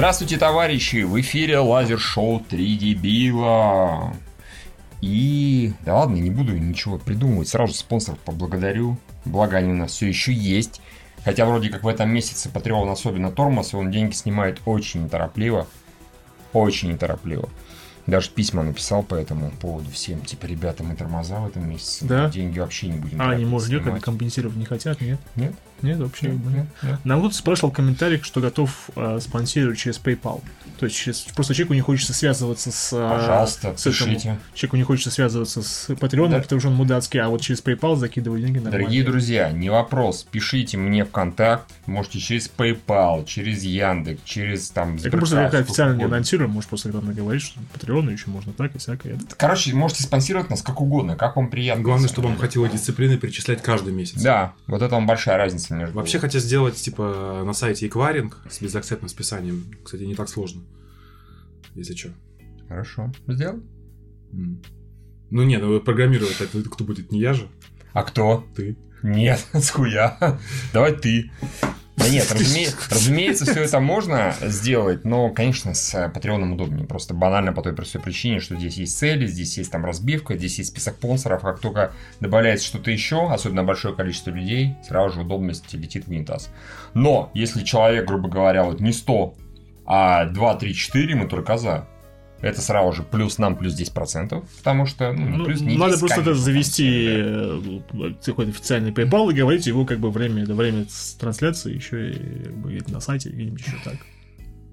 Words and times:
Здравствуйте, 0.00 0.38
товарищи! 0.38 1.02
В 1.02 1.20
эфире 1.20 1.58
лазер-шоу 1.58 2.40
«Три 2.40 2.74
дебила». 2.78 4.16
И 5.02 5.74
да 5.84 5.96
ладно, 5.96 6.16
не 6.16 6.30
буду 6.30 6.56
ничего 6.56 6.96
придумывать. 6.96 7.48
Сразу 7.48 7.74
спонсоров 7.74 8.18
поблагодарю. 8.20 8.96
Благо 9.26 9.58
они 9.58 9.72
у 9.72 9.74
нас 9.74 9.90
все 9.90 10.06
еще 10.08 10.32
есть. 10.32 10.80
Хотя 11.22 11.44
вроде 11.44 11.68
как 11.68 11.84
в 11.84 11.86
этом 11.86 12.08
месяце 12.08 12.48
Patreon 12.48 12.90
особенно 12.90 13.30
тормоз, 13.30 13.74
и 13.74 13.76
он 13.76 13.90
деньги 13.90 14.14
снимает 14.14 14.62
очень 14.64 15.04
неторопливо. 15.04 15.66
Очень 16.54 16.92
неторопливо. 16.92 17.50
Даже 18.06 18.30
письма 18.30 18.62
написал 18.62 19.02
по 19.02 19.14
этому 19.14 19.50
поводу 19.60 19.90
всем. 19.90 20.20
Типа, 20.22 20.46
ребята, 20.46 20.82
мы 20.82 20.96
тормоза 20.96 21.40
в 21.40 21.48
этом 21.48 21.68
месяце. 21.68 22.04
Да? 22.04 22.28
Деньги 22.28 22.58
вообще 22.58 22.88
не 22.88 22.98
будем 22.98 23.20
А, 23.20 23.30
они, 23.30 23.44
может, 23.44 23.68
снимать». 23.68 24.02
компенсировать 24.02 24.56
не 24.56 24.64
хотят, 24.64 25.00
нет? 25.00 25.20
Нет? 25.36 25.54
Нет, 25.82 25.98
вообще. 25.98 26.28
Нет, 26.28 26.44
нет, 26.46 26.66
нет. 26.82 26.98
Нам 27.04 27.20
кто-то 27.20 27.34
спрашивал 27.34 27.70
в 27.70 27.74
комментариях, 27.74 28.24
что 28.24 28.40
готов 28.40 28.90
э, 28.96 29.18
спонсировать 29.20 29.78
через 29.78 29.98
PayPal. 29.98 30.42
То 30.80 30.86
есть 30.86 30.96
через, 30.96 31.20
просто 31.34 31.52
человеку 31.52 31.74
не 31.74 31.82
хочется 31.82 32.14
связываться 32.14 32.72
с... 32.72 32.90
э, 32.94 33.08
Пожалуйста, 33.10 33.76
с 33.76 33.82
пишите. 33.84 34.38
Человеку 34.54 34.76
не 34.78 34.82
хочется 34.82 35.10
связываться 35.10 35.60
с 35.60 35.90
Patreon, 35.90 36.30
Да. 36.30 36.38
потому 36.40 36.58
что 36.58 36.70
он 36.70 36.74
мудацкий, 36.74 37.20
а 37.20 37.28
вот 37.28 37.42
через 37.42 37.62
PayPal 37.62 37.96
закидывать 37.96 38.40
деньги 38.40 38.56
нормально. 38.56 38.78
Дорогие 38.78 39.04
друзья, 39.04 39.50
не 39.50 39.68
вопрос, 39.68 40.26
пишите 40.30 40.78
мне 40.78 41.04
в 41.04 41.10
контакт, 41.10 41.70
можете 41.84 42.18
через 42.18 42.50
PayPal, 42.56 43.26
через 43.26 43.62
Яндекс, 43.62 44.22
через 44.24 44.70
там 44.70 44.96
Это 44.96 45.10
просто 45.18 45.36
как 45.36 45.52
официально 45.52 45.96
не 45.98 46.04
анонсируем, 46.04 46.50
может 46.50 46.70
просто 46.70 46.90
когда 46.90 47.12
говорить, 47.12 47.42
что 47.42 47.60
Patreon 47.74 48.10
еще 48.10 48.30
можно 48.30 48.54
так 48.54 48.74
и 48.74 48.78
всякое. 48.78 49.18
Короче, 49.36 49.74
можете 49.74 50.02
спонсировать 50.02 50.48
нас 50.48 50.62
как 50.62 50.80
угодно, 50.80 51.14
как 51.14 51.36
вам 51.36 51.50
приятно. 51.50 51.84
Главное, 51.84 52.08
чтобы 52.08 52.28
вам 52.28 52.38
хватило 52.38 52.70
дисциплины 52.70 53.18
перечислять 53.18 53.60
каждый 53.62 53.92
месяц. 53.92 54.22
Да, 54.22 54.54
вот 54.66 54.80
это 54.80 54.94
вам 54.94 55.06
большая 55.06 55.36
разница 55.36 55.74
между... 55.74 55.94
Вообще 55.94 56.18
хотят 56.18 56.42
сделать, 56.42 56.76
типа, 56.76 57.42
на 57.44 57.52
сайте 57.52 57.86
эквайринг 57.86 58.38
с 58.48 58.62
безакцептным 58.62 59.10
списанием. 59.10 59.66
Кстати, 59.84 60.04
не 60.04 60.14
так 60.14 60.30
сложно. 60.30 60.62
Если 61.80 61.94
что. 61.94 62.10
Хорошо, 62.68 63.10
сделал. 63.26 63.60
Ну 64.32 65.42
не, 65.44 65.56
ну 65.56 65.80
программировать 65.80 66.38
это 66.38 66.62
кто 66.68 66.84
будет, 66.84 67.10
не 67.10 67.20
я 67.20 67.32
же, 67.32 67.48
А 67.94 68.02
кто? 68.02 68.44
ты. 68.54 68.76
Нет, 69.02 69.42
схуя. 69.62 70.38
Давай 70.74 70.92
ты. 70.94 71.30
Да 71.96 72.06
нет, 72.10 72.30
разуме- 72.34 72.74
разумеется, 72.90 73.46
все 73.46 73.62
это 73.62 73.80
можно 73.80 74.34
сделать, 74.42 75.06
но, 75.06 75.30
конечно, 75.30 75.72
с 75.72 75.94
э, 75.94 76.10
Патреоном 76.10 76.52
удобнее. 76.52 76.86
Просто 76.86 77.14
банально 77.14 77.54
по 77.54 77.62
той 77.62 77.72
простой 77.74 78.02
причине, 78.02 78.40
что 78.40 78.56
здесь 78.56 78.76
есть 78.76 78.98
цели, 78.98 79.26
здесь 79.26 79.56
есть 79.56 79.72
там 79.72 79.86
разбивка, 79.86 80.36
здесь 80.36 80.58
есть 80.58 80.70
список 80.70 80.96
спонсоров. 80.96 81.40
Как 81.40 81.60
только 81.60 81.92
добавляется 82.20 82.66
что-то 82.66 82.90
еще, 82.90 83.30
особенно 83.32 83.64
большое 83.64 83.94
количество 83.94 84.30
людей, 84.32 84.74
сразу 84.86 85.14
же 85.14 85.20
удобность 85.22 85.72
летит 85.72 86.04
в 86.06 86.10
унитаз. 86.10 86.50
Но, 86.92 87.30
если 87.32 87.64
человек, 87.64 88.06
грубо 88.06 88.28
говоря, 88.28 88.64
вот 88.64 88.80
не 88.80 88.92
100, 88.92 89.34
а 89.92 90.24
2, 90.26 90.54
3, 90.54 90.72
4, 90.74 91.14
мы 91.16 91.26
только 91.26 91.56
за. 91.58 91.88
Это 92.40 92.60
сразу 92.62 92.92
же 92.92 93.02
плюс 93.02 93.38
нам 93.38 93.56
плюс 93.56 93.78
10%, 93.78 94.42
потому 94.58 94.86
что, 94.86 95.12
ну, 95.12 95.36
Ну, 95.38 95.44
плюс, 95.44 95.60
не 95.60 95.76
надо 95.76 95.90
10, 95.96 96.00
просто 96.00 96.20
это 96.20 96.24
конечно, 96.30 96.44
завести 96.44 97.06
да. 97.92 98.06
э, 98.06 98.14
какой-то 98.24 98.50
официальный 98.52 98.92
PayPal 98.92 99.30
и 99.30 99.34
говорить 99.34 99.66
его 99.66 99.84
как 99.84 99.98
бы 99.98 100.10
время, 100.10 100.46
до 100.46 100.54
время 100.54 100.86
трансляции 101.18 101.74
еще 101.74 102.12
и 102.12 102.44
как 102.44 102.56
бы, 102.56 102.70
где-то 102.70 102.92
на 102.92 103.00
сайте, 103.00 103.28
где-нибудь 103.30 103.60
еще 103.60 103.76
так. 103.84 103.96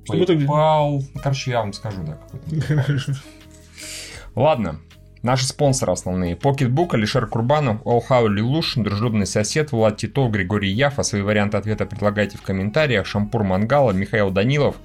Чтобы 0.05 0.23
это- 0.23 0.33
PayPal. 0.33 1.01
Ну, 1.13 1.21
Короче, 1.21 1.51
я 1.51 1.59
вам 1.59 1.73
скажу, 1.73 2.03
да, 2.05 2.17
какой-то. 2.31 3.15
Ладно. 4.35 4.79
Наши 5.23 5.45
спонсоры 5.45 5.91
основные. 5.91 6.35
Pocketbook, 6.35 6.93
Алишер 6.93 7.25
Курбанов, 7.27 7.81
Allhow 7.81 8.29
Лилуш, 8.29 8.75
Дружелюбный 8.75 9.25
сосед, 9.25 9.71
Влад 9.71 9.97
Титов, 9.97 10.31
Григорий 10.31 10.71
Яфа. 10.71 11.03
Свои 11.03 11.21
варианты 11.21 11.57
ответа 11.57 11.85
предлагайте 11.85 12.37
в 12.37 12.43
комментариях. 12.43 13.05
Шампур 13.07 13.43
Мангала, 13.43 13.91
Михаил 13.91 14.29
Данилов, 14.29 14.75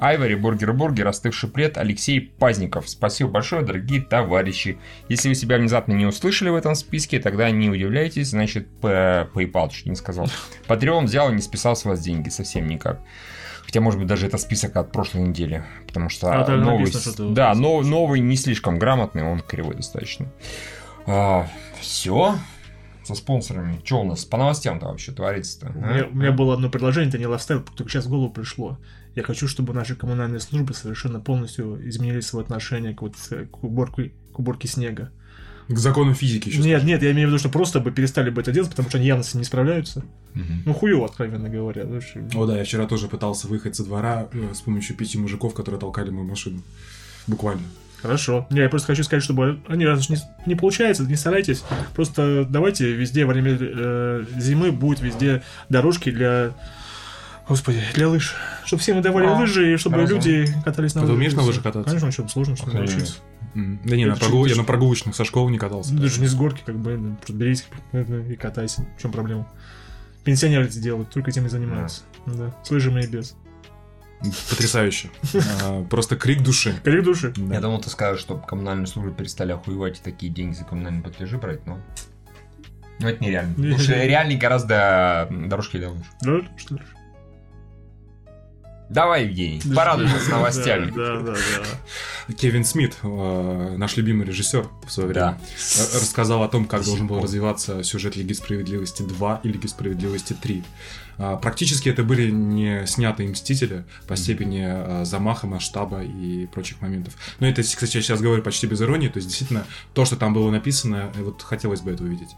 Айвори, 0.00 0.34
Бургер 0.34 0.72
Бургер, 0.72 1.06
Остывший 1.08 1.50
плед, 1.50 1.76
Алексей 1.76 2.20
Пазников. 2.38 2.88
Спасибо 2.88 3.30
большое, 3.30 3.62
дорогие 3.62 4.00
товарищи. 4.00 4.78
Если 5.10 5.28
вы 5.28 5.34
себя 5.34 5.58
внезапно 5.58 5.92
не 5.92 6.06
услышали 6.06 6.48
в 6.48 6.54
этом 6.54 6.74
списке, 6.74 7.20
тогда 7.20 7.50
не 7.50 7.68
удивляйтесь, 7.68 8.30
значит, 8.30 8.66
П- 8.80 9.28
PayPal, 9.34 9.70
чуть 9.70 9.86
не 9.86 9.94
сказал. 9.96 10.26
Patreon 10.66 11.04
взял 11.04 11.30
и 11.30 11.34
не 11.34 11.42
списал 11.42 11.76
с 11.76 11.84
вас 11.84 12.00
деньги, 12.00 12.30
совсем 12.30 12.66
никак. 12.66 13.00
Хотя, 13.64 13.82
может 13.82 14.00
быть, 14.00 14.08
даже 14.08 14.26
это 14.26 14.38
список 14.38 14.74
от 14.76 14.90
прошлой 14.90 15.20
недели. 15.22 15.64
Потому 15.86 16.08
что 16.08 16.32
А, 16.32 16.48
новый, 16.56 16.78
написано, 16.80 17.12
что 17.12 17.28
да, 17.30 17.54
но- 17.54 17.82
новый 17.82 18.20
не 18.20 18.36
слишком 18.36 18.78
грамотный, 18.78 19.22
он 19.22 19.40
кривой 19.40 19.74
достаточно. 19.76 20.26
все 21.80 22.34
со 23.04 23.14
спонсорами. 23.14 23.80
Что 23.84 24.00
у 24.00 24.04
нас 24.04 24.24
по 24.24 24.36
новостям-то 24.38 24.86
вообще 24.86 25.12
творится-то? 25.12 25.72
У 25.76 25.82
а? 25.84 25.92
меня, 25.92 26.06
у 26.06 26.14
меня 26.14 26.32
было 26.32 26.54
одно 26.54 26.70
предложение, 26.70 27.08
это 27.08 27.18
не 27.18 27.26
лайфстайл, 27.26 27.62
только 27.76 27.90
сейчас 27.90 28.06
в 28.06 28.08
голову 28.10 28.30
пришло. 28.30 28.78
Я 29.14 29.22
хочу, 29.22 29.48
чтобы 29.48 29.74
наши 29.74 29.96
коммунальные 29.96 30.40
службы 30.40 30.72
совершенно 30.74 31.20
полностью 31.20 31.80
изменили 31.88 32.20
свое 32.20 32.44
отношение 32.44 32.94
к, 32.94 33.02
вот, 33.02 33.14
э, 33.30 33.46
к, 33.46 33.64
уборке, 33.64 34.12
к 34.32 34.38
уборке 34.38 34.68
снега. 34.68 35.10
К 35.68 35.76
закону 35.78 36.14
физики 36.14 36.48
еще. 36.48 36.60
Нет, 36.60 36.82
нет, 36.84 37.02
я 37.02 37.12
имею 37.12 37.28
в 37.28 37.30
виду, 37.30 37.38
что 37.38 37.48
просто 37.48 37.78
бы 37.80 37.92
перестали 37.92 38.30
бы 38.30 38.40
это 38.40 38.50
делать, 38.52 38.70
потому 38.70 38.88
что 38.88 38.98
они 38.98 39.06
явно 39.06 39.22
с 39.22 39.30
этим 39.30 39.40
не 39.40 39.44
справляются. 39.44 40.04
Мгм. 40.34 40.62
Ну, 40.66 40.74
хуево, 40.74 41.04
откровенно 41.06 41.48
говоря. 41.48 41.84
что- 42.00 42.20
О 42.38 42.46
да, 42.46 42.56
я 42.58 42.64
вчера 42.64 42.86
тоже 42.86 43.08
пытался 43.08 43.46
выехать 43.46 43.76
со 43.76 43.84
двора 43.84 44.28
э, 44.32 44.52
с 44.54 44.60
помощью 44.60 44.96
пяти 44.96 45.18
мужиков, 45.18 45.54
которые 45.54 45.80
толкали 45.80 46.10
мою 46.10 46.26
машину. 46.26 46.62
Буквально. 47.26 47.62
Хорошо. 48.02 48.46
Не, 48.50 48.60
я 48.60 48.68
просто 48.68 48.86
хочу 48.88 49.04
сказать, 49.04 49.22
чтобы 49.22 49.60
они 49.68 49.84
раз 49.86 50.00
уж 50.00 50.08
не, 50.08 50.16
не 50.46 50.54
получается, 50.54 51.04
не 51.04 51.16
старайтесь. 51.16 51.62
Просто 51.94 52.46
давайте 52.48 52.90
везде 52.92 53.24
во 53.26 53.32
время 53.34 53.56
э, 53.60 54.24
зимы 54.38 54.72
будет 54.72 55.00
везде 55.00 55.42
дорожки 55.68 56.10
для. 56.10 56.52
Господи, 57.50 57.82
для 57.94 58.08
лыж. 58.08 58.34
Чтобы 58.64 58.80
все 58.80 58.94
мы 58.94 59.02
давали 59.02 59.26
А, 59.26 59.34
лыжи, 59.36 59.74
и 59.74 59.76
чтобы 59.76 59.96
разумно. 59.96 60.22
люди 60.22 60.54
катались 60.64 60.94
на 60.94 61.00
А 61.02 61.04
ты 61.04 61.08
лыжах. 61.08 61.16
умеешь 61.18 61.32
на 61.34 61.42
лыжах 61.42 61.62
кататься? 61.64 61.84
Конечно, 61.90 62.10
что 62.12 62.28
сложно, 62.28 62.56
что 62.56 62.66
Охренеть. 62.68 62.90
научиться. 62.90 63.16
М, 63.54 63.80
Да 63.84 63.96
не, 63.96 64.06
на 64.06 64.14
прогул- 64.14 64.46
я 64.48 64.54
на 64.56 64.64
прогулочных 64.64 65.14
со 65.16 65.24
школы 65.24 65.50
не 65.50 65.58
катался. 65.58 65.92
Даже 65.94 66.20
не 66.20 66.28
с 66.28 66.34
горки, 66.34 66.62
как 66.64 66.78
бы, 66.78 66.96
ну, 66.96 67.16
просто 67.16 67.32
берите 67.34 67.64
ну, 67.92 68.18
и 68.20 68.36
катайся. 68.36 68.86
В 68.96 69.02
чем 69.02 69.10
проблема? 69.12 69.46
Пенсионеры 70.24 70.64
это 70.66 70.78
делают, 70.78 71.10
только 71.10 71.30
этим 71.30 71.46
и 71.46 71.48
занимаются. 71.48 72.02
Да. 72.26 72.54
С 72.62 72.70
лыжами 72.70 73.02
и 73.02 73.06
без. 73.08 73.34
Потрясающе. 74.50 75.10
А, 75.64 75.82
Просто 75.84 76.14
крик 76.16 76.42
души. 76.42 76.74
Крик 76.84 77.02
души. 77.02 77.32
Я 77.36 77.60
думал, 77.60 77.80
ты 77.80 77.90
скажешь, 77.90 78.20
чтобы 78.20 78.46
коммунальные 78.46 78.86
службы 78.86 79.12
перестали 79.12 79.50
охуевать 79.52 79.98
и 79.98 80.02
такие 80.02 80.30
деньги 80.32 80.54
за 80.54 80.64
коммунальные 80.64 81.02
платежи 81.02 81.36
брать, 81.38 81.66
но... 81.66 81.80
Ну, 83.00 83.08
это 83.08 83.24
нереально. 83.24 83.54
Потому 83.56 83.78
что 83.78 83.94
реальнее 84.04 84.38
гораздо 84.38 85.26
дорожки 85.30 85.78
для 85.78 85.88
лыж. 85.90 86.02
Да, 86.20 86.40
что 86.58 86.74
ли? 86.74 86.82
Давай, 88.90 89.24
Евгений, 89.24 89.62
порадуй 89.74 90.06
нас 90.06 90.26
новостями. 90.28 90.90
Да, 90.96 91.20
да, 91.20 91.32
да. 91.32 92.34
Кевин 92.34 92.64
Смит, 92.64 92.96
э, 93.02 93.74
наш 93.76 93.96
любимый 93.96 94.26
режиссер 94.26 94.66
в 94.84 94.90
свое 94.90 95.08
время, 95.08 95.40
э, 95.40 95.96
рассказал 95.96 96.42
о 96.42 96.48
том, 96.48 96.66
как 96.66 96.80
До 96.80 96.86
должен 96.86 97.06
был 97.06 97.22
развиваться 97.22 97.84
сюжет 97.84 98.16
Лиги 98.16 98.32
Справедливости 98.32 99.02
2 99.02 99.40
и 99.44 99.48
Лиги 99.48 99.68
Справедливости 99.68 100.32
3. 100.32 100.64
А, 101.20 101.36
Практически 101.36 101.88
это 101.90 102.02
были 102.02 102.30
не 102.30 102.86
снятые 102.86 103.28
Мстители 103.28 103.84
по 104.08 104.16
степени 104.16 104.64
э, 104.64 105.04
замаха, 105.04 105.46
масштаба 105.46 106.02
и 106.02 106.46
прочих 106.46 106.80
моментов. 106.80 107.14
Но 107.40 107.46
это, 107.46 107.62
кстати, 107.62 107.96
я 107.96 108.02
сейчас 108.02 108.20
говорю 108.20 108.42
почти 108.42 108.66
без 108.66 108.80
иронии, 108.80 109.08
то 109.08 109.18
есть 109.18 109.28
действительно 109.28 109.64
то, 109.92 110.04
что 110.06 110.16
там 110.16 110.32
было 110.32 110.50
написано, 110.50 111.10
э, 111.14 111.22
вот 111.22 111.42
хотелось 111.42 111.82
бы 111.82 111.90
это 111.90 112.04
увидеть. 112.04 112.30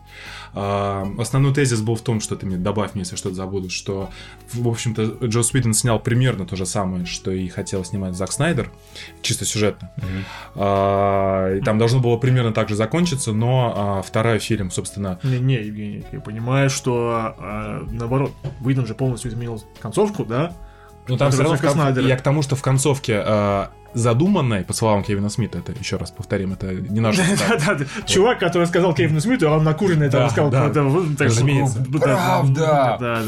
А, 0.52 1.08
Основной 1.18 1.54
тезис 1.54 1.80
был 1.80 1.94
в 1.94 2.00
том, 2.00 2.20
что 2.20 2.34
ты 2.34 2.44
мне 2.46 2.56
добавь 2.56 2.94
мне, 2.94 3.02
если 3.02 3.14
что-то 3.14 3.36
забуду, 3.36 3.70
что, 3.70 4.10
в 4.52 4.66
общем-то, 4.66 5.26
Джо 5.26 5.42
Уидон 5.54 5.74
снял 5.74 6.00
примерно 6.00 6.44
то 6.44 6.56
же 6.56 6.66
самое, 6.66 7.06
что 7.06 7.30
и 7.30 7.46
хотел 7.48 7.84
снимать 7.84 8.16
Зак 8.16 8.32
Снайдер, 8.32 8.72
чисто 9.22 9.44
сюжетно. 9.44 9.92
А, 10.56 11.56
И 11.56 11.60
там 11.60 11.78
должно 11.78 12.00
было 12.00 12.16
примерно 12.16 12.52
так 12.52 12.68
же 12.68 12.74
закончиться, 12.74 13.32
но 13.32 13.72
а, 13.76 14.02
второй 14.02 14.38
фильм, 14.38 14.70
собственно, 14.70 15.20
Не, 15.22 15.38
не, 15.38 15.54
Евгений, 15.54 16.04
я 16.10 16.20
понимаю, 16.20 16.68
что 16.68 17.34
а, 17.38 17.86
наоборот, 17.90 18.32
Уидон 18.72 18.86
же 18.86 18.94
полностью 18.94 19.30
изменил 19.30 19.62
концовку, 19.80 20.24
да? 20.24 20.52
ну 21.08 21.16
там 21.16 21.30
все 21.30 21.42
равно 21.42 21.58
кон- 21.58 22.06
я 22.06 22.16
к 22.16 22.22
тому, 22.22 22.42
что 22.42 22.54
в 22.56 22.62
концовке 22.62 23.20
а, 23.24 23.70
задуманной, 23.92 24.62
по 24.64 24.72
словам 24.72 25.02
Кевина 25.02 25.28
Смита, 25.28 25.58
это 25.58 25.72
еще 25.72 25.96
раз 25.96 26.10
повторим, 26.10 26.52
это 26.52 26.72
не 26.72 27.00
наш. 27.00 27.16
Чувак, 28.06 28.38
который 28.38 28.66
сказал 28.66 28.94
Кевину 28.94 29.20
Смиту, 29.20 29.48
а 29.48 29.56
он 29.56 29.64
накуренный 29.64 30.06
это 30.06 30.18
Да, 30.18 30.24
рассказал. 30.26 30.50
да. 30.50 30.66
это, 30.68 30.82
вот, 30.84 31.18
так, 31.18 31.28
Разумеется. 31.28 31.80
да, 31.80 31.98
Правда. 31.98 33.22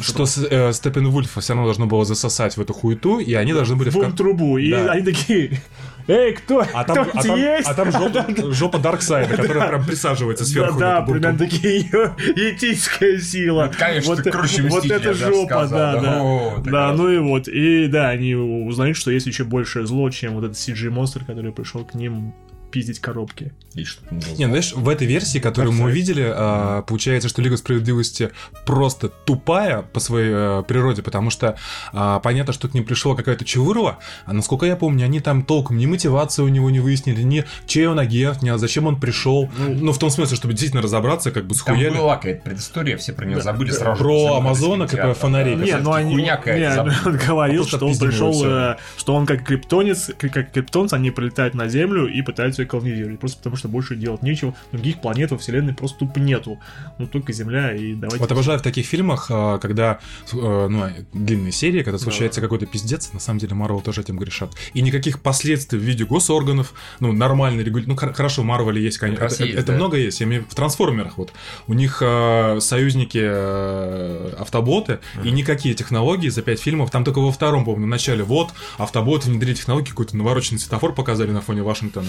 Что 0.00 0.24
э, 0.50 0.72
Степен 0.72 1.08
Вульфа 1.08 1.40
все 1.40 1.52
равно 1.52 1.66
должно 1.66 1.86
было 1.86 2.04
засосать 2.04 2.56
в 2.56 2.60
эту 2.60 2.72
хуету, 2.72 3.18
и 3.18 3.34
они 3.34 3.52
должны 3.52 3.76
были 3.76 3.90
в 3.90 4.16
трубу. 4.16 4.58
И 4.58 4.72
они 4.72 5.02
такие, 5.02 5.60
эй, 6.06 6.34
кто? 6.34 6.66
А 6.72 6.84
там, 6.84 7.04
кто 7.04 7.18
а 7.18 7.22
там, 7.22 7.36
есть? 7.36 7.68
а 7.68 7.74
там 7.74 7.92
жопа, 7.92 8.52
жопа 8.52 8.78
Дарксайда, 8.78 9.36
которая 9.36 9.68
прям 9.68 9.84
присаживается 9.84 10.44
сверху. 10.44 10.78
Да, 10.78 11.00
бутылку. 11.00 11.38
такие 11.38 11.80
ее 11.80 12.14
этическая 12.18 13.18
сила. 13.18 13.70
Ну, 13.72 13.78
конечно, 13.78 14.16
круче 14.16 14.62
вот 14.62 14.84
это 14.84 15.14
жопа, 15.14 15.66
да, 15.66 16.00
да. 16.00 16.62
да. 16.64 16.92
Ну 16.92 17.10
и 17.10 17.18
вот. 17.18 17.48
И 17.48 17.86
да, 17.86 18.08
они 18.10 18.34
узнают, 18.34 18.96
что 18.96 19.10
есть 19.10 19.26
еще 19.26 19.44
большее 19.44 19.86
зло, 19.86 20.10
чем 20.10 20.34
вот 20.34 20.44
этот 20.44 20.56
CG-монстр, 20.56 21.24
который 21.24 21.52
пришел 21.52 21.84
к 21.84 21.94
ним 21.94 22.34
пиздить 22.74 22.98
коробки. 22.98 23.52
Что-то 23.84 24.12
не 24.12 24.46
ну, 24.46 24.48
знаешь, 24.48 24.72
в 24.72 24.88
этой 24.88 25.06
версии, 25.06 25.38
которую 25.38 25.72
мы 25.72 25.84
Darkseid. 25.84 25.92
увидели, 25.92 26.24
а, 26.26 26.82
получается, 26.82 27.28
что 27.28 27.40
Лига 27.40 27.56
Справедливости 27.56 28.30
просто 28.66 29.08
тупая 29.08 29.82
по 29.82 30.00
своей 30.00 30.30
э, 30.32 30.62
природе, 30.66 31.02
потому 31.02 31.30
что 31.30 31.56
а, 31.92 32.18
понятно, 32.18 32.52
что 32.52 32.66
к 32.66 32.74
ним 32.74 32.84
пришло 32.84 33.14
какая-то 33.14 33.44
чувырла, 33.44 33.98
а 34.26 34.32
насколько 34.32 34.66
я 34.66 34.74
помню, 34.74 35.04
они 35.04 35.20
там 35.20 35.44
толком 35.44 35.78
ни 35.78 35.86
мотивацию 35.86 36.46
у 36.46 36.48
него 36.48 36.68
не 36.68 36.80
выяснили, 36.80 37.22
ни 37.22 37.44
чей 37.66 37.86
он 37.86 38.00
агент, 38.00 38.42
ни 38.42 38.56
зачем 38.58 38.86
он 38.86 38.98
пришел. 38.98 39.48
Ну, 39.56 39.92
в 39.92 39.98
том 39.98 40.10
смысле, 40.10 40.36
чтобы 40.36 40.54
действительно 40.54 40.82
разобраться, 40.82 41.30
как 41.30 41.44
бы 41.44 41.54
Там 41.54 41.76
схуяли. 41.76 41.96
была 41.96 42.16
какая-то 42.16 42.42
предыстория, 42.42 42.96
все 42.96 43.12
про 43.12 43.24
нее 43.24 43.40
забыли 43.40 43.70
да, 43.70 43.76
сразу. 43.76 43.98
же 43.98 44.02
про 44.02 44.40
кинотеатра. 44.54 44.96
про 44.96 45.14
фонарей. 45.14 45.54
Да, 45.54 45.64
Не, 45.64 45.70
да, 45.70 45.78
ну 45.78 45.92
они... 45.92 46.14
не, 46.16 46.74
забыли. 46.74 46.94
он 47.06 47.16
говорил, 47.18 47.62
А 47.62 47.66
что 47.68 47.86
он 47.86 47.96
пришел, 47.96 48.44
э, 48.44 48.76
что 48.96 49.14
он 49.14 49.26
как 49.26 49.44
криптонец, 49.44 50.10
как 50.18 50.32
как 50.32 50.50
криптонцы, 50.50 50.94
они 50.94 51.12
прилетают 51.12 51.54
на 51.54 51.68
Землю 51.68 52.08
и 52.08 52.20
пытаются 52.22 52.63
ее 52.64 52.68
колонизировать. 52.68 53.20
Просто 53.20 53.38
потому, 53.38 53.56
что 53.56 53.68
больше 53.68 53.96
делать 53.96 54.22
нечего. 54.22 54.54
Других 54.72 55.00
планет 55.00 55.30
во 55.30 55.38
Вселенной 55.38 55.74
просто 55.74 56.00
тупо 56.00 56.18
нету. 56.18 56.58
Ну, 56.98 57.06
только 57.06 57.32
Земля 57.32 57.74
и 57.74 57.94
давайте... 57.94 58.18
Вот 58.18 58.32
обожаю 58.32 58.58
в 58.58 58.62
таких 58.62 58.86
фильмах, 58.86 59.26
а, 59.30 59.58
когда 59.58 60.00
э, 60.32 60.66
ну, 60.68 60.88
длинные 61.12 61.52
серии, 61.52 61.82
когда 61.82 61.98
случается 61.98 62.40
какой-то 62.40 62.66
пиздец, 62.66 63.12
на 63.12 63.20
самом 63.20 63.38
деле 63.38 63.54
Марвел 63.54 63.80
тоже 63.80 64.00
этим 64.00 64.18
грешат. 64.18 64.52
И 64.72 64.82
никаких 64.82 65.20
последствий 65.20 65.78
в 65.78 65.82
виде 65.82 66.04
госорганов, 66.04 66.74
ну, 67.00 67.12
нормально 67.12 67.60
регулировать. 67.60 67.88
Ну, 67.88 67.96
хор- 67.96 68.14
хорошо, 68.14 68.42
в 68.42 68.44
Марвеле 68.44 68.82
есть, 68.82 68.98
конечно. 68.98 69.24
Это, 69.24 69.44
есть, 69.44 69.58
это 69.58 69.66
да. 69.68 69.74
много 69.74 69.96
есть. 69.96 70.20
Я 70.20 70.26
имею 70.26 70.42
в 70.42 70.44
виду 70.44 70.52
в 70.52 70.56
трансформерах 70.56 71.18
вот. 71.18 71.32
У 71.66 71.74
них 71.74 71.98
э, 72.00 72.58
союзники 72.60 73.20
э, 73.22 74.34
автоботы, 74.38 75.00
и 75.22 75.30
никакие 75.30 75.74
технологии 75.74 76.28
за 76.28 76.42
пять 76.42 76.60
фильмов. 76.60 76.90
Там 76.90 77.04
только 77.04 77.18
во 77.18 77.32
втором, 77.32 77.64
помню, 77.64 77.86
в 77.86 77.88
начале 77.88 78.22
вот 78.22 78.52
автоботы 78.78 79.28
внедрили 79.30 79.54
технологии, 79.54 79.90
какой-то 79.90 80.16
навороченный 80.16 80.58
светофор 80.58 80.94
показали 80.94 81.30
на 81.30 81.40
фоне 81.40 81.62
Вашингтона, 81.62 82.08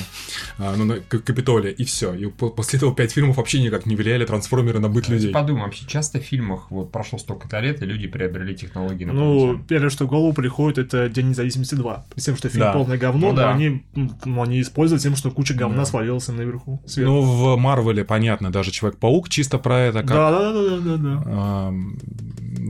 а, 0.57 0.75
ну, 0.77 0.85
на 0.85 0.99
Капитолия, 0.99 1.71
и 1.71 1.83
все. 1.83 2.13
И 2.13 2.27
по- 2.27 2.49
после 2.49 2.77
этого 2.77 2.93
пять 2.95 3.11
фильмов 3.11 3.37
вообще 3.37 3.61
никак 3.61 3.85
не 3.85 3.95
влияли 3.95 4.25
трансформеры 4.25 4.79
на 4.79 4.89
быт 4.89 5.07
людей. 5.09 5.31
Подумай, 5.31 5.63
вообще 5.63 5.85
часто 5.87 6.19
в 6.19 6.23
фильмах 6.23 6.71
вот 6.71 6.91
прошло 6.91 7.17
столько 7.19 7.59
лет, 7.59 7.81
и 7.81 7.85
люди 7.85 8.07
приобрели 8.07 8.55
технологии 8.55 9.05
на 9.05 9.13
Ну, 9.13 9.59
первое, 9.67 9.89
что 9.89 10.05
в 10.05 10.09
голову 10.09 10.33
приходит, 10.33 10.77
это 10.77 11.09
День 11.09 11.29
независимости 11.29 11.75
2. 11.75 12.05
С 12.15 12.23
тем, 12.23 12.35
что 12.37 12.49
фильм 12.49 12.65
Да. 12.65 12.73
полное 12.73 12.97
говно, 12.97 13.27
Ну 13.27 13.33
но 13.33 13.37
да. 13.37 13.51
они, 13.53 13.83
ну, 13.95 14.41
они 14.41 14.61
используют 14.61 15.01
тем, 15.01 15.15
что 15.15 15.31
куча 15.31 15.53
говна 15.53 15.85
свалилась 15.85 16.27
им 16.29 16.37
наверху. 16.37 16.81
сверху. 16.85 17.11
Ну, 17.11 17.21
в 17.21 17.57
Марвеле, 17.57 18.03
понятно, 18.03 18.51
даже 18.51 18.71
Человек-паук 18.71 19.29
чисто 19.29 19.57
про 19.57 19.79
это. 19.79 19.99
Как, 19.99 20.09
да, 20.09 20.31
да, 20.31 20.53
да, 20.53 20.77
да, 20.77 20.77
да, 20.79 20.97
да. 20.97 21.23
ам, 21.67 21.97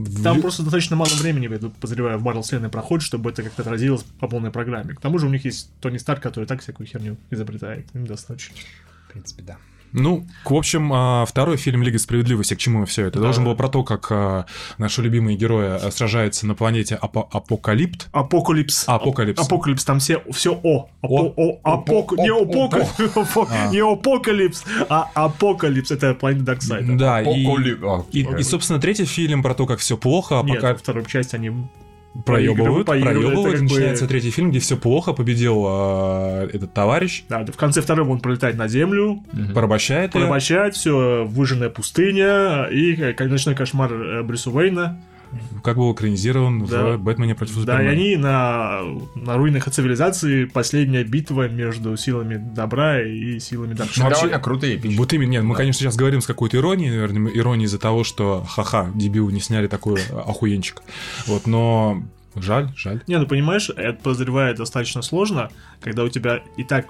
в 0.06 0.22
Там 0.22 0.40
просто 0.40 0.62
достаточно 0.62 0.96
мало 0.96 1.10
времени, 1.20 1.48
я 1.52 1.58
подозреваю, 1.68 2.18
в 2.18 2.22
Марвел 2.22 2.42
вселенной 2.42 2.68
проходит, 2.68 3.04
чтобы 3.04 3.30
это 3.30 3.42
как-то 3.42 3.62
отразилось 3.62 4.02
по 4.20 4.28
полной 4.28 4.50
программе. 4.50 4.94
К 4.94 5.00
тому 5.00 5.18
же 5.18 5.26
у 5.26 5.30
них 5.30 5.44
есть 5.44 5.70
Тони 5.80 5.98
Старк, 5.98 6.22
который 6.22 6.44
так 6.44 6.60
всякую 6.62 6.86
херню 6.86 7.16
изобретает. 7.30 7.65
Им 7.74 8.06
достаточно. 8.06 8.56
В 9.08 9.12
принципе, 9.12 9.42
да. 9.42 9.56
Ну, 9.92 10.26
в 10.44 10.54
общем, 10.54 10.92
а, 10.92 11.24
второй 11.24 11.56
фильм 11.56 11.82
Лиги 11.82 11.96
Справедливости, 11.96 12.54
к 12.54 12.58
чему 12.58 12.84
все 12.84 13.06
это? 13.06 13.18
Да. 13.18 13.24
Должен 13.24 13.44
был 13.44 13.54
про 13.56 13.68
то, 13.68 13.82
как 13.82 14.08
а, 14.10 14.44
наши 14.76 15.00
любимые 15.00 15.38
герои 15.38 15.68
а, 15.80 15.90
сражаются 15.90 16.46
на 16.46 16.54
планете 16.54 16.98
Апо- 17.00 17.26
Апокалипт. 17.30 18.08
Апокалипс. 18.12 18.84
Апокалипс. 18.86 19.40
Апокалипс, 19.40 19.84
там 19.84 19.98
все, 19.98 20.22
все 20.32 20.52
О. 20.62 20.90
Апо- 21.02 21.32
О. 21.36 21.42
О, 21.42 21.60
апок... 21.62 22.12
О, 22.12 22.16
Не 22.16 22.30
о, 22.30 22.42
опока... 22.42 22.86
А. 23.50 23.70
Не 23.70 23.78
апокалипс, 23.80 24.64
а 24.88 25.10
апокалипс. 25.14 25.90
Это 25.90 26.14
планета 26.14 26.44
Дарксайда. 26.44 26.96
Да, 26.96 27.22
и, 27.22 27.46
и, 28.12 28.42
собственно, 28.42 28.78
третий 28.78 29.06
фильм 29.06 29.42
про 29.42 29.54
то, 29.54 29.66
как 29.66 29.78
все 29.78 29.96
плохо, 29.96 30.40
а 30.40 30.42
Нет, 30.42 30.56
пока 30.56 30.72
во 30.72 30.78
второй 30.78 31.06
части 31.06 31.36
они... 31.36 31.52
проебывают, 32.24 32.86
проебывают, 32.86 33.52
как 33.52 33.60
бы- 33.60 33.62
начинается 33.64 34.06
третий 34.06 34.30
фильм, 34.30 34.50
где 34.50 34.58
все 34.58 34.76
плохо, 34.76 35.12
победил 35.12 35.64
а, 35.66 36.46
этот 36.46 36.72
товарищ, 36.72 37.24
Да, 37.28 37.44
в 37.44 37.56
конце 37.56 37.80
второго 37.82 38.10
он 38.10 38.20
прилетает 38.20 38.56
на 38.56 38.68
Землю, 38.68 39.22
порабощает 39.54 40.14
её. 40.14 40.24
порабощает, 40.24 40.74
все, 40.74 41.24
выжженная 41.24 41.70
пустыня, 41.70 42.64
и 42.70 42.94
ночной 43.30 43.54
кошмар 43.54 43.92
э, 43.92 44.22
Брюса 44.22 44.50
Уэйна. 44.50 44.98
Как 45.62 45.76
был 45.76 45.92
экранизирован 45.92 46.64
Да. 46.66 46.96
в 46.96 46.98
«Бэтмене 46.98 47.34
против 47.34 47.54
Да, 47.64 47.82
и 47.82 47.86
Супермена». 47.86 47.90
они 47.90 48.16
на, 48.16 48.80
на 49.14 49.36
руинах 49.36 49.68
цивилизации 49.70 50.44
последняя 50.44 51.04
битва 51.04 51.48
между 51.48 51.96
силами 51.96 52.36
добра 52.36 53.00
и 53.02 53.38
силами 53.40 53.70
Ну, 53.70 53.76
Дарксайда. 53.76 54.04
вообще- 54.08 54.20
довольно 54.22 54.38
круто 54.42 54.66
и 54.66 54.76
эпично. 54.76 54.96
Вот 54.98 55.12
именно, 55.12 55.30
нет, 55.30 55.44
мы, 55.44 55.54
Да. 55.54 55.58
конечно, 55.58 55.80
сейчас 55.80 55.96
говорим 55.96 56.20
с 56.20 56.26
какой-то 56.26 56.56
иронией, 56.56 56.90
наверное, 56.90 57.30
иронией 57.32 57.66
из-за 57.66 57.78
того, 57.78 58.04
что 58.04 58.44
ха-ха, 58.48 58.90
дебил, 58.94 59.28
не 59.30 59.40
сняли 59.40 59.66
такой 59.66 60.00
охуенчик. 60.12 60.82
Вот, 61.26 61.46
но 61.46 62.02
жаль, 62.36 62.70
жаль. 62.76 63.02
Не, 63.06 63.18
ну 63.18 63.26
понимаешь, 63.26 63.70
это 63.70 63.98
подозревает 64.02 64.56
достаточно 64.58 65.02
сложно, 65.02 65.50
когда 65.80 66.04
у 66.04 66.08
тебя 66.08 66.40
и 66.56 66.64
так 66.64 66.86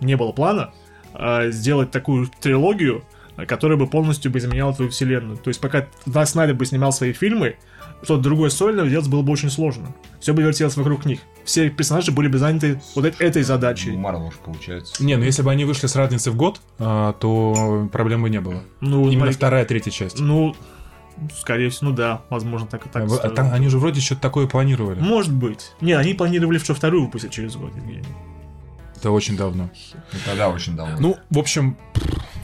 не 0.00 0.16
было 0.16 0.32
плана 0.32 0.72
а, 1.14 1.50
сделать 1.50 1.90
такую 1.90 2.28
трилогию, 2.40 3.02
которая 3.46 3.78
бы 3.78 3.86
полностью 3.86 4.30
бы 4.30 4.38
изменяла 4.38 4.74
твою 4.74 4.90
вселенную. 4.90 5.38
То 5.38 5.48
есть 5.48 5.60
пока 5.60 5.86
Зак 6.06 6.28
Снайдер 6.28 6.54
бы 6.56 6.66
снимал 6.66 6.92
свои 6.92 7.12
фильмы, 7.12 7.56
что-то 8.02 8.22
другое 8.22 8.50
сольное 8.50 8.88
делать 8.88 9.08
было 9.08 9.22
бы 9.22 9.32
очень 9.32 9.50
сложно. 9.50 9.94
Все 10.20 10.32
бы 10.32 10.42
вертелось 10.42 10.76
вокруг 10.76 11.04
них. 11.04 11.20
Все 11.44 11.70
персонажи 11.70 12.12
были 12.12 12.28
бы 12.28 12.38
заняты 12.38 12.80
вот 12.94 13.04
этой 13.04 13.42
задачей. 13.42 13.92
Марвел 13.92 14.26
уж 14.26 14.34
получается. 14.34 15.02
Не, 15.02 15.16
ну 15.16 15.24
если 15.24 15.42
бы 15.42 15.50
они 15.50 15.64
вышли 15.64 15.86
с 15.86 15.96
разницей 15.96 16.32
в 16.32 16.36
год, 16.36 16.60
а, 16.78 17.12
то 17.14 17.88
проблем 17.92 18.22
бы 18.22 18.30
не 18.30 18.40
было. 18.40 18.62
Ну, 18.80 19.02
Именно 19.02 19.16
смотри, 19.16 19.34
вторая, 19.34 19.64
третья 19.64 19.90
часть. 19.90 20.18
Ну, 20.18 20.54
скорее 21.36 21.70
всего, 21.70 21.90
ну 21.90 21.96
да, 21.96 22.22
возможно, 22.30 22.66
так 22.66 22.86
и 22.86 22.88
так. 22.88 23.10
А 23.10 23.14
а 23.26 23.30
там 23.30 23.52
они 23.52 23.68
же 23.68 23.78
вроде 23.78 24.00
что-то 24.00 24.20
такое 24.20 24.46
планировали. 24.46 25.00
Может 25.00 25.32
быть. 25.32 25.72
Не, 25.80 25.92
они 25.92 26.14
планировали, 26.14 26.58
что 26.58 26.74
вторую 26.74 27.04
выпустить 27.04 27.32
через 27.32 27.56
год, 27.56 27.74
Евгений. 27.74 28.04
Это 28.96 29.10
очень 29.10 29.36
давно. 29.36 29.70
Ну, 30.12 30.18
тогда 30.26 30.50
очень 30.50 30.76
давно. 30.76 30.96
Ну, 31.00 31.16
в 31.30 31.38
общем, 31.38 31.78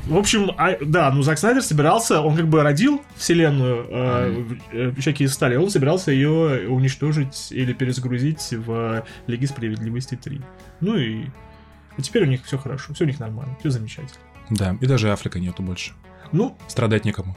В 0.06 0.16
общем, 0.16 0.52
а, 0.56 0.76
да, 0.80 1.10
ну 1.10 1.22
Зак 1.22 1.36
Снайдер 1.36 1.62
собирался, 1.62 2.20
он 2.20 2.36
как 2.36 2.46
бы 2.46 2.62
родил 2.62 3.02
вселенную 3.16 3.86
э, 3.88 4.44
э, 4.70 4.92
всякие 4.98 5.28
стали, 5.28 5.56
он 5.56 5.68
собирался 5.68 6.12
ее 6.12 6.68
уничтожить 6.68 7.48
или 7.50 7.72
перезагрузить 7.72 8.52
в 8.52 9.04
Лиге 9.26 9.46
Справедливости 9.48 10.14
3. 10.14 10.40
Ну 10.80 10.96
и, 10.96 11.24
и 11.96 12.02
теперь 12.02 12.22
у 12.22 12.26
них 12.26 12.44
все 12.44 12.56
хорошо, 12.56 12.94
все 12.94 13.02
у 13.02 13.06
них 13.08 13.18
нормально, 13.18 13.56
все 13.58 13.70
замечательно. 13.70 14.20
да, 14.50 14.76
и 14.80 14.86
даже 14.86 15.10
Африка 15.10 15.40
нету 15.40 15.64
больше. 15.64 15.92
Ну, 16.30 16.56
Страдать 16.68 17.04
некому. 17.04 17.36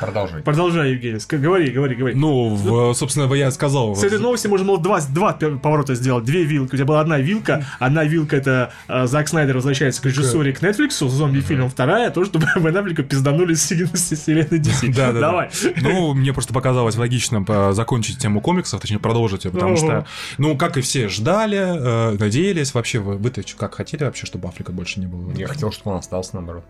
Продолжай. 0.00 0.42
продолжай, 0.42 0.90
Евгений, 0.92 1.18
ска- 1.18 1.38
говори, 1.38 1.70
говори, 1.70 1.94
говори. 1.94 2.14
Ну, 2.14 2.54
в, 2.54 2.94
собственно, 2.94 3.32
я 3.34 3.50
сказал. 3.50 3.94
С 3.94 4.02
этой 4.02 4.18
новости 4.18 4.48
можно 4.48 4.66
было 4.66 4.80
два, 4.80 5.00
два 5.00 5.32
поворота 5.32 5.94
сделать, 5.94 6.24
две 6.24 6.44
вилки. 6.44 6.74
У 6.74 6.76
тебя 6.76 6.86
была 6.86 7.00
одна 7.00 7.18
вилка, 7.18 7.64
одна 7.78 8.04
вилка 8.04 8.36
это 8.36 8.72
э, 8.88 9.06
Зак 9.06 9.28
Снайдер 9.28 9.54
возвращается 9.54 10.02
к 10.02 10.06
режиссуре, 10.06 10.52
к 10.52 10.62
Netflix 10.62 10.90
с 10.90 11.10
зомби-фильмом, 11.10 11.70
вторая 11.70 12.10
то, 12.10 12.24
чтобы 12.24 12.46
Бен 12.56 12.76
Аффлека 12.76 13.02
пизданули 13.02 13.54
с 13.54 13.64
вселенной 13.66 14.58
DC. 14.60 14.92
Да, 14.94 15.12
да, 15.12 15.12
да. 15.12 15.20
Давай. 15.20 15.50
Ну, 15.80 16.14
мне 16.14 16.32
просто 16.32 16.52
показалось 16.52 16.96
логичным 16.96 17.46
э, 17.48 17.72
закончить 17.72 18.18
тему 18.18 18.40
комиксов, 18.40 18.80
точнее, 18.80 18.98
продолжить 18.98 19.44
ее, 19.44 19.50
потому 19.52 19.76
что, 19.76 20.06
ну, 20.38 20.56
как 20.56 20.76
и 20.76 20.80
все 20.80 21.08
ждали, 21.08 21.58
э, 21.58 22.18
надеялись, 22.18 22.74
вообще, 22.74 22.98
вы, 22.98 23.16
вы-то 23.16 23.42
как 23.56 23.74
хотели 23.74 24.04
вообще, 24.04 24.26
чтобы 24.26 24.48
Африка 24.48 24.72
больше 24.72 25.00
не 25.00 25.06
было? 25.06 25.32
Я 25.32 25.46
хотел, 25.46 25.70
чтобы 25.72 25.92
он 25.92 25.98
остался, 25.98 26.34
наоборот. 26.34 26.64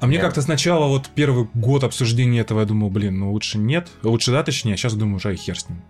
А 0.00 0.06
мне 0.06 0.16
Я- 0.16 0.22
как-то 0.22 0.42
сначала, 0.42 0.86
вот 0.86 1.08
первый 1.14 1.48
год 1.54 1.84
обсуждения 1.84 2.40
этого, 2.40 2.60
я 2.60 2.66
думал, 2.66 2.90
блин, 2.90 3.18
ну 3.18 3.32
лучше 3.32 3.58
нет, 3.58 3.88
лучше 4.02 4.30
да, 4.30 4.42
точнее, 4.42 4.74
а 4.74 4.76
сейчас 4.76 4.94
думаю, 4.94 5.16
уже 5.16 5.32
и 5.34 5.36
хер 5.36 5.58
с 5.58 5.68
ним. 5.68 5.82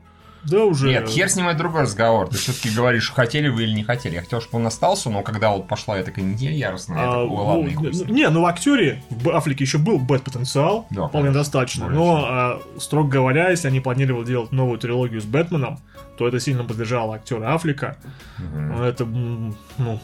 Да 0.44 0.64
уже. 0.64 0.90
Нет, 0.90 1.08
хер 1.08 1.28
с 1.28 1.34
ним 1.34 1.48
это 1.48 1.58
другой 1.58 1.82
разговор. 1.82 2.28
Ты 2.28 2.36
все-таки 2.36 2.70
говоришь, 2.70 3.10
хотели 3.10 3.48
вы 3.48 3.64
или 3.64 3.72
не 3.72 3.82
хотели. 3.82 4.14
Я 4.14 4.20
хотел, 4.20 4.40
чтобы 4.40 4.58
он 4.58 4.66
остался, 4.68 5.10
но 5.10 5.22
когда 5.22 5.50
вот 5.50 5.66
пошла 5.66 5.98
эта 5.98 6.20
неделя 6.20 6.54
яростная, 6.54 6.98
я 6.98 7.02
А, 7.08 7.22
такой, 7.25 7.36
ладно, 7.36 7.62
ну, 7.64 7.68
и 7.68 7.75
хуй 7.75 7.92
с 7.92 8.00
ним». 8.02 8.14
не, 8.14 8.28
ну 8.28 8.42
в 8.42 8.46
актере 8.46 9.02
в 9.10 9.28
Аффлеке 9.30 9.64
еще 9.64 9.78
был 9.78 9.98
бэт-потенциал, 9.98 10.86
Да, 10.90 11.08
вполне 11.08 11.30
конечно. 11.30 11.32
достаточно. 11.40 11.88
Но, 11.88 12.25
а, 12.28 12.62
строго 12.78 13.08
говоря, 13.08 13.50
если 13.50 13.66
они 13.66 13.80
планировали 13.80 14.25
делать 14.25 14.52
новую 14.52 14.78
трилогию 14.78 15.20
с 15.20 15.25
Бэтменом, 15.25 15.80
то 16.16 16.28
это 16.28 16.38
сильно 16.38 16.62
поддержало 16.62 17.16
актера 17.16 17.52
Аффлека. 17.52 17.96
Мгм. 18.38 18.82
Это, 18.82 19.04
ну, 19.04 20.00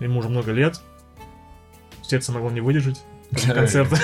ему 0.00 0.20
уже 0.20 0.30
много 0.30 0.50
лет. 0.52 0.80
Сердце 2.02 2.32
могло 2.32 2.50
не 2.50 2.62
выдержать. 2.62 3.02
Концерта. 3.30 3.96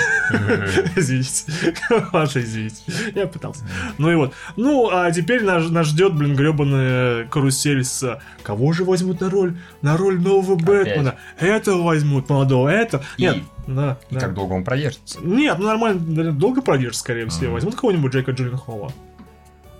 Извините. 0.95 1.73
Маша, 2.13 2.41
извините. 2.41 2.83
Я 3.15 3.27
пытался. 3.27 3.63
Ну 3.97 4.11
и 4.11 4.15
вот. 4.15 4.33
Ну, 4.55 4.89
а 4.91 5.11
теперь 5.11 5.43
нас, 5.43 5.69
нас 5.69 5.87
ждет, 5.87 6.13
блин, 6.13 6.35
гребаная 6.35 7.25
карусель 7.25 7.83
с... 7.83 8.19
Кого 8.43 8.73
же 8.73 8.83
возьмут 8.83 9.21
на 9.21 9.29
роль? 9.29 9.57
На 9.81 9.97
роль 9.97 10.19
нового 10.19 10.55
Бэтмена. 10.55 11.15
Этого 11.39 11.83
возьмут, 11.83 12.29
молодого. 12.29 12.69
Это... 12.69 13.03
Нет, 13.17 13.37
да. 13.67 13.97
И 14.09 14.15
да. 14.15 14.19
как 14.19 14.33
долго 14.33 14.53
он 14.53 14.63
продержится? 14.63 15.19
Нет, 15.21 15.57
ну 15.59 15.65
нормально, 15.65 16.31
долго 16.31 16.61
продержится, 16.61 17.01
скорее 17.01 17.27
всего. 17.27 17.53
Возьмут 17.53 17.75
кого-нибудь 17.75 18.13
Джейка 18.13 18.31
Джилленхола. 18.31 18.91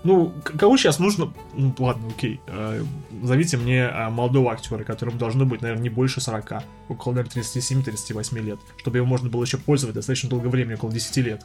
Ну, 0.06 0.32
кого 0.58 0.76
сейчас 0.76 0.98
нужно... 1.00 1.32
Ну, 1.54 1.74
ладно, 1.78 2.08
окей. 2.08 2.40
Э, 2.46 2.82
Зовите 3.22 3.56
мне 3.56 3.86
а, 3.86 4.08
молодого 4.10 4.52
актера, 4.52 4.84
которому 4.84 5.18
должно 5.18 5.44
быть, 5.44 5.62
наверное, 5.62 5.82
не 5.82 5.88
больше 5.88 6.20
40. 6.20 6.62
Около, 6.88 7.12
наверное, 7.14 7.42
37-38 7.42 8.40
лет. 8.40 8.58
Чтобы 8.78 8.98
его 8.98 9.06
можно 9.06 9.28
было 9.28 9.42
еще 9.42 9.58
пользовать 9.58 9.96
достаточно 9.96 10.28
долгое 10.28 10.48
время, 10.48 10.76
около 10.76 10.92
10 10.92 11.16
лет. 11.18 11.42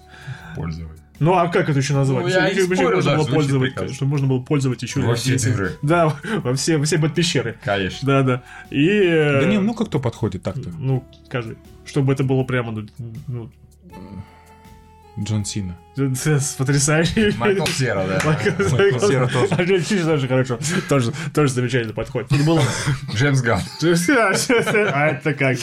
Пользовать. 0.55 0.99
Ну, 1.19 1.33
а 1.33 1.47
как 1.47 1.69
это 1.69 1.79
еще 1.79 1.93
назвать? 1.93 2.23
Ну, 2.23 2.29
я 2.29 2.49
Чтобы- 2.51 2.69
не 2.69 2.75
спорю, 2.75 2.95
можно 2.97 3.11
да, 3.11 3.17
было 3.17 3.25
пользовать, 3.27 3.93
чтобы 3.93 4.09
можно 4.11 4.27
было 4.27 4.39
пользовать 4.41 4.83
еще 4.83 5.01
Во 5.01 5.15
все 5.15 5.31
10. 5.33 5.55
дыры. 5.55 5.71
Да, 5.81 6.15
во 6.43 6.53
все, 6.53 6.77
во 6.77 6.85
все 6.85 6.97
пещеры. 7.09 7.57
Конечно. 7.63 8.07
Да, 8.07 8.21
да. 8.23 8.43
И... 8.69 8.87
э, 8.87 9.41
Да 9.41 9.47
не, 9.47 9.59
ну 9.59 9.73
как 9.73 9.87
кто 9.87 9.99
подходит 9.99 10.43
так-то? 10.43 10.69
Ну, 10.77 11.03
скажи. 11.25 11.57
Чтобы 11.85 12.13
это 12.13 12.23
было 12.23 12.43
прямо, 12.43 12.85
ну, 13.27 13.51
ну, 15.21 15.25
Джон 15.25 15.45
Сина. 15.45 15.77
потрясающе. 16.57 17.33
Майкл 17.37 17.65
Сера, 17.65 18.05
да. 18.07 18.19
Майкл 18.25 18.99
Сера 18.99 19.27
тоже. 19.27 19.47
А 19.55 19.63
Джон 19.63 19.81
Сина 19.81 20.05
тоже 20.05 20.27
хорошо. 20.27 20.59
Тоже, 20.89 21.11
тоже 21.33 21.53
замечательно 21.53 21.93
подходит. 21.93 22.29
Тут 22.29 22.41
было... 22.45 22.61
Джеймс 23.13 23.41
Ганн. 23.41 23.61
А 23.81 25.07
это 25.07 25.33
как? 25.33 25.57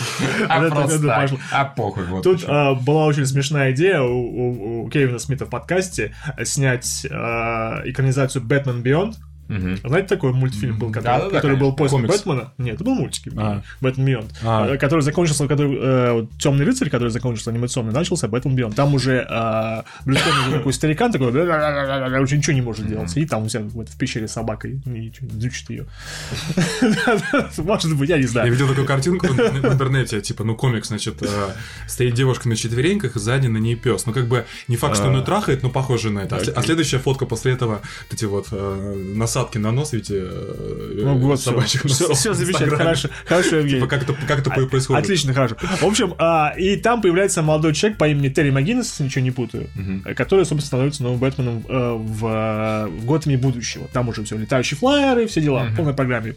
А 0.49 0.69
просто 0.69 1.03
так. 1.03 1.31
А 1.50 1.65
похуй. 1.65 2.05
вот 2.07 2.23
Тут 2.23 2.45
а, 2.47 2.75
была 2.75 3.07
очень 3.07 3.27
смешная 3.27 3.73
идея 3.73 4.00
у, 4.03 4.12
у- 4.17 4.85
у 4.85 4.91
Кевина 4.91 5.19
Смита 5.19 5.47
в 5.47 5.50
подкасте 5.50 6.15
снять 6.45 7.07
а, 7.11 7.83
экранизацию 7.85 8.43
«Бэтмен 8.43 8.83
Beyond». 8.83 9.15
Мгм. 9.49 9.76
Знаете, 9.85 10.09
такой 10.09 10.33
мультфильм 10.33 10.78
был, 10.78 10.88
который, 10.93 11.05
Да-да-да, 11.19 11.37
который 11.37 11.57
был 11.57 11.73
после 11.75 11.99
Комикс. 11.99 12.17
Бэтмена? 12.19 12.52
Нет, 12.59 12.75
это 12.76 12.85
был 12.85 12.95
мультик. 12.95 13.33
А. 13.37 13.62
Бэтмен 13.81 14.07
Beyond. 14.07 14.31
А. 14.45 14.67
Э, 14.75 14.78
Который 14.78 15.00
закончился, 15.00 15.47
который 15.49 16.26
Темный 16.38 16.64
рыцарь, 16.64 16.90
который 16.90 17.11
закончился 17.11 17.50
анимационный, 17.50 17.93
начался 17.93 18.28
Бэтмен 18.28 18.57
Beyond. 18.57 18.75
Там 18.75 18.95
уже 18.95 19.26
э, 19.28 19.83
Брюс 20.05 20.19
уже 20.26 20.59
такой 20.59 20.73
старикан, 20.73 21.12
такой 21.12 21.28
уже 21.28 22.37
ничего 22.37 22.52
не 22.55 22.62
может 22.62 22.87
делать. 22.87 23.17
И 23.17 23.25
там 23.26 23.45
у 23.45 23.49
себя 23.49 23.62
вот 23.62 23.88
в 23.88 23.97
пещере 23.97 24.28
с 24.28 24.33
собакой 24.33 24.81
и 24.87 25.12
дучит 25.21 25.71
ее. 25.71 25.87
Может 27.59 27.97
быть, 27.97 28.09
я 28.11 28.17
не 28.17 28.23
Я 28.23 28.28
знаю. 28.28 28.52
видел 28.52 28.69
такую 28.69 28.87
картинку 28.87 29.26
в 29.26 29.40
интернете, 29.73 30.21
типа, 30.21 30.45
ну, 30.45 30.55
комикс, 30.57 30.88
значит, 30.88 31.23
э, 31.23 31.26
стоит 31.87 32.14
девушка 32.14 32.49
на 32.49 32.57
четвереньках, 32.57 33.14
сзади 33.17 33.47
на 33.47 33.59
ней 33.59 33.76
пес. 33.76 34.07
Ну, 34.07 34.12
как 34.12 34.26
бы, 34.28 34.47
не 34.69 34.76
факт, 34.76 34.97
что 34.97 35.07
он 35.09 35.17
ее 35.17 35.23
трахает, 35.25 35.62
но 35.62 35.71
похоже 35.71 36.11
на 36.11 36.21
это. 36.21 36.37
А 36.37 36.40
сле- 36.40 36.52
А 36.55 36.62
следующая 36.62 36.99
фотка 36.99 37.26
после 37.26 37.52
этого, 37.52 37.81
эти 38.12 38.25
вот 38.25 38.49
э, 38.52 38.95
насадки 39.38 39.59
на 39.59 39.73
нос, 39.73 39.92
видите, 39.92 40.14
э, 40.21 41.00
Ну 41.04 41.18
вот, 41.18 41.40
собачьих 41.40 41.83
все, 41.85 42.04
носов 42.09 42.18
все 42.18 42.35
замечательно, 42.35 42.76
хорошо, 42.76 43.09
хорошо, 43.25 43.57
Евгений. 43.57 43.80
Типа, 43.80 43.87
как 43.88 44.02
это, 44.02 44.12
как 44.26 44.38
это 44.40 44.50
происходит? 44.50 45.02
Отлично, 45.04 45.33
хорошо. 45.33 45.57
В 45.61 45.85
общем, 45.85 46.14
а, 46.18 46.52
и 46.57 46.76
там 46.76 47.00
появляется 47.02 47.42
молодой 47.42 47.75
человек 47.75 47.99
по 47.99 48.09
имени 48.09 48.28
Терри 48.28 48.50
МcГиннес, 48.50 48.87
если 48.90 49.04
ничего 49.04 49.25
не 49.25 49.30
путаю, 49.30 49.68
э, 50.04 50.14
который, 50.14 50.45
собственно, 50.45 50.66
становится 50.66 51.02
новым 51.02 51.18
Бэтменом 51.18 51.64
э, 51.68 51.92
в, 51.92 52.88
в 52.88 53.04
Готэме 53.04 53.37
будущего. 53.37 53.87
Там 53.92 54.09
уже 54.09 54.25
все, 54.25 54.37
летающие 54.37 54.76
флайеры, 54.78 55.26
все 55.26 55.40
дела, 55.40 55.64
в 55.64 55.76
полной 55.76 55.95
программе. 55.95 56.35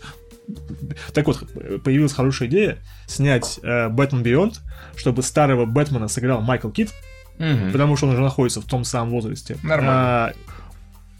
Так 1.13 1.27
вот, 1.27 1.43
появилась 1.83 2.13
хорошая 2.13 2.49
идея 2.49 2.77
снять 3.07 3.59
э, 3.63 3.89
Batman 3.89 4.21
Beyond, 4.23 4.55
чтобы 4.95 5.23
старого 5.23 5.65
Бэтмена 5.65 6.07
сыграл 6.07 6.41
Майкл 6.41 6.69
Кит, 6.69 6.89
Мгм. 7.37 7.71
потому 7.71 7.97
что 7.97 8.07
он 8.07 8.13
уже 8.13 8.21
находится 8.21 8.61
в 8.61 8.65
том 8.65 8.83
самом 8.83 9.11
возрасте. 9.11 9.57
Нормально. 9.63 9.93
А, 9.93 10.33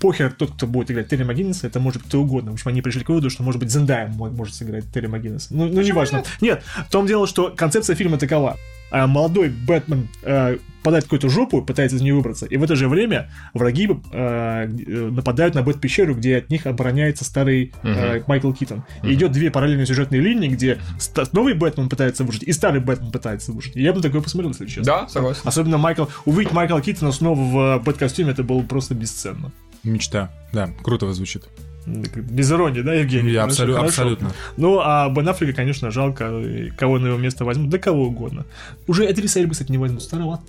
похер 0.02 0.32
тот, 0.34 0.52
кто 0.52 0.68
будет 0.68 0.92
играть 0.92 1.08
Терри 1.08 1.24
МакГиннеса, 1.24 1.68
это 1.68 1.80
может 1.80 2.02
быть 2.02 2.10
кто 2.10 2.22
угодно. 2.22 2.52
В 2.52 2.56
общем, 2.56 2.70
они 2.70 2.82
пришли 2.82 3.04
к 3.04 3.10
выводу, 3.10 3.30
что, 3.30 3.44
может 3.44 3.60
быть, 3.62 3.72
Зендая 3.72 4.08
мо- 4.08 4.30
может 4.30 4.56
сыграть 4.56 4.92
Терри 4.92 5.08
МакГиннес. 5.08 5.48
Ну, 5.52 5.68
ну 5.68 5.82
не 5.82 5.92
важно. 5.92 6.24
Нет, 6.42 6.64
в 6.88 6.92
том 6.92 7.08
дело, 7.08 7.28
что 7.28 7.54
концепция 7.56 7.96
фильма 7.96 8.18
такова. 8.18 8.58
А, 8.94 9.08
молодой 9.08 9.48
Бэтмен 9.48 10.10
э, 10.22 10.58
попадает 10.80 11.06
в 11.06 11.08
какую-то 11.08 11.30
жопу, 11.30 11.62
пытается 11.62 11.96
из 11.96 12.02
нее 12.02 12.14
выбраться, 12.14 12.46
и 12.46 12.58
в 12.58 12.64
это 12.64 12.76
же 12.76 12.90
время 12.90 13.32
враги 13.54 13.88
э, 13.88 14.68
э, 14.68 15.10
нападают 15.10 15.56
на 15.56 15.62
Бэт-пещеру, 15.62 16.14
где 16.14 16.36
от 16.40 16.50
них 16.50 16.66
обороняется 16.66 17.24
старый 17.24 17.72
э, 17.84 18.22
Майкл 18.28 18.52
Китон. 18.52 18.84
И 19.04 19.14
идет 19.14 19.32
две 19.32 19.50
параллельные 19.50 19.86
сюжетные 19.86 20.20
линии, 20.20 20.50
где 20.50 20.78
ста- 21.00 21.24
новый 21.32 21.54
Бэтмен 21.54 21.88
пытается 21.88 22.26
выжить, 22.26 22.44
и 22.44 22.52
старый 22.52 22.82
Бэтмен 22.82 23.12
пытается 23.12 23.54
выжить. 23.54 23.78
И 23.78 23.82
я 23.82 23.94
бы 23.94 24.02
такое 24.02 24.20
посмотрел, 24.20 24.52
если 24.52 24.66
честно. 24.66 24.84
Да, 24.84 25.08
согласен. 25.08 25.42
Особенно 25.46 25.78
Майкл... 25.78 26.06
Увидеть 26.26 26.52
Майкла 26.52 26.82
Китона 26.82 27.14
снова 27.14 27.40
в 27.40 27.58
э, 27.58 27.80
бэт-костюме, 27.80 28.32
это 28.32 28.44
было 28.44 28.62
просто 28.62 28.94
бесценно. 28.94 29.54
Мечта. 29.84 30.32
Да, 30.54 30.70
круто 30.84 31.12
звучит. 31.14 31.46
Без 31.88 32.52
иронии, 32.52 32.82
да, 32.82 32.94
Евгений? 32.94 33.32
Я 33.32 33.42
Хорошо, 33.42 33.64
абсолю- 33.64 33.74
хорошо. 33.74 33.88
абсолютно. 33.88 34.32
Ну, 34.56 34.80
а 34.84 35.10
Бен 35.10 35.28
Аффлека, 35.28 35.54
конечно, 35.54 35.90
жалко, 35.90 36.32
кого 36.78 37.00
на 37.00 37.08
его 37.08 37.18
место 37.18 37.44
возьмут, 37.44 37.70
да 37.70 37.80
кого 37.80 38.04
угодно. 38.06 38.46
Уже 38.86 39.06
Эдриса 39.06 39.40
Эльба, 39.40 39.54
кстати, 39.54 39.72
не 39.72 39.80
возьмут, 39.80 40.04
староват. 40.04 40.42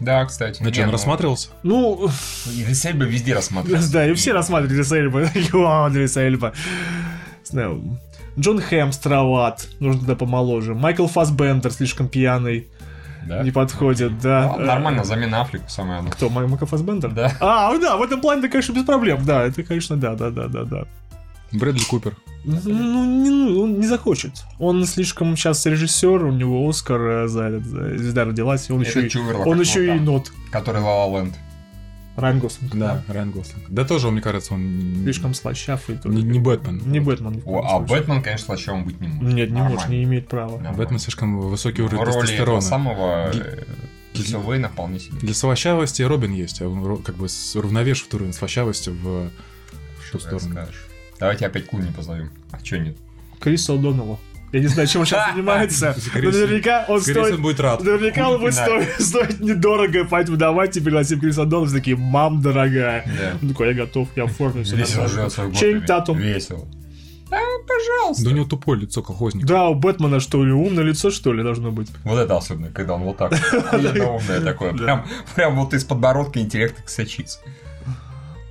Да, 0.00 0.24
кстати. 0.24 0.62
Ну 0.62 0.70
что, 0.70 0.78
Не, 0.78 0.84
он 0.84 0.86
ну, 0.86 0.92
рассматривался? 0.92 1.48
Ну, 1.62 2.08
Идрис 2.46 2.86
Эльба 2.86 3.04
везде 3.04 3.34
рассматривается. 3.34 3.92
да, 3.92 4.08
и 4.08 4.14
все 4.14 4.32
рассматривают 4.32 4.72
Эдриса 4.72 4.96
Эльба. 4.96 5.30
Йоу, 5.34 5.88
Эдриса 5.88 6.20
Эльба. 6.20 6.54
Джон 8.38 8.60
Хэм 8.60 8.92
староват, 8.92 9.68
нужно 9.80 10.00
туда 10.00 10.14
помоложе. 10.14 10.74
Майкл 10.74 11.06
Фасбендер 11.06 11.72
слишком 11.72 12.08
пьяный, 12.08 12.68
Да? 13.26 13.42
не 13.42 13.50
подходит, 13.50 14.18
да. 14.20 14.54
Ну, 14.58 14.64
Нормально, 14.64 15.04
замена 15.04 15.40
Африку 15.42 15.64
самое 15.68 16.00
оно. 16.00 16.10
Кто, 16.10 16.28
Май- 16.28 16.46
Майкл 16.46 16.66
Фасбендер? 16.66 17.10
Да. 17.10 17.32
А, 17.40 17.76
да, 17.78 17.96
в 17.96 18.02
этом 18.02 18.20
плане, 18.20 18.48
конечно, 18.48 18.72
без 18.72 18.84
проблем, 18.84 19.24
да, 19.24 19.44
это, 19.44 19.62
конечно, 19.62 19.96
да, 19.96 20.14
да, 20.14 20.30
да, 20.30 20.48
да, 20.48 20.64
да. 20.64 20.84
Брэдли 21.52 21.82
Купер. 21.84 22.14
Ну, 22.44 23.04
не, 23.04 23.30
ну, 23.30 23.62
он 23.62 23.80
не 23.80 23.86
захочет. 23.86 24.44
Он 24.58 24.84
слишком 24.86 25.36
сейчас 25.36 25.64
режиссер, 25.66 26.24
у 26.24 26.32
него 26.32 26.68
Оскар 26.68 27.00
э, 27.00 27.28
за 27.28 27.44
этот, 27.44 27.64
за 27.64 27.98
«Звезда 27.98 28.24
родилась», 28.24 28.68
и 28.68 28.72
он 28.72 28.82
Это 28.82 28.90
еще, 28.90 29.06
и, 29.06 29.10
Чуверлок, 29.10 29.46
он 29.46 29.60
еще 29.60 29.96
и 29.96 29.98
нот. 29.98 30.30
Который 30.50 30.80
La 30.82 30.84
La 31.06 31.12
Land. 31.12 31.34
Райан 32.20 32.40
Гослинг. 32.40 32.74
Да, 32.74 33.02
Райан 33.08 33.30
Гослинг. 33.30 33.64
Да 33.68 33.84
тоже, 33.84 34.10
мне 34.10 34.20
кажется, 34.20 34.54
он... 34.54 35.00
Слишком 35.02 35.34
слащав 35.34 35.88
и 35.88 35.94
тоже. 35.94 36.16
Не, 36.16 36.22
не 36.22 36.38
Бэтмен. 36.38 36.82
Не 36.84 37.00
Бэтмен. 37.00 37.42
О, 37.46 37.62
а 37.64 37.68
случае. 37.78 37.86
Бэтмен, 37.98 38.22
конечно, 38.22 38.46
слащавым 38.46 38.84
быть 38.84 39.00
не 39.00 39.08
может. 39.08 39.34
Нет, 39.34 39.50
не 39.50 39.56
может, 39.56 39.70
Нормально. 39.78 39.92
не 39.94 40.04
имеет 40.04 40.28
права. 40.28 40.52
Нормально. 40.52 40.76
Бэтмен 40.78 40.98
слишком 40.98 41.38
высокий 41.40 41.82
уровень 41.82 42.04
роли 42.04 42.20
тестостерона. 42.20 42.60
самого 42.60 43.30
э, 43.32 43.64
Кисел 44.12 44.42
Вейна 44.42 44.68
вполне 44.68 44.98
себе. 44.98 45.18
Для 45.20 45.34
слащавости 45.34 46.02
Робин 46.02 46.32
есть, 46.32 46.60
а 46.60 46.68
он 46.68 47.02
как 47.02 47.16
бы 47.16 47.28
с- 47.28 47.54
уравновешивает 47.56 48.14
уровень 48.14 48.32
слащавости 48.32 48.90
в 48.90 49.30
ту 50.10 50.18
сторону. 50.18 50.50
скажешь? 50.52 50.86
Давайте 51.20 51.46
опять 51.46 51.66
Клуни 51.66 51.90
позовем. 51.90 52.30
А 52.50 52.60
чё 52.60 52.78
нет? 52.78 52.96
Криса 53.40 53.72
О'Доннелла. 53.74 54.18
Я 54.52 54.60
не 54.60 54.66
знаю, 54.66 54.88
чем 54.88 55.00
он 55.02 55.06
сейчас 55.06 55.30
занимается, 55.34 55.94
но 55.94 56.00
Скорее 56.02 56.30
всего- 56.30 56.46
наверняка 56.46 56.84
он 56.88 57.00
стоит... 57.02 57.34
он 57.34 57.42
будет 57.42 57.60
рад. 57.60 57.82
Наверняка 57.82 58.30
он 58.30 58.40
будет 58.40 58.54
стоить, 58.54 59.40
недорого, 59.40 60.06
поэтому 60.08 60.36
давайте 60.36 60.80
пригласим 60.80 61.20
Криса. 61.20 61.46
Все 61.46 61.76
такие, 61.76 61.96
мам 61.96 62.40
дорогая. 62.40 63.04
Он 63.42 63.48
такой, 63.48 63.68
я 63.68 63.74
готов, 63.74 64.08
я 64.16 64.24
в 64.24 64.32
форме, 64.32 64.62
все 64.64 64.76
Весело 64.76 65.08
живет 65.08 65.32
свой 65.32 65.54
Чейн 65.54 65.84
Татум. 65.84 66.18
Весело. 66.18 66.66
Да, 67.30 67.38
пожалуйста. 67.66 68.24
Да 68.24 68.30
у 68.30 68.32
него 68.32 68.46
тупое 68.46 68.80
лицо 68.80 69.02
колхозника. 69.02 69.46
Да, 69.46 69.68
у 69.68 69.74
Бэтмена 69.74 70.18
что 70.18 70.42
ли, 70.44 70.52
умное 70.52 70.84
лицо, 70.84 71.10
что 71.10 71.32
ли, 71.34 71.42
должно 71.42 71.70
быть? 71.70 71.88
Вот 72.04 72.18
это 72.18 72.36
особенно, 72.36 72.70
когда 72.70 72.94
он 72.94 73.02
вот 73.02 73.18
так. 73.18 73.32
Умное 73.72 74.40
такое. 74.40 74.72
Прям, 74.72 75.06
прям 75.34 75.56
вот 75.56 75.74
из 75.74 75.84
подбородка 75.84 76.40
интеллекта 76.40 76.82
сочится. 76.86 77.40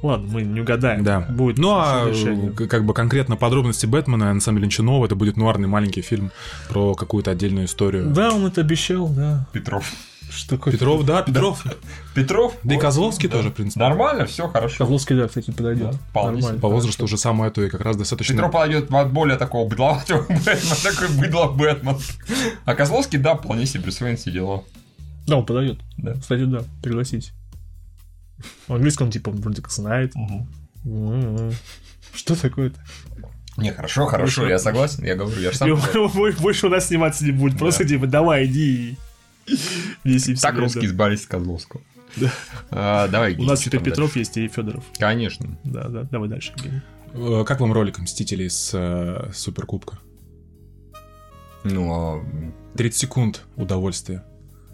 Ладно, 0.07 0.29
мы 0.31 0.41
не 0.43 0.61
угадаем. 0.61 1.03
Да. 1.03 1.19
Будет 1.19 1.57
Ну, 1.57 1.71
а 1.73 2.09
решение. 2.09 2.51
как 2.51 2.85
бы 2.85 2.93
конкретно 2.93 3.35
подробности 3.35 3.85
Бэтмена, 3.85 4.33
на 4.33 4.39
самом 4.39 4.59
деле, 4.59 4.67
ничего 4.67 4.85
нового. 4.85 5.05
Это 5.05 5.15
будет 5.15 5.35
нуарный 5.35 5.67
маленький 5.67 6.01
фильм 6.01 6.31
про 6.69 6.95
какую-то 6.95 7.31
отдельную 7.31 7.65
историю. 7.65 8.09
Да, 8.11 8.31
он 8.31 8.45
это 8.45 8.61
обещал, 8.61 9.09
да. 9.09 9.45
Петров. 9.51 9.91
Что 10.29 10.55
такое? 10.55 10.71
Петров, 10.73 11.05
да, 11.05 11.23
Петров. 11.23 11.63
Петров. 12.13 12.53
Да 12.63 12.75
и 12.75 12.77
Козловский 12.77 13.27
да. 13.27 13.37
тоже, 13.37 13.49
в 13.49 13.53
принципе. 13.53 13.81
Нормально, 13.81 14.25
все 14.25 14.47
хорошо. 14.47 14.77
Козловский, 14.79 15.17
да, 15.17 15.27
кстати, 15.27 15.51
подойдет. 15.51 15.95
Да, 16.13 16.23
Нормально. 16.23 16.59
По 16.59 16.69
возрасту 16.69 17.03
уже 17.03 17.17
самое 17.17 17.51
то 17.51 17.61
и 17.61 17.69
как 17.69 17.81
раз 17.81 17.97
достаточно... 17.97 18.35
Петров 18.35 18.51
подойдет 18.51 18.91
от 18.91 19.11
более 19.11 19.37
такого 19.37 19.67
быдловатого 19.67 20.21
Бэтмена, 20.29 20.75
такой 20.83 21.09
быдло 21.17 21.47
Бэтмен. 21.47 21.97
А 22.63 22.75
Козловский, 22.75 23.19
да, 23.19 23.35
вполне 23.35 23.65
себе 23.65 23.83
Брюс 23.83 24.01
Уэйн 24.01 24.15
все 24.15 24.31
дела. 24.31 24.63
Да, 25.27 25.37
он 25.37 25.45
подойдет. 25.45 25.79
Да. 25.97 26.13
Кстати, 26.13 26.45
да, 26.45 26.63
пригласить. 26.81 27.33
В 28.67 28.73
английском, 28.73 29.11
типа, 29.11 29.29
он 29.29 29.37
вроде 29.37 29.61
как 29.61 29.71
знает. 29.71 30.13
М-м-м. 30.15 31.51
Что 32.13 32.39
такое-то? 32.39 32.79
Не, 33.57 33.71
хорошо, 33.71 34.05
хорошо, 34.05 34.41
Хорошо. 34.41 34.51
я 34.51 34.59
согласен, 34.59 35.03
я 35.03 35.15
говорю, 35.15 35.41
я 35.41 35.51
же 35.51 35.57
сам 35.57 35.69
Больше 36.39 36.67
у 36.67 36.69
нас 36.69 36.87
сниматься 36.87 37.25
не 37.25 37.31
будет. 37.31 37.57
Просто, 37.57 37.87
типа, 37.87 38.05
давай, 38.05 38.45
иди. 38.45 38.97
Так 40.41 40.55
русские 40.57 40.89
сбались 40.89 41.23
с 41.23 41.25
Козловского. 41.25 41.81
А, 42.71 43.07
Давай, 43.07 43.35
У 43.35 43.43
нас 43.43 43.61
теперь 43.61 43.81
Петров 43.81 44.15
есть 44.15 44.37
и 44.37 44.47
Федоров. 44.47 44.83
Конечно. 44.97 45.57
Да, 45.63 45.87
да, 45.87 46.03
давай 46.03 46.29
дальше. 46.29 46.53
Э, 47.13 47.43
Как 47.45 47.59
вам 47.59 47.73
ролик 47.73 47.99
Мстителей 47.99 48.49
с 48.49 48.71
э, 48.73 49.31
Суперкубка? 49.33 49.99
Ну, 51.63 51.93
а 51.93 52.25
30 52.75 52.99
секунд 52.99 53.43
удовольствия 53.55 54.23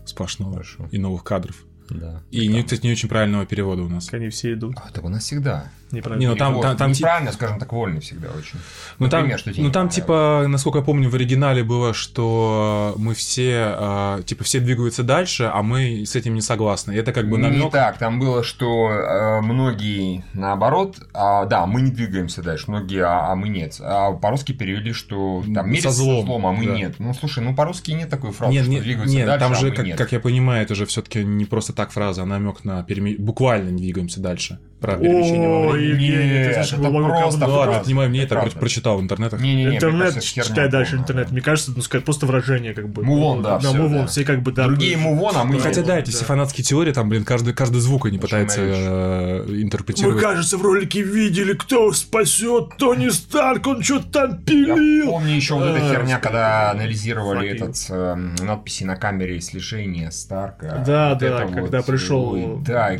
сплошного 0.05 0.63
и 0.91 0.97
новых 0.97 1.23
кадров. 1.23 1.65
Да. 1.89 2.21
И, 2.31 2.47
не, 2.47 2.63
кстати, 2.63 2.85
не 2.85 2.91
очень 2.91 3.09
правильного 3.09 3.45
перевода 3.45 3.83
у 3.83 3.89
нас. 3.89 4.11
Они 4.13 4.29
все 4.29 4.53
идут. 4.53 4.75
А, 4.77 4.91
так 4.91 5.03
у 5.03 5.09
нас 5.09 5.23
всегда. 5.23 5.71
Неправильно. 5.93 6.21
Не, 6.21 6.27
ну 6.27 6.35
там, 6.35 6.59
там, 6.59 6.75
там, 6.75 6.91
Неправильно, 6.91 7.31
скажем 7.31 7.59
так, 7.59 7.71
вольный 7.71 8.01
всегда 8.01 8.29
очень. 8.29 8.57
ну, 8.97 9.09
там, 9.09 9.21
Например, 9.21 9.39
что 9.39 9.51
тебе 9.51 9.61
ну, 9.61 9.67
не 9.69 9.73
там 9.73 9.89
типа, 9.89 10.45
насколько 10.47 10.79
я 10.79 10.83
помню, 10.83 11.07
в 11.07 11.13
оригинале 11.13 11.63
было, 11.63 11.93
что 11.93 12.95
мы 12.97 13.13
все, 13.13 13.75
а, 13.77 14.21
типа, 14.23 14.43
все 14.43 14.59
двигаются 14.59 15.03
дальше, 15.03 15.51
а 15.53 15.61
мы 15.61 16.03
с 16.05 16.15
этим 16.15 16.33
не 16.33 16.41
согласны. 16.41 16.93
И 16.93 16.95
это 16.95 17.13
как 17.13 17.29
бы 17.29 17.37
Не 17.37 17.43
намек. 17.43 17.71
так, 17.71 17.99
там 17.99 18.19
было, 18.19 18.43
что 18.43 18.89
э, 18.89 19.41
многие 19.41 20.25
наоборот, 20.33 20.97
а, 21.13 21.45
да, 21.45 21.67
мы 21.67 21.81
не 21.81 21.91
двигаемся 21.91 22.41
дальше, 22.41 22.65
многие, 22.69 23.03
а, 23.03 23.31
а 23.31 23.35
мы 23.35 23.49
нет. 23.49 23.77
А 23.79 24.13
по-русски 24.13 24.51
перевели, 24.51 24.93
что 24.93 25.43
там 25.53 25.65
Со 25.65 25.69
мерится 25.69 25.91
со 25.91 25.95
злом, 25.95 26.25
злом, 26.25 26.47
а 26.47 26.51
мы 26.51 26.65
да. 26.65 26.73
нет. 26.75 26.95
Ну 26.97 27.13
слушай, 27.13 27.43
ну 27.43 27.55
по-русски 27.55 27.91
нет 27.91 28.09
такой 28.09 28.31
фразы, 28.31 28.53
Нет, 28.53 28.63
что 28.63 28.71
нет, 28.71 28.83
двигаются 28.83 29.15
нет, 29.15 29.27
дальше, 29.27 29.39
там 29.39 29.51
а 29.51 29.55
же, 29.55 29.67
мы 29.67 29.75
как, 29.75 29.85
нет. 29.85 29.97
как 29.97 30.11
я 30.11 30.19
понимаю, 30.19 30.63
это 30.63 30.73
же 30.73 30.87
все-таки 30.87 31.23
не 31.23 31.45
просто 31.45 31.73
так 31.73 31.91
фраза, 31.91 32.23
а 32.23 32.25
намек 32.25 32.63
на 32.63 32.81
переме... 32.83 33.15
буквально 33.15 33.69
не 33.69 33.83
двигаемся 33.83 34.19
дальше. 34.19 34.59
Про 34.79 34.97
перемещение 34.97 35.47
во 35.47 35.71
времени. 35.71 35.82
Евгений, 35.89 36.15
Нет, 36.47 36.57
это 36.57 36.75
глубоко 36.77 37.07
просто 37.09 37.45
ладно, 37.47 37.73
это 37.75 37.87
не 37.87 37.93
мое 37.93 38.07
мнение, 38.09 38.25
Это 38.25 38.35
это 38.39 38.57
прочитал 38.59 38.97
в 38.97 39.01
интернетах. 39.01 39.39
Не-не-не, 39.41 39.67
мне 39.67 39.75
Интернет, 39.77 40.13
кажется, 40.13 40.43
читай 40.43 40.69
дальше 40.69 40.91
полная. 40.91 41.03
интернет. 41.03 41.31
Мне 41.31 41.41
кажется, 41.41 41.71
ну 41.75 41.81
сказать, 41.81 42.05
просто 42.05 42.25
выражение 42.25 42.73
как 42.73 42.89
бы. 42.89 43.03
Move 43.03 43.19
on, 43.37 43.41
да, 43.41 43.59
Да, 43.59 43.71
да. 43.73 44.07
все 44.07 44.23
как 44.25 44.41
бы, 44.41 44.51
да. 44.51 44.67
Другие 44.67 44.97
мувон, 44.97 45.33
а 45.35 45.43
мы 45.43 45.55
Ну, 45.55 45.59
хотя 45.59 45.81
да, 45.83 45.99
эти 45.99 46.11
все 46.11 46.25
фанатские 46.25 46.63
теории, 46.63 46.91
там, 46.93 47.09
блин, 47.09 47.23
каждый, 47.25 47.53
каждый 47.53 47.79
звук 47.81 48.05
они 48.05 48.17
пытаются 48.17 48.61
э, 48.61 49.43
Мы, 49.47 49.61
интерпретировать. 49.63 50.21
кажется, 50.21 50.57
в 50.57 50.61
ролике 50.61 51.01
видели, 51.01 51.53
кто 51.53 51.91
спасет 51.91 52.77
Тони 52.77 53.09
Старк, 53.09 53.67
он 53.67 53.83
что-то 53.83 54.07
там 54.11 54.31
Я 54.31 54.37
пилил. 54.37 55.05
помню 55.07 55.35
еще 55.35 55.55
вот 55.55 55.65
эта 55.65 55.85
А, 55.85 55.89
херня, 55.93 56.19
когда 56.19 56.71
анализировали 56.71 57.49
этот 57.49 57.75
эм, 57.89 58.35
надписи 58.41 58.83
на 58.83 58.95
камере 58.95 59.39
слежения 59.41 60.11
Старка. 60.11 60.83
Да, 60.85 61.15
да, 61.15 61.43
это 61.43 61.51
когда 61.53 61.81
пришел- 61.81 62.61
Да, 62.65 62.91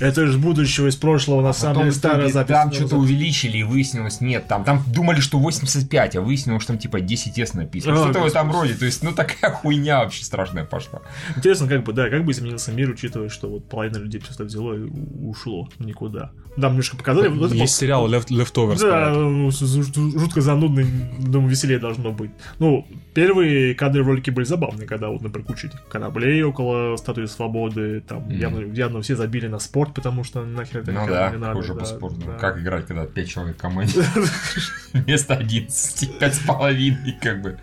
Это 0.00 0.24
из 0.24 0.36
будущего, 0.36 0.88
из 0.88 0.96
прошлого, 0.96 1.42
на 1.42 1.52
самом 1.52 1.78
деле 1.78 1.92
старая 1.98 2.28
запись. 2.28 2.54
Там 2.54 2.72
что-то 2.72 2.96
увеличили 2.96 3.58
и 3.58 3.62
выяснилось, 3.62 4.20
нет, 4.20 4.46
там, 4.48 4.64
там 4.64 4.82
думали, 4.92 5.20
что 5.20 5.38
85, 5.38 6.16
а 6.16 6.20
выяснилось, 6.20 6.62
что 6.62 6.72
там 6.72 6.78
типа 6.78 6.98
10S 6.98 7.56
написано. 7.56 7.94
А, 7.94 8.04
Что-то 8.04 8.20
в 8.20 8.26
этом 8.26 8.50
роде. 8.52 8.74
То 8.74 8.84
есть, 8.84 9.02
ну 9.02 9.12
такая 9.12 9.50
хуйня 9.54 10.00
вообще 10.00 10.24
страшная 10.24 10.64
пошла. 10.64 11.02
Интересно, 11.36 11.68
как 11.68 11.84
бы, 11.84 11.92
да, 11.92 12.08
как 12.10 12.24
бы 12.24 12.32
изменился 12.32 12.72
мир, 12.72 12.90
учитывая, 12.90 13.28
что 13.28 13.48
вот 13.48 13.68
половина 13.68 13.98
людей 13.98 14.20
просто 14.20 14.44
взяло 14.44 14.74
и 14.74 14.88
ушло 15.22 15.68
в 15.78 15.84
никуда. 15.84 16.30
Да, 16.56 16.68
немножко 16.70 16.96
показали. 16.96 17.28
вот 17.28 17.46
это 17.46 17.54
Есть 17.54 17.74
пол- 17.74 17.80
сериал 17.80 18.08
Left, 18.10 18.28
Leftovers. 18.30 18.80
Да, 18.80 19.10
ну, 19.10 19.50
жутко 19.50 20.40
занудный, 20.40 20.86
думаю, 21.20 21.50
веселее 21.50 21.78
должно 21.78 22.12
быть. 22.12 22.30
Ну, 22.58 22.86
первые 23.12 23.74
кадры 23.74 24.02
ролики 24.02 24.30
были 24.30 24.46
забавные, 24.46 24.86
когда 24.88 25.08
вот, 25.08 25.20
например, 25.20 25.46
куча 25.46 25.66
этих 25.66 25.86
кораблей 25.88 26.42
около 26.42 26.96
статуи 26.96 27.26
свободы, 27.26 28.00
там 28.00 28.20
Мгм. 28.22 28.30
явно, 28.38 28.60
явно 28.72 29.02
все 29.02 29.16
забили 29.16 29.48
на 29.48 29.58
спорт, 29.58 29.92
потому 29.94 30.24
что 30.24 30.44
нахер 30.46 30.80
это 30.80 30.92
Ну 30.92 31.06
да, 31.06 31.30
не 31.30 31.36
надо. 31.36 31.58
уже 31.58 31.74
да, 31.76 31.80
по 31.80 31.86
спорту. 31.86 32.20
да. 32.26 32.34
Как 32.38 32.58
играть, 32.58 32.86
когда 32.86 33.06
5 33.06 33.28
человек 33.28 33.56
в 33.56 33.60
команде? 33.60 34.02
Вместо 34.92 35.34
11, 35.34 36.18
5 36.18 36.34
с 36.34 36.38
половиной, 36.40 37.12
как 37.20 37.42
бы. 37.42 37.58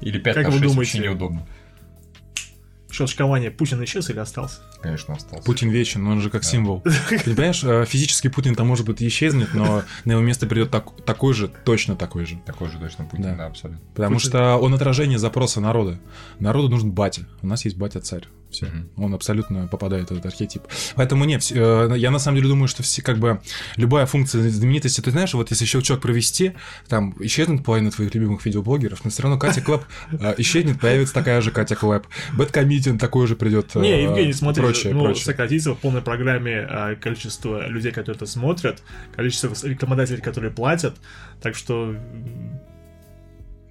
Или 0.00 0.18
5 0.18 0.34
Как 0.34 0.44
на 0.44 0.50
вы 0.50 0.58
6 0.58 0.62
думаете? 0.72 0.76
вообще 0.98 1.08
неудобно. 1.08 1.46
Щелчкование 2.92 3.52
Путин 3.52 3.82
исчез 3.84 4.10
или 4.10 4.18
остался? 4.18 4.58
Конечно, 4.82 5.14
остался. 5.14 5.44
Путин 5.44 5.70
вечен, 5.70 6.02
но 6.02 6.10
он 6.10 6.20
же 6.20 6.28
как 6.28 6.42
символ. 6.42 6.80
Ты 7.08 7.20
понимаешь, 7.36 7.62
э, 7.62 7.84
физически 7.86 8.26
Путин 8.28 8.56
там 8.56 8.66
может 8.66 8.84
быть 8.84 9.00
исчезнет, 9.00 9.54
но 9.54 9.84
на 10.04 10.12
его 10.12 10.20
место 10.20 10.46
придет 10.48 10.70
так- 10.72 11.04
такой 11.04 11.32
же, 11.32 11.46
точно 11.48 11.94
такой 11.94 12.26
же. 12.26 12.40
Такой 12.44 12.68
же 12.68 12.78
точно 12.78 13.04
Путин, 13.04 13.22
Да. 13.24 13.34
да, 13.36 13.46
абсолютно. 13.46 13.80
Потому 13.94 14.16
Путин- 14.16 14.28
что 14.30 14.56
он 14.56 14.74
отражение 14.74 15.18
запроса 15.20 15.60
народа. 15.60 16.00
Народу 16.40 16.68
нужен 16.68 16.90
батя. 16.90 17.26
У 17.42 17.46
нас 17.46 17.64
есть 17.64 17.76
батя-царь. 17.76 18.24
Все. 18.50 18.66
Мгм. 18.66 18.90
Он 18.96 19.14
абсолютно 19.14 19.66
попадает 19.68 20.08
в 20.08 20.12
этот 20.12 20.26
архетип. 20.26 20.62
Поэтому 20.96 21.24
нет, 21.24 21.46
э, 21.50 21.94
я 21.96 22.10
на 22.10 22.18
самом 22.18 22.36
деле 22.38 22.48
думаю, 22.48 22.68
что 22.68 22.82
все 22.82 23.02
как 23.02 23.18
бы 23.18 23.40
любая 23.76 24.06
функция 24.06 24.48
знаменитости, 24.50 25.00
ты 25.00 25.10
знаешь, 25.10 25.34
вот 25.34 25.50
если 25.50 25.64
щелчок 25.64 26.00
провести, 26.00 26.52
там 26.88 27.14
исчезнет 27.20 27.64
половина 27.64 27.90
твоих 27.90 28.14
любимых 28.14 28.44
видеоблогеров, 28.44 29.04
но 29.04 29.10
все 29.10 29.22
равно 29.22 29.38
Катя 29.38 29.60
Клэп 29.60 29.84
э, 30.12 30.34
исчезнет, 30.38 30.80
появится 30.80 31.14
такая 31.14 31.40
же 31.40 31.50
Катя 31.50 31.76
Клэп. 31.76 32.06
Бэткомедиан 32.34 32.98
такой 32.98 33.26
же 33.26 33.36
придет. 33.36 33.70
э, 33.76 33.80
Не, 33.80 34.02
Евгений, 34.02 34.32
смотри, 34.32 34.62
прочее, 34.62 34.94
ну, 34.94 35.04
прочее. 35.04 35.24
сократится 35.24 35.74
в 35.74 35.78
полной 35.78 36.02
программе 36.02 36.96
количество 37.00 37.66
людей, 37.68 37.92
которые 37.92 38.16
это 38.16 38.26
смотрят, 38.26 38.82
количество 39.14 39.54
рекламодателей, 39.66 40.20
которые 40.20 40.50
платят, 40.50 40.96
так 41.40 41.54
что, 41.54 41.94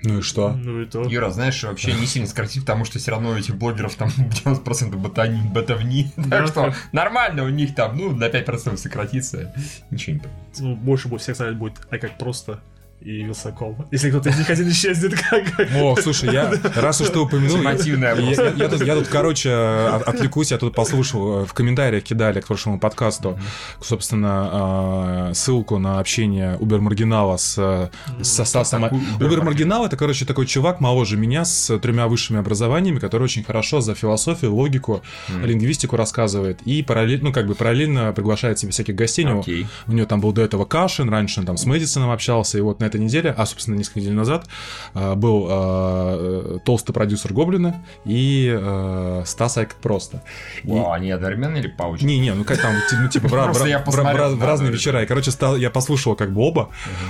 Ну 0.03 0.19
и 0.19 0.21
что? 0.21 0.51
ну 0.53 0.81
и 0.81 0.85
то. 0.85 1.03
Юра, 1.03 1.29
знаешь, 1.29 1.61
вообще 1.63 1.93
не 1.93 2.05
сильно 2.05 2.27
сократить, 2.27 2.61
потому 2.61 2.85
что 2.85 2.99
все 2.99 3.11
равно 3.11 3.31
у 3.31 3.35
этих 3.35 3.55
блогеров 3.55 3.95
там 3.95 4.09
90% 4.17 4.95
ботани, 4.95 5.41
ботовни. 5.49 6.11
Да. 6.15 6.39
Так 6.39 6.47
что 6.47 6.73
нормально 6.93 7.43
у 7.43 7.49
них 7.49 7.75
там, 7.75 7.97
ну, 7.97 8.15
на 8.15 8.25
5% 8.25 8.77
сократится. 8.77 9.53
Ничего 9.91 10.13
не 10.13 10.19
поменяется. 10.19 10.63
Ну, 10.63 10.75
больше 10.75 11.09
будет 11.09 11.21
всех 11.21 11.35
ставить 11.35 11.57
будет, 11.57 11.73
а 11.89 11.97
как 11.97 12.17
просто 12.17 12.61
и 13.01 13.23
Вилсаком. 13.23 13.87
Если 13.91 14.09
кто-то 14.09 14.29
из 14.29 14.37
них 14.37 14.49
один 14.49 14.69
исчезнет, 14.69 15.13
как... 15.29 15.43
О, 15.75 15.95
слушай, 16.01 16.33
я 16.33 16.51
раз 16.75 16.99
уж 17.01 17.09
ты 17.09 17.19
упомянул, 17.19 17.57
я, 17.57 17.63
Мотивная 17.63 18.15
я- 18.15 18.31
я- 18.31 18.49
я 18.55 18.67
тут, 18.69 18.81
я 18.85 18.95
тут, 18.95 19.07
короче, 19.07 19.51
от- 19.51 20.03
отвлекусь, 20.07 20.51
я 20.51 20.57
тут 20.57 20.75
послушал, 20.75 21.43
э, 21.43 21.45
в 21.45 21.53
комментариях 21.53 22.03
кидали 22.03 22.41
к 22.41 22.47
прошлому 22.47 22.77
подкасту, 22.79 23.39
собственно, 23.81 25.29
э, 25.29 25.33
ссылку 25.33 25.77
на 25.79 25.99
общение 25.99 26.57
Убер 26.59 26.81
Маргинала 26.81 27.37
с, 27.37 27.55
э, 27.57 27.89
со 28.23 28.45
Стасом. 28.45 28.83
такой 28.83 28.99
Убер 29.15 29.27
Убер 29.27 29.43
Маргинал 29.43 29.85
это, 29.85 29.95
короче, 29.97 30.25
такой 30.25 30.45
чувак 30.45 30.79
моложе 30.81 31.17
меня 31.17 31.45
с 31.45 31.77
тремя 31.79 32.07
высшими 32.07 32.39
образованиями, 32.39 32.99
который 32.99 33.23
очень 33.23 33.43
хорошо 33.43 33.81
за 33.81 33.95
философию, 33.95 34.53
логику, 34.53 35.01
Мгм. 35.29 35.45
лингвистику 35.45 35.95
рассказывает 35.95 36.61
и 36.65 36.83
параллельно, 36.83 37.29
ну, 37.29 37.33
как 37.33 37.47
бы 37.47 37.55
параллельно 37.55 38.11
приглашает 38.13 38.59
себе 38.59 38.71
всяких 38.71 38.95
гостей. 38.95 39.25
Окей. 39.25 39.67
у 39.87 39.91
него 39.91 40.05
там 40.07 40.21
был 40.21 40.31
до 40.31 40.41
этого 40.41 40.65
Кашин, 40.65 41.09
раньше 41.09 41.39
он 41.41 41.45
там 41.45 41.57
с 41.57 41.65
Мэдисоном 41.65 42.09
общался, 42.11 42.57
и 42.57 42.61
вот 42.61 42.79
на 42.79 42.85
этой 42.89 42.99
неделе, 42.99 43.33
а, 43.35 43.45
собственно, 43.45 43.75
несколько 43.75 43.99
недель 43.99 44.13
назад, 44.13 44.47
а, 44.93 45.15
был 45.15 45.47
э, 45.49 46.59
толстый 46.65 46.93
продюсер 46.93 47.33
Гоблина 47.33 47.83
и 48.05 48.53
э, 48.59 49.23
Стас 49.25 49.57
Айк 49.57 49.75
просто. 49.75 50.23
И- 50.63 50.67
Вау, 50.67 50.91
они 50.91 51.11
одновременно 51.11 51.57
или 51.57 51.67
по 51.67 51.83
очереди? 51.83 52.07
Не-не, 52.07 52.33
ну 52.33 52.43
как 52.43 52.59
там, 52.59 52.73
ну 52.91 53.07
типа 53.07 53.27
в, 53.27 53.33
разные 53.33 54.71
вечера. 54.71 55.03
И, 55.03 55.05
короче, 55.05 55.31
стал, 55.31 55.55
я 55.55 55.69
послушал 55.69 56.15
как 56.15 56.33
бы 56.33 56.41
оба. 56.41 56.69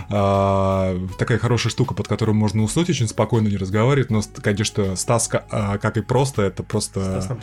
А, 0.10 0.98
такая 1.18 1.38
хорошая 1.38 1.72
штука, 1.72 1.94
под 1.94 2.08
которую 2.08 2.36
можно 2.36 2.64
уснуть, 2.64 2.90
очень 2.90 3.08
спокойно 3.08 3.48
не 3.48 3.58
разговаривать. 3.58 4.10
Но, 4.10 4.22
конечно, 4.42 4.96
Стас, 4.96 5.30
а, 5.50 5.78
как 5.78 5.98
и 5.98 6.02
просто, 6.02 6.44
это 6.44 6.64
просто... 6.64 7.22
Стас. 7.22 7.38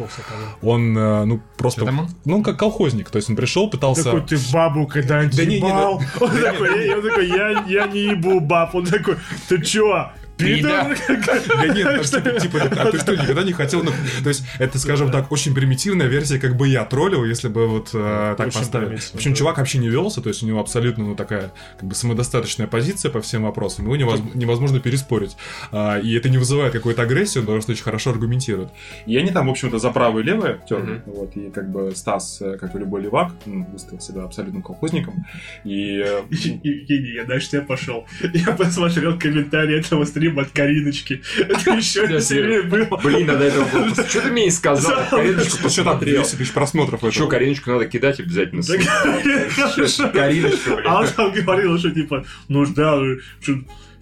Он, 0.63 0.97
э, 0.97 1.25
ну, 1.25 1.41
просто... 1.57 1.81
Что 1.81 1.87
там 1.87 2.01
он? 2.01 2.09
Ну, 2.25 2.37
он 2.37 2.43
как 2.43 2.59
колхозник. 2.59 3.11
То 3.11 3.17
есть 3.17 3.31
он 3.31 3.37
пришел, 3.37 3.71
пытался... 3.71 4.05
Такой, 4.05 4.23
ты 4.23 4.39
бабу 4.53 4.87
когда-нибудь 4.87 5.37
Да 5.37 5.45
не, 5.45 5.61
не, 5.61 5.69
ебал? 5.69 5.95
Он 6.21 6.31
такой, 6.31 6.87
я- 6.87 7.01
такой, 7.01 7.29
я 7.29 7.65
я 7.67 7.87
не 7.87 8.01
ебу 8.11 8.26
баб. 8.41 8.75
Он 8.75 8.85
такой, 8.85 9.17
ты 9.49 9.61
чё, 9.63 10.11
пидор? 10.37 10.97
Да 11.09 11.67
нет, 11.67 11.89
ну, 11.97 12.03
типа, 12.05 12.41
типа, 12.41 12.61
а 12.77 12.91
ты 12.91 12.99
что, 12.99 13.13
никогда 13.17 13.43
не 13.43 13.53
хотел... 13.53 13.83
ну, 13.83 13.91
то 14.23 14.29
есть, 14.29 14.45
это, 14.59 14.79
скажем 14.79 15.11
так, 15.11 15.31
очень 15.33 15.55
примитивная 15.55 16.07
версия, 16.07 16.39
как 16.39 16.57
бы 16.57 16.69
я 16.69 16.85
троллил, 16.85 17.25
если 17.25 17.49
бы 17.49 17.67
вот 17.67 17.91
э, 17.95 18.35
так 18.37 18.53
примитивно, 18.53 18.99
Причем 19.15 19.33
да. 19.33 19.37
чувак 19.37 19.59
вообще 19.59 19.79
не 19.79 19.89
велся, 19.89 20.21
то 20.21 20.29
есть 20.29 20.43
у 20.43 20.47
него 20.47 20.61
абсолютно, 20.61 21.05
ну, 21.05 21.15
такая, 21.15 21.53
как 21.79 21.89
бы, 21.89 21.95
самодостаточная 21.95 22.67
позиция 22.67 23.11
по 23.11 23.21
всем 23.21 23.45
вопросам, 23.45 23.85
его 23.87 23.97
невоз- 23.97 24.31
невозможно 24.35 24.81
переспорить. 24.81 25.37
А, 25.73 25.99
И 25.99 26.15
это 26.15 26.29
не 26.29 26.39
вызывает 26.39 26.73
какую-то 26.73 27.03
агрессию, 27.03 27.43
он 27.43 27.47
просто 27.47 27.73
очень 27.73 27.85
хорошо 27.85 28.11
аргументирует. 28.11 28.69
И 29.07 29.17
они 29.17 29.31
там, 29.31 29.47
в 29.47 29.51
общем-то, 29.51 29.79
за 29.79 29.91
правое 29.91 30.23
и 30.23 30.27
левое 30.27 30.59
терли, 30.69 31.03
вот, 31.07 31.37
и 31.37 31.51
как 31.51 31.71
бы 31.71 31.93
Стас, 31.95 32.39
э, 32.43 32.57
как 32.59 32.75
и 32.75 32.79
любой 32.79 33.03
левак, 33.03 33.33
м, 33.47 33.65
выставил 33.73 34.01
себя 34.01 34.23
абсолютным 34.25 34.63
колхозником, 34.63 35.25
и... 35.65 35.99
э, 36.05 36.23
Евгений, 36.63 37.15
я 37.15 37.25
дальше 37.25 37.51
тебя 37.51 37.63
пошел. 37.63 38.07
Я 38.35 38.53
посмотрел 38.53 39.19
комментарии 39.19 39.79
этого 39.79 40.05
стрима 40.05 40.26
от 40.29 40.51
Кариночки. 40.51 41.23
Это 41.39 41.71
еще 41.73 42.21
сильнее 42.21 42.63
было. 42.63 42.97
Блин, 43.03 43.27
надо 43.27 43.45
этого 43.45 43.65
было. 43.65 43.95
Что 43.95 44.23
ты 44.23 44.31
мне 44.31 44.45
не 44.47 44.51
сказал? 44.51 45.07
Кариночку 45.11 45.57
Что 45.57 45.63
посмотрел. 45.65 46.23
200 46.23 46.37
тысяч 46.37 46.53
просмотров 46.53 47.03
Еще 47.03 47.19
этого. 47.19 47.31
Кариночку 47.31 47.71
надо 47.71 47.87
кидать 47.87 48.21
обязательно. 48.21 48.63
Кариночка, 50.13 50.71
блин. 50.71 50.87
А 50.87 51.01
он 51.01 51.09
там 51.09 51.33
говорил, 51.33 51.79
что 51.79 51.91
типа, 51.91 52.25
ну 52.49 52.67
да, 52.67 53.01
что 53.41 53.55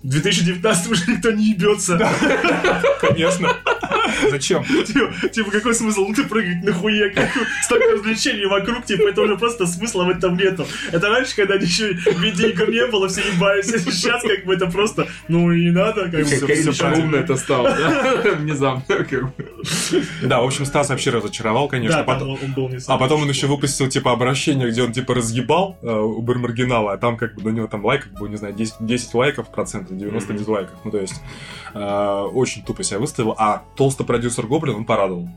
в 0.04 0.08
2019 0.08 0.90
уже 0.92 1.10
никто 1.10 1.30
не 1.32 1.50
ебется. 1.52 1.98
Конечно. 3.00 3.48
Зачем? 4.30 4.62
Типа, 4.64 5.28
типа, 5.28 5.50
какой 5.50 5.74
смысл? 5.74 6.06
Ну 6.08 6.14
ты 6.14 6.24
прыгать 6.24 6.62
нахуя? 6.62 7.08
Как- 7.10 7.28
Столько 7.62 7.92
развлечений 7.92 8.46
вокруг, 8.46 8.84
типа, 8.84 9.08
это 9.08 9.22
уже 9.22 9.36
просто 9.36 9.66
смысла 9.66 10.04
в 10.04 10.10
этом 10.10 10.36
нету. 10.36 10.66
Это 10.92 11.08
раньше, 11.08 11.34
когда 11.34 11.54
еще 11.54 11.92
видеоигр 11.94 12.70
не 12.70 12.86
было, 12.86 13.08
все 13.08 13.22
ебались. 13.22 13.66
Сейчас 13.66 14.22
как 14.22 14.44
бы 14.44 14.54
это 14.54 14.66
просто, 14.70 15.08
ну 15.28 15.50
и 15.52 15.64
не 15.66 15.70
надо, 15.70 16.02
как 16.02 16.12
бы 16.20 16.24
всё- 16.24 16.46
Кариночка 16.46 16.92
всё 16.92 17.02
умная 17.02 17.20
это 17.20 17.36
стала, 17.36 17.70
да? 17.74 18.30
Внезапно. 18.38 18.94
как 19.04 19.36
бы. 19.36 19.44
Да, 20.22 20.40
в 20.42 20.44
общем, 20.46 20.64
Стас 20.66 20.90
вообще 20.90 21.10
разочаровал, 21.10 21.68
конечно. 21.68 21.98
Да, 21.98 22.04
потом- 22.04 22.38
он 22.42 22.52
был 22.52 22.68
не 22.68 22.78
А 22.86 22.98
потом 22.98 23.22
он 23.22 23.28
еще 23.28 23.46
выпустил, 23.46 23.88
типа, 23.88 24.12
обращение, 24.12 24.70
где 24.70 24.82
он, 24.82 24.92
типа, 24.92 25.14
разъебал 25.14 25.78
э, 25.82 25.90
Убер 25.90 26.38
Маргинала, 26.38 26.92
а 26.92 26.98
там, 26.98 27.16
как 27.16 27.34
бы, 27.36 27.50
на 27.50 27.56
него 27.56 27.66
там 27.68 27.84
лайков 27.84 28.12
было, 28.12 28.28
не 28.28 28.36
знаю, 28.36 28.54
10, 28.54 28.74
10 28.80 29.14
лайков 29.14 29.50
процент, 29.94 29.98
90 29.98 30.32
дизлайков. 30.34 30.74
Ну, 30.84 30.90
то 30.90 30.98
есть, 30.98 31.20
э, 31.74 32.28
очень 32.32 32.62
тупо 32.64 32.82
себя 32.82 32.98
выставил. 32.98 33.34
А 33.38 33.62
толстый 33.76 34.04
продюсер 34.04 34.46
Гоблин 34.46 34.74
он 34.76 34.84
порадовал. 34.84 35.28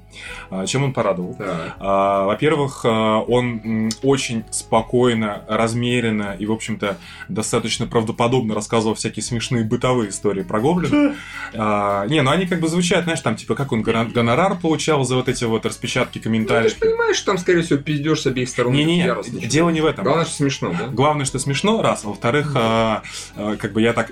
А, 0.49 0.65
чем 0.65 0.83
он 0.83 0.93
порадовал? 0.93 1.35
Так. 1.35 1.75
А, 1.79 2.25
Во-первых, 2.25 2.85
он 2.85 3.89
очень 4.03 4.43
спокойно, 4.51 5.43
размеренно 5.47 6.35
и, 6.37 6.45
в 6.45 6.51
общем-то, 6.51 6.97
достаточно 7.29 7.87
правдоподобно 7.87 8.53
рассказывал 8.55 8.95
всякие 8.95 9.23
смешные 9.23 9.63
бытовые 9.63 10.09
истории 10.09 10.43
про 10.43 10.59
Гоблина. 10.59 11.15
А, 11.53 12.05
Не, 12.07 12.21
ну 12.21 12.31
они 12.31 12.45
как 12.45 12.59
бы 12.59 12.67
звучат, 12.67 13.03
знаешь, 13.03 13.21
там, 13.21 13.35
типа, 13.35 13.55
как 13.55 13.71
он 13.71 13.81
гонорар 13.81 14.55
получал 14.59 15.03
за 15.03 15.15
вот 15.15 15.29
эти 15.29 15.43
вот 15.45 15.65
распечатки 15.65 16.17
Ну, 16.17 16.21
ты 16.21 16.29
комментариев. 16.29 16.71
же 16.71 16.77
понимаешь, 16.77 17.15
что 17.17 17.27
там, 17.27 17.37
скорее 17.37 17.61
всего, 17.61 17.79
пиздешь 17.79 18.21
с 18.21 18.25
обеих 18.27 18.49
сторон. 18.49 18.73
Не-не-не, 18.73 19.03
яростно. 19.05 19.39
дело 19.39 19.69
не 19.69 19.81
в 19.81 19.85
этом. 19.85 20.03
Главное, 20.03 20.25
что 20.25 20.35
смешно, 20.35 20.73
да? 20.77 20.87
Главное, 20.87 21.25
что 21.25 21.39
смешно, 21.39 21.81
раз. 21.81 22.03
А 22.05 22.07
во-вторых, 22.09 22.51
а, 22.55 23.01
а, 23.35 23.55
как 23.55 23.73
бы 23.73 23.81
я 23.81 23.93
так 23.93 24.11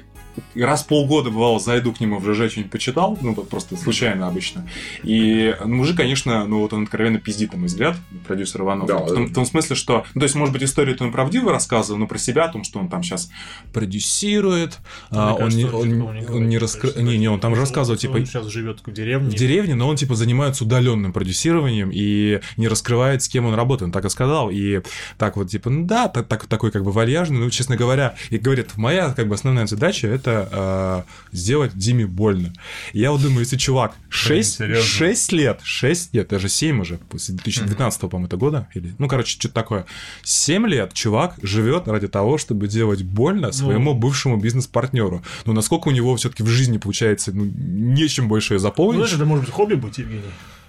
раз 0.56 0.84
в 0.84 0.88
полгода, 0.88 1.30
бывало, 1.30 1.60
зайду 1.60 1.94
к 1.94 2.00
нему 2.00 2.20
в 2.20 2.26
ЖЖ, 2.26 2.52
что-нибудь 2.52 2.72
почитал, 2.72 3.18
ну, 3.22 3.34
вот 3.34 3.50
просто 3.50 3.78
случайно 3.78 4.28
обычно. 4.28 4.68
И 5.04 5.56
ну, 5.64 5.76
мужик, 5.76 5.98
конечно, 5.98 6.46
ну, 6.46 6.60
вот 6.60 6.74
он 6.74 6.84
откровенно 6.84 7.20
пиздит, 7.20 7.54
на 7.54 7.60
мой 7.60 7.68
взгляд, 7.68 7.96
продюсер 8.28 8.62
Иванов. 8.62 8.88
Да, 8.88 8.98
в, 8.98 9.08
том, 9.08 9.26
да. 9.26 9.32
в 9.32 9.34
том 9.34 9.46
смысле, 9.46 9.76
что, 9.76 10.06
ну, 10.14 10.22
то 10.22 10.26
есть, 10.26 10.36
может 10.36 10.54
быть, 10.54 10.64
историю-то 10.64 11.04
он 11.04 11.12
правдиво 11.12 11.52
рассказывал, 11.52 12.00
но 12.00 12.08
про 12.08 12.18
себя, 12.18 12.46
о 12.46 12.50
том, 12.50 12.64
что 12.64 12.80
он 12.80 12.90
там 12.90 13.04
сейчас 13.04 13.30
продюсирует, 13.74 14.80
а, 15.10 15.34
он, 15.34 15.38
кажется, 15.38 15.58
не, 15.58 15.66
он 15.66 15.76
он, 15.76 15.90
такого 15.90 16.10
он 16.10 16.22
говорит. 16.22 16.50
не 16.50 16.58
раскрыл... 16.58 16.94
Не, 16.96 17.18
не, 17.18 17.28
он 17.28 17.40
там 17.40 17.56
же 17.56 17.62
рассказывал, 17.62 17.98
типа, 17.98 18.14
Он 18.14 18.26
сейчас 18.26 18.48
живет 18.48 18.80
в 18.86 18.92
деревне. 18.92 19.30
в 19.30 19.36
деревне, 19.36 19.76
но 19.76 19.88
он 19.88 19.96
типа 19.96 20.16
занимается 20.16 20.64
удаленным 20.64 21.14
продюсированием 21.14 21.90
и 21.92 22.42
не 22.58 22.68
раскрывает, 22.68 23.24
с 23.24 23.30
кем 23.30 23.46
он 23.46 23.54
работает. 23.54 23.88
Он 23.88 23.92
так 23.92 24.06
и 24.06 24.10
сказал. 24.10 24.50
И 24.50 24.82
так 25.18 25.38
вот, 25.38 25.50
типа, 25.50 25.70
ну 25.70 25.86
да, 25.86 26.08
так, 26.08 26.28
так- 26.28 26.46
такой 26.48 26.72
как 26.72 26.84
бы 26.84 26.92
вальяжный, 26.92 27.40
ну, 27.40 27.50
честно 27.50 27.76
говоря, 27.76 28.16
и 28.30 28.38
говорит, 28.38 28.78
моя 28.78 29.14
как 29.14 29.28
бы 29.28 29.36
основная 29.36 29.68
задача 29.68 30.08
это 30.08 30.25
э, 30.32 31.04
сделать 31.32 31.72
Диме 31.76 32.06
больно. 32.06 32.54
И 32.94 33.00
я 33.00 33.12
вот 33.12 33.22
думаю, 33.22 33.40
если 33.42 33.58
чувак 33.58 33.94
6, 34.10 34.58
серьезно? 34.58 34.84
6 34.84 35.32
лет, 35.34 35.60
6, 35.64 36.14
нет, 36.14 36.28
даже 36.28 36.50
7 36.50 36.82
уже, 36.82 36.98
после 36.98 37.36
2019, 37.36 38.02
по-моему, 38.02 38.28
это 38.28 38.38
года, 38.38 38.68
или, 38.74 38.94
ну, 38.98 39.08
короче, 39.08 39.32
что-то 39.40 39.54
такое. 39.54 39.86
7 40.24 40.68
лет 40.68 40.94
чувак 40.94 41.36
живет 41.42 41.88
ради 41.88 42.08
того, 42.08 42.38
чтобы 42.38 42.68
делать 42.68 43.04
больно 43.04 43.52
своему 43.52 43.94
бывшему 43.94 44.38
бизнес-партнеру. 44.38 45.24
Но 45.46 45.54
насколько 45.54 45.88
у 45.90 45.92
него 45.92 46.16
все-таки 46.16 46.44
в 46.44 46.48
жизни 46.48 46.78
получается, 46.78 47.32
ну, 47.34 47.46
нечем 47.46 48.28
больше 48.28 48.54
ее 48.54 48.58
Ну, 48.58 48.62
заполнить. 48.62 48.98
знаешь, 48.98 49.14
это 49.14 49.26
может 49.26 49.46
быть 49.46 49.54
хобби 49.54 49.76
быть, 49.76 49.98
Евгений. 49.98 50.22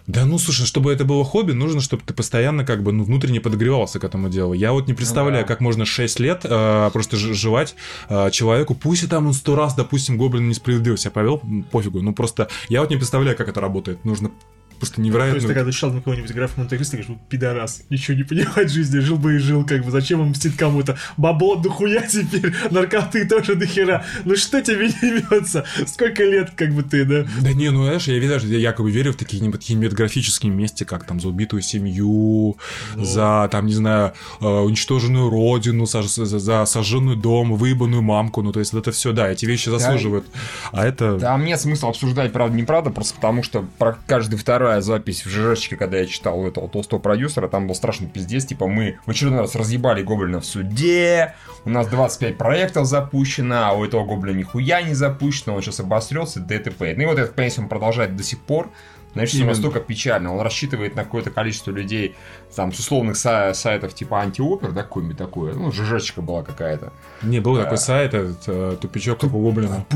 Да 0.07 0.25
ну, 0.25 0.39
слушай, 0.39 0.67
чтобы 0.67 0.93
это 0.93 1.05
было 1.05 1.25
хобби, 1.25 1.53
нужно, 1.53 1.81
чтобы 1.81 2.03
ты 2.07 2.15
постоянно 2.15 2.65
как 2.65 2.83
бы 2.83 2.93
ну, 2.93 3.03
внутренне 3.03 3.41
подогревался 3.41 3.99
к 3.99 4.05
этому 4.05 4.29
делу. 4.29 4.53
Я 4.53 4.73
вот 4.73 4.87
не 4.87 4.95
представляю, 4.95 5.45
да. 5.45 5.49
как 5.49 5.61
можно 5.61 5.85
6 5.85 6.21
лет 6.21 6.43
э, 6.45 6.91
просто 6.93 7.17
жевать 7.17 7.75
э, 8.09 8.31
человеку, 8.31 8.75
пусть 8.75 9.03
и 9.03 9.07
там 9.09 9.27
он 9.27 9.33
сто 9.33 9.57
раз, 9.57 9.75
допустим, 9.75 10.17
гоблин 10.17 10.49
несправедливо 10.49 10.97
себя 10.97 11.11
повел, 11.11 11.43
пофигу, 11.73 12.03
ну 12.03 12.13
просто 12.13 12.49
я 12.69 12.83
вот 12.83 12.91
не 12.91 12.97
представляю, 12.97 13.37
как 13.37 13.49
это 13.49 13.61
работает. 13.61 14.05
Нужно 14.05 14.31
просто 14.79 14.97
То 14.97 15.03
есть, 15.03 15.11
невероятно... 15.11 15.49
ты 15.49 15.55
когда 15.55 15.73
читал 15.73 15.91
на 15.91 15.99
какого-нибудь 15.99 16.33
графа 16.33 16.55
Монте-Кристо, 16.61 16.97
говоришь, 16.97 17.09
«Вот 17.17 17.29
пидорас, 17.29 17.83
ничего 17.91 18.17
не 18.17 18.23
понимает 18.25 18.71
в 18.71 18.73
жизни, 18.73 18.99
жил 19.01 19.17
бы 19.17 19.35
и 19.35 19.39
жил, 19.39 19.65
как 19.65 19.85
бы, 19.85 19.91
зачем 19.91 20.21
он 20.21 20.29
мстит 20.29 20.57
кому-то? 20.57 20.97
Бабло 21.17 21.57
дохуя 21.57 22.03
теперь, 22.03 22.53
наркоты 22.71 23.27
тоже 23.27 23.55
дохера. 23.55 24.05
Ну 24.25 24.37
что 24.37 24.61
тебе 24.63 24.89
не 24.89 25.09
имется? 25.19 25.65
Сколько 25.87 26.25
лет, 26.25 26.51
как 26.57 26.73
бы 26.73 26.83
ты, 26.83 27.05
да? 27.05 27.27
Да 27.41 27.53
не, 27.53 27.71
ну 27.71 27.85
знаешь, 27.85 28.07
я, 28.09 28.19
видишь, 28.19 28.43
я 28.43 28.59
якобы 28.59 28.91
верю 28.91 29.13
в 29.13 29.17
такие 29.17 29.43
кинематографические 29.43 30.53
мести, 30.53 30.85
как 30.85 31.05
там 31.05 31.21
за 31.21 31.29
убитую 31.29 31.63
семью, 31.63 32.57
Ну. 32.95 33.05
за 33.05 33.49
там, 33.51 33.67
не 33.67 33.75
знаю, 33.75 34.13
э, 34.41 34.47
уничтоженную 34.47 35.31
родину, 35.31 35.85
сож- 35.85 36.07
за, 36.25 36.39
за 36.39 36.65
сожженный 36.67 37.17
дом, 37.17 37.55
выебанную 37.57 38.03
мамку. 38.03 38.43
Ну, 38.43 38.53
то 38.53 38.61
есть, 38.61 38.73
вот 38.73 38.81
это 38.81 38.93
все, 38.93 39.13
да, 39.13 39.29
эти 39.31 39.47
вещи 39.47 39.69
заслуживают. 39.69 40.27
А 40.73 40.87
это. 40.87 41.19
Там 41.19 41.45
нет 41.45 41.61
смысла 41.61 41.91
обсуждать, 41.91 42.33
правда, 42.33 42.57
неправда, 42.57 42.91
просто 42.91 43.15
потому 43.15 43.43
что 43.43 43.65
про 43.79 43.99
каждая 44.07 44.39
вторая 44.67 44.81
запись 44.81 45.25
в 45.25 45.29
ЖЖчике, 45.29 45.77
когда 45.77 45.99
я 45.99 46.07
читал 46.07 46.41
у 46.41 46.47
этого 46.49 46.69
толстого 46.69 46.99
продюсера, 46.99 47.47
там 47.47 47.69
был 47.69 47.75
страшный 47.77 48.09
пиздец, 48.09 48.47
типа 48.47 48.67
мы 48.67 48.99
в 49.07 49.11
очередной 49.11 49.43
раз 49.43 49.55
разъебали 49.55 50.03
Гоблина 50.03 50.41
в 50.41 50.45
суде, 50.45 51.35
у 51.65 51.71
нас 51.71 51.87
25 51.87 52.37
проектов 52.37 52.87
запущено, 52.87 53.69
а 53.69 53.73
у 53.75 53.85
этого 53.85 54.05
Гоблина 54.05 54.37
нихуя 54.39 54.83
не 54.83 54.95
запущено, 54.95 55.55
он 55.55 55.63
сейчас 55.63 55.79
обосрется, 55.79 56.41
ДТП. 56.41 56.81
Ну 56.97 57.03
и 57.03 57.07
вот 57.07 57.17
это, 57.19 57.33
конечно, 57.33 57.63
он 57.63 57.69
продолжает 57.69 58.17
до 58.17 58.23
сих 58.25 58.41
пор, 58.41 58.71
Значит, 59.13 59.31
все 59.31 59.39
Именно. 59.39 59.53
настолько 59.53 59.81
печально. 59.81 60.35
Он 60.35 60.43
рассчитывает 60.43 60.95
на 60.95 61.03
какое-то 61.05 61.31
количество 61.31 61.71
людей, 61.71 62.15
там, 62.55 62.71
с 62.71 62.79
условных 62.79 63.17
са- 63.17 63.55
сайтов 63.55 63.95
типа 63.95 64.21
антиопер, 64.21 64.73
да, 64.73 64.83
какое-нибудь 64.83 65.17
такое. 65.17 65.55
Ну, 65.55 65.73
ЖЖчика 65.73 66.21
была 66.21 66.43
какая-то. 66.43 66.93
Не, 67.23 67.41
был 67.41 67.55
Да. 67.57 67.63
такой 67.63 67.79
сайт, 67.79 68.13
этот 68.13 68.43
э, 68.47 68.77
тупичок, 68.79 69.19
как 69.19 69.33
у 69.33 69.41
Гоблина. 69.41 69.87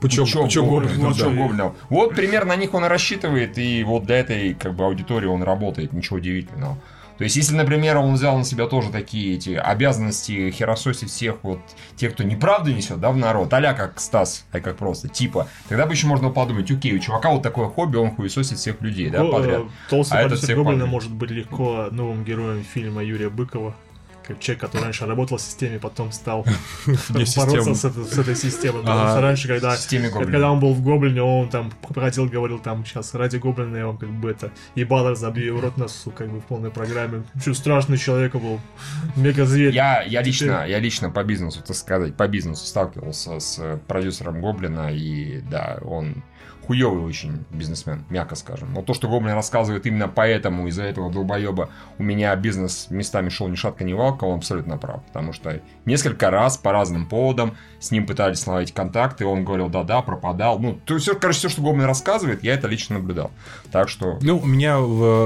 Пучок. 0.00 0.26
Пучок, 0.26 0.42
пучок 0.44 0.66
гоблинов. 0.66 0.92
гоблинов, 0.96 1.12
Пучок 1.12 1.34
да. 1.34 1.42
гоблинов. 1.42 1.74
Вот 1.88 2.14
примерно 2.14 2.54
на 2.54 2.56
них 2.56 2.74
он 2.74 2.84
и 2.84 2.88
рассчитывает, 2.88 3.58
и 3.58 3.84
вот 3.84 4.04
для 4.04 4.18
этой 4.18 4.54
как 4.54 4.74
бы 4.74 4.84
аудитории 4.84 5.26
он 5.26 5.42
работает, 5.42 5.92
ничего 5.92 6.16
удивительного. 6.16 6.78
То 7.20 7.24
есть, 7.24 7.36
если, 7.36 7.54
например, 7.54 7.98
он 7.98 8.14
взял 8.14 8.38
на 8.38 8.44
себя 8.44 8.66
тоже 8.66 8.88
такие 8.88 9.34
эти 9.34 9.50
обязанности 9.50 10.50
херососить 10.50 11.10
всех 11.10 11.36
вот 11.42 11.58
тех, 11.94 12.14
кто 12.14 12.22
неправду 12.22 12.72
несет, 12.72 12.98
да, 12.98 13.10
в 13.10 13.18
народ, 13.18 13.52
а 13.52 13.74
как 13.74 14.00
Стас, 14.00 14.46
а 14.52 14.60
как 14.60 14.78
просто, 14.78 15.08
типа, 15.08 15.46
тогда 15.68 15.84
бы 15.84 15.92
еще 15.92 16.06
можно 16.06 16.30
подумать, 16.30 16.70
окей, 16.70 16.96
у 16.96 16.98
чувака 16.98 17.28
вот 17.28 17.42
такое 17.42 17.68
хобби, 17.68 17.98
он 17.98 18.10
хуесосит 18.12 18.56
всех 18.56 18.80
людей, 18.80 19.10
да, 19.10 19.22
подряд. 19.22 19.64
Толстый 19.90 20.18
А 20.18 20.22
этот 20.22 20.38
всех 20.38 20.56
Гоблина 20.56 20.86
может 20.86 21.12
быть 21.12 21.30
легко 21.30 21.88
новым 21.90 22.24
героем 22.24 22.64
фильма 22.64 23.04
Юрия 23.04 23.28
Быкова. 23.28 23.76
Человек, 24.38 24.60
который 24.60 24.84
раньше 24.84 25.06
работал 25.06 25.38
в 25.38 25.40
системе, 25.40 25.78
потом 25.78 26.12
стал 26.12 26.44
бороться 27.36 27.74
с, 27.74 27.84
этой- 28.18 28.36
системой. 28.36 28.82
Потому 28.82 29.00
Ага. 29.00 29.10
что 29.10 29.20
раньше, 29.20 29.48
когда, 29.48 29.76
когда 30.14 30.50
он 30.50 30.60
был 30.60 30.72
в 30.74 30.82
Гоблине, 30.82 31.22
он 31.22 31.48
там 31.48 31.72
проходил, 31.88 32.26
говорил, 32.26 32.58
там, 32.58 32.84
сейчас 32.84 33.14
ради 33.14 33.36
Гоблина 33.36 33.76
я 33.76 33.86
вам 33.86 33.98
как 33.98 34.10
бы 34.10 34.30
это, 34.30 34.50
ебало 34.74 35.14
забью 35.14 35.56
в 35.56 35.60
рот 35.60 35.76
носу, 35.76 36.10
как 36.10 36.30
бы 36.30 36.40
в 36.40 36.44
полной 36.44 36.70
программе. 36.70 37.24
Что 37.40 37.54
страшный 37.54 37.98
человек 37.98 38.34
был, 38.34 38.60
мега-зверь. 39.16 39.74
Я, 39.74 40.02
я 40.02 40.22
лично, 40.22 40.66
я 40.66 40.78
лично 40.78 41.10
по 41.10 41.24
бизнесу, 41.24 41.62
так 41.66 41.76
сказать, 41.76 42.16
по 42.16 42.28
бизнесу 42.28 42.64
сталкивался 42.66 43.40
с 43.40 43.58
э, 43.58 43.78
продюсером 43.88 44.40
Гоблина, 44.40 44.92
и 44.92 45.40
да, 45.50 45.78
он 45.82 46.22
хуёвый 46.70 47.02
очень 47.02 47.44
бизнесмен, 47.50 48.04
мягко 48.10 48.36
скажем. 48.36 48.72
Но 48.72 48.82
то, 48.82 48.94
что 48.94 49.08
Гоблин 49.08 49.34
рассказывает 49.34 49.86
именно 49.86 50.06
поэтому, 50.06 50.68
из-за 50.68 50.84
этого 50.84 51.10
долбоеба 51.10 51.68
у 51.98 52.02
меня 52.04 52.36
бизнес 52.36 52.86
местами 52.90 53.28
шел 53.28 53.48
ни 53.48 53.56
шатка, 53.56 53.82
ни 53.82 53.92
валка, 53.92 54.22
он 54.22 54.38
абсолютно 54.38 54.78
прав. 54.78 55.02
Потому 55.06 55.32
что 55.32 55.60
несколько 55.84 56.30
раз 56.30 56.56
по 56.56 56.70
разным 56.70 57.06
поводам 57.06 57.56
с 57.80 57.90
ним 57.90 58.06
пытались 58.06 58.46
наловить 58.46 58.72
контакты, 58.72 59.26
он 59.26 59.44
говорил 59.44 59.68
да-да, 59.68 60.00
пропадал. 60.00 60.60
Ну, 60.60 60.78
то 60.84 60.96
всё, 60.98 61.16
короче, 61.16 61.40
все, 61.40 61.48
что 61.48 61.62
Гоблин 61.62 61.86
рассказывает, 61.86 62.44
я 62.44 62.54
это 62.54 62.68
лично 62.68 62.98
наблюдал. 62.98 63.32
Так 63.72 63.88
что... 63.88 64.20
Ну, 64.22 64.38
у 64.38 64.46
меня, 64.46 64.76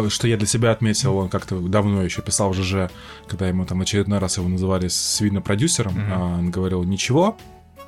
что 0.08 0.26
я 0.26 0.38
для 0.38 0.46
себя 0.46 0.70
отметил, 0.70 1.18
он 1.18 1.28
как-то 1.28 1.60
давно 1.60 2.02
еще 2.02 2.22
писал 2.22 2.52
в 2.52 2.54
ЖЖ, 2.54 2.90
когда 3.28 3.48
ему 3.48 3.66
там 3.66 3.82
очередной 3.82 4.18
раз 4.18 4.38
его 4.38 4.48
называли 4.48 4.88
свино-продюсером, 4.88 5.94
а 6.10 6.38
он 6.38 6.50
говорил, 6.50 6.84
ничего, 6.84 7.36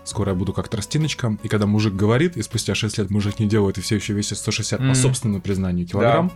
скоро 0.07 0.31
я 0.31 0.35
буду 0.35 0.53
как 0.53 0.69
тростиночка. 0.69 1.37
И 1.43 1.49
когда 1.49 1.67
мужик 1.67 1.95
говорит, 1.95 2.37
и 2.37 2.43
спустя 2.43 2.75
6 2.75 2.99
лет 2.99 3.11
мужик 3.11 3.39
не 3.39 3.47
делает, 3.47 3.79
и 3.79 3.81
все 3.81 3.97
еще 3.97 4.13
весит 4.15 4.39
160 4.39 4.79
по 4.79 4.85
Мгм. 4.87 4.95
собственному 4.95 5.41
признанию 5.41 5.87
килограмм, 5.87 6.33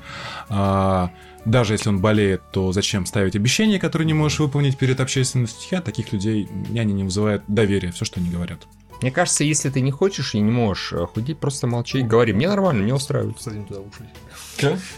а, 0.48 1.10
даже 1.44 1.74
если 1.74 1.88
он 1.88 2.00
болеет, 2.00 2.42
то 2.52 2.72
зачем 2.72 3.06
ставить 3.06 3.36
обещания, 3.36 3.78
которые 3.78 4.06
не 4.06 4.14
можешь 4.14 4.38
выполнить 4.40 4.76
перед 4.76 5.00
общественностью? 5.00 5.68
Я 5.70 5.80
таких 5.80 6.12
людей, 6.12 6.48
они 6.76 6.92
не 6.92 7.04
вызывают 7.04 7.42
доверия, 7.48 7.92
все, 7.92 8.04
что 8.04 8.20
они 8.20 8.28
говорят. 8.30 8.66
Мне 9.02 9.10
кажется, 9.10 9.44
если 9.44 9.70
ты 9.70 9.80
не 9.80 9.90
хочешь 9.90 10.34
и 10.34 10.40
не 10.40 10.50
можешь 10.50 10.92
э, 10.92 11.06
худеть, 11.06 11.38
просто 11.38 11.66
молчи 11.66 12.00
и 12.00 12.02
говори. 12.02 12.32
Мне 12.32 12.48
нормально, 12.48 12.82
мне 12.82 12.94
устраивает. 12.94 13.40
Совсем 13.40 13.64
туда 13.64 13.80
ушли. 13.80 14.06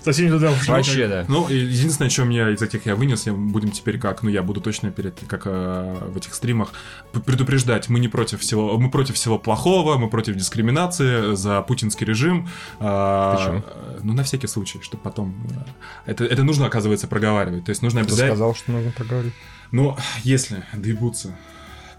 Совсем 0.04 0.26
не 0.26 0.30
туда 0.32 0.50
ушли. 0.50 0.70
Вообще, 0.72 1.06
да. 1.08 1.24
Ну, 1.28 1.48
единственное, 1.48 2.10
что 2.10 2.24
меня 2.24 2.50
из 2.50 2.60
этих 2.62 2.86
я 2.86 2.96
вынес, 2.96 3.26
я 3.26 3.32
будем 3.32 3.70
теперь 3.70 3.98
как, 3.98 4.22
ну, 4.22 4.30
я 4.30 4.42
буду 4.42 4.60
точно 4.60 4.90
перед, 4.90 5.20
как 5.28 5.42
э, 5.46 6.08
в 6.08 6.16
этих 6.16 6.34
стримах, 6.34 6.72
предупреждать, 7.24 7.88
мы 7.88 8.00
не 8.00 8.08
против 8.08 8.40
всего, 8.40 8.76
мы 8.78 8.90
против 8.90 9.14
всего 9.14 9.38
плохого, 9.38 9.96
мы 9.98 10.08
против 10.10 10.34
дискриминации 10.36 11.34
за 11.36 11.62
путинский 11.62 12.04
режим. 12.06 12.48
А, 12.80 13.36
Почему? 13.36 13.62
э, 13.66 14.00
Ну, 14.02 14.12
на 14.14 14.24
всякий 14.24 14.48
случай, 14.48 14.80
чтобы 14.82 15.02
потом... 15.04 15.34
э, 16.06 16.10
Это, 16.10 16.24
это 16.24 16.42
нужно, 16.42 16.66
оказывается, 16.66 17.06
проговаривать. 17.06 17.64
То 17.64 17.70
есть 17.70 17.82
нужно 17.82 18.00
Кто 18.00 18.08
обязательно... 18.08 18.34
сказал, 18.36 18.54
что 18.56 18.72
нужно 18.72 18.90
проговорить? 18.90 19.34
Ну, 19.70 19.96
если 20.24 20.64
доебутся, 20.74 21.36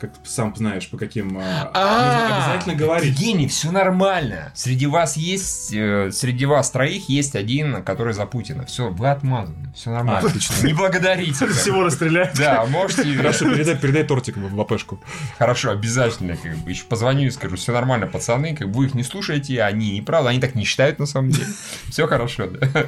как 0.04 0.18
ты 0.18 0.30
сам 0.30 0.54
знаешь, 0.54 0.90
по 0.90 0.98
каким... 0.98 1.40
А, 1.42 1.72
нужно 2.12 2.36
обязательно 2.36 2.76
говорить. 2.76 3.12
Евгений, 3.12 3.48
все 3.48 3.72
нормально. 3.72 4.52
Среди 4.54 4.86
вас 4.86 5.16
есть, 5.16 5.74
э, 5.74 6.12
среди 6.12 6.46
вас 6.46 6.72
троих 6.72 7.08
есть 7.08 7.38
один, 7.38 7.82
который 7.84 8.14
за 8.14 8.26
Путина. 8.26 8.66
Все, 8.66 8.90
вы 8.90 9.10
отмазаны. 9.10 9.72
Все 9.74 9.92
нормально. 9.92 10.28
Отлично. 10.28 10.68
Не 10.68 10.74
благодарите. 10.74 11.48
Всего 11.48 11.84
расстрелять. 11.84 12.38
Да, 12.38 12.66
можете. 12.66 13.16
Хорошо, 13.16 13.50
передай, 13.50 13.78
передай 13.78 14.04
тортик 14.04 14.36
в 14.36 14.60
АПшку. 14.60 15.02
Хорошо, 15.38 15.72
обязательно. 15.72 16.36
Как 16.36 16.58
бы, 16.58 16.72
еще 16.72 16.84
позвоню 16.84 17.28
и 17.28 17.32
скажу, 17.32 17.56
все 17.56 17.72
нормально, 17.72 18.08
пацаны. 18.08 18.58
Как 18.58 18.70
бы 18.70 18.80
вы 18.80 18.86
их 18.88 18.96
не 18.96 19.04
слушаете, 19.04 19.64
они 19.64 19.92
неправда, 19.92 20.32
они 20.32 20.42
так 20.42 20.54
не 20.56 20.66
считают 20.66 21.00
на 21.00 21.06
самом 21.06 21.30
деле. 21.30 21.48
Все 21.90 22.08
хорошо, 22.08 22.48
да. 22.48 22.88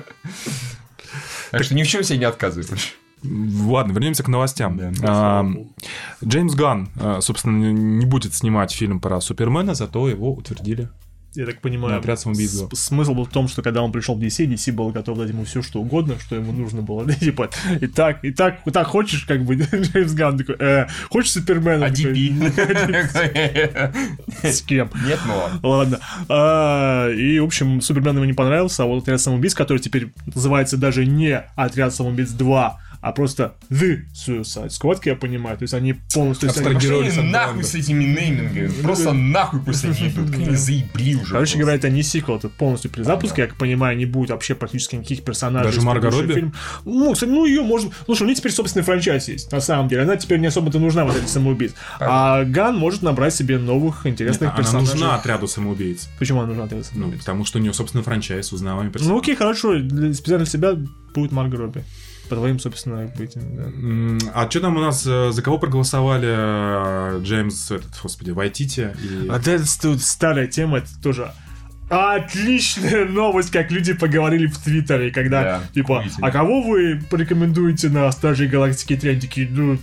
Так 1.51 1.63
что 1.63 1.75
ни 1.75 1.83
в 1.83 1.87
чем 1.87 2.03
себе 2.03 2.17
не 2.17 2.25
отказывай. 2.25 2.65
Ладно, 3.25 3.91
вернемся 3.91 4.23
к 4.23 4.27
новостям. 4.27 4.77
Да. 4.77 4.91
А, 5.03 5.45
Джеймс 6.23 6.55
Ганн, 6.55 6.89
а, 6.99 7.21
собственно, 7.21 7.71
не 7.71 8.05
будет 8.05 8.33
снимать 8.33 8.71
фильм 8.71 8.99
про 8.99 9.21
Супермена, 9.21 9.73
зато 9.73 10.07
его 10.09 10.33
утвердили. 10.33 10.89
Я 11.35 11.45
так 11.45 11.59
понимаю, 11.59 11.99
отряд 11.99 12.17
самоубийц 12.19 12.63
смысл 12.73 13.13
был 13.13 13.25
в 13.25 13.29
том, 13.29 13.49
что 13.49 13.61
когда 13.61 13.81
он 13.81 13.91
пришел 13.91 14.15
в 14.15 14.19
DC, 14.19 14.47
DC 14.47 14.71
был 14.71 14.91
готов 14.91 15.17
дать 15.17 15.27
ему 15.29 15.43
все, 15.43 15.61
что 15.61 15.81
угодно, 15.81 16.15
что 16.17 16.37
ему 16.37 16.53
нужно 16.53 16.81
было. 16.81 17.11
Типа, 17.13 17.49
и 17.81 17.87
так, 17.87 18.23
и 18.23 18.31
так, 18.31 18.61
и 18.65 18.71
так 18.71 18.87
хочешь, 18.87 19.25
как 19.25 19.43
бы, 19.43 19.55
Джеймс 19.55 20.13
Ганн 20.13 20.37
такой, 20.37 20.55
э, 20.59 20.87
хочешь 21.09 21.33
Супермена? 21.33 21.87
А. 21.87 21.89
С 24.43 24.61
кем? 24.61 24.89
Нет, 25.05 25.19
ну 25.27 25.35
ладно. 25.35 25.59
Ладно. 25.61 25.99
А, 26.29 27.09
и, 27.09 27.39
в 27.39 27.45
общем, 27.45 27.81
Супермен 27.81 28.15
ему 28.15 28.25
не 28.25 28.33
понравился, 28.33 28.83
а 28.83 28.85
вот 28.85 29.03
отряд 29.03 29.19
самоубийц, 29.19 29.53
который 29.53 29.79
теперь 29.79 30.13
называется 30.33 30.77
даже 30.77 31.05
не 31.05 31.37
отряд 31.55 31.93
самоубийц 31.93 32.31
2, 32.31 32.79
а 33.07 33.11
просто 33.11 33.53
The 33.69 33.99
Suicide 34.15 34.69
Squad, 34.69 35.01
я 35.05 35.15
понимаю. 35.15 35.57
То 35.57 35.63
есть 35.63 35.75
они 35.75 35.93
полностью... 36.11 36.49
они- 36.49 36.57
Абстрагировались 36.57 37.15
от 37.19 37.25
нахуй 37.25 37.63
с 37.63 37.75
этими 37.75 38.03
неймингами. 38.03 38.67
Просто 38.81 39.13
нахуй 39.13 39.59
пусть 39.61 39.85
они 39.85 39.93
идут. 40.09 40.33
Они 40.33 40.55
заебли 40.55 41.13
уже. 41.15 41.31
Короче 41.33 41.59
говоря, 41.59 41.75
это 41.77 41.89
не 41.91 42.01
сиквел, 42.01 42.37
это 42.37 42.49
полностью 42.49 42.89
перезапуск, 42.89 43.37
я 43.37 43.45
как 43.45 43.57
понимаю, 43.57 43.95
не 43.95 44.05
будет 44.07 44.31
вообще 44.31 44.55
практически 44.55 44.95
никаких 44.95 45.23
персонажей. 45.23 45.71
Даже 45.71 45.81
Марго 45.85 46.09
Робби? 46.09 46.51
Ну, 46.83 47.13
кстати, 47.13 47.29
ну 47.29 47.45
ее 47.45 47.61
можно... 47.61 47.91
Слушай, 48.05 48.23
у 48.23 48.25
них 48.25 48.37
теперь 48.37 48.51
собственный 48.51 48.83
франчайз 48.83 49.27
есть, 49.27 49.51
на 49.51 49.61
самом 49.61 49.87
деле. 49.87 50.01
Она 50.01 50.15
теперь 50.15 50.39
не 50.39 50.47
особо-то 50.47 50.79
нужна, 50.79 51.05
вот 51.05 51.15
эти 51.15 51.27
самоубийц. 51.29 51.73
А 51.99 52.43
Ган 52.43 52.75
может 52.75 53.03
набрать 53.03 53.35
себе 53.35 53.59
новых 53.59 54.07
интересных 54.07 54.49
Она 54.49 54.57
персонажей. 54.57 54.93
нужна 54.93 55.15
отряду 55.15 55.47
самоубийц. 55.47 56.09
Почему 56.17 56.39
она 56.39 56.47
нужна 56.47 56.63
отряд 56.63 56.79
Ну, 56.93 56.95
самоубийц? 57.01 57.19
потому 57.19 57.45
что 57.45 57.59
у 57.59 57.61
нее, 57.61 57.73
собственно, 57.73 58.03
франчайз, 58.03 58.51
узнаваемый 58.51 58.87
Ну, 58.87 58.91
персонаж. 58.93 59.21
окей, 59.21 59.35
хорошо, 59.35 59.77
специально 60.13 60.43
для 60.43 60.45
себя 60.45 60.75
будет 61.13 61.31
Марго 61.31 61.57
Робби. 61.57 61.83
По 62.29 62.35
твоим, 62.35 62.59
собственно, 62.59 63.05
быть. 63.17 63.33
да. 63.35 63.63
М, 63.63 64.17
А 64.33 64.49
что 64.49 64.59
там 64.61 64.77
у 64.77 64.79
нас, 64.79 65.05
э, 65.05 65.31
за 65.31 65.41
кого 65.41 65.57
проголосовали 65.59 66.27
э, 66.29 67.19
Джеймс, 67.23 67.71
этот, 67.71 67.91
господи, 68.01 68.31
Вайтити 68.31 68.91
и... 69.03 69.27
А 69.29 69.37
это 69.37 69.63
ст- 69.65 69.99
старая 70.01 70.47
тема, 70.47 70.77
это 70.79 70.89
тоже 71.03 71.31
отличная 71.89 73.05
новость, 73.05 73.51
как 73.51 73.71
люди 73.71 73.93
поговорили 73.93 74.47
в 74.47 74.57
Твиттере, 74.57 75.11
когда, 75.11 75.43
Да, 75.43 75.63
типа, 75.73 76.03
а 76.21 76.31
кого 76.31 76.61
вы 76.61 76.99
порекомендуете 77.09 77.89
на 77.89 78.11
Стражей 78.11 78.47
Галактики 78.47 78.95
3? 78.95 79.11
Они 79.11 79.19
такие, 79.21 79.47
ну, 79.49 79.77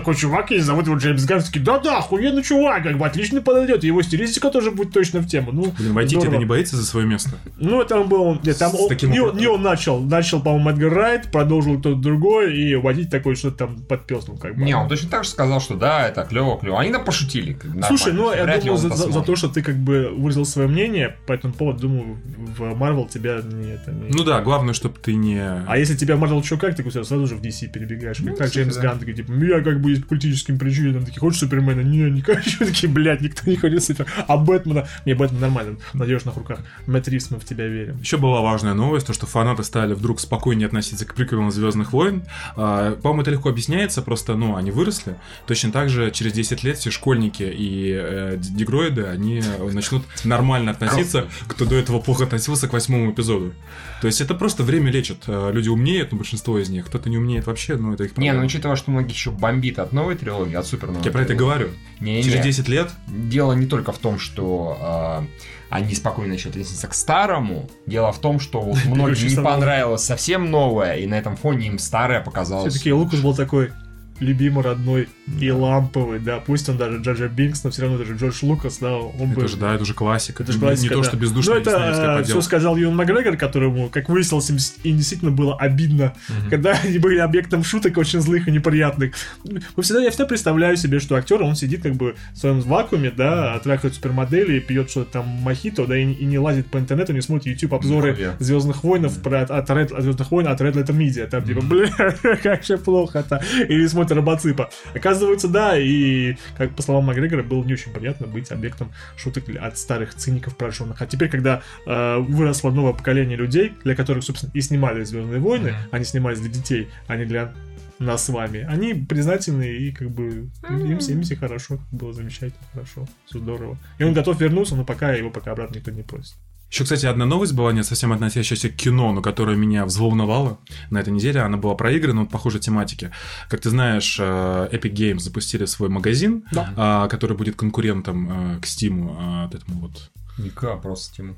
такой 0.00 0.14
чувак 0.14 0.50
есть, 0.50 0.64
зовут 0.66 0.86
его 0.86 0.96
Джеймс 0.96 1.24
Ганн, 1.24 1.42
такие, 1.42 1.64
да-да, 1.64 1.98
охуенный 1.98 2.42
чувак, 2.42 2.82
как 2.82 2.98
бы 2.98 3.06
отлично 3.06 3.40
подойдет, 3.42 3.84
его 3.84 4.02
стилистика 4.02 4.50
тоже 4.50 4.70
будет 4.70 4.92
точно 4.92 5.20
в 5.20 5.26
тему. 5.26 5.52
Ну, 5.52 5.72
Блин, 5.78 5.92
Вайтити 5.94 6.16
здорово. 6.20 6.38
не 6.38 6.44
боится 6.44 6.76
за 6.76 6.84
свое 6.84 7.06
место? 7.06 7.30
Ну, 7.58 7.84
там 7.84 8.08
был, 8.08 8.38
нет, 8.42 8.58
там 8.58 8.72
он- 8.74 8.88
таким 8.88 9.10
не, 9.10 9.20
опытом. 9.20 9.38
не 9.40 9.46
он 9.46 9.62
начал, 9.62 10.00
начал, 10.00 10.40
по-моему, 10.40 10.70
Эдгар 10.70 10.92
Райт, 10.92 11.30
продолжил 11.32 11.78
кто-то 11.78 11.96
другой, 11.96 12.56
и 12.56 12.74
водить 12.76 13.10
такой 13.10 13.34
что-то 13.36 13.58
там 13.58 13.76
подпеснул, 13.82 14.36
как 14.38 14.56
бы. 14.56 14.62
Не, 14.62 14.74
он 14.76 14.88
точно 14.88 15.08
так 15.10 15.24
же 15.24 15.30
сказал, 15.30 15.60
что 15.60 15.74
да, 15.74 16.06
это 16.08 16.22
клево, 16.24 16.58
клево. 16.58 16.80
Они 16.80 16.92
там 16.92 17.04
пошутили. 17.04 17.54
как 17.54 17.70
Слушай, 17.86 18.12
ну 18.12 18.32
я 18.34 18.44
Вряд 18.44 18.60
думаю, 18.60 18.74
он 18.74 18.78
за, 18.80 18.94
за- 18.96 19.10
за 19.12 19.20
то, 19.22 19.36
что 19.36 19.48
ты 19.48 19.62
как 19.62 19.76
бы 19.76 20.10
выразил 20.16 20.44
свое 20.44 20.68
мнение 20.68 21.16
по 21.26 21.32
этому 21.32 21.54
поводу, 21.54 21.80
думаю, 21.80 22.18
в 22.56 22.62
Marvel 22.62 23.08
тебя 23.08 23.40
не 23.42 23.72
это 23.72 23.92
не. 23.92 24.10
Ну 24.10 24.24
да, 24.24 24.40
главное, 24.40 24.74
чтобы 24.74 24.96
ты 25.02 25.14
не... 25.14 25.40
а 25.66 25.76
если 25.78 25.96
тебя 25.96 26.14
Marvel 26.16 26.42
что 26.44 26.56
как, 26.58 26.74
ты 26.76 26.90
сразу 26.90 27.26
же 27.26 27.36
в 27.36 27.40
DC 27.40 27.68
перебегаешь. 27.72 28.18
Ну, 28.20 28.34
как 28.36 28.50
Джеймс 28.50 28.76
да. 28.76 28.82
Ганн, 28.82 28.98
такой, 28.98 29.14
типа, 29.14 29.32
я 29.32 29.60
как 29.60 29.80
бы 29.80 29.85
есть 29.88 30.02
по 30.02 30.08
политическим 30.10 30.58
причинам, 30.58 31.04
такие, 31.04 31.20
хочешь 31.20 31.40
Супермена? 31.40 31.80
Не, 31.80 32.10
не 32.10 32.20
хочу. 32.22 32.58
Такие, 32.66 32.88
блядь, 32.88 33.20
никто 33.20 33.48
не 33.50 33.56
хочет 33.56 33.82
Супер. 33.84 34.06
А 34.26 34.36
Бэтмена? 34.36 34.86
Не, 35.04 35.14
Бэтмен 35.14 35.40
нормально, 35.40 35.76
в 35.92 35.94
надежных 35.94 36.36
руках. 36.36 36.60
Мэтт 36.86 37.08
Ривз, 37.08 37.30
мы 37.30 37.38
в 37.38 37.44
тебя 37.44 37.66
верим. 37.66 37.98
Еще 38.00 38.16
была 38.16 38.40
важная 38.40 38.74
новость, 38.74 39.06
то 39.06 39.12
что 39.12 39.26
фанаты 39.26 39.62
стали 39.64 39.94
вдруг 39.94 40.20
спокойнее 40.20 40.66
относиться 40.66 41.04
к 41.04 41.14
приквелам 41.14 41.50
Звездных 41.50 41.92
войн. 41.92 42.24
А, 42.56 42.96
По-моему, 42.96 43.22
это 43.22 43.30
легко 43.30 43.48
объясняется, 43.50 44.02
просто, 44.02 44.34
ну, 44.36 44.56
они 44.56 44.70
выросли. 44.70 45.16
Точно 45.46 45.70
так 45.72 45.88
же 45.88 46.10
через 46.10 46.32
10 46.32 46.62
лет 46.64 46.78
все 46.78 46.90
школьники 46.90 47.42
и 47.42 47.92
э, 47.96 48.36
дегроиды, 48.38 49.04
они 49.04 49.42
начнут 49.72 50.04
нормально 50.24 50.72
относиться, 50.72 51.26
кто 51.46 51.64
до 51.64 51.74
этого 51.76 52.00
плохо 52.00 52.24
относился 52.24 52.68
к 52.68 52.72
восьмому 52.72 53.10
эпизоду. 53.12 53.52
То 54.00 54.06
есть 54.08 54.20
это 54.20 54.34
просто 54.34 54.62
время 54.62 54.90
лечит. 54.90 55.24
Э, 55.26 55.50
Люди 55.52 55.68
умнеют, 55.68 56.12
ну, 56.12 56.18
большинство 56.18 56.58
из 56.58 56.68
них. 56.68 56.86
Кто-то 56.86 57.08
не 57.08 57.18
умеет 57.18 57.46
вообще, 57.46 57.76
ну, 57.76 57.94
это 57.94 58.04
их 58.04 58.10
Не, 58.16 58.24
ну 58.26 58.26
проблема. 58.26 58.46
учитывая, 58.46 58.76
что 58.76 58.90
многих 58.90 59.14
еще 59.14 59.30
бомбит 59.66 59.78
от 59.78 59.92
новой 59.92 60.16
трилогии, 60.16 60.54
от 60.54 60.66
супер 60.66 60.88
новой 60.88 61.04
Я 61.04 61.10
про 61.10 61.20
это 61.20 61.28
трилогии. 61.28 61.44
говорю. 61.44 61.68
Не, 62.00 62.22
Через 62.22 62.36
не. 62.36 62.42
10 62.42 62.68
лет 62.68 62.90
Дело 63.08 63.52
не 63.52 63.66
только 63.66 63.92
в 63.92 63.98
том, 63.98 64.18
что 64.18 64.76
а, 64.80 65.24
они 65.70 65.94
спокойно 65.94 66.32
начали 66.32 66.50
относиться 66.50 66.86
к 66.88 66.94
старому. 66.94 67.68
Дело 67.86 68.12
в 68.12 68.18
том, 68.18 68.40
что 68.40 68.60
вот 68.60 68.78
многим 68.84 69.28
не 69.28 69.36
понравилось 69.36 70.04
совсем 70.04 70.50
новое, 70.50 70.96
и 70.96 71.06
на 71.06 71.14
этом 71.14 71.36
фоне 71.36 71.68
им 71.68 71.78
старое 71.78 72.20
показалось. 72.20 72.72
Все-таки 72.72 72.92
Лукас 72.92 73.20
был 73.20 73.34
такой 73.34 73.72
любимый, 74.20 74.64
родной 74.64 75.08
и 75.40 75.50
ламповый, 75.50 76.18
да, 76.18 76.38
пусть 76.38 76.68
он 76.68 76.76
даже 76.76 76.98
Джаджа 76.98 77.28
Бинкс, 77.28 77.64
но 77.64 77.70
все 77.70 77.82
равно 77.82 77.98
даже 77.98 78.14
Джордж 78.14 78.38
Лукас, 78.42 78.78
да, 78.78 78.96
он 78.96 79.32
это 79.32 79.40
был... 79.40 79.48
же, 79.48 79.56
да, 79.56 79.74
это 79.74 79.82
уже 79.82 79.94
классика. 79.94 80.42
Это 80.42 80.52
же 80.52 80.58
классика, 80.58 80.94
Не 80.94 81.00
то, 81.00 81.02
да. 81.02 81.08
что 81.08 81.16
бездушная 81.16 81.54
Ну, 81.56 81.60
это 81.60 81.70
все 81.70 82.16
подделка. 82.16 82.42
сказал 82.42 82.76
Юн 82.76 82.96
Макгрегор, 82.96 83.36
которому, 83.36 83.88
как 83.88 84.08
выяснилось, 84.08 84.50
им 84.50 84.58
им 84.84 84.96
действительно 84.96 85.30
было 85.30 85.56
обидно, 85.56 86.14
когда 86.50 86.72
они 86.84 86.98
были 86.98 87.18
объектом 87.18 87.64
шуток 87.64 87.96
очень 87.98 88.20
злых 88.20 88.48
и 88.48 88.50
неприятных. 88.50 89.14
Мы 89.44 89.82
всегда, 89.82 90.02
я 90.02 90.10
всегда 90.10 90.26
представляю 90.26 90.76
себе, 90.76 91.00
что 91.00 91.16
актер, 91.16 91.42
он 91.42 91.54
сидит 91.54 91.82
как 91.82 91.94
бы 91.94 92.16
в 92.32 92.38
своем 92.38 92.60
вакууме, 92.60 93.10
да, 93.10 93.58
трахает 93.60 93.94
супермодели, 93.94 94.60
пьет 94.60 94.90
что-то 94.90 95.12
там 95.12 95.26
мохито, 95.26 95.86
да, 95.86 95.96
и, 95.96 96.04
и 96.04 96.24
не 96.24 96.38
лазит 96.38 96.66
по 96.66 96.78
интернету, 96.78 97.12
не 97.12 97.20
смотрит 97.20 97.46
YouTube 97.46 97.74
обзоры 97.74 98.10
Нихуя. 98.10 98.36
Звездных 98.38 98.84
войнов 98.84 99.20
про, 99.22 99.42
от, 99.42 99.70
Red, 99.70 99.94
от 99.94 100.02
Звездных 100.02 100.30
войн 100.30 100.48
от 100.48 100.60
Red 100.60 100.74
Letter 100.74 100.96
Media. 100.96 101.26
Там 101.26 101.44
типа, 101.44 101.60
бля, 101.62 102.36
как 102.42 102.64
же 102.64 102.78
плохо-то. 102.78 103.42
Или 103.68 103.86
смотрит 103.86 104.05
Робоципа. 104.14 104.70
Оказывается, 104.94 105.48
да, 105.48 105.78
и, 105.78 106.36
как 106.56 106.74
по 106.74 106.82
словам 106.82 107.04
Макгрегора, 107.04 107.42
было 107.42 107.64
не 107.64 107.72
очень 107.74 107.92
приятно 107.92 108.26
быть 108.26 108.50
объектом 108.52 108.92
шуток 109.16 109.44
от 109.60 109.76
старых 109.78 110.14
циников 110.14 110.56
прожженных. 110.56 111.02
А 111.02 111.06
теперь, 111.06 111.28
когда 111.28 111.62
э, 111.86 112.16
выросло 112.18 112.70
новое 112.70 112.92
поколение 112.92 113.36
людей, 113.36 113.72
для 113.84 113.94
которых, 113.94 114.24
собственно, 114.24 114.50
и 114.54 114.60
снимали 114.60 115.04
Звездные 115.04 115.40
войны, 115.40 115.70
Мгм. 115.70 115.78
они 115.92 116.04
снимались 116.04 116.40
для 116.40 116.50
детей, 116.50 116.88
а 117.06 117.16
не 117.16 117.24
для 117.24 117.52
нас 117.98 118.24
с 118.24 118.28
вами. 118.28 118.66
Они 118.68 118.92
признательны 118.92 119.64
и 119.70 119.90
как 119.90 120.10
бы 120.10 120.50
им, 120.68 120.98
им 120.98 121.22
все 121.22 121.34
хорошо, 121.36 121.78
было 121.92 122.12
замечательно, 122.12 122.52
хорошо, 122.72 123.08
все 123.24 123.38
здорово. 123.38 123.78
И 123.98 124.04
он 124.04 124.12
готов 124.12 124.38
вернуться, 124.40 124.76
но 124.76 124.84
пока 124.84 125.12
его 125.12 125.30
пока 125.30 125.52
обратно 125.52 125.76
никто 125.76 125.90
не 125.90 126.02
просит. 126.02 126.34
Еще, 126.70 126.82
кстати, 126.84 127.06
одна 127.06 127.26
новость 127.26 127.52
была 127.52 127.72
не 127.72 127.84
совсем 127.84 128.12
относящаяся 128.12 128.68
к 128.68 128.74
кино, 128.76 129.12
но 129.12 129.22
которая 129.22 129.56
меня 129.56 129.84
взволновала 129.86 130.58
на 130.90 130.98
этой 130.98 131.12
неделе. 131.12 131.40
Она 131.40 131.56
была 131.56 131.74
про 131.74 131.92
игры, 131.92 132.12
но 132.12 132.26
похожей 132.26 132.60
тематики. 132.60 133.12
Как 133.48 133.60
ты 133.60 133.70
знаешь, 133.70 134.18
э, 134.18 134.68
Epic 134.72 134.92
Games 134.92 135.20
запустили 135.20 135.64
свой 135.66 135.88
магазин, 135.88 136.44
Да. 136.52 136.72
а, 136.76 137.08
который 137.08 137.36
будет 137.36 137.56
конкурентом 137.56 138.56
э, 138.56 138.60
к 138.60 138.64
Steam, 138.64 139.44
от 139.44 139.54
этому 139.54 139.80
вот. 139.80 140.10
Ника, 140.38 140.76
просто 140.76 141.14
Тиму. 141.16 141.36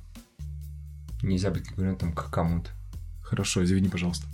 Нельзя 1.23 1.51
быть 1.51 1.65
конкурентом 1.65 2.13
к 2.13 2.31
кому-то. 2.31 2.71
Хорошо, 3.23 3.63
извини, 3.63 3.89
пожалуйста. 3.89 4.27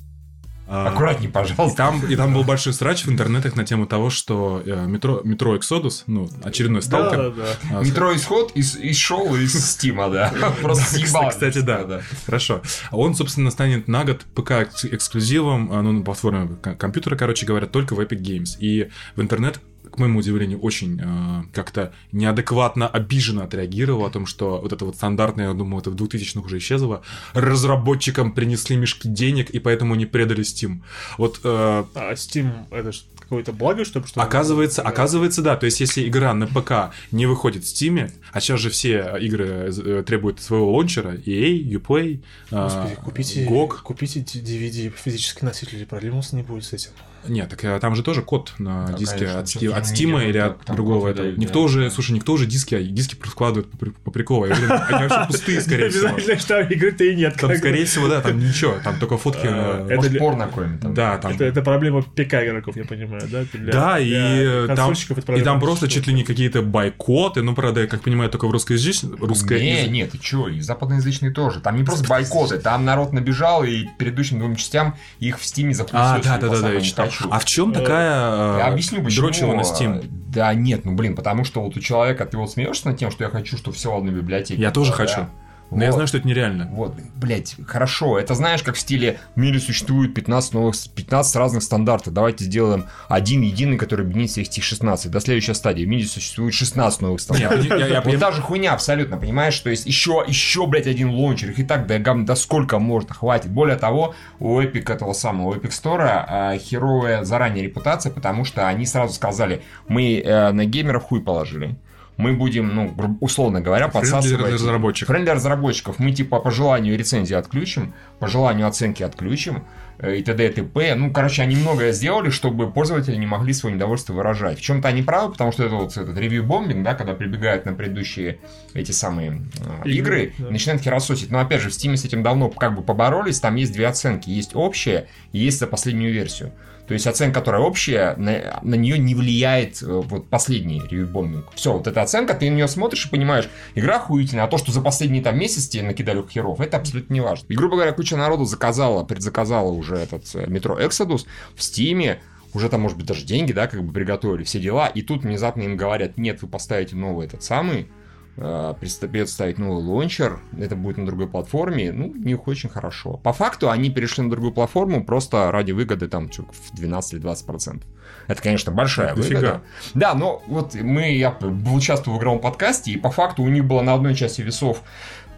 А, 0.66 0.88
Аккуратней, 0.88 1.29
И 1.29 1.31
пожалуйста. 1.31 1.77
там, 1.77 2.07
и 2.07 2.16
там 2.16 2.33
был 2.33 2.42
большой 2.42 2.72
срач 2.72 3.05
в 3.05 3.11
интернетах 3.11 3.55
на 3.55 3.64
тему 3.64 3.87
того, 3.87 4.09
что 4.09 4.62
э, 4.64 4.87
метро, 4.87 5.20
метро 5.22 5.57
Exodus, 5.57 6.05
ну, 6.07 6.29
очередной 6.42 6.81
сталкер. 6.81 7.16
Да, 7.18 7.31
да, 7.31 7.46
да. 7.70 7.79
а, 7.79 7.83
Метро 7.83 8.14
исход 8.16 8.53
из, 8.55 8.74
из 8.77 8.96
шоу 8.96 9.37
из 9.37 9.53
Стима, 9.53 10.09
да. 10.09 10.33
Просто 10.62 10.85
съебал. 10.85 11.29
Кстати, 11.31 11.59
да. 11.59 12.00
Хорошо. 12.24 12.62
А 12.90 12.96
Он, 12.96 13.14
собственно, 13.14 13.50
станет 13.50 13.88
на 13.88 14.05
год 14.05 14.24
ПК 14.35 14.53
экс- 14.53 14.87
эксклюзивом, 14.87 15.70
а, 15.70 15.83
ну, 15.83 15.92
на 15.92 16.03
платформе 16.03 16.48
компьютера, 16.79 17.16
короче 17.16 17.44
говоря, 17.44 17.66
только 17.66 17.94
в 17.94 18.00
Epic 18.00 18.20
Games. 18.22 18.57
И 18.59 18.88
в 19.16 19.20
интернет 19.20 19.61
к 19.95 19.99
моему 19.99 20.19
удивлению, 20.19 20.59
очень 20.61 21.01
э, 21.01 21.43
как-то 21.53 21.93
неадекватно, 22.13 22.89
обиженно 22.89 23.45
отреагировал 23.45 24.05
о 24.05 24.11
том, 24.11 24.27
что 24.27 24.61
вот 24.61 24.73
это 24.73 24.85
вот 24.85 24.97
стандартное, 24.97 25.49
я 25.49 25.55
думаю, 25.55 25.81
это 25.81 25.91
в 25.91 25.95
2000-х 25.95 26.41
уже 26.47 26.59
исчезло, 26.59 27.03
разработчикам 27.33 28.33
принесли 28.33 28.77
мешки 28.77 29.09
денег, 29.09 29.51
и 29.51 29.59
поэтому 29.61 29.95
не 29.95 30.07
предали 30.07 30.43
Steam. 30.43 30.81
Вот 31.17 31.41
э, 31.45 31.85
А 31.95 32.13
Steam 32.15 32.51
это 32.71 32.91
какое-то 33.21 33.53
благо, 33.53 33.85
чтобы 33.85 34.07
что 34.07 34.21
Оказывается, 34.21 34.83
Да. 34.83 34.89
оказывается, 34.89 35.43
да. 35.43 35.57
То 35.57 35.67
есть, 35.67 35.81
если 35.81 36.07
игра 36.09 36.35
на 36.35 36.47
ПК 36.47 36.95
не 37.13 37.27
выходит 37.27 37.65
в 37.65 37.67
Steam, 37.67 38.11
а 38.33 38.41
сейчас 38.41 38.61
же 38.61 38.71
все 38.71 39.17
игры 39.21 39.47
э, 39.47 40.03
требуют 40.05 40.41
своего 40.41 40.73
лончера, 40.73 41.15
EA, 41.15 41.63
Uplay, 41.63 42.21
Господи, 42.51 42.97
а, 42.99 43.03
купите, 43.05 43.47
GOG. 43.47 43.83
купите 43.83 44.21
DVD 44.21 44.91
физический 44.91 45.47
носитель, 45.47 45.81
и 45.81 45.85
проблем 45.85 46.21
не 46.33 46.43
будет 46.43 46.65
с 46.65 46.73
этим. 46.73 46.91
Нет, 47.29 47.49
так 47.49 47.65
э, 47.65 47.79
там 47.81 47.95
же 47.95 48.03
тоже 48.03 48.23
код 48.23 48.53
на 48.59 48.87
Да, 48.87 48.93
диске 48.95 49.19
конечно, 49.27 49.41
от, 49.41 49.47
Steam 49.47 50.07
видел, 50.07 50.19
или 50.21 50.39
от 50.39 50.65
там 50.65 50.77
другого 50.77 51.09
этого. 51.09 51.23
выдают, 51.25 51.39
Никто 51.39 51.61
да. 51.61 51.65
уже, 51.67 51.91
слушай, 51.91 52.13
никто 52.13 52.33
уже 52.33 52.47
диски, 52.47 52.75
а 52.75 52.83
диски 52.83 53.17
складывают 53.27 53.71
по, 53.71 53.77
при- 53.79 53.91
по 53.91 54.11
приколу. 54.11 54.45
Они 54.45 54.55
вообще 54.55 55.27
пустые, 55.27 55.61
скорее 55.61 55.89
всего. 55.91 56.09
Обязательно, 56.09 56.39
что 56.39 56.61
игры-то 56.61 57.05
и 57.05 57.15
нет. 57.15 57.37
Там, 57.37 57.55
скорее 57.57 57.85
всего, 57.85 58.09
да, 58.09 58.21
там 58.21 58.39
ничего, 58.39 58.75
там 58.83 58.99
только 58.99 59.19
фотки. 59.19 59.47
А, 59.47 59.87
э, 59.89 59.95
это 59.95 60.19
порно 60.19 60.47
какое-нибудь 60.47 60.81
там. 60.81 60.95
Да, 60.95 61.19
там. 61.19 61.33
Это, 61.33 61.45
это 61.45 61.63
проблема 61.63 62.03
ПК 62.03 62.35
игроков, 62.35 62.77
я 62.77 62.85
понимаю, 62.85 63.23
да? 63.31 63.45
Да, 63.55 63.99
и, 63.99 64.13
э, 64.13 64.67
там, 64.75 64.93
это 64.93 65.33
и 65.35 65.43
там 65.43 65.61
просто 65.61 65.89
чуть 65.89 66.07
ли 66.07 66.13
не 66.15 66.25
какие-то 66.25 66.63
бойкоты, 66.63 67.43
ну, 67.43 67.55
правда, 67.55 67.83
я 67.83 67.87
как 67.87 68.03
понимаю, 68.03 68.31
только 68.31 68.47
в 68.47 68.51
русскоязычном... 68.51 69.17
Русское 69.21 69.61
Не, 69.61 69.89
нет, 69.89 70.11
ты 70.13 70.19
чё, 70.19 70.49
и 70.49 70.61
западноязычные 70.61 71.33
тоже. 71.33 71.61
Там 71.61 71.77
не 71.77 71.85
просто 71.85 72.07
бойкоты, 72.09 72.59
там 72.59 72.85
народ 72.85 73.13
набежал, 73.13 73.65
и 73.65 73.85
предыдущим 73.99 74.39
двум 74.39 74.57
частям 74.57 74.97
их 75.21 75.39
в 75.39 75.45
Стиме 75.45 75.71
А, 75.71 75.75
запустили. 75.75 76.23
да, 76.25 76.39
да, 76.39 76.49
да, 76.49 76.61
да, 76.61 76.73
я 76.73 76.81
читал. 76.81 77.11
А 77.31 77.38
в 77.38 77.44
чем 77.44 77.72
такая 77.72 78.59
Я 78.59 78.68
э, 78.68 78.72
объясню, 78.72 79.03
почему. 79.03 79.27
дрочева 79.27 79.55
на 79.55 79.62
Steam? 79.62 80.05
Да 80.35 80.53
нет, 80.53 80.85
ну 80.85 80.94
блин, 80.94 81.14
потому 81.14 81.44
что 81.44 81.62
вот 81.62 81.77
у 81.77 81.81
человека, 81.81 82.27
ты 82.27 82.37
вот 82.37 82.50
смеешься 82.50 82.88
над 82.88 82.98
тем, 82.98 83.11
что 83.11 83.24
я 83.24 83.31
хочу, 83.31 83.57
чтобы 83.57 83.77
все 83.77 83.92
в 83.92 83.96
одной 83.96 84.14
библиотеке. 84.14 84.61
Я 84.61 84.70
тоже 84.70 84.90
было, 84.90 84.96
хочу. 84.98 85.27
Но 85.70 85.83
я 85.83 85.88
Вот. 85.90 85.94
знаю, 85.94 86.07
что 86.07 86.18
это 86.18 86.29
нереально. 86.29 86.68
Вот, 86.70 86.94
блять, 87.16 87.57
хорошо. 87.66 88.18
Это 88.18 88.35
знаешь, 88.35 88.62
как 88.62 88.77
в 88.77 88.79
стиле 88.79 89.18
в 89.35 89.40
мире 89.40 89.59
существует 89.59 90.14
15 90.14 90.53
новых, 90.55 90.74
15 90.94 91.35
разных 91.37 91.62
стандартов. 91.64 92.12
Давайте 92.12 92.44
сделаем 92.44 92.87
один 93.09 93.42
единый, 93.42 93.77
который 93.77 94.03
объединит 94.05 94.31
всех 94.31 94.46
этих 94.46 94.62
16. 94.62 95.11
До 95.11 95.18
следующей 95.20 95.55
стадии. 95.55 95.85
В 95.85 95.88
мире 95.88 96.05
существует 96.05 96.55
16 96.55 97.00
новых 97.00 97.20
стандартов. 97.20 97.64
Я- 97.64 97.77
я- 97.77 97.87
я 97.87 97.94
Вот 97.96 98.05
понимаю. 98.05 98.20
та 98.20 98.33
же 98.33 98.42
хуйня 98.42 98.72
абсолютно, 98.72 99.16
понимаешь? 99.16 99.59
То 99.59 99.70
есть 99.70 99.87
еще, 99.87 100.24
еще, 100.27 100.66
блядь, 100.66 100.87
один 100.87 101.11
лончер. 101.11 101.50
Их 101.50 101.59
и 101.59 101.64
так 101.64 101.87
да, 101.88 101.98
гам, 101.98 102.24
да 102.24 102.37
сколько 102.37 102.79
можно, 102.79 103.12
хватит. 103.14 103.50
Более 103.50 103.77
того, 103.77 104.14
у 104.38 104.61
Epic 104.61 104.92
этого 104.92 105.12
самого, 105.12 105.48
у 105.48 105.55
Epic 105.55 105.70
Store 105.70 106.24
а, 106.29 106.57
херовая 106.59 107.24
заранее 107.24 107.64
репутация, 107.64 108.12
потому 108.12 108.44
что 108.44 108.68
они 108.68 108.87
сразу 108.87 109.12
сказали, 109.14 109.62
мы 109.88 110.20
э, 110.24 110.53
на 110.53 110.64
геймеров 110.66 111.03
хуй 111.05 111.20
положили. 111.20 111.77
Мы 112.16 112.33
будем, 112.33 112.74
ну, 112.74 113.16
условно 113.20 113.61
говоря, 113.61 113.88
Френдли 113.88 114.11
подсасывать... 114.11 114.53
разработчиков. 114.53 115.09
Френдли 115.09 115.31
разработчиков. 115.31 115.98
Мы, 115.98 116.12
типа, 116.12 116.38
по 116.38 116.50
желанию 116.50 116.96
рецензии 116.96 117.35
отключим, 117.35 117.92
по 118.20 118.29
желанию 118.29 118.68
оценки 118.68 119.03
отключим, 119.03 119.64
э, 119.98 120.16
и 120.16 120.22
т.д. 120.22 120.46
и 120.46 120.53
т.п. 120.53 120.94
Ну, 120.94 121.12
короче, 121.12 121.42
они 121.42 121.57
многое 121.57 121.92
сделали, 121.92 122.31
чтобы 122.31 122.70
пользователи 122.70 123.16
не 123.16 123.27
могли 123.27 123.53
свое 123.53 123.74
недовольство 123.74 124.12
выражать. 124.12 124.59
В 124.59 124.62
чем-то 124.62 124.87
они 124.88 125.03
правы, 125.03 125.33
потому 125.33 125.50
что 125.50 125.64
это 125.64 125.74
вот 125.74 125.96
этот 125.96 126.16
ревью-бомбинг, 126.16 126.85
да, 126.85 126.94
когда 126.94 127.14
прибегают 127.14 127.64
на 127.64 127.72
предыдущие 127.72 128.38
эти 128.74 128.92
самые 128.92 129.42
э, 129.59 129.88
Игры, 129.88 130.27
игры, 130.27 130.33
да. 130.38 130.50
начинают 130.50 130.83
херососить. 130.83 131.33
Но, 131.33 131.40
опять 131.40 131.62
же, 131.62 131.70
в 131.70 131.72
Steam 131.72 131.96
с 131.96 132.05
этим 132.05 132.22
давно 132.22 132.48
как 132.48 132.77
бы 132.77 132.83
поборолись, 132.83 133.40
там 133.40 133.57
есть 133.57 133.72
две 133.72 133.88
оценки. 133.88 134.31
Есть 134.31 134.55
общая 134.55 135.09
и 135.33 135.38
есть 135.38 135.59
за 135.59 135.66
последнюю 135.66 136.12
версию. 136.12 136.53
То 136.87 136.92
есть 136.92 137.07
оценка, 137.07 137.40
которая 137.40 137.62
общая, 137.62 138.14
на, 138.16 138.61
на 138.62 138.75
нее 138.75 138.99
не 138.99 139.14
влияет 139.14 139.83
э, 139.83 139.87
вот 139.87 140.29
последний 140.29 140.81
ревью-бомбинг. 140.81 141.53
Все, 141.55 141.73
вот 141.73 141.87
эта 141.87 142.03
оценка, 142.03 142.35
ты 142.35 142.51
на 142.51 142.57
нее 142.57 142.68
смотришь 142.68 143.07
и 143.07 143.11
понимаешь, 143.11 143.49
игра 143.75 143.97
охуительная, 143.97 144.44
а 144.44 144.49
то, 144.49 144.59
что 144.59 144.70
за 144.70 144.83
последние 144.83 145.23
там 145.23 145.38
месяц 145.38 145.66
тебе 145.66 145.85
накидали 145.85 146.23
херов, 146.29 146.61
это 146.61 146.77
абсолютно 146.77 147.14
не 147.14 147.20
важно. 147.20 147.47
И, 147.49 147.55
грубо 147.55 147.77
говоря, 147.77 147.92
куча 147.92 148.16
народу 148.16 148.44
заказала, 148.44 149.03
предзаказала 149.03 149.70
уже 149.70 149.97
этот 149.97 150.25
э, 150.35 150.47
метро 150.47 150.79
Exodus 150.79 151.25
в 151.57 151.62
Стиме, 151.62 152.20
уже 152.53 152.68
там, 152.68 152.83
может 152.83 152.99
быть, 152.99 153.07
даже 153.07 153.25
деньги, 153.25 153.53
да, 153.53 153.66
как 153.66 153.83
бы 153.83 153.92
приготовили, 153.92 154.44
все 154.44 154.61
дела, 154.61 154.87
и 154.87 155.01
тут 155.03 155.23
внезапно 155.23 155.62
им 155.62 155.77
говорят, 155.77 156.18
нет, 156.18 156.42
вы 156.42 156.49
поставите 156.49 156.97
новый 156.97 157.27
этот 157.27 157.42
самый, 157.42 157.88
э, 158.37 158.75
предста- 158.81 159.09
придется 159.09 159.35
ставить 159.35 159.59
новый 159.59 159.83
лончер, 159.83 160.40
это 160.59 160.77
будет 160.77 160.99
на 160.99 161.07
другой 161.07 161.29
платформе, 161.29 161.92
ну, 161.92 162.12
не 162.14 162.35
очень 162.35 162.68
хорошо. 162.68 163.16
По 163.18 163.33
факту 163.33 163.70
они 163.70 163.90
перешли 163.90 164.25
на 164.25 164.31
другую 164.31 164.53
платформу 164.53 165.05
просто 165.05 165.51
ради 165.51 165.73
выгоды 165.73 166.09
там 166.09 166.29
в 166.29 166.75
12 166.75 167.14
или 167.14 167.20
20 167.20 167.47
процентов. 167.47 167.88
Это, 168.27 168.42
конечно, 168.42 168.73
большая 168.73 169.14
дофига. 169.14 169.38
выгода. 169.38 169.62
Да, 169.94 170.14
но 170.14 170.42
вот 170.47 170.75
мы, 170.75 171.12
я 171.14 171.37
участвовал 171.73 172.18
в 172.18 172.20
игровом 172.20 172.40
подкасте, 172.40 172.92
и 172.92 172.97
по 172.97 173.11
факту 173.11 173.42
у 173.42 173.49
них 173.49 173.64
было 173.64 173.83
на 173.83 173.94
одной 173.94 174.14
части 174.14 174.42
весов 174.42 174.83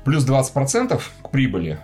плюс 0.04 0.26
20% 0.26 1.00
к 1.22 1.30
прибыли. 1.30 1.78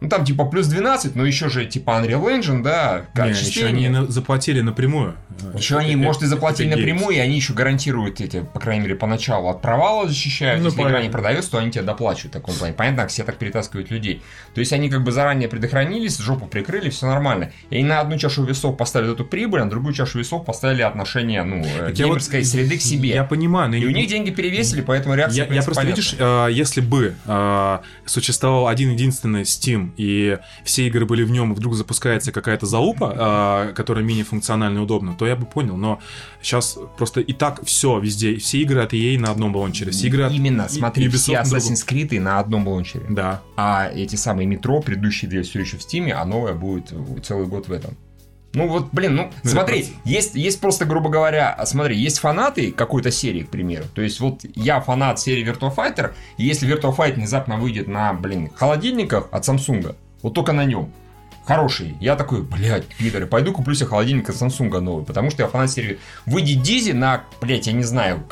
Ну, 0.00 0.10
там 0.10 0.22
типа 0.24 0.44
плюс 0.44 0.66
12, 0.66 1.16
но 1.16 1.24
еще 1.24 1.48
же 1.48 1.64
типа 1.64 1.92
Unreal 1.92 2.22
Engine, 2.38 2.62
да, 2.62 3.06
Не, 3.16 3.30
еще 3.30 3.64
они 3.66 3.88
на- 3.88 4.06
заплатили 4.06 4.60
напрямую. 4.60 5.14
Еще 5.56 5.78
они, 5.78 5.96
может, 5.96 6.22
и 6.22 6.26
заплатили 6.26 6.68
Это 6.68 6.76
напрямую, 6.78 7.16
и 7.16 7.18
они 7.20 7.36
еще 7.36 7.54
гарантируют 7.54 8.20
эти, 8.20 8.42
по 8.52 8.60
крайней 8.60 8.82
мере, 8.82 8.96
поначалу 8.96 9.48
от 9.48 9.62
провала 9.62 10.06
защищают. 10.06 10.60
Ну, 10.60 10.66
Если 10.66 10.78
игра 10.80 10.90
не 10.90 10.94
понятно. 10.96 11.12
продается, 11.12 11.50
то 11.52 11.58
они 11.58 11.70
тебе 11.70 11.84
доплачивают 11.84 12.32
в 12.34 12.38
таком 12.38 12.54
плане. 12.54 12.74
Понятно, 12.74 13.06
все 13.08 13.24
так 13.24 13.36
перетаскивают 13.38 13.90
людей. 13.90 14.22
То 14.54 14.60
есть 14.60 14.72
они 14.74 14.90
как 14.90 15.02
бы 15.04 15.10
заранее 15.10 15.48
предохранились, 15.48 16.18
жопу 16.18 16.46
прикрыли, 16.46 16.90
все 16.90 17.06
нормально. 17.06 17.50
И 17.70 17.82
на 17.82 18.00
одну 18.00 18.18
чашу 18.18 18.44
весов 18.44 18.76
поставили 18.76 19.12
эту 19.12 19.24
прибыль, 19.24 19.60
а 19.62 19.64
на 19.64 19.70
другую 19.70 19.94
чашу 19.94 20.18
весов 20.18 20.44
поставили 20.44 20.82
отношение, 20.82 21.42
ну, 21.44 21.62
э, 21.64 21.64
Так 21.64 21.80
вот- 21.88 21.92
геймерской 21.96 22.44
среды 22.44 22.76
к 22.76 22.82
себе. 22.82 23.08
Я 23.10 23.24
понимаю, 23.24 23.70
но 23.70 23.76
И 23.76 23.80
я 23.80 23.86
у 23.86 23.90
них 23.90 24.06
деньги 24.06 24.30
перевесили, 24.30 24.82
поэтому 24.82 25.14
реакция, 25.14 25.46
Я, 25.46 25.54
я 25.54 25.62
просто, 25.62 25.80
понятна. 25.82 25.96
видишь, 25.96 26.14
э, 26.18 26.48
если 26.52 26.82
бы 26.82 27.14
э, 27.26 27.78
существовал 28.04 28.68
один 28.68 28.90
единственный 28.90 29.44
Steam, 29.84 29.92
и 29.96 30.38
все 30.64 30.86
игры 30.86 31.06
были 31.06 31.22
в 31.22 31.30
нем, 31.30 31.52
и 31.52 31.56
вдруг 31.56 31.74
запускается 31.74 32.32
какая-то 32.32 32.66
залупа, 32.66 33.68
э, 33.68 33.72
которая 33.74 34.04
и 34.78 34.80
удобна, 34.80 35.14
то 35.14 35.26
я 35.26 35.36
бы 35.36 35.46
понял. 35.46 35.76
Но 35.76 36.00
сейчас 36.42 36.78
просто 36.96 37.20
и 37.20 37.32
так 37.32 37.64
все 37.64 37.98
везде, 37.98 38.36
все 38.36 38.58
игры 38.58 38.80
от 38.80 38.92
EA 38.92 39.18
на 39.18 39.30
одном 39.30 39.54
лаунчере, 39.54 39.90
все 39.90 40.08
игры 40.08 40.24
от 40.24 40.32
Именно, 40.32 40.68
смотри, 40.68 41.06
Ubisoft 41.06 41.18
все. 41.18 41.34
Assassin's 41.34 41.86
Creed 41.86 42.18
на 42.20 42.38
одном 42.38 42.66
лончере. 42.66 43.04
Да. 43.08 43.42
А 43.56 43.90
эти 43.92 44.16
самые 44.16 44.46
метро, 44.46 44.80
предыдущие 44.80 45.28
две 45.30 45.42
все 45.42 45.60
еще 45.60 45.76
в 45.76 45.82
Стиме, 45.82 46.14
а 46.14 46.24
новая 46.24 46.54
будет 46.54 46.92
целый 47.24 47.46
год 47.46 47.68
в 47.68 47.72
этом. 47.72 47.96
Ну 48.54 48.68
вот, 48.68 48.88
блин, 48.92 49.16
ну 49.16 49.30
Ну, 49.42 49.50
смотри, 49.50 49.80
это 49.80 49.90
есть, 50.04 50.34
есть 50.34 50.60
просто, 50.60 50.84
грубо 50.84 51.10
говоря, 51.10 51.52
а, 51.52 51.66
смотри, 51.66 51.96
есть 51.96 52.18
фанаты 52.20 52.70
какой-то 52.70 53.10
серии, 53.10 53.42
к 53.42 53.50
примеру. 53.50 53.84
То 53.94 54.00
есть 54.00 54.20
вот 54.20 54.40
я 54.54 54.80
фанат 54.80 55.18
серии 55.18 55.44
Virtua 55.44 55.74
Fighter, 55.74 56.14
и 56.38 56.44
если 56.44 56.68
Virtua 56.68 56.96
Fighter 56.96 57.14
внезапно 57.14 57.56
выйдет 57.56 57.88
на, 57.88 58.12
блин, 58.12 58.50
холодильниках 58.54 59.28
от 59.32 59.46
Samsung, 59.46 59.96
вот 60.22 60.34
только 60.34 60.52
на 60.52 60.64
нем, 60.64 60.92
хороший, 61.44 61.96
я 62.00 62.16
такой, 62.16 62.42
блядь, 62.42 62.86
пидоры, 62.86 63.26
пойду 63.26 63.52
куплю 63.52 63.74
себе 63.74 63.88
холодильник 63.88 64.30
от 64.30 64.36
Samsung 64.36 64.80
новый, 64.80 65.04
потому 65.04 65.30
что 65.30 65.42
я 65.42 65.48
фанат 65.48 65.70
серии. 65.70 65.98
Выйдет 66.24 66.62
Дизи 66.62 66.92
на, 66.92 67.24
блядь, 67.40 67.66
я 67.66 67.72
не 67.72 67.84
знаю, 67.84 68.24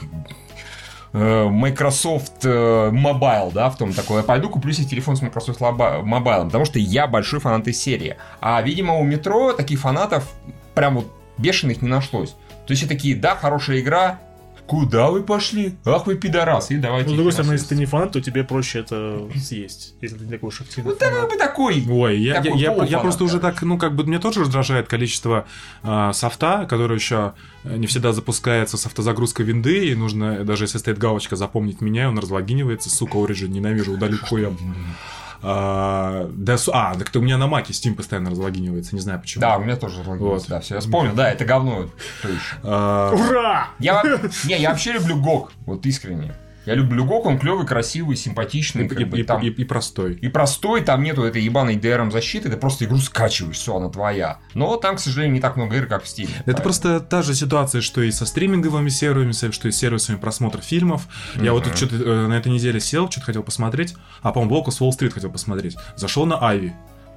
Microsoft 1.13 2.45
э, 2.45 2.91
Mobile, 2.91 3.53
да, 3.53 3.69
в 3.71 3.77
том 3.77 3.93
такое. 3.93 4.19
Я 4.19 4.23
пойду 4.23 4.49
куплю 4.49 4.73
себе 4.73 4.89
телефон 4.89 5.17
с 5.17 5.23
Microsoft 5.23 5.61
Mobile, 5.61 6.45
потому 6.47 6.65
что 6.65 6.79
я 6.79 7.07
большой 7.07 7.41
фанат 7.41 7.63
этой 7.63 7.75
серии. 7.75 8.17
А, 8.41 8.63
видимо, 8.63 8.95
у 8.99 9.05
метро 9.05 9.53
таких 9.53 9.81
фанатов 9.81 10.33
прям 10.75 10.97
вот 10.97 11.13
бешеных 11.39 11.83
не 11.83 11.89
нашлось. 11.89 12.31
То 12.67 12.71
есть 12.71 12.83
все 12.83 12.89
такие, 12.89 13.17
да, 13.17 13.35
хорошая 13.35 13.81
игра, 13.81 14.21
куда 14.73 15.11
вы 15.11 15.23
пошли? 15.23 15.75
Ах 15.85 16.07
вы 16.07 16.15
пидорас, 16.15 16.71
и 16.71 16.79
давайте. 16.79 17.11
Ну, 17.11 17.13
с 17.13 17.17
другой 17.17 17.33
стороны, 17.33 17.53
если 17.53 17.67
ты 17.67 17.77
не 17.77 17.85
фанат, 17.85 18.13
то 18.13 18.23
тебе 18.23 18.43
проще 18.43 18.79
это 18.79 19.29
съесть, 19.37 19.93
если 20.01 20.17
ты 20.17 20.25
не 20.25 20.31
такой 20.31 20.49
уж 20.49 20.63
активный 20.63 20.93
Ну, 20.93 20.97
да, 20.99 21.27
вы 21.27 21.37
такой. 21.37 21.85
Ой, 21.87 22.19
я, 22.19 22.37
я, 22.37 22.43
Такой 22.43 22.59
я, 22.59 22.69
полуфанат, 22.69 22.91
я 22.91 22.99
просто 23.01 23.25
уже 23.25 23.39
так, 23.39 23.61
ну, 23.61 23.77
как 23.77 23.95
бы, 23.95 24.05
мне 24.05 24.19
тоже 24.19 24.41
раздражает 24.41 24.89
количество 24.89 25.45
э, 25.83 26.11
софта, 26.15 26.67
который 26.71 26.95
еще 26.95 27.35
не 27.65 27.87
всегда 27.87 28.15
запускается 28.15 28.79
с 28.79 28.87
автозагрузкой 28.87 29.45
винды, 29.45 29.89
и 29.91 29.95
нужно, 29.95 30.43
даже 30.43 30.65
если 30.65 30.79
стоит 30.79 30.97
галочка 30.97 31.37
«Запомнить 31.37 31.83
меня», 31.83 32.09
он 32.09 32.19
разлогинивается, 32.19 32.89
сука, 32.89 33.19
Origin, 33.19 33.49
ненавижу, 33.49 33.93
удалю 33.93 34.17
хуем. 34.17 34.57
А, 35.45 36.29
да, 36.33 36.57
су- 36.57 36.71
а, 36.73 36.95
так 36.95 37.09
это 37.11 37.19
у 37.19 37.23
меня 37.23 37.37
на 37.37 37.47
маке 37.49 37.73
Steam 37.73 37.95
постоянно 37.95 38.31
разлогинивается, 38.31 38.95
не 38.95 39.01
знаю 39.01 39.21
почему. 39.21 39.41
Да, 39.41 39.57
у 39.57 39.61
меня 39.63 39.77
тоже 39.77 40.01
разлогинился, 40.01 40.45
Вот. 40.45 40.49
да, 40.49 40.61
все, 40.61 40.77
я 40.77 40.81
вспомнил, 40.81 41.15
да, 41.15 41.31
это 41.31 41.45
говно. 41.45 41.87
А, 42.63 43.11
Ура! 43.13 43.69
Я, 43.81 44.03
не, 44.45 44.57
я 44.61 44.71
вообще 44.71 44.93
люблю 44.93 45.17
ГОК, 45.21 45.53
вот 45.67 45.85
искренне. 45.87 46.33
Я 46.65 46.75
люблю 46.75 47.05
ГОК, 47.05 47.27
он 47.27 47.39
клевый, 47.39 47.67
красивый, 47.67 48.17
симпатичный. 48.17 48.85
и, 48.85 48.89
как 48.89 49.01
и- 49.01 49.05
бы 49.05 49.19
и- 49.21 49.23
там- 49.25 49.43
и- 49.43 49.49
и 49.49 49.65
простой. 49.65 50.15
И 50.15 50.29
простой, 50.29 50.83
там 50.83 51.03
нету 51.03 51.23
этой 51.25 51.43
ебаной 51.43 51.77
DRM 51.77 52.11
защиты, 52.13 52.49
ты 52.51 52.57
просто 52.57 52.85
игру 52.85 52.99
скачиваешь, 52.99 53.57
все, 53.57 53.77
она 53.77 53.89
твоя. 53.89 54.39
Но 54.55 54.77
там, 54.77 54.97
к 54.97 55.01
сожалению, 55.01 55.35
не 55.35 55.41
так 55.41 55.57
много 55.57 55.77
игр, 55.77 55.87
как 55.87 56.05
в 56.05 56.07
Steam. 56.07 56.29
Это 56.47 56.63
просто 56.63 57.01
та 57.01 57.23
же 57.23 57.35
ситуация, 57.35 57.81
что 57.81 58.01
и 58.03 58.11
со 58.11 58.27
стриминговыми 58.27 58.89
сервисами, 58.91 59.51
что 59.51 59.69
и 59.69 59.73
с 59.73 59.77
сервисами 59.77 60.17
просмотра 60.17 60.61
фильмов. 60.61 61.09
Я 61.41 61.53
вот 61.53 61.65
тут 61.65 61.77
что-то 61.77 61.97
э, 61.97 62.27
на 62.29 62.35
этой 62.35 62.53
неделе 62.53 62.79
сел, 62.81 63.11
что-то 63.11 63.27
хотел 63.27 63.43
посмотреть, 63.43 63.95
а, 64.23 64.33
по-моему, 64.33 64.55
Волк 64.55 64.73
с 64.73 64.81
Уолл-стрит 64.81 65.13
хотел 65.15 65.31
посмотреть. 65.31 65.77
Зашел 65.97 66.27
на 66.27 66.41
Айви. 66.47 66.75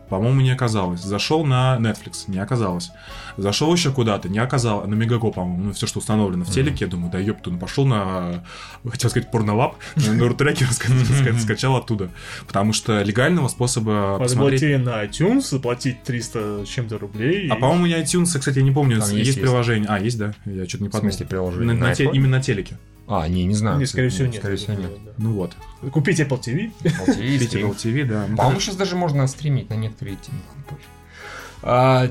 По-моему, 0.09 0.41
не 0.41 0.51
оказалось. 0.51 1.01
Зашел 1.01 1.45
на 1.45 1.77
Netflix, 1.79 2.25
не 2.27 2.37
оказалось. 2.37 2.91
Зашел 3.37 3.73
еще 3.73 3.91
куда-то, 3.91 4.29
не 4.29 4.39
оказалось. 4.39 4.87
На 4.87 4.93
Мегаго, 4.93 5.31
по-моему, 5.31 5.63
ну 5.65 5.73
все, 5.73 5.87
что 5.87 5.99
установлено 5.99 6.45
в 6.45 6.51
телеке, 6.51 6.85
я 6.85 6.91
думаю, 6.91 7.11
да 7.11 7.19
ёпту, 7.19 7.51
ну 7.51 7.57
пошел 7.57 7.85
на, 7.85 8.43
хотел 8.87 9.09
сказать, 9.09 9.31
порнолаб, 9.31 9.75
на 9.95 10.27
рутрекер 10.27 10.67
скачал 11.39 11.75
оттуда. 11.75 12.09
Потому 12.47 12.73
что 12.73 13.01
легального 13.01 13.47
способа 13.47 14.17
посмотреть... 14.19 14.61
На 14.85 15.03
iTunes, 15.03 15.49
заплатить 15.49 16.03
300 16.03 16.65
с 16.65 16.67
чем-то 16.67 16.97
рублей. 16.97 17.49
А 17.49 17.55
по-моему, 17.55 17.87
не 17.87 17.93
iTunes, 17.93 18.37
кстати, 18.37 18.59
я 18.59 18.63
не 18.63 18.71
помню, 18.71 18.97
есть, 19.11 19.41
приложение. 19.41 19.87
А, 19.89 19.99
есть, 19.99 20.17
да? 20.17 20.33
Я 20.45 20.67
что-то 20.67 20.83
не 20.83 20.89
В 20.89 20.91
подумал. 20.91 21.11
смысле 21.11 21.25
приложение? 21.27 21.75
Именно 22.13 22.37
на 22.37 22.41
телеке. 22.41 22.77
А, 23.07 23.27
не, 23.27 23.45
не 23.45 23.53
знаю. 23.53 23.77
Не, 23.77 23.85
скорее 23.85 24.09
всего, 24.09 24.27
нет. 24.27 24.37
Скорее 24.37 24.55
всего, 24.55 24.73
нет. 24.73 24.91
Да. 25.05 25.11
Ну 25.17 25.33
вот. 25.33 25.55
Купить 25.91 26.19
Apple 26.19 26.39
TV. 26.39 26.71
Apple 26.81 27.17
TV. 27.17 27.37
Apple 27.39 27.75
TV, 27.75 28.05
да. 28.05 28.27
По-моему, 28.35 28.59
сейчас 28.59 28.75
даже 28.75 28.95
можно 28.95 29.27
стримить 29.27 29.69
на 29.69 29.75
некоторые. 29.75 30.17
А, 31.61 32.09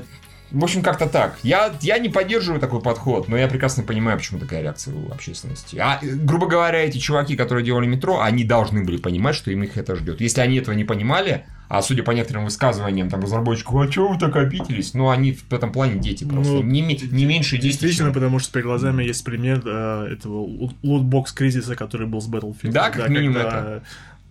В 0.51 0.63
общем, 0.63 0.81
как-то 0.83 1.07
так. 1.07 1.37
Я, 1.43 1.73
я 1.81 1.97
не 1.97 2.09
поддерживаю 2.09 2.61
такой 2.61 2.81
подход, 2.81 3.27
но 3.27 3.37
я 3.37 3.47
прекрасно 3.47 3.83
понимаю, 3.83 4.17
почему 4.17 4.39
такая 4.39 4.61
реакция 4.61 4.93
у 4.95 5.11
общественности. 5.11 5.77
А, 5.77 5.99
грубо 6.01 6.47
говоря, 6.47 6.79
эти 6.79 6.97
чуваки, 6.97 7.35
которые 7.35 7.65
делали 7.65 7.87
метро, 7.87 8.21
они 8.21 8.43
должны 8.43 8.83
были 8.83 8.97
понимать, 8.97 9.35
что 9.35 9.51
им 9.51 9.63
их 9.63 9.77
это 9.77 9.95
ждет. 9.95 10.21
Если 10.21 10.41
они 10.41 10.57
этого 10.57 10.75
не 10.75 10.83
понимали, 10.83 11.45
а 11.67 11.81
судя 11.81 12.03
по 12.03 12.11
некоторым 12.11 12.45
высказываниям 12.45 13.09
там 13.09 13.21
разработчиков, 13.21 13.75
а 13.75 13.87
чего 13.87 14.09
вы 14.09 14.19
так 14.19 14.35
обиделись? 14.35 14.93
Ну, 14.93 15.09
они 15.09 15.33
в 15.33 15.51
этом 15.51 15.71
плане 15.71 15.99
дети 15.99 16.23
просто. 16.23 16.53
Ну, 16.53 16.61
не, 16.61 16.81
не 16.81 17.25
меньше 17.25 17.55
дети. 17.57 17.67
Действительно, 17.71 18.09
чем- 18.09 18.13
потому 18.13 18.39
что 18.39 18.53
перед 18.53 18.65
глазами 18.65 19.03
есть 19.03 19.23
пример 19.23 19.61
э, 19.65 20.09
этого 20.13 20.47
лутбокс 20.83 21.31
кризиса, 21.31 21.75
который 21.75 22.07
был 22.07 22.21
с 22.21 22.29
Battlefield. 22.29 22.71
Да, 22.71 22.91
как 22.91 23.09
минимум 23.09 23.33
когда 23.41 23.81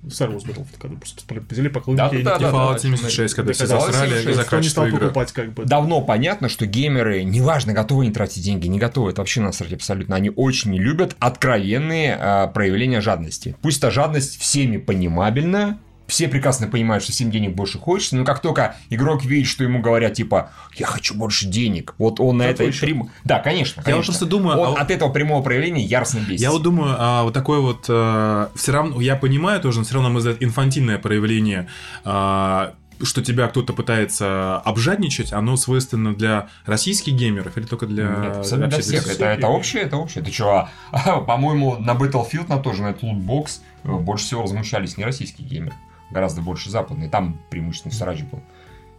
Star 0.08 0.34
Wars 0.34 0.44
Battlefield, 0.44 0.78
когда 0.78 0.96
просто 0.96 1.22
взяли 1.50 1.68
по 1.68 1.80
Да, 1.80 1.84
клубнике 1.84 2.20
и 2.20 2.22
да, 2.22 2.38
не 2.38 2.44
да, 2.44 2.50
Fallout 2.50 2.78
76, 2.78 3.34
когда 3.34 3.52
все 3.52 3.66
засрали 3.66 4.10
76, 4.22 4.36
за 4.36 4.42
не 4.42 4.48
качество 4.48 4.70
стал 4.70 4.86
игры. 4.86 5.00
покупать, 5.00 5.32
как 5.32 5.52
бы. 5.52 5.64
Давно 5.64 6.00
понятно, 6.02 6.48
что 6.48 6.66
геймеры, 6.66 7.22
неважно, 7.24 7.72
готовы 7.72 8.04
они 8.04 8.12
тратить 8.12 8.42
деньги, 8.44 8.66
не 8.66 8.78
готовы, 8.78 9.10
это 9.10 9.20
вообще 9.20 9.40
насрать 9.40 9.72
абсолютно. 9.72 10.16
Они 10.16 10.30
очень 10.34 10.72
не 10.72 10.78
любят 10.78 11.16
откровенные 11.18 12.16
а, 12.18 12.46
проявления 12.48 13.00
жадности. 13.00 13.56
Пусть 13.62 13.78
эта 13.78 13.90
жадность 13.90 14.38
всеми 14.40 14.76
понимабельна, 14.76 15.78
все 16.06 16.28
прекрасно 16.28 16.66
понимают, 16.66 17.02
что 17.02 17.12
всем 17.12 17.30
денег 17.30 17.54
больше 17.54 17.78
хочется, 17.78 18.16
но 18.16 18.24
как 18.24 18.40
только 18.40 18.76
игрок 18.90 19.24
видит, 19.24 19.48
что 19.48 19.64
ему 19.64 19.80
говорят, 19.80 20.14
типа, 20.14 20.50
я 20.76 20.86
хочу 20.86 21.14
больше 21.14 21.46
денег, 21.46 21.94
вот 21.98 22.20
он 22.20 22.38
на 22.38 22.44
это 22.44 22.64
прям... 22.64 23.10
Да, 23.24 23.38
конечно, 23.38 23.80
Я 23.80 23.82
вот 23.82 23.84
конечно. 23.84 24.12
просто 24.12 24.26
думаю, 24.26 24.58
Он 24.58 24.76
а- 24.76 24.80
от 24.80 24.90
этого 24.90 25.10
прямого 25.10 25.42
проявления 25.42 25.82
яростно 25.82 26.18
бесится. 26.18 26.44
Я 26.44 26.50
вот 26.50 26.62
думаю, 26.62 26.94
а, 26.98 27.22
вот 27.24 27.34
такое 27.34 27.60
вот 27.60 27.84
все 27.84 28.72
равно, 28.72 29.00
я 29.00 29.16
понимаю 29.16 29.60
тоже, 29.60 29.78
но 29.78 29.84
все 29.84 29.94
равно, 29.94 30.10
мой 30.10 30.18
взгляд, 30.18 30.36
инфантильное 30.40 30.98
проявление 30.98 31.68
а, 32.04 32.74
что 33.02 33.22
тебя 33.22 33.48
кто-то 33.48 33.72
пытается 33.72 34.58
обжадничать, 34.58 35.32
оно 35.32 35.56
свойственно 35.56 36.14
для 36.14 36.48
российских 36.64 37.14
геймеров 37.14 37.56
или 37.56 37.64
только 37.66 37.86
для... 37.86 38.04
Нет, 38.08 38.36
абсолютно 38.38 38.68
для 38.70 38.80
всех. 38.80 39.06
Это, 39.08 39.24
это 39.26 39.48
общее, 39.48 39.82
это 39.82 39.96
общее. 39.96 40.22
Ты 40.24 40.30
чё, 40.30 40.68
а, 40.92 41.20
по-моему, 41.20 41.76
на 41.76 41.92
Battlefield, 41.92 42.48
на 42.48 42.58
тоже, 42.58 42.82
на 42.82 42.90
этот 42.90 43.02
лутбокс, 43.02 43.62
э, 43.82 43.92
больше 43.92 44.24
всего 44.26 44.42
возмущались 44.42 44.96
не 44.96 45.04
российские 45.04 45.46
геймеры, 45.46 45.74
гораздо 46.14 46.40
больше 46.40 46.70
западные. 46.70 47.10
Там 47.10 47.38
преимущественно 47.50 47.94
срач 47.94 48.22
был. 48.22 48.40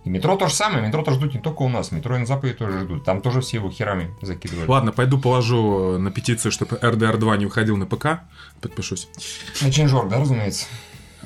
И 0.03 0.09
метро 0.09 0.36
то 0.36 0.47
же 0.47 0.53
самое, 0.53 0.86
метро 0.86 1.01
тоже 1.01 1.18
ждут 1.18 1.34
не 1.34 1.39
только 1.39 1.63
у 1.63 1.70
нас, 1.70 1.91
метро 1.91 2.16
и 2.16 2.20
на 2.20 2.28
Западе 2.28 2.53
тоже 2.53 2.82
ждут. 2.82 3.03
Там 3.03 3.22
тоже 3.22 3.41
все 3.41 3.57
его 3.57 3.72
херами 3.72 4.13
закидывали. 4.22 4.68
Ладно, 4.68 4.91
пойду 4.91 5.18
положу 5.18 5.97
на 5.97 6.11
петицию, 6.11 6.51
чтобы 6.51 6.76
RDR 6.76 7.18
2 7.18 7.38
не 7.38 7.45
выходил 7.45 7.76
на 7.76 7.88
ПК. 7.88 8.20
Подпишусь. 8.61 9.07
На 9.63 9.68
Change.org, 9.68 10.09
да, 10.09 10.20
разумеется? 10.20 10.68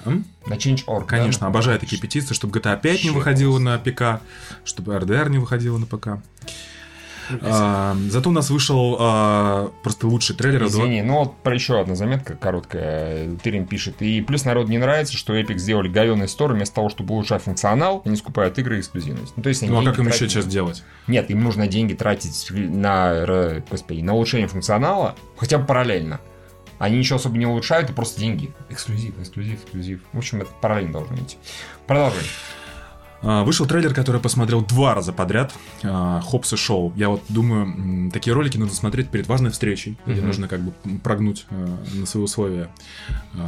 М? 0.06 0.24
На 0.46 0.54
Change.org, 0.54 1.02
да? 1.02 1.18
Конечно, 1.18 1.48
обожаю 1.48 1.78
такие 1.78 2.02
петиции, 2.02 2.34
чтобы 2.34 2.58
GTA 2.58 2.80
5 2.80 3.04
не 3.04 3.10
выходила 3.10 3.60
класс. 3.60 3.64
на 3.64 3.78
ПК, 3.80 4.22
чтобы 4.64 4.96
RDR 4.96 5.30
не 5.30 5.40
выходила 5.40 5.78
на 5.78 5.86
ПК. 5.86 6.22
А, 7.42 7.96
зато 8.10 8.30
у 8.30 8.34
нас 8.34 8.50
вышел 8.50 8.98
а, 9.00 9.72
просто 9.84 10.08
лучший 10.08 10.36
трейлер. 10.36 10.66
Извини, 10.66 11.02
ну 11.02 11.20
вот 11.20 11.38
про 11.38 11.54
еще 11.54 11.80
одна 11.80 11.96
заметка 11.96 12.36
короткая. 12.36 13.36
Тырин 13.38 13.66
пишет. 13.66 14.02
И 14.02 14.22
плюс 14.22 14.46
народу 14.46 14.70
не 14.72 14.78
нравится, 14.78 15.16
что 15.16 15.38
Epic 15.38 15.58
сделали 15.58 15.90
говёный 15.90 16.28
стор, 16.28 16.54
вместо 16.54 16.76
того, 16.76 16.90
чтобы 16.90 17.14
улучшать 17.14 17.44
функционал, 17.44 18.02
они 18.06 18.16
скупают 18.16 18.58
игры 18.60 18.78
и 18.78 18.80
эксклюзивность. 18.80 19.34
Ну, 19.36 19.44
то 19.44 19.50
есть 19.50 19.64
они 19.64 19.72
Ну 19.72 19.82
а 19.82 19.84
как 19.84 20.00
им 20.00 20.08
еще 20.08 20.30
сейчас 20.30 20.46
делать? 20.46 20.84
Нет, 21.08 21.30
им 21.30 21.44
нужно 21.44 21.68
деньги 21.68 21.94
тратить 21.94 22.48
на, 22.50 23.62
господи, 23.70 24.02
на 24.02 24.14
улучшение 24.14 24.48
функционала, 24.48 25.16
хотя 25.38 25.58
бы 25.58 25.66
параллельно. 25.66 26.20
Они 26.80 26.98
ничего 26.98 27.18
особо 27.18 27.38
не 27.38 27.46
улучшают, 27.46 27.90
и 27.90 27.94
просто 27.94 28.22
деньги. 28.22 28.52
Эксклюзив, 28.70 29.20
эксклюзив, 29.20 29.64
эксклюзив. 29.64 30.00
В 30.14 30.18
общем, 30.18 30.42
это 30.42 30.50
параллельно 30.62 30.94
должно 30.94 31.18
идти. 31.18 31.38
Продолжим. 31.86 32.24
А, 33.22 33.44
Вышел 33.44 33.66
трейлер, 33.66 33.94
который 33.94 34.18
я 34.18 34.22
посмотрел 34.24 34.62
два 34.62 34.94
раза 34.96 35.12
подряд. 35.14 35.54
а, 35.84 36.22
Хопс 36.22 36.54
и 36.54 36.56
Шоу. 36.58 36.94
Я 36.96 37.10
вот 37.10 37.22
думаю, 37.30 38.12
такие 38.12 38.34
ролики 38.34 38.58
нужно 38.58 38.76
смотреть 38.76 39.10
перед 39.10 39.28
важной 39.28 39.52
встречей, 39.52 39.98
где 40.06 40.20
Мгм. 40.20 40.28
нужно 40.28 40.48
как 40.48 40.62
бы 40.62 40.72
прогнуть 41.00 41.46
э, 41.50 41.68
на 41.96 42.06
свои 42.06 42.24
условия 42.24 42.70
э, 43.34 43.48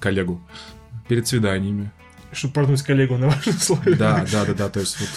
коллегу. 0.00 0.40
Перед 1.08 1.26
свиданиями. 1.26 1.90
Чтобы 2.32 2.54
прогнуть 2.54 2.82
коллегу 2.82 3.16
на 3.16 3.26
ваши 3.28 3.50
условия. 3.50 3.94
Да, 3.96 4.24
да, 4.30 4.44
да, 4.44 4.54
да. 4.54 4.68
То 4.68 4.80
есть 4.80 4.98
вот 5.00 5.08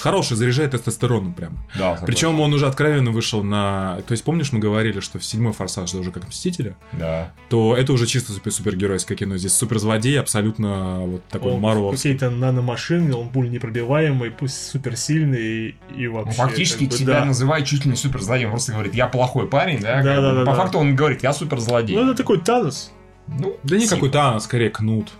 хороший, 0.00 0.36
заряжает 0.36 0.70
тестостероном 0.70 1.34
прям. 1.34 1.58
Да, 1.76 1.98
Причем 2.06 2.38
он 2.40 2.52
уже 2.54 2.66
откровенно 2.66 3.10
вышел 3.10 3.42
на... 3.42 4.00
То 4.06 4.12
есть 4.12 4.22
помнишь, 4.22 4.52
мы 4.52 4.60
говорили, 4.60 5.00
что 5.00 5.18
в 5.18 5.24
седьмой 5.24 5.52
форсаж 5.52 5.90
это 5.90 5.98
уже 5.98 6.10
как 6.12 6.28
Мстители, 6.28 6.76
Да. 6.92 7.32
то 7.48 7.76
это 7.76 7.92
уже 7.92 8.06
чисто 8.06 8.32
супер 8.32 8.52
супергеройское 8.52 9.16
кино. 9.18 9.36
Здесь 9.36 9.54
суперзлодей 9.54 10.20
абсолютно 10.20 11.00
вот 11.00 11.24
такой 11.28 11.56
Марвеловский. 11.56 12.12
какие-то 12.14 12.30
наномашины, 12.30 13.14
он 13.14 13.28
пуль 13.30 13.50
непробиваемый, 13.50 14.30
пусть 14.30 14.70
суперсильный 14.70 15.42
и, 15.42 15.74
и 15.96 16.06
Ну, 16.06 16.12
вообще... 16.14 16.36
фактически 16.36 16.84
как 16.84 16.92
бы, 16.92 16.96
себя 16.98 17.18
да. 17.20 17.24
называет 17.24 17.66
чуть 17.66 17.84
ли 17.84 17.90
не 17.90 17.96
суперзлодеем. 17.96 18.48
Он 18.50 18.52
просто 18.52 18.72
говорит, 18.72 18.94
я 18.94 19.08
плохой 19.08 19.48
парень, 19.48 19.80
да? 19.80 20.02
Да, 20.02 20.20
да, 20.20 20.32
да, 20.32 20.40
По 20.44 20.52
да. 20.52 20.54
факту 20.54 20.78
он 20.78 20.94
говорит, 20.94 21.22
я 21.22 21.32
суперзлодей. 21.32 21.96
Ну, 21.96 22.04
это 22.06 22.14
такой 22.18 22.40
Танос. 22.40 22.92
Ну, 23.26 23.56
Да 23.62 23.76
не 23.76 23.86
какой-то, 23.86 24.34
а 24.36 24.40
скорее 24.40 24.70
кнут. 24.70 25.12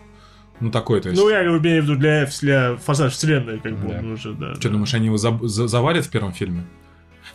Ну 0.63 0.71
такой, 0.71 1.01
то 1.01 1.09
есть. 1.11 1.21
Ну, 1.21 1.29
я 1.29 1.43
имею 1.43 1.59
в 1.83 1.85
виду 1.85 1.97
для, 1.97 2.27
для 2.41 2.77
форсаж 2.77 3.13
вселенной, 3.13 3.59
как 3.61 3.77
бы, 3.79 3.93
Да. 3.93 3.99
он 3.99 4.13
уже, 4.13 4.33
да. 4.33 4.55
Что, 4.55 4.63
да. 4.65 4.69
думаешь, 4.71 4.95
они 4.95 5.07
его 5.07 5.17
за- 5.19 5.39
за- 5.43 5.67
завалят 5.69 6.07
в 6.07 6.11
первом 6.11 6.33
фильме? 6.33 6.65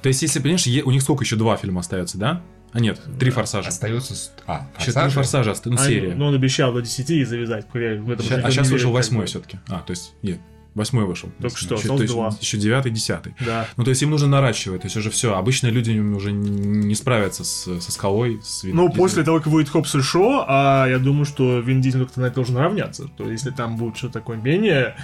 То 0.02 0.08
есть, 0.10 0.22
если, 0.22 0.40
понимаешь, 0.40 0.66
е- 0.66 0.84
у 0.84 0.92
них 0.92 1.02
сколько 1.02 1.24
еще 1.24 1.36
два 1.36 1.58
фильма 1.58 1.82
остается, 1.82 2.18
да? 2.18 2.42
А 2.72 2.80
нет, 2.80 3.00
три 3.20 3.30
форсажа. 3.32 3.68
Остается... 3.70 4.14
А, 4.46 4.68
Еще 4.78 4.86
три 4.86 4.94
форсажи? 4.94 5.16
форсажа 5.16 5.52
остается, 5.52 5.84
ну, 5.84 5.90
серия. 5.90 6.14
Ну, 6.16 6.26
он 6.28 6.36
обещал 6.36 6.74
до 6.74 6.82
10 6.82 7.10
и 7.10 7.24
завязать. 7.24 7.66
Я 7.74 7.96
в 8.02 8.12
этом 8.12 8.26
Ща- 8.26 8.42
а 8.44 8.52
сейчас 8.52 8.70
вышел 8.70 8.92
восьмой 8.92 9.26
все-таки. 9.26 9.60
А, 9.68 9.80
то 9.80 9.92
есть, 9.92 10.14
нет, 10.22 10.40
восьмой 10.78 11.06
вышел. 11.06 11.30
Только 11.42 11.58
что, 11.58 11.76
еще, 11.76 11.84
осталось 11.84 12.10
два. 12.10 12.30
еще 12.40 12.58
девятый, 12.58 12.92
десятый. 12.92 13.34
Да. 13.46 13.68
Ну, 13.76 13.84
то 13.84 13.90
есть, 13.90 14.02
им 14.02 14.10
нужно 14.12 14.28
наращивать, 14.28 14.82
то 14.82 14.86
есть, 14.86 14.96
уже 14.98 15.10
все. 15.10 15.36
Обычно 15.36 15.68
люди 15.68 15.98
уже 16.00 16.32
не 16.32 16.96
справятся 16.96 17.44
с, 17.44 17.80
со 17.82 17.92
скалой. 17.92 18.40
С 18.44 18.64
Вин 18.64 18.76
Ну, 18.76 18.84
Дизелем. 18.88 18.98
после 18.98 19.24
того, 19.24 19.38
как 19.40 19.48
выйдет 19.48 19.72
Хопс 19.72 19.96
и 19.96 20.02
Шоу, 20.02 20.46
а 20.48 20.88
я 20.88 21.00
думаю, 21.00 21.26
что 21.26 21.60
Вин 21.60 21.82
Дизель 21.82 22.04
как-то 22.06 22.22
на 22.22 22.26
это 22.28 22.36
должен 22.36 22.56
равняться. 22.58 23.08
То 23.18 23.30
есть, 23.30 23.44
если 23.44 23.56
там 23.56 23.78
будет 23.78 23.98
что-то 23.98 24.14
такое 24.16 24.38
менее 24.38 24.96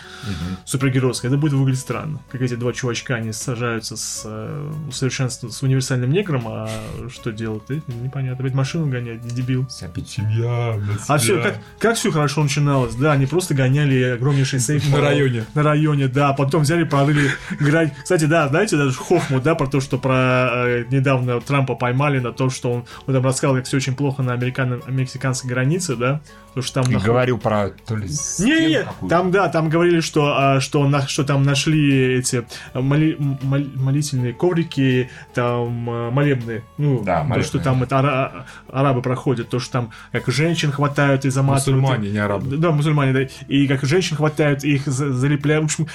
супергеройское, 0.65 1.29
это 1.31 1.37
будет 1.37 1.53
выглядеть 1.53 1.81
странно. 1.81 2.19
Как 2.31 2.41
эти 2.41 2.55
два 2.55 2.73
чувачка, 2.73 3.15
они 3.15 3.31
сажаются 3.33 3.97
с 3.97 4.23
э, 4.25 4.71
усовершенствованным, 4.89 5.53
с 5.53 5.61
универсальным 5.63 6.11
негром, 6.11 6.43
а 6.47 6.69
что 7.13 7.31
делать? 7.31 7.63
Э, 7.69 7.79
Непонятно. 8.03 8.43
Опять 8.43 8.53
машину 8.55 8.87
гонять, 8.87 9.21
дебил. 9.27 9.67
Опять 9.81 10.09
семья, 10.09 10.79
А 11.07 11.17
все, 11.17 11.41
как, 11.41 11.59
как 11.79 11.95
все 11.95 12.11
хорошо 12.11 12.43
начиналось, 12.43 12.95
да, 12.95 13.13
они 13.13 13.25
просто 13.25 13.53
гоняли 13.53 14.01
огромнейший 14.03 14.59
сейф 14.59 14.89
На 14.89 15.01
районе. 15.01 15.45
На 15.53 15.62
районе, 15.63 16.07
да, 16.07 16.33
потом 16.33 16.61
взяли, 16.63 16.83
прорыли 16.83 17.29
грань. 17.59 17.91
Кстати, 18.03 18.25
да, 18.25 18.47
знаете, 18.47 18.77
даже 18.77 18.93
Хохму, 18.93 19.39
да, 19.41 19.55
про 19.55 19.67
то, 19.67 19.79
что 19.81 19.97
про 19.97 20.49
э, 20.67 20.85
недавно 20.91 21.41
Трампа 21.41 21.75
поймали 21.75 22.19
на 22.19 22.31
то, 22.31 22.49
что 22.49 22.71
он, 22.71 22.85
он 23.07 23.13
там 23.13 23.25
рассказал, 23.25 23.55
как 23.55 23.65
все 23.65 23.77
очень 23.77 23.95
плохо 23.95 24.21
на 24.23 24.33
американо-мексиканской 24.33 25.49
границе, 25.49 25.95
да, 25.95 26.21
то, 26.53 26.61
что 26.61 26.81
там... 26.81 26.91
И 26.91 26.95
нахуй- 26.95 27.05
говорил 27.05 27.37
про 27.37 27.69
то 27.69 27.95
ли 27.95 28.07
не, 28.39 28.67
не, 28.67 29.07
там, 29.09 29.31
да, 29.31 29.49
там 29.49 29.69
говорили, 29.69 29.99
что, 30.01 30.33
а, 30.37 30.59
что, 30.59 30.87
на, 30.87 31.07
что 31.07 31.23
там 31.23 31.43
нашли 31.43 32.15
эти 32.19 32.45
моли- 32.73 33.15
мол- 33.19 33.67
молительные 33.75 34.33
коврики, 34.33 35.09
там 35.33 35.89
а, 35.89 36.11
молебные, 36.11 36.63
ну, 36.77 37.03
Да, 37.03 37.19
то, 37.21 37.23
молебные. 37.23 37.43
что 37.47 37.59
там 37.59 37.83
это 37.83 37.99
ара- 37.99 38.45
арабы 38.71 39.01
проходят, 39.01 39.49
то, 39.49 39.59
что 39.59 39.71
там 39.71 39.91
как 40.11 40.27
женщин 40.27 40.71
хватают 40.71 41.25
и 41.25 41.29
заматывают. 41.29 41.81
Мусульмане, 41.81 42.11
не 42.11 42.17
арабы. 42.19 42.57
Да, 42.57 42.71
мусульмане, 42.71 43.13
да. 43.13 43.21
И 43.47 43.67
как 43.67 43.83
женщин 43.83 44.17
хватают, 44.17 44.63
и 44.63 44.75
их 44.75 44.85
за- 44.85 45.11
залепляют. 45.53 45.63
В 45.63 45.65
общем, 45.65 45.87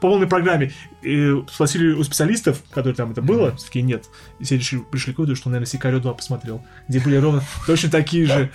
по 0.00 0.08
полной 0.08 0.26
программе. 0.26 0.72
И 1.02 1.32
спросили 1.50 1.92
у 1.92 2.02
специалистов, 2.02 2.62
которые 2.70 2.94
там 2.94 3.12
это 3.12 3.22
было, 3.22 3.54
все-таки 3.56 3.82
нет. 3.82 4.06
И 4.40 4.44
все 4.44 4.56
решили, 4.56 4.80
пришли 4.80 5.12
к 5.12 5.18
выводу, 5.18 5.36
что, 5.36 5.48
наверное, 5.48 5.66
Сикарио 5.66 6.00
2 6.00 6.14
посмотрел, 6.14 6.64
где 6.88 7.00
были 7.00 7.16
ровно 7.16 7.42
точно 7.66 7.90
такие 7.90 8.26
же. 8.26 8.50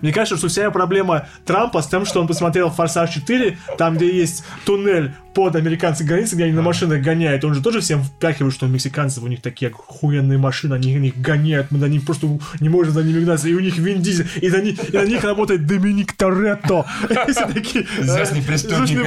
Мне 0.00 0.12
кажется, 0.12 0.36
что 0.36 0.48
вся 0.48 0.70
проблема 0.70 1.26
Трампа 1.44 1.82
с 1.82 1.88
тем, 1.88 2.06
что 2.06 2.20
он 2.20 2.28
посмотрел 2.28 2.70
«Форсаж 2.70 3.16
4», 3.16 3.56
там, 3.76 3.96
где 3.96 4.16
есть 4.16 4.44
туннель 4.64 5.12
под 5.34 5.56
американской 5.56 6.06
границей, 6.06 6.34
где 6.34 6.44
они 6.44 6.52
на 6.52 6.62
машинах 6.62 7.02
гоняют. 7.02 7.44
Он 7.44 7.54
же 7.54 7.62
тоже 7.62 7.80
всем 7.80 8.02
впяхивает, 8.02 8.54
что 8.54 8.66
у 8.66 8.68
мексиканцев 8.68 9.22
у 9.22 9.26
них 9.26 9.40
такие 9.40 9.70
охуенные 9.70 10.38
машины, 10.38 10.74
они 10.74 10.94
них 10.94 11.20
гоняют, 11.20 11.70
мы 11.70 11.78
на 11.78 11.86
них 11.86 12.04
просто 12.04 12.26
не 12.60 12.68
можем 12.68 12.92
за 12.92 13.02
ними 13.02 13.20
гнаться. 13.20 13.48
И 13.48 13.54
у 13.54 13.60
них 13.60 13.78
Вин 13.78 14.02
Дизель, 14.02 14.28
и 14.40 14.48
на 14.48 14.60
них, 14.60 14.92
и 14.92 14.96
на 14.96 15.04
них 15.04 15.22
работает 15.22 15.66
Доминик 15.66 16.12
Торетто. 16.14 16.84
И 17.10 17.32
все 17.32 17.46
такие, 17.46 17.86
Известный 17.98 18.40
э, 18.40 18.42
преступник, 18.42 19.04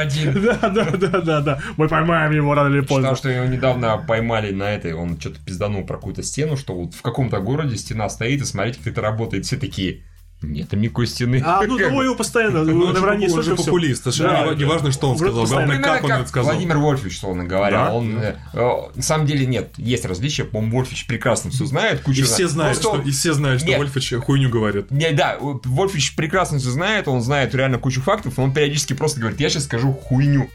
один. 0.00 0.30
Да, 0.40 0.68
да, 0.68 0.84
да, 0.90 1.20
да, 1.20 1.40
да. 1.40 1.60
Мы 1.76 1.88
поймаем 1.88 2.32
его 2.32 2.54
рано 2.54 2.74
или 2.74 2.80
поздно. 2.80 2.96
Потому 2.96 3.16
что 3.16 3.28
его 3.28 3.44
недавно 3.46 3.98
поймали 3.98 4.52
на 4.52 4.70
этой, 4.70 4.94
он 4.94 5.18
что-то 5.20 5.38
пизданул 5.44 5.84
про 5.84 5.96
какую-то 5.96 6.22
стену, 6.22 6.56
что 6.56 6.74
вот 6.74 6.94
в 6.94 7.02
каком-то 7.02 7.40
городе 7.40 7.76
стена 7.76 8.08
стоит, 8.08 8.42
и 8.42 8.44
смотрите, 8.44 8.78
как 8.78 8.88
это 8.88 9.00
работает. 9.00 9.46
Все 9.46 9.56
такие, 9.56 10.02
нет 10.42 10.68
там 10.68 10.80
никакой 10.80 11.06
стены. 11.06 11.42
А, 11.44 11.62
ну, 11.66 11.78
ну, 11.78 12.02
его 12.02 12.14
постоянно, 12.14 12.64
Ну, 12.64 12.78
на 12.78 12.90
он 12.90 12.96
же 12.96 13.02
вранье 13.02 13.30
он 13.30 13.42
же 13.42 13.56
популист, 13.56 14.04
Да, 14.18 14.54
не- 14.54 14.64
важно, 14.64 14.90
что 14.92 15.10
он 15.10 15.18
сказал, 15.18 15.42
постоянно. 15.42 15.66
главное, 15.76 16.00
как 16.00 16.04
он 16.04 16.12
это 16.12 16.28
сказал. 16.28 16.52
Владимир 16.52 16.78
Вольфович, 16.78 17.16
условно 17.16 17.44
говоря. 17.44 17.86
Да? 17.86 17.92
Он, 17.92 18.18
э, 18.18 18.36
э, 18.54 18.80
на 18.94 19.02
самом 19.02 19.26
деле 19.26 19.46
нет, 19.46 19.74
есть 19.76 20.04
различия. 20.04 20.44
По-моему, 20.44 20.76
Вольфович 20.78 21.06
прекрасно 21.06 21.50
все 21.50 21.66
знает. 21.66 22.00
Кучу 22.00 22.20
И 22.20 22.24
все 22.24 22.48
знают, 22.48 22.78
что, 22.78 22.92
он- 22.92 23.02
и 23.02 23.10
все 23.10 23.32
знают, 23.32 23.60
что 23.60 23.70
Нет. 23.70 23.78
Вольфович 23.78 24.14
хуйню 24.24 24.48
говорит. 24.48 24.90
Не, 24.90 25.10
да, 25.12 25.36
Вольфович 25.40 26.16
прекрасно 26.16 26.58
все 26.58 26.70
знает, 26.70 27.08
он 27.08 27.20
знает 27.20 27.54
реально 27.54 27.78
кучу 27.78 28.00
фактов, 28.00 28.34
но 28.36 28.44
он 28.44 28.52
периодически 28.52 28.92
просто 28.94 29.20
говорит, 29.20 29.40
я 29.40 29.48
сейчас 29.50 29.64
скажу 29.64 29.92
хуйню. 29.92 30.48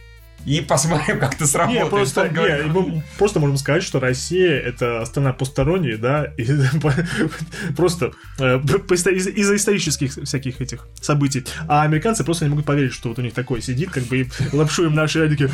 И 0.45 0.61
посмотрим, 0.61 1.19
как 1.19 1.35
это 1.35 1.47
сработает. 1.47 1.83
Не, 1.83 1.89
просто, 1.89 2.29
не, 2.29 2.71
мы 2.71 3.03
просто 3.17 3.39
можем 3.39 3.57
сказать, 3.57 3.83
что 3.83 3.99
Россия 3.99 4.59
это 4.59 5.03
страна 5.05 5.33
посторонняя, 5.33 5.97
да, 5.97 6.25
и 6.37 6.45
просто 7.75 8.11
э, 8.39 8.59
из-за 8.59 9.55
исторических 9.55 10.13
всяких 10.13 10.61
этих 10.61 10.87
событий. 11.01 11.45
А 11.67 11.81
американцы 11.81 12.23
просто 12.23 12.45
не 12.45 12.49
могут 12.49 12.65
поверить, 12.65 12.93
что 12.93 13.09
вот 13.09 13.19
у 13.19 13.21
них 13.21 13.33
такое 13.33 13.61
сидит, 13.61 13.89
как 13.89 14.03
бы 14.03 14.21
и 14.21 14.29
лапшу 14.53 14.85
им 14.85 14.93
наши 14.93 15.19
радики 15.19 15.49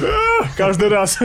каждый 0.57 0.89
раз. 0.89 1.19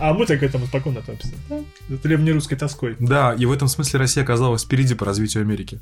А 0.00 0.14
мы 0.14 0.26
так 0.26 0.40
к 0.40 0.42
этому 0.42 0.66
спокойно 0.66 1.00
относимся. 1.00 1.34
Да, 1.48 1.60
древнерусской 1.88 2.56
тоской. 2.56 2.96
Да, 3.00 3.34
и 3.34 3.44
в 3.44 3.52
этом 3.52 3.68
смысле 3.68 4.00
Россия 4.00 4.22
оказалась 4.22 4.64
впереди 4.64 4.94
по 4.94 5.04
развитию 5.04 5.42
Америки. 5.42 5.80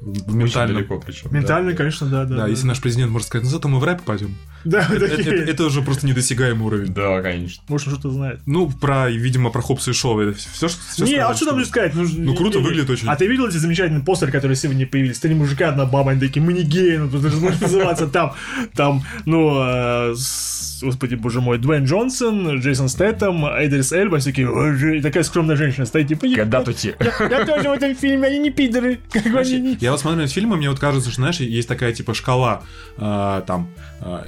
В 0.00 0.36
очень 0.42 0.66
далеко 0.66 1.00
причем. 1.00 1.34
Ментально, 1.34 1.74
конечно, 1.74 2.06
да, 2.06 2.24
да. 2.24 2.36
Да, 2.36 2.46
если 2.46 2.66
наш 2.66 2.80
президент 2.80 3.10
может 3.10 3.28
сказать, 3.28 3.44
ну 3.44 3.50
зато 3.50 3.68
мы 3.68 3.78
в 3.80 3.84
рэп 3.84 4.02
пойдем. 4.02 4.36
Да, 4.66 4.86
Это, 4.90 5.08
такие. 5.08 5.34
это- 5.42 5.50
это 5.50 5.64
уже 5.64 5.80
просто 5.82 6.06
недосягаемый 6.06 6.66
уровень. 6.66 6.92
Да, 6.92 7.22
конечно. 7.22 7.62
Может, 7.68 7.88
он 7.88 7.94
что-то 7.94 8.10
знает. 8.10 8.40
Ну, 8.46 8.68
про, 8.70 9.08
видимо, 9.10 9.50
про 9.50 9.62
Хопса 9.62 9.90
и 9.92 9.94
Шоу. 9.94 10.18
Это 10.20 10.36
все, 10.36 10.68
что 10.68 11.04
Не, 11.04 11.14
а 11.16 11.34
что 11.34 11.46
там 11.46 11.64
сказать? 11.64 11.94
Ну, 11.94 12.04
Ну, 12.16 12.34
круто 12.34 12.58
выглядит 12.58 12.90
очень. 12.90 13.08
А 13.08 13.16
ты 13.16 13.26
видел 13.26 13.46
эти 13.46 13.56
замечательные 13.56 14.02
постеры, 14.04 14.32
которые 14.32 14.56
сегодня 14.56 14.86
появились? 14.86 15.18
Три 15.20 15.34
мужика, 15.34 15.68
одна 15.68 15.86
баба, 15.86 16.10
они 16.10 16.20
такие, 16.20 16.42
мы 16.42 16.52
не 16.52 16.62
геи, 16.62 16.96
ну, 16.96 17.08
тут 17.08 17.22
же 17.22 17.36
может 17.36 17.60
называться 17.60 18.06
там, 18.08 18.34
там, 18.74 19.02
ну, 19.24 19.54
э, 19.62 20.14
господи, 20.82 21.14
боже 21.14 21.40
мой, 21.40 21.58
Дуэйн 21.58 21.84
Джонсон, 21.84 22.58
Джейсон 22.60 22.88
Стэттем, 22.88 23.44
Эйдрис 23.46 23.92
Эльба, 23.92 24.16
они 24.16 24.24
такие, 24.24 24.50
«Ой, 24.50 24.74
же», 24.76 24.98
и 24.98 25.02
такая 25.02 25.22
скромная 25.22 25.56
женщина 25.56 25.86
стоит, 25.86 26.08
типа, 26.08 26.26
я, 26.26 26.36
Когда 26.36 26.62
тут 26.62 26.76
те... 26.76 26.94
я 27.00 27.44
тоже 27.46 27.68
в 27.68 27.72
этом 27.72 27.94
фильме, 27.94 28.28
они 28.28 28.38
не 28.38 28.50
пидоры, 28.50 28.98
как 29.10 29.24
бы 29.30 29.38
они 29.38 29.58
не... 29.60 29.76
Я 29.80 29.92
вот 29.92 30.00
смотрю 30.00 30.22
на 30.22 30.28
фильмы, 30.28 30.56
мне 30.56 30.68
вот 30.70 30.78
кажется, 30.78 31.10
что, 31.10 31.20
знаешь, 31.20 31.40
есть 31.40 31.68
такая 31.68 31.92
типа 31.92 32.14
шкала, 32.14 32.62
э, 32.98 33.42
там, 33.46 33.68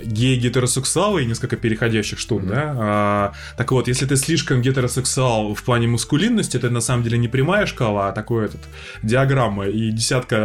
гей-гетеросексуалы 0.03 1.23
и 1.23 1.27
несколько 1.27 1.57
переходящих 1.57 2.19
штук, 2.19 2.47
да? 2.47 2.75
А, 2.77 3.33
так 3.57 3.71
вот, 3.73 3.89
если 3.89 4.07
ты 4.07 4.17
слишком 4.17 4.63
гетеросексуал 4.63 5.55
в 5.55 5.63
плане 5.63 5.89
мускулинности, 5.89 6.57
это 6.57 6.71
на 6.71 6.81
самом 6.81 7.03
деле 7.03 7.19
не 7.19 7.29
прямая 7.29 7.67
шкала, 7.67 8.09
а 8.09 8.13
такой 8.13 8.47
этот, 8.47 8.61
диаграмма, 9.03 9.67
и 9.67 9.91
десятка 9.91 10.37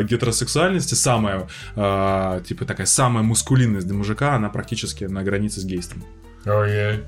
э, 0.00 0.04
гетеросексуальности, 0.04 0.94
самая, 0.94 1.48
э, 1.76 2.40
типа 2.46 2.64
такая 2.64 2.86
самая 2.86 3.22
мускулинность 3.22 3.86
для 3.86 3.96
мужика, 3.96 4.34
она 4.34 4.48
практически 4.48 5.04
на 5.04 5.22
границе 5.22 5.60
с 5.60 5.64
гейством. 5.64 6.04
Ой, 6.44 7.00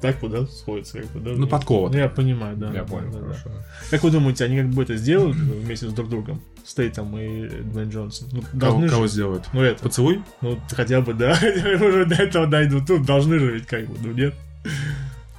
Так 0.00 0.20
вот, 0.22 0.30
да, 0.30 0.46
сходится, 0.46 0.98
как 1.00 1.10
бы, 1.12 1.20
да? 1.20 1.30
Ну, 1.36 1.46
подкова. 1.46 1.94
Я 1.94 2.08
понимаю, 2.08 2.56
да. 2.56 2.66
я 2.68 2.82
да, 2.82 2.84
понял, 2.84 3.12
да, 3.12 3.18
да. 3.18 3.24
хорошо. 3.24 3.50
Как 3.90 4.02
вы 4.02 4.10
думаете, 4.10 4.44
они 4.44 4.58
как 4.58 4.68
бы 4.68 4.82
это 4.82 4.96
сделают 4.96 5.36
вместе 5.36 5.88
с 5.88 5.92
друг 5.92 6.10
другом? 6.10 6.42
Стейтом 6.66 7.16
и 7.16 7.48
Дуэйн 7.62 7.90
Джонсон? 7.90 8.28
Ну, 8.32 8.42
Кого, 8.42 8.58
должны 8.58 8.88
кого 8.88 9.06
же. 9.06 9.12
сделают? 9.12 9.48
Ну, 9.52 9.62
это, 9.62 9.82
Поцелуй? 9.82 10.22
Ну, 10.40 10.58
хотя 10.70 11.00
бы, 11.00 11.14
да. 11.14 11.30
Уже 11.80 12.04
до 12.06 12.16
этого 12.16 12.46
дойдут. 12.46 12.88
Ну, 12.88 12.98
должны 13.04 13.38
же 13.38 13.52
ведь 13.52 13.66
как 13.66 13.86
бы, 13.86 13.96
ну 14.02 14.12
нет. 14.12 14.34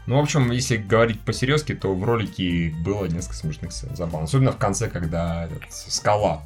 Ну, 0.05 0.15
в 0.15 0.19
общем, 0.19 0.51
если 0.51 0.78
говорить 0.78 1.19
по-серьезки, 1.19 1.75
то 1.75 1.93
в 1.93 2.03
ролике 2.05 2.73
было 2.86 3.05
несколько 3.07 3.36
смешных 3.36 3.73
забавно. 3.73 4.23
Особенно 4.23 4.53
в 4.53 4.57
конце, 4.57 4.88
когда 4.89 5.45
этот, 5.45 5.71
скала. 5.73 6.43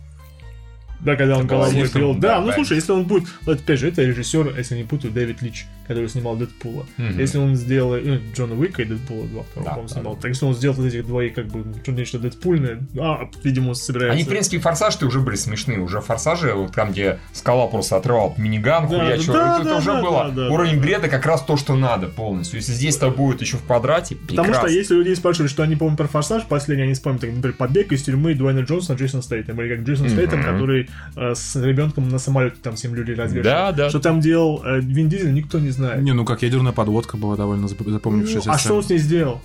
Да, 1.00 1.16
когда 1.16 1.38
он 1.38 1.46
головой 1.48 1.72
слишком, 1.72 2.02
пил. 2.02 2.14
да, 2.16 2.20
Да, 2.20 2.28
ну 2.40 2.46
правильно. 2.48 2.54
слушай, 2.54 2.76
если 2.76 2.92
он 2.92 3.04
будет... 3.06 3.28
Вот 3.46 3.60
опять 3.60 3.80
же, 3.80 3.88
это 3.88 4.02
режиссер, 4.04 4.56
если 4.58 4.78
не 4.78 4.84
путаю, 4.84 5.14
Дэвид 5.14 5.42
Лич, 5.44 5.66
который 5.94 6.10
снимал 6.10 6.36
Дэдпула. 6.36 6.86
Мгм. 6.98 7.20
Если 7.20 7.38
он 7.38 7.56
сделал 7.56 7.96
э, 7.96 8.20
Джона 8.36 8.56
Уика 8.56 8.82
и 8.82 8.86
Дэдпула 8.86 9.28
2, 9.28 9.44
второго, 9.44 9.64
Да, 9.66 9.70
по-моему, 9.72 9.88
да, 9.88 9.94
снимал. 9.94 10.16
да. 10.16 10.22
Так 10.22 10.30
если 10.30 10.46
он 10.46 10.54
сделал 10.56 10.76
вот 10.76 10.86
этих 10.86 11.06
двоих, 11.06 11.34
как 11.34 11.48
бы, 11.48 11.64
что 11.84 11.92
нечто 11.92 12.20
Дэдпульное, 12.20 12.80
а, 13.00 13.30
видимо, 13.44 13.70
он 13.70 13.76
собирается... 13.76 14.14
Они, 14.14 14.24
в 14.24 14.28
принципе, 14.28 14.58
и 14.58 14.60
форсаж-то 14.60 15.06
уже 15.06 15.20
были 15.20 15.36
смешные. 15.36 15.80
Уже 15.80 16.02
форсажи, 16.02 16.54
вот 16.54 16.74
там, 16.74 16.92
где 16.92 17.20
скала 17.34 17.68
просто 17.68 17.98
отрывал 17.98 18.34
миниган, 18.38 18.88
Да, 18.90 19.00
хуячил, 19.00 19.34
да, 19.34 19.58
это 19.60 19.70
да, 19.70 19.78
уже 19.78 19.92
да, 19.94 20.02
было 20.02 20.24
да, 20.26 20.48
да, 20.48 20.50
уровень 20.50 20.76
да. 20.76 20.82
бреда 20.82 21.08
как 21.08 21.26
раз 21.26 21.42
то, 21.44 21.58
что 21.58 21.76
надо 21.76 22.08
полностью. 22.08 22.60
Если 22.60 22.74
здесь-то 22.74 23.10
будет 23.12 23.42
еще 23.42 23.58
в 23.58 23.64
квадрате, 23.64 24.16
Потому 24.16 24.44
прекрасно. 24.46 24.70
что 24.70 24.78
если 24.78 24.96
людей 24.96 25.16
спрашивают, 25.16 25.52
что 25.52 25.64
они 25.64 25.76
помнят 25.76 25.98
про 25.98 26.08
форсаж, 26.08 26.44
последний 26.46 26.84
они 26.84 26.94
вспомнят, 26.94 27.24
например, 27.24 27.54
побег 27.54 27.92
из 27.92 28.04
тюрьмы 28.04 28.34
Дуэйна 28.36 28.62
Джонсона 28.62 28.98
Джейсон 28.98 29.22
Стейтем. 29.22 29.60
Или 29.62 29.76
как 29.76 29.86
Джейсон. 29.86 30.10
Стейтем, 30.10 30.44
который 30.44 30.90
э, 31.16 31.34
с 31.36 31.56
ребенком 31.56 32.10
на 32.10 32.20
самолете 32.20 32.58
там 32.62 32.76
всем 32.76 32.96
людей 32.96 33.16
развешивал. 33.16 33.44
Да, 33.44 33.72
да. 33.72 33.90
Что 33.90 34.00
там 34.00 34.20
делал 34.20 34.62
э, 34.66 34.80
Вин 34.80 35.10
Дизель, 35.10 35.34
никто 35.34 35.60
не 35.60 35.70
знает. 35.70 35.81
Не, 36.00 36.14
ну 36.14 36.26
как 36.26 36.42
ядерная 36.44 36.72
подводка 36.74 37.18
была 37.18 37.36
довольно 37.36 37.66
зап- 37.66 37.90
запомнившаяся. 37.90 38.48
Ну, 38.50 38.54
а 38.54 38.58
что 38.58 38.76
он 38.76 38.84
с 38.84 38.90
ней 38.90 39.00
сделал? 39.00 39.42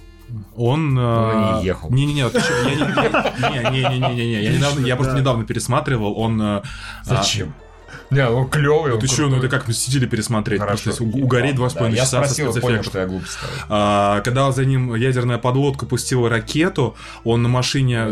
Он... 0.56 0.98
Он 0.98 0.98
э, 0.98 1.58
не 1.60 1.66
ехал. 1.66 1.90
Не-не-не, 1.90 2.20
еще- 2.20 3.52
я 3.54 3.70
не- 3.70 3.78
не- 3.78 3.88
не-не-не-не, 3.98 4.42
я 4.42 4.52
недавно- 4.52 4.84
я 4.86 4.96
просто 4.96 5.14
Да. 5.14 5.20
недавно 5.20 5.44
пересматривал, 5.44 6.18
он... 6.18 6.40
э, 6.42 6.62
Зачем? 7.04 7.54
Не, 8.10 8.28
ну 8.28 8.44
клевый. 8.44 8.94
а, 8.94 8.98
Ты 8.98 9.06
что, 9.08 9.26
ну 9.28 9.36
это 9.36 9.48
как 9.48 9.66
«Мстители» 9.66 10.06
пересмотреть, 10.06 10.60
Хорошо. 10.60 10.92
угореть 11.00 11.56
два 11.56 11.68
с 11.70 11.74
половиной 11.74 11.96
Я 11.96 12.04
часа 12.04 12.22
со 12.24 12.34
спросил, 12.34 12.60
понял, 12.60 12.82
что 12.84 13.00
я 13.00 13.06
глупо 13.06 13.26
сказал. 13.26 13.54
А, 13.68 14.20
Когда 14.20 14.52
за 14.52 14.64
ним 14.64 14.94
ядерная 14.94 15.38
подводка 15.38 15.86
пустила 15.86 16.28
ракету, 16.28 16.94
он 17.24 17.42
на 17.42 17.48
машине 17.48 18.08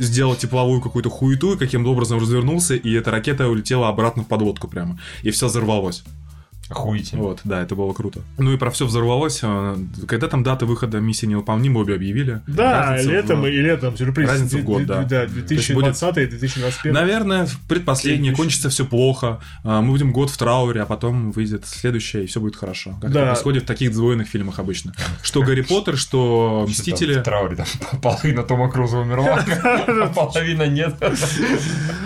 сделал 0.00 0.34
тепловую 0.34 0.80
какую-то 0.80 1.10
хуету 1.10 1.54
и 1.54 1.58
каким-то 1.58 1.90
образом 1.92 2.18
развернулся, 2.18 2.74
и 2.74 2.92
эта 2.92 3.10
ракета 3.12 3.46
улетела 3.48 3.88
обратно 3.88 4.24
в 4.24 4.26
подводку 4.26 4.66
прямо. 4.68 4.98
И 5.22 5.30
все 5.30 5.46
взорвалось. 5.46 6.02
Охуительно. 6.68 7.22
Вот, 7.22 7.40
да, 7.44 7.62
это 7.62 7.74
было 7.76 7.92
круто. 7.92 8.20
Ну 8.38 8.52
и 8.52 8.56
про 8.56 8.70
все 8.70 8.86
взорвалось. 8.86 9.40
а, 9.42 9.78
Когда 10.08 10.26
там 10.28 10.42
дата 10.42 10.66
выхода 10.66 10.98
миссии 10.98 11.26
невыполнима, 11.26 11.78
обе 11.80 11.94
объявили. 11.94 12.40
Да, 12.46 12.90
Разница 12.90 13.08
в- 13.08 13.12
летом 13.12 13.46
и 13.46 13.50
летом, 13.52 13.96
сюрприз. 13.96 14.28
Разница 14.28 14.58
в 14.58 14.64
год, 14.64 14.84
да. 14.86 15.02
Да, 15.04 15.26
То 15.26 15.54
есть 15.54 15.72
будет- 15.72 15.92
2020 15.94 16.18
и 16.18 16.26
2021. 16.26 16.92
Наверное, 16.92 17.46
в 17.46 17.58
предпоследнее 17.68 18.34
кончится 18.34 18.68
все 18.68 18.84
плохо. 18.84 19.38
а, 19.64 19.80
Мы 19.80 19.92
будем 19.92 20.12
год 20.12 20.30
в 20.30 20.36
трауре, 20.36 20.82
а 20.82 20.86
потом 20.86 21.30
выйдет 21.30 21.66
следующее, 21.66 22.24
и 22.24 22.26
все 22.26 22.40
будет 22.40 22.56
хорошо. 22.56 22.96
Как 23.00 23.12
Да. 23.12 23.20
это 23.20 23.28
происходит 23.30 23.62
в 23.62 23.66
таких 23.66 23.92
двойных 23.92 24.26
фильмах 24.28 24.58
обычно. 24.58 24.92
Что 25.22 25.42
Гарри 25.42 25.60
Поттер, 25.62 25.96
что 25.96 26.64
Мстители. 26.68 27.14
В 27.20 27.22
трауре 27.22 27.56
там 27.56 27.66
половина 28.02 28.42
Тома 28.42 28.70
Круза 28.70 28.98
умерла, 28.98 29.44
а 29.62 30.06
половина 30.14 30.66
нет. 30.66 30.94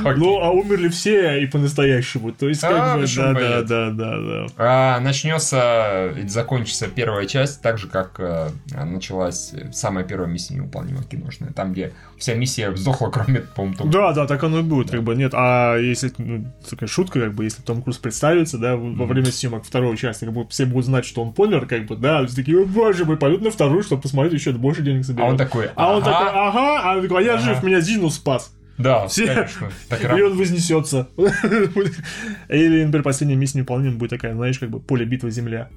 Ну, 0.05 0.41
а 0.41 0.51
умерли 0.51 0.89
все 0.89 1.43
и 1.43 1.47
по-настоящему. 1.47 2.33
То 2.33 2.49
есть, 2.49 2.63
А, 2.65 2.69
как 2.69 3.01
бы, 3.01 3.07
да, 3.07 3.33
да, 3.33 3.63
да, 3.63 3.91
да, 3.91 4.21
да. 4.21 4.47
А, 4.57 5.01
начнется, 5.01 6.13
и 6.17 6.27
закончится 6.29 6.87
первая 6.89 7.27
часть, 7.27 7.63
так 7.63 7.79
же, 7.79 7.87
как 7.89 8.17
э, 8.19 8.49
началась 8.75 9.53
самая 9.73 10.05
первая 10.05 10.29
миссия 10.29 10.55
невыполнимая 10.55 11.03
киношная. 11.05 11.51
Там, 11.53 11.73
где 11.73 11.93
вся 12.19 12.35
миссия 12.35 12.71
вздохла, 12.71 13.09
кроме, 13.13 13.41
по-моему, 13.41 13.77
Тома 13.77 13.93
Да, 13.93 14.13
да, 14.13 14.27
так 14.27 14.43
оно 14.45 14.59
и 14.61 14.63
будет, 14.63 14.91
как 14.91 15.03
бы, 15.03 15.15
нет. 15.15 15.33
А 15.35 15.77
если, 15.77 16.13
ну, 16.19 16.47
такая 16.69 16.89
шутка, 16.89 17.21
как 17.21 17.35
бы, 17.35 17.45
если 17.45 17.63
Том 17.63 17.83
Круз 17.83 17.99
представится, 17.99 18.59
да, 18.59 18.77
в- 18.77 18.97
во 18.97 19.07
время 19.07 19.31
съемок 19.33 19.65
второй 19.65 19.97
части, 19.97 20.25
как 20.25 20.35
бы, 20.35 20.47
все 20.49 20.67
будут 20.67 20.87
знать, 20.87 21.05
что 21.05 21.23
он 21.23 21.33
помер, 21.33 21.67
как 21.67 21.87
бы, 21.87 21.97
да, 21.97 22.27
все 22.27 22.37
такие, 22.37 22.61
«О, 22.63 22.67
боже 22.67 23.05
мой, 23.05 23.17
пойдут 23.17 23.43
на 23.43 23.51
вторую, 23.51 23.83
чтобы 23.83 24.03
посмотреть, 24.03 24.35
еще 24.35 24.53
больше 24.53 24.83
денег 24.83 25.05
соберет. 25.05 25.27
А 25.27 25.31
он 25.31 25.37
такой, 25.37 25.71
А 25.75 25.93
он 25.93 26.03
«Ага». 26.03 26.11
такой, 26.13 26.29
ага, 26.29 26.81
а 26.83 26.97
он 26.97 27.03
такой, 27.03 27.19
а 27.23 27.25
я 27.25 27.35
Ага. 27.35 27.43
жив, 27.43 27.63
меня 27.63 27.81
Зину 27.81 28.11
спас. 28.11 28.53
Да, 28.81 29.07
Все. 29.09 29.27
конечно. 29.27 29.71
Так 29.89 30.19
И 30.19 30.23
он 30.23 30.37
вознесется. 30.37 31.09
Или, 31.17 32.85
например, 32.85 33.03
последняя 33.03 33.37
миссия 33.37 33.59
невыполнима 33.59 33.97
будет 33.97 34.11
такая, 34.11 34.35
знаешь, 34.35 34.59
как 34.59 34.71
бы 34.71 34.81
поле 34.81 35.05
битвы 35.05 35.31
земля. 35.31 35.69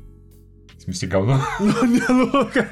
В 0.77 0.81
смысле, 0.83 1.07
говно? 1.07 1.41
Ну, 1.59 1.73
ну, 2.09 2.49
как... 2.53 2.69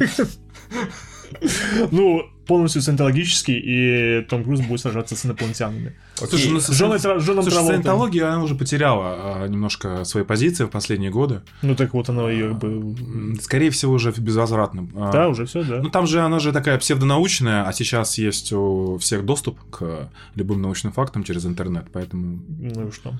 Ну, 1.91 2.23
полностью 2.45 2.81
сcientологический, 2.81 3.57
и 3.57 4.25
Том 4.25 4.43
Круз 4.43 4.61
будет 4.61 4.81
сражаться 4.81 5.15
с 5.15 5.25
инопланетянами. 5.25 5.95
Слушай, 6.15 6.51
ну, 6.51 6.59
С 6.59 6.71
Джоном 6.71 6.99
Тра- 6.99 7.17
Джоном 7.17 7.43
Слушай, 7.43 7.55
Траволтой. 7.55 7.75
саентология, 7.75 8.27
она 8.27 8.43
уже 8.43 8.55
потеряла 8.55 9.43
а, 9.43 9.47
немножко 9.47 10.03
свои 10.03 10.23
позиции 10.23 10.65
в 10.65 10.69
последние 10.69 11.11
годы. 11.11 11.41
Ну, 11.61 11.75
так 11.75 11.93
вот 11.93 12.09
она 12.09 12.29
ее 12.29 12.49
как 12.49 12.59
бы... 12.59 13.35
Скорее 13.41 13.69
всего, 13.69 13.93
уже 13.93 14.11
безвозвратно. 14.11 14.87
А, 14.95 15.11
Да, 15.11 15.29
уже 15.29 15.45
все, 15.45 15.63
да. 15.63 15.81
Ну, 15.81 15.89
там 15.89 16.07
же 16.07 16.21
она 16.21 16.39
же 16.39 16.51
такая 16.51 16.77
псевдонаучная, 16.77 17.63
а 17.67 17.73
сейчас 17.73 18.17
есть 18.17 18.53
у 18.53 18.97
всех 18.97 19.25
доступ 19.25 19.59
к 19.69 20.09
любым 20.35 20.61
научным 20.61 20.93
фактам 20.93 21.23
через 21.23 21.45
интернет, 21.45 21.85
поэтому... 21.91 22.41
Ну 22.47 22.87
и 22.87 22.91
что? 22.91 23.13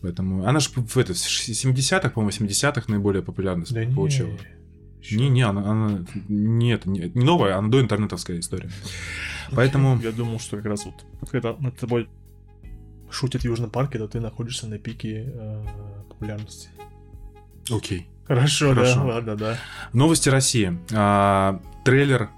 поэтому... 0.00 0.46
Она 0.46 0.60
же 0.60 0.70
в, 0.74 0.96
это, 0.96 1.12
в 1.12 1.16
70-х, 1.16 2.10
по-моему, 2.10 2.30
80-х 2.30 2.84
наиболее 2.88 3.22
популярность 3.22 3.72
Да 3.72 3.84
не. 3.84 3.94
Не-не, 5.10 5.42
она, 5.42 5.70
она... 5.70 6.04
Нет, 6.28 6.86
не, 6.86 7.10
не 7.14 7.24
новая, 7.24 7.56
она 7.56 7.68
до 7.68 7.80
интернетовская 7.80 8.38
история. 8.40 8.70
Поэтому... 9.52 9.98
Я 10.00 10.12
думал, 10.12 10.40
что 10.40 10.56
как 10.56 10.66
раз 10.66 10.84
вот, 10.84 10.94
когда 11.30 11.54
над 11.58 11.76
тобой 11.76 12.08
шутят 13.10 13.42
в 13.42 13.44
Южном 13.44 13.70
парке, 13.70 13.98
то 13.98 14.08
ты 14.08 14.20
находишься 14.20 14.66
на 14.66 14.78
пике 14.78 15.32
э, 15.34 15.64
популярности. 16.08 16.68
Окей. 17.70 18.08
Хорошо, 18.26 18.74
Хорошо. 18.74 18.94
да, 18.96 19.04
ладно, 19.04 19.36
да. 19.36 19.58
Новости 19.94 20.28
России. 20.28 20.78
А, 20.92 21.60
трейлер 21.84 22.28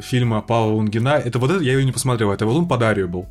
фильма 0.00 0.42
Павла 0.42 0.72
Лунгина. 0.72 1.10
Это 1.10 1.38
вот 1.38 1.50
это, 1.50 1.62
я 1.62 1.74
ее 1.74 1.84
не 1.84 1.92
посмотрел, 1.92 2.32
это 2.32 2.44
вот 2.46 2.56
он 2.56 2.66
по 2.66 2.76
Дарью 2.76 3.08
был. 3.08 3.26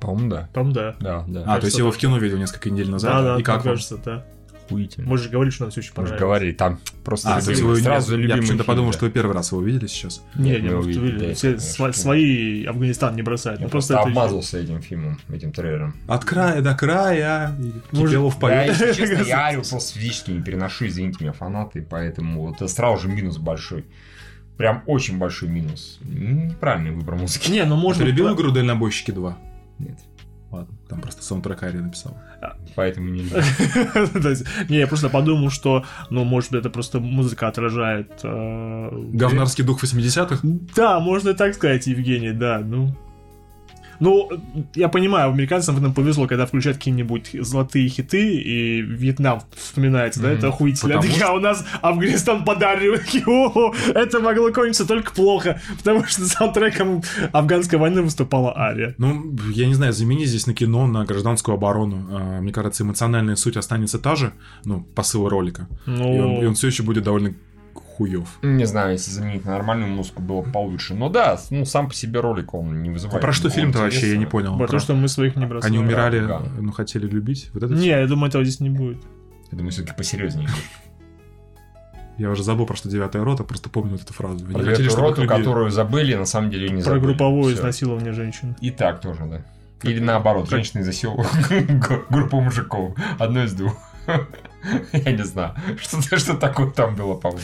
По-моему, 0.00 0.30
да. 0.30 0.48
Там 0.52 0.72
да. 0.72 0.94
Да, 1.00 1.24
да. 1.26 1.40
А, 1.42 1.44
то 1.44 1.50
есть 1.50 1.60
Кажется, 1.60 1.80
его 1.80 1.90
в 1.90 1.96
кино 1.96 2.18
видел 2.18 2.38
несколько 2.38 2.70
недель 2.70 2.88
назад. 2.88 3.12
Да, 3.12 3.22
да, 3.34 3.40
И 3.40 3.42
как 3.42 3.64
кажется, 3.64 3.96
да. 3.98 4.24
Охуительно. 4.68 5.08
Мы 5.08 5.18
же 5.18 5.28
говорили, 5.28 5.50
что 5.52 5.64
нам 5.64 5.70
все 5.70 5.80
очень 5.80 5.90
Мы 5.90 5.92
же 5.92 5.96
понравилось. 5.96 6.20
говорили, 6.20 6.52
там 6.52 6.78
просто 7.04 7.34
А, 7.34 7.40
любимый- 7.40 7.62
вы- 7.74 7.80
сразу 7.80 8.12
я 8.12 8.18
любимый 8.18 8.40
почему-то 8.40 8.64
фильм, 8.64 8.66
подумал, 8.66 8.90
да. 8.92 8.96
что 8.98 9.06
вы 9.06 9.10
первый 9.12 9.34
раз 9.34 9.52
его 9.52 9.62
видели 9.62 9.86
сейчас. 9.86 10.22
Не, 10.34 10.50
Нет, 10.50 10.62
не, 10.62 10.68
может, 10.70 10.84
увидели, 10.86 11.28
да, 11.28 11.34
все 11.34 11.48
конечно. 11.54 11.84
сва- 11.84 11.92
свои 11.92 12.64
Афганистан 12.64 13.16
не 13.16 13.22
бросают. 13.22 13.60
Я 13.60 13.66
Ну, 13.66 13.70
просто 13.70 13.98
обмазался 14.00 14.58
этим 14.58 14.80
фильмом, 14.82 15.18
этим 15.32 15.52
трейлером. 15.52 15.94
От 16.06 16.24
края 16.24 16.60
до 16.62 16.74
края. 16.74 17.54
Может, 17.92 18.08
Кипелов 18.08 18.34
Да, 18.34 18.40
поет. 18.40 18.68
если 18.68 18.92
честно, 18.92 19.22
я 19.22 19.38
Арию 19.46 19.62
просто 19.68 19.98
физически 19.98 20.30
не 20.32 20.42
переношу, 20.42 20.86
извините 20.86 21.18
меня, 21.20 21.32
фанаты, 21.32 21.82
поэтому 21.88 22.46
вот 22.46 22.56
это 22.56 22.68
сразу 22.68 23.02
же 23.02 23.08
минус 23.08 23.38
большой. 23.38 23.84
Прям 24.56 24.82
очень 24.86 25.18
большой 25.18 25.48
минус. 25.48 25.98
Неправильный 26.02 26.90
выбор 26.90 27.14
музыки. 27.14 27.50
Не, 27.50 27.64
ну 27.64 27.76
может 27.76 28.02
Ты 28.02 28.08
любил 28.08 28.34
игру 28.34 28.50
«Дальнобойщики 28.50 29.12
2»? 29.12 29.36
Нет. 29.78 29.98
Там 30.88 31.00
просто 31.00 31.22
саундтрек 31.22 31.62
Ария 31.62 31.82
написал. 31.82 32.16
Поэтому 32.74 33.10
не 33.10 33.20
люблю. 33.24 33.42
То 34.22 34.30
есть, 34.30 34.46
Не, 34.68 34.78
я 34.78 34.86
просто 34.86 35.08
подумал, 35.10 35.50
что, 35.50 35.84
ну, 36.10 36.24
может 36.24 36.50
быть, 36.50 36.60
это 36.60 36.70
просто 36.70 36.98
музыка 37.00 37.48
отражает... 37.48 38.10
э, 38.22 38.88
Говнарский 39.12 39.64
дух 39.64 39.82
80-х? 39.82 40.40
Да, 40.74 40.98
можно 41.00 41.30
и 41.30 41.34
так 41.34 41.54
сказать, 41.54 41.86
Евгений, 41.86 42.32
да, 42.32 42.60
ну... 42.64 42.96
Ну, 44.00 44.30
я 44.74 44.88
понимаю, 44.88 45.30
американцам 45.30 45.74
в 45.74 45.78
этом 45.78 45.92
повезло, 45.94 46.26
когда 46.26 46.46
включают 46.46 46.78
какие-нибудь 46.78 47.30
золотые 47.40 47.88
хиты, 47.88 48.36
и 48.36 48.80
Вьетнам 48.80 49.40
вспоминается, 49.56 50.20
да, 50.20 50.28
Мгм. 50.28 50.38
это 50.38 50.48
охуительно. 50.48 50.96
Потому 50.96 51.14
а 51.24 51.32
у 51.32 51.40
нас 51.40 51.64
Афганистан 51.82 52.44
подарили. 52.44 53.00
О, 53.26 53.72
это 53.94 54.20
могло 54.20 54.50
кончиться 54.52 54.86
только 54.86 55.12
плохо, 55.12 55.60
потому 55.78 56.04
что 56.06 56.24
саундтреком 56.26 57.02
афганской 57.32 57.78
войны 57.78 58.02
выступала 58.02 58.56
Ария. 58.56 58.94
Ну, 58.98 59.36
я 59.52 59.66
не 59.66 59.74
знаю, 59.74 59.92
замени 59.92 60.24
здесь 60.26 60.46
на 60.46 60.54
кино, 60.54 60.86
на 60.86 61.04
гражданскую 61.04 61.54
оборону. 61.56 62.06
А, 62.10 62.40
Мне 62.40 62.52
кажется, 62.52 62.84
эмоциональная 62.84 63.36
суть 63.36 63.56
останется 63.56 63.98
та 63.98 64.14
же, 64.16 64.32
ну, 64.64 64.80
посыл 64.94 65.28
ролика. 65.28 65.68
И 65.86 65.90
он, 65.90 65.98
и 66.38 66.42
Ну, 66.42 66.48
он 66.48 66.54
все 66.54 66.68
еще 66.68 66.82
будет 66.82 67.04
довольно 67.04 67.34
хуев. 67.98 68.38
Не 68.42 68.64
знаю, 68.64 68.92
если 68.92 69.10
заменить 69.10 69.44
на 69.44 69.50
нормальную 69.52 69.90
музыку 69.92 70.22
было 70.22 70.42
бы 70.42 70.50
получше. 70.52 70.94
Но 70.94 71.08
да, 71.08 71.38
ну 71.50 71.64
сам 71.64 71.88
по 71.88 71.94
себе 71.94 72.20
ролик 72.20 72.54
он 72.54 72.82
не 72.82 72.90
А 72.90 72.92
вызывает. 72.92 73.20
про 73.20 73.32
что 73.32 73.50
фильм-то 73.50 73.80
вообще, 73.80 74.10
я 74.12 74.16
не 74.16 74.26
понял. 74.26 74.56
про 74.56 74.66
Про- 74.66 74.78
то, 74.78 74.78
что 74.78 74.94
мы 74.94 75.08
своих 75.08 75.36
не 75.36 75.46
бросали. 75.46 75.70
Они 75.72 75.78
умирали, 75.78 76.24
Да. 76.26 76.40
ну, 76.60 76.70
хотели 76.72 77.06
любить. 77.06 77.50
Вот 77.52 77.62
это 77.64 77.74
Не, 77.74 77.88
я 77.88 78.06
думаю, 78.06 78.28
этого 78.28 78.44
здесь 78.44 78.60
не 78.60 78.70
будет. 78.70 79.02
Я 79.50 79.58
думаю, 79.58 79.72
все-таки 79.72 79.96
посерьезнее. 79.96 80.48
Я 82.18 82.30
уже 82.30 82.42
забыл 82.42 82.66
про 82.66 82.74
что 82.76 82.88
девятая 82.88 83.22
рота, 83.24 83.44
просто 83.44 83.68
помню 83.68 83.92
вот 83.92 84.02
эту 84.02 84.12
фразу. 84.12 84.44
Не 84.46 84.52
Про 84.52 84.64
хотели, 84.64 84.88
роту, 84.88 85.22
любили? 85.22 85.38
которую 85.38 85.70
забыли, 85.70 86.14
на 86.14 86.24
самом 86.26 86.50
деле 86.50 86.68
не 86.68 86.82
Про 86.82 86.94
забыли. 86.94 87.04
групповое 87.04 87.52
Всё. 87.54 87.60
изнасилование 87.60 88.12
женщин. 88.12 88.56
И 88.60 88.70
так 88.70 89.00
тоже, 89.00 89.24
да. 89.26 89.42
Или 89.88 90.00
наоборот, 90.00 90.44
Как- 90.48 90.50
женщины 90.58 90.82
засел 90.82 91.16
группу 92.10 92.40
мужиков. 92.40 92.94
Одно 93.18 93.44
из 93.44 93.52
двух. 93.54 93.74
Я 94.92 95.12
не 95.12 95.24
знаю. 95.24 95.54
Что, 95.80 96.18
что 96.18 96.36
такое 96.36 96.70
там 96.70 96.94
было, 96.96 97.14
по-моему. 97.14 97.42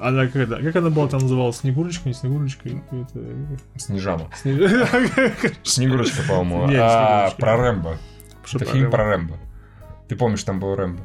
Она 0.00 0.26
когда, 0.26 0.56
как 0.60 0.76
она 0.76 0.90
была 0.90 1.08
там 1.08 1.20
называлась? 1.20 1.58
Снегурочка, 1.58 2.08
не 2.08 2.14
Снегурочка? 2.14 2.68
какая-то- 2.68 3.58
Снежана. 3.76 4.24
Снег- 4.42 5.54
Снегурочка, 5.62 6.22
по-моему. 6.28 6.72
А, 6.80 7.30
про 7.38 7.56
Рэмбо. 7.56 7.98
Это 8.54 8.64
про 8.64 8.72
фильм 8.72 8.90
про 8.90 9.04
Рэмбо. 9.04 9.36
Ты 10.08 10.16
помнишь, 10.16 10.42
там 10.42 10.58
был 10.58 10.74
Рэмбо? 10.74 11.02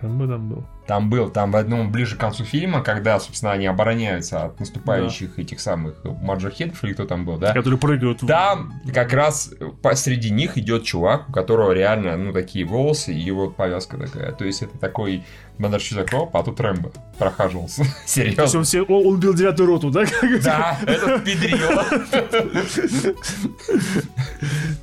Рэмбо 0.00 0.28
там 0.28 0.48
был. 0.48 0.66
Там 0.88 1.10
был, 1.10 1.28
там 1.28 1.52
в 1.52 1.56
одном 1.56 1.92
ближе 1.92 2.16
к 2.16 2.18
концу 2.18 2.44
фильма, 2.44 2.82
когда, 2.82 3.20
собственно, 3.20 3.52
они 3.52 3.66
обороняются 3.66 4.46
от 4.46 4.58
наступающих 4.58 5.38
этих 5.38 5.60
самых 5.60 6.02
маджахедов, 6.02 6.82
или 6.82 6.94
кто 6.94 7.04
там 7.04 7.26
был, 7.26 7.36
да? 7.36 7.52
Которые 7.52 7.78
прыгают. 7.78 8.20
Там 8.26 8.72
как 8.94 9.12
раз 9.12 9.52
посреди 9.82 10.30
них 10.30 10.56
идет 10.56 10.84
чувак, 10.84 11.28
у 11.28 11.32
которого 11.32 11.72
реально, 11.72 12.16
ну, 12.16 12.32
такие 12.32 12.64
волосы 12.64 13.12
и 13.12 13.30
вот 13.30 13.54
повязка 13.54 13.98
такая. 13.98 14.32
То 14.32 14.46
есть 14.46 14.62
это 14.62 14.78
такой 14.78 15.24
Бондарчук, 15.58 15.98
а 16.32 16.42
тут 16.42 16.60
Рэмбо 16.60 16.90
прохаживался. 17.18 17.76
То 17.82 17.88
есть 17.88 18.08
Серьезно. 18.08 18.58
он, 18.60 18.64
все, 18.64 18.82
он 18.82 19.06
он 19.06 19.14
убил 19.14 19.34
девятую 19.34 19.66
роту, 19.68 19.90
да? 19.90 20.04
Да, 20.42 20.78
этот 20.86 21.24
педрила. 21.24 21.84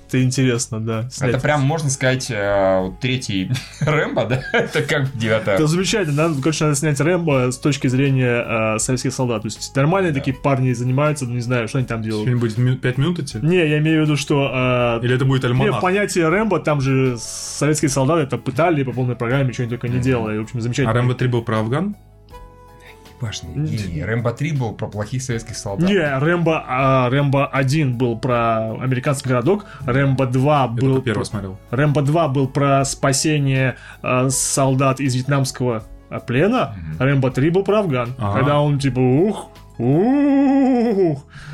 Это 0.08 0.24
интересно, 0.24 0.80
да. 0.80 1.10
Это 1.22 1.40
прям, 1.40 1.62
можно 1.62 1.90
сказать, 1.90 2.28
э, 2.30 2.92
третий 3.02 3.52
Рэмбо, 3.82 4.26
да? 4.26 4.42
Это 4.54 4.82
как 4.84 5.16
девятая. 5.18 5.56
Это 5.56 5.68
замечательно, 5.68 6.30
да? 6.30 6.36
Короче, 6.42 6.66
надо 6.66 6.76
снять 6.76 7.00
Рэмбо 7.00 7.52
с 7.52 7.58
точки 7.58 7.88
зрения 7.88 8.76
э, 8.76 8.80
советских 8.80 9.14
солдат. 9.14 9.42
То 9.42 9.48
есть 9.48 9.76
нормальные 9.76 10.14
такие 10.14 10.36
парни 10.36 10.74
занимаются, 10.74 11.26
ну 11.26 11.34
не 11.34 11.42
знаю, 11.42 11.68
что 11.68 11.80
они 11.80 11.88
там 11.88 12.02
делают. 12.02 12.26
Фильм 12.26 12.40
будет 12.40 12.82
5 12.82 12.98
минут 12.98 13.20
идти? 13.20 13.40
Не, 13.42 13.68
я 13.68 13.80
имею 13.80 14.02
в 14.02 14.06
виду, 14.06 14.16
что... 14.18 15.00
э, 15.02 15.06
Или 15.06 15.16
это 15.16 15.26
будет 15.26 15.44
альманах? 15.46 15.82
понятие 15.82 16.30
Рэмбо, 16.30 16.60
там 16.60 16.82
же 16.82 17.18
советские 17.20 17.90
солдаты 17.90 18.22
это 18.24 18.38
пытали 18.38 18.84
по 18.84 18.92
полной 18.92 19.16
программе, 19.16 19.52
что 19.54 19.64
они 19.64 19.70
только 19.70 19.88
не 19.88 20.00
делали. 20.00 20.38
В 20.38 20.44
общем, 20.44 20.62
А 20.66 20.68
замечательно. 20.68 20.94
Рэмбо 20.94 21.16
3 21.16 21.28
был 21.28 21.44
про 21.44 21.60
Афган? 21.60 21.96
Важный 23.22 23.54
гений. 23.56 24.04
Рэмбо 24.04 24.32
3 24.32 24.52
был 24.54 24.74
про 24.74 24.88
плохих 24.88 25.22
советских 25.22 25.56
солдат. 25.56 25.90
Не, 25.90 26.20
Рэмбо, 26.20 26.64
а, 26.68 27.10
Рэмбо 27.10 27.48
1 27.48 27.98
был 27.98 28.18
про 28.18 28.74
американский 28.74 29.30
городок, 29.30 29.66
Рэмбо 29.86 30.26
2 30.26 30.62
Я 30.62 30.68
был... 30.68 30.94
только 30.96 31.02
первый 31.02 31.26
смотрел. 31.26 31.58
Рэмбо 31.72 32.02
2 32.02 32.28
был 32.28 32.48
про 32.48 32.84
спасение 32.84 33.78
э, 34.04 34.30
солдат 34.30 35.00
из 35.00 35.16
вьетнамского 35.16 35.84
э, 36.10 36.20
плена, 36.28 36.76
Рэмбо 37.00 37.32
3 37.32 37.50
был 37.52 37.64
про 37.64 37.80
Афган. 37.80 38.16
Ага. 38.18 38.40
Когда 38.40 38.60
он 38.60 38.80
типа 38.80 39.00
ух. 39.00 39.50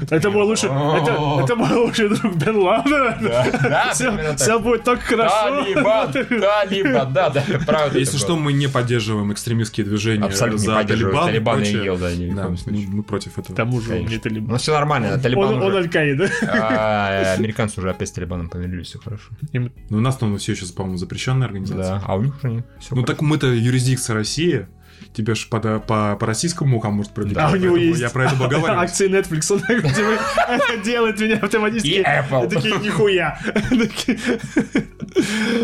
Это 0.09 0.29
мой 0.29 0.43
лучший, 0.43 0.69
это, 0.69 1.41
это 1.43 1.55
мой 1.55 1.73
лучший 1.73 2.09
друг 2.09 2.35
Бен 2.35 2.57
Ладен. 2.57 3.15
Да, 3.21 3.91
Все, 3.93 4.35
все 4.37 4.59
будет 4.59 4.83
так 4.83 4.99
хорошо. 5.01 5.63
Талибан, 5.63 6.11
Талибан, 6.13 7.13
да, 7.13 7.29
да, 7.29 7.43
правда. 7.65 7.99
Если 7.99 8.17
что, 8.17 8.35
мы 8.35 8.53
не 8.53 8.67
поддерживаем 8.67 9.31
экстремистские 9.31 9.85
движения 9.85 10.25
Абсолютно 10.25 10.61
не 10.61 10.65
за. 10.65 10.83
Талибан. 10.83 11.23
и 11.23 11.31
Талибан 11.31 11.61
не 11.61 11.71
ел, 11.71 11.97
да, 11.97 12.15
ни 12.15 12.31
Да, 12.33 12.51
мы, 12.67 13.03
против 13.03 13.37
этого. 13.37 13.53
К 13.53 13.57
тому 13.57 13.81
же 13.81 13.95
он 13.95 14.05
не 14.05 14.17
Талибан. 14.17 14.51
Ну 14.51 14.57
все 14.57 14.73
нормально, 14.73 15.19
Талибан 15.19 15.55
Он, 15.55 15.63
он. 15.63 15.75
Аль-Каида. 15.75 16.29
А, 16.47 17.33
Американцы 17.37 17.79
уже 17.79 17.89
опять 17.89 18.09
с 18.09 18.11
Талибаном 18.11 18.49
помирились, 18.49 18.87
все 18.87 18.99
хорошо. 18.99 19.29
Им- 19.51 19.71
Но 19.89 19.97
у 19.97 20.01
нас 20.01 20.17
там 20.17 20.37
все 20.37 20.53
еще, 20.53 20.65
по-моему, 20.67 20.97
запрещенная 20.97 21.47
организация. 21.47 21.99
Да, 21.99 22.03
а 22.05 22.15
у 22.15 22.23
них 22.23 22.35
уже 22.37 22.53
нет. 22.53 22.65
Ну 22.91 22.97
хорошо. 22.97 23.05
так 23.05 23.21
мы-то 23.21 23.47
юрисдикция 23.47 24.15
России. 24.15 24.67
Тебе 25.13 25.35
ж 25.35 25.47
по, 25.49 25.59
по, 25.59 26.15
по 26.15 26.25
российскому 26.25 26.71
мукам 26.71 26.93
может 26.93 27.11
прилететь. 27.11 27.37
А 27.37 27.49
у 27.51 27.55
него 27.55 27.75
есть 27.75 27.99
Я 27.99 28.09
про 28.09 28.25
это 28.25 28.35
поговариваю. 28.35 28.81
акции 28.83 29.09
Netflix, 29.09 29.53
он 29.53 29.59
типа, 29.59 30.21
это 30.47 30.83
делает 30.83 31.19
меня 31.19 31.37
автоматически. 31.37 31.87
И 31.87 32.01
Apple. 32.01 32.49
Такие, 32.49 32.77
нихуя. 32.77 33.37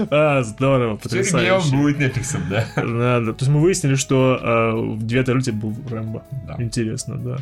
А, 0.10 0.44
здорово, 0.44 1.00
Сергей, 1.04 1.22
он 1.52 1.60
потрясающе. 1.62 1.76
будет 1.76 2.00
Netflix, 2.00 2.38
да. 2.50 2.68
Надо. 2.84 3.34
То 3.34 3.46
есть 3.46 3.52
мы 3.52 3.62
выяснили, 3.62 3.96
что 3.96 4.40
э, 4.42 4.96
в 4.96 5.06
девятой 5.06 5.36
роте 5.36 5.52
был 5.52 5.74
Рэмбо. 5.90 6.24
Да. 6.48 6.62
Интересно, 6.62 7.16
да. 7.16 7.38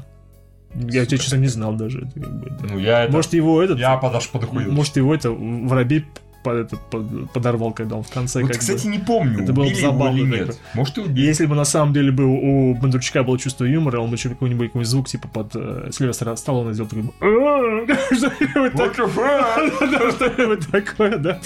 Я 0.75 1.05
тебя, 1.05 1.17
честно, 1.17 1.37
не 1.37 1.47
знал 1.47 1.73
даже. 1.73 1.99
это 2.01 2.19
как 2.19 2.39
бы, 2.39 2.49
да. 2.49 2.73
Ну 2.73 2.79
я 2.79 3.03
это... 3.03 3.13
Может, 3.13 3.33
его 3.33 3.61
этот... 3.61 3.79
Я 3.79 3.97
подошел 3.97 4.33
подохуел. 4.33 4.71
Может, 4.71 4.97
его 4.97 5.15
это 5.15 5.31
воробей 5.31 6.05
это, 6.53 6.77
под- 6.77 7.31
подорвал, 7.31 7.71
когда 7.73 7.95
он 7.95 8.03
в 8.03 8.09
конце 8.09 8.41
Вот, 8.41 8.47
как 8.49 8.57
бы- 8.57 8.59
кстати, 8.61 8.87
не 8.87 8.99
помню, 8.99 9.43
Это 9.43 9.53
было 9.53 9.73
забавно 9.73 10.17
или 10.17 10.25
нет. 10.39 10.59
Может, 10.73 10.97
и 10.97 11.01
убили. 11.01 11.25
Если 11.25 11.45
бы 11.45 11.55
на 11.55 11.65
самом 11.65 11.93
деле 11.93 12.11
был 12.11 12.31
у 12.31 12.73
Бондарчука 12.75 13.23
было 13.23 13.37
чувство 13.39 13.65
юмора, 13.65 13.99
он 13.99 14.09
бы 14.09 14.15
еще 14.15 14.29
какой-нибудь 14.29 14.67
какой 14.67 14.85
звук 14.85 15.07
типа 15.07 15.27
под 15.27 15.55
э, 15.55 15.89
Сильвестра 15.91 16.35
Сталлоне 16.35 16.73
сделал 16.73 16.89
такой 16.89 17.03
что-нибудь 18.17 18.73
такое. 18.73 19.05
Да, 19.85 20.11
что-нибудь 20.11 20.67
такое, 20.71 21.17
да. 21.17 21.39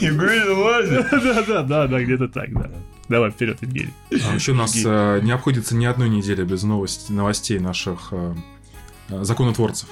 И 0.00 0.10
говорит, 0.10 0.44
ладно. 0.48 1.06
Да, 1.10 1.42
да, 1.42 1.62
да, 1.62 1.86
да, 1.86 2.02
где-то 2.02 2.28
так, 2.28 2.52
да. 2.52 2.70
Давай, 3.08 3.30
вперед, 3.30 3.56
Евгений. 3.62 3.92
А 4.10 4.34
еще 4.34 4.52
у 4.52 4.54
нас 4.54 4.76
э, 4.84 5.20
не 5.22 5.30
обходится 5.32 5.74
ни 5.74 5.86
одной 5.86 6.08
недели 6.10 6.44
без 6.44 6.62
новости, 6.62 7.10
новостей 7.10 7.58
наших 7.58 8.08
э, 8.12 8.34
законотворцев. 9.08 9.88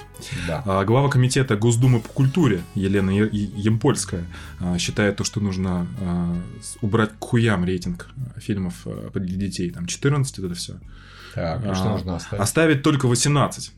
Да. 0.47 0.63
А, 0.65 0.85
Глава 0.85 1.09
комитета 1.09 1.55
Госдумы 1.55 1.99
по 1.99 2.09
культуре 2.09 2.61
Елена 2.75 3.09
Емпольская 3.11 4.25
а, 4.59 4.77
считает 4.77 5.15
то, 5.17 5.23
что 5.23 5.39
нужно 5.39 5.87
а, 6.01 6.35
с- 6.61 6.77
убрать 6.81 7.11
к 7.19 7.23
хуям 7.23 7.65
рейтинг 7.65 8.09
а, 8.35 8.39
фильмов 8.39 8.73
а, 8.85 9.09
для 9.19 9.37
детей. 9.37 9.69
Там 9.71 9.85
14, 9.87 10.37
вот 10.39 10.45
это 10.45 10.55
все. 10.55 10.73
Так, 11.35 11.61
и 11.65 11.73
что 11.75 11.89
нужно 11.89 12.15
оставить? 12.15 12.41
Оставить 12.43 12.83
только 12.83 13.07
18. 13.07 13.71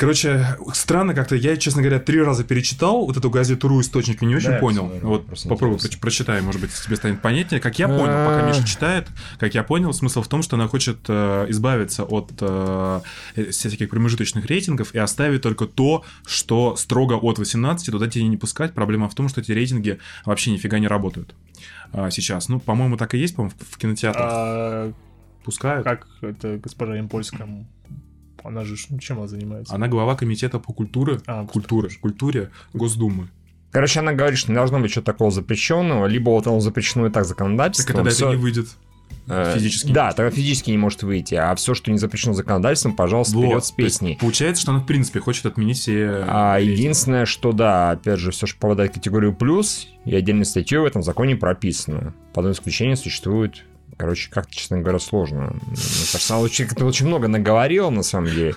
А, 0.00 0.02
Короче, 0.02 0.56
странно 0.72 1.14
как-то. 1.14 1.36
Я, 1.36 1.56
честно 1.58 1.82
говоря, 1.82 2.00
три 2.00 2.22
раза 2.22 2.42
перечитал 2.42 3.04
вот 3.04 3.18
эту 3.18 3.28
газету 3.28 3.68
«Ру» 3.68 3.82
источник 3.82 4.22
и 4.22 4.26
не 4.26 4.34
очень 4.34 4.50
Да, 4.50 4.58
понял. 4.58 4.90
вот 5.02 5.26
попробуй 5.46 5.76
проч- 5.78 5.98
прочитай, 6.00 6.40
может 6.40 6.60
быть, 6.60 6.70
тебе 6.72 6.96
станет 6.96 7.20
понятнее. 7.20 7.60
Как 7.60 7.78
я 7.78 7.86
понял, 7.86 8.26
пока 8.26 8.42
Миша 8.48 8.66
читает, 8.66 9.08
как 9.38 9.54
я 9.54 9.62
понял, 9.62 9.92
смысл 9.92 10.22
в 10.22 10.28
том, 10.28 10.42
что 10.42 10.56
она 10.56 10.68
хочет 10.68 11.00
э, 11.08 11.46
избавиться 11.50 12.04
от 12.04 12.32
э, 12.40 13.00
э, 13.36 13.50
всяких 13.50 13.90
промежуточных 13.90 14.46
рейтингов 14.46 14.94
и 14.94 14.98
оставить 14.98 15.42
только 15.42 15.66
то, 15.66 16.04
что 16.26 16.76
строго 16.76 17.14
от 17.14 17.38
18, 17.38 17.90
туда 17.90 18.08
тебе 18.08 18.26
не 18.26 18.38
пускать. 18.38 18.72
Проблема 18.72 19.08
в 19.08 19.14
том, 19.14 19.28
что 19.28 19.42
эти 19.42 19.52
рейтинги 19.52 19.98
вообще 20.24 20.50
нифига 20.50 20.78
не 20.78 20.88
работают 20.88 21.34
а, 21.92 22.10
сейчас. 22.10 22.48
Ну, 22.48 22.58
по-моему, 22.58 22.96
так 22.96 23.14
и 23.14 23.18
есть, 23.18 23.36
по-моему, 23.36 23.54
в 23.58 23.74
в 23.74 23.78
кинотеатрах 23.78 24.24
А 24.26 24.92
пускают. 25.44 25.84
как 25.84 26.06
это 26.22 26.56
госпожа 26.56 26.98
Импольская? 26.98 27.66
Она 28.44 28.64
же 28.64 28.76
чем 28.76 29.18
она 29.18 29.26
занимается? 29.28 29.74
Она 29.74 29.88
глава 29.88 30.14
комитета 30.16 30.58
по 30.58 30.72
культуре, 30.72 31.20
А, 31.26 31.46
культуре, 31.46 31.90
культуре 32.00 32.50
Госдумы. 32.72 33.28
Короче, 33.70 34.00
она 34.00 34.12
говорит, 34.12 34.38
что 34.38 34.50
не 34.50 34.56
должно 34.56 34.80
быть 34.80 34.90
что-то 34.90 35.06
такого 35.12 35.30
запрещенного, 35.30 36.06
либо 36.06 36.30
вот 36.30 36.46
оно 36.46 36.60
запрещено 36.60 37.06
и 37.06 37.10
так 37.10 37.24
законодательством. 37.24 38.04
Так 38.04 38.12
это 38.12 38.26
не 38.30 38.36
выйдет. 38.36 38.66
э, 39.28 39.54
физически. 39.54 39.92
Да, 39.92 40.10
тогда 40.12 40.30
физически 40.30 40.70
не 40.70 40.78
может 40.78 41.04
выйти. 41.04 41.36
А 41.36 41.54
все, 41.54 41.74
что 41.74 41.92
не 41.92 41.98
запрещено 41.98 42.34
законодательством, 42.34 42.96
пожалуйста, 42.96 43.36
Вот, 43.36 43.44
вперед 43.44 43.64
с 43.64 43.70
песней. 43.70 44.18
Получается, 44.20 44.62
что 44.62 44.72
она 44.72 44.80
в 44.80 44.86
принципе 44.86 45.20
хочет 45.20 45.46
отменить 45.46 45.78
все... 45.78 46.24
А 46.26 46.58
песни. 46.58 46.72
единственное, 46.72 47.26
что 47.26 47.52
да, 47.52 47.92
опять 47.92 48.18
же, 48.18 48.32
все, 48.32 48.46
что 48.46 48.58
попадает 48.58 48.90
в 48.90 48.94
категорию 48.94 49.34
плюс, 49.34 49.86
и 50.04 50.16
отдельной 50.16 50.46
статьей 50.46 50.80
в 50.80 50.84
этом 50.84 51.04
законе 51.04 51.36
прописано. 51.36 52.12
По 52.34 52.40
одно 52.40 52.50
исключение 52.50 52.96
существует. 52.96 53.64
Короче, 54.00 54.30
как-то, 54.30 54.54
честно 54.54 54.78
говоря, 54.78 54.98
сложно. 54.98 55.52
Мне 55.66 55.76
кажется, 56.10 56.34
она 56.34 56.42
очень, 56.42 57.06
много 57.06 57.28
наговорила, 57.28 57.90
на 57.90 58.02
самом 58.02 58.28
деле. 58.28 58.54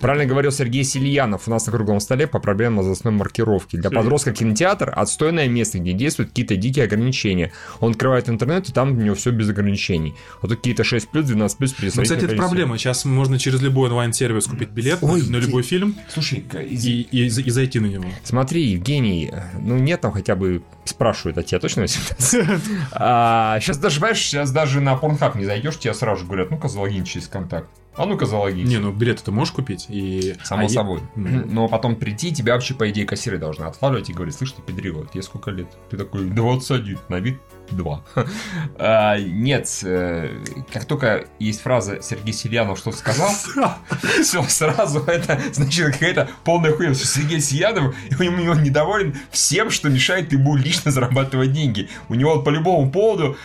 Правильно 0.00 0.26
говорил 0.26 0.52
Сергей 0.52 0.84
Сильянов 0.84 1.48
у 1.48 1.50
нас 1.50 1.66
на 1.66 1.72
круглом 1.72 2.00
столе 2.00 2.26
по 2.26 2.38
проблемам 2.38 2.78
возрастной 2.78 3.12
маркировки. 3.12 3.76
Для 3.76 3.90
подростка 3.90 4.32
кинотеатр– 4.32 4.92
отстойное 4.96 5.48
место, 5.48 5.78
где 5.78 5.92
действуют 5.92 6.30
какие-то 6.30 6.56
дикие 6.56 6.84
ограничения. 6.84 7.52
Он 7.80 7.92
открывает 7.92 8.28
интернет, 8.28 8.68
и 8.68 8.72
там 8.72 8.92
у 8.92 9.00
него 9.00 9.14
все 9.14 9.30
без 9.30 9.48
ограничений. 9.48 10.14
Вот 10.42 10.50
какие-то 10.50 10.84
6 10.84 11.08
плюс, 11.08 11.26
12 11.26 11.58
плюс 11.58 11.94
Ну, 11.96 12.02
кстати, 12.02 12.24
это 12.24 12.36
проблема. 12.36 12.78
Сейчас 12.78 13.04
можно 13.04 13.38
через 13.38 13.60
любой 13.60 13.88
онлайн-сервис 13.88 14.46
купить 14.46 14.70
билет 14.70 14.98
Ой, 15.02 15.22
на 15.28 15.36
любой 15.36 15.62
фильм 15.62 15.96
Слушай, 16.08 16.44
и, 16.68 16.74
и- 17.10 17.26
и 17.26 17.50
зайти 17.50 17.80
на 17.80 17.86
него. 17.86 18.04
Смотри, 18.24 18.62
Евгений, 18.62 19.32
ну 19.60 19.76
нет 19.78 20.00
там 20.00 20.12
хотя 20.12 20.36
бы 20.36 20.62
спрашивают, 20.84 21.38
а 21.38 21.42
тебя 21.42 21.60
точно 21.60 21.82
18? 21.82 22.46
а, 22.92 23.58
сейчас 23.60 23.78
даже, 23.78 24.00
понимаешь, 24.00 24.18
сейчас 24.18 24.50
даже 24.50 24.80
на 24.80 24.94
Pornhub 24.94 25.36
не 25.36 25.44
зайдешь, 25.44 25.78
тебе 25.78 25.94
сразу 25.94 26.20
же 26.20 26.26
говорят, 26.26 26.50
ну-ка 26.50 26.68
залогин 26.68 27.04
через 27.04 27.28
контакт. 27.28 27.68
А 27.98 28.06
ну-ка 28.06 28.26
залогин. 28.26 28.66
Не, 28.66 28.78
ну 28.78 28.92
билеты 28.92 29.24
ты 29.24 29.32
можешь 29.32 29.52
купить. 29.52 29.86
И... 29.88 30.36
Само 30.44 30.62
а 30.62 30.64
я- 30.64 30.68
собой. 30.68 31.00
Мгм. 31.16 31.52
Но 31.52 31.68
потом 31.68 31.96
прийти, 31.96 32.32
тебя 32.32 32.54
вообще, 32.54 32.74
по 32.74 32.88
идее, 32.88 33.04
кассиры 33.04 33.38
должны 33.38 33.64
отлавливать 33.64 34.08
и 34.08 34.12
говорить, 34.12 34.36
слышь, 34.36 34.52
ты 34.52 34.62
педрила, 34.62 35.04
тебе 35.06 35.22
сколько 35.22 35.50
лет? 35.50 35.66
Ты 35.90 35.96
такой, 35.96 36.26
21, 36.30 36.98
на 37.08 37.16
вид 37.16 37.38
2. 37.70 38.04
А, 38.78 39.18
Нет, 39.18 39.68
э, 39.82 40.30
как 40.72 40.84
только 40.84 41.26
есть 41.40 41.60
фраза 41.60 42.00
Сергей 42.00 42.32
Сильянов 42.32 42.78
что 42.78 42.92
сказал, 42.92 43.30
все, 44.22 44.42
сразу 44.44 45.00
это, 45.00 45.40
значит, 45.52 45.92
какая-то 45.92 46.30
полная 46.44 46.72
хуйня. 46.72 46.94
что 46.94 47.06
Сергей 47.06 47.40
Сильянов, 47.40 47.94
и 48.10 48.14
него 48.14 48.54
недоволен 48.54 49.16
всем, 49.30 49.70
что 49.70 49.88
мешает 49.88 50.32
ему 50.32 50.54
лично 50.56 50.90
зарабатывать 50.90 51.52
деньги. 51.52 51.88
У 52.08 52.14
него 52.14 52.40
по 52.42 52.50
любому 52.50 52.90
поводу 52.90 53.36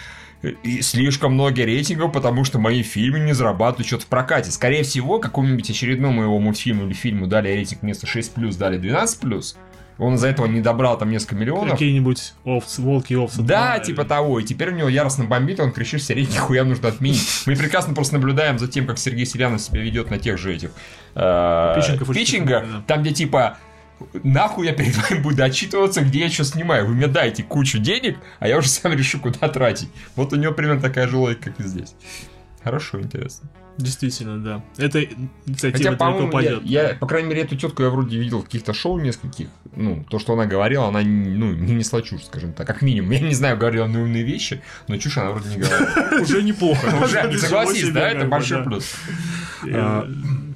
и 0.44 0.82
слишком 0.82 1.34
много 1.34 1.64
рейтингов, 1.64 2.12
потому 2.12 2.44
что 2.44 2.60
мои 2.60 2.84
фильмы 2.84 3.20
не 3.20 3.34
зарабатывают 3.34 3.88
что-то 3.88 4.04
в 4.04 4.08
прокате. 4.08 4.52
Скорее 4.52 4.84
всего, 4.84 5.20
какому-нибудь 5.20 5.70
очередному 5.70 6.24
его 6.24 6.38
мультфильму 6.40 6.86
или 6.86 6.94
фильму 6.94 7.28
дали 7.28 7.48
рейтинг 7.48 7.82
вместо 7.82 8.06
6+, 8.06 8.58
дали 8.58 8.80
12+, 8.80 9.56
он 10.00 10.16
из-за 10.16 10.28
этого 10.28 10.48
не 10.48 10.60
добрал 10.60 10.98
там 10.98 11.12
несколько 11.12 11.36
миллионов. 11.36 11.72
Какие-нибудь 11.72 12.34
овцы, 12.44 12.82
волки, 12.82 13.14
овцы. 13.14 13.42
Да, 13.42 13.76
два, 13.76 13.80
типа 13.80 14.06
того. 14.06 14.40
И 14.40 14.44
теперь 14.44 14.70
у 14.70 14.76
него 14.76 14.90
яростно 14.90 15.26
бомбит, 15.26 15.60
он 15.60 15.72
кричит, 15.72 16.02
все 16.02 16.14
рейтинги 16.14 16.38
хуям 16.38 16.70
нужно 16.70 16.90
отменить. 16.90 17.44
Мы 17.46 17.56
прекрасно 17.56 17.94
просто 17.94 18.16
наблюдаем 18.16 18.58
за 18.58 18.68
тем, 18.68 18.88
как 18.88 18.98
Сергей 18.98 19.26
Селянов 19.26 19.62
себя 19.62 19.82
ведет 19.82 20.10
на 20.10 20.18
тех 20.18 20.38
же 20.38 20.54
этих 20.54 20.72
э, 21.16 21.76
Питчингов 22.12 22.64
да. 22.64 22.84
там, 22.88 23.02
где 23.02 23.12
типа 23.12 23.58
нахуй 24.24 24.68
я 24.68 24.74
перед 24.74 24.96
вами 24.96 25.22
буду 25.22 25.44
отчитываться, 25.44 26.02
где 26.02 26.22
я 26.22 26.30
что 26.30 26.44
снимаю. 26.44 26.88
Вы 26.88 26.94
мне 26.94 27.08
дайте 27.08 27.44
кучу 27.44 27.80
денег, 27.80 28.18
а 28.40 28.48
я 28.48 28.58
уже 28.58 28.70
сам 28.70 28.94
решу, 28.94 29.20
куда 29.20 29.50
тратить. 29.50 29.90
Вот 30.16 30.34
у 30.34 30.36
него 30.36 30.54
примерно 30.54 30.82
такая 30.82 31.08
же 31.08 31.18
логика, 31.18 31.52
как 31.52 31.60
и 31.60 31.64
здесь. 31.64 31.96
Хорошо, 32.64 33.02
интересно. 33.02 33.50
Действительно, 33.78 34.38
да. 34.38 34.64
Это 34.78 35.00
Хотя, 35.00 35.16
инициатива 35.48 35.84
далеко 35.84 36.06
по-моему, 36.06 36.28
я, 36.28 36.32
пойдет. 36.32 36.64
я, 36.64 36.96
по 37.00 37.08
крайней 37.08 37.30
мере, 37.30 37.42
эту 37.42 37.56
тетку 37.56 37.82
я 37.82 37.90
вроде 37.90 38.18
видел 38.18 38.42
в 38.42 38.46
каких-то 38.46 38.74
шоу 38.74 39.00
нескольких. 39.00 39.48
Ну, 39.76 40.06
то, 40.10 40.20
что 40.20 40.34
она 40.34 40.46
говорила, 40.46 40.88
она 40.88 41.02
ну, 41.02 41.54
не 41.54 41.74
несла 41.74 42.04
чушь, 42.04 42.26
скажем 42.26 42.54
так, 42.54 42.68
как 42.68 42.84
минимум. 42.84 43.12
Я 43.12 43.20
не 43.20 43.34
знаю, 43.34 43.58
говорила 43.58 43.86
она 43.86 44.00
умные 44.00 44.24
вещи, 44.24 44.62
но 44.88 44.98
чушь 44.98 45.18
она 45.18 45.32
вроде 45.32 45.50
не 45.50 45.58
говорила. 45.58 46.22
Уже 46.22 46.44
неплохо. 46.44 46.86
Уже, 47.04 47.38
согласись, 47.40 47.90
да, 47.90 48.10
это 48.10 48.28
большой 48.28 48.64
плюс. 48.64 48.94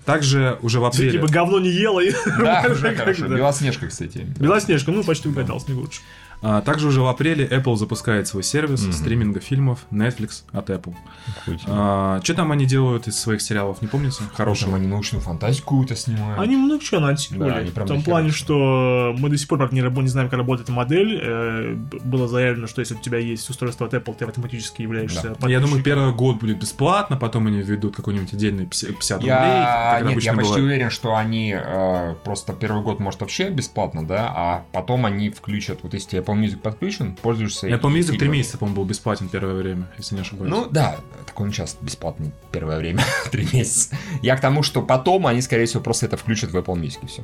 Также 0.08 0.58
уже 0.62 0.80
в 0.80 0.86
апреле... 0.86 1.12
Типа 1.12 1.28
говно 1.28 1.60
не 1.60 1.70
ела. 1.70 2.00
и- 2.00 2.14
Да, 2.40 2.66
уже 2.72 2.96
хорошо. 2.96 3.28
Белоснежка, 3.28 3.88
кстати. 3.88 4.26
Белоснежка, 4.40 4.92
ну 4.92 5.04
почти 5.04 5.28
угадал, 5.28 5.60
Снегурочка. 5.60 6.02
А, 6.42 6.62
также 6.62 6.88
уже 6.88 7.02
в 7.02 7.08
апреле 7.08 7.46
Apple 7.48 7.76
запускает 7.78 8.28
свой 8.28 8.44
сервис 8.44 8.84
Мгм. 8.84 8.92
стриминга 8.94 9.40
фильмов 9.40 9.80
Netflix 9.92 10.44
от 10.52 10.70
Apple. 10.70 10.94
Охуительно. 11.42 12.22
что 12.24 12.34
там 12.36 12.52
они 12.52 12.66
делают 12.66 13.08
из 13.08 13.20
своих 13.20 13.42
сериалов, 13.42 13.82
не 13.82 13.88
помните? 13.88 14.18
Там 14.20 14.30
Хорошего. 14.36 14.76
они 14.78 14.88
научную 14.88 15.22
фантастику 15.22 15.68
какую-то 15.68 15.96
снимают. 15.96 16.40
Они 16.40 16.56
много 16.56 16.84
чего 16.84 17.00
Да, 17.00 17.08
анонсировали. 17.08 17.52
они 17.54 17.72
прям 17.72 17.86
в 17.86 17.90
том 17.90 18.04
плане, 18.04 18.32
что 18.32 19.16
мы 19.18 19.30
до 19.30 19.38
сих 19.38 19.48
пор, 19.48 19.72
не, 19.74 19.82
не 19.82 20.08
знаем, 20.08 20.30
как 20.30 20.38
работает 20.38 20.68
эта 20.68 20.72
модель. 20.74 21.20
Э, 21.22 21.76
Было 22.04 22.28
заявлено, 22.28 22.68
что 22.68 22.82
если 22.82 22.94
у 22.96 23.00
тебя 23.00 23.18
есть 23.18 23.50
устройство 23.50 23.88
от 23.88 23.94
Apple, 23.94 24.16
ты 24.18 24.26
автоматически 24.26 24.82
являешься 24.84 25.36
Да. 25.40 25.50
Я 25.50 25.60
думаю, 25.60 25.82
первый 25.84 26.14
год 26.14 26.38
будет 26.38 26.60
бесплатно, 26.60 27.18
потом 27.18 27.48
они 27.48 27.62
введут 27.62 27.96
какой-нибудь 27.96 28.34
отдельный 28.34 28.66
50 28.66 29.18
рублей, 29.18 29.28
Я, 29.30 29.98
как 30.00 30.10
нет, 30.10 30.24
я 30.24 30.34
почти 30.34 30.50
бывает. 30.52 30.64
уверен, 30.66 30.90
что 30.90 31.16
они 31.16 31.56
э, 31.58 32.16
просто 32.24 32.54
первый 32.54 32.84
год, 32.84 33.00
может, 33.00 33.20
вообще 33.22 33.50
бесплатно, 33.50 34.06
да, 34.06 34.32
а 34.36 34.66
потом 34.72 35.06
они 35.06 35.30
включат, 35.30 35.80
вот 35.84 35.94
если 35.94 36.10
тебе 36.12 36.22
Apple 36.28 36.40
Music 36.40 36.58
подключен, 36.58 37.16
пользуешься... 37.16 37.68
Apple 37.68 37.94
Music 37.94 38.18
три 38.18 38.28
месяца, 38.28 38.58
по-моему, 38.58 38.82
был 38.82 38.86
бесплатен 38.86 39.30
первое 39.30 39.56
время, 39.56 39.88
если 39.98 40.16
не 40.16 40.22
ошибаюсь. 40.22 40.52
Ну 40.52 40.68
да, 40.70 40.98
так 41.26 41.40
он 41.40 41.52
сейчас 41.52 41.78
бесплатный 41.80 42.32
первое 42.52 42.78
время, 42.78 43.04
три 43.32 43.48
месяца. 43.54 43.96
Я 44.22 44.36
к 44.36 44.42
тому, 44.42 44.64
что 44.64 44.82
потом 44.82 45.28
они, 45.28 45.42
скорее 45.42 45.66
всего, 45.66 45.82
просто 45.82 46.06
это 46.06 46.18
включат 46.18 46.52
в 46.52 46.58
Apple 46.58 46.76
Music, 46.76 47.08
все. 47.08 47.24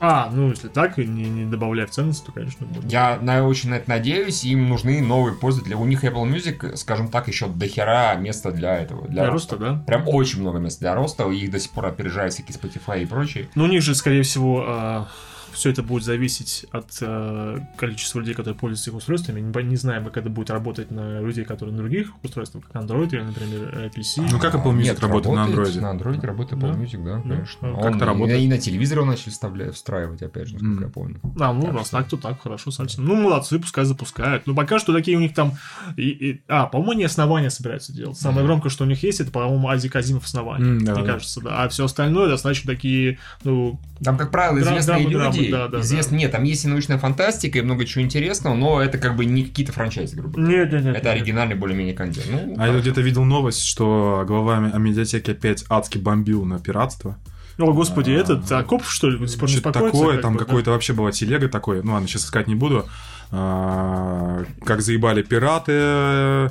А, 0.00 0.28
ну 0.30 0.50
если 0.50 0.68
так, 0.68 0.98
и 0.98 1.06
не, 1.06 1.24
не 1.24 1.44
добавляя 1.46 1.86
в 1.86 1.90
ценность, 1.90 2.26
то, 2.26 2.32
конечно, 2.32 2.66
будет. 2.66 2.92
Я 2.92 3.18
на, 3.22 3.46
очень 3.46 3.70
на 3.70 3.76
это 3.76 3.88
надеюсь, 3.88 4.44
им 4.44 4.68
нужны 4.68 5.00
новые 5.00 5.34
пользователи. 5.34 5.72
У 5.74 5.84
них 5.86 6.04
Apple 6.04 6.30
Music, 6.30 6.76
скажем 6.76 7.08
так, 7.08 7.28
еще 7.28 7.46
дохера 7.46 8.14
места 8.16 8.50
для 8.50 8.76
этого. 8.76 9.08
Для, 9.08 9.22
Для 9.22 9.30
роста, 9.30 9.56
да? 9.56 9.82
Прям 9.86 10.06
очень 10.06 10.40
много 10.40 10.58
места 10.58 10.80
для 10.80 10.94
роста, 10.94 11.30
их 11.30 11.50
до 11.50 11.58
сих 11.58 11.70
пор 11.70 11.86
опережает 11.86 12.34
всякие 12.34 12.58
Spotify 12.58 13.02
и 13.02 13.06
прочие. 13.06 13.48
Но 13.54 13.64
у 13.64 13.66
них 13.66 13.82
же, 13.82 13.94
скорее 13.94 14.22
всего, 14.24 15.06
все 15.54 15.70
это 15.70 15.82
будет 15.82 16.04
зависеть 16.04 16.66
от 16.72 16.86
э, 17.00 17.58
количества 17.76 18.18
людей, 18.20 18.34
которые 18.34 18.54
пользуются 18.58 18.90
их 18.90 18.96
устройствами. 18.96 19.40
Не, 19.40 19.62
не 19.64 19.76
знаем, 19.76 20.04
как 20.04 20.16
это 20.18 20.28
будет 20.28 20.50
работать 20.50 20.90
на 20.90 21.20
людей, 21.20 21.44
которые 21.44 21.72
на 21.72 21.78
других 21.78 22.12
устройствах, 22.22 22.64
как 22.70 22.82
Android 22.82 23.08
или, 23.12 23.22
например, 23.22 23.70
э, 23.74 23.88
PC. 23.96 24.26
Ну, 24.30 24.38
как 24.38 24.54
Apple 24.54 24.72
Music 24.74 24.82
Нет, 24.82 25.00
работает 25.00 25.34
на 25.36 25.46
Android? 25.46 25.80
На 25.80 25.94
Android 25.94 26.26
работает 26.26 26.60
Да. 26.60 26.68
Apple 26.68 26.80
Music, 26.82 27.04
да, 27.04 27.16
Да. 27.16 27.22
конечно. 27.34 27.68
А 27.68 27.72
Он 27.72 27.82
как 27.82 27.94
это 27.96 28.04
и- 28.04 28.08
работает? 28.08 28.40
И, 28.40 28.48
на 28.48 28.58
телевизор 28.58 28.98
его 28.98 29.06
начали 29.06 29.30
вставлять, 29.30 29.74
встраивать, 29.74 30.22
опять 30.22 30.48
же, 30.48 30.54
насколько 30.54 30.74
Мгм. 30.76 30.82
я 30.84 30.88
помню. 30.90 31.20
А, 31.40 31.52
ну, 31.52 31.62
Так 31.62 31.72
раз 31.74 31.86
что- 31.88 31.96
так, 31.98 32.08
то 32.08 32.16
так, 32.16 32.42
хорошо 32.42 32.70
совсем. 32.70 33.04
Ну, 33.04 33.14
молодцы, 33.16 33.58
пускай 33.58 33.84
запускают. 33.84 34.46
Ну, 34.46 34.54
пока 34.54 34.78
что 34.78 34.92
такие 34.92 35.16
у 35.16 35.20
них 35.20 35.34
там... 35.34 35.52
и- 35.96 36.08
и- 36.08 36.42
А, 36.48 36.66
по-моему, 36.66 36.92
они 36.92 37.04
основания 37.04 37.50
собираются 37.50 37.92
делать. 37.92 38.18
Самое 38.18 38.40
Мгм. 38.40 38.46
громкое, 38.46 38.70
что 38.70 38.84
у 38.84 38.86
них 38.86 39.02
есть, 39.02 39.20
это, 39.20 39.30
по-моему, 39.30 39.68
Ази 39.68 39.88
Казимов 39.88 40.24
основания. 40.24 40.64
М, 40.64 40.84
да, 40.84 40.94
мне 40.94 41.02
да. 41.04 41.12
кажется, 41.14 41.40
да. 41.40 41.64
А 41.64 41.68
все 41.68 41.84
остальное 41.84 42.28
достаточно 42.28 42.72
такие, 42.72 43.18
ну, 43.44 43.78
Там, 44.02 44.16
как 44.18 44.30
правило, 44.30 44.58
известные 44.58 45.08
драмы, 45.08 45.34
люди. 45.36 45.43
Драмы, 45.50 45.68
да, 45.70 45.78
да, 45.78 45.80
известные- 45.84 46.18
Нет, 46.20 46.32
там 46.32 46.42
есть 46.44 46.64
и 46.64 46.68
научная 46.68 46.98
фантастика, 46.98 47.58
и 47.58 47.62
много 47.62 47.84
чего 47.84 48.02
интересного, 48.04 48.54
но 48.54 48.80
это 48.82 48.98
как 48.98 49.16
бы 49.16 49.24
не 49.24 49.44
какие-то 49.44 49.72
франчайзы, 49.72 50.16
грубо 50.16 50.40
говоря. 50.40 50.58
нет, 50.64 50.72
нет, 50.72 50.84
нет. 50.84 50.96
Это 50.96 51.10
оригинальный 51.10 51.54
более-менее 51.54 51.94
контент. 51.94 52.26
Ну, 52.30 52.54
А 52.58 52.68
я 52.68 52.78
где-то 52.78 53.00
видел 53.00 53.24
новость, 53.24 53.64
что 53.64 54.24
глава 54.26 54.56
о 54.58 54.78
медиатеке 54.78 55.32
опять 55.32 55.64
адски 55.68 55.98
бомбил 55.98 56.44
на 56.44 56.58
пиратство. 56.58 57.16
О, 57.56 57.72
господи, 57.72 58.10
А, 58.10 58.14
этот 58.14 58.50
Акопов, 58.50 58.90
что 58.90 59.08
ли, 59.10 59.16
до 59.16 59.28
сих 59.28 59.38
пор 59.38 59.48
не 59.48 59.60
такое, 59.60 60.14
как 60.14 60.22
там 60.22 60.32
бы, 60.32 60.40
да? 60.40 60.44
какой-то 60.44 60.72
вообще 60.72 60.92
была 60.92 61.12
телега 61.12 61.48
такой, 61.48 61.84
ну 61.84 61.92
ладно, 61.92 62.08
сейчас 62.08 62.24
искать 62.24 62.48
не 62.48 62.56
буду. 62.56 62.84
А, 63.30 64.44
как 64.64 64.80
заебали 64.80 65.22
пираты. 65.22 65.72
а, 65.76 66.50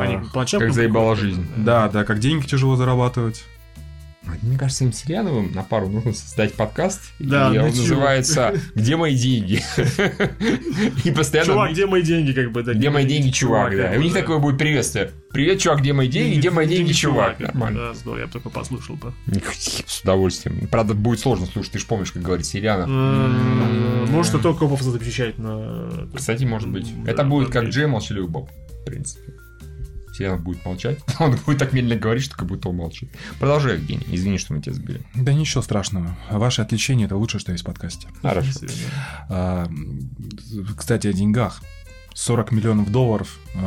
Они 0.00 0.18
как 0.58 0.72
заебала 0.72 1.16
жизнь. 1.16 1.46
Да, 1.56 1.88
да, 1.88 2.04
как 2.04 2.18
деньги 2.18 2.46
тяжело 2.46 2.76
зарабатывать. 2.76 3.44
Мне 4.42 4.58
кажется, 4.58 4.84
им 4.84 4.92
Селяновым 4.92 5.52
на 5.52 5.62
пару 5.62 5.88
нужно 5.88 6.12
создать 6.12 6.54
подкаст. 6.54 7.00
Да, 7.18 7.54
и 7.54 7.58
он 7.58 7.66
называется 7.66 8.54
«Где 8.74 8.96
мои 8.96 9.16
деньги?» 9.16 9.62
И 11.04 11.10
постоянно... 11.10 11.52
Чувак, 11.52 11.72
где 11.72 11.86
мои 11.86 12.02
деньги, 12.02 12.32
как 12.32 12.52
бы, 12.52 12.62
да. 12.62 12.74
Где 12.74 12.90
мои 12.90 13.04
деньги, 13.06 13.30
чувак, 13.30 13.76
да. 13.76 13.94
И 13.94 13.98
у 13.98 14.02
них 14.02 14.12
такое 14.12 14.38
будет 14.38 14.58
приветствие. 14.58 15.10
Привет, 15.32 15.60
чувак, 15.60 15.80
где 15.80 15.92
мои 15.92 16.08
деньги? 16.08 16.38
Где 16.38 16.50
мои 16.50 16.66
деньги, 16.66 16.92
чувак? 16.92 17.38
Нормально. 17.40 17.78
Да, 17.88 17.94
здорово, 17.94 18.20
я 18.20 18.26
бы 18.26 18.32
только 18.32 18.50
послушал 18.50 18.96
бы. 18.96 19.12
С 19.86 20.00
удовольствием. 20.02 20.66
Правда, 20.68 20.94
будет 20.94 21.20
сложно 21.20 21.46
слушать, 21.46 21.72
ты 21.72 21.78
же 21.78 21.86
помнишь, 21.86 22.12
как 22.12 22.22
говорит 22.22 22.46
Селянов. 22.46 22.88
М, 22.88 24.10
Может, 24.10 24.34
это 24.34 24.42
только 24.42 24.60
Копов 24.60 24.82
защищает 24.82 25.38
на... 25.38 26.08
Кстати, 26.14 26.44
может 26.44 26.68
быть. 26.68 26.92
Это 27.06 27.24
будет 27.24 27.50
как. 27.50 27.64
Джей 27.64 27.86
молчаливый 27.86 28.28
Боб, 28.28 28.50
в 28.50 28.84
принципе. 28.84 29.32
Селянов 30.12 30.42
будет 30.42 30.64
молчать, 30.64 30.98
он 31.18 31.36
будет 31.46 31.58
так 31.58 31.72
медленно 31.72 32.00
говорить, 32.00 32.24
что 32.24 32.36
как 32.36 32.46
будто 32.48 32.68
он 32.68 32.76
молчит. 32.76 33.10
Продолжай, 33.38 33.74
Евгений. 33.74 34.06
Извини, 34.10 34.38
что 34.38 34.52
мы 34.54 34.60
тебя 34.62 34.74
сбили. 34.74 35.00
Да 35.14 35.32
ничего 35.32 35.62
страшного. 35.62 36.16
Ваше 36.30 36.62
отвлечение 36.62 37.06
это 37.06 37.16
лучшее, 37.16 37.40
что 37.40 37.52
есть 37.52 37.62
в 37.64 37.66
подкасте. 37.66 38.08
Хорошо. 38.22 38.48
А, 39.28 39.68
кстати, 40.76 41.06
о 41.06 41.12
деньгах. 41.12 41.60
40 42.12 42.50
миллионов 42.50 42.90
долларов 42.90 43.38
э, 43.54 43.58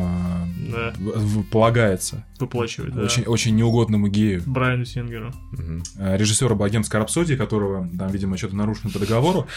Да. 0.72 0.94
в- 1.00 1.40
в- 1.40 1.44
полагается 1.44 2.26
Выплачивает, 2.40 2.94
да. 2.94 3.02
очень, 3.04 3.24
очень 3.24 3.56
неугодному 3.56 4.10
гею. 4.10 4.44
Брайану 4.46 4.84
Сингеру. 4.86 5.34
Мгм. 5.54 5.82
э, 5.98 6.18
режиссера 6.18 6.54
богемской 6.54 7.00
рапсодии, 7.00 7.36
которого 7.36 7.88
там, 7.98 8.12
видимо, 8.12 8.38
что-то 8.38 8.58
нарушено 8.58 8.92
по 8.92 9.00
договору. 9.00 9.48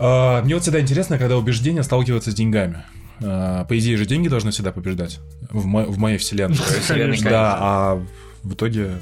Э, 0.00 0.42
Мне 0.42 0.54
вот 0.54 0.62
всегда 0.64 0.80
интересно, 0.80 1.16
когда 1.16 1.38
убеждения 1.38 1.84
сталкиваются 1.84 2.32
с 2.32 2.34
деньгами. 2.34 2.82
Э, 3.22 3.64
По 3.68 3.78
идее 3.78 3.96
же 3.96 4.06
деньги 4.06 4.28
должны 4.28 4.50
всегда 4.50 4.72
побеждать 4.72 5.20
в, 5.50 5.64
мо- 5.64 5.84
в 5.86 5.98
моей 5.98 6.18
вселенной. 6.18 6.56
Вселенной, 6.56 7.18
Да, 7.20 7.56
а 7.60 8.06
в 8.42 8.54
итоге 8.54 8.92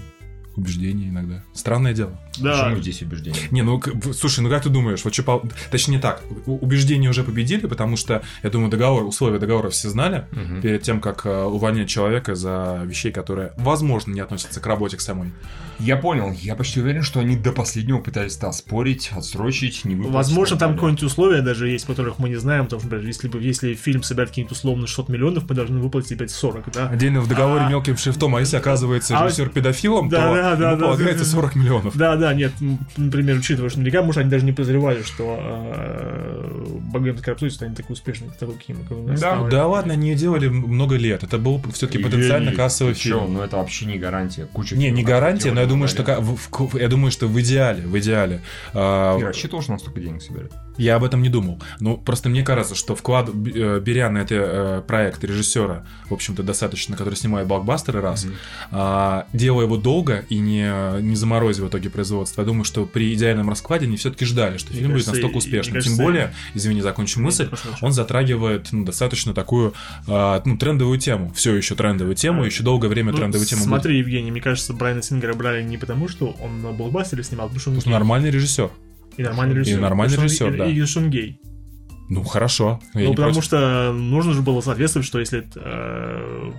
убеждения 0.57 1.09
иногда. 1.09 1.43
Странное 1.55 1.95
дело. 1.95 2.19
Да. 2.39 2.65
Почему 2.65 2.81
здесь 2.81 3.03
убеждение? 3.03 3.43
Не, 3.51 3.63
ну, 3.63 3.81
слушай, 4.17 4.41
ну 4.41 4.49
как 4.49 4.63
ты 4.63 4.69
думаешь, 4.69 5.05
вот 5.05 5.13
чё 5.13 5.23
пол- 5.23 5.43
точнее 5.71 5.99
так, 5.99 6.23
убеждения 6.47 7.09
уже 7.11 7.25
победили, 7.25 7.67
потому 7.67 7.97
что, 7.97 8.23
я 8.43 8.51
думаю, 8.51 8.71
договор, 8.71 9.05
условия 9.05 9.39
договора 9.39 9.69
все 9.71 9.89
знали 9.91 10.27
Мгм. 10.33 10.61
перед 10.63 10.83
тем, 10.83 11.01
как 11.01 11.27
э, 11.27 11.43
увольнять 11.45 11.89
человека 11.89 12.35
за 12.35 12.83
вещей, 12.85 13.11
которые, 13.13 13.53
возможно, 13.57 14.13
не 14.13 14.21
относятся 14.21 14.61
к 14.61 14.67
работе 14.67 14.97
к 14.97 15.01
самой. 15.01 15.33
Я 15.79 15.97
понял. 15.97 16.31
Я 16.43 16.57
почти 16.57 16.79
уверен, 16.81 17.03
что 17.03 17.21
они 17.21 17.37
до 17.37 17.53
последнего 17.53 17.99
пытались 18.01 18.37
это 18.37 18.49
оспорить, 18.49 19.11
отсрочить, 19.13 19.87
не 19.87 19.95
выплатить. 19.95 20.15
Возможно, 20.15 20.57
там 20.57 20.59
далее. 20.69 20.75
какое-нибудь 20.77 21.03
условие 21.05 21.41
даже 21.41 21.69
есть, 21.69 21.87
которых 21.87 22.19
мы 22.19 22.29
не 22.29 22.37
знаем, 22.37 22.65
потому 22.65 22.81
что, 22.81 22.89
например, 22.91 23.07
если, 23.09 23.29
бы, 23.29 23.41
если 23.43 23.73
фильм 23.75 24.03
собирает 24.03 24.29
какие-нибудь 24.29 24.55
условно 24.57 24.87
600 24.87 25.09
миллионов, 25.09 25.49
мы 25.49 25.55
должны 25.55 25.79
выплатить 25.81 26.13
опять 26.13 26.31
40, 26.31 26.71
да? 26.73 26.89
Отдельно 26.91 27.23
в 27.23 27.29
договоре 27.29 27.65
А- 27.65 27.69
мелким 27.71 27.97
шрифтом, 27.97 28.37
а 28.37 28.41
если 28.41 28.57
оказывается 28.59 29.19
А- 29.19 29.25
режиссер 29.25 29.49
педофилом, 29.49 30.11
Да, 30.11 30.29
то 30.29 30.35
да, 30.35 30.57
да, 30.57 30.71
ему 30.73 30.81
да, 30.81 30.87
полагается 30.87 31.25
да, 31.25 31.31
да. 31.31 31.37
40 31.37 31.55
миллионов. 31.57 31.97
Да, 31.97 32.17
да, 32.21 32.35
нет, 32.35 32.53
например, 32.97 33.37
учитывая, 33.39 33.71
что 33.71 33.79
наверняка, 33.81 34.05
может, 34.05 34.21
они 34.21 34.31
даже 34.31 34.45
не 34.45 34.53
подозревали, 34.53 35.03
что 35.03 35.39
э, 35.41 36.79
Богемская 36.93 37.35
рапсодия 37.35 37.55
станет 37.55 37.77
такой 37.77 37.95
успешной, 37.95 38.31
такой 38.39 38.57
кино, 38.57 38.81
как 38.89 38.99
у 38.99 39.03
нас 39.03 39.21
Да, 39.21 39.35
стало. 39.35 39.51
Да 39.51 39.67
ладно, 39.67 39.93
они 39.95 40.11
ее 40.11 40.17
делали 40.17 40.49
много 40.49 40.97
лет. 40.97 41.23
Это 41.23 41.39
был 41.39 41.61
все-таки 41.73 41.99
потенциально 42.03 42.53
кассовый 42.53 42.95
ты 42.95 43.01
чё, 43.01 43.21
фильм. 43.21 43.35
Ну 43.35 43.43
это 43.43 43.57
вообще 43.57 43.87
не 43.87 43.99
гарантия. 43.99 44.47
Куча 44.47 44.77
Не, 44.77 44.91
не 44.91 45.03
гарантия, 45.03 45.53
но 45.53 45.61
я 45.61 45.67
думаю, 45.67 45.89
что 45.89 46.03
в, 46.21 46.37
в- 46.51 46.77
я 46.79 46.89
думаю, 46.89 47.11
что 47.11 47.27
в 47.27 47.41
идеале, 47.41 47.83
в 47.83 47.99
идеале. 47.99 48.43
а, 48.75 49.19
Ты 49.19 49.25
рассчитывал, 49.27 49.63
что 49.63 49.73
настолько 49.73 50.01
денег 50.01 50.23
соберет? 50.23 50.53
Я 50.77 50.97
об 50.97 51.05
этом 51.05 51.21
не 51.23 51.29
думал. 51.29 51.61
Ну, 51.81 51.97
просто 51.99 52.29
мне 52.29 52.43
кажется, 52.43 52.75
что 52.75 52.95
вклад, 52.95 53.29
э, 53.29 53.81
беря 53.81 54.09
на 54.11 54.19
этот 54.19 54.31
э, 54.41 54.83
проект 54.87 55.23
режиссера, 55.25 55.85
в 56.09 56.15
общем-то, 56.15 56.43
достаточно, 56.43 56.97
который 56.97 57.15
снимает 57.17 57.47
блокбастеры 57.47 58.01
раз, 58.01 58.25
Мгм. 58.25 58.35
а, 58.73 59.27
делая 59.33 59.67
его 59.67 59.77
долго 59.77 60.25
и 60.29 60.39
не, 60.39 61.01
не 61.03 61.17
заморозив 61.17 61.65
в 61.65 61.69
итоге 61.69 61.91
производство, 61.91 62.10
я 62.37 62.45
думаю, 62.45 62.65
что 62.65 62.87
при 62.87 63.13
идеальном 63.15 63.49
раскладе 63.49 63.87
они 63.87 63.97
все-таки 63.97 64.25
ждали, 64.25 64.59
что 64.59 64.73
фильм 64.73 64.93
будет 64.93 65.07
настолько 65.07 65.35
и- 65.35 65.39
успешным. 65.39 65.75
Тем 65.75 65.83
кажется, 65.83 66.03
более, 66.03 66.35
извини, 66.55 66.81
закончу 66.81 67.21
мысль, 67.21 67.49
он 67.81 67.93
затрагивает 67.93 68.69
ну, 68.73 68.85
достаточно 68.85 69.33
такую 69.35 69.73
а, 70.07 70.43
ну, 70.45 70.57
трендовую 70.57 70.99
тему. 70.99 71.33
Все 71.35 71.55
еще 71.55 71.75
трендовую 71.75 72.15
тему, 72.17 72.43
А, 72.43 72.47
еще 72.47 72.63
долгое 72.63 72.89
время 72.89 73.13
Ну, 73.13 73.19
трендовую 73.19 73.47
тему 73.47 73.61
будет. 73.61 73.69
смотри, 73.69 73.99
Евгений, 73.99 74.31
мне 74.31 74.41
кажется, 74.41 74.73
Брайана 74.73 75.03
Сингера 75.03 75.35
брали 75.35 75.63
не 75.63 75.79
потому, 75.79 76.09
что 76.09 76.37
он 76.41 76.63
на 76.63 76.73
блокбастере 76.73 77.23
снимал, 77.23 77.47
потому 77.49 77.61
что 77.61 77.71
он 77.71 77.77
Потому 77.77 77.95
нормальный 77.95 78.31
режиссер. 78.31 78.71
и 79.17 79.23
нормальный 79.23 79.55
И 79.55 79.59
режиссер. 79.59 79.81
нормальный 79.81 80.15
Потому 80.15 80.29
что 80.29 80.45
он- 80.47 80.51
режиссер, 80.53 80.67
да. 80.67 80.73
И, 80.73 80.83
и 80.83 80.85
что 80.87 81.01
он 81.01 81.11
гей. 81.11 81.41
Ну, 82.09 82.25
хорошо. 82.25 82.81
Ну, 82.95 83.11
потому 83.11 83.33
против. 83.35 83.45
что 83.45 83.93
нужно 83.93 84.33
же 84.33 84.43
было 84.43 84.61
соответствовать, 84.63 85.07
что 85.07 85.21
если 85.21 85.47
э, 85.55 86.51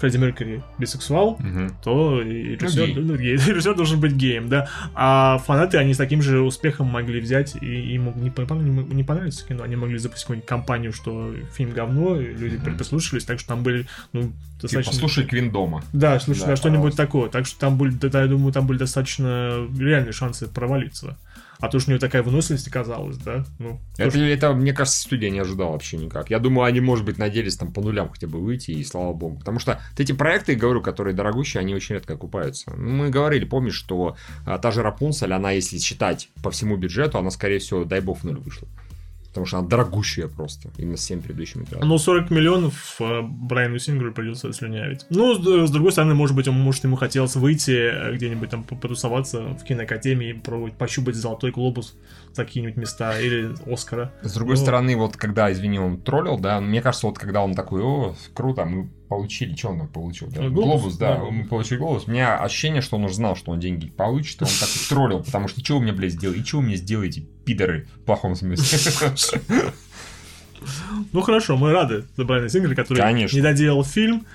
Фредди 0.00 0.16
Меркьюри 0.16 0.62
бисексуал, 0.78 1.36
Мгм. 1.38 1.72
то 1.84 2.22
и 2.22 2.56
режиссер, 2.56 2.86
гей. 2.86 2.94
ну, 2.96 3.16
гей. 3.16 3.32
режиссер 3.36 3.74
должен 3.74 4.00
быть 4.00 4.12
геем, 4.12 4.48
да. 4.48 4.68
А 4.94 5.38
фанаты, 5.38 5.76
они 5.78 5.92
с 5.94 5.98
таким 5.98 6.22
же 6.22 6.40
успехом 6.40 6.86
могли 6.86 7.20
взять, 7.20 7.56
и 7.60 7.94
им 7.94 8.06
не, 8.16 8.30
не, 8.30 8.94
не 8.94 9.04
понравится 9.04 9.46
кино, 9.46 9.62
они 9.64 9.76
могли 9.76 9.98
запустить 9.98 10.24
какую-нибудь 10.24 10.48
кампанию, 10.48 10.92
что 10.92 11.32
фильм 11.54 11.72
говно, 11.72 12.20
и 12.20 12.32
люди 12.34 12.56
Мгм. 12.56 12.76
прислушались, 12.76 13.24
так 13.24 13.38
что 13.38 13.48
там 13.50 13.62
были, 13.62 13.86
ну, 14.12 14.22
Типа, 14.22 14.62
достаточно... 14.62 14.92
послушай 14.92 15.24
Квин 15.26 15.50
дома. 15.50 15.82
Да, 15.92 16.20
слушай, 16.20 16.40
Да, 16.40 16.46
да, 16.48 16.56
что-нибудь 16.56 16.94
такое. 16.96 17.30
Так 17.30 17.46
что 17.46 17.58
там 17.58 17.78
были, 17.78 17.92
да, 17.92 18.22
я 18.22 18.26
думаю, 18.26 18.52
там 18.52 18.66
были 18.66 18.76
достаточно 18.78 19.66
реальные 19.78 20.12
шансы 20.12 20.48
провалиться. 20.48 21.16
А 21.60 21.68
то, 21.68 21.78
что 21.78 21.90
у 21.90 21.92
него 21.92 22.00
такая 22.00 22.22
выносливость 22.22 22.66
оказалась, 22.68 23.16
да, 23.18 23.44
ну... 23.58 23.80
то, 23.96 24.02
Это, 24.04 24.10
что- 24.12 24.20
это, 24.20 24.52
мне 24.54 24.72
кажется, 24.72 25.00
студия 25.00 25.30
не 25.30 25.38
ожидала 25.40 25.72
вообще 25.72 25.96
никак. 25.98 26.30
Я 26.30 26.38
думаю, 26.38 26.64
они, 26.66 26.80
может 26.80 27.04
быть, 27.04 27.18
надеялись 27.18 27.56
там 27.56 27.72
по 27.72 27.80
нулям 27.80 28.08
хотя 28.08 28.26
бы 28.26 28.40
выйти, 28.40 28.70
и 28.70 28.82
слава 28.84 29.12
богу. 29.12 29.38
Потому 29.38 29.58
что 29.58 29.80
вот 29.90 30.00
эти 30.00 30.12
проекты, 30.12 30.54
говорю, 30.54 30.80
которые 30.82 31.14
дорогущие, 31.14 31.60
они 31.60 31.74
очень 31.74 31.94
редко 31.96 32.14
окупаются. 32.14 32.70
Мы 32.74 33.10
говорили, 33.10 33.44
помнишь, 33.44 33.74
что 33.74 34.16
а, 34.46 34.58
та 34.58 34.70
же 34.70 34.82
Рапунцель, 34.82 35.32
она, 35.32 35.50
если 35.50 35.78
считать 35.78 36.28
по 36.42 36.50
всему 36.50 36.76
бюджету, 36.76 37.18
она, 37.18 37.30
скорее 37.30 37.58
всего, 37.58 37.84
дай 37.84 38.00
бог, 38.00 38.18
в 38.20 38.24
нуль 38.24 38.38
вышла. 38.38 38.66
Потому 39.30 39.46
что 39.46 39.58
она 39.58 39.68
дорогущая 39.68 40.26
просто, 40.26 40.70
именно 40.76 40.96
с 40.96 41.00
всеми 41.00 41.20
предыдущими 41.20 41.60
материалами. 41.60 41.88
Ну, 41.88 41.98
40 41.98 42.30
миллионов 42.30 42.96
э, 43.00 43.22
Брайану 43.22 43.78
Сингеру 43.78 44.12
придется 44.12 44.52
слюнявить. 44.52 45.06
Ну, 45.08 45.34
с, 45.34 45.68
с 45.68 45.70
другой 45.70 45.92
стороны, 45.92 46.14
может 46.14 46.34
быть, 46.34 46.48
он, 46.48 46.54
может, 46.56 46.82
ему 46.82 46.96
хотелось 46.96 47.36
выйти 47.36 47.70
э, 47.70 48.14
где-нибудь 48.16 48.50
там 48.50 48.64
по- 48.64 48.74
потусоваться 48.74 49.40
в 49.54 49.62
киноакадемии, 49.62 50.32
пробовать 50.32 50.74
пощупать 50.74 51.14
золотой 51.14 51.52
глобус 51.52 51.96
за 52.32 52.44
какие-нибудь 52.44 52.76
места 52.76 53.18
или 53.20 53.54
Оскара. 53.72 54.12
С 54.22 54.34
другой 54.34 54.56
Ну, 54.56 54.62
стороны, 54.62 54.96
вот 54.96 55.16
когда, 55.16 55.50
извини, 55.52 55.78
он 55.78 56.00
троллил, 56.00 56.38
да, 56.38 56.60
мне 56.60 56.80
кажется, 56.82 57.06
вот 57.06 57.18
когда 57.18 57.42
он 57.42 57.54
такой, 57.54 57.82
о, 57.82 58.14
круто, 58.34 58.64
мы 58.64 58.88
получили, 59.08 59.54
что 59.56 59.70
он 59.70 59.78
там 59.78 59.88
получил? 59.88 60.28
Да? 60.28 60.42
Глобус, 60.48 60.64
глобус, 60.64 60.96
да, 60.96 61.16
да. 61.16 61.24
мы 61.24 61.44
получили 61.44 61.78
глобус. 61.78 62.04
У 62.06 62.10
меня 62.10 62.36
ощущение, 62.38 62.80
что 62.82 62.96
он 62.96 63.04
уже 63.04 63.14
знал, 63.14 63.34
что 63.36 63.50
он 63.50 63.58
деньги 63.60 63.88
получит, 63.90 64.40
он 64.42 64.48
так 64.48 64.68
и 64.68 64.88
троллил, 64.88 65.22
потому 65.24 65.48
что 65.48 65.60
что 65.64 65.74
вы 65.74 65.82
мне, 65.82 65.92
блядь, 65.92 66.12
сделаете? 66.12 66.42
И 66.42 66.44
что 66.44 66.58
вы 66.58 66.62
мне 66.64 66.76
сделаете, 66.76 67.22
пидоры, 67.44 67.88
в 67.96 68.04
плохом 68.04 68.34
смысле? 68.34 69.12
Ну, 71.14 71.22
хорошо, 71.22 71.56
мы 71.56 71.72
рады 71.72 72.04
за 72.18 72.24
Брайана 72.26 72.50
Сингера, 72.50 72.74
который 72.74 72.98
Конечно. 72.98 73.34
не 73.34 73.40
доделал 73.40 73.82
фильм. 73.82 74.26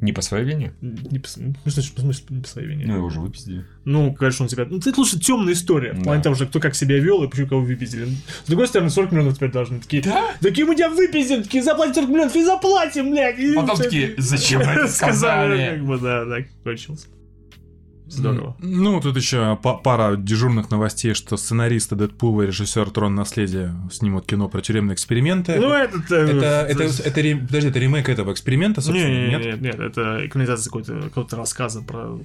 Не 0.00 0.12
по 0.12 0.22
своей 0.22 0.44
вине? 0.46 0.72
Не 0.80 1.18
по, 1.18 1.28
ну, 1.36 1.54
смысле, 1.70 1.82
в 1.82 2.00
смысле, 2.00 2.24
не 2.30 2.40
по 2.42 2.48
своей 2.48 2.68
вине. 2.68 2.84
Ну, 2.86 2.96
его 2.96 3.06
уже 3.06 3.20
выпиздили. 3.20 3.64
Ну, 3.84 4.12
говоришь, 4.12 4.40
он 4.40 4.48
себя... 4.48 4.64
Ну, 4.68 4.78
это 4.78 4.94
лучше 4.96 5.18
темная 5.20 5.52
история. 5.52 5.92
В 5.92 5.98
Да. 5.98 6.04
плане 6.04 6.22
того, 6.22 6.34
что 6.34 6.46
кто 6.46 6.58
как 6.60 6.74
себя 6.74 6.98
вел 6.98 7.22
и 7.22 7.28
почему 7.28 7.48
кого 7.48 7.60
выпиздили. 7.60 8.06
С 8.44 8.48
другой 8.48 8.66
стороны, 8.68 8.90
40 8.90 9.12
миллионов 9.12 9.36
теперь 9.36 9.50
должны. 9.52 9.80
Такие, 9.80 10.02
да? 10.02 10.30
Такие 10.40 10.66
мы 10.66 10.74
тебя 10.74 10.88
выпиздим, 10.88 11.42
такие 11.42 11.62
заплатим 11.62 11.94
40 11.94 12.08
миллионов 12.10 12.36
и 12.36 12.44
заплатим, 12.44 13.10
блядь. 13.10 13.38
И 13.38 13.54
Потом 13.54 13.76
такие, 13.76 14.14
зачем 14.16 14.60
это 14.62 14.88
сказали? 14.88 15.76
Как 15.76 15.84
бы, 15.84 15.98
да, 15.98 16.24
так 16.26 16.46
кончилось. 16.64 17.06
Здорово. 18.10 18.56
Ну, 18.58 19.00
тут 19.00 19.16
еще 19.16 19.56
па- 19.62 19.74
пара 19.74 20.16
дежурных 20.16 20.70
новостей, 20.70 21.14
что 21.14 21.36
сценаристы 21.36 21.94
Дэдпула 21.94 22.42
и 22.42 22.46
режиссер 22.48 22.90
Трон 22.90 23.14
Наследия 23.14 23.74
снимут 23.92 24.26
кино 24.26 24.48
про 24.48 24.60
тюремные 24.60 24.94
эксперименты. 24.94 25.56
Ну, 25.60 25.72
этот... 25.72 26.10
это, 26.10 26.66
это, 26.68 26.82
это, 27.04 27.20
ре- 27.20 27.36
подожди, 27.36 27.68
это 27.68 27.78
ремейк 27.78 28.08
этого 28.08 28.32
эксперимента, 28.32 28.80
собственно, 28.80 29.08
Не, 29.08 29.28
нет? 29.28 29.44
нет, 29.44 29.60
нет, 29.60 29.78
это 29.80 30.26
экранизация 30.26 30.64
какой-то 30.64 31.00
какого-то 31.02 31.36
рассказа 31.36 31.82
про... 31.82 32.18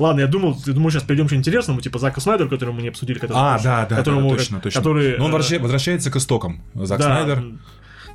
Ладно, 0.00 0.20
я 0.20 0.26
думал, 0.26 0.58
я 0.66 0.72
думаю, 0.72 0.90
сейчас 0.90 1.04
перейдем 1.04 1.26
к 1.26 1.30
чему 1.30 1.38
интересному, 1.40 1.80
типа 1.80 2.00
Зака 2.00 2.20
Снайдера, 2.20 2.48
который 2.48 2.74
мы 2.74 2.82
не 2.82 2.88
обсудили. 2.88 3.18
который- 3.20 3.36
А, 3.38 3.60
да, 3.62 3.86
да, 3.86 3.96
которому- 3.96 4.30
да, 4.30 4.36
точно, 4.36 4.60
точно. 4.60 4.80
Который, 4.80 5.18
Но 5.18 5.26
он 5.26 5.30
э, 5.30 5.34
возвраща- 5.34 5.60
возвращается 5.60 6.10
к 6.10 6.16
истокам. 6.16 6.62
Зак 6.74 6.98
да, 6.98 7.04
Снайдер. 7.22 7.44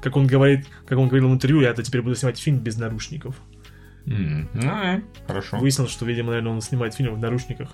Как 0.01 0.17
он 0.17 0.27
говорит, 0.27 0.65
как 0.85 0.97
он 0.99 1.07
говорил 1.07 1.29
в 1.29 1.33
интервью, 1.33 1.61
я 1.61 1.69
это 1.69 1.81
теперь 1.83 2.01
буду 2.01 2.15
снимать 2.15 2.37
фильм 2.37 2.57
без 2.57 2.75
наручников. 2.77 3.35
М, 4.05 4.49
Ну, 4.53 4.61
э, 4.61 5.01
хорошо. 5.27 5.57
Выяснилось, 5.57 5.91
что, 5.91 6.05
видимо, 6.05 6.29
наверное, 6.29 6.53
он 6.53 6.61
снимает 6.61 6.93
фильм 6.93 7.15
в 7.15 7.19
наручниках. 7.19 7.69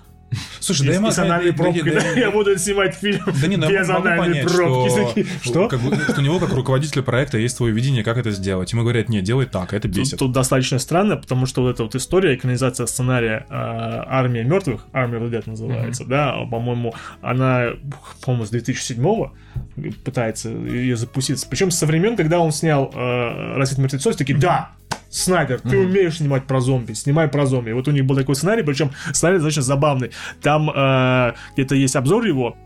Слушай, 0.60 0.86
да 0.86 0.92
и 0.92 0.94
ему- 0.94 1.10
с 1.10 1.18
анальной 1.18 1.50
да- 1.50 1.56
да- 1.56 1.62
пробкой, 1.64 1.90
да- 1.92 2.00
да, 2.02 2.10
я 2.20 2.30
буду 2.30 2.56
снимать 2.56 2.94
фильм 2.94 3.20
Да 3.42 3.48
не, 3.48 3.56
ну, 3.56 3.68
я 3.68 3.80
без 3.80 3.88
могу 3.88 4.00
анальной 4.06 4.26
понять, 4.44 4.46
пробки. 4.54 5.26
что? 5.42 5.66
Как 5.66 5.80
у 6.18 6.20
него, 6.20 6.38
как 6.38 6.52
руководителя 6.52 7.02
проекта, 7.02 7.36
есть 7.38 7.56
свое 7.56 7.74
видение, 7.74 8.04
как 8.04 8.16
это 8.16 8.30
сделать. 8.30 8.72
Ему 8.72 8.82
говорят, 8.82 9.08
нет, 9.08 9.24
делай 9.24 9.46
так, 9.46 9.72
это 9.74 9.88
Тут, 9.88 9.96
бесит. 9.96 10.18
тут 10.20 10.30
достаточно 10.30 10.78
странно, 10.78 11.16
потому 11.16 11.46
что 11.46 11.62
вот 11.62 11.70
эта 11.74 11.82
вот 11.82 11.96
история, 11.96 12.36
экранизация 12.36 12.86
сценария 12.86 13.44
э, 13.50 13.52
«Армия 13.52 14.44
мертвых», 14.44 14.86
«Army 14.92 15.18
of 15.18 15.28
the 15.28 15.30
Dead» 15.32 15.42
называется, 15.50 16.04
да, 16.04 16.36
по-моему, 16.48 16.94
она, 17.22 17.70
по-моему, 18.24 18.46
с 18.46 18.52
2007-го 18.52 19.32
пытается 20.04 20.48
ее 20.50 20.94
запустить. 20.94 21.44
Причем 21.50 21.72
со 21.72 21.86
времен, 21.86 22.14
когда 22.16 22.38
он 22.38 22.52
снял 22.52 22.92
э, 22.94 23.56
«Рассвет 23.56 23.78
мертвецов», 23.80 24.14
такие, 24.14 24.38
да, 24.38 24.70
Снайдер, 25.10 25.60
ты 25.60 25.76
умеешь 25.76 26.18
снимать 26.18 26.46
про 26.46 26.60
зомби, 26.60 26.92
снимай 26.92 27.28
про 27.28 27.44
зомби. 27.44 27.72
Вот 27.72 27.88
у 27.88 27.90
них 27.90 28.06
был 28.06 28.16
такой 28.16 28.36
сценарий, 28.36 28.62
причем 28.62 28.90
сценарий 29.12 29.38
достаточно 29.38 29.62
забавный. 29.62 30.12
Там 30.40 30.70
э, 30.70 31.34
где-то 31.54 31.74
есть 31.74 31.96
обзор 31.96 32.24
его, 32.26 32.56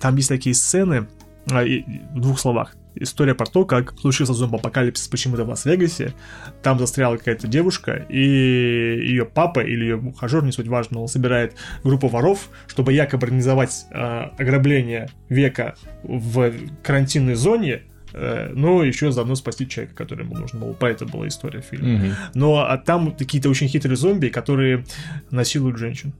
там 0.00 0.16
есть 0.16 0.28
такие 0.30 0.54
сцены, 0.54 1.06
а, 1.50 1.62
и- 1.62 1.82
в 2.14 2.20
двух 2.20 2.40
словах. 2.40 2.74
История 2.98 3.34
про 3.34 3.44
то, 3.44 3.66
как 3.66 3.92
случился 4.00 4.32
зомбоапокалипсис 4.32 5.06
почему-то 5.08 5.44
в 5.44 5.50
Лас-Вегасе. 5.50 6.14
Там 6.62 6.78
застряла 6.78 7.18
какая-то 7.18 7.46
девушка, 7.46 8.06
и 8.08 8.18
ее 8.20 9.26
папа 9.26 9.60
или 9.60 9.82
ее 9.84 9.96
ухажер, 9.96 10.42
не 10.42 10.50
суть 10.52 10.66
важно, 10.66 11.00
он 11.00 11.08
собирает 11.08 11.56
группу 11.84 12.08
воров, 12.08 12.48
чтобы 12.66 12.94
якобы 12.94 13.24
организовать 13.26 13.84
э, 13.90 14.30
ограбление 14.38 15.10
века 15.28 15.74
в 16.02 16.52
карантинной 16.82 17.34
зоне, 17.34 17.72
э, 17.74 17.80
но 18.16 18.82
еще 18.82 19.12
заодно 19.12 19.34
спасти 19.34 19.68
человека, 19.68 19.94
который 19.94 20.24
ему 20.24 20.36
нужно 20.36 20.60
было. 20.60 20.72
Про 20.72 20.90
это 20.90 21.04
была 21.04 21.28
история 21.28 21.60
фильма. 21.60 21.98
Мгм. 21.98 22.14
Но 22.34 22.58
а 22.66 22.78
там 22.78 23.12
какие-то 23.14 23.50
очень 23.50 23.68
хитрые 23.68 23.96
зомби, 23.96 24.28
которые 24.28 24.84
насилуют 25.30 25.78
женщин. 25.78 26.12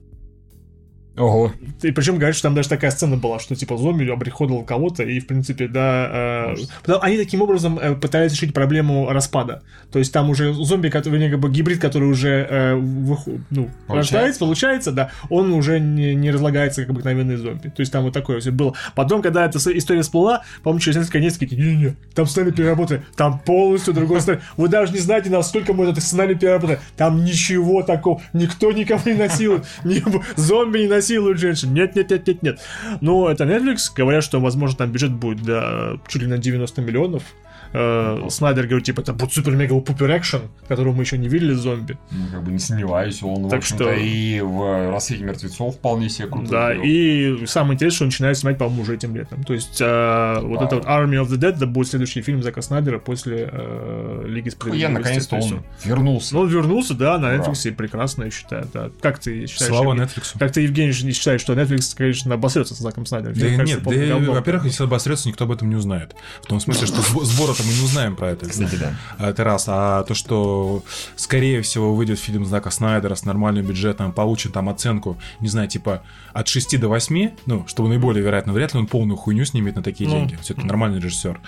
Ого. 1.16 1.52
И 1.82 1.90
причем 1.92 2.16
говорят, 2.16 2.34
что 2.34 2.44
там 2.44 2.54
даже 2.54 2.68
такая 2.68 2.90
сцена 2.90 3.16
была, 3.16 3.38
что 3.38 3.54
типа 3.54 3.76
зомби 3.78 4.06
обриходовал 4.08 4.64
кого-то, 4.64 5.02
и 5.02 5.18
в 5.18 5.26
принципе, 5.26 5.66
да, 5.66 6.52
э, 6.52 6.56
потому- 6.82 7.02
они 7.02 7.16
таким 7.16 7.40
образом 7.42 7.78
э, 7.78 7.94
пытались 7.94 8.32
решить 8.32 8.52
проблему 8.52 9.08
распада. 9.10 9.62
То 9.90 9.98
есть 9.98 10.12
там 10.12 10.28
уже 10.28 10.52
зомби, 10.52 10.88
который, 10.88 11.14
вернее, 11.14 11.30
как 11.30 11.40
бы 11.40 11.50
гибрид, 11.50 11.80
который 11.80 12.08
уже 12.08 12.46
э, 12.50 12.74
выху- 12.74 13.40
ну, 13.50 13.70
рождается, 13.88 14.40
получается, 14.40 14.92
да, 14.92 15.10
он 15.30 15.52
уже 15.52 15.80
не, 15.80 16.14
не 16.14 16.30
разлагается, 16.30 16.82
как 16.82 16.90
обыкновенный 16.90 17.36
зомби. 17.36 17.68
То 17.68 17.80
есть 17.80 17.92
там 17.92 18.04
вот 18.04 18.12
такое 18.12 18.40
все 18.40 18.50
было. 18.50 18.74
Потом, 18.94 19.22
когда 19.22 19.46
эта 19.46 19.58
история 19.76 20.02
всплыла, 20.02 20.42
по-моему, 20.62 20.80
через 20.80 20.96
несколько 20.98 21.18
дней 21.20 21.30
такие, 21.30 21.60
не-не, 21.60 21.96
там 22.14 22.26
сценарий 22.26 22.52
переработали, 22.52 23.02
там 23.16 23.38
полностью 23.38 23.94
другой 23.94 24.20
сценарий. 24.20 24.42
Вы 24.56 24.68
даже 24.68 24.92
не 24.92 24.98
знаете, 24.98 25.30
насколько 25.30 25.72
мы 25.72 25.84
этот 25.86 26.02
сценарий 26.02 26.34
переработали. 26.34 26.78
Там 26.96 27.24
ничего 27.24 27.82
такого, 27.82 28.20
никто 28.34 28.70
никого 28.72 29.00
не 29.06 29.14
насилует, 29.14 29.64
зомби 30.36 30.80
не 30.80 30.88
насилуют 31.06 31.38
женщин. 31.38 31.72
Нет, 31.72 31.94
нет, 31.94 32.10
нет, 32.10 32.26
нет, 32.26 32.42
нет. 32.42 32.60
Но 33.00 33.30
это 33.30 33.44
Netflix, 33.44 33.92
говорят, 33.94 34.24
что, 34.24 34.40
возможно, 34.40 34.78
там 34.78 34.92
бюджет 34.92 35.12
будет 35.12 35.42
до 35.42 36.00
чуть 36.08 36.22
ли 36.22 36.28
на 36.28 36.38
90 36.38 36.82
миллионов. 36.82 37.22
Э, 37.72 38.26
Снайдер 38.30 38.66
говорит, 38.66 38.84
типа, 38.86 39.00
это 39.00 39.12
будет 39.12 39.32
супер-мега-пупер 39.32 40.16
экшен, 40.16 40.42
которого 40.68 40.92
мы 40.94 41.02
еще 41.02 41.18
не 41.18 41.28
видели 41.28 41.52
зомби. 41.52 41.98
Ну, 42.10 42.26
как 42.32 42.42
бы 42.44 42.52
не 42.52 42.58
сомневаюсь, 42.58 43.22
он, 43.22 43.48
Так 43.48 43.62
в 43.62 43.66
что- 43.66 43.92
и 43.92 44.40
в 44.40 44.90
«Рассвете 44.90 45.24
мертвецов» 45.24 45.74
вполне 45.76 46.08
себе 46.08 46.28
круто 46.28 46.50
Да, 46.50 46.72
сделал. 46.72 46.86
и 46.86 47.46
самое 47.46 47.74
интересное, 47.74 47.96
что 47.96 48.04
он 48.04 48.08
начинает 48.08 48.38
снимать, 48.38 48.58
по-моему, 48.58 48.82
уже 48.82 48.94
этим 48.94 49.14
летом. 49.16 49.44
То 49.44 49.54
есть 49.54 49.78
э, 49.80 50.38
вот 50.40 50.56
Вау. 50.58 50.64
это 50.66 50.76
вот 50.76 50.84
Army 50.86 51.20
of 51.22 51.28
the 51.28 51.36
Dead, 51.38 51.56
это 51.56 51.66
будет 51.66 51.88
следующий 51.88 52.22
фильм 52.22 52.42
Зака 52.42 52.62
Снайдера 52.62 52.98
после 52.98 53.48
э, 53.52 54.24
Лиги 54.26 54.46
Я, 54.46 54.50
Справедливости. 54.52 54.92
наконец-то, 54.98 55.30
То 55.30 55.36
есть 55.36 55.52
он 55.52 55.62
вернулся. 55.84 56.34
Ну, 56.34 56.40
он 56.42 56.48
вернулся, 56.48 56.94
да, 56.94 57.18
на 57.18 57.28
Ура. 57.34 57.36
Netflix, 57.38 57.68
и 57.68 57.70
прекрасно, 57.72 58.24
я 58.24 58.30
считаю, 58.30 58.66
да. 58.72 58.90
Как 59.00 59.18
ты 59.18 59.46
считаешь? 59.46 59.68
Слава 59.70 59.90
Евгений? 59.92 60.06
Netflix. 60.06 60.38
Как 60.38 60.52
ты, 60.52 60.60
Евгений, 60.62 60.92
не 61.04 61.12
считаешь, 61.12 61.40
что 61.40 61.54
Netflix, 61.54 61.94
конечно, 61.96 62.34
обосрется 62.34 62.74
с 62.74 62.78
Заком 62.78 63.06
Снайдером? 63.06 63.34
Да 63.34 63.40
кажется, 63.40 63.64
нет, 63.64 63.82
полным 63.82 64.24
да, 64.26 64.32
во-первых, 64.32 64.64
если 64.66 64.84
обосрется, 64.84 65.28
никто 65.28 65.44
об 65.44 65.52
этом 65.52 65.68
не 65.68 65.76
узнает. 65.76 66.14
В 66.42 66.46
том 66.46 66.60
смысле, 66.60 66.86
что 66.86 66.96
сбо- 67.00 67.24
сбора-то 67.56 67.62
мы 67.64 67.78
не 67.78 67.84
узнаем 67.84 68.16
про 68.16 68.30
это. 68.30 68.48
Кстати, 68.48 68.76
да. 68.76 68.94
А, 69.18 69.30
Это 69.30 69.44
раз. 69.44 69.66
А 69.68 70.02
то, 70.04 70.14
что 70.14 70.82
скорее 71.16 71.62
всего 71.62 71.94
выйдет 71.94 72.18
фильм 72.18 72.44
Знака 72.44 72.70
Снайдера 72.70 73.14
с 73.14 73.24
нормальным 73.24 73.64
бюджетом, 73.66 74.12
получит 74.12 74.52
там 74.52 74.68
оценку, 74.68 75.16
не 75.40 75.48
знаю, 75.48 75.68
типа 75.68 76.02
от 76.32 76.48
6 76.48 76.78
до 76.78 76.88
8, 76.88 77.30
ну, 77.46 77.64
что 77.66 77.86
наиболее 77.86 78.22
вероятно, 78.22 78.52
вряд 78.52 78.74
ли 78.74 78.80
он 78.80 78.86
полную 78.86 79.16
хуйню 79.16 79.44
снимет 79.44 79.76
на 79.76 79.82
такие 79.82 80.08
Ну. 80.08 80.16
деньги. 80.16 80.38
Все-таки 80.42 80.66
нормальный 80.66 81.00
режиссер. 81.00 81.40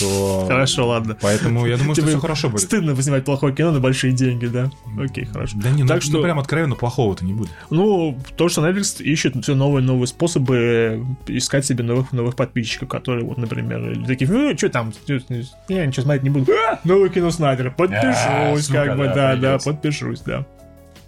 То... 0.00 0.44
Хорошо, 0.48 0.88
ладно. 0.88 1.16
Поэтому 1.20 1.66
я 1.66 1.76
думаю, 1.76 1.94
что 1.94 2.06
все 2.06 2.18
хорошо 2.18 2.48
будет. 2.50 2.62
Стыдно 2.62 3.00
снимать 3.00 3.24
плохое 3.24 3.54
кино 3.54 3.72
на 3.72 3.80
большие 3.80 4.12
деньги, 4.12 4.46
да? 4.46 4.70
Окей, 4.98 5.24
хорошо. 5.24 5.56
Да 5.62 5.70
не, 5.70 5.82
ну, 5.82 5.88
так 5.88 5.96
ну, 5.96 6.10
что, 6.10 6.22
прям 6.22 6.38
откровенно 6.38 6.74
плохого-то 6.74 7.24
не 7.24 7.32
будет. 7.32 7.50
ну, 7.70 8.18
то, 8.36 8.48
что 8.48 8.66
Netflix 8.66 9.02
ищет 9.02 9.34
все 9.42 9.54
новые 9.54 9.84
новые 9.84 10.06
способы 10.06 11.04
искать 11.26 11.66
себе 11.66 11.84
новых 11.84 12.12
новых 12.12 12.36
подписчиков, 12.36 12.88
которые, 12.88 13.24
вот, 13.24 13.38
например, 13.38 13.90
или 13.90 14.04
такие, 14.04 14.30
ну, 14.30 14.56
что 14.56 14.68
там, 14.68 14.92
я 15.68 15.86
ничего 15.86 16.02
смотреть 16.02 16.22
не 16.24 16.30
буду. 16.30 16.52
А, 16.52 16.78
новое 16.84 17.08
кино 17.08 17.30
Снайдера, 17.30 17.70
подпишусь, 17.70 18.66
сука, 18.66 18.84
как 18.84 18.96
бы, 18.96 19.04
да, 19.14 19.36
да, 19.36 19.58
подпишусь, 19.58 20.20
да. 20.20 20.46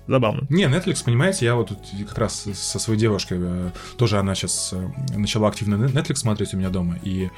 Забавно. 0.06 0.46
Не, 0.48 0.64
Netflix, 0.64 1.04
понимаете, 1.04 1.46
я 1.46 1.56
вот 1.56 1.68
тут 1.68 1.78
как 2.08 2.18
раз 2.18 2.46
со 2.54 2.78
своей 2.78 2.98
девушкой, 2.98 3.38
э, 3.40 3.70
тоже 3.98 4.18
она 4.18 4.34
сейчас 4.34 4.72
начала 5.14 5.48
активно 5.48 5.86
Netflix 5.86 6.16
смотреть 6.16 6.54
у 6.54 6.56
меня 6.56 6.70
дома, 6.70 6.96
и 7.02 7.28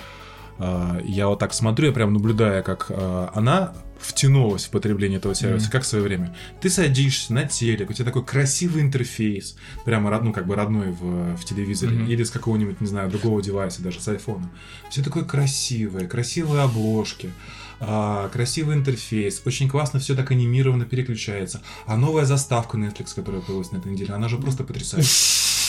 э, 0.58 1.00
я 1.04 1.28
вот 1.28 1.38
так 1.38 1.54
смотрю, 1.54 1.86
я 1.86 1.92
прям 1.92 2.12
наблюдая, 2.12 2.62
как 2.62 2.86
э, 2.90 3.28
она 3.34 3.72
втянулась 3.98 4.64
в 4.64 4.70
потребление 4.70 5.18
этого 5.18 5.34
сервиса, 5.34 5.70
как 5.70 5.82
в 5.82 5.86
свое 5.86 6.04
время. 6.04 6.34
Ты 6.60 6.70
садишься 6.70 7.32
на 7.32 7.44
телек, 7.44 7.90
у 7.90 7.92
тебя 7.92 8.04
такой 8.04 8.24
красивый 8.24 8.82
интерфейс, 8.82 9.56
прямо 9.84 10.16
ну, 10.20 10.32
как 10.32 10.46
бы 10.46 10.54
родной 10.54 10.90
в, 10.92 11.36
в 11.36 11.44
телевизоре, 11.44 11.96
Мгм. 11.96 12.06
или 12.06 12.22
с 12.22 12.30
какого-нибудь, 12.30 12.80
не 12.80 12.86
знаю, 12.86 13.10
другого 13.10 13.42
девайса, 13.42 13.82
даже 13.82 14.00
с 14.00 14.08
айфона. 14.08 14.50
Все 14.90 15.02
такое 15.02 15.24
красивое, 15.24 16.06
красивые 16.06 16.62
обложки, 16.62 17.30
а, 17.80 18.28
красивый 18.30 18.76
интерфейс, 18.76 19.42
очень 19.44 19.68
классно 19.68 20.00
все 20.00 20.14
так 20.16 20.30
анимированно 20.30 20.84
переключается. 20.84 21.62
А 21.86 21.96
новая 21.96 22.24
заставка 22.24 22.76
Netflix, 22.76 23.14
которая 23.14 23.40
появилась 23.40 23.70
на 23.72 23.78
этой 23.78 23.92
неделе, 23.92 24.14
она 24.14 24.28
же 24.28 24.36
просто 24.38 24.64
потрясающая. 24.64 25.10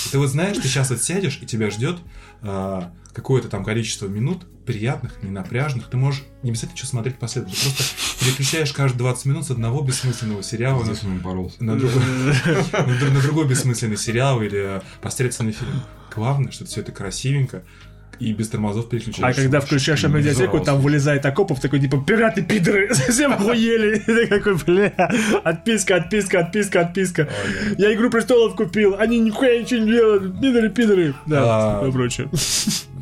И 0.07 0.09
ты 0.11 0.17
вот 0.17 0.27
знаешь, 0.29 0.57
ты 0.57 0.63
сейчас 0.67 0.89
вот 0.89 1.01
сядешь, 1.03 1.39
и 1.41 1.45
тебя 1.45 1.69
ждет 1.69 1.97
а, 2.41 2.93
какое-то 3.13 3.49
там 3.49 3.63
количество 3.63 4.07
минут 4.07 4.45
приятных, 4.73 5.13
ненапряжных. 5.23 5.89
Ты 5.89 5.97
можешь 5.97 6.23
не 6.43 6.51
обязательно 6.51 6.77
что 6.77 6.85
смотреть 6.87 7.17
последовательно. 7.17 7.71
Ты 7.71 7.75
просто 7.77 8.23
переключаешь 8.25 8.71
каждые 8.71 8.99
20 8.99 9.25
минут 9.25 9.45
с 9.47 9.49
одного 9.51 9.81
бессмысленного 9.81 10.43
сериала 10.43 10.83
на, 10.83 10.93
Здесь 10.93 11.03
он 11.03 11.17
боролся. 11.17 11.63
на 11.63 11.75
другой, 11.75 12.03
на 12.03 12.97
друг- 12.99 13.11
на 13.13 13.21
другой 13.21 13.47
бессмысленный 13.47 13.97
сериал 13.97 14.41
или 14.43 14.81
посредственный 15.01 15.53
фильм. 15.53 15.81
Главное, 16.15 16.51
что 16.51 16.65
все 16.65 16.81
это 16.81 16.91
красивенько 16.91 17.63
и 18.19 18.33
без 18.33 18.49
тормозов 18.49 18.85
А 18.85 18.89
переключаешься. 18.89 19.41
когда 19.41 19.61
включаешь 19.61 20.03
медиатеку, 20.03 20.59
там 20.59 20.81
вылезает 20.81 21.25
окопов, 21.25 21.61
такой, 21.61 21.79
типа, 21.79 22.03
пираты, 22.05 22.43
пидоры, 22.43 22.93
совсем 22.93 23.31
охуели. 23.31 23.97
И 23.99 23.99
ты 24.01 24.27
какой, 24.27 24.55
бля, 24.57 24.89
отписка, 25.45 25.95
отписка, 25.95 26.39
отписка, 26.41 26.81
отписка. 26.81 27.29
Я 27.77 27.93
Игру 27.93 28.09
Престолов 28.09 28.55
купил, 28.57 28.95
они 28.99 29.19
нихуя 29.19 29.61
ничего 29.61 29.79
не 29.81 29.91
делают, 29.93 30.41
пидоры, 30.41 30.69
пидоры. 30.69 31.15
Да, 31.27 31.79
А, 31.81 31.87
и 31.87 31.91
прочее. 31.91 32.29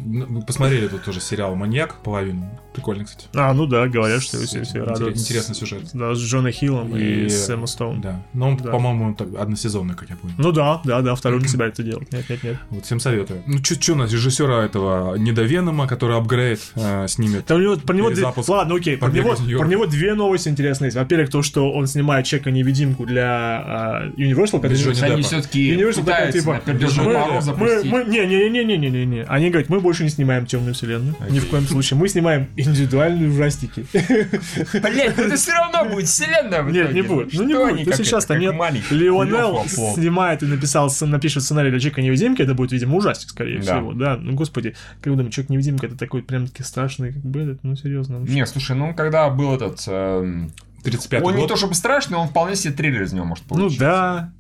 Ну, 0.10 0.42
посмотрели 0.42 0.88
тут 0.88 1.04
тоже 1.04 1.20
сериал 1.20 1.56
«Маньяк» 1.56 1.96
половину. 2.02 2.50
Прикольно, 2.78 3.06
кстати. 3.06 3.28
А, 3.36 3.54
ну 3.54 3.66
да, 3.66 3.88
говорят, 3.88 4.22
что 4.22 4.38
все, 4.38 4.64
все 4.64 4.84
радуются. 4.84 5.24
Интересный 5.24 5.56
сюжет. 5.56 5.82
Да, 5.94 6.14
с 6.14 6.20
Джона 6.20 6.52
Хиллом 6.52 6.96
и, 6.96 7.26
И- 7.26 7.30
с 7.30 7.50
Эмма 7.50 7.66
Стоун. 7.68 8.02
Да. 8.02 8.24
Но 8.34 8.50
он, 8.50 8.58
Да. 8.58 8.70
по-моему, 8.72 9.16
так, 9.16 9.28
односезонный, 9.38 9.96
как 9.96 10.10
я 10.10 10.16
понял. 10.16 10.36
Ну 10.38 10.52
да, 10.52 10.80
да, 10.86 11.02
да, 11.02 11.16
второй 11.16 11.42
не 11.42 11.48
собирается 11.48 11.82
делать. 11.84 12.12
Нет, 12.12 12.30
нет, 12.30 12.44
нет. 12.44 12.58
Вот 12.70 12.86
всем 12.86 13.00
советую. 13.00 13.42
Ну, 13.48 13.58
что 13.64 13.94
у 13.94 13.96
нас, 13.96 14.12
режиссера 14.12 14.64
этого 14.64 15.16
Недовенома, 15.18 15.88
который 15.88 16.18
апгрейд 16.18 16.60
э, 16.76 17.08
снимет. 17.08 17.46
Там 17.46 17.58
у 17.58 17.62
него, 17.62 17.76
про 17.78 17.96
него 17.96 18.08
две- 18.10 18.18
Перезапуск 18.18 18.50
Ладно, 18.50 18.76
окей, 18.76 18.96
про 18.98 19.08
«Побега 19.08 19.26
него, 19.26 19.34
из 19.36 19.40
Нью-Йорка». 19.42 19.66
про 19.66 19.72
него 19.72 19.86
две 19.88 20.14
новости 20.14 20.50
интересные 20.50 20.88
есть. 20.88 20.98
Во-первых, 20.98 21.30
то, 21.32 21.42
что 21.42 21.72
он 21.72 21.88
снимает 21.88 22.26
Чека-невидимку 22.26 23.06
для 23.06 23.28
а, 23.66 24.08
Universal. 24.18 24.60
когда 24.62 24.70
Без 24.70 24.86
они- 25.02 25.24
все-таки 25.24 25.74
Universal 25.74 26.06
такая, 26.06 26.32
типа, 26.32 26.62
мы, 26.66 27.42
мы, 27.58 27.84
мы, 27.84 28.04
не, 28.06 28.26
не, 28.26 28.50
не, 28.50 28.64
не, 28.64 28.78
не, 28.78 28.90
не, 28.90 29.06
не. 29.06 29.24
Они 29.24 29.50
говорят, 29.50 29.70
мы 29.70 29.80
больше 29.80 30.04
не 30.04 30.10
снимаем 30.10 30.46
темную 30.46 30.74
вселенную. 30.74 31.16
Ни 31.30 31.40
в 31.40 31.48
коем 31.48 31.66
случае. 31.68 31.98
Мы 32.00 32.08
снимаем 32.10 32.48
индивидуальные 32.68 33.30
ужастики. 33.30 33.86
Блять, 33.92 35.18
ну 35.18 35.24
это 35.24 35.36
все 35.36 35.52
равно 35.54 35.86
будет 35.86 36.08
вселенная 36.08 36.62
в 36.64 36.72
Нет, 36.72 36.94
не 36.94 37.02
будет. 37.02 37.34
Ну 37.34 37.44
не 37.44 37.54
будет. 37.54 37.88
Ну 37.88 37.94
сейчас-то 37.94 38.38
нет. 38.38 38.54
маленький 38.56 38.96
Леонел 38.96 39.64
снимает 39.68 40.44
и 40.44 40.46
написал, 40.46 40.92
напишет 41.02 41.44
сценарий 41.44 41.70
для 41.72 41.80
Чека 41.80 42.02
невидимки. 42.02 42.42
Это 42.42 42.54
будет, 42.54 42.72
видимо, 42.72 42.96
ужастик, 42.98 43.30
скорее 43.30 43.60
Да. 43.60 43.78
всего. 43.78 43.94
Да. 43.94 44.18
Ну, 44.18 44.34
господи, 44.34 44.76
как 45.02 45.08
вы 45.12 45.18
думаете, 45.18 45.36
Человек 45.36 45.50
невидимка 45.50 45.86
это 45.88 45.98
такой 45.98 46.24
прям 46.24 46.48
таки 46.48 46.64
страшный, 46.64 47.14
как 47.14 47.24
бы 47.24 47.42
этот, 47.42 47.64
ну 47.64 47.76
серьезно. 47.76 48.20
ну, 48.20 48.26
Не, 48.26 48.46
слушай, 48.46 48.76
ну 48.76 48.94
когда 48.94 49.30
был 49.30 49.54
этот... 49.56 49.84
эм, 49.88 50.52
35 50.84 51.24
Он 51.24 51.36
не 51.36 51.48
то 51.48 51.56
чтобы 51.56 51.74
страшный, 51.74 52.18
он 52.18 52.28
вполне 52.30 52.56
себе 52.56 52.74
триллер 52.74 53.04
из 53.04 53.14
него 53.14 53.26
может 53.26 53.44
Ну 53.50 53.56
получиться. 53.58 53.80
да. 53.86 54.32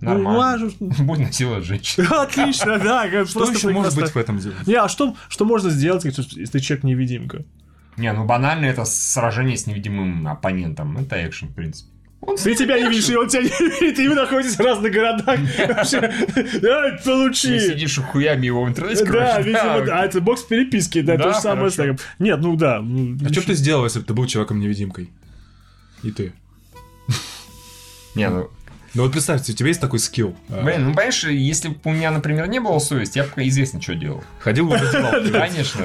Нормально. 0.00 0.70
Ну. 0.78 0.90
Будет 1.04 1.20
насиловать 1.28 1.64
женщин. 1.64 2.06
Отлично, 2.10 2.78
да. 2.78 3.08
Что 3.24 3.50
еще 3.50 3.70
может 3.70 3.94
быть 3.96 4.10
в 4.10 4.16
этом 4.16 4.38
деле? 4.38 4.54
Не, 4.66 4.74
а 4.74 4.88
что, 4.88 5.16
что 5.28 5.44
можно 5.46 5.70
сделать, 5.70 6.04
если 6.04 6.44
ты 6.44 6.60
человек-невидимка? 6.60 7.44
Не, 7.96 8.12
ну 8.12 8.24
банально 8.24 8.66
это 8.66 8.84
сражение 8.84 9.56
с 9.56 9.66
невидимым 9.66 10.28
оппонентом. 10.28 10.98
Это 10.98 11.26
экшен, 11.26 11.48
в 11.48 11.54
принципе. 11.54 11.90
Он 12.20 12.36
Ты 12.36 12.54
тебя 12.54 12.78
не 12.80 12.88
видишь, 12.88 13.08
и 13.08 13.16
он 13.16 13.28
тебя 13.28 13.42
не 13.42 13.48
видит, 13.80 13.98
и 13.98 14.08
вы 14.08 14.14
находитесь 14.14 14.56
в 14.56 14.60
разных 14.60 14.92
городах. 14.92 15.38
Вообще, 15.68 16.00
Давай, 16.60 16.98
Ты 16.98 17.04
получи. 17.04 17.60
сидишь 17.60 17.98
хуями 17.98 18.46
его 18.46 18.64
в 18.64 18.68
интернете 18.68 19.04
Да, 19.04 19.40
видимо, 19.40 19.82
да. 19.86 20.00
А 20.00 20.04
это 20.04 20.20
бокс 20.20 20.42
переписки, 20.42 21.02
да, 21.02 21.16
Да, 21.16 21.24
то 21.24 21.32
же 21.34 21.40
самое. 21.40 21.96
Нет, 22.18 22.40
ну 22.40 22.56
да. 22.56 22.80
ну, 22.80 23.16
А 23.24 23.28
что 23.32 23.40
бы 23.42 23.46
ты 23.46 23.54
сделал, 23.54 23.84
если 23.84 24.00
бы 24.00 24.06
ты 24.06 24.14
был 24.14 24.26
человеком-невидимкой? 24.26 25.10
И 26.02 26.10
ты. 26.10 26.32
Не, 28.14 28.30
ну, 28.30 28.50
Ну 28.96 29.02
вот 29.02 29.12
представьте, 29.12 29.52
у 29.52 29.54
тебя 29.54 29.68
есть 29.68 29.80
такой 29.80 29.98
скилл. 29.98 30.34
а, 30.48 30.62
блин, 30.62 30.84
ну 30.84 30.88
понимаешь, 30.94 31.22
если 31.24 31.68
бы 31.68 31.76
у 31.84 31.92
меня, 31.92 32.10
например, 32.10 32.48
не 32.48 32.60
было 32.60 32.78
совести, 32.78 33.18
я 33.18 33.24
бы 33.24 33.46
известно, 33.46 33.80
что 33.80 33.94
делал. 33.94 34.24
Ходил 34.40 34.66
бы 34.66 34.78
в 34.78 34.80
раздевалку. 34.80 35.30
Конечно. 35.32 35.82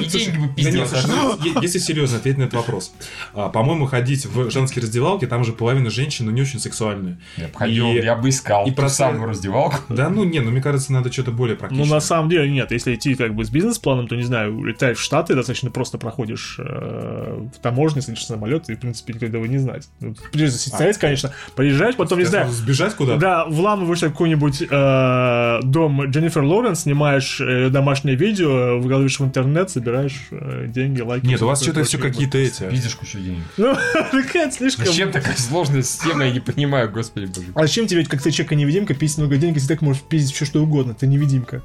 И 0.00 0.04
деньги 0.06 0.38
бы 0.38 0.54
пиздил. 0.54 0.84
ну, 1.06 1.38
если 1.62 1.78
серьезно 1.78 2.18
ответить 2.18 2.38
на 2.38 2.42
этот 2.44 2.54
вопрос. 2.54 2.92
А, 3.32 3.48
По-моему, 3.48 3.86
ходить 3.86 4.26
в 4.26 4.50
женские 4.50 4.82
раздевалки, 4.82 5.24
там 5.26 5.44
же 5.44 5.52
половина 5.52 5.88
женщин, 5.88 6.26
ну, 6.26 6.32
не 6.32 6.42
очень 6.42 6.58
сексуальные. 6.58 7.18
Я 7.36 7.46
бы 7.46 7.54
ходил, 7.56 7.86
я 7.92 8.16
бы 8.16 8.28
искал 8.28 8.66
и 8.66 8.72
просто- 8.72 8.96
самую 9.04 9.28
раздевалку. 9.28 9.76
Да, 9.88 10.08
ну, 10.08 10.24
не, 10.24 10.40
ну, 10.40 10.50
мне 10.50 10.60
кажется, 10.60 10.92
надо 10.92 11.12
что-то 11.12 11.30
более 11.30 11.54
Ну, 11.54 11.60
практичное. 11.60 11.86
на 11.86 12.00
самом 12.00 12.28
деле, 12.28 12.50
нет. 12.50 12.72
Если 12.72 12.94
идти 12.96 13.14
как 13.14 13.36
бы 13.36 13.44
с 13.44 13.50
бизнес-планом, 13.50 14.08
то, 14.08 14.16
не 14.16 14.24
знаю, 14.24 14.56
улетаешь 14.58 14.98
в 14.98 15.00
Штаты, 15.02 15.36
достаточно 15.36 15.70
просто 15.70 15.96
проходишь 15.96 16.56
э, 16.58 17.46
в 17.54 17.58
таможне, 17.60 18.02
садишься 18.02 18.26
в 18.32 18.36
самолет, 18.36 18.68
и, 18.68 18.74
в 18.74 18.80
принципе, 18.80 19.12
никто 19.12 19.26
этого 19.26 19.44
не 19.44 19.58
знает. 19.58 19.84
Ну, 20.00 20.16
придется 20.32 20.58
сидеть, 20.58 20.98
конечно. 20.98 21.32
Приезжаешь, 21.54 21.94
потом, 21.94 22.18
не 22.18 22.31
Сразу 22.40 22.52
сбежать 22.52 22.94
куда-то. 22.94 23.20
да, 23.20 23.44
вламываешься 23.46 24.08
в 24.08 24.12
какой-нибудь 24.12 24.62
э, 24.68 25.60
дом 25.62 26.04
Дженнифер 26.10 26.42
Лоуренс, 26.42 26.82
снимаешь 26.82 27.40
э, 27.40 27.68
домашнее 27.70 28.16
видео, 28.16 28.78
выкладываешь 28.78 29.18
в 29.18 29.24
интернет, 29.24 29.70
собираешь 29.70 30.26
э, 30.30 30.66
деньги, 30.68 31.00
лайки. 31.00 31.26
Нет, 31.26 31.42
у 31.42 31.46
вас 31.46 31.62
что-то 31.62 31.84
все 31.84 31.98
какие-то 31.98 32.38
эти. 32.38 32.68
Пиздишь 32.68 32.94
кучу 32.96 33.18
денег. 33.18 33.42
Ну, 33.56 33.74
такая 34.10 34.50
слишком... 34.50 34.86
Зачем 34.86 35.12
такая 35.12 35.36
сложная 35.36 35.82
система, 35.82 36.24
я 36.24 36.32
не 36.32 36.40
понимаю, 36.40 36.90
господи 36.90 37.26
боже. 37.26 37.48
А 37.54 37.62
зачем 37.62 37.86
тебе, 37.86 38.04
как 38.04 38.22
ты 38.22 38.30
человек-невидимка, 38.30 38.94
пиздить 38.94 39.18
много 39.18 39.36
денег, 39.36 39.54
если 39.54 39.68
ты 39.68 39.74
так 39.74 39.82
можешь 39.82 40.02
пиздить 40.02 40.34
все 40.34 40.44
что 40.44 40.62
угодно? 40.62 40.94
Ты 40.94 41.06
невидимка. 41.06 41.62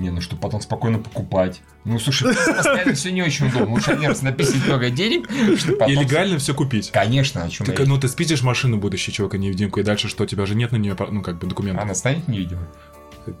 Не, 0.00 0.10
ну 0.10 0.22
что 0.22 0.34
потом 0.34 0.62
спокойно 0.62 0.98
покупать. 0.98 1.60
Ну 1.84 1.98
слушай, 1.98 2.34
постоянно 2.34 2.94
все 2.94 3.12
не 3.12 3.22
очень 3.22 3.48
удобно. 3.48 3.74
Лучше 3.74 3.96
раз 3.96 4.22
написать 4.22 4.64
много 4.66 4.88
денег, 4.88 5.28
что 5.58 5.72
потом... 5.74 5.92
И 5.92 5.94
легально 5.94 6.38
все 6.38 6.54
купить. 6.54 6.90
Конечно, 6.90 7.42
о 7.42 7.50
чем 7.50 7.66
Так, 7.66 7.78
я... 7.78 7.84
ну 7.84 8.00
ты 8.00 8.08
спидишь 8.08 8.42
машину 8.42 8.78
будущий 8.78 9.12
человека 9.12 9.36
невидимку, 9.36 9.78
и 9.78 9.82
дальше 9.82 10.08
что, 10.08 10.24
у 10.24 10.26
тебя 10.26 10.46
же 10.46 10.54
нет 10.54 10.72
на 10.72 10.76
нее, 10.76 10.96
ну, 11.10 11.20
как 11.20 11.38
бы, 11.38 11.46
документов. 11.46 11.84
Она 11.84 11.94
станет 11.94 12.28
невидимой? 12.28 12.64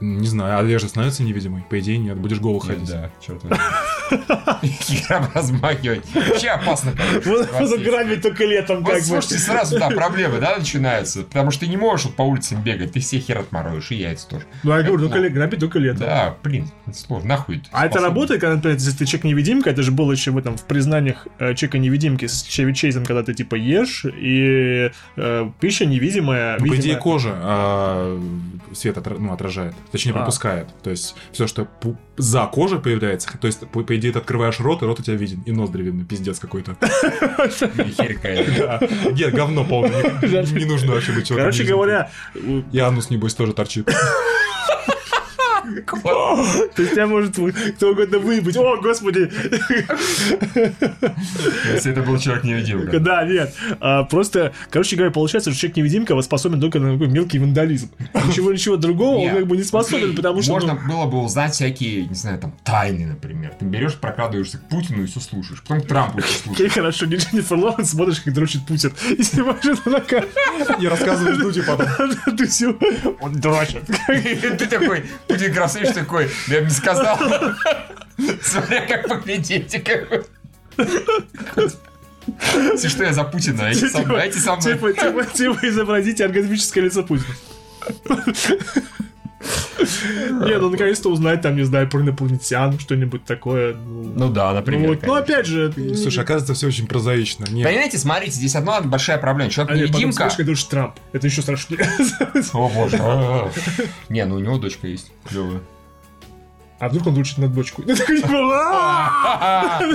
Не 0.00 0.26
знаю, 0.26 0.58
а 0.58 0.60
одежда 0.60 0.88
становится 0.88 1.22
невидимой? 1.22 1.64
По 1.68 1.78
идее, 1.80 1.98
нет, 1.98 2.16
будешь 2.16 2.38
голый 2.40 2.60
ходить. 2.60 2.88
Да, 2.88 3.10
черт 3.24 3.42
Хером 4.82 5.26
размахивать. 5.34 6.04
Вообще 6.14 6.48
опасно. 6.48 6.92
Вот 7.24 7.46
фотографировать 7.46 8.22
только 8.22 8.44
летом, 8.44 8.84
как 8.84 8.96
бы. 8.96 9.00
слушайте, 9.00 9.38
сразу, 9.38 9.78
да, 9.78 9.88
проблемы, 9.90 10.38
да, 10.40 10.56
начинаются. 10.58 11.22
Потому 11.22 11.50
что 11.50 11.60
ты 11.60 11.66
не 11.68 11.76
можешь 11.76 12.06
вот 12.06 12.16
по 12.16 12.22
улицам 12.22 12.62
бегать, 12.62 12.92
ты 12.92 13.00
все 13.00 13.18
хер 13.18 13.38
отмороешь, 13.38 13.90
и 13.90 13.96
яйца 13.96 14.28
тоже. 14.28 14.44
Ну, 14.62 14.76
я 14.76 14.82
говорю, 14.82 15.08
только 15.08 15.28
грабить 15.30 15.60
только 15.60 15.78
летом. 15.78 16.00
Да, 16.00 16.36
блин, 16.42 16.68
это 16.86 16.98
сложно. 16.98 17.28
Нахуй 17.30 17.62
А 17.72 17.86
это 17.86 18.00
работает, 18.00 18.40
когда, 18.40 18.56
например, 18.56 18.78
если 18.78 18.90
ты 18.92 19.06
человек-невидимка, 19.06 19.70
это 19.70 19.82
же 19.82 19.92
было 19.92 20.12
еще 20.12 20.30
в 20.30 20.38
этом, 20.38 20.56
в 20.56 20.64
признаниях 20.64 21.26
э, 21.38 21.54
человека-невидимки 21.54 22.26
с 22.26 22.42
Чеви 22.42 22.74
Чейзом, 22.74 23.04
когда 23.04 23.22
ты, 23.22 23.34
типа, 23.34 23.54
ешь, 23.54 24.04
и 24.04 24.90
э, 25.16 25.50
пища 25.60 25.86
невидимая, 25.86 26.56
Ну, 26.58 26.66
по 26.66 26.76
идее, 26.76 26.96
кожа 26.96 27.32
а, 27.34 28.20
свет 28.72 28.96
отра- 28.96 29.18
отражает, 29.70 29.90
точнее, 29.92 30.12
А. 30.12 30.14
пропускает. 30.18 30.68
То 30.82 30.90
есть, 30.90 31.14
все, 31.32 31.46
что 31.46 31.66
за 32.16 32.46
кожей 32.46 32.78
появляется, 32.80 33.28
то 33.38 33.46
есть, 33.46 33.60
по, 33.68 33.82
по 33.82 33.96
идее, 33.96 34.12
ты 34.12 34.18
открываешь 34.18 34.60
рот, 34.60 34.82
и 34.82 34.84
рот 34.86 35.00
у 35.00 35.02
тебя 35.02 35.16
виден, 35.16 35.42
и 35.46 35.52
ноздри 35.52 35.82
видны, 35.82 36.04
пиздец 36.04 36.38
какой-то. 36.38 36.76
Нет, 39.12 39.32
говно 39.34 39.64
полное, 39.64 40.20
не- 40.22 40.64
нужно 40.64 40.92
вообще 40.92 41.12
быть 41.12 41.26
человеком. 41.26 41.52
Короче 41.52 41.64
говоря, 41.64 42.10
И 42.72 42.78
анус, 42.78 43.10
небось, 43.10 43.34
тоже 43.34 43.52
торчит. 43.52 43.88
то 45.94 46.82
есть 46.82 46.92
тебя 46.92 47.06
может 47.06 47.38
кто 47.76 47.90
угодно 47.90 48.18
выебать. 48.18 48.56
О, 48.56 48.76
господи! 48.76 49.30
Если 51.72 51.92
это 51.92 52.02
был 52.02 52.18
человек-невидимка. 52.18 53.00
Да, 53.00 53.24
нет. 53.24 53.54
А, 53.80 54.04
просто, 54.04 54.52
короче 54.70 54.96
говоря, 54.96 55.12
получается, 55.12 55.50
что 55.50 55.60
человек-невидимка 55.60 56.20
способен 56.22 56.60
только 56.60 56.78
на 56.78 56.92
такой 56.92 57.08
мелкий 57.08 57.38
вандализм. 57.38 57.90
Ничего-ничего 58.26 58.76
другого 58.76 59.18
он 59.18 59.30
как 59.30 59.46
бы 59.46 59.56
не 59.56 59.64
способен, 59.64 60.14
потому 60.14 60.42
что... 60.42 60.52
Можно 60.52 60.74
ну, 60.74 60.94
было 60.94 61.06
бы 61.06 61.22
узнать 61.22 61.54
всякие, 61.54 62.06
не 62.06 62.14
знаю, 62.14 62.38
там, 62.38 62.54
тайны, 62.64 63.06
например. 63.06 63.52
Ты 63.58 63.64
берешь, 63.64 63.94
прокрадываешься 63.94 64.58
к 64.58 64.68
Путину 64.68 65.02
и 65.04 65.06
все 65.06 65.20
слушаешь. 65.20 65.62
Потом 65.62 65.80
к 65.82 65.86
Трампу 65.86 66.20
все 66.20 66.32
слушаешь. 66.44 66.54
Окей, 66.54 66.68
хорошо, 66.68 67.06
не 67.06 67.16
Дженнифер 67.16 67.56
Лоуренс, 67.56 67.90
смотришь, 67.90 68.20
как 68.20 68.34
дрочит 68.34 68.66
Путин. 68.66 68.92
И 69.16 69.22
снимаешь 69.22 69.64
это 69.64 69.90
на 69.90 70.00
камеру. 70.00 70.28
И 70.80 70.86
рассказываешь 70.86 71.38
Дуде 71.38 71.62
потом. 71.62 71.86
Ты 72.36 72.46
все... 72.46 72.76
Он 73.20 73.32
дрочит. 73.32 73.82
Ты 74.06 74.66
такой, 74.66 75.04
Путин 75.26 75.52
красавец 75.60 75.92
такой, 75.92 76.30
я 76.46 76.60
бы 76.60 76.64
не 76.64 76.70
сказал. 76.70 77.18
Смотря 78.42 78.86
как 78.86 79.08
поглядите, 79.08 79.78
как. 79.80 80.26
Если 82.72 82.88
что, 82.88 83.04
я 83.04 83.12
за 83.12 83.24
Путина, 83.24 83.66
а 83.66 83.70
эти 83.70 83.84
со 83.86 84.00
мной, 84.00 84.22
а 84.22 84.26
мной. 84.56 84.72
Типа, 84.72 84.92
типа, 84.92 85.24
типа 85.26 85.58
изобразите 85.68 86.24
оргазмическое 86.24 86.84
лицо 86.84 87.02
Путина. 87.02 87.34
Не, 89.40 90.58
ну 90.58 90.70
наконец-то 90.70 91.08
узнать 91.08 91.40
там, 91.40 91.56
не 91.56 91.62
знаю, 91.64 91.88
про 91.88 92.00
инопланетян, 92.00 92.78
что-нибудь 92.78 93.24
такое. 93.24 93.74
Ну, 93.74 94.12
Ну 94.14 94.28
да, 94.28 94.52
например. 94.52 94.98
ну 95.02 95.14
опять 95.14 95.46
же... 95.46 95.72
Слушай, 95.94 96.22
оказывается, 96.24 96.54
все 96.54 96.66
очень 96.66 96.86
прозаично. 96.86 97.46
Понимаете, 97.46 97.98
смотрите, 97.98 98.32
здесь 98.32 98.54
одна 98.54 98.80
большая 98.80 99.18
проблема. 99.18 99.50
а 99.50 99.60
потом 99.60 99.68
Человек-невидимка... 99.68 100.16
слышишь, 100.16 100.36
как 100.36 100.46
душит 100.46 100.68
Трамп. 100.68 100.94
Это 101.12 101.26
еще 101.26 101.42
страшнее. 101.42 101.88
О 102.52 102.68
боже. 102.68 102.96
а. 103.00 103.50
Не, 104.08 104.24
ну 104.26 104.36
у 104.36 104.38
него 104.40 104.58
дочка 104.58 104.86
есть. 104.86 105.12
Клевая. 105.28 105.60
А 106.80 106.88
вдруг 106.88 107.08
он 107.08 107.14
душит 107.14 107.36
над 107.36 107.52
бочку? 107.52 107.82
Я 107.86 107.94
такой, 107.94 108.16
типа, 108.16 108.30
«А!» 108.32 109.80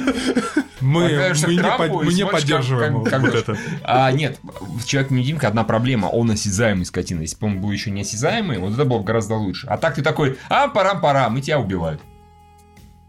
Мы, 0.81 1.09
мы 1.09 2.13
не, 2.13 2.23
мы 2.25 2.31
поддерживаем 2.31 2.99
вот 2.99 3.11
это. 3.11 3.57
А, 3.83 4.11
нет, 4.11 4.39
человек-невидимка 4.85 5.47
одна 5.47 5.63
проблема, 5.63 6.05
он 6.05 6.29
осязаемый 6.29 6.85
скотина. 6.85 7.21
Если 7.21 7.37
бы 7.37 7.47
он 7.47 7.59
был 7.59 7.71
еще 7.71 7.89
не 7.89 8.01
осязаемый, 8.01 8.59
вот 8.59 8.73
это 8.73 8.85
было 8.85 8.99
бы 8.99 9.03
гораздо 9.03 9.33
лучше. 9.33 9.65
А 9.65 9.77
так 9.77 9.95
ты 9.95 10.03
такой, 10.03 10.37
а, 10.47 10.67
парам-парам, 10.67 11.35
и 11.37 11.41
тебя 11.41 11.59
убивают. 11.59 12.01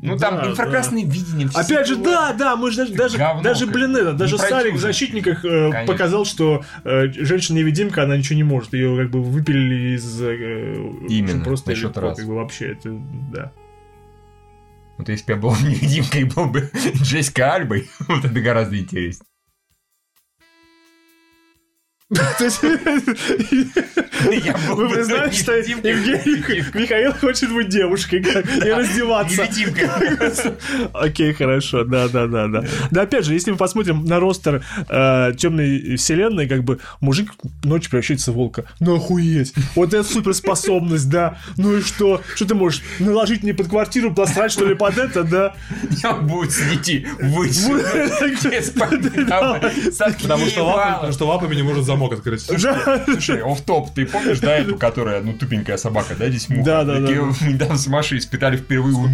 Ну 0.01 0.17
там 0.17 0.37
Да, 0.37 0.51
инфракрасное 0.51 1.05
видение. 1.05 1.49
все 1.49 1.59
Опять 1.59 1.87
же, 1.87 1.97
да, 1.97 2.33
да, 2.33 2.57
мы 2.57 2.71
же 2.71 2.79
даже, 2.79 2.95
даже, 2.95 3.19
Говно 3.19 3.43
даже 3.43 3.67
блин, 3.67 3.97
это, 3.97 4.13
даже 4.13 4.39
Сарик 4.39 4.75
в 4.75 4.79
защитниках 4.79 5.45
э, 5.45 5.71
Конечно. 5.71 5.93
показал, 5.93 6.25
что 6.25 6.65
э, 6.85 7.09
женщина-невидимка, 7.13 8.05
она 8.05 8.17
ничего 8.17 8.37
не 8.37 8.43
может. 8.43 8.75
Ее 8.75 8.97
как 8.97 9.11
бы 9.11 9.23
выпилили 9.23 9.97
из... 9.97 10.21
э, 10.21 10.77
в 10.77 11.07
Именно, 11.09 11.45
просто 11.45 11.71
на 11.71 11.75
легко, 11.75 12.01
раз. 12.01 12.19
как 12.19 12.27
бы 12.27 12.35
вообще, 12.35 12.73
это, 12.73 12.91
да. 13.33 13.53
Вот 14.99 15.09
если 15.09 15.27
бы 15.27 15.33
я 15.33 15.37
был 15.39 15.57
невидимкой, 15.63 16.25
был 16.25 16.47
бы 16.47 16.71
Джессика 17.03 17.55
Альбой, 17.55 17.89
вот 18.09 18.25
это 18.25 18.41
гораздо 18.41 18.79
интереснее. 18.79 19.27
Вы 22.09 22.19
бы 24.77 24.89
признаете, 24.95 25.43
что 25.43 25.53
Михаил 26.79 27.13
хочет 27.15 27.53
быть 27.53 27.69
девушкой 27.69 28.21
и 28.21 28.71
раздеваться. 28.71 29.43
Окей, 30.93 31.33
хорошо, 31.33 31.83
да, 31.83 32.07
да, 32.07 32.29
да, 32.29 32.47
да. 32.47 32.65
Да, 32.93 33.03
опять 33.03 33.25
же, 33.25 33.33
если 33.35 33.51
мы 33.51 33.57
посмотрим 33.57 34.05
на 34.05 34.21
ростер 34.21 34.65
темной 34.89 35.97
вселенной, 35.97 36.47
как 36.47 36.63
бы 36.63 36.79
мужик 37.01 37.35
ночью 37.65 37.91
превращается 37.91 38.31
в 38.31 38.37
волка. 38.37 38.67
Ну 38.79 38.95
охуеть! 38.95 39.53
Вот 39.75 39.93
это 39.93 40.05
суперспособность, 40.05 41.09
да. 41.11 41.39
Ну 41.57 41.79
и 41.79 41.81
что? 41.83 42.23
Что 42.37 42.45
ты 42.47 42.55
можешь 42.55 42.83
наложить 43.01 43.43
мне 43.43 43.53
под 43.53 43.67
квартиру, 43.67 44.15
пластать, 44.15 44.53
что 44.53 44.65
ли, 44.65 44.77
под 44.77 44.97
это, 44.97 45.25
да? 45.25 45.55
Я 46.05 46.13
буду 46.13 46.51
выше. 47.21 47.67
Что, 50.51 50.65
лапами, 50.67 50.95
потому 50.95 51.13
что 51.13 51.27
лапами 51.27 51.55
не 51.57 51.63
может 51.63 51.85
замок 51.97 52.13
открыть. 52.13 52.43
Слушай, 52.43 53.43
оф-топ, 53.43 53.93
ты 53.95 54.07
помнишь, 54.07 54.41
да, 54.41 54.57
эту, 54.57 54.77
которая, 54.77 55.23
ну, 55.23 55.33
тупенькая 55.33 55.77
собака, 55.77 56.15
да, 56.19 56.29
здесь 56.29 56.49
муха? 56.49 56.65
Да, 56.65 56.85
да, 56.85 57.01
да, 57.01 57.09
недавно 57.47 57.77
с 57.77 57.87
Машей 57.87 58.19
испытали 58.19 58.57
впервые 58.57 58.95
у 58.95 59.09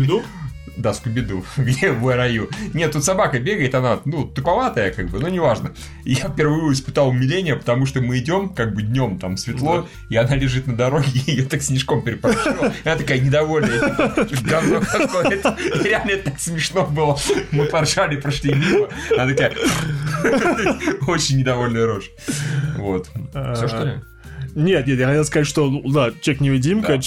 Да, 0.76 0.94
Скубиду, 0.94 1.44
где 1.56 1.92
в 1.92 2.14
раю. 2.14 2.48
Нет, 2.72 2.92
тут 2.92 3.04
собака 3.04 3.38
бегает, 3.38 3.74
она, 3.74 4.00
ну, 4.04 4.24
туповатая, 4.24 4.90
как 4.90 5.08
бы, 5.08 5.18
но 5.18 5.28
неважно. 5.28 5.72
И 6.04 6.14
я 6.14 6.28
впервые 6.28 6.72
испытал 6.72 7.08
умиление, 7.08 7.56
потому 7.56 7.86
что 7.86 8.00
мы 8.00 8.18
идем, 8.18 8.48
как 8.48 8.74
бы 8.74 8.82
днем, 8.82 9.18
там 9.18 9.36
светло, 9.36 9.88
и 10.08 10.16
она 10.16 10.34
лежит 10.34 10.66
на 10.66 10.74
дороге, 10.74 11.10
и 11.26 11.32
ее 11.32 11.44
так 11.44 11.62
снежком 11.62 12.02
перепорчила. 12.02 12.72
И 12.84 12.88
она 12.88 12.96
такая 12.96 13.18
недовольная, 13.18 13.78
типа, 14.26 14.42
говно 14.44 14.80
какое-то. 14.80 15.56
Реально 15.84 16.16
так 16.16 16.38
смешно 16.40 16.86
было. 16.86 17.18
Мы 17.50 17.66
поржали, 17.66 18.16
прошли 18.16 18.54
мимо. 18.54 18.88
Она 19.16 19.32
такая, 19.32 19.52
очень 21.06 21.38
недовольная 21.38 21.86
рожь. 21.86 22.10
Вот. 22.76 23.08
Все, 23.54 23.68
что 23.68 23.84
ли? 23.84 23.92
Нет, 24.54 24.86
нет, 24.86 24.98
я 24.98 25.06
хотел 25.06 25.24
сказать, 25.24 25.46
что, 25.46 25.70
ну, 25.70 25.82
да, 25.90 26.12
человек-невидимка, 26.20 26.96
Да. 26.96 26.98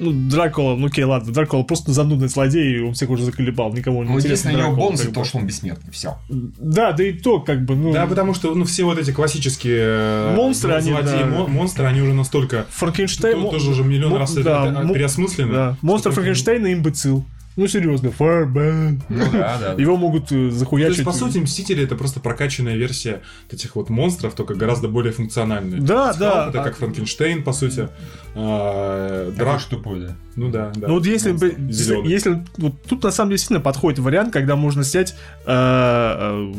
Ну, 0.00 0.12
Дракула, 0.12 0.76
ну 0.76 0.86
окей, 0.86 1.04
ладно, 1.04 1.32
Дракула 1.32 1.62
просто 1.62 1.92
занудный 1.92 2.28
злодей, 2.28 2.78
и 2.78 2.80
он 2.80 2.94
всех 2.94 3.10
уже 3.10 3.24
заколебал, 3.24 3.72
никому 3.72 4.02
не 4.02 4.08
Ну, 4.08 4.16
интересно. 4.18 4.48
единственное, 4.48 4.54
у 4.54 4.58
него 4.58 4.66
Дракула, 4.70 4.86
бонус 4.86 5.00
как 5.02 5.12
то, 5.14 5.20
бы. 5.20 5.26
что 5.26 5.38
он 5.38 5.46
бессмертный. 5.46 5.92
Все. 5.92 6.18
Да, 6.28 6.92
да 6.92 7.04
и 7.04 7.12
то, 7.12 7.40
как 7.40 7.64
бы, 7.64 7.76
ну... 7.76 7.92
Да, 7.92 8.06
потому 8.06 8.32
что 8.34 8.54
ну, 8.54 8.64
все 8.64 8.84
вот 8.84 8.98
эти 8.98 9.10
классические 9.12 9.78
э, 9.80 10.34
Монстры, 10.36 10.72
они, 10.72 10.90
злодеи, 10.90 11.20
да. 11.20 11.26
мо- 11.26 11.46
монстры, 11.46 11.84
они 11.86 12.00
уже 12.00 12.14
настолько 12.14 12.66
Франкенштейн... 12.70 13.40
то- 13.42 13.50
тоже 13.50 13.70
уже 13.70 13.84
миллион 13.84 14.16
раз 14.16 14.32
это- 14.32 14.42
да, 14.42 14.82
это 14.84 14.92
переосмыслено. 14.94 15.52
Да, 15.52 15.76
монстр 15.82 16.10
Франкенштейна 16.12 16.72
имбецил. 16.72 17.24
Ну, 17.60 17.66
серьезно, 17.68 18.08
Fireman. 18.08 19.02
Ну 19.10 19.24
да, 19.32 19.58
да. 19.60 19.72
Его 19.82 19.98
могут 19.98 20.32
э, 20.32 20.48
То 20.48 20.50
захуячить. 20.50 20.96
есть, 20.98 21.04
по 21.04 21.12
сути, 21.12 21.36
Мстители 21.38 21.84
это 21.84 21.94
просто 21.94 22.18
прокачанная 22.18 22.74
версия 22.74 23.20
этих 23.50 23.76
вот 23.76 23.90
монстров, 23.90 24.34
только 24.34 24.54
гораздо 24.54 24.88
более 24.88 25.12
функциональная. 25.12 25.78
Да, 25.78 26.14
Скалп 26.14 26.18
да. 26.18 26.46
Это 26.48 26.60
А- 26.62 26.64
как 26.64 26.76
Франкенштейн, 26.78 27.42
по 27.42 27.52
сути. 27.52 27.88
А, 28.34 29.30
Драк 29.32 29.62
тупой, 29.64 30.00
да. 30.00 30.16
Ну 30.36 30.50
да, 30.50 30.72
да. 30.74 30.88
Ну 30.88 30.94
вот 30.94 31.04
если, 31.04 31.32
бы- 31.32 31.54
если 31.68 32.42
вот 32.56 32.80
тут 32.88 33.02
на 33.02 33.10
самом 33.10 33.30
деле 33.32 33.38
сильно 33.38 33.60
подходит 33.60 33.98
вариант, 33.98 34.32
когда 34.32 34.56
можно 34.56 34.82
снять 34.82 35.14
э, 35.44 35.50
э, 35.52 36.52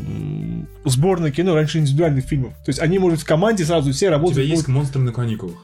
сборное 0.85 1.31
кино 1.31 1.55
раньше 1.55 1.79
индивидуальных 1.79 2.25
фильмов. 2.25 2.53
То 2.63 2.69
есть 2.69 2.79
они, 2.79 2.99
может, 2.99 3.21
в 3.21 3.25
команде 3.25 3.65
сразу 3.65 3.91
все 3.91 4.05
У 4.05 4.09
тебя 4.09 4.17
работают. 4.17 4.47
есть 4.47 4.63
будут- 4.63 4.67
монстры 4.75 5.01
на 5.01 5.11
каникулах. 5.11 5.55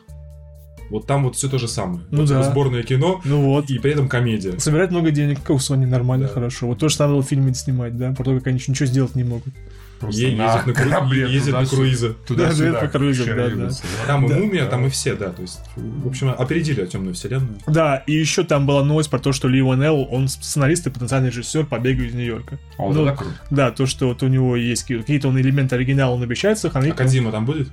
Вот 0.89 1.05
там 1.05 1.23
вот 1.23 1.35
все 1.35 1.49
то 1.49 1.57
же 1.57 1.67
самое. 1.67 2.01
Ну 2.11 2.21
Вот 2.21 2.29
да. 2.29 2.43
Сборное 2.43 2.83
кино 2.83 3.21
Ну 3.25 3.41
вот. 3.43 3.69
и 3.69 3.77
при 3.79 3.91
этом 3.91 4.07
комедия. 4.07 4.57
Собирать 4.59 4.91
много 4.91 5.11
денег, 5.11 5.39
как 5.41 5.51
у 5.51 5.59
Sony 5.59 5.85
нормально, 5.85 6.27
Да. 6.27 6.33
хорошо. 6.33 6.67
Вот 6.67 6.79
то 6.79 6.87
же 6.89 6.95
самое 6.95 7.21
фильме 7.23 7.53
снимать, 7.53 7.97
да, 7.97 8.11
про 8.13 8.23
то, 8.23 8.35
как 8.37 8.47
они 8.47 8.55
ничего 8.65 8.85
сделать 8.85 9.15
не 9.15 9.23
могут. 9.23 9.53
Просто 9.99 10.21
Е- 10.21 10.35
на 10.37 10.43
ездят 10.45 10.67
на, 10.67 10.71
кру- 10.71 10.75
корабле 10.75 11.21
ездят 11.33 11.55
на 11.55 11.65
круизы. 11.65 12.15
Туда-сюда. 12.27 12.71
Да, 12.73 12.79
по 12.81 12.87
круизам, 12.87 13.25
да, 13.25 13.33
шерегаются. 13.33 13.83
Там 14.05 14.25
и 14.25 14.29
Да. 14.29 14.35
мумия, 14.37 14.65
там 14.67 14.85
и 14.85 14.89
все, 14.89 15.15
да. 15.15 15.29
То 15.31 15.41
есть, 15.41 15.59
в 15.75 16.07
общем, 16.07 16.29
опередили 16.37 16.85
темную 16.85 17.15
вселенную. 17.15 17.57
Да, 17.65 18.03
и 18.05 18.13
еще 18.13 18.43
там 18.43 18.67
была 18.67 18.83
новость 18.83 19.09
про 19.09 19.17
то, 19.17 19.31
что 19.31 19.47
Ли 19.47 19.59
Уэнелл, 19.63 20.07
он 20.11 20.27
сценарист 20.27 20.85
и 20.85 20.91
потенциальный 20.91 21.29
режиссер 21.29 21.65
«Побега 21.65 22.03
из 22.03 22.13
Нью-Йорка». 22.13 22.59
А 22.77 22.83
вот 22.83 22.95
Ну, 22.95 23.05
это 23.07 23.15
круто. 23.17 23.33
Да, 23.49 23.71
то, 23.71 23.87
что 23.87 24.09
вот 24.09 24.21
у 24.21 24.27
него 24.27 24.55
есть 24.55 24.83
какие- 24.83 24.99
какие-то 24.99 25.29
он 25.29 25.39
элементы 25.41 25.75
оригинала, 25.75 26.13
он 26.13 26.21
обещает 26.21 26.59
сохранить. 26.59 26.93
А 26.93 26.95
Кодзима 26.95 27.31
там 27.31 27.47
будет? 27.47 27.69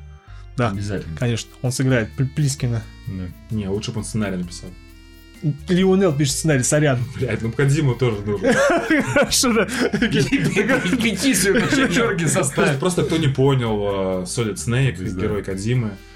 Да, 0.57 0.70
Обязательно. 0.70 1.16
конечно, 1.16 1.50
он 1.62 1.72
сыграет 1.72 2.11
Пл- 2.16 2.28
Плискина. 2.34 2.82
Да. 3.09 3.24
Не, 3.55 3.68
лучше 3.68 3.90
бы 3.92 3.98
он 3.98 4.05
сценарий 4.05 4.36
написал. 4.36 4.70
Ли 5.68 5.84
Уэнелл 5.84 6.12
пишет 6.14 6.36
сценарий, 6.36 6.62
сорян. 6.62 6.99
Блять, 7.16 7.42
ну 7.42 7.53
Кодзиму 7.53 7.95
тоже 7.95 8.20
нужен. 8.22 8.51
Что 9.30 9.53
же? 9.53 9.68
Петицию 10.97 11.61
Просто, 11.61 12.28
составить. 12.28 12.78
просто 12.78 13.03
кто 13.05 13.16
не 13.18 13.28
понял, 13.28 14.22
э, 14.22 14.24
Solid 14.24 14.55
Snake, 14.55 14.97
Да. 15.14 15.20
герой 15.20 15.42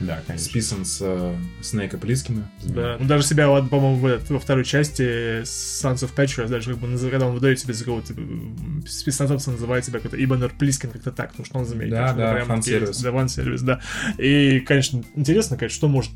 Да, 0.00 0.22
конечно. 0.26 0.48
списан 0.48 0.84
с 0.84 0.98
э, 1.02 1.34
Снейка 1.60 1.98
Плискина. 1.98 2.50
Да, 2.64 2.96
он 3.00 3.06
даже 3.06 3.24
себя, 3.24 3.48
по-моему, 3.48 4.18
во 4.28 4.38
второй 4.40 4.64
части 4.64 5.42
Sons 5.42 5.96
of 6.04 6.14
Patriots, 6.16 6.48
даже 6.48 6.70
как 6.74 6.78
бы, 6.80 6.98
когда 7.10 7.26
он 7.26 7.34
выдает 7.34 7.60
себе 7.60 7.74
за 7.74 7.84
кого-то, 7.84 8.14
м, 8.14 8.82
спецназовца 8.88 9.50
называет 9.50 9.84
себя 9.84 10.00
как-то 10.00 10.16
Ибанер 10.22 10.52
Плискин, 10.58 10.90
как-то 10.90 11.12
так, 11.12 11.30
потому 11.30 11.44
что 11.46 11.58
он 11.58 11.66
заметил. 11.66 11.96
Да, 11.96 12.12
да, 12.14 12.44
фан-сервис. 12.44 13.00
Да, 13.02 13.12
фан-сервис, 13.12 13.60
да. 13.62 13.80
И, 14.18 14.60
конечно, 14.60 15.02
интересно, 15.14 15.56
конечно, 15.56 15.76
что 15.76 15.88
может... 15.88 16.10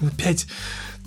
Опять 0.00 0.46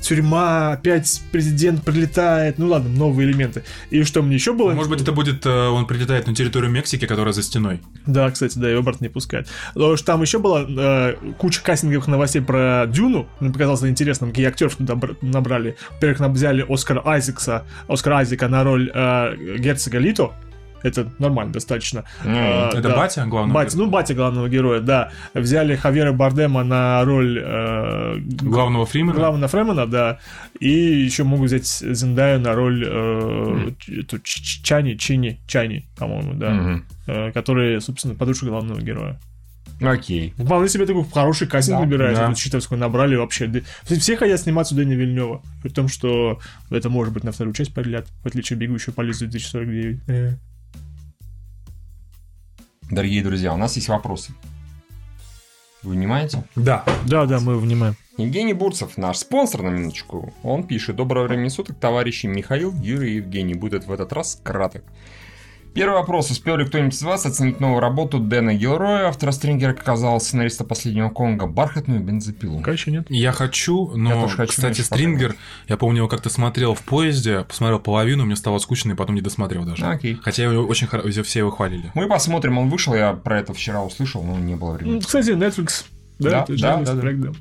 тюрьма, 0.06 0.74
опять 0.74 1.22
президент 1.32 1.84
прилетает, 1.84 2.58
ну 2.58 2.68
ладно, 2.68 2.90
новые 2.90 3.30
элементы. 3.30 3.64
И 3.90 4.04
что 4.04 4.22
мне 4.22 4.36
еще 4.36 4.54
было? 4.54 4.72
Может 4.74 4.92
быть, 4.92 5.02
это 5.02 5.12
будет, 5.12 5.46
э, 5.46 5.68
он 5.68 5.88
прилетает 5.88 6.28
на 6.28 6.36
территорию 6.36 6.72
Мексики, 6.72 7.08
которая 7.08 7.34
за 7.34 7.42
стеной. 7.42 7.82
Да, 8.06 8.30
кстати, 8.30 8.58
да, 8.58 8.70
его 8.70 8.84
брат 8.84 9.02
не 9.02 9.10
пускает. 9.10 9.48
Потому 9.74 9.98
что 9.98 10.06
там 10.06 10.22
еще 10.22 10.40
была 10.40 10.66
э, 10.68 11.16
куча 11.38 11.62
кастинговых 11.62 12.08
новостей 12.08 12.42
про 12.42 12.86
Дюну. 12.88 13.28
Мне 13.40 13.52
показалось 13.52 13.84
интересным, 13.84 14.30
какие 14.30 14.46
актеров 14.46 14.78
набрали. 15.22 15.76
Во-первых, 15.96 16.20
нам 16.20 16.34
взяли 16.34 16.66
Оскара 16.68 17.02
Айзекса, 17.04 17.66
Оскара 17.88 18.20
Айзека 18.20 18.48
на 18.48 18.64
роль 18.64 18.92
э, 18.94 19.58
герцога 19.58 19.98
Лито. 19.98 20.34
Это 20.86 21.12
нормально 21.18 21.52
достаточно. 21.52 22.04
Э, 22.24 22.70
Это 22.70 22.82
да. 22.82 22.96
батя 22.96 23.26
главного 23.26 23.56
Батя, 23.56 23.72
героя? 23.76 23.86
ну, 23.86 23.92
батя 23.92 24.14
главного 24.14 24.50
героя, 24.50 24.80
да. 24.82 25.12
Взяли 25.34 25.76
Хавьера 25.76 26.12
Бардема 26.14 26.64
на 26.64 27.04
роль 27.04 27.42
э, 27.44 28.18
Главного 28.20 28.86
Фримена? 28.86 29.14
главного 29.16 29.48
Фремена, 29.48 29.88
да. 29.88 30.20
И 30.60 30.70
еще 30.70 31.24
могут 31.24 31.48
взять 31.48 31.66
Зендаю 31.66 32.40
на 32.40 32.54
роль 32.54 32.86
э, 32.88 33.72
Ч- 34.24 34.64
Чани, 34.64 34.94
Чини, 34.94 35.40
Чани, 35.48 35.86
по-моему, 35.98 36.34
да. 36.36 36.52
Мгм. 36.52 36.86
Э, 37.08 37.32
которые, 37.32 37.82
собственно, 37.82 38.14
подружка 38.14 38.46
главного 38.46 38.80
героя. 38.80 39.20
Окей. 39.82 40.34
Вполне 40.38 40.70
себе 40.70 40.86
такой 40.86 41.04
хороший 41.12 41.48
кастинг 41.48 41.80
Да, 41.80 41.86
набирает. 41.86 42.16
да. 42.16 42.28
Вот 42.30 42.38
считаю, 42.38 42.62
сколько 42.62 42.80
набрали 42.80 43.16
вообще. 43.16 43.52
Все 43.84 44.16
хотят 44.16 44.40
сниматься 44.40 44.74
у 44.74 44.78
Дэни 44.78 44.94
Вильнева. 44.94 45.42
При 45.64 45.70
том, 45.70 45.88
что 45.90 46.40
это 46.70 46.90
может 46.90 47.14
быть 47.14 47.24
на 47.24 47.32
вторую 47.32 47.54
часть 47.56 47.74
подлят, 47.74 48.06
в 48.24 48.28
отличие 48.28 48.56
от 48.56 48.62
«Бегущего 48.62 48.94
по 48.94 49.02
лесу 49.02 49.26
2049». 49.26 50.38
Дорогие 52.92 53.24
друзья, 53.24 53.54
у 53.54 53.58
нас 53.58 53.76
есть 53.76 53.90
вопросы. 53.90 54.32
Вы 55.82 55.94
внимаете? 55.94 56.44
Да. 56.56 56.84
Да, 57.08 57.26
да, 57.26 57.40
мы 57.40 57.58
внимаем. 57.58 57.96
Евгений 58.18 58.54
Бурцев, 58.54 58.98
наш 58.98 59.18
спонсор 59.18 59.64
на 59.64 59.70
минуточку, 59.70 60.34
он 60.44 60.64
пишет 60.64 60.96
«Доброго 60.96 61.28
времени 61.28 61.50
суток, 61.50 61.78
товарищи 61.80 62.28
Михаил, 62.28 62.74
Юрий 62.82 63.14
и 63.14 63.16
Евгений. 63.18 63.56
Будет 63.56 63.88
в 63.88 63.92
этот 63.92 64.14
раз 64.14 64.40
краток. 64.44 64.84
Первый 65.76 65.96
вопрос. 65.96 66.32
Успел 66.32 66.56
ли 66.56 66.66
кто-нибудь 66.66 66.94
из 66.94 67.02
вас 67.04 67.26
оценить 67.26 67.60
новую 67.60 67.82
работу 67.82 68.18
Дэна 68.18 68.54
Гилроя, 68.54 69.10
автора 69.10 69.32
Стрингера, 69.32 69.74
как 69.74 69.82
оказалось, 69.82 70.24
сценариста 70.24 70.64
«Последнего 70.64 71.10
Конга», 71.10 71.48
«Бархатную 71.48 72.00
бензопилу»? 72.00 72.60
Пока 72.60 72.72
еще 72.72 72.92
нет. 72.92 73.06
Я 73.10 73.34
хочу, 73.34 73.92
но, 73.94 74.10
Я 74.16 74.22
тоже 74.22 74.38
хочу, 74.38 74.52
кстати, 74.54 74.80
Стрингер, 74.80 75.36
я 75.68 75.76
помню, 75.76 75.98
его 75.98 76.08
как-то 76.08 76.30
смотрел 76.30 76.76
в 76.76 76.82
поезде, 76.82 77.42
посмотрел 77.44 77.80
половину, 77.80 78.24
мне 78.26 78.38
стало 78.38 78.60
скучно, 78.60 78.94
и 78.94 78.96
потом 78.96 79.16
не 79.16 79.22
досмотрел 79.22 79.66
даже. 79.66 79.86
Окей. 79.86 80.18
Хотя 80.22 80.46
его 80.46 80.64
очень 80.66 80.88
хоро- 80.88 81.22
все 81.24 81.40
его 81.40 81.52
хвалили. 81.52 81.92
Мы 81.94 82.08
посмотрим, 82.08 82.58
он 82.58 82.70
вышел, 82.70 82.96
я 82.96 83.12
про 83.12 83.38
это 83.40 83.54
вчера 83.54 83.84
услышал, 83.84 84.24
но 84.24 84.40
не 84.40 84.56
было 84.56 84.72
Ну, 84.72 84.78
времени. 84.78 85.00
Кстати, 85.02 85.32
Netflix. 85.32 85.84
Да, 86.20 86.30
Да, 86.30 86.44
это 86.44 86.62
да, 86.62 86.78
да, 86.78 86.94
да. 86.94 87.02
проект, 87.02 87.20
да. 87.20 87.32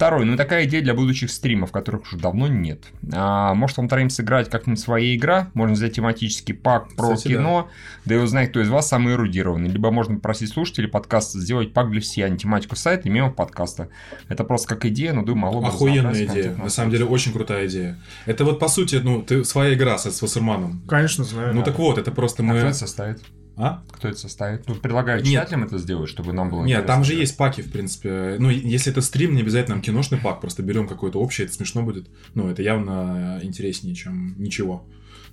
Второй, 0.00 0.24
ну 0.24 0.34
такая 0.34 0.64
идея 0.64 0.80
для 0.80 0.94
будущих 0.94 1.30
стримов, 1.30 1.72
которых 1.72 2.04
уже 2.04 2.16
давно 2.16 2.48
нет. 2.48 2.84
А, 3.12 3.52
может 3.52 3.76
вам 3.76 3.86
троим 3.86 4.08
сыграть 4.08 4.48
как-нибудь 4.48 4.80
своя 4.80 5.14
игра, 5.14 5.50
можно 5.52 5.74
взять 5.74 5.96
тематический 5.96 6.54
пак 6.54 6.88
про 6.96 7.16
Кстати, 7.16 7.34
кино, 7.34 7.68
да. 8.06 8.14
и 8.14 8.18
узнать, 8.18 8.48
кто 8.48 8.62
из 8.62 8.70
вас 8.70 8.88
самый 8.88 9.12
эрудированный. 9.12 9.68
Либо 9.68 9.90
можно 9.90 10.14
попросить 10.14 10.54
слушателей 10.54 10.88
подкаста 10.88 11.38
сделать 11.38 11.74
пак 11.74 11.90
для 11.90 12.00
всех, 12.00 12.24
а 12.24 12.28
не 12.30 12.38
тематику 12.38 12.76
сайта 12.76 13.08
и 13.08 13.10
мемов 13.10 13.36
подкаста. 13.36 13.90
Это 14.30 14.42
просто 14.42 14.68
как 14.68 14.86
идея, 14.86 15.12
но 15.12 15.22
думаю, 15.22 15.52
мало 15.52 15.60
бы 15.60 15.68
Охуенная 15.68 16.24
идея. 16.24 16.56
На 16.56 16.70
самом 16.70 16.92
деле, 16.92 17.04
очень 17.04 17.34
крутая 17.34 17.66
идея. 17.66 17.98
Это 18.24 18.46
вот, 18.46 18.58
по 18.58 18.68
сути, 18.68 18.96
ну, 19.04 19.20
ты 19.20 19.44
своя 19.44 19.74
игра 19.74 19.98
со, 19.98 20.10
с 20.10 20.22
Вассерманом. 20.22 20.80
Конечно, 20.88 21.24
знаю. 21.24 21.54
Ну, 21.54 21.62
так 21.62 21.78
вот, 21.78 21.98
это 21.98 22.10
просто 22.10 22.42
А 22.42 22.46
кто 22.46 22.54
мы... 22.54 22.58
это 22.60 22.72
составит? 22.72 23.20
А? 23.56 23.82
Кто 23.90 24.08
это 24.08 24.18
составит? 24.18 24.66
Ну, 24.68 24.74
предлагаю 24.74 25.18
Нет. 25.18 25.28
читателям 25.28 25.64
это 25.64 25.78
сделать, 25.78 26.08
чтобы 26.08 26.32
нам 26.32 26.50
было 26.50 26.60
Нет, 26.60 26.78
интересно. 26.78 26.86
там 26.86 27.04
же 27.04 27.14
есть 27.14 27.36
паки, 27.36 27.60
в 27.60 27.70
принципе. 27.70 28.36
Ну, 28.38 28.48
если 28.50 28.90
это 28.90 29.02
стрим, 29.02 29.34
не 29.34 29.42
обязательно 29.42 29.76
нам 29.76 29.82
киношный 29.82 30.18
пак, 30.18 30.40
просто 30.40 30.62
берем 30.62 30.88
какой-то 30.88 31.20
общий, 31.20 31.44
это 31.44 31.52
смешно 31.52 31.82
будет. 31.82 32.08
Ну, 32.34 32.48
это 32.48 32.62
явно 32.62 33.38
интереснее, 33.42 33.94
чем 33.94 34.34
ничего. 34.38 34.86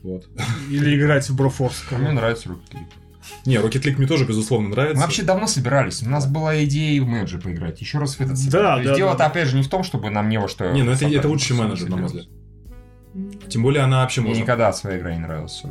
Вот. 0.03 0.27
Или 0.69 0.98
играть 0.98 1.30
в 1.30 1.35
Брофорс. 1.35 1.84
А 1.91 1.98
Мне 1.98 2.11
нравится 2.11 2.49
Rocket 2.49 2.73
League. 2.73 2.94
Не, 3.45 3.56
Rocket 3.56 3.84
League 3.84 3.98
мне 3.98 4.07
тоже, 4.07 4.26
безусловно, 4.26 4.69
нравится. 4.69 4.98
Мы 4.98 5.03
вообще 5.03 5.23
давно 5.23 5.48
собирались. 5.48 6.03
У 6.03 6.10
нас 6.10 6.26
была 6.27 6.64
идея 6.64 6.94
и 6.94 6.99
в 6.99 7.07
менеджер 7.07 7.41
поиграть. 7.41 7.80
Еще 7.81 7.98
раз 7.98 8.15
в 8.15 8.22
этот. 8.22 8.38
Да, 8.49 8.77
да, 8.77 8.95
дело-то 8.95 9.19
да. 9.19 9.26
опять 9.27 9.48
же 9.48 9.57
не 9.57 9.64
в 9.64 9.69
том, 9.69 9.84
чтобы 9.84 10.10
нам 10.10 10.30
не 10.30 10.39
во 10.39 10.48
что... 10.48 10.72
Не, 10.72 10.84
ну 10.84 10.91
это, 10.91 11.07
это 11.07 11.27
лучший 11.27 11.56
менеджер, 11.56 11.89
на 11.89 11.98
мой 11.98 12.06
взгляд. 12.06 12.27
Тем 13.49 13.64
более 13.64 13.84
она 13.84 14.02
вообще 14.02 14.22
Мне 14.22 14.30
может... 14.30 14.44
никогда 14.44 14.72
своя 14.73 14.99
игра 14.99 15.14
не 15.14 15.19
нравилась. 15.19 15.64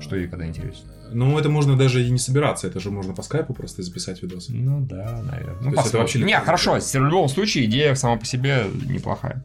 Что 0.00 0.16
ей 0.16 0.28
когда 0.28 0.46
интересно. 0.46 0.90
Ну, 1.12 1.38
это 1.38 1.48
можно 1.48 1.76
даже 1.76 2.04
и 2.04 2.10
не 2.10 2.18
собираться, 2.18 2.66
это 2.66 2.80
же 2.80 2.90
можно 2.90 3.14
по 3.14 3.22
скайпу 3.22 3.54
просто 3.54 3.82
записать 3.82 4.22
видос. 4.22 4.48
Ну 4.48 4.80
да, 4.80 5.22
наверное. 5.22 5.56
Ну, 5.60 5.72
это 5.72 5.98
вообще 5.98 6.20
Не, 6.20 6.38
хорошо, 6.40 6.78
в 6.80 6.94
любом 6.94 7.28
случае 7.28 7.64
идея 7.66 7.94
сама 7.94 8.16
по 8.16 8.24
себе 8.24 8.66
неплохая. 8.86 9.44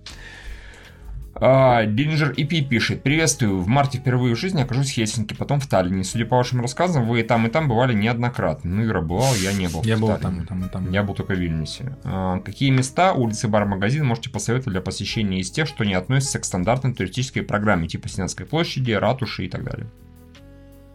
А, 1.44 1.86
Диллинджер 1.86 2.34
EP 2.34 2.62
пишет. 2.62 3.02
Приветствую. 3.02 3.62
В 3.62 3.68
марте 3.68 3.98
впервые 3.98 4.36
в 4.36 4.40
жизни 4.40 4.62
окажусь 4.62 4.92
в 4.92 4.94
Хельсинки, 4.94 5.34
потом 5.34 5.60
в 5.60 5.68
Таллине. 5.68 6.04
Судя 6.04 6.26
по 6.26 6.38
вашим 6.38 6.62
рассказам, 6.62 7.08
вы 7.08 7.22
и 7.22 7.24
там, 7.24 7.48
и 7.48 7.50
там 7.50 7.68
бывали 7.68 7.94
неоднократно. 7.94 8.70
Ну, 8.70 8.86
Ира 8.86 9.02
бывал, 9.02 9.34
я 9.36 9.54
не 9.54 9.68
был. 9.68 9.82
Я 9.84 9.98
был 9.98 10.16
там, 10.18 10.44
и 10.44 10.46
там, 10.46 10.66
и 10.66 10.70
там. 10.70 10.92
Я 10.92 11.02
был 11.02 11.16
только 11.16 11.34
в 11.34 11.40
Вильнюсе. 11.40 11.98
А, 12.04 12.40
Какие 12.42 12.70
места, 12.70 13.14
улицы, 13.14 13.48
бар, 13.48 13.66
магазин 13.66 14.06
можете 14.06 14.30
посоветовать 14.30 14.74
для 14.74 14.82
посещения 14.82 15.40
из 15.40 15.50
тех, 15.50 15.68
что 15.68 15.84
не 15.84 15.94
относятся 15.94 16.38
к 16.38 16.46
стандартной 16.46 16.94
туристической 16.94 17.42
программе, 17.42 17.88
типа 17.88 18.08
Сенатской 18.08 18.46
площади, 18.46 18.92
ратуши 18.92 19.46
и 19.46 19.50
так 19.50 19.64
далее? 19.64 19.90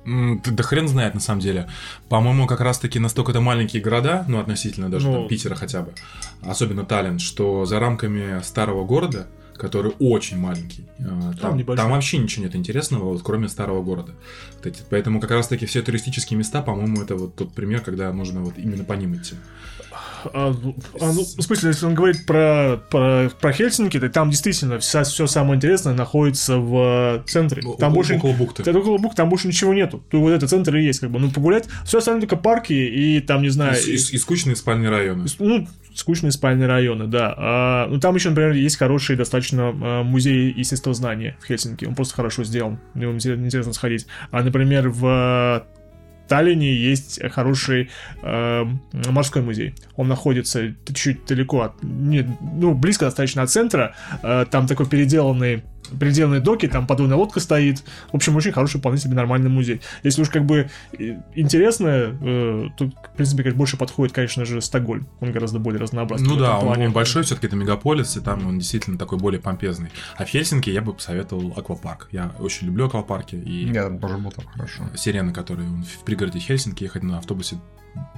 Да 0.07 0.63
хрен 0.63 0.89
знает, 0.89 1.15
на 1.15 1.21
самом 1.21 1.41
деле. 1.41 1.69
По-моему, 2.09 2.47
как 2.47 2.61
раз-таки 2.61 2.99
настолько 2.99 3.33
это 3.33 3.41
маленькие 3.41 3.83
города, 3.83 4.25
ну, 4.29 4.39
относительно 4.39 4.89
даже 4.91 5.09
Ну. 5.09 5.15
там, 5.15 5.29
Питера 5.29 5.55
хотя 5.55 5.83
бы, 5.83 5.93
особенно 6.43 6.85
Таллин, 6.85 7.19
что 7.19 7.65
за 7.65 7.81
рамками 7.81 8.41
старого 8.43 8.85
города, 8.85 9.27
который 9.57 9.93
очень 9.99 10.39
маленький, 10.39 10.85
э, 10.99 11.05
там, 11.41 11.57
небольшой. 11.57 11.77
там 11.77 11.91
вообще 11.93 12.19
ничего 12.19 12.45
нет 12.45 12.55
интересного, 12.55 13.05
вот, 13.05 13.23
кроме 13.23 13.49
старого 13.49 13.83
города. 13.83 14.13
Вот 14.57 14.67
эти- 14.67 14.83
Поэтому 14.91 15.19
как 15.21 15.31
раз-таки 15.31 15.65
все 15.67 15.81
туристические 15.83 16.37
места, 16.39 16.61
по-моему, 16.63 17.01
это 17.03 17.17
вот 17.17 17.35
тот 17.37 17.53
пример, 17.55 17.81
когда 17.81 18.13
нужно 18.13 18.43
вот 18.43 18.59
именно 18.59 18.85
по 18.85 18.93
ним 18.93 19.15
идти. 19.17 19.35
А, 20.35 20.55
ну, 20.63 20.77
а, 21.01 21.13
ну, 21.13 21.23
в 21.23 21.43
смысле, 21.43 21.69
если 21.71 21.87
он 21.87 21.95
говорит 21.95 22.27
про, 22.27 22.79
про, 22.91 23.31
про 23.41 23.53
Хельсинки, 23.53 23.99
то 24.01 24.09
там 24.09 24.31
действительно 24.31 24.79
вся, 24.79 25.05
все 25.05 25.27
самое 25.27 25.57
интересное 25.57 25.95
находится 25.95 26.59
в 26.59 27.23
центре. 27.27 27.63
Там 27.79 27.93
О- 27.93 27.95
больше... 27.95 28.15
около 28.17 28.33
бухты. 28.33 28.63
Это 28.63 28.79
около 28.79 28.99
бук, 28.99 29.15
там 29.15 29.29
больше 29.29 29.49
ничего 29.49 29.75
нету. 29.75 30.03
Тут 30.11 30.21
вот 30.21 30.31
этот 30.31 30.51
центр 30.51 30.75
и 30.77 30.85
есть, 30.85 31.01
как 31.01 31.11
бы. 31.11 31.19
Ну, 31.19 31.31
погулять, 31.31 31.67
все 31.85 31.99
остальное 31.99 32.23
только 32.23 32.37
парки 32.37 32.73
и 32.73 33.21
там, 33.21 33.43
не 33.43 33.49
знаю... 33.51 33.77
И, 33.81 33.91
и- 33.91 33.95
и 33.95 34.19
скучные 34.19 34.57
спальные 34.57 34.91
районы. 34.91 35.27
Ну, 35.39 35.67
скучные 35.95 36.31
спальные 36.33 36.67
районы, 36.69 37.07
да. 37.07 37.35
А, 37.37 37.87
ну, 37.89 37.99
там 38.01 38.15
еще, 38.15 38.31
например, 38.31 38.53
есть 38.53 38.77
хороший 38.77 39.17
достаточно 39.17 39.69
а, 39.83 40.03
музей 40.03 40.53
естествознания 40.57 41.37
в 41.41 41.47
Хельсинки. 41.47 41.85
Он 41.85 41.95
просто 41.95 42.15
хорошо 42.15 42.45
сделан. 42.45 42.79
Интерес- 42.95 43.37
интересно 43.37 43.73
сходить. 43.73 44.07
А, 44.31 44.43
например, 44.43 44.89
в 44.91 45.65
Таллине 46.29 46.75
есть 46.75 47.21
хороший 47.33 47.91
э, 48.23 48.65
морской 49.09 49.43
музей. 49.43 49.75
Он 49.97 50.09
находится 50.09 50.75
чуть-чуть 50.87 51.27
далеко 51.27 51.63
от... 51.63 51.83
Нет, 51.83 52.27
ну, 52.41 52.75
близко 52.75 53.05
достаточно 53.05 53.43
от 53.43 53.51
центра. 53.51 53.95
Э, 54.23 54.45
там 54.51 54.67
такой 54.67 54.87
переделанный 54.87 55.63
приделанные 55.99 56.41
доки, 56.41 56.67
там 56.69 56.87
подводная 56.87 57.17
лодка 57.17 57.41
стоит. 57.41 57.83
В 58.13 58.17
общем, 58.17 58.37
очень 58.37 58.53
хороший, 58.53 58.79
вполне 58.79 58.99
себе 58.99 59.15
нормальный 59.15 59.51
музей. 59.51 59.81
Если 60.03 60.23
уж 60.23 60.31
как 60.31 60.45
бы 60.45 60.69
э, 60.99 61.17
интересно, 61.35 62.17
э, 62.21 62.69
то, 62.77 62.87
в 62.87 63.17
принципе, 63.17 63.43
конечно, 63.43 63.59
больше 63.59 63.77
подходит, 63.77 64.15
конечно 64.15 64.45
же, 64.45 64.61
Стокгольм. 64.61 65.07
Он 65.21 65.33
гораздо 65.33 65.59
более 65.59 65.81
разнообразный. 65.81 66.29
Ну 66.29 66.37
да, 66.37 66.59
он, 66.59 66.65
плане. 66.67 66.87
он 66.87 66.93
большой, 66.93 67.23
все-таки 67.23 67.47
это 67.47 67.57
мегаполис, 67.57 68.17
и 68.17 68.21
там 68.21 68.47
он 68.47 68.59
действительно 68.59 68.99
такой 68.99 69.19
более 69.19 69.41
помпезный. 69.41 69.91
А 70.17 70.25
в 70.25 70.29
Хельсинки 70.29 70.71
я 70.71 70.83
бы 70.83 70.93
посоветовал 70.93 71.55
аквапарк. 71.57 72.09
Я 72.13 72.33
очень 72.39 72.67
люблю 72.67 72.87
аквапарки, 72.87 73.37
и 73.37 73.67
Я 73.73 73.85
там 73.85 73.99
тоже 73.99 74.19
был 74.19 74.31
там 74.31 74.47
хорошо. 74.47 74.85
сирена, 74.97 75.33
который 75.33 75.67
он 75.67 75.85
в 75.85 76.05
пригороде 76.05 76.39
Хельсинки, 76.39 76.85
ехать 76.85 77.03
на 77.03 77.19
автобусе 77.19 77.57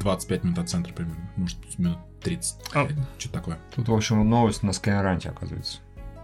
25 0.00 0.44
минут 0.44 0.58
от 0.58 0.68
центра 0.68 0.92
примерно, 0.92 1.30
может, 1.36 1.56
минут 1.78 1.98
30. 2.22 2.56
А. 2.74 2.88
Что-то 3.18 3.34
такое. 3.34 3.58
Тут, 3.74 3.88
в 3.88 3.94
общем, 3.94 4.28
новость 4.28 4.62
на 4.62 4.72
Скайранте, 4.72 5.28
оказывается. 5.30 5.78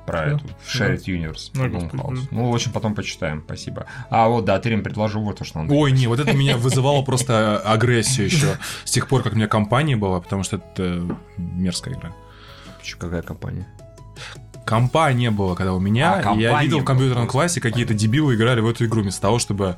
Про 0.07 0.19
Да? 0.19 0.27
эту, 0.33 0.45
в 0.63 0.75
Shared 0.75 1.05
Universe. 1.07 1.51
Ну, 1.55 1.65
Blumhouse. 1.67 1.91
господи, 1.91 2.21
да. 2.21 2.27
Ну, 2.31 2.51
в 2.51 2.55
общем, 2.55 2.73
потом 2.73 2.95
почитаем, 2.95 3.43
спасибо. 3.45 3.87
А 4.11 4.29
вот, 4.29 4.45
да, 4.45 4.59
Трим 4.59 4.83
предложил 4.83 5.23
вот 5.23 5.39
то, 5.39 5.45
что 5.45 5.61
он... 5.61 5.71
Ой, 5.71 5.93
не, 5.93 6.07
вот 6.07 6.21
это 6.21 6.33
меня 6.35 6.57
вызывало 6.59 7.03
просто 7.03 7.59
агрессию 7.59 8.27
еще 8.27 8.59
с 8.85 8.91
тех 8.91 9.09
пор, 9.09 9.23
как 9.23 9.33
у 9.33 9.37
меня 9.37 9.49
компания 9.49 9.97
была, 9.97 10.21
потому 10.21 10.43
что 10.43 10.57
это 10.57 11.03
мерзкая 11.39 11.95
игра. 11.95 12.13
Какая 12.99 13.23
компания? 13.23 13.67
Компания 14.67 15.31
была, 15.31 15.55
когда 15.57 15.73
у 15.75 15.81
меня, 15.81 16.23
А, 16.25 16.35
я 16.35 16.63
видел 16.63 16.81
в 16.81 16.85
компьютерном 16.85 17.27
классе 17.27 17.61
какие-то 17.61 17.95
дебилы 17.95 18.35
играли 18.35 18.61
в 18.61 18.69
эту 18.69 18.85
игру 18.87 19.03
вместо 19.03 19.23
того, 19.23 19.39
чтобы... 19.39 19.77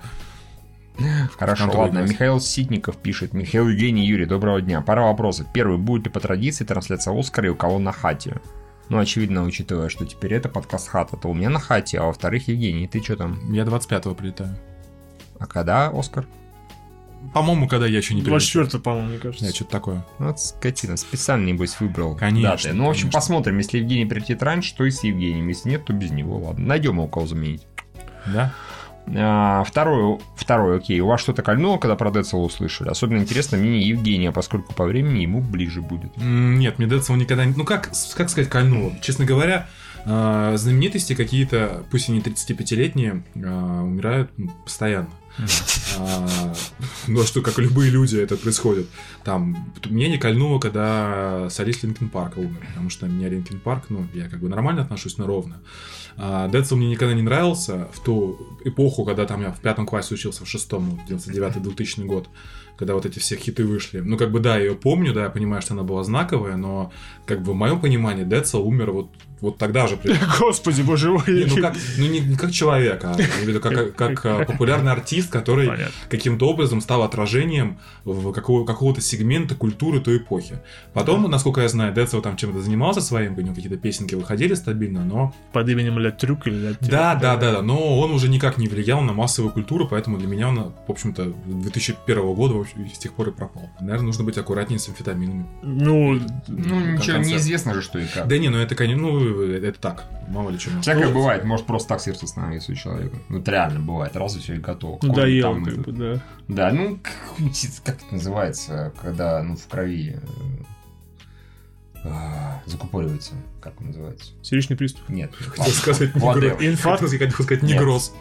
Хорошо, 1.39 1.65
контроль 1.65 1.85
ладно. 1.87 1.99
играть. 1.99 2.11
Михаил 2.11 2.41
Ситников 2.41 2.97
пишет. 2.97 3.33
Михаил 3.35 3.69
Евгений 3.69 4.07
Юрий, 4.07 4.25
доброго 4.27 4.61
дня. 4.63 4.81
Пара 4.81 5.03
вопросов. 5.03 5.47
Первый. 5.53 5.77
Будет 5.77 6.05
ли 6.07 6.11
по 6.11 6.21
традиции 6.21 6.65
трансляция 6.65 7.19
Оскара 7.19 7.47
и 7.49 7.51
у 7.51 7.55
кого 7.55 7.79
на 7.79 7.93
хате? 7.93 8.41
Ну, 8.89 8.99
очевидно, 8.99 9.45
учитывая, 9.45 9.89
что 9.89 10.07
теперь 10.07 10.35
это 10.35 10.49
подкаст 10.49 10.89
хата, 10.89 11.17
то 11.17 11.29
у 11.29 11.35
меня 11.35 11.51
на 11.51 11.59
хате, 11.59 11.99
а 11.99 12.05
во-вторых, 12.05 12.49
Евгений, 12.49 12.87
ты 12.87 13.03
что 13.03 13.17
там? 13.17 13.53
Я 13.53 13.65
25-го 13.65 14.15
прилетаю. 14.15 14.57
А 15.39 15.47
когда 15.47 15.89
Оскар? 15.89 16.27
По-моему, 17.35 17.67
когда 17.67 17.87
я 17.87 17.99
еще 17.99 18.15
не 18.15 18.23
прилетел. 18.23 18.63
24 18.63 18.83
по-моему, 18.83 19.09
мне 19.09 19.19
кажется. 19.19 19.45
Я 19.45 19.53
что-то 19.53 19.71
такое. 19.71 20.07
Ну, 20.19 20.27
вот 20.29 20.41
скотина, 20.41 20.97
специально, 20.97 21.47
небось, 21.47 21.81
выбрал 21.81 22.17
Конечно, 22.17 22.51
даты. 22.51 22.73
Ну, 22.73 22.87
в 22.87 22.91
общем, 22.91 23.03
конечно. 23.03 23.19
посмотрим. 23.19 23.59
Если 23.59 23.79
Евгений 23.79 24.07
прилетит 24.07 24.43
раньше, 24.43 24.75
то 24.77 24.85
и 24.85 24.91
с 24.91 25.03
Евгением. 25.03 25.49
Если 25.49 25.71
нет, 25.71 25.85
то 25.85 25.93
без 25.93 26.11
него. 26.11 26.39
Ладно, 26.39 26.67
найдем 26.67 26.99
у 27.01 27.09
кого 27.09 27.27
заменить. 27.27 27.67
Да? 28.27 28.55
А, 29.15 29.63
второй, 29.65 30.19
второй, 30.35 30.79
окей. 30.79 31.01
У 31.01 31.07
вас 31.07 31.21
что-то 31.21 31.43
кольнуло, 31.43 31.79
когда 31.79 31.97
про 31.97 32.11
Децела 32.11 32.41
услышали? 32.41 32.89
Особенно 32.89 33.19
интересно 33.19 33.57
мнение 33.57 33.89
Евгения, 33.89 34.33
поскольку 34.33 34.75
по 34.75 34.85
времени 34.85 35.21
ему 35.21 35.41
ближе 35.41 35.81
будет. 35.83 36.11
Нет, 36.17 36.79
мне 36.79 36.89
Децл 36.89 37.15
никогда 37.15 37.45
не... 37.45 37.55
Ну, 37.55 37.65
как, 37.65 37.91
как 38.17 38.31
сказать, 38.31 38.49
кольнуло? 38.51 38.93
Честно 39.01 39.25
говоря, 39.25 39.69
э, 40.05 40.55
знаменитости 40.57 41.15
какие-то, 41.15 41.85
пусть 41.91 42.09
и 42.09 42.13
не 42.13 42.21
35-летние, 42.21 43.23
э, 43.35 43.81
умирают 43.81 44.31
м, 44.39 44.51
постоянно. 44.65 45.09
А, 45.99 46.55
Ну, 47.09 47.21
а 47.21 47.27
что, 47.27 47.43
как 47.43 47.59
любые 47.59 47.91
люди, 47.91 48.17
это 48.17 48.37
происходит. 48.37 48.87
Там, 49.25 49.73
мне 49.85 50.09
не 50.09 50.19
кольнуло, 50.19 50.59
когда 50.59 51.49
солист 51.51 51.83
Линкен 51.85 52.09
Парка 52.09 52.39
умер, 52.39 52.67
потому 52.69 52.91
что 52.91 53.07
меня 53.07 53.29
Линкен 53.29 53.61
Парк, 53.61 53.85
ну, 53.89 54.07
я 54.15 54.29
как 54.29 54.41
бы 54.41 54.49
нормально 54.49 54.83
отношусь, 54.83 55.19
но 55.19 55.27
ровно. 55.27 55.61
А, 56.17 56.49
Децл 56.49 56.77
мне 56.77 56.89
никогда 56.89 57.15
не 57.15 57.23
нравился 57.23 57.89
в 57.93 58.01
ту 58.01 58.59
эпоху, 58.65 59.05
когда 59.05 59.27
там 59.27 59.43
я 59.43 59.53
в 59.53 59.61
пятом 59.61 59.87
классе 59.87 60.15
учился, 60.15 60.45
в 60.45 60.49
шестом, 60.49 60.99
ну, 61.09 61.17
99-2000 61.17 62.05
год, 62.05 62.29
когда 62.77 62.95
вот 62.95 63.07
эти 63.07 63.19
все 63.19 63.37
хиты 63.37 63.65
вышли. 63.65 64.01
Ну, 64.01 64.17
как 64.17 64.31
бы, 64.31 64.41
да, 64.41 64.57
я 64.57 64.65
ее 64.65 64.75
помню, 64.75 65.13
да, 65.13 65.25
я 65.25 65.31
понимаю, 65.31 65.63
что 65.63 65.75
она 65.75 65.83
была 65.83 66.05
знаковая, 66.05 66.57
но, 66.57 66.93
как 67.25 67.43
бы, 67.43 67.53
в 67.53 67.57
моем 67.57 67.81
понимании, 67.81 68.25
Децл 68.25 68.67
умер 68.67 68.91
вот, 68.91 69.09
вот 69.41 69.59
тогда 69.59 69.87
же. 69.87 69.99
Господи, 70.39 70.83
боже 70.83 71.11
мой. 71.11 71.23
Не, 71.27 71.45
ну, 71.45 71.57
как, 71.61 71.75
ну, 71.99 72.07
не, 72.07 72.21
не 72.21 72.37
как 72.37 72.53
человек, 72.53 73.05
а 73.05 73.15
я 73.19 73.27
имею 73.27 73.45
в 73.45 73.49
виду 73.49 73.61
как, 73.61 73.95
как, 73.95 74.27
а, 74.27 74.45
популярный 74.45 74.93
артист, 74.93 75.31
который 75.31 75.69
Понятно. 75.69 75.93
каким-то 76.09 76.49
образом 76.49 76.81
стал 76.81 77.03
отражением 77.03 77.79
в 78.05 78.33
какого, 78.33 78.65
какого-то 78.65 79.01
сегмента 79.01 79.55
культуры 79.55 80.01
той 80.01 80.19
эпохи. 80.19 80.59
Потом, 80.93 81.31
насколько 81.31 81.61
я 81.61 81.69
знаю, 81.69 81.95
Децл 81.95 82.21
там 82.21 82.37
чем-то 82.37 82.61
занимался 82.61 83.01
своим, 83.01 83.37
у 83.37 83.41
него 83.41 83.55
какие-то 83.55 83.77
песенки 83.77 84.15
выходили 84.15 84.55
стабильно, 84.55 85.05
но... 85.05 85.35
Под 85.53 85.69
именем 85.69 85.99
Ля 85.99 86.11
Трюк 86.11 86.47
или 86.47 86.57
Ля 86.57 86.75
Трюк. 86.75 86.91
Да, 86.91 87.15
да, 87.15 87.37
да, 87.37 87.53
да, 87.53 87.63
но 87.63 87.99
он 87.99 88.13
уже 88.13 88.29
никак 88.29 88.59
не 88.59 88.69
влиял 88.69 89.01
на 89.01 89.13
массовую 89.13 89.53
культуру, 89.53 89.87
поэтому 89.89 90.19
для 90.19 90.29
меня 90.29 90.49
он, 90.49 90.73
в 90.87 90.91
общем-то, 90.91 91.33
2001 91.47 92.35
года 92.35 92.55
с 92.67 92.99
тех 92.99 93.13
пор 93.13 93.29
и 93.29 93.33
пропал. 93.33 93.71
Наверное, 93.81 94.07
нужно 94.07 94.25
быть 94.25 94.37
аккуратнее 94.39 94.79
с 94.79 94.89
амфетаминами. 94.89 95.47
Ну, 95.63 96.15
Ну, 96.49 96.81
ничего, 96.81 97.17
конце. 97.17 97.31
неизвестно 97.31 97.75
же, 97.75 97.83
что 97.83 97.99
и 97.99 98.07
как. 98.07 98.27
Да 98.29 98.39
не, 98.39 98.49
ну 98.49 98.59
это, 98.59 98.75
конечно, 98.75 99.03
ну, 99.03 99.43
это 99.53 99.79
так, 99.81 100.05
мало 100.29 100.51
ли 100.51 100.59
чего. 100.59 100.81
Всякое 100.81 101.07
Ну, 101.09 101.15
бывает, 101.15 101.45
может 101.45 101.67
просто 101.67 101.89
так 101.89 102.01
сердце 102.01 102.25
остановиться 102.27 102.73
у 102.73 102.75
человека. 102.75 103.17
Ну, 103.29 103.39
это 103.39 103.51
реально 103.51 103.81
бывает, 103.81 104.17
раз 104.17 104.37
и 104.37 104.41
все, 104.41 104.55
и 104.55 104.59
готово. 104.59 104.99
Надоело, 105.03 105.55
там, 105.55 105.65
как 105.65 105.79
бы, 105.79 105.93
да. 105.93 106.23
Да, 106.49 106.73
ну, 106.73 106.99
как, 107.03 107.13
как 107.85 107.97
это 108.03 108.15
называется, 108.15 108.93
когда, 109.01 109.43
ну, 109.43 109.57
в 109.57 109.67
крови 109.67 110.17
э, 110.17 112.03
а, 112.05 112.63
закупоривается, 112.67 113.35
как 113.61 113.81
он 113.81 113.89
называется? 113.89 114.33
Сердечный 114.43 114.77
приступ. 114.77 115.09
Нет. 115.09 115.33
Хотел 115.57 115.73
сказать 115.73 116.15
негроз. 116.15 116.45
Инфаркт? 116.61 117.03
Хотел 117.11 117.31
сказать 117.31 117.63
Нет. 117.63 117.73
негроз. 117.81 118.13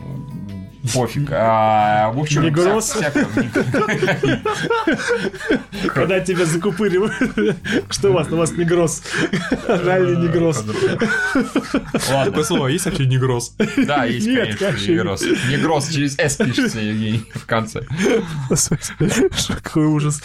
Пофиг. 0.93 1.29
А, 1.31 2.11
в 2.11 2.19
общем, 2.19 2.43
Негроз? 2.43 2.91
вся- 2.91 3.11
Когда 5.93 6.19
тебя 6.19 6.45
закупыривают. 6.45 7.13
Что 7.89 8.09
у 8.11 8.13
вас? 8.13 8.31
У 8.31 8.37
вас 8.37 8.51
негроз. 8.51 9.01
Жаль, 9.67 10.15
не 10.15 10.27
негроз. 10.27 10.63
Ладно. 12.09 12.25
Такое 12.25 12.43
слово 12.43 12.67
есть 12.67 12.85
вообще 12.85 13.05
негроз? 13.05 13.55
Да, 13.85 14.05
есть, 14.05 14.27
Нет, 14.27 14.57
конечно, 14.57 14.67
конечно, 14.67 14.91
негроз. 14.91 15.21
Негроз 15.49 15.87
через 15.89 16.19
S 16.19 16.35
пишется, 16.37 16.79
Евгений, 16.79 17.25
в 17.33 17.45
конце. 17.45 17.85
Какой 19.63 19.85
ужас. 19.85 20.21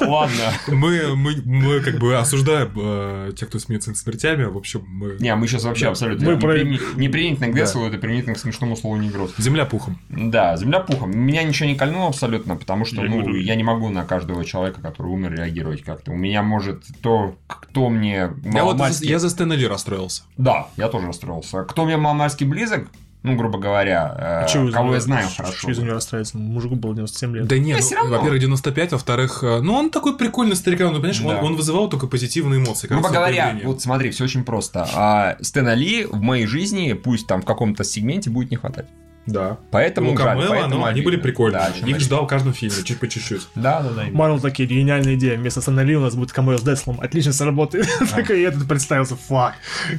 Ладно. 0.00 0.52
Мы, 0.68 1.16
мы, 1.16 1.36
мы 1.44 1.80
как 1.80 1.98
бы 1.98 2.16
осуждаем 2.18 2.70
э, 2.76 3.32
тех, 3.36 3.48
кто 3.48 3.58
смеется 3.58 3.90
над 3.90 3.98
смертями, 3.98 4.29
а 4.32 4.50
в 4.50 4.56
общем 4.56 4.84
мы... 4.86 5.16
Не, 5.20 5.34
мы 5.34 5.46
сейчас 5.46 5.64
вообще 5.64 5.88
абсолютно 5.88 6.26
Мы 6.26 6.34
не, 6.34 6.40
про- 6.40 6.54
прими- 6.54 6.78
не 6.96 7.08
применительно 7.08 7.48
к 7.48 7.54
Деслу, 7.54 7.86
это 7.86 7.98
применительно 7.98 8.34
к 8.34 8.38
смешному 8.38 8.76
слову 8.76 8.96
негроз. 8.96 9.34
Земля 9.38 9.64
пухом. 9.66 9.98
Да, 10.08 10.56
земля 10.56 10.80
пухом. 10.80 11.10
Меня 11.16 11.42
ничего 11.42 11.68
не 11.68 11.74
кольнуло 11.74 12.08
абсолютно, 12.08 12.56
потому 12.56 12.84
что, 12.84 13.02
Я 13.02 13.10
ну, 13.10 13.20
буду. 13.20 13.36
я 13.36 13.54
не 13.54 13.64
могу 13.64 13.88
на 13.88 14.04
каждого 14.04 14.44
человека, 14.44 14.80
который 14.80 15.08
умер, 15.08 15.32
реагировать 15.32 15.82
как-то. 15.82 16.12
У 16.12 16.16
меня 16.16 16.42
может 16.42 16.84
то, 17.02 17.34
кто 17.46 17.88
мне 17.88 18.30
Я 18.44 18.64
вот 18.64 18.78
за, 18.78 19.04
я 19.04 19.18
за 19.18 19.30
Стэна 19.30 19.54
Ли 19.54 19.66
расстроился. 19.66 20.22
Да, 20.36 20.68
я 20.76 20.88
тоже 20.88 21.06
расстроился. 21.06 21.62
Кто 21.64 21.84
мне 21.84 21.96
маломальски 21.96 22.44
близок, 22.44 22.88
ну, 23.22 23.36
грубо 23.36 23.58
говоря, 23.58 24.44
э, 24.46 24.48
Чего 24.50 24.68
из 24.68 24.72
кого 24.74 24.86
него- 24.86 24.94
я 24.94 25.00
знаю 25.00 25.28
хорошо. 25.36 25.70
из 25.70 25.78
него 25.78 25.92
расстраиваться? 25.94 26.38
Мужику 26.38 26.74
было 26.76 26.94
97 26.94 27.36
лет. 27.36 27.46
Да 27.46 27.58
нет, 27.58 27.80
ну, 27.90 27.96
равно. 27.96 28.16
во-первых, 28.16 28.40
95, 28.40 28.92
во-вторых, 28.92 29.40
э, 29.42 29.60
ну 29.60 29.74
он 29.74 29.90
такой 29.90 30.16
прикольный 30.16 30.56
старикан, 30.56 30.88
ну 30.88 30.94
понимаешь, 30.94 31.20
он, 31.20 31.28
Да. 31.28 31.42
он 31.42 31.56
вызывал 31.56 31.88
только 31.88 32.06
позитивные 32.06 32.60
эмоции. 32.60 32.88
Грубо 32.88 33.08
говоря, 33.10 33.44
появление. 33.44 33.66
вот 33.66 33.82
смотри, 33.82 34.10
все 34.10 34.24
очень 34.24 34.44
просто. 34.44 34.86
А 34.94 35.36
Стэна 35.40 35.74
Ли 35.74 36.04
в 36.06 36.20
моей 36.20 36.46
жизни, 36.46 36.92
пусть 36.94 37.26
там 37.26 37.42
в 37.42 37.44
каком-то 37.44 37.84
сегменте, 37.84 38.30
будет 38.30 38.50
не 38.50 38.56
хватать. 38.56 38.86
Да. 39.26 39.58
Поэтому 39.70 40.10
Лука 40.10 40.22
жаль, 40.24 40.38
Мэлла, 40.38 40.48
поэтому 40.48 40.76
ну, 40.78 40.84
они 40.86 41.02
были 41.02 41.16
прикольные. 41.16 41.60
Да, 41.60 41.68
Их 41.68 41.82
обидно. 41.82 42.00
ждал 42.00 42.24
в 42.24 42.26
каждом 42.26 42.54
фильме, 42.54 42.82
чуть 42.82 42.98
по 42.98 43.06
чуть-чуть. 43.06 43.42
Да, 43.54 43.80
да, 43.82 43.90
да. 43.90 44.04
Марвел 44.10 44.40
такие, 44.40 44.66
гениальная 44.66 45.14
идея. 45.14 45.36
Вместо 45.36 45.60
Санали 45.60 45.94
у 45.94 46.00
нас 46.00 46.14
будет 46.16 46.32
камео 46.32 46.56
с 46.56 46.62
Деслом. 46.62 46.98
Отлично 47.00 47.32
сработает. 47.34 47.86
Такой 48.16 48.40
я 48.40 48.50
тут 48.50 48.66
представился. 48.66 49.16
Фак. 49.16 49.54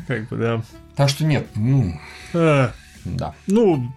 Как 0.08 0.28
бы, 0.28 0.38
да. 0.38 0.62
Так 0.96 1.08
что 1.10 1.24
нет, 1.24 1.48
ну, 1.56 1.94
Э, 2.34 2.70
да. 3.06 3.34
Ну, 3.48 3.92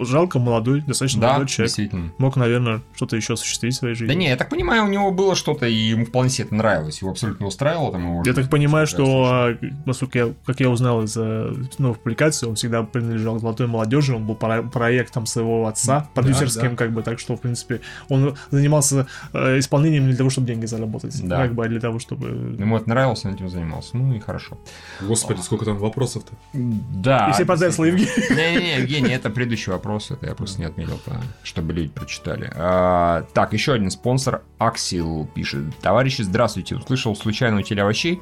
жалко, 0.00 0.38
молодой, 0.38 0.80
достаточно 0.82 1.20
Да, 1.20 1.28
молодой 1.28 1.48
человек. 1.48 1.68
действительно. 1.68 2.12
Мог, 2.18 2.36
наверное, 2.36 2.80
что-то 2.94 3.16
еще 3.16 3.34
осуществить 3.34 3.74
в 3.74 3.78
своей 3.78 3.94
жизни. 3.94 4.12
Да 4.12 4.14
не, 4.18 4.28
я 4.28 4.36
так 4.36 4.48
понимаю, 4.48 4.84
у 4.84 4.88
него 4.88 5.10
было 5.10 5.34
что-то, 5.34 5.66
и 5.66 5.74
ему 5.74 6.04
вполне 6.06 6.30
себе 6.30 6.46
это 6.46 6.54
нравилось. 6.54 7.00
Его 7.00 7.10
абсолютно 7.10 7.46
устраивало 7.46 7.92
там 7.92 8.02
его 8.02 8.22
Я 8.24 8.32
так 8.34 8.48
понимаю, 8.50 8.86
Да, 8.86 8.90
что, 8.90 9.24
а, 9.30 9.56
насколько 9.86 10.18
я, 10.18 10.34
как 10.46 10.60
я 10.60 10.70
узнал 10.70 11.02
из 11.02 11.16
э, 11.16 11.52
ну, 11.78 11.94
публикации, 11.94 12.46
он 12.46 12.54
всегда 12.54 12.82
принадлежал 12.82 13.36
к 13.36 13.40
золотой 13.40 13.66
молодежи, 13.66 14.14
он 14.14 14.26
был 14.26 14.34
про- 14.34 14.62
проектом 14.62 15.26
своего 15.26 15.66
отца, 15.66 16.08
продюсерским, 16.14 16.70
да. 16.70 16.76
как 16.76 16.92
бы, 16.92 17.02
так 17.02 17.18
что, 17.18 17.36
в 17.36 17.40
принципе, 17.40 17.80
он 18.08 18.36
занимался 18.50 19.06
э, 19.32 19.58
исполнением 19.58 20.02
не 20.04 20.08
для 20.08 20.18
того, 20.18 20.30
чтобы 20.30 20.46
деньги 20.46 20.66
заработать, 20.66 21.20
Да. 21.26 21.42
как 21.42 21.54
бы, 21.54 21.64
а 21.64 21.68
для 21.68 21.80
того, 21.80 21.98
чтобы... 21.98 22.28
Ему 22.58 22.76
это 22.76 22.88
нравилось, 22.88 23.24
он 23.24 23.34
этим 23.34 23.48
занимался. 23.48 23.96
Ну 23.96 24.14
и 24.14 24.20
хорошо. 24.20 24.58
Господи, 25.00 25.40
сколько 25.40 25.64
там 25.64 25.78
вопросов-то. 25.78 26.32
Да. 26.52 27.28
Если 27.28 27.44
по 27.44 27.56
Деслу, 27.56 27.84
Евгений. 27.84 28.08
Не-не-не, 28.30 28.76
Евгений, 28.80 29.10
это 29.10 29.30
предыдущий 29.30 29.57
вопрос, 29.66 30.10
это 30.10 30.26
я 30.26 30.34
просто 30.34 30.60
не 30.60 30.66
отметил, 30.66 31.00
да, 31.06 31.20
чтобы 31.42 31.72
люди 31.72 31.88
прочитали. 31.88 32.50
А, 32.54 33.24
так, 33.34 33.52
еще 33.52 33.72
один 33.72 33.90
спонсор, 33.90 34.42
Аксил, 34.58 35.28
пишет. 35.34 35.64
Товарищи, 35.82 36.22
здравствуйте, 36.22 36.76
услышал 36.76 37.16
случайно 37.16 37.58
у 37.58 37.62
телеовощей 37.62 38.20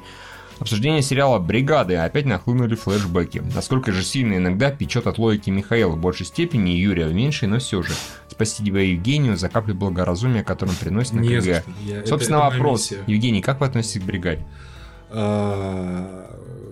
обсуждение 0.59 1.03
сериала 1.03 1.37
«Бригады», 1.37 1.97
опять 1.97 2.25
нахлынули 2.25 2.73
флешбеки. 2.73 3.43
Насколько 3.53 3.91
же 3.91 4.03
сильно 4.03 4.37
иногда 4.37 4.71
печет 4.71 5.05
от 5.05 5.19
логики 5.19 5.51
Михаила 5.51 5.91
в 5.91 5.99
большей 5.99 6.25
степени 6.25 6.73
и 6.75 6.79
Юрия 6.81 7.05
в 7.05 7.13
меньшей, 7.13 7.47
но 7.47 7.59
все 7.59 7.83
же. 7.83 7.93
Спасибо 8.27 8.79
Евгению 8.79 9.37
за 9.37 9.49
каплю 9.49 9.75
благоразумия, 9.75 10.43
которую 10.43 10.73
он 10.75 10.79
приносит 10.83 11.13
на 11.13 11.21
КГ. 11.23 11.63
это- 11.91 12.07
Собственно, 12.07 12.37
это 12.37 12.45
моя 12.45 12.57
вопрос. 12.57 12.91
Евгений, 13.05 13.41
как 13.41 13.59
вы 13.59 13.67
относитесь 13.67 14.01
к 14.01 14.05
«Бригаде»? 14.05 14.45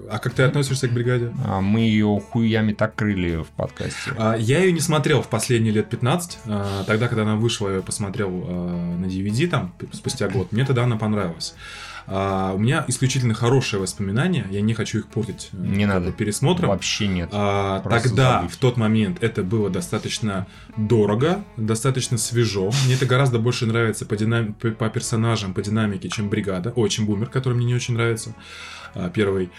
А, 0.10 0.20
как 0.20 0.34
ты 0.34 0.44
относишься 0.44 0.88
к 0.88 0.92
бригаде? 0.92 1.34
А, 1.46 1.62
мы 1.62 1.82
ее 1.82 2.22
хуями 2.32 2.74
так 2.74 2.96
крыли 2.96 3.38
в 3.38 3.48
подкасте. 3.48 4.12
А, 4.18 4.36
я 4.36 4.60
ее 4.60 4.72
не 4.72 4.80
смотрел 4.80 5.22
в 5.22 5.28
последние 5.28 5.74
лет 5.74 5.90
15. 5.90 6.40
А, 6.46 6.84
тогда, 6.86 7.08
когда 7.08 7.24
она 7.24 7.36
вышла, 7.36 7.70
я 7.70 7.82
посмотрел 7.82 8.30
а, 8.48 8.98
на 8.98 9.06
DVD 9.06 9.48
там 9.48 9.74
спустя 9.92 10.28
год. 10.30 10.52
Мне 10.52 10.66
тогда 10.66 10.84
она 10.84 10.98
понравилась. 10.98 11.56
А, 12.08 12.54
у 12.54 12.60
меня 12.60 12.86
исключительно 12.88 13.34
хорошие 13.34 13.80
воспоминания, 13.80 14.46
я 14.52 14.62
не 14.62 14.74
хочу 14.74 15.00
их 15.00 15.08
портить 15.08 15.50
э, 15.54 15.58
не 15.58 15.86
надо 15.86 16.12
пересмотром. 16.12 16.70
Вообще 16.70 17.08
нет. 17.08 17.30
А, 17.32 17.82
тогда, 17.82 18.42
забыть. 18.42 18.52
в 18.52 18.58
тот 18.58 18.78
момент, 18.78 19.24
это 19.24 19.42
было 19.42 19.70
достаточно 19.70 20.46
дорого, 20.78 21.44
достаточно 21.58 22.18
свежо. 22.18 22.72
Мне 22.86 22.94
это 22.94 23.06
гораздо 23.08 23.40
больше 23.40 23.66
нравится 23.66 24.06
по, 24.06 24.16
динам... 24.16 24.54
по 24.54 24.90
персонажам, 24.90 25.54
по 25.54 25.62
динамике, 25.64 26.10
чем 26.10 26.30
Бригада. 26.30 26.74
О, 26.76 26.88
чем 26.88 27.08
Бумер, 27.08 27.30
который 27.30 27.56
мне 27.56 27.66
не 27.66 27.76
очень 27.76 27.96
нравится. 27.96 28.36
А, 28.94 29.10
первый. 29.10 29.50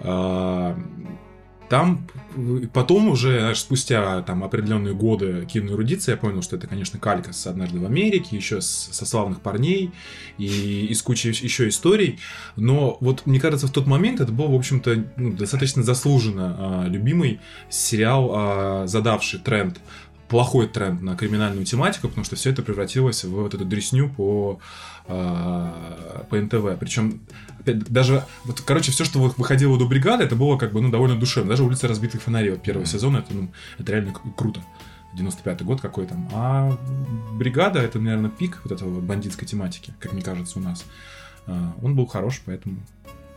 А, 0.00 0.78
там 1.68 2.06
потом 2.72 3.08
уже, 3.08 3.40
знаешь, 3.40 3.60
спустя 3.60 4.22
там 4.22 4.44
определенные 4.44 4.94
годы 4.94 5.46
киноэрудиции, 5.46 6.12
я 6.12 6.16
понял, 6.16 6.42
что 6.42 6.56
это, 6.56 6.66
конечно, 6.66 6.98
калька 6.98 7.32
с 7.32 7.46
«Однажды 7.46 7.80
в 7.80 7.84
Америке», 7.84 8.36
еще 8.36 8.60
с, 8.60 8.88
со 8.92 9.04
«Славных 9.04 9.40
парней» 9.40 9.92
и 10.38 10.86
из 10.86 11.02
кучи 11.02 11.28
еще 11.28 11.68
историй. 11.68 12.20
Но 12.56 12.98
вот, 13.00 13.26
мне 13.26 13.40
кажется, 13.40 13.66
в 13.66 13.72
тот 13.72 13.86
момент 13.86 14.20
это 14.20 14.30
был, 14.30 14.48
в 14.48 14.54
общем-то, 14.54 15.04
ну, 15.16 15.32
достаточно 15.32 15.82
заслуженно 15.82 16.56
а, 16.58 16.88
любимый 16.88 17.40
сериал, 17.68 18.30
а, 18.32 18.86
задавший 18.86 19.40
тренд 19.40 19.80
плохой 20.28 20.66
тренд 20.66 21.02
на 21.02 21.16
криминальную 21.16 21.64
тематику, 21.64 22.08
потому 22.08 22.24
что 22.24 22.36
все 22.36 22.50
это 22.50 22.62
превратилось 22.62 23.24
в 23.24 23.30
вот 23.30 23.54
эту 23.54 23.64
дресню 23.64 24.08
по, 24.08 24.58
по 25.06 26.36
НТВ. 26.36 26.78
Причем 26.78 27.20
даже, 27.64 28.24
вот, 28.44 28.60
короче, 28.60 28.92
все, 28.92 29.04
что 29.04 29.18
выходило 29.18 29.78
до 29.78 29.86
бригады, 29.86 30.24
это 30.24 30.36
было 30.36 30.56
как 30.56 30.72
бы, 30.72 30.80
ну, 30.80 30.90
довольно 30.90 31.16
душевно. 31.16 31.50
Даже 31.50 31.64
улица 31.64 31.88
разбитых 31.88 32.22
фонарей, 32.22 32.50
вот 32.50 32.62
первый 32.62 32.86
сезон, 32.86 33.16
это, 33.16 33.34
ну, 33.34 33.48
это 33.78 33.92
реально 33.92 34.12
круто. 34.36 34.60
95-й 35.16 35.64
год 35.64 35.80
какой 35.80 36.06
там. 36.06 36.28
А 36.32 36.76
бригада, 37.32 37.80
это, 37.80 37.98
наверное, 37.98 38.30
пик 38.30 38.60
вот 38.64 38.72
этого 38.72 39.00
бандитской 39.00 39.48
тематики, 39.48 39.94
как 39.98 40.12
мне 40.12 40.22
кажется, 40.22 40.58
у 40.58 40.62
нас. 40.62 40.84
А, 41.46 41.74
он 41.82 41.94
был 41.94 42.06
хорош, 42.06 42.42
поэтому 42.44 42.76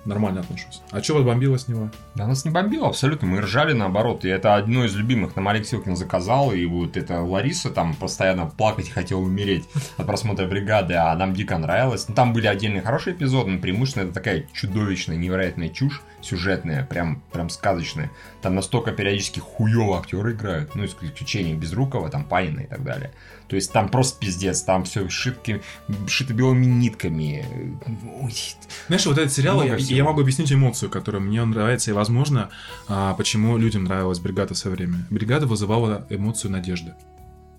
нормально 0.10 0.42
отношусь. 0.42 0.82
А 0.92 1.02
что 1.02 1.14
вас 1.14 1.24
бомбило 1.24 1.58
с 1.58 1.68
него? 1.68 1.90
Да 2.16 2.28
нас 2.28 2.44
не 2.44 2.52
бомбило 2.52 2.88
абсолютно, 2.88 3.28
мы 3.28 3.42
ржали 3.42 3.74
наоборот. 3.74 4.26
И 4.26 4.28
это 4.28 4.56
одно 4.56 4.84
из 4.84 4.96
любимых. 4.96 5.36
Нам 5.36 5.48
Алекс 5.48 5.70
Силкин 5.70 5.96
заказал, 5.96 6.52
и 6.52 6.66
вот 6.66 6.98
эта 6.98 7.22
Лариса 7.22 7.70
там 7.70 7.94
постоянно 7.94 8.48
плакать 8.48 8.90
хотела 8.90 9.20
умереть 9.20 9.66
от 9.98 10.06
просмотра 10.06 10.48
бригады, 10.48 10.96
а 10.96 11.16
нам 11.16 11.34
дико 11.34 11.58
нравилось. 11.58 12.08
Ну, 12.10 12.16
там 12.16 12.34
были 12.34 12.48
отдельные 12.48 12.82
хорошие 12.82 13.16
эпизоды, 13.16 13.52
но 13.52 13.60
преимущественно 13.60 14.06
это 14.06 14.14
такая 14.14 14.46
чудовищная, 14.54 15.16
невероятная 15.16 15.70
чушь 15.70 16.02
сюжетная, 16.22 16.84
прям, 16.84 17.22
прям 17.32 17.50
сказочная. 17.50 18.12
Там 18.42 18.56
настолько 18.56 18.92
периодически 18.92 19.40
хуёво 19.40 20.00
актеры 20.00 20.34
играют, 20.34 20.76
ну, 20.76 20.86
исключением 20.86 21.60
Безрукова, 21.60 22.10
там 22.10 22.26
Панина 22.26 22.62
и 22.62 22.68
так 22.68 22.84
далее. 22.84 23.12
То 23.48 23.56
есть 23.56 23.72
там 23.72 23.90
просто 23.90 24.20
пиздец, 24.20 24.62
там 24.62 24.84
все 24.84 25.10
шитки, 25.10 25.62
шито 26.08 26.34
белыми 26.34 26.66
нитками. 26.66 27.46
Знаешь, 28.88 29.06
вот 29.06 29.18
этот 29.18 29.34
сериал, 29.34 29.64
я, 29.64 29.76
я 29.76 29.99
могу 30.04 30.22
объяснить 30.22 30.52
эмоцию, 30.52 30.90
которая 30.90 31.22
мне 31.22 31.44
нравится, 31.44 31.92
и, 31.92 31.94
возможно, 31.94 32.50
а, 32.88 33.14
почему 33.14 33.58
людям 33.58 33.84
нравилась 33.84 34.20
«Бригада» 34.20 34.54
в 34.54 34.58
свое 34.58 34.76
время. 34.76 35.08
«Бригада» 35.10 35.46
вызывала 35.46 36.06
эмоцию 36.10 36.52
надежды 36.52 36.94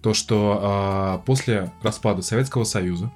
то, 0.02 0.14
что 0.14 1.20
э, 1.20 1.26
после 1.26 1.72
распада 1.82 2.22
Советского 2.22 2.64
Союза, 2.64 3.12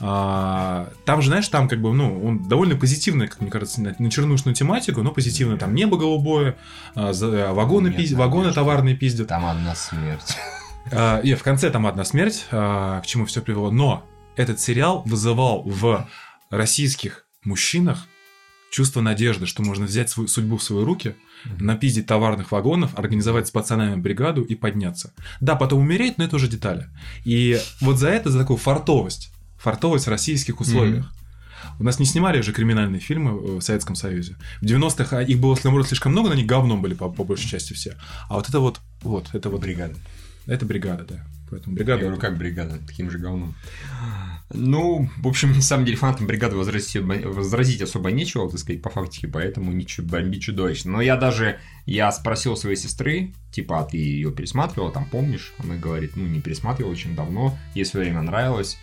э, 0.00 0.86
там 1.04 1.22
же, 1.22 1.28
знаешь, 1.28 1.48
там 1.48 1.68
как 1.68 1.80
бы, 1.80 1.92
ну, 1.94 2.22
он 2.24 2.48
довольно 2.48 2.76
позитивный, 2.76 3.28
как 3.28 3.40
мне 3.40 3.50
кажется, 3.50 3.80
на, 3.80 3.94
на 3.98 4.10
чернушную 4.10 4.54
тематику, 4.54 5.02
но 5.02 5.10
позитивно, 5.10 5.56
там 5.56 5.74
небо 5.74 5.96
голубое, 5.96 6.56
э, 6.94 7.52
вагоны, 7.52 7.88
Нет, 7.88 7.96
пиз... 7.96 8.12
вагоны 8.12 8.52
товарные 8.52 8.94
пиздят. 8.94 9.28
Там 9.28 9.46
одна 9.46 9.74
смерть. 9.74 10.36
Э, 10.90 11.20
и 11.24 11.34
в 11.34 11.42
конце 11.42 11.70
там 11.70 11.86
одна 11.86 12.04
смерть, 12.04 12.46
э, 12.50 13.00
к 13.02 13.06
чему 13.06 13.24
все 13.24 13.40
привело, 13.40 13.70
но 13.70 14.04
этот 14.36 14.60
сериал 14.60 15.02
вызывал 15.06 15.62
в 15.62 16.06
российских 16.50 17.24
мужчинах 17.42 18.06
чувство 18.70 19.00
надежды, 19.00 19.46
что 19.46 19.62
можно 19.62 19.86
взять 19.86 20.10
свою 20.10 20.28
судьбу 20.28 20.56
в 20.56 20.62
свои 20.62 20.84
руки, 20.84 21.16
напиздить 21.58 22.06
товарных 22.06 22.52
вагонов, 22.52 22.98
организовать 22.98 23.46
с 23.48 23.50
пацанами 23.50 24.00
бригаду 24.00 24.42
и 24.42 24.54
подняться. 24.54 25.12
Да, 25.40 25.56
потом 25.56 25.80
умереть, 25.80 26.18
но 26.18 26.24
это 26.24 26.36
уже 26.36 26.48
детали. 26.48 26.88
И 27.24 27.58
вот 27.80 27.98
за 27.98 28.08
это, 28.08 28.30
за 28.30 28.40
такую 28.40 28.56
фартовость, 28.56 29.32
фартовость 29.58 30.06
в 30.06 30.10
российских 30.10 30.60
условиях. 30.60 31.04
Mm-hmm. 31.06 31.18
У 31.80 31.84
нас 31.84 31.98
не 31.98 32.06
снимали 32.06 32.38
уже 32.38 32.52
криминальные 32.52 33.00
фильмы 33.00 33.30
э, 33.30 33.58
в 33.58 33.60
Советском 33.60 33.94
Союзе. 33.96 34.36
В 34.60 34.64
90-х 34.64 35.22
их 35.22 35.38
было 35.38 35.56
слишком 35.56 36.12
много, 36.12 36.28
но 36.28 36.34
они 36.34 36.44
говном 36.44 36.82
были 36.82 36.94
по, 36.94 37.08
по 37.08 37.24
большей 37.24 37.48
части 37.48 37.72
все. 37.72 37.96
А 38.28 38.34
вот 38.34 38.48
это 38.48 38.60
вот, 38.60 38.80
вот, 39.02 39.28
это 39.32 39.50
вот... 39.50 39.60
Бригада. 39.60 39.94
Это 40.46 40.64
бригада, 40.64 41.04
да. 41.04 41.26
Поэтому 41.50 41.76
бригада... 41.76 41.98
Я 41.98 42.06
говорю, 42.06 42.20
как 42.20 42.38
бригада? 42.38 42.78
Таким 42.86 43.10
же 43.10 43.18
говном. 43.18 43.54
Ну, 44.50 45.10
в 45.18 45.28
общем, 45.28 45.52
на 45.52 45.60
самом 45.60 45.84
деле 45.84 45.98
фанатам 45.98 46.26
бригады 46.26 46.56
возразить, 46.56 47.02
возразить 47.02 47.82
особо 47.82 48.10
нечего, 48.10 48.50
так 48.50 48.58
сказать, 48.58 48.80
по 48.80 48.88
фактике, 48.88 49.28
поэтому 49.28 49.72
ничего 49.72 50.06
бомби 50.06 50.38
чудовищно. 50.38 50.92
Но 50.92 51.00
я 51.02 51.16
даже, 51.16 51.60
я 51.84 52.10
спросил 52.12 52.56
своей 52.56 52.76
сестры, 52.76 53.34
типа, 53.52 53.80
а 53.80 53.84
ты 53.84 53.98
ее 53.98 54.32
пересматривала, 54.32 54.90
там 54.90 55.04
помнишь? 55.04 55.52
Она 55.58 55.76
говорит, 55.76 56.16
ну, 56.16 56.26
не 56.26 56.40
пересматривала 56.40 56.92
очень 56.92 57.14
давно, 57.14 57.58
ей 57.74 57.84
в 57.84 57.88
свое 57.88 58.06
время 58.06 58.22
нравилось. 58.22 58.78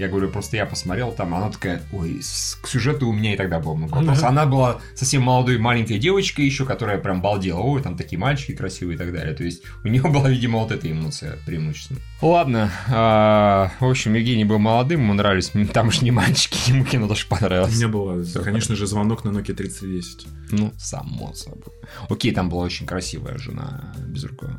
Я 0.00 0.08
говорю, 0.08 0.30
просто 0.30 0.56
я 0.56 0.64
посмотрел 0.64 1.12
там, 1.12 1.34
она 1.34 1.50
такая, 1.50 1.82
ой, 1.92 2.22
к 2.62 2.66
сюжету 2.66 3.06
у 3.06 3.12
меня 3.12 3.34
и 3.34 3.36
тогда 3.36 3.60
было 3.60 3.74
много 3.74 3.96
вопросов. 3.96 4.24
Она 4.24 4.46
была 4.46 4.80
совсем 4.94 5.20
молодой 5.24 5.58
маленькой 5.58 5.98
девочкой 5.98 6.46
еще, 6.46 6.64
которая 6.64 6.96
прям 6.96 7.20
балдела, 7.20 7.58
ой, 7.58 7.82
там 7.82 7.98
такие 7.98 8.18
мальчики 8.18 8.52
красивые 8.52 8.94
и 8.94 8.98
так 8.98 9.12
далее. 9.12 9.34
То 9.34 9.44
есть 9.44 9.62
у 9.84 9.88
нее 9.88 10.02
была, 10.08 10.30
видимо, 10.30 10.60
вот 10.60 10.72
эта 10.72 10.90
эмоция 10.90 11.36
преимущественно. 11.44 12.00
Ладно, 12.22 12.72
а, 12.88 13.72
в 13.78 13.84
общем, 13.84 14.14
Евгений 14.14 14.46
был 14.46 14.58
молодым, 14.58 15.02
ему 15.02 15.12
нравились 15.12 15.52
тамошние 15.74 16.12
мальчики, 16.12 16.70
ему 16.70 16.86
кино 16.86 17.06
тоже 17.06 17.26
понравилось. 17.28 17.76
Мне 17.76 17.86
было, 17.86 18.24
конечно 18.42 18.76
же, 18.76 18.86
звонок 18.86 19.24
на 19.24 19.28
Nokia 19.28 19.52
3010. 19.52 20.26
Ну, 20.52 20.72
само 20.78 21.34
собой. 21.34 21.74
Окей, 22.08 22.32
там 22.32 22.48
была 22.48 22.64
очень 22.64 22.86
красивая 22.86 23.36
жена 23.36 23.94
Безрукова. 24.06 24.58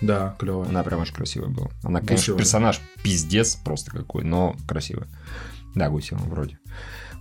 Да, 0.00 0.36
клевая. 0.38 0.68
Она 0.68 0.82
прям 0.82 1.00
очень 1.00 1.14
красивая 1.14 1.48
была. 1.48 1.68
Она, 1.82 2.00
конечно, 2.00 2.16
Гусева. 2.34 2.38
персонаж 2.38 2.80
пиздец 3.02 3.56
просто 3.56 3.90
какой, 3.90 4.24
но 4.24 4.56
красивая. 4.66 5.08
Да, 5.74 5.88
Гусева 5.88 6.18
вроде. 6.18 6.58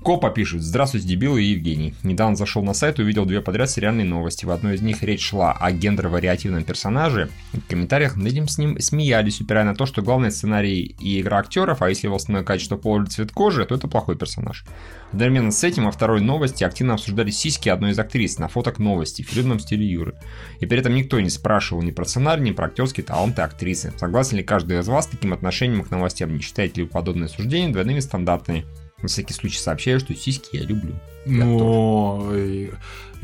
Копа 0.06 0.30
пишет. 0.30 0.61
Здравствуйте, 0.61 1.07
дебилы 1.07 1.41
и 1.41 1.48
Евгений. 1.48 1.95
Недавно 2.03 2.36
зашел 2.36 2.61
на 2.61 2.76
сайт 2.76 2.99
и 2.99 3.02
увидел 3.02 3.26
две 3.26 3.41
подряд 3.41 3.72
сериальные 3.72 4.06
новости. 4.06 4.45
В 4.45 4.52
одной 4.52 4.76
из 4.76 4.82
них 4.84 5.02
речь 5.02 5.23
шла 5.23 5.52
о 5.52 5.72
гендер-вариативном 5.72 6.64
персонаже. 6.64 7.30
В 7.53 7.68
комментариях 7.68 8.15
над 8.15 8.27
этим 8.27 8.48
с 8.48 8.60
ним 8.60 8.80
смеялись, 8.80 9.41
упирая 9.41 9.65
на 9.65 9.73
то, 9.73 9.88
что 9.88 10.03
главный 10.03 10.30
сценарий 10.30 10.95
и 10.99 11.19
игра 11.22 11.40
актеров, 11.40 11.82
а 11.82 11.90
если 11.90 12.06
его 12.06 12.18
основное 12.18 12.44
качество 12.44 12.77
пол 12.77 12.99
или 12.99 13.07
цвет 13.07 13.32
кожи, 13.32 13.65
то 13.65 13.73
это 13.73 13.88
плохой 13.88 14.15
персонаж. 14.15 14.64
Одновременно 15.11 15.52
с 15.52 15.64
этим 15.64 15.86
во 15.86 15.91
второй 15.91 16.22
новости 16.22 16.64
активно 16.64 16.94
обсуждали 16.94 17.32
сиськи 17.32 17.69
одной 17.69 17.90
из 17.90 17.98
актрис 17.98 18.38
на 18.38 18.48
фоток 18.48 18.77
новости 18.77 19.23
в 19.23 19.30
фирменном 19.30 19.60
стиле 19.60 19.88
Юры. 19.88 20.14
И 20.60 20.68
при 20.68 20.77
этом 20.77 20.94
никто 20.94 21.19
не 21.19 21.32
спрашивал 21.32 21.82
ни 21.82 21.90
про 21.90 22.06
сценарий, 22.06 22.44
ни 22.44 22.52
про 22.52 22.68
актерские 22.68 23.03
таланты 23.03 23.41
актрисы. 23.41 23.91
Согласен 23.98 24.38
ли 24.38 24.44
каждый 24.44 24.77
из 24.77 24.88
вас 24.88 25.06
с 25.06 25.07
таким 25.07 25.34
отношением 25.34 25.84
к 25.84 25.90
новостям? 25.90 26.32
Не 26.32 26.41
считаете 26.41 26.82
ли 26.82 26.88
подобные 26.88 27.27
суждения 27.27 27.73
двойными 27.73 28.02
стандартами? 28.02 28.65
На 29.02 29.08
всякий 29.08 29.34
случай 29.34 29.60
сообщаю, 29.60 30.00
что 30.00 30.14
сиськи 30.16 30.58
я 30.58 30.64
люблю. 30.64 30.96
Ну, 31.26 32.32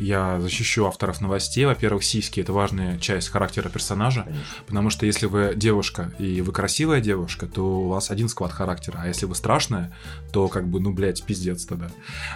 я 0.01 0.39
защищу 0.39 0.85
авторов 0.85 1.21
новостей. 1.21 1.65
Во-первых, 1.65 2.03
сиськи 2.03 2.39
это 2.39 2.53
важная 2.53 2.97
часть 2.97 3.29
характера 3.29 3.69
персонажа. 3.69 4.23
Конечно. 4.23 4.45
Потому 4.67 4.89
что 4.89 5.05
если 5.05 5.27
вы 5.27 5.53
девушка 5.55 6.11
и 6.17 6.41
вы 6.41 6.51
красивая 6.51 7.01
девушка, 7.01 7.45
то 7.45 7.81
у 7.81 7.87
вас 7.87 8.11
один 8.11 8.27
склад 8.27 8.51
характера. 8.51 8.99
А 9.03 9.07
если 9.07 9.25
вы 9.25 9.35
страшная, 9.35 9.95
то 10.33 10.47
как 10.47 10.67
бы, 10.67 10.79
ну, 10.79 10.91
блядь, 10.91 11.23
пиздец 11.23 11.65
тогда. 11.65 11.89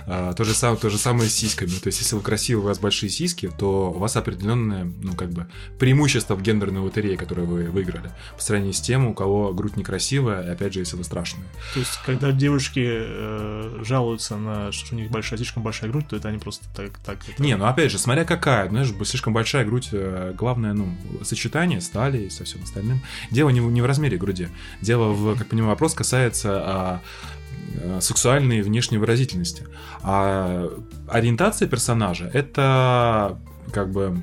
А, 0.05 0.33
то, 0.33 0.43
же 0.43 0.53
самое, 0.53 0.79
то 0.79 0.89
же 0.89 0.97
самое 0.97 1.29
с 1.29 1.33
сиськами. 1.33 1.69
То 1.69 1.87
есть, 1.87 1.99
если 1.99 2.15
вы 2.15 2.21
красивый, 2.21 2.63
у 2.63 2.67
вас 2.67 2.79
большие 2.79 3.09
сиськи, 3.09 3.51
то 3.57 3.91
у 3.91 3.97
вас 3.97 4.15
определенное, 4.15 4.91
ну, 5.01 5.13
как 5.13 5.31
бы, 5.31 5.47
преимущество 5.79 6.35
в 6.35 6.41
гендерной 6.41 6.81
лотерее, 6.81 7.17
которое 7.17 7.43
вы 7.43 7.69
выиграли. 7.71 8.11
По 8.35 8.41
сравнению 8.41 8.73
с 8.73 8.81
тем, 8.81 9.07
у 9.07 9.13
кого 9.13 9.53
грудь 9.53 9.75
некрасивая, 9.75 10.45
и 10.45 10.49
опять 10.49 10.73
же, 10.73 10.79
если 10.79 10.97
вы 10.97 11.03
страшная. 11.03 11.45
То 11.73 11.79
есть, 11.79 11.99
когда 12.05 12.31
девушки 12.31 12.83
э, 12.85 13.81
жалуются 13.83 14.37
на, 14.37 14.71
что 14.71 14.95
у 14.95 14.97
них 14.97 15.09
большая, 15.09 15.37
слишком 15.37 15.63
большая 15.63 15.89
грудь, 15.89 16.07
то 16.07 16.15
это 16.15 16.29
они 16.29 16.37
просто 16.37 16.65
так... 16.75 16.97
так 16.99 17.17
это... 17.27 17.41
Ну 17.57 17.65
опять 17.65 17.91
же, 17.91 17.97
смотря 17.97 18.25
какая, 18.25 18.69
знаешь, 18.69 18.93
слишком 19.03 19.33
большая 19.33 19.65
грудь, 19.65 19.89
э, 19.91 20.33
главное, 20.37 20.73
ну, 20.73 20.89
сочетание 21.23 21.81
стали 21.81 22.23
и 22.23 22.29
со 22.29 22.43
всем 22.43 22.63
остальным. 22.63 23.01
Дело 23.31 23.49
не 23.49 23.61
в, 23.61 23.71
не 23.71 23.81
в 23.81 23.85
размере 23.85 24.17
груди. 24.17 24.49
Дело 24.81 25.11
в, 25.11 25.37
как 25.37 25.47
понимаю, 25.47 25.71
вопрос 25.71 25.93
касается 25.93 26.61
а, 26.63 27.01
а, 27.83 28.01
сексуальной 28.01 28.61
внешней 28.61 28.97
выразительности. 28.97 29.67
А 30.01 30.69
ориентация 31.07 31.67
персонажа 31.67 32.29
это 32.33 33.37
как 33.71 33.91
бы 33.91 34.17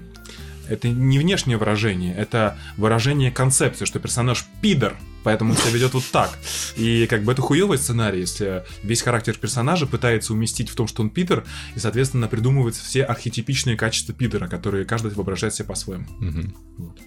Это 0.72 0.88
не 0.88 1.18
внешнее 1.18 1.58
выражение, 1.58 2.14
это 2.14 2.56
выражение 2.76 3.30
концепции, 3.30 3.84
что 3.84 3.98
персонаж 3.98 4.46
пидор, 4.62 4.96
поэтому 5.22 5.54
себя 5.54 5.70
ведет 5.70 5.92
вот 5.92 6.04
так. 6.10 6.38
И 6.76 7.06
как 7.08 7.24
бы 7.24 7.32
это 7.32 7.42
хуёвый 7.42 7.76
сценарий, 7.76 8.20
если 8.20 8.64
весь 8.82 9.02
характер 9.02 9.36
персонажа 9.38 9.86
пытается 9.86 10.32
уместить 10.32 10.70
в 10.70 10.74
том, 10.74 10.86
что 10.86 11.02
он 11.02 11.10
пидор, 11.10 11.44
и, 11.76 11.78
соответственно, 11.78 12.26
придумываются 12.26 12.82
все 12.82 13.02
архетипичные 13.04 13.76
качества 13.76 14.14
пидора, 14.14 14.48
которые 14.48 14.86
каждый 14.86 15.12
воображает 15.12 15.54
себе 15.54 15.66
по-своему. 15.66 16.06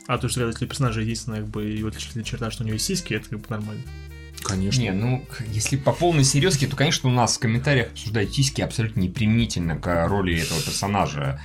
А 0.07 0.19
то, 0.19 0.29
что 0.29 0.45
если 0.45 0.67
персонажа 0.67 1.01
единственная, 1.01 1.41
как 1.41 1.49
бы, 1.49 1.63
его 1.65 1.87
отличительная 1.87 2.23
черта, 2.23 2.51
что 2.51 2.63
у 2.63 2.65
него 2.67 2.75
есть 2.75 2.85
сиськи, 2.85 3.15
это 3.15 3.29
как 3.29 3.39
бы 3.39 3.45
нормально. 3.49 3.81
Конечно. 4.43 4.79
Не, 4.79 4.91
ну, 4.91 5.25
если 5.51 5.75
по 5.75 5.91
полной 5.91 6.23
серьезке, 6.23 6.67
то, 6.67 6.75
конечно, 6.75 7.09
у 7.09 7.11
нас 7.11 7.37
в 7.37 7.39
комментариях 7.39 7.87
обсуждают 7.87 8.31
тиски 8.31 8.61
абсолютно 8.61 8.99
неприменительно 8.99 9.75
к 9.75 10.07
роли 10.07 10.39
этого 10.39 10.61
персонажа. 10.61 11.41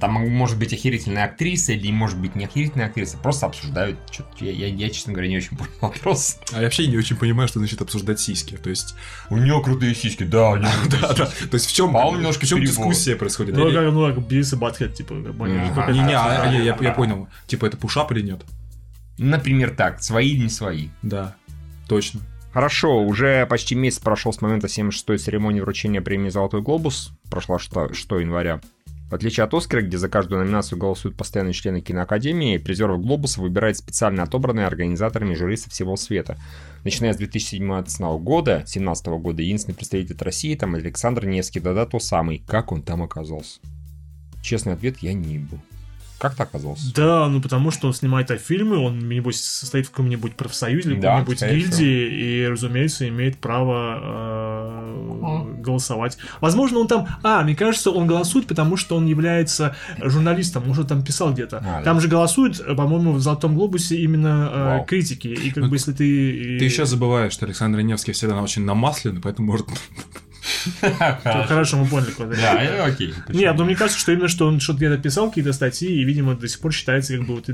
Там 0.00 0.12
может 0.12 0.58
быть 0.58 0.72
охерительная 0.72 1.24
актриса 1.24 1.72
или 1.72 1.92
может 1.92 2.18
быть 2.18 2.34
не 2.34 2.46
охерительная 2.46 2.86
актриса, 2.86 3.18
просто 3.18 3.46
обсуждают. 3.46 3.98
Я, 4.40 4.50
я, 4.50 4.66
я, 4.68 4.88
честно 4.90 5.12
говоря, 5.12 5.28
не 5.28 5.36
очень 5.36 5.56
понял 5.56 5.70
вопрос. 5.80 6.38
А 6.52 6.56
я 6.56 6.62
вообще 6.62 6.86
не 6.86 6.96
очень 6.96 7.16
понимаю, 7.16 7.48
что 7.48 7.58
значит 7.58 7.82
обсуждать 7.82 8.18
сиськи. 8.18 8.56
То 8.56 8.70
есть, 8.70 8.94
У 9.28 9.36
него 9.36 9.60
крутые 9.60 9.94
сиськи, 9.94 10.24
да, 10.24 10.50
у 10.50 10.54
крутые 10.60 11.00
да, 11.02 11.12
да. 11.12 11.26
сиськи. 11.26 11.46
То 11.46 11.54
есть 11.54 11.66
в 11.66 11.74
чем, 11.74 11.92
По-моему, 11.92 12.16
немножко 12.18 12.46
в 12.46 12.48
чем 12.48 12.60
дискуссия 12.60 13.16
происходит? 13.16 13.56
Ну, 13.56 13.72
как, 13.72 13.92
ну, 13.92 14.06
как 14.14 14.26
Бивис 14.26 14.52
и 14.52 14.56
Батхед, 14.56 14.94
типа, 14.94 15.12
Не, 15.12 15.22
не, 15.22 16.14
а, 16.14 16.42
а, 16.42 16.52
я, 16.52 16.62
я- 16.62 16.78
я 16.80 16.92
понял. 16.92 17.28
Типа 17.46 17.66
это 17.66 17.76
пушап 17.76 18.10
или 18.12 18.22
нет? 18.22 18.42
Например, 19.18 19.70
так, 19.76 20.02
свои 20.02 20.30
или 20.30 20.44
не 20.44 20.48
свои. 20.50 20.88
Да, 21.02 21.36
точно. 21.88 22.20
Хорошо, 22.52 23.02
уже 23.02 23.46
почти 23.46 23.74
месяц 23.74 23.98
прошел 23.98 24.32
с 24.32 24.40
момента 24.40 24.68
76-й 24.68 25.18
церемонии 25.18 25.60
вручения 25.60 26.00
премии 26.00 26.28
«Золотой 26.30 26.62
глобус». 26.62 27.10
Прошла 27.28 27.58
6 27.58 27.72
января. 28.12 28.60
В 29.10 29.14
отличие 29.14 29.44
от 29.44 29.52
«Оскара», 29.54 29.82
где 29.82 29.98
за 29.98 30.08
каждую 30.08 30.42
номинацию 30.42 30.78
голосуют 30.78 31.16
постоянные 31.16 31.52
члены 31.52 31.80
киноакадемии, 31.80 32.58
призеров 32.58 33.00
«Глобуса» 33.00 33.40
выбирает 33.40 33.76
специально 33.76 34.22
отобранные 34.22 34.66
организаторами 34.66 35.34
жюри 35.34 35.56
со 35.56 35.70
всего 35.70 35.96
света. 35.96 36.38
Начиная 36.84 37.12
с 37.12 37.18
2017 37.18 38.00
года, 38.20 38.56
2017 38.56 39.06
года, 39.06 39.42
единственный 39.42 39.74
представитель 39.74 40.16
России 40.18 40.54
там 40.54 40.74
Александр 40.74 41.26
Невский, 41.26 41.60
да-да, 41.60 41.86
то 41.86 41.98
самый. 41.98 42.42
Как 42.46 42.72
он 42.72 42.82
там 42.82 43.02
оказался? 43.02 43.60
Честный 44.42 44.72
ответ, 44.72 44.98
я 44.98 45.12
не 45.12 45.38
был. 45.38 45.60
Как 46.24 46.36
ты 46.36 46.42
оказался? 46.42 46.94
Да, 46.94 47.28
ну 47.28 47.42
потому 47.42 47.70
что 47.70 47.86
он 47.86 47.92
снимает 47.92 48.30
а 48.30 48.38
фильмы, 48.38 48.78
он, 48.78 48.98
небось, 49.10 49.42
состоит 49.42 49.88
в 49.88 49.90
каком-нибудь 49.90 50.36
профсоюзе 50.36 50.92
или 50.92 50.98
Да, 50.98 51.20
какой-нибудь 51.20 51.50
гильдии, 51.50 52.08
и, 52.08 52.48
разумеется, 52.48 53.06
имеет 53.08 53.36
право 53.36 54.00
э, 54.02 55.54
голосовать. 55.58 56.16
Возможно, 56.40 56.78
он 56.78 56.88
там... 56.88 57.08
А, 57.22 57.42
мне 57.42 57.54
кажется, 57.54 57.90
он 57.90 58.06
голосует, 58.06 58.46
потому 58.46 58.78
что 58.78 58.96
он 58.96 59.04
является 59.04 59.76
журналистом, 59.98 60.66
может, 60.66 60.88
там 60.88 61.04
писал 61.04 61.30
где-то. 61.34 61.58
А, 61.58 61.60
да. 61.60 61.82
там 61.82 62.00
же 62.00 62.08
голосуют, 62.08 62.58
э, 62.58 62.74
по-моему, 62.74 63.12
в 63.12 63.20
«Золотом 63.20 63.54
глобусе» 63.54 63.96
именно 63.96 64.50
э, 64.50 64.64
Вау. 64.76 64.84
критики. 64.86 65.28
И 65.28 65.50
как 65.50 65.64
Ну, 65.64 65.68
бы, 65.68 65.76
если 65.76 65.92
ты... 65.92 66.58
Ты 66.58 66.64
еще 66.64 66.86
забываешь, 66.86 67.34
что 67.34 67.44
Александр 67.44 67.80
Невский 67.80 68.12
всегда 68.12 68.40
очень 68.40 68.64
намаслен, 68.64 69.20
поэтому 69.20 69.52
может... 69.52 69.66
Хорошо, 70.82 71.78
мы 71.78 71.86
поняли, 71.86 72.10
куда. 72.10 72.34
Да, 72.36 72.84
окей. 72.84 73.14
Нет, 73.28 73.56
ну 73.56 73.64
мне 73.64 73.76
кажется, 73.76 73.98
что 73.98 74.12
именно 74.12 74.28
что 74.28 74.46
он 74.46 74.60
что-то 74.60 74.78
где-то 74.78 74.98
писал, 74.98 75.28
какие-то 75.28 75.52
статьи, 75.52 75.88
и, 75.88 76.04
видимо, 76.04 76.34
до 76.34 76.48
сих 76.48 76.60
пор 76.60 76.72
считается, 76.72 77.16
как 77.16 77.26
бы 77.26 77.34
вот 77.36 77.48
э, 77.48 77.52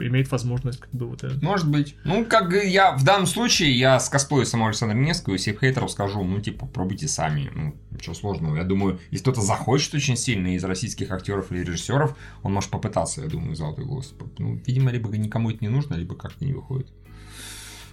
имеет 0.00 0.30
возможность, 0.30 0.80
как 0.80 0.90
бы 0.92 1.06
вот 1.06 1.24
это. 1.24 1.44
Может 1.44 1.68
быть. 1.68 1.94
Ну, 2.04 2.24
как 2.24 2.52
я 2.52 2.92
в 2.92 3.04
данном 3.04 3.26
случае, 3.26 3.78
я 3.78 4.00
с 4.00 4.08
косплею 4.08 4.46
самого 4.46 4.68
Александра 4.68 4.96
Невского 4.96 5.34
и 5.34 5.38
всех 5.38 5.60
хейтеров 5.60 5.90
скажу, 5.90 6.22
ну, 6.22 6.40
типа, 6.40 6.66
пробуйте 6.66 7.08
сами. 7.08 7.50
Ну, 7.54 7.76
ничего 7.90 8.14
сложного. 8.14 8.56
Я 8.56 8.64
думаю, 8.64 8.98
если 9.10 9.22
кто-то 9.22 9.40
захочет 9.40 9.94
очень 9.94 10.16
сильно 10.16 10.54
из 10.54 10.64
российских 10.64 11.10
актеров 11.10 11.52
или 11.52 11.60
режиссеров, 11.60 12.16
он 12.42 12.52
может 12.52 12.70
попытаться, 12.70 13.22
я 13.22 13.28
думаю, 13.28 13.54
золотой 13.54 13.84
голос. 13.84 14.14
Ну, 14.38 14.60
видимо, 14.66 14.90
либо 14.90 15.08
никому 15.16 15.50
это 15.50 15.58
не 15.60 15.68
нужно, 15.68 15.94
либо 15.94 16.14
как-то 16.14 16.44
не 16.44 16.52
выходит. 16.52 16.88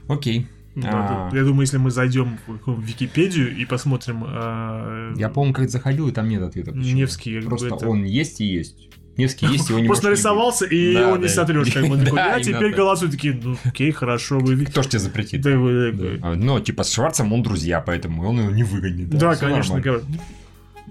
Окей. 0.07 0.47
Да, 0.75 0.89
А, 0.91 1.29
да. 1.31 1.37
Я 1.37 1.43
думаю, 1.45 1.61
если 1.61 1.77
мы 1.77 1.89
зайдем 1.89 2.37
в 2.65 2.81
Википедию 2.81 3.55
и 3.55 3.63
посмотрим 3.65 4.25
э, 4.27 5.13
Я, 5.17 5.29
по-моему, 5.29 5.53
как 5.53 5.69
заходил, 5.69 6.07
и 6.09 6.11
там 6.11 6.27
нет 6.27 6.41
ответа. 6.43 6.71
почему. 6.71 6.95
Невский, 6.97 7.39
Просто 7.41 7.67
это- 7.67 7.87
он 7.87 8.03
есть 8.03 8.41
и 8.41 8.45
есть. 8.45 8.89
Невский 9.17 9.45
есть, 9.47 9.69
его 9.69 9.79
не 9.79 9.87
Просто 9.87 10.07
не 10.07 10.09
нарисовался, 10.11 10.65
и 10.65 10.93
Да, 10.93 10.99
его 11.07 11.15
не 11.15 11.23
да. 11.23 11.29
сотрешь. 11.29 11.71
Как 11.71 11.87
бы, 11.87 11.97
такой, 12.03 12.17
Да, 12.17 12.25
я 12.35 12.37
именно 12.41 12.57
теперь 12.59 12.73
голосую. 12.75 13.09
Такие, 13.11 13.39
ну 13.41 13.55
окей, 13.63 13.91
хорошо, 13.91 14.39
вы... 14.39 14.65
Кто 14.65 14.83
ж 14.83 14.87
тебе 14.87 14.99
запретит? 14.99 15.39
Да, 15.41 15.51
вы- 15.57 16.19
Да. 16.21 16.35
Но, 16.35 16.59
типа, 16.59 16.83
с 16.83 16.91
Шварцем 16.91 17.31
он 17.31 17.41
друзья, 17.41 17.79
поэтому 17.79 18.27
он 18.27 18.39
его 18.41 18.51
не 18.51 18.63
выгонит. 18.63 19.09
Да, 19.09 19.35
конечно. 19.37 19.81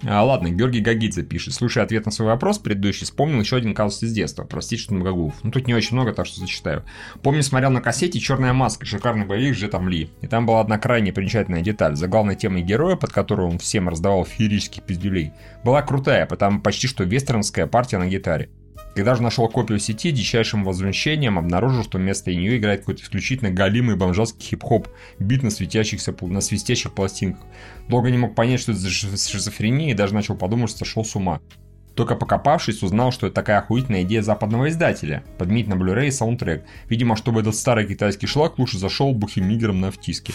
А, 0.06 0.22
ладно, 0.22 0.50
Георгий 0.50 0.80
Гагидзе 0.80 1.22
пишет. 1.22 1.54
Слушай 1.54 1.82
ответ 1.82 2.04
на 2.04 2.12
свой 2.12 2.28
вопрос 2.28 2.58
предыдущий, 2.58 3.04
вспомнил 3.04 3.40
еще 3.40 3.56
один 3.56 3.74
казус 3.74 4.02
из 4.02 4.12
детства. 4.12 4.44
Простите, 4.44 4.82
что 4.82 4.94
многоглув. 4.94 5.34
Ну, 5.42 5.50
тут 5.50 5.66
не 5.66 5.74
очень 5.74 5.94
много, 5.94 6.12
так 6.12 6.26
что 6.26 6.40
зачитаю. 6.40 6.84
Помню, 7.22 7.42
смотрел 7.42 7.70
на 7.70 7.80
кассете 7.80 8.20
«Черная 8.20 8.52
маска», 8.52 8.84
шикарный 8.84 9.26
боевик 9.26 9.56
же 9.56 9.68
там 9.68 9.88
Ли. 9.88 10.10
И 10.20 10.26
там 10.26 10.46
была 10.46 10.60
одна 10.60 10.78
крайне 10.78 11.12
примечательная 11.12 11.62
деталь. 11.62 11.96
За 11.96 12.06
главной 12.06 12.36
темой 12.36 12.62
героя, 12.62 12.96
под 12.96 13.12
которую 13.12 13.48
он 13.48 13.58
всем 13.58 13.88
раздавал 13.88 14.24
феерических 14.24 14.82
пиздюлей, 14.82 15.32
была 15.64 15.82
крутая, 15.82 16.26
потому 16.26 16.60
почти 16.60 16.86
что 16.86 17.04
вестернская 17.04 17.66
партия 17.66 17.98
на 17.98 18.06
гитаре. 18.06 18.50
Когда 18.94 19.16
же 19.16 19.22
нашел 19.22 19.48
копию 19.48 19.80
сети, 19.80 20.12
дичайшим 20.12 20.64
возмущением 20.64 21.36
обнаружил, 21.36 21.82
что 21.82 21.98
вместо 21.98 22.32
нее 22.32 22.58
играет 22.58 22.80
какой-то 22.80 23.02
исключительно 23.02 23.50
галимый 23.50 23.96
бомжатский 23.96 24.46
хип-хоп, 24.46 24.88
бит 25.18 25.42
на, 25.42 25.50
светящихся, 25.50 26.14
на 26.20 26.40
свистящих 26.40 26.94
пластинках. 26.94 27.44
Долго 27.88 28.10
не 28.10 28.18
мог 28.18 28.36
понять, 28.36 28.60
что 28.60 28.70
это 28.70 28.80
за 28.80 28.90
ши- 28.90 29.16
шизофрения, 29.16 29.90
и 29.90 29.94
даже 29.94 30.14
начал 30.14 30.36
подумать, 30.36 30.70
что 30.70 30.80
сошел 30.80 31.04
с 31.04 31.16
ума. 31.16 31.40
Только 31.94 32.16
покопавшись, 32.16 32.82
узнал, 32.82 33.12
что 33.12 33.26
это 33.26 33.36
такая 33.36 33.58
охуительная 33.58 34.02
идея 34.02 34.22
западного 34.22 34.68
издателя– 34.68 35.22
подменить 35.38 35.68
на 35.68 35.74
Blu-ray 35.74 36.10
саундтрек. 36.10 36.64
Видимо, 36.88 37.16
чтобы 37.16 37.40
этот 37.40 37.54
старый 37.54 37.86
китайский 37.86 38.26
шлак 38.26 38.58
лучше 38.58 38.78
зашел 38.78 39.12
бухимиграм 39.14 39.80
на 39.80 39.90
втиске. 39.90 40.32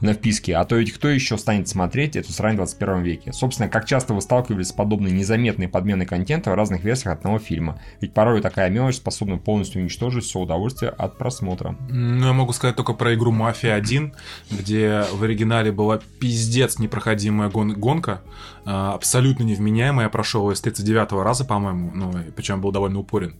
На 0.00 0.14
вписке. 0.14 0.56
А 0.56 0.64
то 0.64 0.76
ведь 0.76 0.92
кто 0.92 1.08
еще 1.08 1.36
станет 1.36 1.68
смотреть 1.68 2.16
эту 2.16 2.32
срань 2.32 2.54
в 2.54 2.58
21 2.58 3.02
веке? 3.02 3.32
Собственно, 3.32 3.68
как 3.68 3.86
часто 3.86 4.14
вы 4.14 4.20
сталкивались 4.20 4.68
с 4.68 4.72
подобной 4.72 5.10
незаметной 5.10 5.68
подменой 5.68 6.06
контента 6.06 6.50
в 6.50 6.54
разных 6.54 6.84
версиях 6.84 7.14
одного 7.14 7.38
фильма? 7.38 7.80
Ведь 8.00 8.14
порой 8.14 8.40
такая 8.40 8.70
мелочь 8.70 8.96
способна 8.96 9.38
полностью 9.38 9.80
уничтожить 9.82 10.24
все 10.24 10.38
удовольствие 10.38 10.90
от 10.90 11.18
просмотра. 11.18 11.76
Ну, 11.88 12.26
я 12.26 12.32
могу 12.32 12.52
сказать 12.52 12.76
только 12.76 12.92
про 12.92 13.14
игру 13.14 13.32
Мафия 13.32 13.74
1, 13.74 14.12
где 14.50 15.04
в 15.12 15.22
оригинале 15.22 15.72
была 15.72 15.98
пиздец 16.20 16.78
непроходимая 16.78 17.50
гон- 17.50 17.74
гонка, 17.74 18.22
абсолютно 18.64 19.44
невменяемая. 19.44 20.06
Я 20.06 20.10
прошел 20.10 20.50
с 20.50 20.60
39 20.60 21.12
раза, 21.12 21.44
по-моему, 21.44 21.90
ну, 21.94 22.12
причем 22.34 22.60
был 22.60 22.72
довольно 22.72 22.98
упорен. 23.00 23.36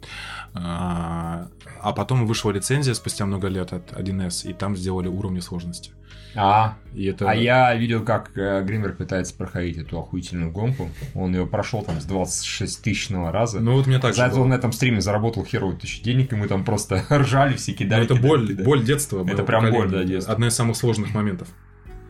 А 0.54 1.48
а 1.84 1.92
потом 1.92 2.26
вышла 2.26 2.50
лицензия 2.50 2.94
спустя 2.94 3.26
много 3.26 3.48
лет 3.48 3.74
от 3.74 3.92
1С, 3.92 4.48
и 4.48 4.54
там 4.54 4.74
сделали 4.74 5.06
уровни 5.08 5.40
сложности. 5.40 5.92
А, 6.34 6.78
И 6.94 7.04
это... 7.04 7.30
а 7.30 7.34
я 7.34 7.74
видел, 7.74 8.02
как 8.02 8.36
э, 8.36 8.62
Гример 8.64 8.94
пытается 8.94 9.34
проходить 9.36 9.76
эту 9.76 9.98
охуительную 10.00 10.50
гонку. 10.50 10.88
Он 11.14 11.34
ее 11.34 11.46
прошел 11.46 11.82
там 11.82 12.00
с 12.00 12.04
26 12.06 12.82
тысячного 12.82 13.30
раза. 13.30 13.60
Ну, 13.60 13.74
вот 13.74 13.86
мне 13.86 13.98
так 13.98 14.14
За 14.14 14.24
это 14.24 14.40
он 14.40 14.48
на 14.48 14.54
этом 14.54 14.72
стриме 14.72 15.00
заработал 15.02 15.44
херовую 15.44 15.76
тысячу 15.76 16.02
денег, 16.02 16.32
и 16.32 16.36
мы 16.36 16.48
там 16.48 16.64
просто 16.64 17.04
ржали 17.10 17.54
все, 17.54 17.72
Ну, 17.72 17.78
кидали. 17.78 18.04
это 18.04 18.14
кидали, 18.14 18.28
боль, 18.28 18.48
кидали. 18.48 18.64
боль 18.66 18.82
детства. 18.82 19.24
Это 19.28 19.42
прям 19.44 19.70
боль, 19.70 19.90
да, 19.90 20.02
детства. 20.04 20.32
Одна 20.32 20.48
из 20.48 20.54
самых 20.54 20.76
сложных 20.76 21.14
моментов. 21.14 21.48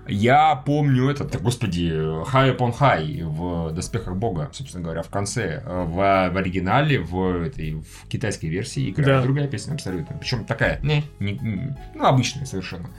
Я 0.07 0.57
помню 0.67 1.09
этот, 1.09 1.41
господи, 1.41 1.89
High 1.91 2.57
Upon 2.57 2.77
High 2.79 3.25
в 3.25 3.73
«Доспехах 3.73 4.17
Бога», 4.17 4.51
собственно 4.53 4.85
говоря, 4.85 5.03
в 5.03 5.09
конце. 5.09 5.63
В, 5.65 5.95
в 6.31 6.37
оригинале, 6.37 7.01
в, 7.01 7.43
этой, 7.47 7.75
в 7.75 8.09
китайской 8.09 8.47
версии 8.47 8.91
играет 8.91 9.21
Да. 9.21 9.23
другая 9.23 9.49
песня 9.49 9.73
абсолютно. 9.75 10.17
Причем 10.19 10.45
такая, 10.45 10.79
не, 10.83 11.05
не- 11.21 11.39
не- 11.41 11.77
ну, 11.95 12.05
обычная 12.05 12.45
совершенно. 12.45 12.91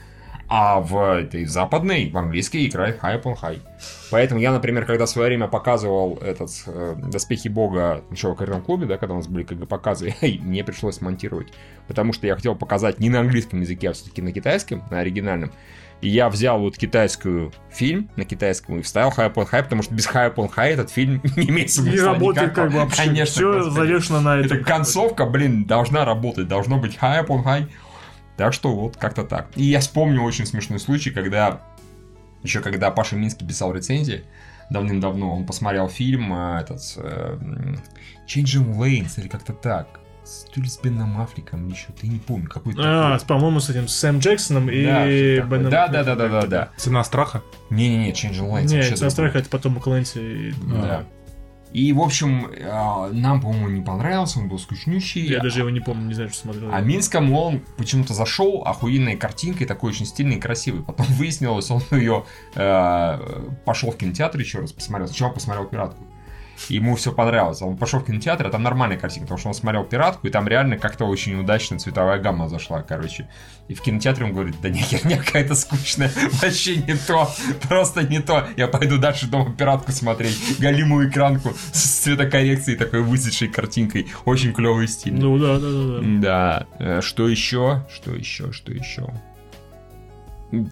А 0.48 0.78
в 0.80 0.96
этой 1.18 1.44
западной, 1.44 2.08
в 2.10 2.16
английской 2.16 2.66
играет 2.66 3.00
High 3.02 3.20
Upon 3.20 3.36
High. 3.40 3.58
Поэтому 4.12 4.40
я, 4.40 4.52
например, 4.52 4.84
когда 4.84 5.06
в 5.06 5.08
свое 5.10 5.26
время 5.28 5.48
показывал 5.48 6.18
этот 6.22 6.50
э, 6.66 6.94
«Доспехи 7.10 7.48
Бога» 7.48 8.02
еще 8.12 8.32
в 8.32 8.36
карьерном 8.36 8.62
клубе, 8.62 8.86
да, 8.86 8.96
когда 8.96 9.14
у 9.14 9.16
нас 9.18 9.26
были 9.26 9.42
как 9.42 9.58
бы 9.58 9.66
показы, 9.66 10.14
мне 10.22 10.62
пришлось 10.62 11.00
монтировать. 11.00 11.48
Потому 11.88 12.12
что 12.12 12.26
я 12.28 12.36
хотел 12.36 12.54
показать 12.54 13.00
не 13.00 13.10
на 13.10 13.20
английском 13.20 13.60
языке, 13.60 13.90
а 13.90 13.92
все-таки 13.92 14.22
на 14.22 14.30
китайском, 14.32 14.84
на 14.90 15.00
оригинальном. 15.00 15.50
И 16.06 16.08
я 16.08 16.28
взял 16.28 16.60
вот 16.60 16.78
китайскую 16.78 17.52
фильм 17.68 18.08
на 18.14 18.24
китайском 18.24 18.78
и 18.78 18.82
вставил 18.82 19.08
High 19.08 19.34
Upon 19.34 19.50
High, 19.50 19.64
потому 19.64 19.82
что 19.82 19.92
без 19.92 20.06
High 20.06 20.32
Upon 20.32 20.48
High 20.54 20.68
этот 20.74 20.88
фильм 20.88 21.20
не 21.36 21.48
имеет 21.48 21.72
смысла 21.72 21.90
Не 21.90 22.00
работает 22.00 22.50
никакого. 22.52 22.64
как 22.66 22.72
бы 22.72 22.78
вообще. 22.84 23.02
Конечно, 23.02 23.32
Все 23.32 23.70
завешено 23.70 24.20
на 24.20 24.36
Эта 24.36 24.54
этом. 24.54 24.64
концовка, 24.64 25.26
блин, 25.26 25.64
должна 25.64 26.04
работать, 26.04 26.46
должно 26.46 26.78
быть 26.78 26.96
High 27.02 27.26
Upon 27.26 27.42
High. 27.44 27.68
Так 28.36 28.52
что 28.52 28.72
вот 28.72 28.96
как-то 28.96 29.24
так. 29.24 29.48
И 29.56 29.64
я 29.64 29.80
вспомнил 29.80 30.24
очень 30.24 30.46
смешной 30.46 30.78
случай, 30.78 31.10
когда 31.10 31.62
еще 32.44 32.60
когда 32.60 32.92
Паша 32.92 33.16
Минский 33.16 33.44
писал 33.44 33.74
рецензии, 33.74 34.22
давным-давно, 34.70 35.34
он 35.34 35.44
посмотрел 35.44 35.88
фильм 35.88 36.32
э, 36.32 36.60
этот 36.60 36.82
э, 36.98 37.36
Changing 38.28 38.76
Lanes 38.76 39.20
или 39.20 39.26
как-то 39.26 39.54
так. 39.54 39.98
С- 40.26 40.44
То 40.52 40.60
ли 40.60 40.68
с 40.68 40.78
Беном 40.78 41.20
Аффлеком, 41.20 41.68
еще, 41.68 41.86
ты 41.98 42.08
не 42.08 42.18
помню, 42.18 42.48
какой-то 42.48 42.80
А, 42.84 43.18
по-моему, 43.26 43.60
с 43.60 43.70
этим 43.70 43.86
Сэм 43.88 44.18
Джексоном 44.18 44.68
и 44.68 44.84
Да. 44.84 45.06
Беном- 45.46 45.70
да, 45.70 45.86
да, 45.88 46.02
да, 46.04 46.14
да, 46.16 46.28
да, 46.28 46.46
да. 46.46 46.68
Цена 46.76 47.04
страха. 47.04 47.42
Не-не-не, 47.70 48.10
Changing 48.12 48.50
Lanes 48.50 48.66
Не, 48.68 48.76
вообще 48.76 48.94
это 48.94 49.10
страх, 49.10 49.32
другое. 49.32 49.42
это 49.42 49.50
потом 49.50 49.76
у 49.76 49.80
Клэнси. 49.80 50.54
Да. 50.66 51.04
И, 51.72 51.92
в 51.92 52.00
общем, 52.00 52.46
э, 52.56 53.10
нам, 53.12 53.40
по-моему, 53.42 53.68
не 53.68 53.82
понравился, 53.82 54.38
он 54.38 54.48
был 54.48 54.58
скучнющий. 54.58 55.26
Я 55.26 55.40
даже 55.40 55.58
его 55.60 55.68
не 55.68 55.80
помню, 55.80 56.06
не 56.06 56.14
знаю, 56.14 56.30
что 56.30 56.38
смотрел. 56.38 56.70
А 56.72 56.80
Минском 56.80 57.30
он 57.34 57.60
почему-то 57.76 58.14
зашел 58.14 58.62
охуенной 58.64 59.16
картинкой, 59.16 59.66
такой 59.66 59.90
очень 59.90 60.06
стильный 60.06 60.36
и 60.36 60.40
красивый. 60.40 60.82
Потом 60.82 61.04
выяснилось, 61.10 61.70
он 61.70 61.82
ее 61.90 62.24
э, 62.54 63.18
пошел 63.64 63.90
в 63.90 63.96
кинотеатр 63.96 64.38
еще 64.38 64.60
раз 64.60 64.72
посмотрел. 64.72 65.06
Сначала 65.08 65.32
посмотрел 65.32 65.66
пиратку. 65.66 66.02
Ему 66.68 66.96
все 66.96 67.12
понравилось. 67.12 67.62
Он 67.62 67.76
пошел 67.76 68.00
в 68.00 68.06
кинотеатр, 68.06 68.46
а 68.46 68.50
там 68.50 68.62
нормальная 68.62 68.98
картинка, 68.98 69.26
потому 69.26 69.38
что 69.38 69.48
он 69.48 69.54
смотрел 69.54 69.84
пиратку, 69.84 70.26
и 70.26 70.30
там 70.30 70.48
реально 70.48 70.78
как-то 70.78 71.04
очень 71.04 71.38
удачно 71.38 71.78
цветовая 71.78 72.18
гамма 72.18 72.48
зашла, 72.48 72.82
короче. 72.82 73.28
И 73.68 73.74
в 73.74 73.82
кинотеатре 73.82 74.26
он 74.26 74.32
говорит, 74.32 74.56
да 74.62 74.68
не, 74.68 74.80
херня 74.80 75.18
какая-то 75.18 75.54
скучная, 75.54 76.10
вообще 76.42 76.76
не 76.76 76.94
то, 76.96 77.30
просто 77.68 78.02
не 78.02 78.20
то. 78.20 78.46
Я 78.56 78.68
пойду 78.68 78.98
дальше 78.98 79.26
дома 79.26 79.52
пиратку 79.52 79.92
смотреть, 79.92 80.58
голимую 80.58 81.10
экранку 81.10 81.52
с 81.72 81.82
цветокоррекцией 82.02 82.78
такой 82.78 83.02
высветшей 83.02 83.48
картинкой. 83.48 84.08
Очень 84.24 84.52
клевый 84.52 84.88
стиль. 84.88 85.14
Ну 85.14 85.38
да, 85.38 85.58
да, 85.58 85.70
да. 85.70 86.00
да. 86.00 86.20
Да. 86.20 86.66
Э, 86.78 87.00
Что 87.02 87.28
еще? 87.28 87.86
Что 87.92 88.12
еще? 88.12 88.52
Что 88.52 88.72
еще? 88.72 89.08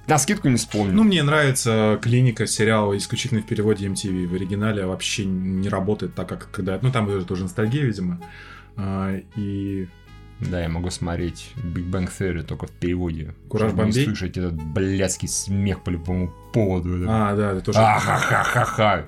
На 0.06 0.18
скидку 0.18 0.48
не 0.48 0.56
вспомню. 0.56 0.92
Ну, 0.92 1.04
мне 1.04 1.22
нравится 1.22 1.98
клиника 2.02 2.46
сериала 2.46 2.96
исключительно 2.96 3.40
в 3.40 3.46
переводе 3.46 3.86
MTV. 3.86 4.26
В 4.26 4.34
оригинале 4.34 4.86
вообще 4.86 5.24
не 5.24 5.68
работает 5.68 6.14
так, 6.14 6.28
как 6.28 6.50
когда... 6.50 6.78
Ну, 6.80 6.90
там 6.90 7.08
это 7.08 7.24
тоже 7.24 7.42
ностальгия, 7.44 7.84
видимо. 7.84 8.20
А, 8.76 9.16
И 9.36 9.88
Да, 10.40 10.60
я 10.60 10.68
могу 10.68 10.90
смотреть 10.90 11.52
Big 11.56 11.90
Bang 11.90 12.10
Theory 12.10 12.42
только 12.42 12.66
в 12.66 12.72
переводе. 12.72 13.34
Кураж 13.48 13.70
чтобы 13.70 13.84
не 13.84 13.90
Бомбей? 13.90 14.04
слышать 14.04 14.36
этот 14.36 14.54
блядский 14.54 15.28
смех 15.28 15.82
по 15.82 15.90
любому 15.90 16.32
поводу. 16.52 17.02
Это. 17.02 17.06
А, 17.08 17.36
да, 17.36 17.52
это 17.52 17.60
тоже... 17.60 17.78
Ахахахаха. 17.78 19.06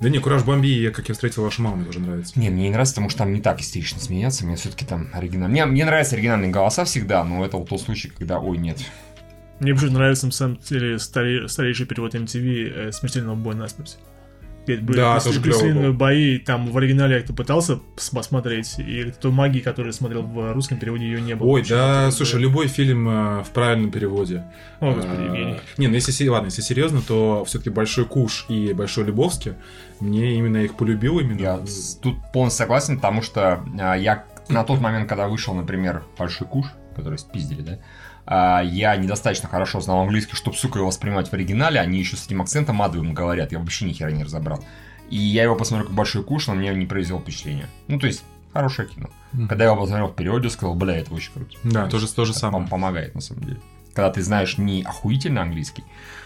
Да 0.00 0.08
не, 0.08 0.18
Кураж 0.18 0.44
Бомби, 0.44 0.68
я, 0.68 0.90
как 0.90 1.08
я 1.08 1.14
встретил 1.14 1.42
вашу 1.42 1.60
маму, 1.62 1.76
мне 1.76 1.84
тоже 1.84 2.00
нравится. 2.00 2.40
Не, 2.40 2.48
мне 2.48 2.62
не 2.62 2.70
нравится, 2.70 2.94
потому 2.94 3.10
что 3.10 3.18
там 3.18 3.34
не 3.34 3.40
так 3.42 3.60
истерично 3.60 4.00
смеяться. 4.00 4.46
Мне 4.46 4.56
все-таки 4.56 4.86
там 4.86 5.08
оригинал. 5.12 5.50
Мне, 5.50 5.66
мне 5.66 5.84
нравятся 5.84 6.14
оригинальные 6.14 6.50
голоса 6.50 6.86
всегда, 6.86 7.22
но 7.22 7.44
это 7.44 7.58
вот 7.58 7.68
тот 7.68 7.82
случай, 7.82 8.08
когда 8.08 8.38
ой, 8.38 8.56
нет. 8.56 8.78
Мне 9.60 9.74
почему 9.74 9.92
нравится, 9.92 10.26
на 10.26 10.32
самом 10.32 10.58
деле, 10.58 10.96
старе- 10.96 11.46
старейший 11.48 11.86
перевод 11.86 12.14
MTV 12.14 12.72
э, 12.88 12.92
«Смертельного 12.92 13.34
боя 13.36 13.54
насмерть». 13.56 13.98
Были 14.66 14.94
Да, 14.96 15.16
крыс- 15.16 15.24
тоже 15.24 15.40
был. 15.74 15.92
бои, 15.94 16.38
там 16.38 16.70
в 16.70 16.78
оригинале 16.78 17.14
я 17.14 17.20
как-то 17.20 17.32
пытался 17.34 17.72
пос- 17.96 18.14
посмотреть, 18.14 18.78
и 18.78 19.12
той 19.20 19.32
магии, 19.32 19.58
которую 19.58 19.92
смотрел 19.92 20.22
в 20.22 20.52
русском 20.52 20.78
переводе, 20.78 21.06
ее 21.06 21.20
не 21.20 21.34
было. 21.34 21.48
Ой, 21.48 21.64
да, 21.68 22.04
Это- 22.06 22.16
слушай, 22.16 22.38
любой 22.40 22.68
фильм 22.68 23.08
э, 23.08 23.42
в 23.42 23.48
правильном 23.52 23.90
переводе. 23.90 24.44
О, 24.78 24.92
господи, 24.94 25.16
А, 25.18 25.24
Евгений. 25.24 25.56
Не, 25.76 25.88
ну 25.88 25.94
если, 25.94 26.28
ладно, 26.28 26.46
если 26.48 26.62
серьезно, 26.62 27.00
то 27.02 27.44
все-таки 27.46 27.70
Большой 27.70 28.04
Куш 28.04 28.44
и 28.48 28.72
Большой 28.72 29.04
Любовский, 29.06 29.54
мне 29.98 30.36
именно 30.36 30.58
их 30.58 30.76
полюбил 30.76 31.18
именно. 31.18 31.38
Я 31.40 31.60
тут 32.00 32.16
полностью 32.32 32.58
согласен, 32.64 32.96
потому 32.96 33.22
что 33.22 33.64
а, 33.80 33.94
я 33.96 34.24
на 34.48 34.62
тот 34.62 34.80
момент, 34.80 35.08
когда 35.08 35.26
вышел, 35.26 35.52
например, 35.54 36.04
Большой 36.16 36.46
Куш, 36.46 36.66
который 36.94 37.18
спиздили, 37.18 37.62
да, 37.62 37.78
я 38.30 38.96
недостаточно 38.96 39.48
хорошо 39.48 39.80
знал 39.80 40.00
английский, 40.02 40.36
чтобы, 40.36 40.56
сука, 40.56 40.78
его 40.78 40.88
воспринимать 40.88 41.28
в 41.28 41.32
оригинале. 41.34 41.80
Они 41.80 41.98
еще 41.98 42.16
с 42.16 42.26
этим 42.26 42.40
акцентом 42.42 42.80
адовым 42.80 43.12
говорят, 43.12 43.52
я 43.52 43.58
вообще 43.58 43.86
ни 43.86 43.92
хера 43.92 44.10
не 44.10 44.22
разобрал. 44.24 44.64
И 45.10 45.16
я 45.16 45.42
его 45.42 45.56
посмотрел 45.56 45.88
как 45.88 45.96
Большой 45.96 46.22
Куш, 46.22 46.46
но 46.46 46.54
мне 46.54 46.72
не 46.74 46.86
произвел 46.86 47.18
впечатления. 47.20 47.66
Ну, 47.88 47.98
то 47.98 48.06
есть, 48.06 48.22
хорошее 48.52 48.88
кино. 48.88 49.10
Когда 49.48 49.64
я 49.64 49.70
его 49.70 49.80
посмотрел 49.80 50.06
в 50.08 50.14
переводе, 50.14 50.48
сказал, 50.50 50.74
бля, 50.76 50.96
это 50.98 51.12
очень 51.12 51.32
круто. 51.32 51.56
Да, 51.64 51.88
то 51.88 51.98
же 51.98 52.06
Это 52.06 52.32
самое. 52.32 52.64
пом- 52.64 52.68
помогает, 52.68 53.14
на 53.16 53.20
самом 53.20 53.42
деле. 53.44 53.60
Когда 53.92 54.10
ты 54.10 54.22
знаешь 54.22 54.56
не 54.56 54.82
охуительно 54.84 55.42
английский. 55.42 55.82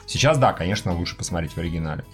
Сейчас, 0.07 0.37
да, 0.37 0.53
конечно, 0.53 0.93
лучше 0.93 1.17
посмотреть 1.17 1.53
в 1.53 1.59
оригинале. 1.59 2.05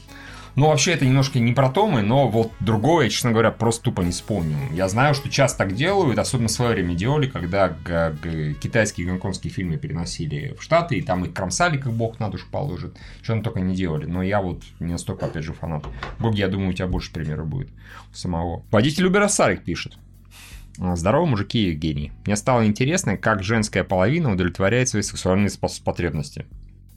Ну, 0.57 0.67
вообще, 0.67 0.93
это 0.93 1.05
немножко 1.05 1.39
не 1.39 1.53
про 1.53 1.71
Томы, 1.71 2.03
но 2.03 2.29
вот 2.29 2.53
другое, 2.61 3.09
честно 3.09 3.31
говоря, 3.33 3.51
просто 3.51 3.85
тупо 3.85 4.03
не 4.03 4.11
вспомню. 4.11 4.57
Я 4.73 4.89
знаю, 4.89 5.15
что 5.15 5.29
часто 5.31 5.59
так 5.59 5.75
делают, 5.75 6.19
особенно 6.19 6.49
в 6.49 6.53
свое 6.53 6.73
время 6.75 6.95
делали, 6.95 7.27
когда 7.29 7.75
китайские 8.61 9.07
и 9.07 9.11
гонконгские 9.11 9.53
фильмы 9.53 9.77
переносили 9.77 10.55
в 10.59 10.63
Штаты, 10.63 10.99
и 10.99 11.03
там 11.03 11.25
их 11.25 11.33
кромсали, 11.33 11.79
как 11.79 11.93
бог 11.93 12.19
на 12.19 12.29
душу 12.29 12.47
положит. 12.51 12.97
Что 13.23 13.35
они 13.35 13.43
только 13.43 13.61
не 13.61 13.75
делали. 13.75 14.07
Но 14.07 14.23
я 14.23 14.41
вот 14.41 14.63
не 14.81 14.93
настолько, 14.93 15.27
опять 15.27 15.45
же, 15.45 15.53
фанат. 15.53 15.85
Боги, 16.19 16.41
я 16.41 16.49
думаю, 16.49 16.71
у 16.71 16.73
тебя 16.73 16.87
больше 16.87 17.13
примеров 17.13 17.47
будет 17.47 17.69
самого. 18.13 18.65
Водитель 18.71 19.07
Убера 19.07 19.29
Сарик 19.29 19.65
пишет. 19.65 19.99
А, 20.81 20.97
Здорово, 20.97 21.27
мужики 21.27 21.67
и 21.67 21.71
Евгений. 21.71 22.13
Мне 22.27 22.37
стало 22.37 22.67
интересно, 22.67 23.17
как 23.17 23.43
женская 23.43 23.85
половина 23.85 24.33
удовлетворяет 24.33 24.89
свои 24.89 25.03
сексуальные 25.03 25.51
потребности. 25.85 26.47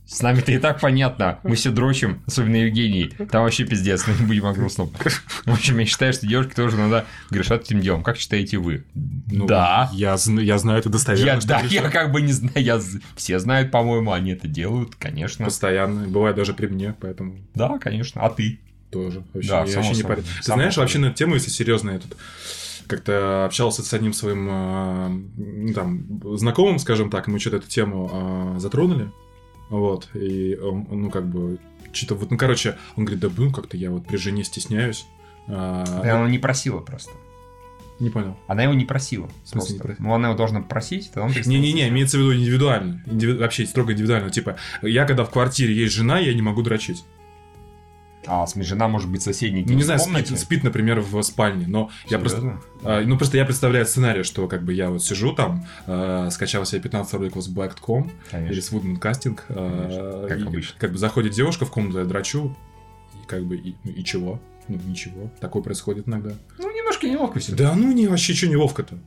С 0.06 0.22
нами-то 0.22 0.52
и 0.52 0.58
так 0.58 0.82
понятно. 0.82 1.40
Мы 1.44 1.56
все 1.56 1.72
дрочим, 1.72 2.22
особенно 2.28 2.58
Евгений. 2.58 3.10
Там 3.32 3.44
вообще 3.44 3.66
пиздец, 3.66 4.06
но 4.08 4.14
не 4.14 4.26
будем 4.26 4.46
о 4.46 4.54
грустном. 4.54 4.92
В 5.46 5.54
общем, 5.54 5.80
я 5.80 5.86
считаю, 5.86 6.14
что 6.14 6.28
девушки 6.28 6.54
тоже 6.54 6.78
надо 6.78 7.06
грешат 7.30 7.64
этим 7.64 7.80
делом. 7.80 8.04
Как 8.04 8.18
считаете 8.18 8.58
вы? 8.58 8.84
Ну, 8.94 9.46
да. 9.46 9.90
Я, 9.94 10.18
я 10.28 10.58
знаю 10.58 10.80
это 10.80 10.90
достоверно. 10.90 11.26
Я, 11.26 11.40
да, 11.48 11.62
грешат. 11.62 11.72
я 11.72 11.90
как 11.90 12.12
бы 12.12 12.22
не 12.22 12.34
знаю, 12.34 12.62
я, 12.62 12.82
все 13.16 13.40
знают, 13.40 13.72
по-моему, 13.72 14.12
они 14.12 14.32
это 14.32 14.48
делают, 14.48 14.96
конечно. 14.96 15.46
Постоянно. 15.46 16.08
Бывает 16.08 16.36
даже 16.36 16.54
при 16.54 16.68
мне, 16.68 16.96
поэтому 17.00 17.38
Да, 17.56 17.78
конечно. 17.80 18.22
А 18.22 18.30
ты? 18.30 18.60
тоже. 18.94 19.24
Вообще, 19.34 19.50
Да, 19.50 19.56
я 19.56 19.62
вообще 19.62 19.90
не 19.90 19.96
собой. 19.96 20.04
парюсь. 20.18 20.26
Ты 20.38 20.44
Само 20.44 20.58
знаешь, 20.58 20.74
собой. 20.76 20.84
вообще 20.86 21.00
на 21.00 21.06
эту 21.08 21.16
тему, 21.16 21.34
если 21.34 21.50
серьезно, 21.50 21.92
я 21.92 22.00
тут 22.00 22.16
как-то 22.88 23.46
общался 23.46 23.82
с 23.82 23.94
одним 23.94 24.14
своим 24.14 24.48
э, 24.50 25.10
ну, 25.38 25.74
там, 25.74 26.38
знакомым, 26.38 26.80
скажем 26.80 27.10
так, 27.10 27.28
мы 27.28 27.40
что-то 27.40 27.58
эту 27.58 27.68
тему 27.68 28.56
э, 28.56 28.60
затронули. 28.60 29.10
Вот, 29.74 30.08
и 30.14 30.56
он, 30.56 30.86
он, 30.92 31.02
ну, 31.02 31.10
как 31.10 31.26
бы, 31.26 31.58
что-то 31.92 32.14
вот, 32.14 32.30
ну, 32.30 32.38
короче, 32.38 32.78
он 32.96 33.06
говорит, 33.06 33.22
да, 33.22 33.30
блин, 33.30 33.52
как-то 33.52 33.76
я 33.76 33.90
вот 33.90 34.06
при 34.06 34.18
жене 34.18 34.44
стесняюсь. 34.44 35.08
А, 35.48 35.84
Она 36.04 36.30
не 36.30 36.38
просила 36.38 36.80
просто. 36.80 37.12
Не 38.00 38.12
понял. 38.12 38.38
Она 38.48 38.64
его 38.64 38.74
не 38.76 38.86
просила. 38.86 39.28
В 39.44 39.50
смысле 39.50 39.74
не 39.76 39.80
просто. 39.80 39.84
просила? 39.96 40.08
Ну, 40.08 40.14
она 40.14 40.28
его 40.28 40.38
должна 40.38 40.62
просить, 40.62 41.12
тогда 41.12 41.28
он 41.28 41.34
Не-не-не, 41.46 41.88
имеется 41.90 42.18
в 42.18 42.22
виду 42.22 42.36
индивидуально. 42.36 43.04
Индиви- 43.08 43.38
Вообще 43.38 43.66
строго 43.66 43.94
индивидуально. 43.94 44.30
Типа, 44.30 44.58
я 44.84 45.06
когда 45.06 45.24
в 45.26 45.32
квартире 45.32 45.74
есть 45.74 45.94
жена, 45.94 46.20
я 46.20 46.34
не 46.36 46.42
могу 46.44 46.62
дрочить. 46.62 47.04
А, 48.26 48.46
жена 48.56 48.88
может 48.88 49.10
быть 49.12 49.22
соседней 49.22 49.64
Ну, 49.68 49.74
не 49.74 49.84
знаю, 49.84 50.00
комнате? 50.00 50.28
спит, 50.28 50.40
спит, 50.40 50.64
например, 50.64 51.02
в 51.02 51.22
спальне, 51.24 51.66
но 51.68 51.90
я 52.08 52.20
просто... 52.20 52.40
Серьезно? 52.40 52.62
А, 52.84 53.02
Ну, 53.02 53.18
просто 53.18 53.38
я 53.38 53.46
представляю 53.46 53.86
сценарий, 53.86 54.24
что 54.24 54.48
как 54.48 54.64
бы 54.64 54.74
я 54.74 54.90
вот 54.90 55.04
сижу 55.04 55.34
там, 55.34 55.66
э, 55.88 56.30
скачал 56.32 56.66
себе 56.66 56.82
15 56.82 57.14
роликов 57.16 57.44
с 57.44 57.50
Black.com 57.50 58.12
или 58.32 58.60
с 58.60 58.72
Woodman 58.72 59.00
Casting, 59.00 59.40
э, 59.50 60.26
как 60.30 60.40
и 60.40 60.44
обычно. 60.44 60.76
как 60.80 60.92
бы 60.92 60.98
заходит 60.98 61.34
девушка 61.34 61.66
в 61.66 61.72
комнату, 61.72 62.00
я 62.00 62.06
драчу, 62.06 62.56
и 63.22 63.28
как 63.28 63.44
бы, 63.46 63.56
и, 63.58 63.76
ну, 63.84 63.92
и 63.92 64.04
чего? 64.04 64.40
Ну, 64.70 64.80
ничего. 64.86 65.30
Такое 65.42 65.62
происходит 65.62 66.08
иногда. 66.08 66.32
Ну, 66.58 66.72
немножко 66.74 67.08
неловко 67.08 67.40
все. 67.40 67.54
Да 67.54 67.74
ну, 67.76 67.92
не, 67.92 68.08
вообще, 68.08 68.34
что 68.34 68.48
неловко-то? 68.48 68.98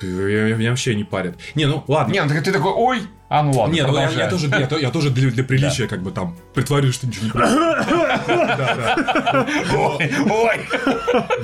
Я- 0.00 0.54
Меня 0.56 0.70
вообще 0.70 0.94
не 0.94 1.02
парят. 1.04 1.36
Не, 1.56 1.66
ну, 1.66 1.82
ладно. 1.88 2.12
Не, 2.12 2.22
ну 2.22 2.28
ты 2.28 2.52
такой, 2.52 2.72
ой, 2.72 3.00
а 3.30 3.42
ну 3.42 3.52
ладно, 3.52 3.74
Не, 3.74 3.84
ну 3.86 3.94
я, 3.94 4.08
я 4.10 4.30
тоже, 4.30 4.48
я, 4.48 4.78
я 4.78 4.90
тоже 4.90 5.10
для, 5.10 5.30
для 5.30 5.44
приличия 5.44 5.86
как 5.86 6.02
бы 6.02 6.10
там 6.12 6.34
притворюсь, 6.54 6.94
что 6.94 7.06
ничего 7.06 7.26
не 7.26 7.30
происходит. 7.30 7.86
Да, 8.26 8.56
да. 8.56 9.46
Ой, 9.76 10.12
ой, 10.30 10.60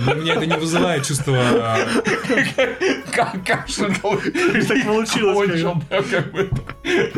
Но 0.07 0.15
меня 0.15 0.35
это 0.35 0.47
не 0.47 0.57
вызывает 0.57 1.05
чувство... 1.05 1.37
а, 1.39 1.79
как 3.13 3.45
кашлял. 3.45 3.91
Так 3.93 4.85
получилось, 4.87 5.63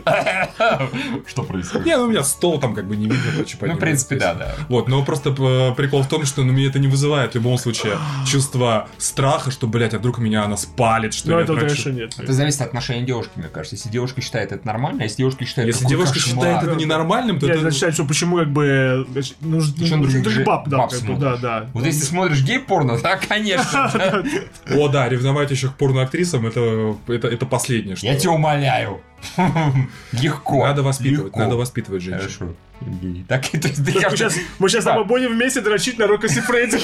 да. 0.04 0.88
Что 1.26 1.42
происходит? 1.44 1.86
Не, 1.86 1.96
ну 1.96 2.04
у 2.04 2.08
меня 2.08 2.24
стол 2.24 2.58
там 2.58 2.74
как 2.74 2.88
бы 2.88 2.96
не 2.96 3.06
видно, 3.06 3.32
короче, 3.32 3.56
Ну, 3.60 3.74
в 3.74 3.78
принципе, 3.78 4.16
да, 4.16 4.34
да. 4.34 4.54
Вот, 4.68 4.88
но 4.88 5.04
просто 5.04 5.30
э, 5.30 5.74
прикол 5.76 6.02
в 6.02 6.08
том, 6.08 6.24
что 6.24 6.42
ну, 6.42 6.52
меня 6.52 6.68
это 6.68 6.78
не 6.78 6.88
вызывает 6.88 7.32
в 7.32 7.34
любом 7.36 7.58
случае 7.58 7.98
чувство 8.26 8.88
страха, 8.98 9.50
что, 9.50 9.66
блядь, 9.66 9.94
а 9.94 9.98
вдруг 9.98 10.18
меня 10.18 10.44
она 10.44 10.56
спалит, 10.56 11.14
что 11.14 11.30
Ну, 11.30 11.38
я 11.38 11.44
это, 11.44 11.54
конечно, 11.54 11.90
нет. 11.90 12.14
Это 12.18 12.32
зависит 12.32 12.60
от 12.60 12.68
отношения 12.68 13.02
девушки, 13.04 13.32
мне 13.36 13.48
кажется. 13.48 13.76
Если 13.76 13.88
девушка 13.88 14.20
считает 14.20 14.55
это 14.56 14.66
нормально, 14.66 15.02
если 15.02 15.18
девушка 15.18 15.44
считает, 15.44 15.68
Если 15.68 15.86
девушка 15.86 16.14
кошмар. 16.14 16.34
считает 16.34 16.62
это 16.62 16.74
ненормальным, 16.76 17.38
то 17.38 17.46
Я 17.46 17.54
это... 17.54 17.70
считаю, 17.70 17.92
что 17.92 18.04
почему 18.04 18.36
как 18.36 18.50
бы 18.50 19.06
нужно 19.40 19.74
Причем 19.78 20.02
нужно 20.02 20.22
других 20.22 20.44
баб, 20.44 20.68
да, 20.68 20.78
баб 20.78 20.90
как 20.90 21.02
бы, 21.02 21.16
да, 21.16 21.36
да. 21.36 21.70
Вот 21.72 21.84
если 21.84 22.04
смотришь 22.04 22.42
гей-порно, 22.42 22.98
да, 23.02 23.16
конечно. 23.16 24.24
О, 24.70 24.88
да, 24.88 25.08
ревновать 25.08 25.50
еще 25.50 25.68
к 25.68 25.74
порноактрисам, 25.74 26.46
это, 26.46 26.96
это, 27.08 27.28
это 27.28 27.46
последнее, 27.46 27.96
что... 27.96 28.06
Я 28.06 28.16
тебя 28.16 28.32
умоляю. 28.32 29.00
Легко. 30.12 30.66
Надо 30.66 30.82
воспитывать, 30.82 31.36
надо 31.36 31.56
воспитывать 31.56 32.02
женщин. 32.02 32.20
Хорошо. 32.20 32.54
Евгений. 32.80 33.24
Так, 33.28 33.46
ты 33.50 33.72
Мы 33.78 34.00
как 34.00 34.12
сейчас, 34.12 34.36
мы 34.58 34.68
сейчас 34.68 34.82
с 34.82 34.86
тобой 34.86 35.04
будем 35.04 35.32
вместе 35.32 35.60
дрочить 35.60 35.98
на 35.98 36.06
Рокоси 36.06 36.40
Фредди. 36.40 36.78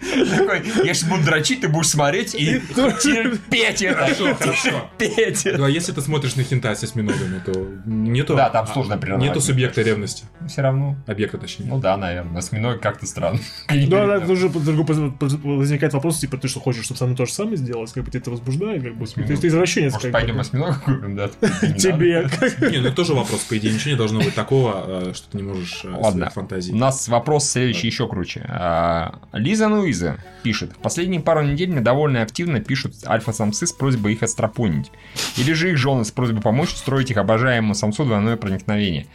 такой, 0.00 0.62
я 0.84 0.94
сейчас 0.94 1.08
буду 1.08 1.24
дрочить, 1.24 1.60
ты 1.60 1.68
будешь 1.68 1.88
смотреть 1.88 2.34
и 2.34 2.60
терпеть 3.00 3.82
это. 3.82 3.98
Хорошо, 3.98 4.34
хорошо. 4.34 4.90
Терпеть. 4.98 5.46
Ну, 5.56 5.64
а 5.64 5.70
если 5.70 5.92
ты 5.92 6.00
смотришь 6.00 6.36
на 6.36 6.42
хентай 6.42 6.74
с 6.76 6.82
осьминогами, 6.82 7.40
то 7.44 7.52
нету... 7.84 8.34
Да, 8.36 8.50
там 8.50 8.66
сложная 8.66 8.98
природа. 8.98 9.22
Нету 9.22 9.40
субъекта 9.40 9.82
ревности. 9.82 10.24
Все 10.48 10.62
равно. 10.62 10.96
Объекта, 11.06 11.38
точнее. 11.38 11.66
Ну 11.66 11.78
да, 11.78 11.96
наверное. 11.96 12.38
Осьминог 12.38 12.80
как-то 12.80 13.06
странно. 13.06 13.38
Да, 13.90 14.06
да, 14.06 14.20
тут 14.20 14.38
же 14.38 14.48
возникает 14.48 15.92
вопрос, 15.94 16.18
типа, 16.18 16.36
ты 16.36 16.48
что 16.48 16.60
хочешь, 16.60 16.84
чтобы 16.84 16.98
со 16.98 17.06
мной 17.06 17.16
то 17.16 17.26
же 17.26 17.32
самое 17.32 17.56
сделать, 17.56 17.92
как 17.92 18.04
бы 18.04 18.10
тебя 18.10 18.20
это 18.20 18.30
возбуждает, 18.30 18.82
как 18.82 18.96
бы, 18.96 19.06
то 19.06 19.22
есть 19.22 19.40
ты 19.40 19.48
извращенец, 19.48 19.94
Может, 19.94 20.12
пойдем 20.12 20.38
осьминога 20.38 20.78
купим? 20.84 21.16
да. 21.16 21.28
Тебе. 21.78 22.28
Не, 22.70 22.78
ну 22.78 22.88
это 22.88 22.96
тоже 22.96 23.14
вопрос, 23.14 23.40
по 23.40 23.56
идее, 23.58 23.72
ничего 23.72 23.90
не 23.92 23.96
должно 23.96 24.20
быть 24.20 24.34
такого, 24.34 24.69
э, 24.74 25.12
что 25.14 25.30
ты 25.30 25.36
не 25.38 25.42
можешь 25.42 25.84
э, 25.84 25.88
Ладно. 25.88 26.10
своих 26.10 26.32
фантазий. 26.32 26.72
У 26.72 26.76
нас 26.76 27.08
вопрос 27.08 27.48
следующий 27.48 27.86
еще 27.86 28.08
круче. 28.08 28.44
А, 28.48 29.20
Лиза 29.32 29.68
Нуиза 29.68 30.16
пишет. 30.42 30.72
В 30.72 30.78
последние 30.78 31.20
пару 31.20 31.42
недель 31.42 31.70
мне 31.70 31.80
довольно 31.80 32.22
активно 32.22 32.60
пишут 32.60 32.94
альфа-самцы 33.06 33.66
с 33.66 33.72
просьбой 33.72 34.14
их 34.14 34.22
отстрапонить. 34.22 34.90
Или 35.36 35.52
же 35.52 35.70
их 35.70 35.78
жены 35.78 36.04
с 36.04 36.10
просьбой 36.10 36.42
помочь 36.42 36.72
устроить 36.72 37.10
их 37.10 37.16
обожаемому 37.16 37.74
самцу 37.74 38.04
двойное 38.04 38.36
проникновение. 38.36 39.06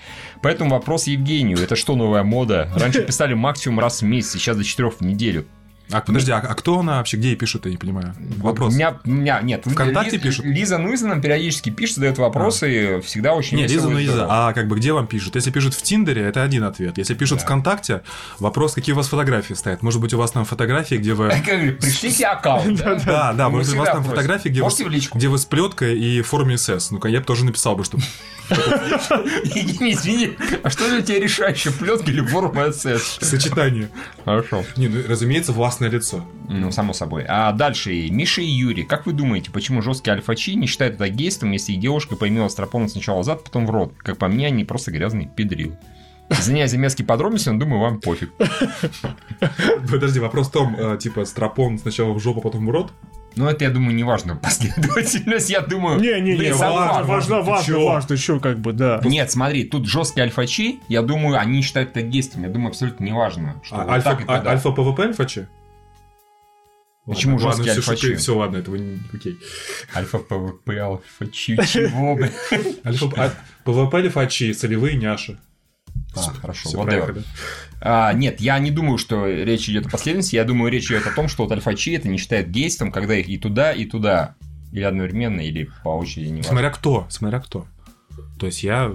Поэтому 0.41 0.71
вопрос 0.71 1.07
Евгению. 1.07 1.57
Это 1.57 1.75
что, 1.75 1.95
новая 1.95 2.23
мода? 2.23 2.69
Раньше 2.75 3.03
писали 3.03 3.33
максимум 3.33 3.79
раз 3.79 4.01
в 4.01 4.05
месяц, 4.05 4.33
сейчас 4.33 4.57
до 4.57 4.63
четырех 4.63 4.95
в 4.95 5.01
неделю. 5.01 5.45
А 5.91 6.01
подожди, 6.01 6.31
а, 6.31 6.37
а 6.37 6.55
кто 6.55 6.79
она 6.79 6.97
вообще, 6.97 7.17
где 7.17 7.29
ей 7.29 7.35
пишут, 7.35 7.65
я 7.65 7.71
не 7.71 7.77
понимаю. 7.77 8.15
Вопрос. 8.37 8.73
У 8.73 8.75
меня, 8.75 8.99
у 9.05 9.09
меня 9.09 9.39
нет. 9.41 9.63
ВКонтакте 9.65 10.17
Лиз- 10.17 10.21
пишут? 10.23 10.45
Лиза 10.45 10.77
Нуиза 10.79 11.07
нам 11.07 11.21
периодически 11.21 11.69
пишет, 11.69 11.95
задает 11.95 12.17
вопросы, 12.17 13.01
всегда 13.05 13.33
очень 13.35 13.57
Не, 13.57 13.63
весело 13.63 13.89
Лиза, 13.91 14.11
ну 14.11 14.17
здорово. 14.17 14.47
а 14.49 14.53
как 14.53 14.67
бы 14.67 14.75
где 14.77 14.93
вам 14.93 15.05
пишут? 15.07 15.35
Если 15.35 15.51
пишут 15.51 15.75
в 15.75 15.81
Тиндере, 15.83 16.23
это 16.23 16.41
один 16.41 16.63
ответ. 16.63 16.97
Если 16.97 17.13
пишут 17.13 17.39
Да. 17.39 17.45
ВКонтакте, 17.45 18.01
вопрос, 18.39 18.73
какие 18.73 18.93
у 18.93 18.95
вас 18.97 19.07
фотографии 19.09 19.53
стоят. 19.53 19.83
Может 19.83 20.01
быть, 20.01 20.13
у 20.13 20.17
вас 20.17 20.31
там 20.31 20.43
фотографии, 20.45 20.95
где 20.95 21.13
вы... 21.13 21.29
Пришлите 21.79 22.25
аккаунт. 22.25 22.81
да? 23.05 23.33
Да, 23.33 23.49
может 23.49 23.69
быть, 23.69 23.77
у 23.77 23.79
вас 23.83 23.89
там 23.91 24.03
фотографии, 24.03 24.49
где 24.49 24.63
вы, 24.63 24.69
где 25.13 25.37
с 25.37 25.45
плеткой 25.45 25.99
и 25.99 26.21
в 26.21 26.27
форме 26.27 26.57
СС. 26.57 26.89
Ну-ка, 26.91 27.07
я 27.09 27.19
бы 27.19 27.25
тоже 27.25 27.45
написал 27.45 27.75
бы, 27.75 27.83
что... 27.83 27.97
Евгений, 28.49 29.93
извини, 29.93 30.37
а 30.63 30.69
что 30.69 30.87
для 30.89 31.01
тебя 31.01 31.19
решающая 31.19 31.71
плетка 31.71 32.11
или 32.11 32.21
форма 32.21 32.71
СС? 32.71 33.17
Сочетание. 33.21 33.89
Хорошо. 34.23 34.63
Не, 34.77 34.87
ну, 34.87 35.01
разумеется, 35.07 35.51
властное 35.75 35.89
лицо. 35.89 36.25
Ну, 36.47 36.71
само 36.71 36.93
собой. 36.93 37.25
А 37.27 37.51
дальше, 37.51 38.09
Миша 38.09 38.41
и 38.41 38.45
Юрий, 38.45 38.83
как 38.83 39.05
вы 39.05 39.13
думаете, 39.13 39.51
почему 39.51 39.81
жесткие 39.81 40.13
альфачи 40.13 40.51
не 40.51 40.67
считают 40.67 40.95
это 40.95 41.09
гейством, 41.09 41.51
если 41.51 41.73
их 41.73 41.79
девушка 41.79 42.15
поимела 42.15 42.47
стропона 42.47 42.87
сначала 42.87 43.23
зад, 43.23 43.43
потом 43.43 43.65
в 43.65 43.71
рот? 43.71 43.93
Как 43.97 44.17
по 44.17 44.27
мне, 44.27 44.47
они 44.47 44.63
просто 44.63 44.91
грязные 44.91 45.27
педрил. 45.27 45.75
Извиняюсь 46.29 46.71
за 46.71 46.77
мерзкие 46.77 47.05
подробности, 47.05 47.49
но 47.49 47.59
думаю, 47.59 47.81
вам 47.81 47.99
пофиг. 47.99 48.31
Подожди, 49.91 50.19
вопрос 50.19 50.47
в 50.47 50.51
том, 50.51 50.75
э, 50.75 50.97
типа, 50.97 51.25
страпон 51.25 51.77
сначала 51.77 52.13
в 52.13 52.19
жопу, 52.19 52.41
потом 52.41 52.65
в 52.65 52.69
рот? 52.71 52.91
Но 53.35 53.49
это, 53.49 53.65
я 53.65 53.69
думаю, 53.69 53.93
не 53.95 54.03
важно 54.03 54.35
последовательность. 54.41 55.49
Я 55.49 55.61
думаю... 55.61 55.99
Не-не-не, 55.99 56.37
блин, 56.37 56.55
важно, 56.55 57.03
важно, 57.03 57.41
важно, 57.41 57.79
важно, 57.79 58.13
еще 58.13 58.39
как 58.39 58.59
бы, 58.59 58.73
да. 58.73 59.01
Нет, 59.03 59.29
смотри, 59.29 59.65
тут 59.65 59.85
жесткие 59.85 60.23
альфачи, 60.23 60.79
я 60.87 61.01
думаю, 61.01 61.37
они 61.37 61.61
считают 61.61 61.91
это 61.91 62.01
гейством. 62.01 62.43
Я 62.43 62.49
думаю, 62.49 62.69
абсолютно 62.69 63.03
не 63.03 63.13
важно. 63.13 63.61
Что 63.61 63.81
А, 63.81 63.85
Почему 67.05 67.37
Ладно, 67.37 67.63
всё, 67.63 67.73
альфачи? 67.73 68.01
шуты, 68.01 68.15
Все, 68.15 68.35
ладно, 68.35 68.57
этого 68.57 68.75
не... 68.77 68.99
Окей. 69.13 69.37
Альфа 69.95 70.17
ПВП, 70.17 70.77
альфа 70.79 71.27
чи- 71.31 71.55
чего, 71.55 72.15
блин? 72.15 72.31
Альфа, 72.83 73.31
ПВП 73.63 73.97
альфачи, 73.97 74.53
солевые 74.53 74.95
няши. 74.95 75.37
А, 76.15 76.19
хорошо, 76.33 76.69
Всё 76.69 76.81
whatever. 76.81 77.23
А, 77.81 78.11
нет, 78.13 78.41
я 78.41 78.57
не 78.59 78.71
думаю, 78.71 78.97
что 78.97 79.27
речь 79.27 79.69
идет 79.69 79.85
о 79.85 79.89
последовательности. 79.89 80.35
Я 80.35 80.45
думаю, 80.45 80.71
речь 80.71 80.87
идет 80.87 81.05
о 81.05 81.11
том, 81.11 81.27
что 81.27 81.43
вот 81.43 81.51
альфачи 81.51 81.91
это 81.91 82.07
не 82.07 82.17
считает 82.17 82.49
гейством, 82.49 82.91
когда 82.91 83.15
их 83.15 83.29
и 83.29 83.37
туда, 83.37 83.71
и 83.71 83.85
туда. 83.85 84.35
Или 84.71 84.81
одновременно, 84.81 85.41
или 85.41 85.69
по 85.83 85.89
очереди, 85.89 86.29
не. 86.29 86.43
Смотря 86.43 86.69
кто, 86.69 87.05
смотря 87.09 87.39
кто. 87.39 87.67
То 88.39 88.45
есть 88.45 88.63
я 88.63 88.91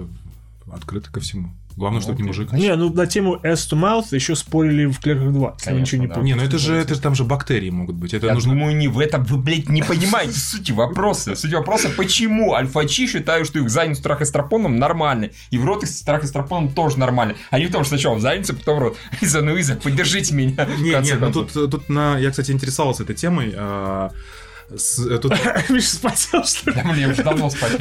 открыт 0.71 1.07
ко 1.07 1.19
всему. 1.19 1.51
Главное, 1.75 2.01
чтобы 2.01 2.21
не 2.21 2.27
мужик. 2.27 2.51
Не, 2.51 2.75
ну 2.75 2.91
на 2.93 3.07
тему 3.07 3.39
ass 3.43 3.67
to 3.71 3.79
mouth 3.79 4.07
еще 4.11 4.35
спорили 4.35 4.85
в 4.85 4.99
Клерках 4.99 5.31
2. 5.31 5.55
если 5.57 5.69
вы 5.69 5.75
Конечно, 5.75 5.95
ничего 5.97 6.01
не 6.01 6.07
да. 6.07 6.21
Не, 6.21 6.35
ну 6.35 6.43
это 6.43 6.57
же, 6.57 6.75
это 6.75 6.95
же 6.95 7.01
там 7.01 7.15
же 7.15 7.23
бактерии 7.23 7.69
могут 7.69 7.95
быть. 7.95 8.13
Это 8.13 8.27
Я 8.27 8.33
нужно... 8.33 8.53
думаю, 8.53 8.75
не 8.75 8.87
в 8.87 8.99
этом 8.99 9.23
вы, 9.23 9.37
блядь, 9.37 9.69
не 9.69 9.81
понимаете 9.81 10.39
сути 10.39 10.71
вопроса. 10.71 11.35
Суть 11.35 11.53
вопроса, 11.53 11.89
почему 11.95 12.53
альфачи 12.53 13.07
считают, 13.07 13.47
что 13.47 13.59
их 13.59 13.69
в 13.69 13.97
зад 13.97 14.03
трахать 14.03 14.21
страпоном 14.21 14.77
нормально, 14.77 15.29
и 15.49 15.57
в 15.57 15.65
рот 15.65 15.83
их 15.83 15.89
трахать 15.89 16.23
страпоном 16.23 16.73
тоже 16.73 16.99
нормально. 16.99 17.35
А 17.49 17.59
не 17.59 17.65
в 17.65 17.71
том, 17.71 17.83
что 17.83 17.95
сначала 17.95 18.15
в 18.15 18.21
задницу, 18.21 18.55
потом 18.55 18.77
в 18.77 18.79
рот. 18.79 18.97
Иза, 19.21 19.41
ну 19.41 19.55
Иза, 19.57 19.75
поддержите 19.75 20.33
меня. 20.33 20.67
Не, 20.77 21.01
не, 21.01 21.13
ну 21.15 21.31
тут, 21.31 21.53
тут 21.53 21.89
на... 21.89 22.17
Я, 22.17 22.31
кстати, 22.31 22.51
интересовался 22.51 23.03
этой 23.03 23.15
темой. 23.15 23.53
Тут 24.71 25.33
Миша 25.69 25.95
спасел, 25.95 26.45
что 26.45 26.69
ли? 26.71 26.75
Да, 26.81 26.93
я 26.95 27.09
уже 27.09 27.23
давно 27.23 27.49
спать. 27.49 27.77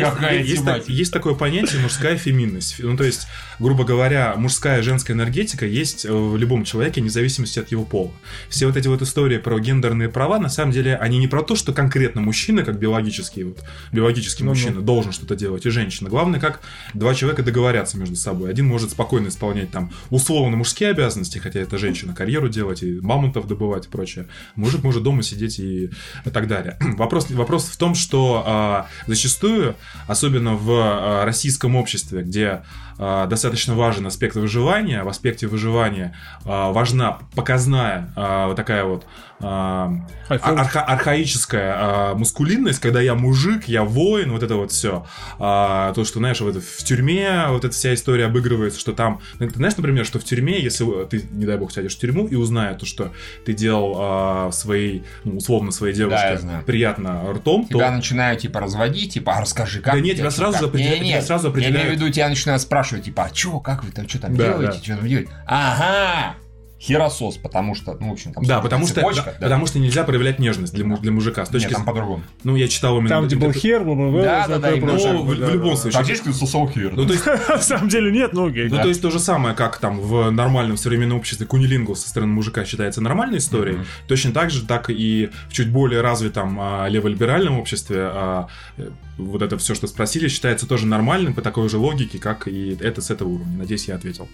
Какая 0.00 0.42
есть, 0.42 1.12
такое 1.12 1.34
понятие 1.34 1.82
мужская 1.82 2.16
феминность. 2.16 2.76
Ну, 2.78 2.96
то 2.96 3.04
есть, 3.04 3.26
грубо 3.58 3.84
говоря, 3.84 4.34
мужская 4.36 4.78
и 4.78 4.82
женская 4.82 5.12
энергетика 5.12 5.66
есть 5.66 6.06
э, 6.06 6.12
в 6.12 6.36
любом 6.36 6.64
человеке, 6.64 7.00
вне 7.02 7.10
зависимости 7.10 7.58
от 7.58 7.70
его 7.70 7.84
пола. 7.84 8.10
Все 8.48 8.66
вот 8.66 8.76
эти 8.76 8.88
вот 8.88 9.02
истории 9.02 9.36
про 9.36 9.58
гендерные 9.58 10.08
права, 10.08 10.38
на 10.38 10.48
самом 10.48 10.72
деле, 10.72 10.96
они 10.96 11.18
не 11.18 11.28
про 11.28 11.42
то, 11.42 11.56
что 11.56 11.72
конкретно 11.72 12.22
мужчина, 12.22 12.62
как 12.62 12.78
биологический, 12.78 13.44
вот, 13.44 13.62
биологический 13.92 14.44
Ну-ну. 14.44 14.52
мужчина, 14.54 14.80
должен 14.80 15.12
что-то 15.12 15.36
делать, 15.36 15.66
и 15.66 15.70
женщина. 15.70 16.08
Главное, 16.08 16.40
как 16.40 16.60
два 16.94 17.14
человека 17.14 17.42
договорятся 17.42 17.98
между 17.98 18.16
собой. 18.16 18.50
Один 18.50 18.66
может 18.66 18.90
спокойно 18.90 19.28
исполнять 19.28 19.70
там 19.70 19.92
условно 20.08 20.56
мужские 20.56 20.90
обязанности, 20.90 21.38
хотя 21.38 21.60
это 21.60 21.76
женщина, 21.76 22.14
карьеру 22.14 22.48
делать 22.48 22.82
и 22.82 22.98
мамонтов 23.00 23.46
добывать 23.46 23.86
и 23.86 23.88
прочее. 23.88 24.26
Мужик 24.70 24.84
может 24.84 25.02
дома 25.02 25.24
сидеть 25.24 25.58
и 25.58 25.90
так 26.32 26.46
далее. 26.46 26.76
Вопрос, 26.96 27.28
вопрос 27.30 27.64
в 27.64 27.76
том, 27.76 27.96
что 27.96 28.44
а, 28.46 28.86
зачастую, 29.08 29.74
особенно 30.06 30.54
в 30.54 30.70
а, 30.70 31.24
российском 31.24 31.74
обществе, 31.74 32.22
где 32.22 32.62
а, 32.96 33.26
достаточно 33.26 33.74
важен 33.74 34.06
аспект 34.06 34.36
выживания, 34.36 35.02
в 35.02 35.08
аспекте 35.08 35.48
выживания 35.48 36.16
а, 36.44 36.70
важна 36.70 37.18
показная 37.34 38.12
вот 38.46 38.54
такая 38.54 38.84
вот 38.84 39.06
а, 39.40 39.90
арха- 40.28 40.84
архаическая 40.84 41.74
а, 41.76 42.14
мускулинность, 42.14 42.78
когда 42.80 43.00
я 43.00 43.14
мужик, 43.14 43.64
я 43.68 43.84
воин, 43.84 44.32
вот 44.32 44.42
это 44.42 44.56
вот 44.56 44.72
все. 44.72 45.06
то, 45.38 45.92
что, 46.04 46.18
знаешь, 46.18 46.40
вот 46.40 46.56
в 46.56 46.84
тюрьме 46.84 47.46
вот 47.48 47.64
эта 47.64 47.74
вся 47.74 47.94
история 47.94 48.26
обыгрывается, 48.26 48.78
что 48.78 48.92
там, 48.92 49.20
ну, 49.38 49.48
ты 49.48 49.54
знаешь, 49.56 49.76
например, 49.76 50.04
что 50.06 50.18
в 50.18 50.24
тюрьме, 50.24 50.60
если 50.60 51.04
ты, 51.06 51.22
не 51.30 51.46
дай 51.46 51.56
бог, 51.56 51.72
сядешь 51.72 51.96
в 51.96 51.98
тюрьму 51.98 52.26
и 52.26 52.34
узнают, 52.34 52.78
то, 52.80 52.86
что 52.86 53.12
ты 53.44 53.52
делал 53.52 53.96
а, 53.98 54.50
своей, 54.52 55.04
ну, 55.24 55.36
условно, 55.38 55.70
своей 55.72 55.94
Да, 55.94 56.02
я 56.02 56.08
девушке 56.08 56.38
знаю. 56.38 56.64
приятно 56.64 57.32
ртом, 57.32 57.64
то... 57.66 57.78
Тебя 57.78 57.90
начинают, 57.90 58.40
типа, 58.40 58.60
разводить, 58.60 59.14
типа, 59.14 59.36
а 59.36 59.40
расскажи, 59.40 59.80
как 59.80 59.94
Да 59.94 60.00
нет, 60.00 60.16
тебя 60.16 60.30
сразу 60.30 60.52
как?» 60.52 60.60
же 60.62 60.68
определяют- 60.68 61.00
Не, 61.02 61.10
тебя 61.12 61.22
сразу 61.22 61.46
Я 61.46 61.50
определяют. 61.50 61.76
имею 61.76 61.90
в 61.90 62.00
виду, 62.00 62.10
тебя 62.12 62.28
начинают 62.28 62.62
спрашивать, 62.62 63.04
типа, 63.04 63.24
а 63.24 63.30
чё, 63.30 63.58
как 63.60 63.84
вы 63.84 63.90
там, 63.90 64.08
что 64.08 64.18
там 64.20 64.36
Да, 64.36 64.44
делаете, 64.48 64.72
да. 64.78 64.84
что 64.84 64.96
там 64.96 65.08
делаете? 65.08 65.30
Ага, 65.46 66.34
херосос, 66.80 67.36
потому 67.36 67.74
что, 67.74 67.96
ну, 68.00 68.08
в 68.08 68.12
общем, 68.12 68.32
там 68.32 68.42
Да, 68.44 68.60
потому 68.60 68.86
что, 68.86 69.02
да, 69.02 69.12
да. 69.12 69.32
потому 69.38 69.66
что 69.66 69.78
нельзя 69.78 70.02
проявлять 70.02 70.38
нежность 70.38 70.72
для, 70.72 70.86
му- 70.86 70.96
для 70.96 71.12
мужика. 71.12 71.44
С 71.44 71.50
точки 71.50 71.66
Нет, 71.66 71.74
там 71.74 71.82
с- 71.82 71.86
по-другому. 71.86 72.22
Ну, 72.42 72.56
я 72.56 72.68
читал 72.68 72.96
именно... 72.96 73.10
Там, 73.10 73.26
где 73.26 73.36
был 73.36 73.52
хер, 73.52 73.84
бла-бла-бла, 73.84 74.22
Да, 74.22 74.48
да, 74.48 74.58
да. 74.58 74.70
Ну, 74.76 75.22
в, 75.22 75.26
в 75.28 75.50
любом 75.52 75.76
случае. 75.76 75.98
Фактически 75.98 76.30
сосал 76.32 76.68
хер. 76.70 76.92
Ну, 76.96 77.06
то 77.06 77.12
есть, 77.12 77.26
На 77.48 77.58
самом 77.58 77.88
деле 77.90 78.10
нет, 78.10 78.32
ну 78.32 78.48
окей. 78.48 78.68
Ну, 78.70 78.76
Да. 78.76 78.82
то 78.82 78.88
есть 78.88 79.02
то 79.02 79.10
же 79.10 79.18
самое, 79.18 79.54
как 79.54 79.76
там 79.78 80.00
в 80.00 80.30
нормальном 80.30 80.78
современном 80.78 81.18
обществе 81.18 81.46
кунилингус 81.46 82.00
со 82.02 82.08
стороны 82.08 82.32
мужика 82.32 82.64
считается 82.64 83.02
нормальной 83.02 83.38
историей, 83.38 83.80
точно 84.08 84.32
так 84.32 84.50
же, 84.50 84.64
так 84.64 84.88
и 84.88 85.28
в 85.48 85.52
чуть 85.52 85.70
более 85.70 86.00
развитом 86.00 86.56
а, 86.58 86.88
леволиберальном 86.88 87.58
обществе 87.58 87.98
а, 88.10 88.46
э, 88.78 88.88
вот 89.18 89.42
это 89.42 89.58
все, 89.58 89.74
что 89.74 89.86
спросили, 89.86 90.28
считается 90.28 90.66
тоже 90.66 90.86
нормальным 90.86 91.34
по 91.34 91.42
такой 91.42 91.68
же 91.68 91.76
логике, 91.76 92.18
как 92.18 92.48
и 92.48 92.76
это 92.80 93.02
с 93.02 93.10
этого 93.10 93.28
уровня. 93.28 93.58
Надеюсь, 93.58 93.86
я 93.86 93.96
ответил. 93.96 94.28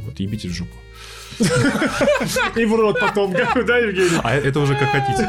Вот, 0.00 0.18
ебите 0.20 0.48
в 0.48 0.52
жопу. 0.52 0.74
И 2.56 2.64
в 2.64 2.74
рот 2.74 2.98
потом, 3.00 3.32
да, 3.32 3.78
Евгений? 3.78 4.20
А 4.22 4.34
это 4.34 4.60
уже 4.60 4.74
как 4.76 4.90
хотите. 4.90 5.28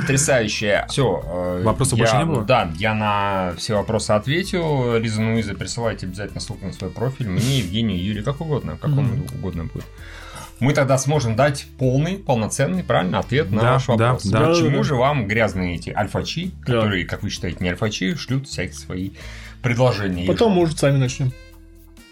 Потрясающе. 0.00 0.86
Все. 0.88 1.60
Вопросов 1.62 1.98
больше 1.98 2.16
не 2.16 2.24
было? 2.24 2.42
Да, 2.44 2.70
я 2.78 2.94
на 2.94 3.52
все 3.56 3.74
вопросы 3.74 4.12
ответил. 4.12 4.96
Лиза 4.96 5.20
Нуиза, 5.20 5.54
присылайте 5.54 6.06
обязательно 6.06 6.40
ссылку 6.40 6.66
на 6.66 6.72
свой 6.72 6.90
профиль. 6.90 7.28
Мне, 7.28 7.58
Евгению, 7.58 8.02
Юрию, 8.02 8.24
как 8.24 8.40
угодно. 8.40 8.76
Как 8.80 8.90
вам 8.90 9.22
угодно 9.34 9.64
будет. 9.64 9.84
Мы 10.60 10.72
тогда 10.72 10.98
сможем 10.98 11.36
дать 11.36 11.66
полный, 11.78 12.16
полноценный, 12.16 12.82
правильно, 12.82 13.20
ответ 13.20 13.48
на 13.52 13.62
Да, 13.62 13.72
ваш 13.74 13.86
да, 13.86 13.92
вопрос. 13.92 14.24
да. 14.24 14.38
Почему 14.48 14.64
Да-да-да. 14.64 14.82
же 14.82 14.94
вам 14.96 15.28
грязные 15.28 15.76
эти 15.76 15.90
альфачи, 15.90 16.50
Да. 16.66 16.72
которые, 16.80 17.04
как 17.04 17.22
вы 17.22 17.30
считаете, 17.30 17.58
не 17.60 17.68
альфачи, 17.68 18.16
шлют 18.16 18.48
всякие 18.48 18.74
свои 18.74 19.10
предложения? 19.62 20.26
Потом, 20.26 20.50
может, 20.52 20.76
сами 20.80 20.96
начнем. 20.96 21.32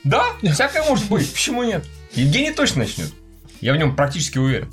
Да, 0.07 0.25
всякое 0.53 0.85
может 0.85 1.09
быть. 1.09 1.33
Почему 1.33 1.65
нет? 1.65 1.85
Евгений 2.13 2.53
точно 2.53 2.83
начнет. 2.83 3.13
Я 3.61 3.73
в 3.73 3.77
нем 3.77 3.97
практически 3.97 4.39
уверен. 4.39 4.73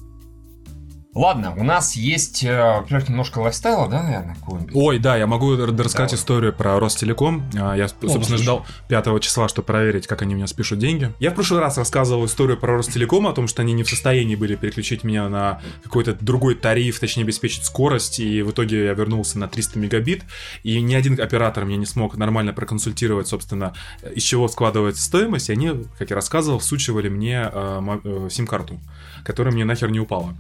Ладно, 1.16 1.54
у 1.56 1.64
нас 1.64 1.96
есть, 1.96 2.44
э, 2.44 2.80
во-первых, 2.80 3.08
немножко 3.08 3.38
лайфстайла, 3.38 3.88
да, 3.88 4.02
наверное, 4.02 4.34
какого-нибудь? 4.34 4.72
Ой, 4.74 4.98
да, 4.98 5.16
я 5.16 5.28
могу 5.28 5.56
рассказать 5.56 6.10
Давай. 6.10 6.16
историю 6.16 6.54
про 6.54 6.80
Ростелеком. 6.80 7.48
А, 7.56 7.76
Я, 7.76 7.88
собственно, 7.88 8.24
слушай. 8.24 8.42
ждал 8.42 8.66
5 8.88 9.20
числа, 9.20 9.48
чтобы 9.48 9.68
проверить, 9.68 10.08
как 10.08 10.24
они 10.24 10.34
у 10.34 10.38
меня 10.38 10.48
спишут 10.48 10.80
деньги. 10.80 11.14
Я 11.20 11.30
в 11.30 11.36
прошлый 11.36 11.60
раз 11.60 11.78
рассказывал 11.78 12.26
историю 12.26 12.58
про 12.58 12.78
Ростелеком, 12.78 13.28
о 13.28 13.34
том, 13.34 13.48
что 13.48 13.62
они 13.62 13.74
не 13.74 13.84
в 13.84 13.90
состоянии 13.90 14.36
были 14.36 14.56
переключить 14.56 15.04
меня 15.04 15.30
на 15.30 15.62
какой-то 15.84 16.18
другой 16.20 16.56
тариф, 16.56 17.00
точнее, 17.00 17.24
обеспечить 17.24 17.64
скорость, 17.64 18.20
и 18.20 18.42
в 18.42 18.50
итоге 18.50 18.86
я 18.86 18.94
вернулся 18.94 19.38
на 19.38 19.48
300 19.48 19.78
мегабит, 19.78 20.24
и 20.64 20.82
ни 20.82 20.96
один 20.96 21.22
оператор 21.22 21.66
мне 21.66 21.78
не 21.78 21.86
смог 21.86 22.18
нормально 22.18 22.54
проконсультировать, 22.54 23.28
собственно, 23.28 23.74
из 24.16 24.24
чего 24.24 24.48
складывается 24.48 25.04
стоимость, 25.04 25.50
и 25.50 25.54
они, 25.54 25.86
как 26.00 26.10
я 26.10 26.16
рассказывал, 26.16 26.58
всучивали 26.58 27.10
мне 27.10 27.52
э, 27.54 28.00
э, 28.04 28.30
сим-карту, 28.32 28.80
которая 29.24 29.54
мне 29.54 29.64
нахер 29.64 29.92
не 29.92 30.00
упала. 30.00 30.36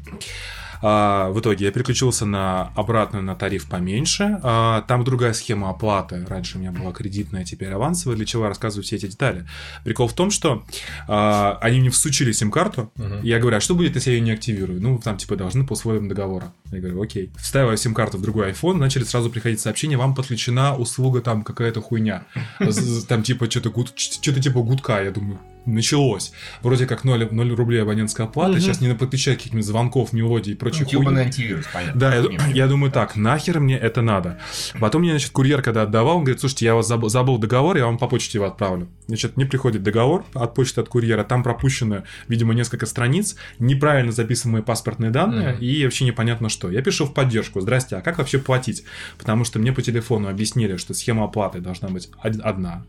А, 0.84 1.30
в 1.30 1.40
итоге 1.40 1.66
я 1.66 1.72
переключился 1.72 2.26
на 2.26 2.74
обратную 2.76 3.24
на 3.24 3.36
тариф 3.36 3.68
поменьше. 3.68 4.40
А, 4.44 4.82
там 4.82 5.06
другая 5.06 5.32
схема 5.34 5.70
оплаты. 5.70 6.26
Раньше 6.28 6.58
у 6.58 6.62
меня 6.62 6.74
была 6.74 6.92
кредитная, 6.92 7.46
теперь 7.46 7.72
авансовая. 7.72 8.18
Для 8.18 8.26
чего 8.26 8.44
я 8.44 8.50
рассказываю 8.50 8.84
все 8.84 8.98
эти 8.98 9.08
детали? 9.08 9.48
Прикол 9.86 10.10
в 10.10 10.14
том, 10.14 10.30
что 10.30 10.66
а, 11.08 11.58
они 11.62 11.80
мне 11.80 11.90
всучили 11.90 12.34
сим-карту. 12.34 12.92
Мгм. 12.98 13.22
Я 13.24 13.40
говорю, 13.40 13.58
а 13.58 13.60
что 13.62 13.76
будет, 13.76 13.96
если 13.96 14.12
я 14.12 14.18
ее 14.18 14.22
не 14.22 14.32
активирую? 14.32 14.82
Ну, 14.82 15.00
там, 15.00 15.18
типа, 15.18 15.38
должны 15.38 15.66
по 15.66 15.74
условиям 15.74 16.10
договора. 16.10 16.54
Я 16.72 16.80
говорю, 16.80 17.02
окей. 17.02 17.32
Вставляю 17.38 17.78
сим-карту 17.78 18.18
в 18.18 18.22
другой 18.22 18.52
iPhone, 18.52 18.76
начали 18.76 19.06
сразу 19.06 19.30
приходить 19.30 19.62
сообщения, 19.62 19.96
вам 19.96 20.14
подключена 20.14 20.76
услуга 20.76 21.22
там 21.22 21.44
какая-то 21.44 21.82
хуйня. 21.82 22.26
Там, 23.08 23.24
типа, 23.24 23.50
что-то 23.50 24.42
типа 24.42 24.62
гудка, 24.62 25.02
я 25.02 25.12
думаю. 25.12 25.40
Началось. 25.66 26.34
Вроде 26.62 26.86
как 26.86 27.04
0, 27.04 27.28
0 27.32 27.54
рублей 27.56 27.82
абонентская 27.82 28.28
плата, 28.28 28.52
Мгм. 28.54 28.62
сейчас 28.62 28.82
не 28.82 28.94
подключать 28.94 29.38
каких-нибудь 29.38 29.66
звонков, 29.66 30.12
мелодий 30.14 30.54
и 30.54 30.56
прочей 30.56 30.84
хуйни. 30.84 30.92
Тюбаный 31.00 31.22
антивирус, 31.24 31.66
понятно. 31.74 32.00
Да, 32.00 32.16
я, 32.16 32.24
я 32.54 32.68
думаю 32.68 32.92
так, 32.92 33.16
нахер 33.16 33.60
мне 33.60 33.78
это 33.78 34.02
надо. 34.02 34.40
Потом 34.80 35.02
мне, 35.02 35.12
значит, 35.12 35.32
курьер, 35.32 35.62
когда 35.62 35.84
отдавал, 35.84 36.18
он 36.18 36.24
говорит, 36.24 36.40
слушайте, 36.42 36.66
я 36.66 36.76
вас 36.76 36.88
забыл, 36.88 37.10
забыл 37.10 37.38
договор, 37.38 37.78
я 37.78 37.86
вам 37.86 37.98
по 37.98 38.08
почте 38.08 38.38
его 38.40 38.46
отправлю. 38.48 38.88
Значит, 39.08 39.38
мне 39.38 39.46
приходит 39.46 39.84
договор 39.84 40.26
от 40.34 40.54
почты 40.54 40.82
от 40.82 40.90
курьера, 40.90 41.24
там 41.24 41.44
пропущено, 41.44 42.04
видимо, 42.28 42.54
несколько 42.54 42.86
страниц, 42.86 43.36
неправильно 43.60 44.12
записаны 44.12 44.54
мои 44.54 44.62
паспортные 44.62 45.12
данные, 45.12 45.54
Мгм. 45.54 45.62
и 45.62 45.84
вообще 45.86 46.06
непонятно 46.06 46.50
что. 46.50 46.70
Я 46.72 46.82
пишу 46.82 47.06
в 47.06 47.14
поддержку, 47.14 47.62
здрасте, 47.62 47.96
а 47.96 48.02
как 48.02 48.18
вообще 48.18 48.38
платить? 48.40 48.84
Потому 49.18 49.44
что 49.46 49.60
мне 49.60 49.72
по 49.72 49.82
телефону 49.82 50.28
объяснили, 50.30 50.78
что 50.78 50.94
схема 50.94 51.24
оплаты 51.26 51.60
должна 51.62 51.88
быть 51.90 52.10
од- 52.24 52.42
одна. 52.42 52.86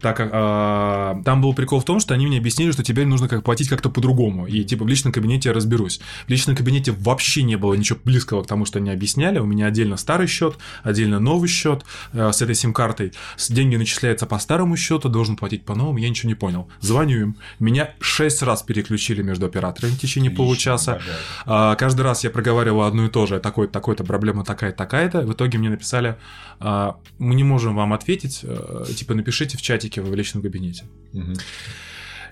Так 0.00 0.16
как 0.16 0.30
а, 0.32 1.20
там 1.24 1.40
был 1.40 1.54
прикол 1.54 1.80
в 1.80 1.84
том, 1.84 1.98
что 2.00 2.14
они 2.16 2.26
мне 2.26 2.38
объяснили, 2.38 2.72
что 2.72 2.82
теперь 2.82 3.06
нужно 3.06 3.28
как 3.28 3.44
платить 3.44 3.68
как-то 3.68 3.88
по-другому. 3.90 4.46
И 4.46 4.64
типа 4.64 4.84
в 4.84 4.88
личном 4.88 5.12
кабинете 5.12 5.50
я 5.50 5.54
разберусь. 5.54 6.00
В 6.26 6.30
личном 6.30 6.56
кабинете 6.56 6.92
вообще 6.92 7.42
не 7.42 7.56
было 7.56 7.74
ничего 7.74 7.98
близкого 8.04 8.42
к 8.42 8.46
тому, 8.46 8.64
что 8.64 8.78
они 8.78 8.90
объясняли. 8.90 9.38
У 9.38 9.46
меня 9.46 9.66
отдельно 9.66 9.96
старый 9.96 10.26
счет, 10.26 10.56
отдельно 10.82 11.20
новый 11.20 11.48
счет 11.48 11.84
э, 12.12 12.32
с 12.32 12.42
этой 12.42 12.54
сим-картой. 12.54 13.12
Деньги 13.48 13.76
начисляются 13.76 14.26
по 14.26 14.38
старому 14.38 14.76
счету, 14.76 15.08
должен 15.08 15.36
платить 15.36 15.64
по 15.64 15.74
новому. 15.74 15.98
Я 15.98 16.08
ничего 16.08 16.28
не 16.28 16.34
понял. 16.34 16.68
Звоню 16.80 17.20
им. 17.20 17.36
Меня 17.58 17.94
шесть 18.00 18.42
раз 18.42 18.62
переключили 18.62 19.22
между 19.22 19.46
операторами 19.46 19.92
в 19.92 20.00
течение 20.00 20.30
Отлично, 20.30 20.44
получаса. 20.44 21.00
А, 21.44 21.76
Каждый 21.76 22.02
раз 22.02 22.24
я 22.24 22.30
проговаривал 22.30 22.82
одно 22.82 23.04
и 23.04 23.08
то 23.08 23.26
же, 23.26 23.38
такой, 23.38 23.68
такой-то 23.68 24.04
проблема 24.04 24.44
такая-то, 24.44 24.78
такая-то. 24.78 25.20
В 25.22 25.32
итоге 25.32 25.58
мне 25.58 25.70
написали, 25.70 26.16
а, 26.58 26.98
мы 27.18 27.34
не 27.34 27.44
можем 27.44 27.76
вам 27.76 27.92
ответить, 27.92 28.40
э, 28.42 28.84
типа 28.96 29.14
напишите 29.14 29.58
в 29.58 29.62
чатике 29.62 30.00
в 30.00 30.14
личном 30.14 30.42
кабинете. 30.42 30.84
Мгм. 31.12 31.34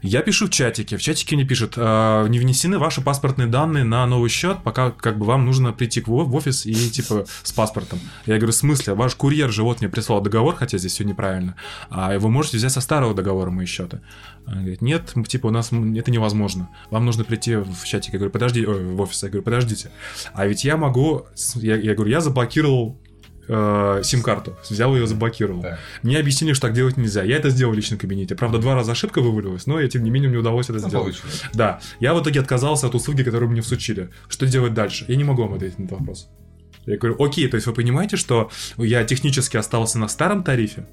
Я 0.06 0.20
пишу 0.20 0.48
в 0.48 0.50
чатике, 0.50 0.98
в 0.98 1.02
чатике 1.02 1.34
мне 1.34 1.46
пишут, 1.46 1.74
«А, 1.78 2.26
не 2.28 2.38
внесены 2.38 2.78
ваши 2.78 3.00
паспортные 3.00 3.48
данные 3.48 3.84
на 3.84 4.04
новый 4.04 4.28
счет, 4.28 4.58
пока 4.62 4.90
как 4.90 5.18
бы 5.18 5.24
вам 5.24 5.46
нужно 5.46 5.72
прийти 5.72 6.02
к 6.02 6.08
в 6.08 6.34
офис 6.34 6.66
и 6.66 6.74
типа 6.74 7.24
с 7.42 7.52
паспортом. 7.52 7.98
Я 8.26 8.36
говорю, 8.36 8.52
в 8.52 8.54
смысле, 8.54 8.92
ваш 8.92 9.14
курьер 9.14 9.50
же 9.50 9.62
вот 9.62 9.80
мне 9.80 9.88
прислал 9.88 10.20
договор, 10.20 10.56
хотя 10.56 10.76
здесь 10.76 10.92
все 10.92 11.04
неправильно, 11.04 11.56
а 11.88 12.18
вы 12.18 12.28
можете 12.28 12.58
взять 12.58 12.72
со 12.72 12.82
старого 12.82 13.14
договора 13.14 13.50
мои 13.50 13.64
счеты. 13.64 14.02
Она 14.44 14.60
говорит, 14.60 14.82
нет, 14.82 15.14
типа 15.26 15.46
у 15.46 15.50
нас 15.50 15.72
это 15.72 16.10
невозможно, 16.10 16.68
вам 16.90 17.06
нужно 17.06 17.24
прийти 17.24 17.56
в 17.56 17.84
чатик. 17.84 18.12
Я 18.12 18.18
говорю, 18.18 18.30
подожди, 18.30 18.66
ой, 18.66 18.84
в 18.84 19.00
офис, 19.00 19.22
я 19.22 19.30
говорю, 19.30 19.42
подождите, 19.42 19.90
а 20.34 20.46
ведь 20.46 20.64
я 20.64 20.76
могу, 20.76 21.24
я, 21.54 21.76
я 21.76 21.94
говорю, 21.94 22.10
я 22.10 22.20
заблокировал 22.20 23.00
э, 23.48 24.00
сим-карту, 24.04 24.56
взял 24.68 24.94
ее, 24.94 25.06
заблокировал. 25.06 25.62
Так. 25.62 25.78
Мне 26.02 26.18
объяснили, 26.18 26.52
что 26.52 26.66
так 26.68 26.74
делать 26.74 26.96
нельзя. 26.96 27.22
Я 27.22 27.36
это 27.36 27.50
сделал 27.50 27.72
в 27.72 27.76
личном 27.76 27.98
кабинете. 27.98 28.34
Правда, 28.34 28.58
два 28.58 28.74
раза 28.74 28.92
ошибка 28.92 29.20
вывалилась, 29.20 29.66
но 29.66 29.84
тем 29.86 30.02
не 30.04 30.10
менее 30.10 30.28
мне 30.30 30.38
удалось 30.38 30.66
это 30.70 30.80
Ну, 30.80 30.88
сделать. 30.88 31.04
получилось. 31.20 31.42
Да. 31.54 31.80
Я 32.00 32.14
в 32.14 32.22
итоге 32.22 32.40
отказался 32.40 32.86
от 32.86 32.94
услуги, 32.94 33.22
которую 33.22 33.50
мне 33.50 33.60
всучили. 33.60 34.10
Что 34.28 34.46
делать 34.46 34.74
дальше? 34.74 35.04
Я 35.08 35.16
не 35.16 35.24
могу 35.24 35.42
вам 35.42 35.54
ответить 35.54 35.78
на 35.78 35.84
этот 35.84 35.98
вопрос. 35.98 36.28
Я 36.86 36.98
говорю, 36.98 37.22
окей, 37.22 37.48
то 37.48 37.56
есть 37.56 37.66
вы 37.66 37.72
понимаете, 37.72 38.16
что 38.16 38.50
я 38.76 39.04
технически 39.04 39.56
остался 39.56 39.98
на 39.98 40.06
старом 40.08 40.42
тарифе, 40.44 40.86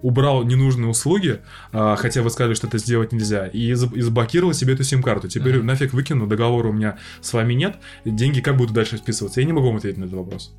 убрал 0.00 0.44
ненужные 0.44 0.88
услуги, 0.88 1.40
а, 1.72 1.94
хотя 1.96 2.22
вы 2.22 2.30
сказали, 2.30 2.54
что 2.54 2.66
это 2.66 2.78
сделать 2.78 3.12
нельзя, 3.12 3.46
и, 3.46 3.72
за- 3.74 3.86
и 3.94 4.00
заблокировал 4.00 4.52
себе 4.52 4.74
эту 4.74 4.82
сим-карту. 4.84 5.28
Теперь 5.28 5.58
Мгм. 5.58 5.66
нафиг 5.66 5.92
выкину, 5.92 6.26
договора 6.26 6.68
у 6.68 6.72
меня 6.72 6.98
с 7.20 7.32
вами 7.32 7.54
нет, 7.54 7.76
деньги 8.04 8.40
как 8.40 8.56
будут 8.56 8.72
дальше 8.72 8.96
списываться? 8.98 9.40
Я 9.40 9.46
не 9.46 9.52
могу 9.52 9.66
вам 9.68 9.76
ответить 9.76 9.98
на 9.98 10.04
этот 10.04 10.16
вопрос. 10.16 10.54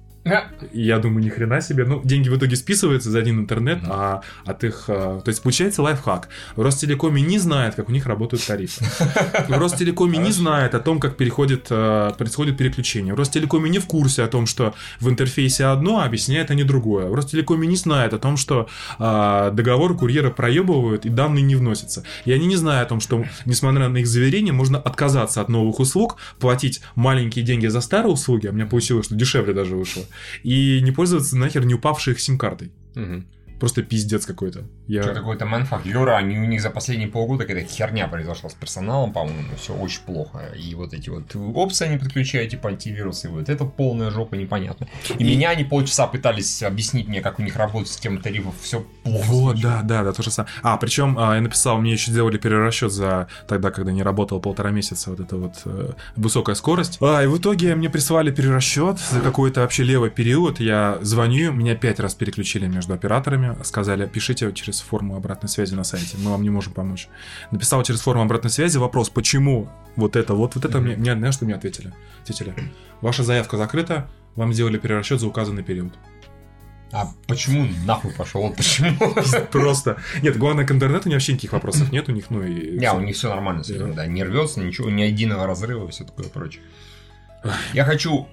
Я 0.71 0.99
думаю, 0.99 1.23
ни 1.23 1.29
хрена 1.29 1.59
себе. 1.61 1.83
Ну, 1.85 2.01
деньги 2.03 2.29
в 2.29 2.37
итоге 2.37 2.55
списываются 2.55 3.11
за 3.11 3.19
один 3.19 3.41
интернет, 3.41 3.79
а 3.83 4.21
от 4.45 4.63
их... 4.63 4.85
а, 4.87 5.19
То 5.19 5.29
есть, 5.29 5.43
получается 5.43 5.81
лайфхак. 5.81 6.29
В 6.55 6.61
Ростелекоме 6.61 7.21
не 7.21 7.39
знает, 7.39 7.75
как 7.75 7.89
у 7.89 7.91
них 7.91 8.05
работают 8.05 8.45
тарифы. 8.45 8.85
В 9.47 9.57
Ростелекоме 9.57 10.17
не 10.17 10.31
знает 10.31 10.75
о 10.75 10.79
том, 10.79 10.99
как 10.99 11.17
переходит, 11.17 11.67
а, 11.69 12.11
происходит 12.13 12.57
переключение. 12.57 13.13
В 13.13 13.17
Ростелекоме 13.17 13.69
не 13.69 13.79
в 13.79 13.85
курсе 13.85 14.23
о 14.23 14.27
том, 14.27 14.45
что 14.45 14.73
в 14.99 15.09
интерфейсе 15.09 15.65
одно, 15.65 15.99
а 15.99 16.05
объясняет 16.05 16.51
они 16.51 16.63
другое. 16.63 17.07
В 17.09 17.15
Ростелекоме 17.15 17.67
не 17.67 17.75
знает 17.75 18.13
о 18.13 18.17
том, 18.17 18.37
что 18.37 18.69
а, 18.99 19.51
договор 19.51 19.97
курьера 19.97 20.29
проебывают 20.29 21.05
и 21.05 21.09
данные 21.09 21.43
не 21.43 21.55
вносятся. 21.55 22.03
И 22.23 22.31
они 22.31 22.45
не 22.45 22.55
знают 22.55 22.87
о 22.87 22.89
том, 22.89 23.01
что, 23.01 23.25
несмотря 23.45 23.89
на 23.89 23.97
их 23.97 24.07
заверения, 24.07 24.53
можно 24.53 24.77
отказаться 24.77 25.41
от 25.41 25.49
новых 25.49 25.79
услуг, 25.79 26.17
платить 26.39 26.81
маленькие 26.95 27.43
деньги 27.43 27.67
за 27.67 27.81
старые 27.81 28.13
услуги, 28.13 28.47
а 28.47 28.51
у 28.51 28.53
меня 28.53 28.65
получилось, 28.65 29.07
что 29.07 29.15
дешевле 29.15 29.53
даже 29.53 29.75
вышло, 29.75 30.03
и 30.43 30.81
не 30.81 30.91
пользоваться 30.91 31.37
нахер 31.37 31.65
не 31.65 31.73
упавшей 31.73 32.13
их 32.13 32.19
сим-картой. 32.19 32.71
мгм. 32.95 33.25
Просто 33.63 33.81
пиздец 33.81 34.25
какой-то. 34.25 34.65
Я... 34.89 35.03
Что 35.03 35.13
какой-то 35.13 35.45
манфак. 35.45 35.85
Юра, 35.85 36.17
они, 36.17 36.37
у 36.37 36.43
них 36.43 36.61
за 36.61 36.69
последние 36.69 37.07
полгода 37.07 37.45
какая-то 37.45 37.71
херня 37.71 38.09
произошла 38.09 38.49
с 38.49 38.53
персоналом, 38.53 39.13
по-моему, 39.13 39.55
все 39.55 39.73
очень 39.73 40.01
плохо. 40.01 40.49
И 40.59 40.75
вот 40.75 40.93
эти 40.93 41.09
вот 41.09 41.33
опции 41.33 41.85
они 41.85 41.97
подключают, 41.97 42.51
типа 42.51 42.67
антивирусы, 42.67 43.29
вот 43.29 43.47
это 43.47 43.63
полная 43.63 44.11
жопа, 44.11 44.35
непонятно. 44.35 44.89
И, 45.17 45.23
меня 45.23 45.51
они 45.51 45.63
полчаса 45.63 46.07
пытались 46.07 46.61
объяснить 46.61 47.07
мне, 47.07 47.21
как 47.21 47.39
у 47.39 47.41
них 47.41 47.55
работает 47.55 47.87
система 47.87 48.21
тарифов, 48.21 48.53
все 48.59 48.85
плохо. 49.03 49.27
Вот, 49.27 49.61
да, 49.61 49.81
да, 49.81 50.03
да, 50.03 50.11
то 50.11 50.21
же 50.21 50.29
самое. 50.29 50.53
А, 50.61 50.75
причем 50.75 51.17
я 51.17 51.39
написал, 51.39 51.77
мне 51.77 51.93
еще 51.93 52.11
сделали 52.11 52.37
перерасчет 52.37 52.91
за 52.91 53.29
тогда, 53.47 53.71
когда 53.71 53.93
не 53.93 54.03
работал 54.03 54.41
полтора 54.41 54.71
месяца, 54.71 55.09
вот 55.09 55.21
эта 55.21 55.37
вот 55.37 55.61
э, 55.63 55.93
высокая 56.17 56.55
скорость. 56.55 56.97
А, 56.99 57.23
и 57.23 57.27
в 57.27 57.37
итоге 57.37 57.75
мне 57.75 57.89
прислали 57.89 58.29
перерасчет 58.29 58.99
за 58.99 59.21
какой-то 59.21 59.61
вообще 59.61 59.83
левый 59.83 60.09
период. 60.09 60.59
Я 60.59 60.97
звоню, 60.99 61.53
меня 61.53 61.75
пять 61.75 62.01
раз 62.01 62.13
переключили 62.13 62.67
между 62.67 62.93
операторами, 62.93 63.52
сказали, 63.63 64.07
пишите 64.07 64.51
через 64.53 64.81
форму 64.81 65.15
обратной 65.15 65.49
связи 65.49 65.75
на 65.75 65.83
сайте, 65.83 66.17
мы 66.17 66.31
вам 66.31 66.41
не 66.43 66.49
можем 66.49 66.73
помочь. 66.73 67.07
Написал 67.51 67.83
через 67.83 68.01
форму 68.01 68.23
обратной 68.23 68.49
связи 68.51 68.77
вопрос, 68.77 69.09
почему 69.09 69.69
вот 69.95 70.15
это, 70.15 70.33
вот, 70.33 70.55
вот 70.55 70.65
это 70.65 70.77
Мгм. 70.79 70.87
мне, 70.87 70.95
мне, 70.97 71.15
знаешь, 71.15 71.35
что 71.35 71.45
мне 71.45 71.55
ответили? 71.55 71.93
Ответили, 72.23 72.53
ваша 73.01 73.23
заявка 73.23 73.57
закрыта, 73.57 74.09
вам 74.35 74.53
сделали 74.53 74.77
перерасчет 74.77 75.19
за 75.19 75.27
указанный 75.27 75.63
период. 75.63 75.93
А 76.91 77.07
почему 77.27 77.67
нахуй 77.85 78.11
пошел? 78.13 78.41
Вот 78.43 78.55
почему? 78.55 78.95
Просто. 79.51 79.97
Нет, 80.21 80.37
главное, 80.37 80.63
к 80.65 80.71
интернету 80.71 81.05
у 81.05 81.09
них 81.09 81.15
вообще 81.15 81.33
никаких 81.33 81.53
вопросов 81.53 81.91
нет 81.91 82.07
у 82.07 82.11
них, 82.11 82.29
ну 82.29 82.43
и... 82.43 82.77
Не, 82.77 82.91
у 82.93 82.99
них 82.99 83.15
все 83.15 83.29
нормально 83.29 83.63
с 83.63 83.69
этим, 83.71 83.95
да, 83.95 84.05
не 84.05 84.23
рвется 84.23 84.59
ничего, 84.59 84.91
ни 84.91 85.01
единого 85.01 85.47
разрыва 85.47 85.87
и 85.87 85.91
все 85.91 86.03
такое 86.03 86.27
прочее. 86.29 86.61
Я 87.73 87.83
хочу 87.85 88.27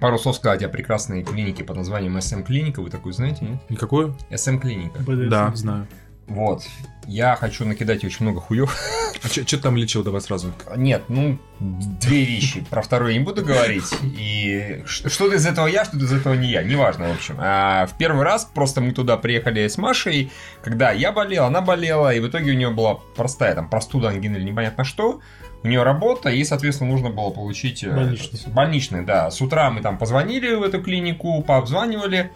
пару 0.00 0.18
слов 0.18 0.36
сказать 0.36 0.62
о 0.62 0.68
прекрасной 0.68 1.22
клинике 1.22 1.64
под 1.64 1.76
названием 1.76 2.16
SM 2.16 2.42
клиника. 2.42 2.82
Вы 2.82 2.90
такую 2.90 3.12
знаете, 3.12 3.44
нет? 3.44 3.70
Никакой? 3.70 4.14
SM 4.30 4.58
клиника. 4.58 4.98
BDSM. 5.00 5.28
Да, 5.28 5.52
знаю. 5.54 5.86
Вот. 6.26 6.64
Я 7.06 7.36
хочу 7.36 7.64
накидать 7.64 8.04
очень 8.04 8.24
много 8.24 8.40
хуев. 8.40 8.76
А 9.24 9.28
что 9.28 9.44
ты 9.44 9.56
там 9.56 9.76
лечил, 9.76 10.04
давай 10.04 10.20
сразу? 10.20 10.52
Нет, 10.76 11.04
ну, 11.08 11.38
две 11.58 12.24
вещи. 12.24 12.64
Про 12.68 12.82
второе 12.82 13.12
я 13.12 13.18
не 13.18 13.24
буду 13.24 13.42
говорить. 13.42 13.90
И 14.02 14.82
что-то 14.84 15.34
из 15.34 15.46
этого 15.46 15.66
я, 15.66 15.84
что-то 15.84 16.04
из 16.04 16.12
этого 16.12 16.34
не 16.34 16.50
я. 16.50 16.62
Неважно, 16.62 17.08
в 17.08 17.12
общем. 17.12 17.36
А 17.40 17.86
в 17.86 17.96
первый 17.96 18.24
раз 18.24 18.44
просто 18.44 18.82
мы 18.82 18.92
туда 18.92 19.16
приехали 19.16 19.66
с 19.66 19.78
Машей, 19.78 20.30
когда 20.62 20.92
я 20.92 21.12
болел, 21.12 21.44
она 21.44 21.62
болела, 21.62 22.14
и 22.14 22.20
в 22.20 22.28
итоге 22.28 22.52
у 22.52 22.54
нее 22.54 22.70
была 22.70 22.96
простая 23.16 23.54
там 23.54 23.70
простуда, 23.70 24.10
ангина 24.10 24.36
или 24.36 24.44
непонятно 24.44 24.84
что. 24.84 25.20
У 25.62 25.68
нее 25.68 25.82
работа, 25.82 26.28
и, 26.28 26.44
соответственно, 26.44 26.90
нужно 26.90 27.10
было 27.10 27.30
получить... 27.30 27.82
э, 27.82 27.94
Больничный. 27.94 28.38
этот, 28.38 28.52
больничный, 28.52 29.04
да. 29.04 29.30
С 29.30 29.40
утра 29.40 29.70
мы 29.70 29.80
там 29.80 29.98
позвонили 29.98 30.54
в 30.54 30.62
эту 30.62 30.82
клинику, 30.82 31.42
пообзванивали. 31.42 32.30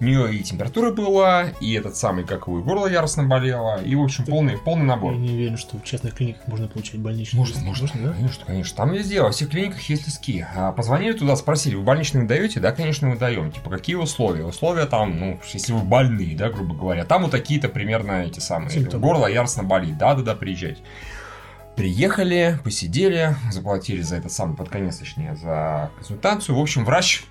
У 0.00 0.04
нее 0.04 0.32
и 0.32 0.44
температура 0.44 0.92
была, 0.92 1.46
и 1.60 1.72
этот 1.72 1.96
самый, 1.96 2.22
как 2.24 2.46
его, 2.46 2.60
и 2.60 2.62
горло 2.62 2.86
яростно 2.86 3.24
болело, 3.24 3.82
и, 3.82 3.96
в 3.96 4.02
общем, 4.02 4.24
полный, 4.26 4.56
полный 4.56 4.84
набор. 4.84 5.14
Я 5.14 5.18
не 5.18 5.30
уверен, 5.30 5.56
что 5.56 5.76
в 5.76 5.82
частных 5.82 6.14
клиниках 6.14 6.46
можно 6.46 6.68
получать 6.68 7.00
больничный. 7.00 7.36
Можно, 7.36 7.60
можно, 7.62 7.88
да? 7.94 8.12
конечно, 8.12 8.44
конечно. 8.46 8.76
Там 8.76 8.92
везде, 8.92 9.22
во 9.22 9.32
всех 9.32 9.50
клиниках 9.50 9.82
есть 9.82 10.06
листки. 10.06 10.46
А 10.54 10.70
позвонили 10.70 11.14
туда, 11.14 11.34
спросили, 11.34 11.74
вы 11.74 11.82
больничный 11.82 12.26
даете? 12.28 12.60
Да, 12.60 12.70
конечно, 12.70 13.08
мы 13.08 13.16
даем. 13.16 13.50
Типа, 13.50 13.70
какие 13.70 13.96
условия? 13.96 14.44
Условия 14.44 14.86
там, 14.86 15.18
ну, 15.18 15.40
если 15.52 15.72
вы 15.72 15.80
больные, 15.80 16.36
да, 16.36 16.48
грубо 16.48 16.76
говоря. 16.76 17.04
Там 17.04 17.22
вот 17.22 17.32
такие-то 17.32 17.68
примерно 17.68 18.24
эти 18.24 18.38
самые. 18.38 18.70
Симптомы. 18.70 19.02
Горло 19.02 19.26
яростно 19.26 19.64
болит. 19.64 19.98
Да-да-да, 19.98 20.36
приезжайте. 20.36 20.78
Приехали, 21.78 22.58
посидели, 22.64 23.36
заплатили 23.52 24.02
за 24.02 24.16
этот 24.16 24.32
самый, 24.32 24.56
под 24.56 24.68
конец, 24.68 24.96
точнее, 24.96 25.36
за 25.36 25.92
консультацию. 25.94 26.58
В 26.58 26.60
общем, 26.60 26.84
врач, 26.84 27.22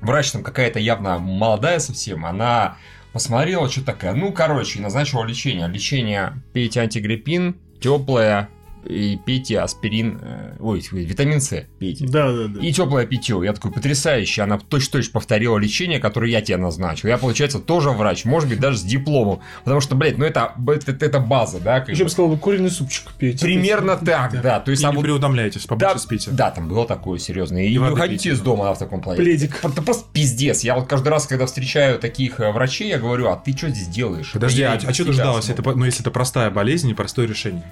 врач 0.00 0.30
там 0.30 0.44
какая-то 0.44 0.78
явно 0.78 1.18
молодая 1.18 1.80
совсем, 1.80 2.24
она 2.24 2.76
посмотрела, 3.12 3.68
что 3.68 3.84
такая, 3.84 4.14
ну, 4.14 4.32
короче, 4.32 4.80
назначила 4.80 5.24
лечение. 5.24 5.66
Лечение 5.66 6.34
пейте 6.52 6.80
антигриппин, 6.80 7.56
теплое, 7.80 8.48
и 8.84 9.18
пейте 9.24 9.60
аспирин, 9.60 10.18
э, 10.22 10.56
ой, 10.60 10.82
витамин 10.92 11.40
С 11.40 11.64
пейте. 11.78 12.06
Да, 12.06 12.32
да, 12.32 12.48
да. 12.48 12.60
И 12.60 12.72
теплое 12.72 13.06
питье. 13.06 13.40
Я 13.44 13.52
такой, 13.52 13.70
потрясающе. 13.70 14.42
Она 14.42 14.58
точно-точно 14.58 15.12
повторила 15.12 15.56
лечение, 15.58 16.00
которое 16.00 16.30
я 16.30 16.40
тебе 16.40 16.56
назначил. 16.56 17.08
Я, 17.08 17.18
получается, 17.18 17.58
тоже 17.60 17.90
врач, 17.90 18.24
может 18.24 18.48
быть, 18.48 18.60
даже 18.60 18.78
с 18.78 18.82
дипломом. 18.82 19.40
Потому 19.64 19.80
что, 19.80 19.94
блядь, 19.94 20.18
ну 20.18 20.24
это, 20.24 20.52
это, 20.66 21.04
это 21.04 21.20
база, 21.20 21.60
да? 21.60 21.80
как 21.80 21.90
Еще 21.90 22.04
бы. 22.04 22.10
сказал, 22.10 22.36
куриный 22.36 22.70
супчик 22.70 23.12
пейте. 23.12 23.44
Примерно 23.44 23.96
так, 23.96 24.40
да. 24.42 24.60
То 24.60 24.70
есть, 24.70 24.82
И 24.82 24.86
а 24.86 24.90
не 24.90 24.96
вот- 24.96 25.02
преутомляйтесь, 25.02 25.66
побольше 25.66 25.94
да, 25.94 25.98
спите. 26.00 26.30
да, 26.32 26.50
там 26.50 26.68
было 26.68 26.86
такое 26.86 27.18
серьезное. 27.18 27.62
И 27.64 27.70
не 27.72 27.78
воды 27.78 27.92
выходите 27.92 28.24
пейте. 28.30 28.36
из 28.36 28.40
дома 28.40 28.64
да, 28.64 28.74
в 28.74 28.78
таком 28.78 29.00
плане. 29.00 29.18
Пледик. 29.20 29.60
Это 29.62 29.82
просто 29.82 30.04
пиздец. 30.12 30.62
Я 30.64 30.74
вот 30.74 30.88
каждый 30.88 31.08
раз, 31.08 31.26
когда 31.26 31.46
встречаю 31.46 31.98
таких 31.98 32.40
э, 32.40 32.50
врачей, 32.50 32.88
я 32.88 32.98
говорю, 32.98 33.28
а 33.28 33.36
ты 33.36 33.56
что 33.56 33.68
здесь 33.68 33.88
делаешь? 33.88 34.30
Подожди, 34.32 34.62
Это 34.62 34.72
а, 34.72 34.78
я 34.82 34.88
а 34.88 34.92
что 34.94 35.04
ты 35.04 35.12
ждалось? 35.12 35.44
смог. 35.46 35.58
Это, 35.58 35.70
ну, 35.74 35.84
если 35.84 36.00
это 36.02 36.10
простая 36.10 36.50
болезнь, 36.50 36.88
непростое 36.88 37.28
решение. 37.28 37.62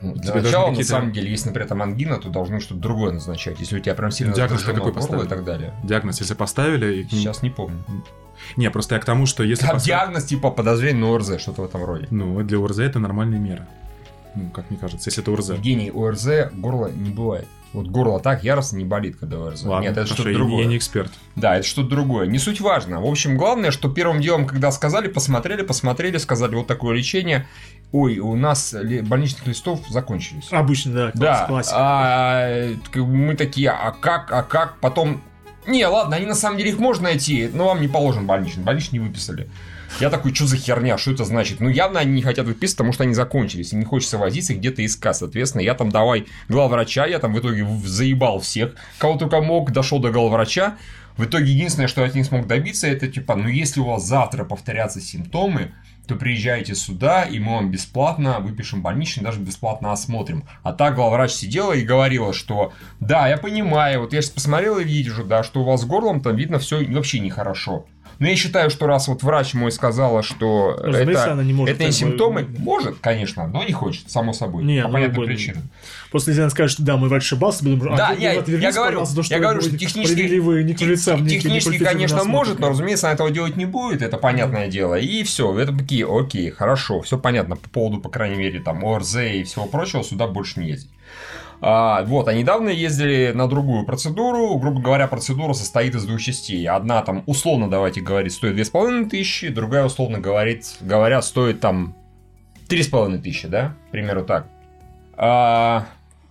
Ну, 0.00 0.12
Для 0.14 0.32
Тебе 0.32 0.42
начала, 0.42 0.70
на 0.70 0.84
самом 0.84 1.12
деле, 1.12 1.30
если, 1.30 1.48
например, 1.48 1.68
там 1.68 1.82
ангина, 1.82 2.18
то 2.18 2.28
должны 2.28 2.60
что-то 2.60 2.80
другое 2.80 3.12
назначать. 3.12 3.58
Если 3.60 3.78
у 3.78 3.80
тебя 3.80 3.94
прям 3.94 4.10
сильно 4.10 4.34
Диагноз 4.34 4.62
какой 4.62 4.80
горло 4.80 4.90
и 4.90 4.94
поставили? 4.94 5.26
так 5.26 5.44
далее. 5.44 5.72
Диагноз, 5.84 6.20
если 6.20 6.34
поставили... 6.34 7.02
И... 7.02 7.08
Сейчас 7.08 7.42
не 7.42 7.50
помню. 7.50 7.82
Не, 8.56 8.70
просто 8.70 8.94
я 8.96 9.00
к 9.00 9.04
тому, 9.06 9.24
что 9.24 9.42
если... 9.42 9.64
Там 9.64 9.74
поставили- 9.76 9.98
диагноз 9.98 10.24
типа 10.24 10.50
подозрение 10.50 11.02
на 11.02 11.14
ОРЗ, 11.14 11.40
что-то 11.40 11.62
в 11.62 11.64
этом 11.64 11.84
роде. 11.84 12.06
Ну, 12.10 12.42
для 12.42 12.58
УРЗ 12.58 12.80
это 12.80 12.98
нормальная 12.98 13.38
мера. 13.38 13.66
Ну, 14.34 14.50
как 14.50 14.68
мне 14.70 14.78
кажется, 14.78 15.08
если 15.08 15.22
это 15.22 15.32
УРЗ. 15.32 15.50
Евгений, 15.50 15.90
ОРЗ 15.90 16.52
горло 16.52 16.88
не 16.88 17.08
бывает. 17.10 17.46
Вот 17.72 17.88
горло 17.88 18.20
так 18.20 18.44
яростно 18.44 18.76
не 18.76 18.84
болит, 18.84 19.16
когда 19.16 19.38
ОРЗ. 19.38 19.64
Ладно, 19.64 19.88
Нет, 19.88 19.96
это 19.96 20.06
что-то 20.06 20.32
другое. 20.32 20.62
я 20.62 20.66
не 20.66 20.76
эксперт. 20.76 21.10
Да, 21.34 21.56
это 21.56 21.66
что-то 21.66 21.88
другое. 21.88 22.26
Не 22.26 22.38
суть 22.38 22.60
важно. 22.60 23.00
В 23.00 23.06
общем, 23.06 23.36
главное, 23.36 23.70
что 23.70 23.90
первым 23.90 24.20
делом, 24.20 24.46
когда 24.46 24.70
сказали, 24.70 25.08
посмотрели, 25.08 25.62
посмотрели, 25.62 26.16
сказали, 26.18 26.54
вот 26.54 26.66
такое 26.66 26.96
лечение. 26.96 27.46
Ой, 27.98 28.18
у 28.18 28.36
нас 28.36 28.74
больничных 29.04 29.46
листов 29.46 29.80
закончились. 29.88 30.48
Обычно, 30.50 30.92
да, 30.92 31.12
Да, 31.14 31.46
классика. 31.46 31.76
а, 31.78 32.74
мы 32.94 33.34
такие, 33.36 33.70
а 33.70 33.90
как, 33.90 34.30
а 34.30 34.42
как, 34.42 34.76
потом... 34.80 35.22
Не, 35.66 35.86
ладно, 35.86 36.16
они 36.16 36.26
на 36.26 36.34
самом 36.34 36.58
деле 36.58 36.70
их 36.72 36.78
можно 36.78 37.04
найти, 37.04 37.48
но 37.50 37.68
вам 37.68 37.80
не 37.80 37.88
положен 37.88 38.26
больничный, 38.26 38.64
больничный 38.64 38.98
не 38.98 39.06
выписали. 39.06 39.48
Я 39.98 40.10
такой, 40.10 40.34
что 40.34 40.46
за 40.46 40.58
херня, 40.58 40.98
что 40.98 41.12
это 41.12 41.24
значит? 41.24 41.60
Ну, 41.60 41.70
явно 41.70 41.98
они 41.98 42.12
не 42.12 42.22
хотят 42.22 42.44
выписывать, 42.44 42.76
потому 42.76 42.92
что 42.92 43.04
они 43.04 43.14
закончились, 43.14 43.72
и 43.72 43.76
не 43.76 43.86
хочется 43.86 44.18
возиться 44.18 44.52
где-то 44.52 44.84
искать. 44.84 45.16
Соответственно, 45.16 45.62
я 45.62 45.72
там 45.72 45.90
давай 45.90 46.26
главврача, 46.50 47.06
я 47.06 47.18
там 47.18 47.32
в 47.32 47.40
итоге 47.40 47.66
заебал 47.82 48.40
всех, 48.40 48.74
кого 48.98 49.16
только 49.16 49.40
мог, 49.40 49.72
дошел 49.72 50.00
до 50.00 50.10
главврача. 50.10 50.74
В 51.16 51.24
итоге 51.24 51.50
единственное, 51.50 51.88
что 51.88 52.02
я 52.02 52.08
от 52.08 52.14
них 52.14 52.26
смог 52.26 52.46
добиться, 52.46 52.88
это 52.88 53.08
типа, 53.08 53.36
ну, 53.36 53.48
если 53.48 53.80
у 53.80 53.84
вас 53.84 54.04
завтра 54.04 54.44
повторятся 54.44 55.00
симптомы, 55.00 55.72
то 56.06 56.14
приезжайте 56.14 56.74
сюда, 56.74 57.22
и 57.22 57.38
мы 57.38 57.54
вам 57.54 57.70
бесплатно 57.70 58.40
выпишем 58.40 58.82
больничный, 58.82 59.24
даже 59.24 59.40
бесплатно 59.40 59.92
осмотрим. 59.92 60.44
А 60.62 60.72
так 60.72 60.94
главврач 60.94 61.32
сидела 61.32 61.72
и 61.72 61.84
говорила, 61.84 62.32
что 62.32 62.72
да, 63.00 63.28
я 63.28 63.36
понимаю, 63.36 64.00
вот 64.00 64.12
я 64.12 64.22
сейчас 64.22 64.32
посмотрел 64.32 64.78
и 64.78 64.84
вижу, 64.84 65.24
да, 65.24 65.42
что 65.42 65.60
у 65.60 65.64
вас 65.64 65.82
с 65.82 65.84
горлом 65.84 66.20
там 66.20 66.36
видно 66.36 66.58
все 66.58 66.84
вообще 66.86 67.20
нехорошо. 67.20 67.86
Но 68.18 68.28
я 68.28 68.36
считаю, 68.36 68.70
что 68.70 68.86
раз 68.86 69.08
вот 69.08 69.22
врач 69.22 69.52
мой 69.54 69.70
сказала, 69.70 70.22
что 70.22 70.76
Разумеется, 70.82 71.24
это, 71.24 71.32
она 71.32 71.42
не 71.42 71.52
может 71.52 71.74
это 71.74 71.84
не 71.84 71.90
как 71.90 71.94
бы- 71.94 71.98
симптомы, 71.98 72.46
может, 72.58 72.96
конечно, 73.00 73.46
но 73.46 73.62
не 73.62 73.72
хочет, 73.72 74.10
само 74.10 74.32
собой, 74.32 74.64
Не, 74.64 74.82
по 74.82 74.88
ну, 74.88 74.94
понятным 74.94 75.26
причинам. 75.26 75.62
После 76.10 76.30
если 76.32 76.42
она 76.42 76.50
скажет, 76.50 76.72
что 76.72 76.82
да, 76.82 76.96
мой 76.96 77.08
врач 77.08 77.24
ошибался, 77.24 77.62
думаем, 77.64 77.96
Да, 77.96 78.08
а, 78.08 78.14
я- 78.14 78.34
ну, 78.34 78.40
отвернись, 78.40 78.64
я 78.64 78.72
говорю- 78.72 79.04
то, 79.04 79.22
что 79.22 79.34
я 79.34 79.40
говорю, 79.40 79.60
что 79.60 79.76
технически- 79.76 80.38
вы 80.38 80.62
не 80.62 80.70
не 80.70 80.74
Технически, 80.76 81.78
конечно, 81.78 82.24
может, 82.24 82.58
но, 82.58 82.70
разумеется, 82.70 83.08
она 83.08 83.14
этого 83.14 83.30
делать 83.30 83.56
не 83.56 83.66
будет, 83.66 84.02
это 84.02 84.16
понятное 84.16 84.68
дело. 84.68 84.94
И 84.94 85.22
все, 85.22 85.58
это 85.58 85.76
такие, 85.76 86.06
окей, 86.08 86.50
хорошо, 86.50 87.02
все 87.02 87.18
понятно 87.18 87.56
по 87.56 87.68
поводу, 87.68 88.00
по 88.00 88.08
крайней 88.08 88.36
мере, 88.36 88.60
там, 88.60 88.84
ОРЗ 88.84 89.16
и 89.16 89.42
всего 89.44 89.66
прочего, 89.66 90.02
сюда 90.02 90.26
больше 90.26 90.60
не 90.60 90.68
ездить. 90.68 90.90
А, 91.60 92.04
вот, 92.04 92.28
а 92.28 92.34
недавно 92.34 92.68
ездили 92.68 93.32
на 93.34 93.48
другую 93.48 93.84
процедуру. 93.86 94.56
Грубо 94.58 94.80
говоря, 94.80 95.06
процедура 95.06 95.52
состоит 95.54 95.94
из 95.94 96.04
двух 96.04 96.20
частей. 96.20 96.66
Одна 96.68 97.02
там, 97.02 97.22
условно, 97.26 97.70
давайте 97.70 98.00
говорить, 98.00 98.32
стоит 98.32 98.54
2500, 98.54 99.52
другая, 99.54 99.84
условно 99.86 100.18
говорит, 100.18 100.76
говоря, 100.80 101.22
стоит 101.22 101.60
там 101.60 101.94
3500, 102.68 103.50
да? 103.50 103.74
К 103.88 103.90
примеру, 103.92 104.24
так. 104.24 104.46
А, 105.16 105.86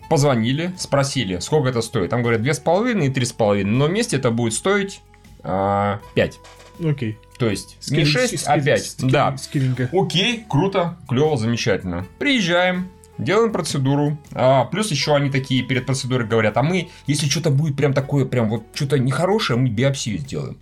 позвонили, 0.10 0.73
спросили, 0.77 1.39
сколько 1.39 1.69
это 1.69 1.81
стоит. 1.81 2.10
Там 2.11 2.22
говорят 2.22 2.41
2,5 2.41 3.06
и 3.06 3.10
3,5, 3.10 3.64
но 3.65 3.85
вместе 3.85 4.18
это 4.18 4.31
будет 4.31 4.53
стоить 4.53 5.02
а, 5.43 5.99
5. 6.14 6.39
Окей. 6.85 7.18
То 7.39 7.49
есть 7.49 7.77
не 7.91 8.03
Скилл- 8.03 8.06
6, 8.06 8.34
скилл- 8.35 8.43
а 8.47 8.61
5. 8.61 8.80
скилл- 8.81 9.10
Да. 9.11 9.38
Скилленько. 9.38 9.89
Окей, 9.91 10.45
круто, 10.47 10.97
клево, 11.07 11.35
замечательно. 11.38 12.06
Приезжаем, 12.19 12.89
делаем 13.18 13.52
процедуру. 13.52 14.18
А, 14.34 14.66
плюс 14.66 14.92
еще 14.92 15.16
они 15.16 15.30
такие 15.30 15.64
перед 15.64 15.86
процедурой 15.86 16.28
говорят, 16.28 16.58
а 16.58 16.64
мы, 16.64 16.90
если 17.08 17.28
что-то 17.30 17.50
будет 17.50 17.76
прям 17.76 17.94
такое, 17.94 18.26
прям 18.26 18.50
вот 18.50 18.64
что-то 18.74 19.00
нехорошее, 19.00 19.58
мы 19.60 19.70
биопсию 19.70 20.20
сделаем. 20.20 20.58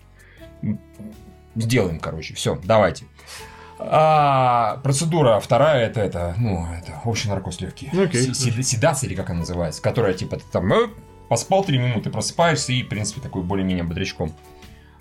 Сделаем, 1.56 2.00
короче, 2.00 2.34
все, 2.34 2.60
давайте. 2.64 3.06
А, 3.80 4.78
процедура 4.84 5.40
вторая 5.40 5.88
это 5.88 6.00
это, 6.02 6.36
ну, 6.38 6.66
это 6.74 7.02
общий 7.06 7.28
наркоз 7.28 7.60
легкий. 7.62 7.90
Си- 8.34 8.64
Седация 8.64 9.08
или 9.08 9.16
как 9.16 9.30
она 9.30 9.40
называется, 9.40 9.82
которая 9.82 10.14
типа 10.14 10.38
ты 10.38 10.44
там 10.52 10.72
э, 10.72 10.88
поспал 11.28 11.64
3 11.66 11.78
минуты, 11.78 12.10
просыпаешься 12.10 12.72
и, 12.72 12.84
в 12.84 12.88
принципе, 12.88 13.20
такой 13.20 13.44
более-менее 13.44 13.84
бодрячком. 13.84 14.32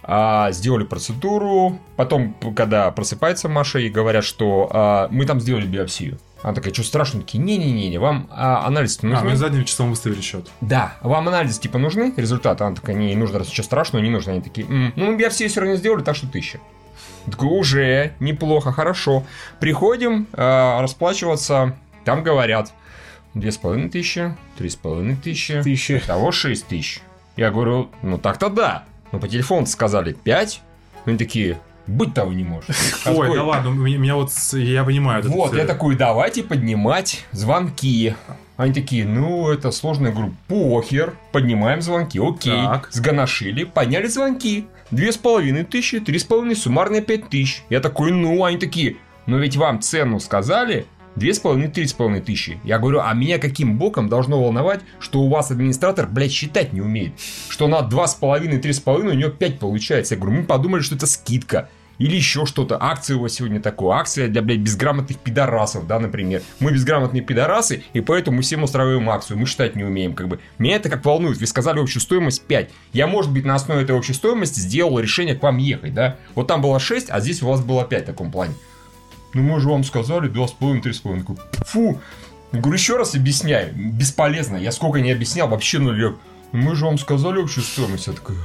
А, 0.03 0.51
сделали 0.51 0.85
процедуру, 0.85 1.79
потом, 1.97 2.35
когда 2.57 2.91
просыпается 2.91 3.49
Маша 3.49 3.79
и 3.79 3.89
говорят, 3.89 4.25
что 4.25 4.69
а, 4.73 5.09
мы 5.11 5.27
там 5.27 5.41
сделали 5.41 5.67
биопсию. 5.67 6.19
Она 6.43 6.55
такая, 6.55 6.75
что 6.75 6.83
страшно? 6.83 7.21
Такие, 7.21 7.39
не-не-не, 7.43 7.99
вам 7.99 8.27
а, 8.31 8.67
анализ 8.67 8.99
А, 9.03 9.07
нужны? 9.07 9.31
мы 9.31 9.37
задним 9.37 9.65
числом 9.65 9.91
выставили 9.91 10.21
счет. 10.21 10.51
Да, 10.61 10.95
вам 11.01 11.29
анализ 11.29 11.59
типа 11.59 11.79
нужны? 11.79 12.13
Результаты? 12.17 12.65
Она 12.65 12.75
такая, 12.75 12.97
не, 12.97 13.15
нужно, 13.15 13.39
раз 13.39 13.49
ничего 13.49 13.65
страшного, 13.65 14.03
не 14.03 14.11
нужно. 14.11 14.33
Они 14.33 14.41
такие, 14.43 14.67
«М, 14.67 14.93
ну 14.97 15.07
мы 15.13 15.17
биопсию 15.17 15.49
все 15.49 15.61
равно 15.61 15.77
сделали, 15.77 16.03
так 16.03 16.17
что 16.17 16.27
тысяча. 16.27 16.59
Я 17.27 17.33
Такой, 17.33 17.49
уже, 17.49 18.13
неплохо, 18.19 18.73
хорошо. 18.73 19.25
Приходим 19.61 20.27
а, 20.33 20.81
расплачиваться, 20.83 21.77
там 22.05 22.25
говорят, 22.25 22.73
две 23.35 23.53
с 23.53 23.57
половиной 23.57 23.89
тысячи, 23.91 24.37
три 24.59 24.69
с 24.69 24.75
половиной 24.77 25.15
тысячи, 25.17 25.63
Тысячи. 25.63 26.01
того 26.01 26.33
6 26.33 26.67
тысяч. 26.67 27.01
Я 27.37 27.51
говорю, 27.51 27.91
ну 28.03 28.19
так-то 28.19 28.49
да. 28.49 28.85
Но 29.13 29.19
по 29.21 29.29
телефону 29.29 29.67
сказали 29.67 30.13
5. 30.13 30.61
Они 31.07 31.17
такие, 31.17 31.59
быть 31.87 32.15
того 32.15 32.33
не 32.33 32.45
может. 32.45 32.71
Ой, 33.07 33.35
да 33.35 33.43
ладно, 33.43 33.71
меня, 33.71 33.99
меня 33.99 34.15
вот, 34.17 34.31
я 34.53 34.85
понимаю. 34.85 35.23
Вот, 35.29 35.55
э, 35.55 35.59
я 35.59 35.67
такой, 35.67 35.97
давайте 35.97 36.43
поднимать 36.43 37.25
звонки. 37.33 38.15
Они 38.57 38.73
такие, 38.73 39.05
ну, 39.05 39.51
это 39.51 39.71
сложно. 39.71 40.09
Я 40.09 40.13
говорю, 40.13 40.35
похер, 40.47 41.15
поднимаем 41.33 41.83
звонки, 41.83 42.21
окей. 42.21 42.53
Так. 42.53 42.89
Сгоношили, 42.93 43.65
подняли 43.65 44.07
звонки. 44.07 44.67
Две 44.91 45.11
с 45.11 45.17
половиной 45.17 45.65
тысячи, 45.65 46.01
три 46.01 46.19
с 46.19 46.25
половиной, 46.25 46.55
суммарные 46.55 47.03
пять 47.03 47.29
тысяч. 47.29 47.65
Я 47.71 47.81
такой, 47.81 48.13
ну, 48.13 48.45
они 48.45 48.59
такие, 48.59 48.97
но 49.27 49.39
ведь 49.39 49.57
вам 49.57 49.81
цену 49.81 50.21
сказали, 50.21 50.87
две 51.17 51.35
с 51.35 51.39
половиной, 51.39 51.69
три 51.69 51.87
с 51.87 51.93
половиной 51.93 52.21
тысячи. 52.21 52.61
Я 52.65 52.79
говорю, 52.79 53.01
а 53.01 53.13
меня 53.15 53.39
каким 53.39 53.79
боком 53.79 54.09
должно 54.09 54.43
волновать, 54.43 54.81
что 55.01 55.21
у 55.21 55.29
вас 55.29 55.51
администратор, 55.51 56.07
блядь, 56.07 56.33
считать 56.33 56.73
не 56.73 56.81
умеет? 56.81 57.13
Что 57.49 57.69
на 57.69 57.83
два 57.83 58.07
с 58.07 58.15
половиной, 58.15 58.59
три 58.59 58.73
с 58.73 58.81
половиной 58.81 59.15
у 59.15 59.19
него 59.19 59.31
пять 59.31 59.59
получается. 59.59 60.15
Я 60.15 60.21
говорю, 60.21 60.41
мы 60.41 60.45
подумали, 60.45 60.83
что 60.83 60.95
это 60.95 61.07
скидка. 61.07 61.69
Или 61.99 62.17
еще 62.17 62.47
что-то. 62.47 62.79
Акция 62.81 63.17
у 63.17 63.21
вас 63.21 63.35
сегодня 63.35 63.61
такое. 63.61 63.97
Акция 63.97 64.29
для, 64.29 64.43
блядь, 64.43 64.59
безграмотных 64.59 65.19
пидорасов, 65.19 65.87
да, 65.87 66.01
например. 66.01 66.43
Мы 66.59 66.73
безграмотные 66.73 67.23
пидорасы, 67.23 67.85
и 67.93 68.01
поэтому 68.01 68.39
мы 68.39 68.43
всем 68.43 68.63
устраиваем 68.63 69.09
акцию. 69.09 69.39
Мы 69.39 69.47
считать 69.47 69.77
не 69.77 69.85
умеем, 69.85 70.15
как 70.15 70.29
бы. 70.29 70.41
Меня 70.59 70.77
это 70.77 70.89
как 70.89 71.05
волнует. 71.05 71.39
Вы 71.39 71.47
сказали 71.47 71.81
общую 71.81 72.03
стоимость 72.03 72.43
5. 72.47 72.71
Я, 72.93 73.07
может 73.07 73.33
быть, 73.33 73.45
на 73.45 73.55
основе 73.55 73.83
этой 73.83 73.95
общей 73.95 74.15
стоимости 74.15 74.59
сделал 74.59 74.99
решение 74.99 75.35
к 75.35 75.43
вам 75.43 75.59
ехать, 75.59 75.95
да. 75.95 76.17
Вот 76.35 76.49
там 76.49 76.61
было 76.61 76.81
6, 76.81 77.09
а 77.11 77.21
здесь 77.21 77.43
у 77.43 77.49
вас 77.49 77.61
было 77.61 77.85
5 77.85 78.03
в 78.03 78.07
таком 78.07 78.33
плане. 78.33 78.55
Ну, 79.35 79.43
мы 79.43 79.61
же 79.61 79.69
вам 79.69 79.85
сказали 79.85 80.31
2,5, 80.31 80.83
3,5. 80.83 81.19
Такой, 81.21 81.37
Фу. 81.67 82.01
Я 82.53 82.61
говорю, 82.61 82.75
еще 82.75 82.97
раз 82.97 83.15
объясняю. 83.15 83.73
Бесполезно. 83.75 84.57
Я 84.57 84.73
сколько 84.73 85.01
не 85.01 85.11
объяснял, 85.11 85.49
вообще 85.49 85.79
нулев. 85.79 86.17
Мы 86.53 86.75
же 86.75 86.85
вам 86.85 86.99
сказали 86.99 87.43
общую 87.43 87.65
стоимость. 87.65 88.07
Я 88.07 88.13
такой... 88.13 88.37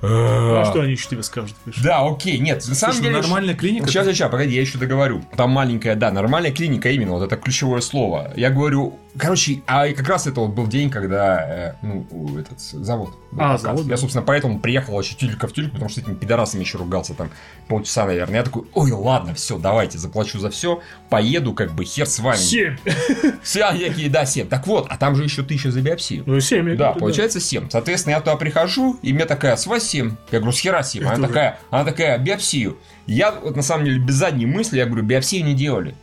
А 0.00 0.62
«А». 0.62 0.70
что 0.70 0.82
они 0.82 0.92
еще 0.92 1.08
тебе 1.08 1.24
скажут? 1.24 1.56
Да, 1.82 2.06
окей, 2.06 2.38
нет, 2.38 2.64
на 2.68 2.74
самом 2.76 2.96
ну, 2.98 3.02
деле... 3.02 3.16
нормальная 3.16 3.54
клиника. 3.54 3.88
Сейчас, 3.88 4.06
сейчас, 4.06 4.30
погоди, 4.30 4.54
я 4.54 4.60
еще 4.60 4.78
договорю. 4.78 5.24
Там 5.36 5.50
маленькая, 5.50 5.96
да, 5.96 6.12
нормальная 6.12 6.52
клиника 6.52 6.88
именно, 6.90 7.12
вот 7.12 7.24
это 7.24 7.36
ключевое 7.36 7.80
слово. 7.80 8.32
Я 8.36 8.50
говорю, 8.50 8.96
короче, 9.18 9.62
а 9.66 9.88
как 9.92 10.08
раз 10.08 10.26
это 10.26 10.40
вот 10.40 10.50
был 10.50 10.66
день, 10.66 10.90
когда, 10.90 11.40
э, 11.40 11.74
ну, 11.82 12.38
этот 12.38 12.60
завод. 12.60 13.10
был 13.32 13.40
А, 13.42 13.46
показ. 13.48 13.62
завод, 13.62 13.82
Я, 13.84 13.90
да. 13.90 13.96
собственно, 13.96 14.24
поэтому 14.24 14.58
приехал 14.60 14.94
вообще 14.94 15.14
тюлька 15.14 15.48
в 15.48 15.52
тюльку, 15.52 15.72
потому 15.72 15.88
что 15.90 16.00
с 16.00 16.02
этими 16.04 16.14
пидорасами 16.14 16.60
еще 16.62 16.78
ругался 16.78 17.14
там 17.14 17.30
полчаса, 17.68 18.06
наверное. 18.06 18.36
Я 18.36 18.42
такой, 18.44 18.64
ой, 18.74 18.90
ладно, 18.92 19.34
все, 19.34 19.58
давайте, 19.58 19.98
заплачу 19.98 20.38
за 20.38 20.50
все, 20.50 20.80
поеду, 21.10 21.52
как 21.52 21.72
бы, 21.72 21.84
хер 21.84 22.06
с 22.06 22.18
вами. 22.18 22.36
Семь. 22.38 22.76
Такие, 23.88 24.10
да, 24.10 24.24
7. 24.24 24.48
Так 24.48 24.66
вот, 24.66 24.86
а 24.88 24.96
там 24.96 25.16
же 25.16 25.24
еще 25.24 25.42
тысяча 25.42 25.70
за 25.70 25.80
биопсию. 25.82 26.22
Ну, 26.26 26.40
семь. 26.40 26.76
Да, 26.76 26.92
получается 26.92 27.40
7. 27.40 27.68
Соответственно, 27.70 28.14
я 28.14 28.20
туда 28.20 28.36
прихожу, 28.36 28.98
и 29.02 29.12
мне 29.12 29.24
такая, 29.24 29.56
с 29.56 29.66
вас 29.66 29.84
7. 29.84 30.16
Я 30.30 30.38
говорю, 30.38 30.52
с 30.52 30.60
хера 30.60 30.82
7. 30.82 31.04
Она 31.04 31.26
такая, 31.26 31.58
она 31.70 31.84
такая, 31.84 32.18
биопсию. 32.18 32.78
Я 33.06 33.32
вот 33.32 33.56
на 33.56 33.62
самом 33.62 33.86
деле 33.86 33.98
без 33.98 34.14
задней 34.14 34.46
мысли, 34.46 34.78
я 34.78 34.86
говорю, 34.86 35.02
биопсию 35.04 35.44
не 35.44 35.54
делали. 35.54 35.94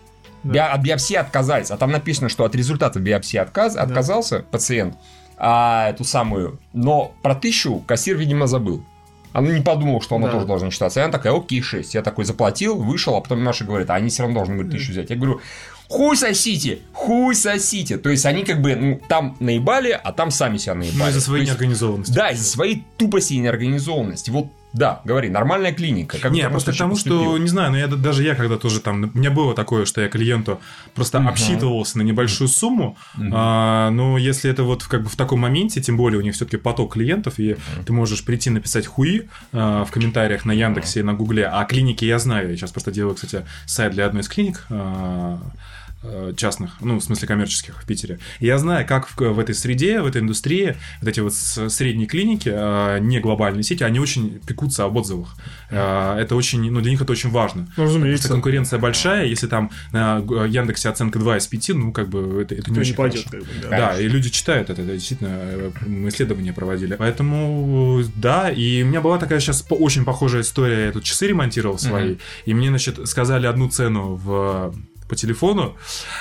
Био- 0.54 0.68
от 0.72 0.82
биопсии 0.82 1.16
отказались. 1.16 1.72
А 1.72 1.78
там 1.78 1.92
написано, 1.92 2.30
что 2.30 2.44
от 2.46 2.56
результатов 2.56 3.02
биопсии 3.02 3.38
отказ... 3.38 3.76
отказался 3.76 4.40
пациент, 4.52 4.96
а 5.38 5.90
эту 5.90 6.04
самую... 6.04 6.60
Но 6.74 7.14
про 7.22 7.36
тысячу 7.36 7.80
кассир, 7.80 8.16
видимо, 8.18 8.48
забыл. 8.48 8.84
Она 9.34 9.52
не 9.52 9.62
подумала, 9.62 10.02
что 10.02 10.16
она 10.16 10.28
Да. 10.28 10.34
тоже 10.34 10.46
должна 10.46 10.72
считаться. 10.72 11.02
И 11.02 11.04
она 11.04 11.12
такая, 11.12 11.34
окей, 11.38 11.62
6. 11.62 11.94
Я 11.94 12.02
такой 12.02 12.24
заплатил, 12.24 12.78
вышел, 12.78 13.16
а 13.16 13.22
потом 13.22 13.44
Маша 13.44 13.66
говорит, 13.66 13.90
а 13.90 13.96
они 13.96 14.10
все 14.10 14.22
равно 14.24 14.38
должны 14.38 14.54
говорит, 14.56 14.72
тысячу 14.72 14.92
взять. 14.94 15.10
Я 15.10 15.18
говорю, 15.18 15.42
хуй 15.90 16.16
сосите, 16.16 16.80
хуй 16.94 17.36
сосите. 17.36 17.98
То 17.98 18.10
есть 18.10 18.26
они 18.26 18.44
как 18.46 18.62
бы 18.62 18.76
ну, 18.76 19.02
там 19.10 19.36
наебали, 19.42 19.92
а 20.02 20.14
там 20.14 20.32
сами 20.32 20.56
себя 20.58 20.76
наебали. 20.76 20.98
Ну, 21.00 21.10
из-за 21.10 21.20
своей 21.22 21.44
То 21.46 21.50
есть- 21.50 21.60
неорганизованности. 21.60 22.14
Да, 22.14 22.30
из-за 22.30 22.46
своей 22.46 22.86
тупости 22.96 23.34
и 23.34 23.40
неорганизованности. 23.40 24.30
Вот, 24.30 24.48
да, 24.76 25.02
говори, 25.06 25.30
нормальная 25.30 25.72
клиника. 25.74 26.18
Как 26.20 26.32
не, 26.32 26.44
бы 26.44 26.50
просто 26.50 26.72
к 26.72 26.74
ты 26.76 26.80
тому, 26.80 26.94
поступил. 26.94 27.22
что, 27.22 27.38
не 27.38 27.48
знаю, 27.48 27.72
но 27.72 27.78
я, 27.78 27.88
д- 27.88 27.96
даже 27.96 28.24
я 28.24 28.36
когда 28.36 28.58
тоже 28.58 28.82
там, 28.82 29.12
у 29.14 29.18
меня 29.18 29.32
было 29.32 29.54
такое, 29.56 29.86
что 29.86 30.02
я 30.02 30.10
клиенту 30.10 30.60
просто 30.94 31.20
Мгм. 31.20 31.30
обсчитывался 31.30 31.98
на 31.98 32.02
небольшую 32.04 32.48
сумму, 32.50 32.98
а, 33.32 33.90
но 33.92 34.18
если 34.18 34.52
это 34.52 34.64
вот 34.64 34.84
как 34.84 35.04
бы 35.04 35.10
в 35.10 35.16
таком 35.16 35.40
моменте, 35.40 35.82
тем 35.82 35.96
более 35.98 36.20
у 36.20 36.22
них 36.22 36.36
все-таки 36.36 36.58
поток 36.58 36.94
клиентов, 36.94 37.40
и 37.40 37.56
ты 37.86 37.94
можешь 37.94 38.24
прийти 38.26 38.50
написать 38.50 38.86
хуи 38.86 39.30
а, 39.54 39.86
в 39.86 39.92
комментариях 39.92 40.44
на 40.46 40.52
Яндексе 40.52 41.00
и 41.00 41.04
на 41.04 41.14
Гугле, 41.14 41.46
а 41.48 41.64
клиники 41.66 42.04
я 42.06 42.20
знаю, 42.20 42.50
я 42.52 42.58
сейчас 42.58 42.72
просто 42.72 42.92
делаю, 42.92 43.16
кстати, 43.16 43.46
сайт 43.66 43.94
для 43.94 44.06
одной 44.06 44.24
из 44.24 44.28
клиник, 44.28 44.66
а, 44.70 45.40
частных, 46.36 46.72
ну, 46.82 47.00
в 47.00 47.04
смысле 47.04 47.28
коммерческих 47.28 47.82
в 47.82 47.86
Питере. 47.86 48.20
И 48.40 48.46
я 48.46 48.58
знаю, 48.58 48.86
как 48.88 49.08
в, 49.08 49.16
в 49.20 49.40
этой 49.40 49.56
среде, 49.56 50.02
в 50.02 50.06
этой 50.08 50.22
индустрии, 50.22 50.76
вот 51.02 51.10
эти 51.10 51.20
вот 51.20 51.34
средние 51.34 52.08
клиники, 52.08 52.50
э, 52.54 53.00
не 53.00 53.20
глобальные 53.20 53.64
сети, 53.64 53.84
они 53.84 54.00
очень 54.00 54.40
пекутся 54.46 54.86
об 54.86 54.96
отзывах. 54.98 55.36
Э, 55.70 56.18
Это 56.20 56.36
очень, 56.36 56.70
ну, 56.72 56.82
для 56.82 56.92
них 56.92 57.02
это 57.02 57.12
очень 57.12 57.30
важно. 57.32 57.62
Ну, 57.62 57.68
Потому 57.70 57.88
что 57.90 57.98
разумеется. 57.98 58.30
конкуренция 58.30 58.80
большая, 58.80 59.26
если 59.26 59.48
там 59.48 59.72
на 59.92 60.18
Яндексе 60.46 60.90
оценка 60.90 61.20
2 61.20 61.38
из 61.38 61.48
5, 61.48 61.70
ну, 61.76 61.92
как 61.92 62.10
бы 62.10 62.42
это, 62.42 62.56
это 62.56 62.70
не 62.70 62.74
Кто 62.76 62.82
очень 62.82 62.92
не 62.92 62.98
пойдет, 62.98 63.26
хорошо. 63.30 63.46
как 63.46 63.56
бы, 63.64 63.70
да. 63.70 63.78
Да, 63.94 64.00
и 64.02 64.08
люди 64.08 64.30
читают 64.30 64.70
это, 64.70 64.82
это 64.82 64.94
действительно 64.94 65.30
э, 65.32 65.72
мы 65.86 66.10
исследования 66.10 66.54
проводили. 66.54 66.96
Поэтому, 66.96 68.04
да, 68.16 68.50
и 68.50 68.84
у 68.84 68.86
меня 68.88 69.02
была 69.02 69.18
такая 69.18 69.40
сейчас 69.40 69.66
очень 69.70 70.06
похожая 70.06 70.42
история. 70.42 70.86
Я 70.86 70.92
тут 70.92 71.04
часы 71.04 71.28
ремонтировал 71.28 71.78
свои, 71.80 72.12
Мгм. 72.12 72.20
и 72.46 72.54
мне, 72.54 72.70
значит, 72.70 73.08
сказали 73.08 73.46
одну 73.48 73.70
цену 73.70 74.16
в 74.16 74.74
по 75.08 75.16
телефону, 75.16 75.76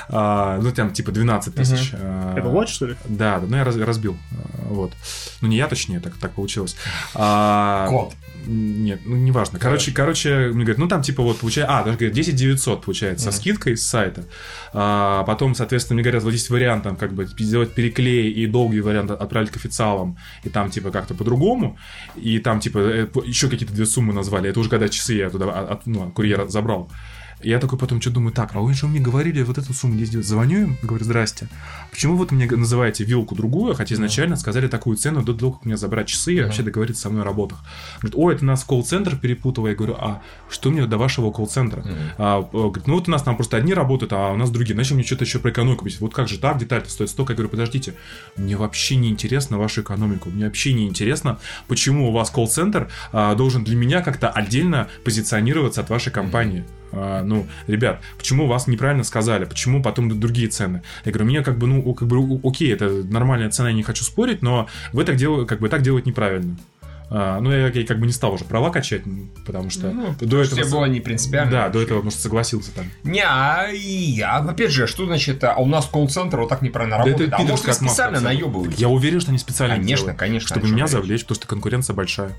а, 0.09 0.59
ну, 0.61 0.71
там, 0.73 0.93
типа, 0.93 1.11
12 1.13 1.55
тысяч. 1.55 1.91
а, 1.95 2.35
Apple 2.37 2.53
Watch, 2.53 2.67
что 2.69 2.87
ли? 2.87 2.97
Да, 3.07 3.39
да, 3.41 3.47
ну, 3.49 3.57
я 3.57 3.65
раз- 3.65 3.77
разбил, 3.77 4.17
а, 4.33 4.67
вот. 4.69 4.93
Ну, 5.41 5.49
не 5.49 5.57
я, 5.57 5.69
точнее, 5.69 6.01
так, 6.01 6.15
так 6.17 6.33
получилось. 6.33 6.77
А, 7.15 7.87
Код. 7.89 8.15
Нет, 8.47 9.01
ну 9.07 9.17
неважно. 9.17 9.59
Короче, 9.59 9.91
короче, 9.91 10.49
мне 10.53 10.65
говорят, 10.65 10.77
ну 10.77 10.87
там 10.87 11.01
типа 11.01 11.23
вот 11.23 11.39
получается, 11.39 11.79
а, 11.79 11.83
даже 11.83 11.97
говорят, 11.97 12.15
10 12.15 12.37
900 12.37 12.85
получается 12.85 13.25
со 13.33 13.39
скидкой 13.39 13.75
с 13.75 13.87
сайта. 13.87 14.27
А, 14.75 15.23
потом, 15.25 15.55
соответственно, 15.55 15.95
мне 15.95 16.03
говорят, 16.03 16.25
вот 16.25 16.31
здесь 16.35 16.51
вариант 16.51 16.83
там 16.85 16.97
как 16.97 17.15
бы 17.15 17.27
сделать 17.39 17.73
переклей 17.75 18.31
и 18.31 18.47
долгий 18.47 18.83
вариант 18.83 19.11
отправить 19.13 19.49
к 19.51 19.57
официалам, 19.57 20.19
и 20.43 20.51
там 20.51 20.69
типа 20.71 20.91
как-то 20.91 21.15
по-другому, 21.15 21.79
и 22.17 22.39
там 22.39 22.61
типа 22.61 22.79
еще 23.25 23.49
какие-то 23.49 23.73
две 23.73 23.87
суммы 23.87 24.13
назвали. 24.13 24.51
Это 24.51 24.61
уже 24.61 24.69
когда 24.69 24.91
часы 24.91 25.15
я 25.15 25.31
туда 25.31 25.47
от, 25.51 25.71
от- 25.71 25.87
ну, 25.87 26.09
от 26.09 26.13
курьера 26.13 26.47
забрал. 26.47 26.91
Я 27.45 27.59
такой 27.59 27.79
потом 27.79 28.01
что 28.01 28.11
думаю, 28.11 28.33
так, 28.33 28.55
а 28.55 28.61
вы 28.61 28.75
же 28.75 28.87
мне 28.87 29.01
говорили 29.01 29.43
вот 29.43 29.59
эту 29.59 29.73
сумму 29.75 29.95
здесь 29.95 30.11
делать. 30.11 30.27
Звоню 30.27 30.63
им, 30.63 30.77
говорю, 30.83 31.05
здрасте. 31.05 31.49
Почему 31.91 32.17
вы 32.17 32.27
мне 32.31 32.47
называете 32.47 33.05
вилку 33.05 33.35
другую, 33.35 33.75
хотя 33.75 33.95
изначально 33.95 34.37
сказали 34.37 34.67
такую 34.67 34.97
цену 34.97 35.23
до 35.23 35.35
того, 35.35 35.53
как 35.53 35.65
мне 35.65 35.77
забрать 35.77 36.09
часы 36.09 36.35
и 36.35 36.43
вообще 36.43 36.63
договориться 36.63 37.03
со 37.03 37.11
мной 37.11 37.23
о 37.23 37.25
работах. 37.25 37.59
Говорит, 38.01 38.15
ой, 38.17 38.35
это 38.35 38.45
нас 38.45 38.65
колл-центр 38.65 39.17
перепутал. 39.17 39.67
Я 39.67 39.75
говорю, 39.75 39.95
а 39.95 40.23
что 40.49 40.71
мне 40.71 40.87
до 40.87 40.97
вашего 40.97 41.31
колл-центра? 41.31 41.85
А, 42.19 42.41
э, 42.41 42.51
говорит, 42.51 42.87
ну 42.87 42.95
вот 42.95 43.09
у 43.09 43.11
нас 43.11 43.23
там 43.23 43.37
просто 43.37 43.57
одни 43.57 43.75
работают, 43.75 44.13
а 44.13 44.33
у 44.33 44.37
нас 44.37 44.51
другие. 44.51 44.77
Начали 44.77 44.95
мне 44.95 45.05
что-то 45.05 45.25
еще 45.25 45.39
про 45.39 45.51
экономику 45.51 45.83
объяснять. 45.83 46.01
Вот 46.01 46.15
как 46.15 46.29
же 46.29 46.39
так, 46.39 46.59
деталь-то 46.59 46.91
стоит 46.91 47.11
столько. 47.11 47.33
Я 47.33 47.37
говорю, 47.37 47.51
подождите, 47.51 47.95
мне 48.37 48.57
вообще 48.57 48.97
не 48.97 49.11
интересно 49.11 49.59
ваша 49.59 49.83
экономика. 49.83 50.31
Мне 50.31 50.47
вообще 50.47 50.73
не 50.73 50.87
интересно, 50.87 51.39
почему 51.69 52.09
у 52.09 52.13
вас 52.13 52.31
колл-центр 52.31 52.89
а, 53.13 53.35
должен 53.35 53.65
для 53.65 53.77
меня 53.77 54.01
как-то 54.01 54.31
отдельно 54.31 54.89
позиционироваться 55.05 55.83
от 55.83 55.91
вашей 55.91 56.13
компании. 56.13 56.65
А, 56.65 56.84
ну, 56.95 57.47
ребят, 57.67 58.01
почему 58.19 58.47
вас 58.47 58.67
неправильно 58.67 59.05
сказали, 59.05 59.45
почему 59.45 59.83
потом 59.83 60.21
другие 60.21 60.49
цены? 60.49 60.83
Я 61.05 61.13
говорю, 61.13 61.27
мне 61.31 61.43
как 61.43 61.59
бы, 61.59 61.67
ну, 61.67 61.95
как 61.95 62.09
бы, 62.09 62.41
окей, 62.45 62.73
это 62.73 62.89
нормальная 62.89 63.51
цена, 63.51 63.69
я 63.71 63.75
не 63.75 63.83
хочу 63.83 64.05
спорить, 64.05 64.43
но 64.43 64.69
вы 64.93 65.05
так 65.05 65.17
делаете, 65.17 65.47
как 65.47 65.61
бы 65.61 65.69
так 65.69 65.83
делать 65.83 66.07
неправильно. 66.07 66.57
А, 67.11 67.39
ну, 67.39 67.53
я, 67.53 67.69
я 67.69 67.87
как 67.87 67.99
бы 68.01 68.07
не 68.07 68.13
стал 68.13 68.33
уже 68.33 68.45
права 68.45 68.71
качать, 68.71 69.03
потому 69.45 69.69
что 69.71 69.91
Ну, 69.91 70.15
до 70.21 70.45
Тебе 70.47 70.65
было 70.65 70.87
не 70.87 71.01
принципиально. 71.01 71.51
да, 71.53 71.69
до 71.69 71.83
этого, 71.83 72.01
может, 72.01 72.19
согласился 72.19 72.71
там. 72.75 72.87
Не, 73.05 73.23
а, 73.25 73.69
и- 73.71 74.21
а 74.21 74.39
опять 74.39 74.71
же, 74.71 74.87
что 74.87 75.05
значит, 75.05 75.45
а 75.45 75.55
у 75.57 75.67
нас 75.67 75.85
колл-центр 75.87 76.39
вот 76.41 76.49
так 76.49 76.63
неправильно 76.63 76.97
Да 76.99 77.05
работает? 77.05 77.29
это 77.35 77.43
а 77.43 77.45
может, 77.45 77.75
специально 77.75 78.21
наебываете? 78.21 78.77
Я 78.79 78.89
уверен, 78.89 79.21
что 79.21 79.31
они 79.31 79.39
специально 79.39 79.75
Конечно, 79.77 79.97
делают, 79.99 80.19
конечно, 80.19 80.49
Чтобы 80.49 80.67
меня 80.69 80.85
речь. 80.85 80.93
завлечь, 80.93 81.21
потому 81.23 81.37
что 81.37 81.47
конкуренция 81.47 81.95
большая. 81.95 82.33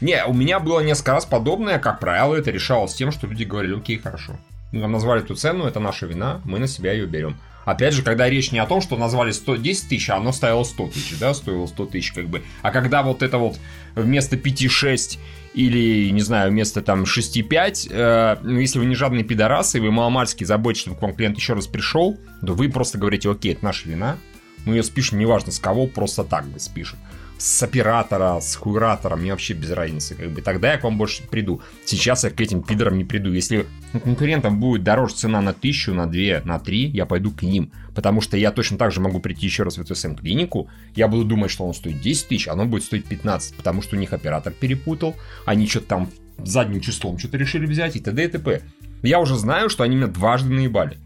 Не, 0.00 0.24
у 0.24 0.32
меня 0.32 0.60
было 0.60 0.80
несколько 0.80 1.12
раз 1.12 1.26
подобное, 1.26 1.78
как 1.78 1.98
правило, 1.98 2.34
это 2.34 2.50
решалось 2.50 2.94
тем, 2.94 3.10
что 3.10 3.26
люди 3.26 3.44
говорили, 3.44 3.76
окей, 3.76 3.98
хорошо. 3.98 4.38
Вам 4.72 4.92
назвали 4.92 5.22
эту 5.22 5.34
цену, 5.34 5.64
это 5.64 5.80
наша 5.80 6.06
вина, 6.06 6.40
мы 6.44 6.58
на 6.58 6.66
себя 6.66 6.92
ее 6.92 7.06
берем. 7.06 7.36
Опять 7.64 7.92
же, 7.92 8.02
когда 8.02 8.30
речь 8.30 8.50
не 8.50 8.60
о 8.60 8.66
том, 8.66 8.80
что 8.80 8.96
назвали 8.96 9.30
110 9.30 9.88
тысяч, 9.90 10.08
а 10.08 10.16
оно 10.16 10.32
стоило 10.32 10.62
100 10.62 10.88
тысяч, 10.88 11.18
да, 11.18 11.34
стоило 11.34 11.66
100 11.66 11.86
тысяч, 11.86 12.12
как 12.12 12.26
бы. 12.26 12.42
А 12.62 12.70
когда 12.70 13.02
вот 13.02 13.22
это 13.22 13.36
вот 13.36 13.58
вместо 13.94 14.36
5-6 14.36 15.18
или, 15.52 16.08
не 16.10 16.22
знаю, 16.22 16.50
вместо 16.50 16.80
там 16.80 17.02
6-5, 17.02 17.88
э, 17.90 18.36
ну, 18.42 18.58
если 18.58 18.78
вы 18.78 18.86
не 18.86 18.94
жадные 18.94 19.22
пидорасы, 19.24 19.78
и 19.78 19.80
вы 19.82 19.90
маломальски 19.90 20.44
заботитесь, 20.44 20.82
чтобы 20.82 20.98
к 20.98 21.02
вам 21.02 21.14
клиент 21.14 21.36
еще 21.36 21.52
раз 21.52 21.66
пришел, 21.66 22.18
то 22.40 22.54
вы 22.54 22.70
просто 22.70 22.96
говорите, 22.96 23.30
окей, 23.30 23.52
это 23.52 23.64
наша 23.64 23.86
вина, 23.86 24.16
мы 24.64 24.76
ее 24.76 24.82
спишем, 24.82 25.18
неважно 25.18 25.52
с 25.52 25.58
кого, 25.58 25.86
просто 25.86 26.24
так 26.24 26.46
бы 26.46 26.60
спишем. 26.60 26.98
С 27.38 27.62
оператора, 27.62 28.40
с 28.40 28.56
хуйратора, 28.56 29.14
мне 29.14 29.30
вообще 29.30 29.54
без 29.54 29.70
разницы. 29.70 30.16
Как 30.16 30.30
бы. 30.30 30.42
Тогда 30.42 30.72
я 30.72 30.78
к 30.78 30.84
вам 30.84 30.98
больше 30.98 31.22
приду. 31.22 31.62
Сейчас 31.84 32.24
я 32.24 32.30
к 32.30 32.40
этим 32.40 32.62
пидорам 32.62 32.98
не 32.98 33.04
приду. 33.04 33.32
Если 33.32 33.66
конкурентам 33.92 34.58
будет 34.58 34.82
дороже 34.82 35.14
цена 35.14 35.40
на 35.40 35.52
тысячу, 35.52 35.94
на 35.94 36.06
две, 36.06 36.42
на 36.44 36.58
три, 36.58 36.88
я 36.88 37.06
пойду 37.06 37.30
к 37.30 37.42
ним. 37.42 37.70
Потому 37.94 38.20
что 38.20 38.36
я 38.36 38.50
точно 38.50 38.76
так 38.76 38.90
же 38.90 39.00
могу 39.00 39.20
прийти 39.20 39.46
еще 39.46 39.62
раз 39.62 39.78
в 39.78 39.80
эту 39.80 39.94
СМ-клинику. 39.94 40.68
Я 40.96 41.06
буду 41.06 41.24
думать, 41.24 41.52
что 41.52 41.64
он 41.64 41.74
стоит 41.74 42.00
10 42.00 42.28
тысяч, 42.28 42.48
а 42.48 42.52
оно 42.52 42.66
будет 42.66 42.82
стоить 42.82 43.04
15. 43.04 43.54
Потому 43.54 43.82
что 43.82 43.94
у 43.94 43.98
них 44.00 44.12
оператор 44.12 44.52
перепутал. 44.52 45.14
Они 45.46 45.68
что-то 45.68 45.86
там 45.86 46.10
задним 46.44 46.80
числом 46.80 47.18
что-то 47.18 47.36
решили 47.36 47.66
взять 47.66 47.96
и 47.96 48.00
т.д. 48.00 48.24
и 48.24 48.28
т.п. 48.28 48.62
Я 49.02 49.20
уже 49.20 49.36
знаю, 49.36 49.70
что 49.70 49.84
они 49.84 49.96
меня 49.96 50.08
дважды 50.08 50.52
наебали. 50.52 50.98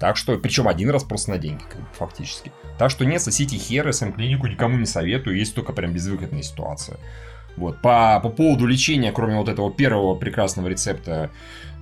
Так 0.00 0.16
что, 0.16 0.38
причем 0.38 0.66
один 0.66 0.88
раз 0.88 1.04
просто 1.04 1.30
на 1.30 1.38
деньги, 1.38 1.62
фактически. 1.92 2.50
Так 2.78 2.90
что 2.90 3.04
не 3.04 3.20
сосите 3.20 3.58
хер, 3.58 3.92
СМ-клинику 3.92 4.46
никому 4.46 4.78
не 4.78 4.86
советую, 4.86 5.36
есть 5.36 5.54
только 5.54 5.74
прям 5.74 5.92
безвыходная 5.92 6.42
ситуация. 6.42 6.96
Вот. 7.58 7.82
По, 7.82 8.18
по 8.20 8.30
поводу 8.30 8.64
лечения, 8.64 9.12
кроме 9.12 9.36
вот 9.36 9.50
этого 9.50 9.70
первого 9.70 10.14
прекрасного 10.14 10.68
рецепта 10.68 11.30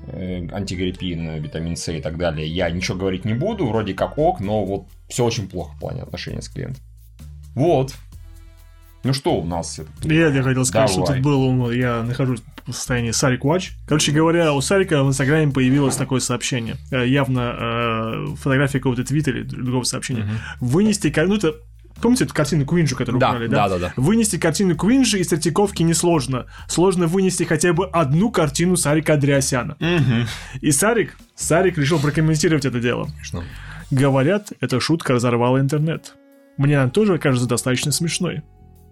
э, 0.09 0.49
антигриппин, 0.51 1.41
витамин 1.41 1.77
С 1.77 1.93
и 1.93 2.01
так 2.01 2.19
далее, 2.19 2.49
я 2.49 2.69
ничего 2.71 2.99
говорить 2.99 3.25
не 3.25 3.35
буду, 3.35 3.69
вроде 3.69 3.95
как 3.95 4.19
ок, 4.19 4.41
но 4.41 4.65
вот 4.65 4.87
все 5.09 5.25
очень 5.25 5.49
плохо 5.49 5.77
в 5.77 5.79
плане 5.79 6.03
отношения 6.03 6.43
с 6.43 6.49
клиентом. 6.49 6.83
Вот. 7.55 7.95
Ну 9.05 9.13
что 9.13 9.37
у 9.37 9.45
нас? 9.45 9.81
Я, 10.03 10.29
я 10.29 10.43
хотел 10.43 10.65
сказать, 10.65 10.91
что 10.91 11.01
Давай. 11.03 11.17
тут 11.17 11.25
было, 11.25 11.53
ну, 11.53 11.71
я 11.71 12.03
нахожусь 12.03 12.41
в 12.67 12.73
состоянии 12.73 13.13
Сарик 13.13 13.45
Watch. 13.45 13.71
Короче 13.87 14.13
говоря, 14.13 14.53
у 14.53 14.61
Сарика 14.61 15.03
в 15.05 15.09
Инстаграме 15.09 15.53
появилось 15.53 15.97
такое 15.97 16.21
сообщение. 16.21 16.77
Э, 16.91 17.07
Явно 17.07 17.55
э, 17.59 18.27
фотография 18.37 18.79
какого-то 18.79 19.05
твита 19.05 19.31
или 19.31 19.43
другого 19.43 19.85
сообщения. 19.85 20.29
Вынести, 20.61 21.11
ка- 21.11 21.25
ну 21.27 21.37
это, 21.37 21.55
помните 22.03 22.25
эту 22.25 22.35
картину 22.35 22.67
Куинджи, 22.67 22.95
которую 22.97 23.21
Да, 23.21 23.31
украли, 23.31 23.47
да, 23.47 23.69
да, 23.69 23.79
да. 23.79 23.93
Вынести 23.97 24.37
картину 24.37 24.77
Куинджи 24.77 25.19
из 25.21 25.29
сертиковки 25.29 25.83
несложно. 25.83 26.47
Сложно 26.67 27.07
вынести 27.07 27.45
хотя 27.45 27.73
бы 27.73 27.87
одну 27.87 28.31
картину 28.31 28.77
Сарика 28.77 29.15
Андреасяна. 29.15 29.77
И 30.61 30.71
Сарик, 30.73 31.17
Сарик 31.37 31.79
решил 31.79 32.01
прокомментировать 32.01 32.65
это 32.67 32.81
дело. 32.81 33.05
Конечно. 33.15 33.45
Говорят, 33.91 34.53
эта 34.61 34.81
шутка 34.81 35.15
разорвала 35.15 35.61
интернет. 35.61 36.15
Мне 36.59 36.79
она 36.81 36.91
тоже 36.91 37.19
кажется 37.19 37.49
достаточно 37.49 37.93
смешной. 37.93 38.43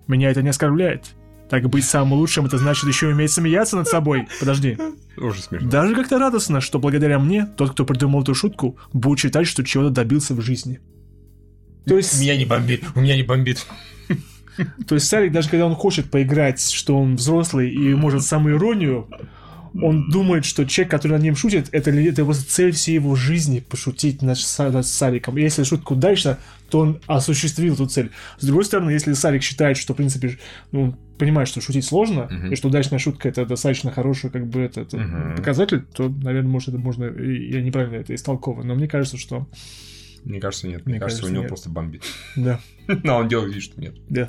Меня 0.07 0.31
это 0.31 0.43
не 0.43 0.49
оскорбляет. 0.51 1.15
Так 1.49 1.69
быть 1.69 1.85
самым 1.85 2.15
лучшим, 2.15 2.47
это 2.47 2.59
значит 2.59 2.85
еще 2.85 3.09
уметь 3.09 3.31
смеяться 3.31 3.77
над 3.77 3.89
собой. 3.89 4.27
Подожди. 4.41 4.77
Уже 5.17 5.41
смешно. 5.41 5.71
Даже 5.71 5.95
как-то 5.95 6.19
радостно, 6.19 6.61
что 6.61 6.79
благодаря 6.79 7.19
мне 7.19 7.47
тот, 7.47 7.71
кто 7.71 7.85
придумал 7.85 8.23
эту 8.23 8.35
шутку, 8.35 8.77
будет 8.93 9.21
считать, 9.21 9.47
что 9.47 9.65
чего-то 9.65 9.91
добился 9.91 10.35
в 10.35 10.41
жизни. 10.41 10.81
То 11.87 11.97
есть, 11.97 12.21
Меня 12.21 12.37
не 12.37 12.45
бомбит, 12.45 12.83
у 12.97 13.01
меня 13.01 13.15
не 13.17 13.23
бомбит. 13.23 13.65
то 14.89 14.97
есть 14.97 15.07
Сарик, 15.07 15.33
даже 15.33 15.49
когда 15.49 15.67
он 15.67 15.75
хочет 15.77 16.11
поиграть, 16.11 16.61
что 16.73 16.99
он 16.99 17.15
взрослый 17.15 17.71
и 17.71 17.95
может 17.95 18.25
самоиронию, 18.25 19.09
Он 19.83 20.09
думает, 20.11 20.45
что 20.45 20.65
человек, 20.65 20.91
который 20.91 21.13
над 21.13 21.23
ним 21.23 21.37
шутит, 21.37 21.69
это, 21.73 21.91
это 21.91 22.25
просто 22.25 22.51
цель 22.51 22.73
всей 22.73 22.95
его 22.95 23.15
жизни 23.15 23.61
пошутить 23.61 24.23
над, 24.23 24.39
над 24.59 24.87
Сариком. 24.87 25.37
И 25.39 25.43
если 25.43 25.65
шутка 25.65 25.93
удачна, 25.93 26.39
то 26.71 26.81
он 26.81 27.01
осуществил 27.07 27.75
эту 27.75 27.87
цель. 27.87 28.11
С 28.39 28.45
другой 28.47 28.65
стороны, 28.65 28.91
если 28.91 29.13
Сарик 29.13 29.43
считает, 29.43 29.77
что, 29.77 29.95
в 29.95 29.97
принципе, 29.97 30.39
ну, 30.73 30.83
он 30.83 30.97
понимает, 31.19 31.49
что 31.49 31.61
шутить 31.61 31.85
сложно, 31.85 32.29
Мгм. 32.31 32.53
и 32.53 32.57
что 32.57 32.69
удачная 32.69 32.99
шутка 32.99 33.29
это 33.29 33.47
достаточно 33.47 33.91
хороший 33.91 34.31
как 34.31 34.47
бы 34.47 34.61
это, 34.61 34.81
это 34.83 34.97
Мгм. 34.99 35.37
показатель, 35.37 35.83
то, 35.95 36.09
наверное, 36.09 36.51
может, 36.51 36.69
это 36.71 36.79
можно, 36.79 37.05
я 37.05 37.63
неправильно 37.63 37.97
это 37.97 38.15
истолковываю. 38.15 38.67
Но 38.67 38.75
мне 38.75 38.89
кажется, 38.89 39.17
что 39.17 39.47
Мне 40.27 40.41
кажется, 40.41 40.67
нет. 40.67 40.85
Мне, 40.87 40.95
Мне 40.95 41.01
кажется, 41.01 41.23
кажется, 41.23 41.27
у 41.27 41.33
него 41.33 41.43
нет. 41.45 41.49
просто 41.49 41.71
бомбит. 41.71 42.03
да, 42.37 42.59
Но 43.05 43.19
он 43.19 43.29
делает 43.29 43.55
вид, 43.55 43.63
что 43.63 43.81
нет. 43.81 43.95
да. 44.09 44.29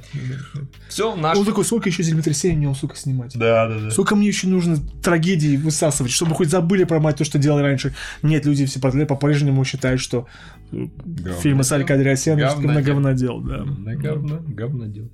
Все, 0.89 1.15
наш... 1.15 1.37
Он 1.37 1.43
такой, 1.45 1.65
сколько 1.65 1.89
еще 1.89 2.03
землетрясений 2.03 2.55
мне 2.55 2.69
он, 2.69 2.75
сука, 2.75 2.95
снимать? 2.95 3.35
Да, 3.35 3.67
да, 3.67 3.79
да. 3.79 3.89
Сколько 3.89 4.15
мне 4.15 4.27
еще 4.27 4.47
нужно 4.47 4.77
трагедий 5.03 5.57
высасывать, 5.57 6.11
чтобы 6.11 6.35
хоть 6.35 6.49
забыли 6.49 6.83
про 6.83 6.99
мать 6.99 7.17
то, 7.17 7.23
что 7.23 7.39
делали 7.39 7.63
раньше. 7.63 7.95
Нет, 8.21 8.45
люди 8.45 8.65
все 8.67 8.79
по- 8.79 8.91
по-прежнему 8.91 9.65
считают, 9.65 9.99
что 9.99 10.27
э, 10.71 10.85
Говно. 11.03 11.41
фильмы 11.41 11.63
Сарика 11.63 11.95
Андреасяна 11.95 12.41
Говнодел. 12.41 12.71
на 12.71 12.81
говнодел, 12.83 13.41
да. 13.41 13.65
Да, 13.65 13.95
говно, 13.95 14.39
говно 14.47 14.85
дело. 14.85 15.09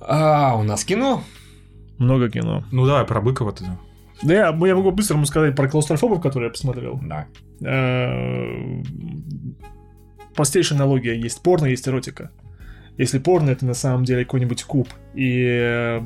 А, 0.00 0.54
у 0.58 0.64
нас 0.64 0.84
кино. 0.84 1.24
Много 1.96 2.28
кино. 2.28 2.62
Ну 2.72 2.84
давай, 2.86 3.06
про 3.06 3.22
Быкова 3.22 3.52
тогда. 3.52 3.78
Да 4.22 4.32
я, 4.34 4.46
я 4.48 4.76
могу 4.76 4.90
быстро 4.90 5.16
ему 5.16 5.24
сказать 5.26 5.56
про 5.56 5.68
клаустрофобов, 5.68 6.20
которые 6.20 6.48
я 6.48 6.52
посмотрел. 6.52 7.00
Да. 7.02 7.26
Простейшая 10.34 10.78
аналогия. 10.78 11.14
Есть 11.18 11.42
порно, 11.42 11.66
есть 11.66 11.86
эротика. 11.88 12.30
Если 12.96 13.18
порно 13.18 13.50
это 13.50 13.66
на 13.66 13.74
самом 13.74 14.04
деле 14.04 14.24
какой-нибудь 14.24 14.62
куб 14.64 14.88
и 15.14 16.00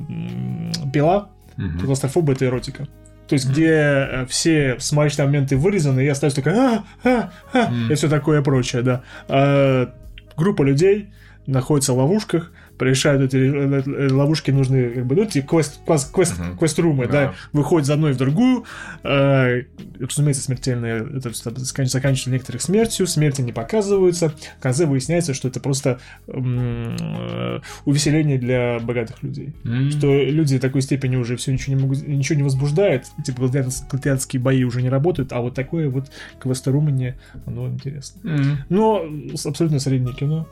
пила, 0.93 1.31
Мгм. 1.57 1.79
то 1.79 1.85
клаустрофоба 1.87 2.33
это 2.33 2.47
эротика. 2.47 2.87
То 3.27 3.35
есть, 3.35 3.47
где 3.51 3.69
э, 3.73 4.27
все 4.27 4.77
смачные 4.79 5.27
моменты 5.27 5.57
вырезаны, 5.57 6.01
и 6.01 6.05
я 6.07 6.13
остаюсь 6.13 6.33
такой, 6.35 6.55
а, 6.55 6.85
а, 7.05 7.31
а, 7.53 7.71
и 7.91 7.95
все 7.95 8.09
такое 8.09 8.41
прочее, 8.43 8.81
да. 8.83 9.03
А, 9.29 9.93
группа 10.37 10.63
людей 10.63 11.11
находится 11.47 11.93
в 11.93 11.99
ловушках, 11.99 12.53
решают 12.81 13.23
эти 13.23 13.37
э, 13.37 13.83
э, 13.87 14.13
ловушки 14.13 14.51
нужны, 14.51 14.91
как 14.91 15.07
бы, 15.07 15.17
ну, 15.17 15.23
эти 15.23 15.41
квест, 15.41 15.81
квест, 15.87 16.13
квест, 16.13 16.39
Мгм. 16.39 16.57
квест-румы, 16.59 17.07
да. 17.07 17.13
Да. 17.13 17.35
выходят 17.53 17.87
из 17.87 17.91
одной 17.91 18.13
в 18.13 18.17
другую, 18.17 18.65
э, 19.05 19.63
разумеется, 20.01 20.43
смертельные, 20.43 21.07
это 21.17 21.31
всё 21.31 21.51
закан- 21.51 21.87
заканчивается 21.87 22.31
некоторых 22.31 22.63
смертью, 22.63 23.07
смерти 23.07 23.41
не 23.43 23.53
показываются, 23.53 24.31
в 24.31 24.63
конце 24.63 24.87
выясняется, 24.87 25.35
что 25.35 25.49
это 25.49 25.61
просто 25.61 25.99
э, 26.29 27.61
увеселение 27.85 28.39
для 28.39 28.79
богатых 28.81 29.23
людей 29.23 29.53
М. 29.65 29.91
что 29.91 30.07
люди 30.23 30.57
до 30.57 30.63
такой 30.63 30.83
степени 30.83 31.17
уже 31.17 31.37
все 31.37 31.53
ничего 31.53 31.77
не 31.77 31.83
могут, 31.83 32.07
ничего 32.07 32.37
не 32.37 32.43
возбуждает, 32.43 33.07
типа 33.25 33.49
гладиаторские 33.49 34.41
бои 34.41 34.65
уже 34.65 34.83
не 34.83 34.89
работают, 34.89 35.33
а 35.33 35.41
вот 35.41 35.55
такое 35.55 35.89
вот 35.89 36.11
квесторумание, 36.41 37.19
оно 37.47 37.69
интересно. 37.69 38.21
М. 38.29 38.59
Но 38.69 39.05
абсолютно 39.45 39.79
среднее 39.81 40.15
кино. 40.15 40.47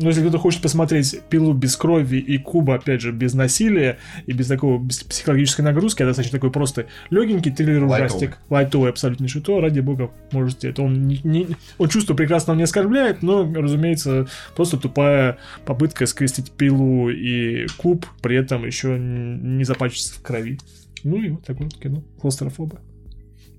Но 0.00 0.08
если 0.08 0.22
кто-то 0.22 0.38
хочет 0.38 0.62
посмотреть 0.62 1.20
пилу 1.28 1.52
без 1.52 1.76
крови 1.76 2.16
и 2.16 2.38
куба, 2.38 2.76
опять 2.76 3.02
же, 3.02 3.12
без 3.12 3.34
насилия 3.34 3.98
и 4.26 4.32
без 4.32 4.46
такого 4.46 4.82
без 4.82 5.02
психологической 5.04 5.62
нагрузки, 5.62 6.02
а 6.02 6.06
достаточно 6.06 6.38
такой 6.38 6.50
просто 6.50 6.86
легенький 7.10 7.52
триллер 7.52 7.84
ужастик, 7.84 8.38
лайтовый 8.48 8.88
абсолютно 8.90 9.28
что, 9.28 9.60
ради 9.60 9.80
бога, 9.80 10.10
можете. 10.32 10.70
Это 10.70 10.82
он, 10.82 11.06
не, 11.06 11.20
не- 11.22 11.48
он 11.76 11.88
чувство 11.90 12.14
прекрасно 12.14 12.52
не 12.52 12.62
оскорбляет, 12.62 13.22
но, 13.22 13.42
разумеется, 13.52 14.26
просто 14.56 14.78
тупая 14.78 15.36
попытка 15.66 16.06
скрестить 16.06 16.50
пилу 16.52 17.10
и 17.10 17.66
куб, 17.76 18.06
при 18.22 18.36
этом 18.36 18.64
еще 18.64 18.98
не 18.98 19.64
запачкаться 19.64 20.14
в 20.14 20.22
крови. 20.22 20.58
Ну 21.04 21.22
и 21.22 21.28
вот 21.28 21.44
такое 21.44 21.64
вот 21.64 21.76
кино. 21.76 22.02
Клаустрофоба. 22.20 22.80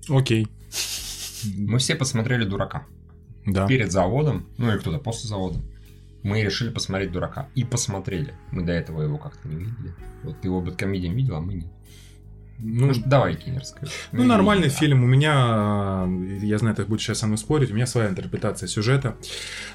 Окей. 0.08 0.48
Мы 1.56 1.78
все 1.78 1.94
посмотрели 1.94 2.44
«Дурака». 2.44 2.86
Да. 3.46 3.66
Перед 3.66 3.90
заводом, 3.90 4.46
ну 4.58 4.70
или 4.70 4.78
кто-то 4.78 4.98
после 4.98 5.28
завода. 5.28 5.60
Мы 6.22 6.42
решили 6.42 6.70
посмотреть 6.70 7.12
«Дурака». 7.12 7.48
И 7.54 7.64
посмотрели. 7.64 8.34
Мы 8.52 8.62
до 8.62 8.72
этого 8.72 9.02
его 9.02 9.18
как-то 9.18 9.48
не 9.48 9.56
видели. 9.56 9.94
Вот 10.22 10.40
ты 10.40 10.48
его 10.48 10.60
Бэткомедиан 10.60 11.14
видел, 11.14 11.36
а 11.36 11.40
мы 11.40 11.54
нет. 11.54 11.72
Ну, 12.58 12.86
Может, 12.86 13.08
давай, 13.08 13.34
Кинь, 13.34 13.58
расскажи. 13.58 13.90
Ну, 14.12 14.20
Мы 14.20 14.24
нормальный 14.26 14.68
да. 14.68 14.74
фильм. 14.74 15.02
У 15.02 15.06
меня, 15.06 16.04
э, 16.06 16.38
я 16.42 16.58
знаю, 16.58 16.76
ты 16.76 16.84
будешь 16.84 17.02
сейчас 17.02 17.18
со 17.18 17.26
мной 17.26 17.38
спорить, 17.38 17.72
у 17.72 17.74
меня 17.74 17.86
своя 17.86 18.08
интерпретация 18.08 18.68
сюжета. 18.68 19.16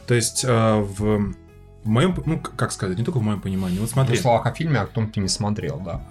То 0.08 0.14
есть, 0.14 0.46
э, 0.46 0.76
в, 0.76 1.34
в 1.84 1.88
моем, 1.88 2.16
ну, 2.26 2.40
как 2.40 2.72
сказать, 2.72 2.98
не 2.98 3.04
только 3.04 3.18
в 3.20 3.24
моем 3.24 3.42
понимании. 3.42 3.80
Вот 3.80 3.90
В 3.90 3.92
смотри. 3.92 4.14
двух 4.14 4.22
словах 4.22 4.46
о 4.46 4.54
фильме, 4.54 4.80
о 4.80 4.88
том 4.88 5.12
ты 5.12 5.20
не 5.20 5.28
смотрел, 5.28 5.82
да. 5.84 6.02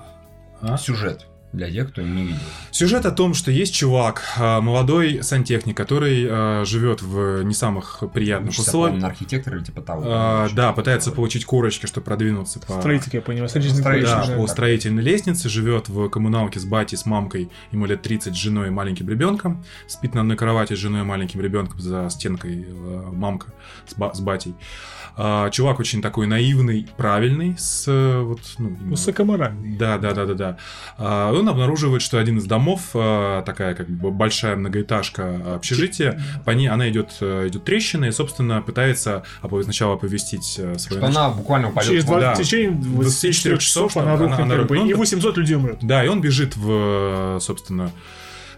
А? 0.61 0.77
Сюжет. 0.77 1.27
Для 1.53 1.71
тех, 1.71 1.91
кто 1.91 2.03
не 2.03 2.23
видел. 2.23 2.39
Сюжет 2.71 3.07
о 3.07 3.11
том, 3.11 3.33
что 3.33 3.51
есть 3.51 3.75
чувак, 3.75 4.23
э, 4.37 4.61
молодой 4.61 5.23
сантехник, 5.23 5.77
который 5.77 6.27
э, 6.29 6.65
живет 6.67 7.03
в 7.03 7.43
не 7.43 7.55
самых 7.55 8.03
приятных 8.13 8.51
условиях. 8.51 8.75
по-моему, 8.75 9.01
на 9.01 9.07
архитектора 9.09 9.57
или 9.57 9.65
типа 9.65 9.81
того. 9.81 10.03
А, 10.05 10.49
да, 10.51 10.69
такое. 10.69 10.73
пытается 10.75 11.13
получить 11.13 11.45
корочки, 11.45 11.87
чтобы 11.87 12.05
продвинуться 12.05 12.61
по, 12.61 12.79
Строитель, 12.81 13.11
я 13.13 13.21
понимаю. 13.23 13.49
Строительный 13.49 14.03
да, 14.03 14.27
да. 14.27 14.37
по 14.37 14.47
строительной 14.47 15.03
лестнице, 15.03 15.49
живет 15.49 15.89
в 15.89 16.09
коммуналке 16.09 16.61
с 16.61 16.65
батей, 16.65 16.99
с 16.99 17.07
мамкой, 17.07 17.49
ему 17.71 17.87
лет 17.87 18.03
30, 18.03 18.35
с 18.35 18.37
женой 18.37 18.67
и 18.69 18.71
маленьким 18.71 19.09
ребенком, 19.09 19.65
спит 19.87 20.15
на 20.15 20.23
одной 20.23 20.37
кровати 20.37 20.75
с 20.75 20.79
женой 20.79 21.01
и 21.03 21.05
маленьким 21.05 21.41
ребенком 21.41 21.81
за 21.81 22.09
стенкой 22.11 22.67
э, 22.69 23.11
мамка 23.13 23.49
с, 23.87 23.95
ба- 23.95 24.13
с 24.13 24.21
батей. 24.21 24.55
А, 25.19 25.49
чувак 25.49 25.81
очень 25.81 26.03
такой 26.03 26.27
наивный, 26.27 26.87
правильный, 26.99 27.57
с 27.59 27.85
э, 27.89 28.21
вот, 28.21 28.41
ну, 28.59 28.69
именно- 28.69 28.91
Высокоморальный. 28.91 29.77
да, 29.77 29.97
да, 29.97 30.13
да, 30.13 30.27
да, 30.27 30.35
да. 30.35 30.57
А, 30.99 31.33
Он 31.33 31.49
обнаруживает, 31.49 32.03
что 32.03 32.19
один 32.19 32.37
из 32.37 32.45
домов, 32.45 32.91
а, 32.93 33.41
такая 33.43 33.75
как 33.75 33.89
бы 33.89 34.11
большая 34.11 34.57
многоэтажка 34.57 35.55
общежития, 35.55 36.21
по 36.45 36.51
ней 36.51 36.69
она 36.69 36.91
идет, 36.91 37.17
э, 37.23 37.49
идет 37.49 37.65
трещина 37.65 38.05
и, 38.07 38.11
собственно, 38.13 38.61
пытается 38.61 39.23
сначала 39.63 39.95
оповестить 39.95 40.57
э, 40.59 40.77
свою 40.79 41.01
Что 41.01 41.07
она 41.07 41.31
буквально 41.31 41.71
упадет 41.71 41.91
Через 41.91 42.05
в 42.05 42.07
два, 42.09 42.21
да. 42.21 42.35
в 42.35 42.39
течение 42.39 42.71
24 42.73 43.03
24 43.03 43.59
часов 43.59 43.91
часов 43.93 43.97
она 43.97 44.13
она- 44.15 44.23
рухнет, 44.23 44.41
она 44.41 44.57
рухнет. 44.57 44.91
и 44.91 44.95
800 44.95 45.39
людей 45.39 45.57
умрет. 45.57 45.79
Да, 45.81 46.05
и 46.05 46.09
он 46.09 46.21
бежит 46.21 46.57
в, 46.57 47.39
собственно, 47.41 47.91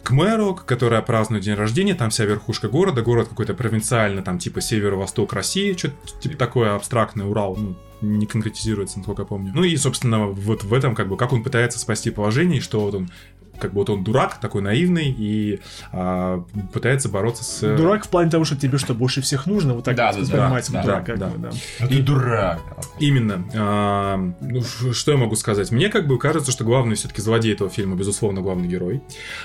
к 0.08 0.10
мэру, 0.10 0.54
которая 0.54 1.02
празднует 1.02 1.44
день 1.44 1.54
рождения, 1.54 1.94
там 1.94 2.08
вся 2.08 2.24
верхушка 2.24 2.70
города, 2.70 3.02
город 3.02 3.28
какой-то 3.28 3.52
провинциальный, 3.52 4.22
там 4.22 4.38
типа 4.38 4.62
северо-восток 4.62 5.34
России, 5.34 5.74
что-то 5.74 5.96
типа 6.18 6.38
такое 6.38 6.74
абстрактное, 6.74 7.26
Урал, 7.26 7.56
ну, 7.56 7.76
не 8.00 8.24
конкретизируется, 8.24 8.96
насколько 8.96 9.20
я 9.20 9.26
помню. 9.26 9.52
Ну 9.54 9.64
и, 9.64 9.76
собственно, 9.76 10.28
вот 10.28 10.64
в 10.64 10.72
этом, 10.72 10.94
как 10.94 11.10
бы, 11.10 11.18
как 11.18 11.34
он 11.34 11.42
пытается 11.42 11.78
спасти 11.78 12.10
положение, 12.10 12.56
и 12.56 12.62
что 12.62 12.80
вот 12.80 12.94
он 12.94 13.10
как 13.58 13.72
бы 13.72 13.80
вот 13.80 13.90
он 13.90 14.04
дурак, 14.04 14.38
такой 14.40 14.62
наивный, 14.62 15.14
и 15.16 15.60
а, 15.92 16.44
пытается 16.72 17.08
бороться 17.08 17.44
с... 17.44 17.76
Дурак 17.76 18.06
в 18.06 18.08
плане 18.08 18.30
того, 18.30 18.44
что 18.44 18.56
тебе 18.56 18.78
что 18.78 18.94
больше 18.94 19.20
всех 19.20 19.46
нужно, 19.46 19.74
вот 19.74 19.84
так 19.84 19.96
Да, 19.96 20.06
вот 20.08 20.16
да, 20.16 20.20
воспринимать 20.20 20.70
да, 20.70 20.82
дурак, 20.82 21.04
да, 21.04 21.12
как 21.12 21.18
да. 21.18 21.26
бы, 21.28 21.38
да. 21.38 21.50
А 21.80 21.86
ты 21.86 22.02
дурак. 22.02 22.60
Именно. 22.98 23.44
А, 23.54 24.16
ну, 24.40 24.62
что 24.62 25.12
я 25.12 25.18
могу 25.18 25.36
сказать? 25.36 25.70
Мне 25.70 25.88
как 25.88 26.06
бы 26.06 26.18
кажется, 26.18 26.52
что 26.52 26.64
главный 26.64 26.96
все-таки 26.96 27.20
злодей 27.20 27.52
этого 27.52 27.70
фильма, 27.70 27.96
безусловно, 27.96 28.40
главный 28.40 28.68
герой. 28.68 29.02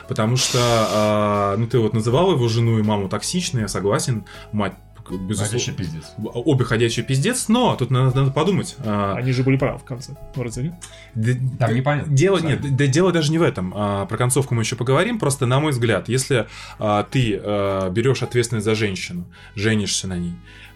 Потому 0.07 0.37
что, 0.37 0.59
а, 0.61 1.57
ну, 1.57 1.67
ты 1.67 1.79
вот 1.79 1.93
называл 1.93 2.31
его 2.31 2.47
жену 2.47 2.79
и 2.79 2.83
маму 2.83 3.09
токсичной, 3.09 3.61
я 3.61 3.67
согласен. 3.67 4.25
Мать, 4.51 4.73
безусловно. 5.11 5.45
Ходячий 5.59 5.73
пиздец. 5.73 6.11
Обе 6.17 6.65
ходячие 6.65 7.05
пиздец, 7.05 7.47
но 7.49 7.75
тут 7.75 7.91
надо, 7.91 8.15
надо 8.17 8.31
подумать. 8.31 8.75
а, 8.79 9.15
Они 9.15 9.31
же 9.31 9.43
были 9.43 9.57
правы 9.57 9.79
в 9.79 9.83
конце. 9.83 10.13
Разве 10.35 10.63
нет? 10.63 10.73
д- 11.15 11.39
Там 11.59 11.73
непонятно. 11.75 12.13
Дело, 12.13 12.39
Да. 12.39 12.47
нет, 12.47 12.75
да, 12.75 12.87
дело 12.87 13.11
даже 13.11 13.31
не 13.31 13.37
в 13.37 13.41
этом. 13.41 13.73
А, 13.75 14.05
про 14.05 14.17
концовку 14.17 14.55
мы 14.55 14.61
еще 14.63 14.75
поговорим. 14.75 15.19
Просто, 15.19 15.45
на 15.45 15.59
мой 15.59 15.71
взгляд, 15.71 16.09
если 16.09 16.47
а, 16.79 17.03
ты 17.03 17.39
а, 17.41 17.89
берешь 17.89 18.23
ответственность 18.23 18.65
за 18.65 18.75
женщину, 18.75 19.25
женишься 19.55 20.07
на 20.07 20.17
ней, 20.17 20.33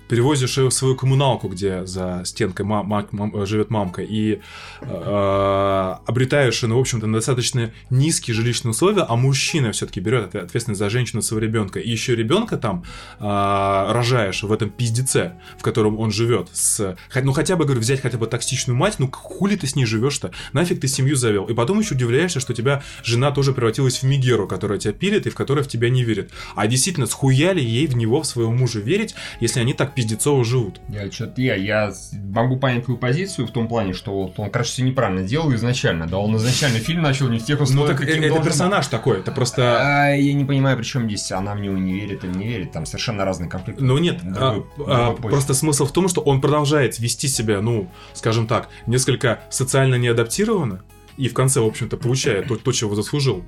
перевозишь 0.07 0.57
ее 0.57 0.69
в 0.69 0.73
свою 0.73 0.95
коммуналку, 0.95 1.47
где 1.47 1.85
за 1.85 2.21
стенкой 2.25 2.65
ма- 2.65 2.83
ма- 2.83 3.07
мам- 3.11 3.45
живет 3.45 3.69
мамка, 3.69 4.01
и 4.01 4.39
э, 4.81 5.95
обретаешь, 6.05 6.61
ну, 6.61 6.77
в 6.77 6.79
общем-то, 6.79 7.07
достаточно 7.07 7.71
низкие 7.89 8.33
жилищные 8.33 8.71
условия, 8.71 9.05
а 9.07 9.15
мужчина 9.15 9.71
все-таки 9.71 9.99
берет 9.99 10.33
отве- 10.33 10.41
ответственность 10.41 10.79
за 10.79 10.89
женщину 10.89 11.21
своего 11.21 11.45
ребенка, 11.45 11.79
и 11.79 11.89
еще 11.89 12.15
ребенка 12.15 12.57
там 12.57 12.83
э, 13.19 13.23
рожаешь 13.23 14.43
в 14.43 14.51
этом 14.51 14.69
пиздеце, 14.69 15.33
в 15.57 15.61
котором 15.61 15.99
он 15.99 16.11
живет, 16.11 16.49
с, 16.53 16.95
ну, 17.13 17.33
хотя 17.33 17.55
бы, 17.55 17.65
говорю, 17.65 17.81
взять 17.81 18.01
хотя 18.01 18.17
бы 18.17 18.27
токсичную 18.27 18.77
мать, 18.77 18.95
ну, 18.99 19.09
хули 19.11 19.55
ты 19.55 19.67
с 19.67 19.75
ней 19.75 19.85
живешь-то? 19.85 20.31
Нафиг 20.53 20.79
ты 20.79 20.87
семью 20.87 21.15
завел? 21.15 21.45
И 21.45 21.53
потом 21.53 21.79
еще 21.79 21.95
удивляешься, 21.95 22.39
что 22.39 22.53
тебя 22.53 22.83
жена 23.03 23.31
тоже 23.31 23.53
превратилась 23.53 23.99
в 23.99 24.03
Мигеру, 24.03 24.47
которая 24.47 24.79
тебя 24.79 24.93
пилит 24.93 25.27
и 25.27 25.29
в 25.29 25.35
которая 25.35 25.63
в 25.63 25.67
тебя 25.67 25.89
не 25.89 26.03
верит. 26.03 26.31
А 26.55 26.67
действительно, 26.67 27.07
схуяли 27.07 27.61
ей 27.61 27.87
в 27.87 27.95
него, 27.95 28.21
в 28.21 28.27
своего 28.27 28.51
мужа 28.51 28.79
верить, 28.79 29.15
если 29.39 29.59
они 29.59 29.73
так 29.73 29.95
пиздецово 29.97 30.45
живут? 30.45 30.79
Я 30.89 31.11
что-то 31.11 31.41
я, 31.41 31.55
я 31.55 31.91
могу 32.13 32.57
понять 32.57 32.85
твою 32.85 32.99
позицию 32.99 33.47
в 33.47 33.51
том 33.51 33.67
плане, 33.67 33.93
что 33.93 34.11
вот 34.13 34.39
он, 34.39 34.51
короче, 34.51 34.69
все 34.69 34.83
неправильно 34.83 35.23
делал 35.27 35.51
изначально. 35.55 36.05
Да, 36.05 36.19
он 36.19 36.37
изначально 36.37 36.77
фильм 36.77 37.01
начал 37.01 37.27
не 37.29 37.39
в 37.39 37.43
тех 37.43 37.57
Ну, 37.57 37.63
условиях, 37.63 37.97
так 37.97 38.05
каким 38.05 38.19
это 38.21 38.27
должен 38.29 38.45
персонаж 38.45 38.85
такой, 38.87 39.19
это 39.19 39.31
просто... 39.31 39.79
А, 39.81 40.11
я 40.11 40.33
не 40.33 40.45
понимаю, 40.45 40.77
при 40.77 40.83
чем 40.85 41.07
здесь 41.07 41.31
она 41.31 41.55
в 41.55 41.59
него 41.59 41.75
не 41.75 41.93
верит 41.99 42.23
или 42.23 42.31
не 42.31 42.47
верит. 42.47 42.71
Там 42.71 42.85
совершенно 42.85 43.25
разные 43.25 43.49
конфликты. 43.49 43.83
Ну 43.83 43.97
нет, 43.97 44.21
Другой- 44.23 44.37
а, 44.39 44.53
другой 44.75 44.95
а, 44.95 45.11
просто 45.15 45.55
смысл 45.55 45.87
в 45.87 45.91
том, 45.91 46.07
что 46.07 46.21
он 46.21 46.41
продолжает 46.41 46.99
вести 46.99 47.27
себя, 47.27 47.59
ну, 47.61 47.89
скажем 48.13 48.45
так, 48.45 48.69
несколько 48.85 49.39
социально 49.49 49.95
неадаптированно, 49.95 50.83
и 51.17 51.27
в 51.29 51.33
конце, 51.33 51.59
в 51.61 51.65
общем-то, 51.65 51.97
получает 51.97 52.47
то, 52.47 52.55
то 52.55 52.71
чего 52.71 52.95
заслужил, 52.95 53.43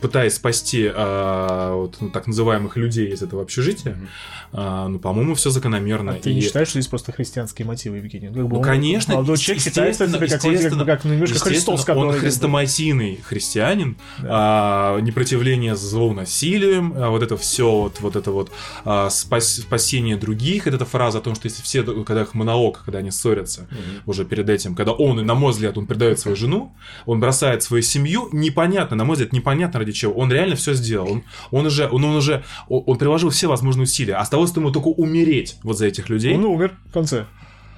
пытаясь 0.00 0.34
спасти 0.34 0.90
а, 0.92 1.74
вот, 1.74 1.96
ну, 2.00 2.08
так 2.10 2.26
называемых 2.26 2.76
людей 2.76 3.12
из 3.12 3.22
этого 3.22 3.42
общежития, 3.42 3.98
а, 4.52 4.88
ну, 4.88 4.98
по-моему, 4.98 5.34
все 5.34 5.50
закономерно. 5.50 6.12
А 6.12 6.14
ты 6.14 6.32
не 6.34 6.40
считаешь, 6.40 6.68
что 6.68 6.80
здесь 6.80 6.88
просто 6.88 7.12
христианские 7.12 7.66
мотивы, 7.66 7.98
Евгений? 7.98 8.28
Как 8.28 8.36
бы 8.36 8.48
Ну, 8.48 8.56
он- 8.58 8.62
конечно, 8.64 9.14
молодой 9.14 9.36
человек 9.36 9.62
считается 9.62 10.04
естественно, 10.04 10.26
себе 10.26 10.38
какой-то, 10.38 10.76
как, 10.76 10.86
как 10.86 11.04
немножко 11.04 11.34
естественно, 11.34 11.54
Христос, 11.54 11.84
который... 11.84 12.06
он 12.06 12.12
как 12.12 12.20
хрестоматийный 12.20 13.20
христианин, 13.22 13.96
а, 14.22 14.98
непротивление 15.00 15.76
злу 15.76 16.12
насилием, 16.14 16.94
а, 16.96 17.10
вот 17.10 17.22
это 17.22 17.36
все, 17.36 17.70
вот, 17.70 18.00
вот 18.00 18.16
это 18.16 18.30
вот 18.30 18.50
а, 18.84 19.08
спас- 19.10 19.60
спасение 19.60 20.16
других, 20.16 20.66
это 20.66 20.84
фраза 20.84 21.18
о 21.18 21.20
том, 21.20 21.34
что 21.34 21.46
если 21.46 21.62
все, 21.62 21.82
когда 22.04 22.22
их 22.22 22.34
монолог, 22.34 22.82
когда 22.84 23.00
они 23.00 23.10
ссорятся 23.10 23.68
уже 24.06 24.24
перед 24.24 24.48
этим, 24.48 24.74
когда 24.74 24.92
он, 24.92 25.20
и 25.20 25.22
на 25.22 25.34
мой 25.34 25.52
взгляд, 25.52 25.76
он 25.78 25.86
предает 25.86 26.18
свою 26.18 26.36
жену, 26.36 26.74
он 27.10 27.18
бросает 27.18 27.64
свою 27.64 27.82
семью, 27.82 28.28
непонятно, 28.30 28.96
на 28.96 29.04
мой 29.04 29.14
взгляд, 29.14 29.32
непонятно 29.32 29.80
ради 29.80 29.90
чего, 29.90 30.12
он 30.12 30.30
реально 30.30 30.54
все 30.54 30.74
сделал, 30.74 31.10
он, 31.10 31.24
он 31.50 31.66
уже, 31.66 31.88
он, 31.88 32.04
он 32.04 32.14
уже, 32.14 32.44
он, 32.68 32.84
он 32.86 32.98
приложил 32.98 33.30
все 33.30 33.48
возможные 33.48 33.82
усилия, 33.82 34.14
осталось 34.14 34.54
ему 34.54 34.70
только 34.70 34.86
умереть 34.86 35.56
вот 35.64 35.76
за 35.76 35.86
этих 35.86 36.08
людей. 36.08 36.36
Он 36.36 36.44
умер 36.44 36.76
в 36.86 36.92
конце. 36.92 37.26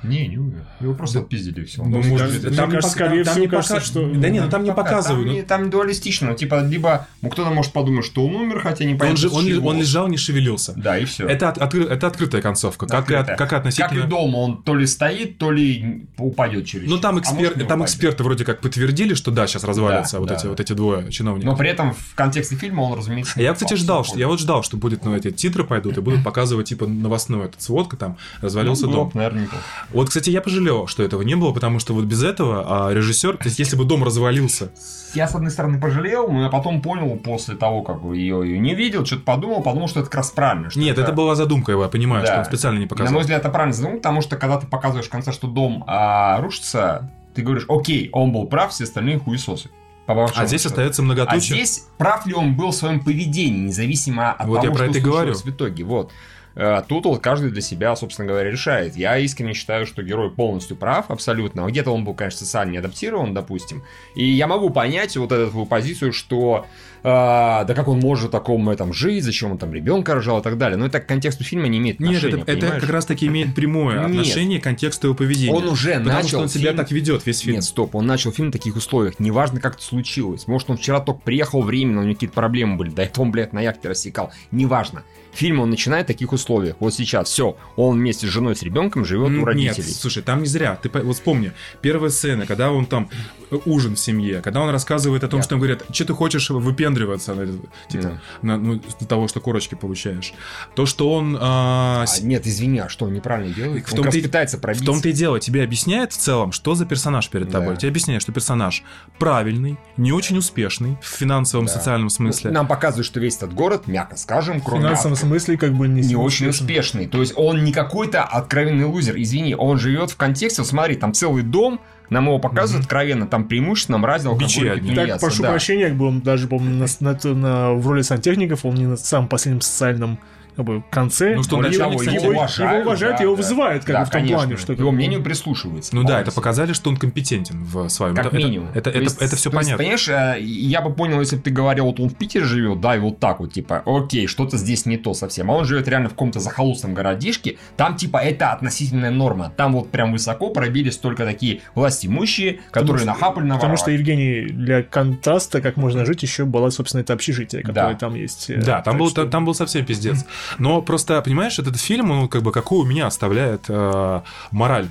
Не, 0.03 0.27
не 0.27 0.37
умер. 0.39 0.65
Его 0.81 0.95
просто 0.95 1.20
отпиздили, 1.20 1.65
все. 1.65 1.83
Ну, 1.85 2.03
может 2.03 2.31
мне 2.43 2.51
там 2.57 2.69
не 2.69 2.74
кажется, 2.74 2.91
скорее 2.91 3.24
там 3.24 3.33
всего, 3.35 3.45
не 3.45 3.51
кажется, 3.51 3.74
пока- 3.74 3.87
что- 3.87 4.12
Да 4.15 4.29
нет, 4.29 4.45
ну 4.45 4.51
там 4.51 4.65
не 4.65 4.70
Пока, 4.70 4.83
показывают. 4.83 5.27
Там, 5.29 5.37
ну, 5.37 5.45
там 5.47 5.70
дуалистично. 5.70 6.31
Ну, 6.31 6.35
типа, 6.37 6.62
либо 6.65 7.07
ну, 7.20 7.29
кто-то 7.31 7.51
может 7.51 7.73
подумать, 7.73 8.05
что 8.05 8.27
он 8.27 8.35
умер, 8.35 8.61
хотя 8.61 8.85
не 8.85 8.95
Он, 8.95 8.99
понятно, 8.99 9.19
же, 9.20 9.29
он, 9.31 9.45
ли- 9.47 9.55
чего. 9.55 9.69
он 9.69 9.79
лежал, 9.79 10.09
не 10.09 10.16
шевелился. 10.16 10.73
Да, 10.77 10.99
и 10.99 11.05
все. 11.05 11.27
Это, 11.29 11.51
от- 11.51 11.59
откры- 11.59 11.89
это 11.89 12.07
открытая 12.09 12.43
концовка. 12.43 12.87
Как, 12.87 13.11
и 13.11 13.15
от- 13.15 13.20
Открытая. 13.20 13.37
как 13.37 13.53
и 13.53 13.57
относительно... 13.57 13.89
Как 14.01 14.05
и 14.07 14.11
дома, 14.11 14.37
он 14.39 14.62
то 14.62 14.74
ли 14.74 14.87
стоит, 14.87 15.39
то 15.39 15.51
ли 15.53 16.07
упадет 16.19 16.66
через 16.66 16.89
Ну, 16.91 16.99
там, 16.99 17.16
А 17.16 17.20
экспер- 17.20 17.57
не 17.57 17.65
там 17.65 17.81
упадет. 17.81 17.85
эксперты 17.95 18.24
вроде 18.24 18.45
как 18.45 18.61
подтвердили, 18.61 19.15
что 19.15 19.31
да, 19.31 19.47
сейчас 19.47 19.65
развалятся 19.65 20.15
Да, 20.16 20.20
вот, 20.20 20.29
да. 20.31 20.35
эти, 20.35 20.47
вот 20.47 20.59
эти 20.61 20.73
двое 20.73 21.11
чиновников. 21.12 21.51
Но 21.53 21.57
при 21.57 21.69
этом 21.70 21.95
в 21.95 22.15
контексте 22.15 22.57
фильма 22.57 22.81
он, 22.83 22.99
разумеется, 22.99 23.39
не 23.39 23.45
Я, 23.45 23.53
кстати, 23.55 23.74
ждал, 23.74 24.05
что 24.05 24.19
я 24.19 24.27
вот 24.27 24.41
ждал, 24.41 24.62
что 24.65 24.77
будет, 24.77 25.05
ну, 25.05 25.15
эти 25.15 25.31
титры 25.31 25.62
пойдут 25.65 25.97
и 25.97 26.01
будут 26.01 26.24
показывать, 26.24 26.69
типа, 26.69 26.87
новостную 26.87 27.45
эту 27.45 27.61
сводку, 27.61 27.97
там, 27.97 28.16
развалился 28.41 28.87
Ну, 28.87 28.93
дом. 28.93 29.11
наверное. 29.15 29.49
Вот, 29.93 30.09
кстати, 30.09 30.31
я 30.31 30.40
пожалел, 30.40 30.86
что 30.86 31.02
этого 31.02 31.23
не 31.23 31.35
было, 31.35 31.52
потому 31.52 31.78
что 31.78 31.93
вот 31.94 32.05
без 32.05 32.23
этого 32.23 32.89
а, 32.89 32.93
режиссер, 32.94 33.36
то 33.36 33.44
есть, 33.44 33.59
если 33.59 33.77
бы 33.77 33.85
дом 33.85 34.02
развалился, 34.05 34.70
Я, 35.14 35.28
с 35.28 35.35
одной 35.35 35.51
стороны, 35.51 35.78
пожалел, 35.81 36.28
но 36.28 36.44
я 36.44 36.48
потом 36.48 36.81
понял 36.81 37.14
после 37.16 37.56
того, 37.56 37.82
как 37.82 38.02
ее, 38.14 38.40
ее 38.44 38.59
не 38.59 38.74
видел, 38.74 39.05
что-то 39.05 39.23
подумал, 39.23 39.62
подумал, 39.62 39.89
что 39.89 40.01
это 40.01 40.09
как 40.09 40.16
раз 40.19 40.31
правильно. 40.31 40.70
что 40.70 40.81
нет, 40.81 40.97
это 40.98 41.12
была 41.12 41.35
задумка 41.35 41.73
его, 41.73 41.82
я 41.82 41.89
понимаю, 41.89 42.24
что 42.24 42.35
Да. 42.35 42.39
он 42.40 42.44
специально 42.47 42.78
не 42.78 42.85
На 42.85 42.89
показал. 42.89 43.12
мой 43.12 43.20
взгляд, 43.23 43.40
это 43.40 43.51
правильно 43.51 43.74
задумано, 43.74 43.98
потому 43.98 44.23
что 44.23 44.36
когда 44.36 44.59
ты 44.59 44.66
показываешь 44.66 45.06
в 45.06 45.10
конце, 45.10 45.32
что 45.32 45.47
дом 45.47 45.85
а, 45.86 46.40
рушится, 46.40 47.10
ты 47.35 47.43
говоришь, 47.43 47.66
окей, 47.69 48.09
он 48.12 48.32
был 48.32 48.47
прав, 48.47 48.73
все 48.73 48.85
остальные 48.85 49.19
хуесосы. 49.19 49.69
А 50.06 50.47
здесь 50.47 50.66
остается 50.66 51.01
А 51.01 51.05
многоточие. 51.05 51.56
здесь 51.56 51.86
прав 51.97 52.27
ли 52.27 52.35
он 52.35 52.55
был 52.56 52.70
в 52.73 52.74
своем 52.74 53.01
поведении, 53.01 53.66
независимо 53.69 54.32
от 54.32 54.47
Вот 54.48 54.56
того, 54.56 54.66
я 54.66 54.70
про 54.73 54.85
что 54.89 54.90
это 54.98 55.01
говорю. 55.01 55.35
в 55.35 55.47
итоге. 55.47 55.85
Вот. 55.85 56.10
Э, 56.55 56.83
Тут 56.87 57.07
вот 57.07 57.23
каждый 57.23 57.51
для 57.51 57.62
себя, 57.62 57.95
собственно 57.97 58.29
говоря, 58.29 58.51
решает. 58.51 58.97
Я 58.97 59.19
искренне 59.19 59.55
считаю, 59.55 59.87
что 59.87 60.03
герой 60.03 60.31
полностью 60.31 60.77
прав, 60.77 61.11
абсолютно. 61.11 61.66
Где-то 61.66 61.91
он 61.91 62.05
был, 62.05 62.15
конечно, 62.15 62.41
социально 62.41 62.73
не 62.73 62.79
адаптирован, 62.79 63.35
допустим. 63.35 63.83
И 64.15 64.24
я 64.24 64.47
могу 64.47 64.70
понять 64.70 65.16
вот 65.16 65.33
эту 65.33 65.66
позицию, 65.66 66.12
что 66.12 66.66
э, 67.03 67.65
да 67.66 67.73
как 67.74 67.89
он 67.89 67.99
может 68.01 68.31
такому 68.31 68.74
там 68.77 68.93
жить, 68.93 69.24
зачем 69.24 69.53
он 69.53 69.59
там 69.59 69.73
ребенка 69.73 70.15
рожал 70.15 70.41
и 70.41 70.43
так 70.43 70.59
далее. 70.59 70.77
Но 70.77 70.87
это 70.87 71.01
к 71.01 71.07
контексту 71.07 71.45
фильма 71.45 71.69
не 71.69 71.79
имеет 71.79 72.01
Нет, 72.01 72.16
отношения, 72.16 72.43
это, 72.43 72.53
это 72.53 72.61
понимаешь? 72.61 72.81
как 72.83 72.91
раз 72.91 73.07
таки 73.07 73.27
имеет 73.27 73.55
прямое 73.55 73.97
Нет. 74.01 74.11
отношение 74.11 74.61
к 74.61 74.65
контексту 74.65 75.09
его 75.09 75.16
поведения. 75.16 75.53
Он 75.53 75.69
уже 75.69 75.91
Потому 75.95 76.09
начал 76.11 76.29
что 76.29 76.39
он 76.41 76.49
себя 76.49 76.70
фильм- 76.70 76.77
так 76.77 76.91
ведет 76.91 77.27
весь 77.27 77.41
фильм. 77.41 77.57
Нет, 77.57 77.65
стоп, 77.65 77.95
он 77.95 78.07
начал 78.07 78.33
фильм 78.33 78.49
в 78.49 78.53
таких 78.53 78.77
условиях. 78.77 79.19
Неважно, 79.20 79.61
как 79.61 79.74
это 79.74 79.83
случилось. 79.83 80.47
Может, 80.47 80.70
он 80.70 80.77
вчера 80.77 81.01
только 81.01 81.20
приехал 81.20 81.62
временно, 81.62 82.01
у 82.01 82.05
него 82.05 82.15
какие-то 82.15 82.35
проблемы 82.35 82.77
были. 82.77 82.91
До 82.91 83.03
этого 83.03 83.24
он, 83.24 83.31
блядь, 83.33 83.53
на 83.53 83.61
яхте 83.61 83.89
рассекал. 83.89 84.31
Неважно. 84.51 85.03
Фильм 85.33 85.61
он 85.61 85.70
начинает 85.70 86.05
в 86.05 86.09
таких 86.09 86.33
условиях. 86.35 86.77
Вот 86.79 86.93
сейчас 86.93 87.31
все. 87.31 87.57
Он 87.77 87.97
вместе 87.97 88.27
с 88.27 88.31
женой, 88.31 88.55
с 88.55 88.62
ребенком 88.62 89.07
живет 89.07 89.31
у 89.31 89.45
родителей. 89.47 89.87
Нет, 89.87 89.97
слушай, 89.97 90.23
там 90.23 90.41
не 90.43 90.47
зря. 90.47 90.77
Ты 90.83 90.91
вот 90.91 91.15
вспомни, 91.15 91.53
первая 91.81 92.11
сцена, 92.11 92.45
когда 92.45 92.70
он 92.70 92.85
там 92.85 93.09
э, 93.51 93.57
ужин 93.65 93.95
в 93.97 93.99
семье, 93.99 94.43
когда 94.43 94.61
он 94.61 94.69
рассказывает 94.69 95.24
о 95.24 95.29
том, 95.29 95.39
Я- 95.39 95.45
что 95.45 95.55
он 95.55 95.61
говорит, 95.61 95.85
что 95.91 96.05
ты 96.05 96.12
хочешь 96.12 96.51
выпендриваться, 96.93 97.35
на, 97.35 97.47
типа, 97.89 98.02
Да. 98.05 98.19
на- 98.43 98.56
ну, 98.59 98.81
до 99.01 99.06
того, 99.06 99.28
что 99.28 99.40
корочки 99.40 99.74
получаешь. 99.74 100.32
То, 100.74 100.86
что 100.86 101.12
он 101.12 101.36
а, 101.40 102.05
А, 102.05 102.20
нет, 102.23 102.47
извини, 102.47 102.81
а 102.81 102.89
что 102.89 103.06
он 103.06 103.12
неправильно 103.14 103.52
делает? 103.55 103.86
В 103.86 103.93
он 103.94 104.05
раз 104.05 104.14
и- 104.14 104.23
пытается 104.23 104.59
в 104.59 104.60
пробить. 104.60 104.85
том-то 104.85 105.09
и 105.09 105.12
дело, 105.12 105.40
тебе 105.40 105.62
объясняет 105.62 106.12
в 106.12 106.16
целом, 106.16 106.52
что 106.52 106.74
за 106.74 106.86
персонаж 106.86 107.28
перед 107.28 107.47
Да. 107.48 107.59
тобой. 107.60 107.77
Тебе 107.77 107.89
объясняет, 107.90 108.23
что 108.23 108.32
персонаж 108.32 108.82
правильный, 109.19 109.77
не 109.97 110.12
очень 110.12 110.36
успешный 110.39 110.97
в 111.01 111.06
финансовом, 111.06 111.66
Да. 111.66 111.73
социальном 111.73 112.10
смысле. 112.10 112.51
Нам 112.51 112.66
показывают, 112.66 113.06
что 113.06 113.20
весь 113.20 113.36
этот 113.36 113.55
город, 113.55 113.86
мягко 113.86 114.16
скажем, 114.16 114.60
В 114.60 114.64
кроме 114.64 114.82
финансовом 114.85 115.12
автора, 115.12 115.28
смысле 115.31 115.56
как 115.56 115.73
бы 115.74 115.89
не, 115.89 116.02
не 116.02 116.16
очень 116.16 116.48
успешный. 116.48 117.06
То 117.06 117.20
есть 117.20 117.32
он 117.36 117.64
не 117.64 117.73
какой-то 117.73 118.23
откровенный 118.23 118.85
лузер. 118.85 119.16
Извини, 119.16 119.55
он 119.55 119.78
живет 119.78 120.10
в 120.10 120.16
контексте, 120.16 120.64
смотри, 120.64 120.97
там 120.97 121.12
целый 121.12 121.43
дом, 121.43 121.81
нам 122.13 122.27
его 122.27 122.39
показывают 122.39 122.85
откровенно, 122.85 123.27
там 123.27 123.45
преимущественно 123.45 123.99
мразь, 123.99 124.25
Бичи 124.25 124.67
одни. 124.67 124.95
Так, 124.95 125.21
прошу 125.21 125.43
да. 125.43 125.51
прощения, 125.51 125.89
как 125.89 125.97
бы 125.97 126.07
он 126.07 126.21
даже, 126.21 126.47
по-моему, 126.47 126.87
на, 127.01 127.13
на- 127.13 127.35
на- 127.35 127.73
в 127.73 127.87
роли 127.89 128.03
сантехников, 128.03 128.65
он 128.65 128.75
не 128.75 128.87
на 128.87 128.97
самом 128.97 129.29
последнем 129.29 129.61
социальном 129.63 130.19
как 130.57 130.65
бы, 130.65 130.83
конце. 130.91 131.35
Ну, 131.37 131.43
что 131.43 131.59
кстати, 131.59 131.74
его 131.74 131.85
его, 132.03 132.31
уважают, 132.31 132.73
его 132.73 132.83
уважают, 132.83 133.16
да, 133.19 133.23
его 133.23 133.35
да. 133.35 133.43
вызывают, 133.43 133.85
как 133.85 133.93
Да, 133.95 134.01
бы 134.01 134.07
в 134.07 134.11
том 134.11 134.20
конечно. 134.20 134.39
плане, 134.39 134.57
что 134.57 134.73
Его 134.73 134.91
мнению 134.91 135.23
прислушивается. 135.23 135.95
Ну 135.95 136.05
да, 136.05 136.20
это 136.20 136.33
показали, 136.33 136.73
что 136.73 136.91
он 136.91 136.97
компетентен 136.97 137.62
в 137.65 137.89
своем. 137.89 138.15
Как 138.15 138.27
это, 138.27 138.37
минимум. 138.37 138.69
Это, 138.74 138.91
это, 138.91 138.93
То 138.93 138.99
есть- 139.01 139.16
это, 139.23 139.37
все 139.37 139.51
то 139.51 139.57
есть, 139.59 139.66
понятно. 139.69 139.77
понимаешь, 139.79 140.09
э, 140.09 140.37
я 140.43 140.81
бы 140.83 140.93
понял, 140.93 141.20
если 141.20 141.37
бы 141.37 141.43
ты 141.43 141.51
говорил, 141.51 141.87
вот 141.87 142.01
он 142.01 142.09
в 142.09 142.15
Питере 142.16 142.45
живет, 142.45 142.81
да, 142.81 142.97
и 142.97 142.99
вот 142.99 143.19
так 143.19 143.41
вот, 143.41 143.53
типа, 143.53 143.83
окей, 143.87 144.27
что-то 144.27 144.57
здесь 144.57 144.87
не 144.87 144.97
то 144.97 145.15
совсем. 145.15 145.51
А 145.51 145.55
он 145.55 145.65
живет 145.65 145.89
реально 145.89 146.09
в 146.09 146.12
каком-то 146.12 146.41
захолустном 146.41 146.95
городишке, 146.95 147.59
там, 147.77 147.97
типа, 147.97 148.19
это 148.19 148.51
относительная 148.53 149.11
норма. 149.11 149.53
Там 149.57 149.73
вот 149.73 149.91
прям 149.91 150.12
высоко 150.12 150.51
пробились 150.51 150.97
только 150.97 151.24
такие 151.24 151.61
власть 151.74 152.05
имущие, 152.07 152.61
которые 152.70 153.05
нахапали 153.07 153.45
на 153.45 153.55
Потому 153.57 153.77
что, 153.77 153.91
Евгений, 153.91 154.47
для 154.47 154.83
контраста, 154.83 155.61
как 155.61 155.77
можно 155.77 156.05
жить, 156.05 156.23
еще 156.23 156.45
была, 156.45 156.70
собственно, 156.70 157.03
это 157.03 157.12
общежитие, 157.12 157.62
которое 157.62 157.93
Да. 157.93 157.99
там 157.99 158.15
есть. 158.15 158.51
э, 158.51 158.57
Да, 158.57 158.83
там 158.83 158.95
так 158.95 158.99
был, 158.99 159.11
что- 159.11 159.27
там 159.27 159.45
был 159.45 159.55
совсем 159.55 159.85
пиздец. 159.85 160.24
Но 160.59 160.82
просто, 160.82 161.20
понимаешь, 161.23 161.59
этот 161.59 161.81
фильм, 161.81 162.10
он 162.10 162.28
как 162.28 162.43
бы 162.43 162.52
какую 162.52 162.82
у 162.82 162.86
меня 162.86 163.06
оставляет 163.06 163.64
э, 163.69 164.20
мораль. 164.51 164.89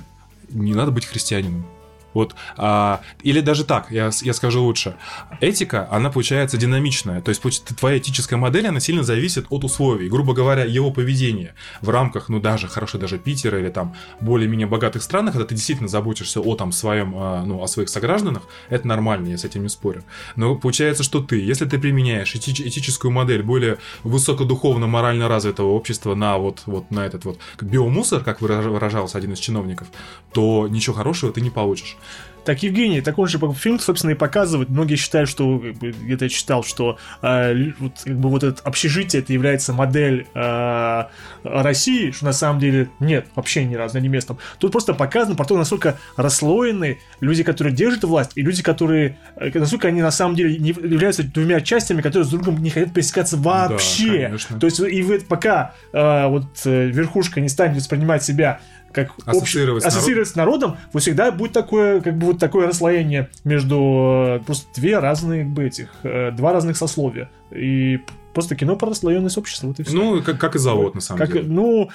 Не 0.50 0.74
надо 0.74 0.90
быть 0.90 1.06
христианином. 1.06 1.64
Вот, 2.14 2.34
а, 2.56 3.00
или 3.22 3.40
даже 3.40 3.64
так, 3.64 3.90
я, 3.90 4.10
я 4.22 4.32
скажу 4.32 4.62
лучше. 4.62 4.96
Этика, 5.40 5.88
она 5.90 6.10
получается 6.10 6.56
динамичная. 6.56 7.20
То 7.20 7.30
есть, 7.30 7.42
твоя 7.76 7.98
этическая 7.98 8.38
модель, 8.38 8.66
она 8.66 8.80
сильно 8.80 9.02
зависит 9.02 9.46
от 9.50 9.64
условий. 9.64 10.08
Грубо 10.08 10.34
говоря, 10.34 10.64
его 10.64 10.90
поведение 10.90 11.54
в 11.80 11.88
рамках, 11.88 12.28
ну, 12.28 12.40
даже, 12.40 12.68
хорошо, 12.68 12.98
даже 12.98 13.18
Питера 13.18 13.58
или 13.58 13.70
там 13.70 13.94
более-менее 14.20 14.66
богатых 14.66 15.02
странах, 15.02 15.32
когда 15.34 15.46
ты 15.46 15.54
действительно 15.54 15.88
заботишься 15.88 16.40
о 16.40 16.54
там 16.54 16.72
своем, 16.72 17.14
а, 17.16 17.44
ну, 17.44 17.62
о 17.62 17.66
своих 17.66 17.88
согражданах, 17.88 18.42
это 18.68 18.86
нормально, 18.86 19.28
я 19.28 19.38
с 19.38 19.44
этим 19.44 19.62
не 19.62 19.68
спорю. 19.68 20.04
Но 20.36 20.54
получается, 20.56 21.02
что 21.02 21.20
ты, 21.20 21.40
если 21.40 21.64
ты 21.64 21.78
применяешь 21.78 22.34
эти- 22.34 22.50
этическую 22.50 23.10
модель 23.10 23.42
более 23.42 23.78
высокодуховно-морально 24.04 25.28
развитого 25.28 25.68
общества 25.72 26.14
на 26.14 26.38
вот, 26.38 26.62
вот 26.66 26.90
на 26.90 27.06
этот 27.06 27.24
вот 27.24 27.38
биомусор, 27.60 28.22
как 28.22 28.40
выража- 28.40 28.70
выражался 28.70 29.18
один 29.18 29.32
из 29.32 29.38
чиновников, 29.38 29.88
то 30.32 30.68
ничего 30.68 30.94
хорошего 30.96 31.32
ты 31.32 31.40
не 31.40 31.50
получишь. 31.50 31.96
Так, 32.44 32.62
Евгений, 32.62 33.00
так 33.00 33.18
он 33.18 33.28
же 33.28 33.38
фильм, 33.54 33.78
собственно, 33.78 34.12
и 34.12 34.14
показывает. 34.14 34.68
Многие 34.68 34.96
считают, 34.96 35.30
что, 35.30 35.58
где-то 35.58 36.24
я 36.24 36.28
читал, 36.28 36.64
что 36.64 36.98
э, 37.22 37.72
вот, 37.78 37.92
как 38.04 38.18
бы 38.18 38.28
вот 38.30 38.42
это 38.42 38.60
общежитие, 38.64 39.22
это 39.22 39.32
является 39.32 39.72
модель 39.72 40.26
э, 40.34 41.04
России, 41.44 42.10
что 42.10 42.24
на 42.24 42.32
самом 42.32 42.58
деле 42.58 42.88
нет, 42.98 43.26
вообще 43.36 43.64
ни 43.64 43.76
разу, 43.76 43.98
ни 44.00 44.08
местом. 44.08 44.38
Тут 44.58 44.72
просто 44.72 44.92
показано 44.92 45.36
про 45.36 45.44
то, 45.44 45.56
насколько 45.56 45.98
расслоены 46.16 46.98
люди, 47.20 47.44
которые 47.44 47.74
держат 47.74 48.04
власть, 48.04 48.32
и 48.34 48.42
люди, 48.42 48.62
которые, 48.62 49.18
э, 49.36 49.50
насколько 49.54 49.88
они 49.88 50.02
на 50.02 50.10
самом 50.10 50.34
деле 50.34 50.58
не 50.58 50.70
являются 50.70 51.22
двумя 51.22 51.60
частями, 51.60 52.00
которые 52.00 52.24
с 52.24 52.30
другом 52.30 52.60
не 52.60 52.70
хотят 52.70 52.92
пересекаться 52.92 53.36
вообще. 53.36 54.24
конечно. 54.24 54.58
То 54.58 54.66
есть, 54.66 54.80
и 54.80 55.02
вы, 55.02 55.20
пока 55.20 55.74
э, 55.92 56.26
вот 56.26 56.46
э, 56.64 56.86
верхушка 56.86 57.40
не 57.40 57.48
станет 57.48 57.76
воспринимать 57.76 58.24
себя 58.24 58.60
как 58.92 59.10
Ассоциировать 59.26 59.82
с 59.82 59.86
обще- 59.86 59.96
ассоциировать 59.98 60.28
с 60.28 60.34
народом, 60.36 60.76
вот 60.92 61.02
всегда 61.02 61.30
будет 61.32 61.52
такое, 61.52 62.00
как 62.00 62.16
бы 62.16 62.26
вот 62.26 62.38
такое 62.38 62.66
расслоение 62.68 63.28
между 63.44 64.38
э, 64.40 64.40
просто 64.44 64.66
две 64.80 64.98
разные, 64.98 65.44
как 65.44 65.52
бы 65.52 65.64
этих, 65.64 65.88
э, 66.02 66.30
два 66.32 66.52
разных 66.52 66.76
сословия. 66.76 67.30
И 67.50 68.00
просто 68.32 68.56
кино 68.56 68.76
про 68.76 68.88
расслоенность 68.88 69.38
общества, 69.38 69.68
вот 69.68 69.80
и 69.80 69.82
все. 69.82 69.94
Ну, 69.94 70.22
как, 70.22 70.38
как 70.38 70.56
и 70.56 70.58
завод, 70.58 70.94
на 70.94 71.00
самом 71.00 71.18
Как, 71.18 71.32
деле. 71.32 71.48
ну, 71.48 71.90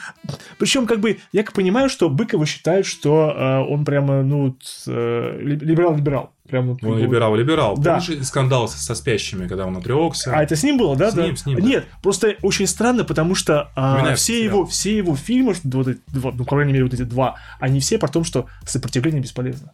причем, 0.58 0.86
как 0.86 1.00
бы, 1.00 1.20
я 1.32 1.44
понимаю, 1.44 1.90
что 1.90 2.10
Быкова 2.10 2.46
считает, 2.46 2.86
что 2.86 3.34
э, 3.36 3.72
он 3.72 3.86
прямо, 3.86 4.24
ну, 4.24 4.56
э, 4.88 5.40
ли- 5.42 5.58
либерал-либерал. 5.58 6.32
Прям, 6.48 6.68
вот, 6.70 6.80
как 6.80 6.90
Он 6.90 6.96
бы, 6.96 7.02
либерал, 7.02 7.36
либерал. 7.36 7.78
Да. 7.78 8.00
Помнишь 8.00 8.26
скандал 8.26 8.70
со, 8.70 8.82
со 8.82 8.96
спящими, 8.96 9.48
когда 9.48 9.66
он 9.66 9.76
отрекся? 9.76 10.32
А 10.34 10.42
это 10.42 10.56
с 10.56 10.64
ним 10.64 10.78
было, 10.78 10.96
да? 10.96 11.12
С 11.12 11.14
да? 11.14 11.26
ним, 11.26 11.36
с 11.36 11.46
ним, 11.46 11.60
да. 11.60 11.68
Нет, 11.68 11.88
просто 12.02 12.36
очень 12.42 12.68
странно, 12.68 13.04
потому 13.04 13.36
что 13.36 13.70
а, 13.76 14.16
все, 14.16 14.42
его, 14.44 14.66
все 14.66 14.96
его 14.96 15.16
фильмы, 15.16 15.56
вот 15.66 15.88
эти 15.90 16.00
два, 16.08 16.32
ну, 16.32 16.46
по 16.46 16.56
крайней 16.56 16.72
мере, 16.72 16.86
вот 16.86 16.94
эти 16.94 17.02
два, 17.02 17.36
они 17.60 17.82
все 17.82 17.98
про 17.98 18.08
том, 18.08 18.24
что 18.24 18.46
сопротивление 18.66 19.22
бесполезно. 19.22 19.74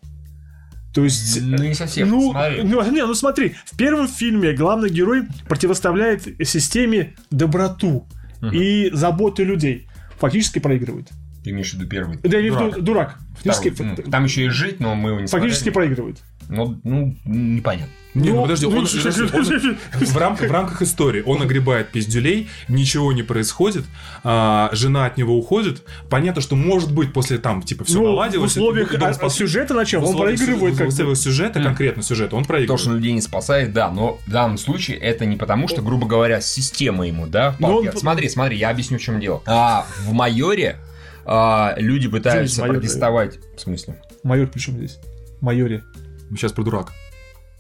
То 0.94 1.04
есть... 1.04 1.42
Ну, 1.42 1.58
не 1.58 1.74
совсем. 1.74 2.10
Ну, 2.10 2.32
Смотри. 2.32 2.62
ну, 2.64 2.92
не, 2.92 3.06
ну 3.06 3.14
смотри, 3.16 3.56
в 3.66 3.76
первом 3.76 4.08
фильме 4.08 4.54
главный 4.54 4.90
герой 4.90 5.24
противоставляет 5.48 6.28
системе 6.48 7.16
доброту 7.32 8.08
и 8.52 8.90
заботу 8.94 9.44
людей. 9.44 9.88
Фактически 10.20 10.60
проигрывает. 10.60 11.10
Ты 11.44 11.50
имеешь 11.52 11.72
в 11.72 11.74
виду 11.76 11.88
первый? 11.88 12.18
Да, 12.24 12.38
я 12.38 12.40
имею 12.40 12.54
в 12.54 12.58
виду 12.58 12.82
Дурак. 12.82 12.84
дурак. 12.84 13.18
Фактически. 13.44 13.82
Ну, 13.82 14.12
Там 14.12 14.24
еще 14.26 14.46
и 14.46 14.50
жить, 14.50 14.80
но 14.80 14.96
мы 14.96 15.10
его 15.10 15.20
не 15.20 15.28
фактически 15.28 15.64
смотрели. 15.64 15.74
проигрывает. 15.96 16.18
Ну, 16.50 16.80
ну, 16.84 17.16
непонятно. 17.26 17.92
Не, 18.14 18.30
ну, 18.30 18.36
Ну, 18.36 18.42
подожди, 18.44 18.66
ну, 18.68 18.72
он, 18.78 18.86
подожди, 18.86 19.00
он- 19.34 19.78
ш- 20.00 20.06
в, 20.06 20.18
рамках, 20.18 20.50
в 20.50 20.52
рамках 20.54 20.82
истории 20.84 21.24
он 21.26 21.42
огребает 21.42 21.90
пиздюлей, 21.90 22.48
ничего 22.68 23.12
не 23.12 23.24
происходит, 23.24 23.86
а, 24.24 24.70
жена 24.72 25.06
от 25.08 25.18
него 25.18 25.36
уходит. 25.36 25.82
Понятно, 26.12 26.40
что 26.42 26.56
может 26.56 26.94
быть 26.94 27.12
после 27.12 27.40
там, 27.40 27.64
типа, 27.64 27.86
все 27.86 27.96
Ну, 27.96 28.02
в 28.02 28.08
наладилось. 28.10 28.52
условиях 28.52 28.94
и 28.94 28.98
дом 28.98 29.10
а, 29.10 29.14
спас- 29.14 29.34
сюжета 29.36 29.74
начала 29.74 30.02
в 30.04 30.10
он 30.10 30.14
условиях 30.14 30.38
проигрывает 30.38 30.78
как 30.78 30.86
в 30.86 30.90
условиях 30.90 31.18
сюжета, 31.18 31.64
конкретно 31.64 32.04
сюжета, 32.04 32.36
он 32.36 32.44
То, 32.44 32.50
проигрывает. 32.50 32.82
что 32.82 32.94
людей 32.94 33.14
не 33.14 33.22
спасает, 33.22 33.74
да, 33.74 33.90
но 33.90 34.20
в 34.28 34.30
данном 34.30 34.60
случае 34.60 34.98
это 34.98 35.26
не 35.26 35.36
потому, 35.36 35.68
что, 35.68 35.82
грубо 35.82 36.06
говоря, 36.06 36.40
система 36.40 37.08
ему, 37.08 37.26
да, 37.26 37.56
Но 37.58 37.78
он-. 37.78 37.98
Смотри, 37.98 38.30
смотри, 38.30 38.58
я 38.58 38.70
объясню, 38.70 39.00
в 39.00 39.02
чем 39.02 39.20
дело. 39.20 39.42
А, 39.48 39.88
в 40.06 40.14
майоре 40.14 40.78
а, 41.26 41.76
люди 41.78 42.08
пытаются 42.08 42.62
Майор, 42.62 42.78
протестовать. 42.78 43.40
В 43.56 43.62
смысле? 43.62 44.02
Майор 44.24 44.48
причем 44.48 44.74
здесь? 44.74 45.00
Майоре. 45.42 45.84
Мы 46.30 46.38
сейчас 46.38 46.52
про 46.52 46.64
дурак. 46.64 46.92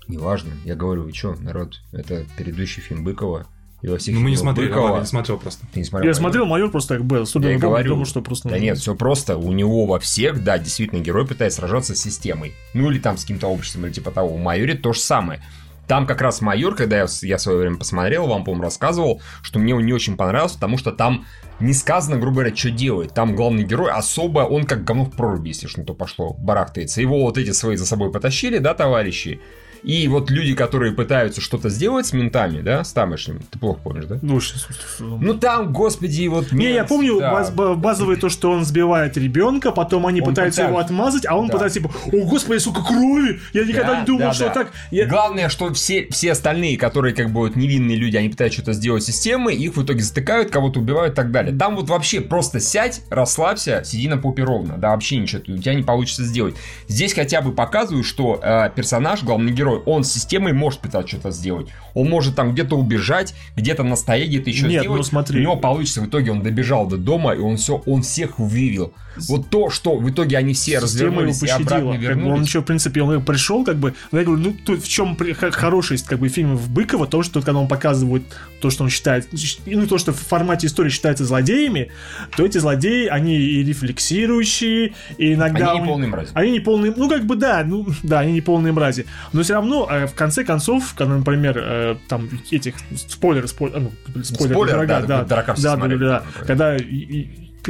Неважно. 0.08 0.52
Я 0.66 0.76
говорю, 0.76 1.04
вы 1.04 1.14
что, 1.14 1.36
народ, 1.36 1.76
это 1.92 2.26
предыдущий 2.38 2.82
фильм 2.82 3.04
Быкова. 3.04 3.48
И 3.82 3.88
во 3.90 3.98
всех 3.98 4.16
Ну, 4.16 4.22
мы 4.22 4.30
не 4.30 4.38
смотрели, 4.38 4.70
Быкова... 4.70 4.88
Ваня 4.90 5.02
не 5.02 5.08
смотрел 5.08 5.38
просто. 5.38 5.66
Ты 5.74 5.80
не 5.80 5.86
смотрел 5.86 6.06
Я 6.06 6.08
«Майор»? 6.12 6.16
смотрел 6.16 6.46
майор 6.46 6.72
просто 6.72 6.98
как 6.98 7.06
бы, 7.06 7.26
Я 7.36 7.54
и 7.54 7.58
говорю. 7.58 7.90
потому 7.90 8.06
что 8.06 8.22
просто... 8.22 8.48
Да 8.48 8.58
нет, 8.58 8.78
все 8.78 8.96
просто. 8.96 9.38
У 9.38 9.52
него 9.52 9.86
во 9.86 10.00
всех, 10.00 10.42
да, 10.42 10.58
действительно, 10.58 11.00
герой 11.00 11.28
пытается 11.28 11.60
сражаться 11.60 11.94
с 11.94 12.00
системой. 12.00 12.54
Ну 12.74 12.90
или 12.90 13.00
там 13.00 13.18
с 13.18 13.22
каким-то 13.24 13.48
обществом, 13.48 13.86
или 13.86 13.92
типа 13.92 14.12
того. 14.12 14.30
В 14.30 14.40
майоре 14.40 14.76
то 14.76 14.94
же 14.94 15.00
самое. 15.02 15.42
Там 15.88 16.08
как 16.08 16.22
раз 16.22 16.42
майор, 16.42 16.76
когда 16.76 16.98
я, 16.98 17.08
я 17.22 17.38
в 17.38 17.42
свое 17.42 17.60
время 17.60 17.78
посмотрел, 17.78 18.28
вам, 18.28 18.44
по-моему, 18.44 18.64
рассказывал, 18.64 19.22
что 19.42 19.60
мне 19.60 19.76
он 19.76 19.86
не 19.86 19.94
очень 19.94 20.16
понравился, 20.16 20.56
потому 20.56 20.78
что 20.78 20.92
там 20.92 21.26
не 21.60 21.74
сказано, 21.74 22.18
грубо 22.18 22.38
говоря, 22.38 22.56
что 22.56 22.70
делает. 22.72 23.14
Там 23.14 23.36
главный 23.36 23.64
герой 23.64 23.92
особо, 23.92 24.40
он 24.42 24.66
как 24.66 24.84
говно 24.84 25.06
в 25.06 25.12
проруби, 25.12 25.50
если 25.50 25.68
что 25.68 25.84
то 25.84 25.94
пошло, 25.94 26.34
барахтается. 26.34 27.02
Его 27.02 27.22
вот 27.22 27.38
эти 27.38 27.52
свои 27.52 27.76
за 27.76 27.86
собой 27.86 28.12
потащили, 28.12 28.58
да, 28.58 28.74
товарищи. 28.74 29.42
И 29.84 30.08
вот 30.08 30.32
люди, 30.32 30.56
которые 30.56 30.94
пытаются 30.94 31.42
что-то 31.42 31.70
сделать 31.70 32.06
с 32.06 32.14
ментами, 32.14 32.62
да, 32.62 32.84
с 32.86 32.94
тамошними, 32.94 33.42
ты 33.52 33.60
плохо 33.60 33.80
помнишь, 33.84 34.06
да? 34.06 34.18
Ну, 34.22 34.40
щас- 34.40 34.66
Ну 35.00 35.34
там, 35.34 35.74
господи, 35.74 36.28
вот... 36.28 36.52
Не, 36.54 36.68
я 36.70 36.74
мент, 36.78 36.88
помню 36.88 37.20
да. 37.20 37.34
баз- 37.34 37.52
ба- 37.52 37.76
базовое 37.76 38.16
то, 38.16 38.30
что 38.30 38.52
он 38.52 38.64
сбивает 38.64 39.18
ребенка, 39.18 39.72
потом 39.72 40.08
они 40.08 40.22
Он 40.22 40.28
пытаются 40.30 40.62
его 40.62 40.72
пытается. 40.72 40.94
отмазать, 40.94 41.26
а 41.28 41.36
он 41.36 41.48
Да. 41.48 41.54
пытается 41.54 41.80
типа, 41.80 41.92
о 42.14 42.26
господи, 42.26 42.60
сука, 42.60 42.82
крови! 42.82 43.40
Я 43.52 43.66
никогда 43.66 43.94
Да, 43.96 44.00
не 44.00 44.06
думал, 44.06 44.20
да, 44.22 44.34
что 44.34 44.46
да. 44.46 44.54
так. 44.54 44.72
Я- 44.92 45.06
Главное, 45.06 45.50
что 45.50 45.74
все, 45.74 46.08
все 46.12 46.32
остальные, 46.32 46.78
которые 46.78 47.14
как 47.14 47.32
бы 47.32 47.42
вот 47.42 47.56
невинные 47.58 47.98
люди, 47.98 48.16
они 48.16 48.30
пытаются 48.30 48.62
что-то 48.62 48.74
сделать 48.74 49.04
с 49.04 49.08
системой, 49.08 49.56
их 49.56 49.76
в 49.76 49.84
итоге 49.84 50.02
затыкают, 50.02 50.50
кого-то 50.50 50.80
убивают 50.80 51.14
и 51.14 51.16
так 51.16 51.32
далее. 51.32 51.54
Там 51.58 51.76
вот 51.76 51.90
вообще 51.90 52.22
просто 52.22 52.60
сядь, 52.62 53.02
расслабься, 53.10 53.82
сиди 53.84 54.08
на 54.08 54.18
попе 54.18 54.44
ровно. 54.44 54.78
Да, 54.78 54.92
вообще 54.92 55.18
ничего 55.18 55.42
у 55.46 55.58
тебя 55.58 55.74
не 55.74 55.84
получится 55.84 56.24
сделать. 56.24 56.56
Здесь 56.88 57.14
хотя 57.14 57.42
бы 57.42 57.52
показывают, 57.52 58.06
что 58.06 58.40
э, 58.42 58.70
персонаж, 58.76 59.24
главный 59.24 59.52
герой, 59.52 59.73
он 59.80 60.04
с 60.04 60.12
системой 60.12 60.54
может 60.54 60.80
пытаться 60.80 61.08
что-то 61.08 61.32
сделать. 61.32 61.68
Он 61.94 62.10
может 62.10 62.36
там 62.36 62.54
где-то 62.54 62.76
убежать, 62.76 63.34
где-то 63.56 63.84
на 63.84 63.96
столе, 63.96 64.26
где-то 64.28 64.50
еще 64.50 64.68
Нет, 64.68 64.82
сделать. 64.82 64.98
ну 64.98 65.04
смотри. 65.04 65.40
У 65.40 65.44
него 65.44 65.56
получится. 65.58 66.02
В 66.02 66.08
итоге 66.08 66.32
он 66.32 66.42
добежал 66.42 66.88
до 66.88 66.98
дома, 66.98 67.34
и 67.34 67.40
он 67.40 67.58
все, 67.58 67.82
он 67.86 68.02
всех 68.02 68.40
вывел. 68.40 68.94
Вот 69.30 69.50
то, 69.50 69.70
что 69.70 69.98
в 69.98 70.10
итоге 70.10 70.38
они 70.38 70.54
все 70.54 70.82
Система 70.82 71.22
его 71.22 71.22
развернулись 71.22 71.44
и 71.44 71.48
обратно 71.48 71.66
пощадила. 71.66 71.92
Как 71.92 72.00
бы 72.02 72.12
он 72.12 72.20
вернулись. 72.26 72.48
еще, 72.48 72.62
в 72.62 72.64
принципе, 72.64 73.02
он 73.04 73.24
пришел, 73.24 73.64
как 73.64 73.78
бы. 73.78 73.94
но 74.12 74.20
Я 74.20 74.26
говорю, 74.26 74.42
ну 74.42 74.56
тут 74.66 74.84
в 74.84 74.88
чем 74.90 75.16
хорошесть 75.52 76.06
как 76.08 76.20
бы 76.20 76.30
фильмов 76.30 76.68
Быкова, 76.70 77.06
то, 77.06 77.22
что 77.22 77.42
когда 77.42 77.60
он 77.60 77.68
показывает 77.68 78.24
то, 78.60 78.70
что 78.72 78.84
он 78.86 78.90
считает, 78.90 79.28
ну 79.66 79.86
то, 79.86 79.98
что 79.98 80.14
в 80.14 80.18
формате 80.20 80.68
истории 80.68 80.90
считается 80.90 81.26
злодеями, 81.26 81.92
то 82.36 82.46
эти 82.46 82.58
злодеи, 82.58 83.06
они 83.08 83.36
и 83.36 83.64
рефлексирующие, 83.64 84.94
и 85.18 85.34
иногда... 85.34 85.72
Они 85.72 85.80
не 85.80 85.86
у- 85.86 85.88
полные 85.90 86.10
мрази. 86.10 86.30
Они 86.34 86.52
не 86.52 86.60
полные, 86.60 86.94
ну 86.96 87.10
как 87.10 87.26
бы 87.26 87.36
да, 87.36 87.64
ну 87.66 87.86
да, 88.04 88.20
они 88.22 88.34
не 88.34 88.42
полные 88.42 88.74
мрази. 88.74 89.06
Но 89.32 89.44
все 89.44 89.54
равно, 89.54 89.63
э, 89.90 90.08
в 90.08 90.14
конце 90.14 90.44
концов, 90.44 90.94
когда, 90.98 91.18
например, 91.18 91.58
э, 91.58 91.96
там 92.08 92.30
этих 92.52 92.76
спойлеры, 92.96 93.48
спойлер, 93.48 93.80
ну, 93.80 93.92
спойлер, 94.24 94.54
Спойлер, 94.54 94.74
дорога, 94.74 94.88
да, 94.88 95.02
да, 95.02 95.24
да, 95.24 95.56
да, 95.56 95.78
да, 95.78 95.98
да. 95.98 96.24
когда 96.46 96.78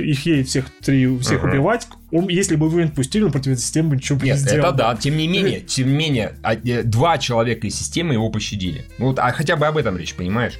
их 0.02 0.26
едет 0.26 0.48
всех 0.48 0.66
три, 0.82 1.18
всех 1.20 1.44
Ага. 1.44 1.52
убивать, 1.52 1.88
он, 2.12 2.28
если 2.28 2.56
бы 2.56 2.68
его 2.68 2.80
не 2.80 2.86
отпустили, 2.86 3.24
он 3.24 3.32
против 3.32 3.60
системы 3.60 3.92
бы 3.92 3.96
ничего 3.98 4.20
бы 4.20 4.26
Нет, 4.26 4.36
не 4.38 4.42
сделал. 4.42 4.70
это 4.70 4.78
да, 4.78 4.96
тем 4.96 5.18
не 5.18 5.28
менее, 5.28 5.62
тем 5.62 5.90
не 5.90 5.94
менее, 5.94 6.34
а, 6.42 6.56
э, 6.56 6.84
два 6.84 7.18
человека 7.18 7.68
из 7.68 7.76
системы 7.76 8.14
его 8.14 8.30
пощадили. 8.30 8.86
Ну 8.98 9.08
Вот, 9.08 9.20
а 9.20 9.32
хотя 9.32 9.56
бы 9.56 9.68
об 9.68 9.78
этом 9.78 9.98
речь, 9.98 10.16
понимаешь? 10.16 10.60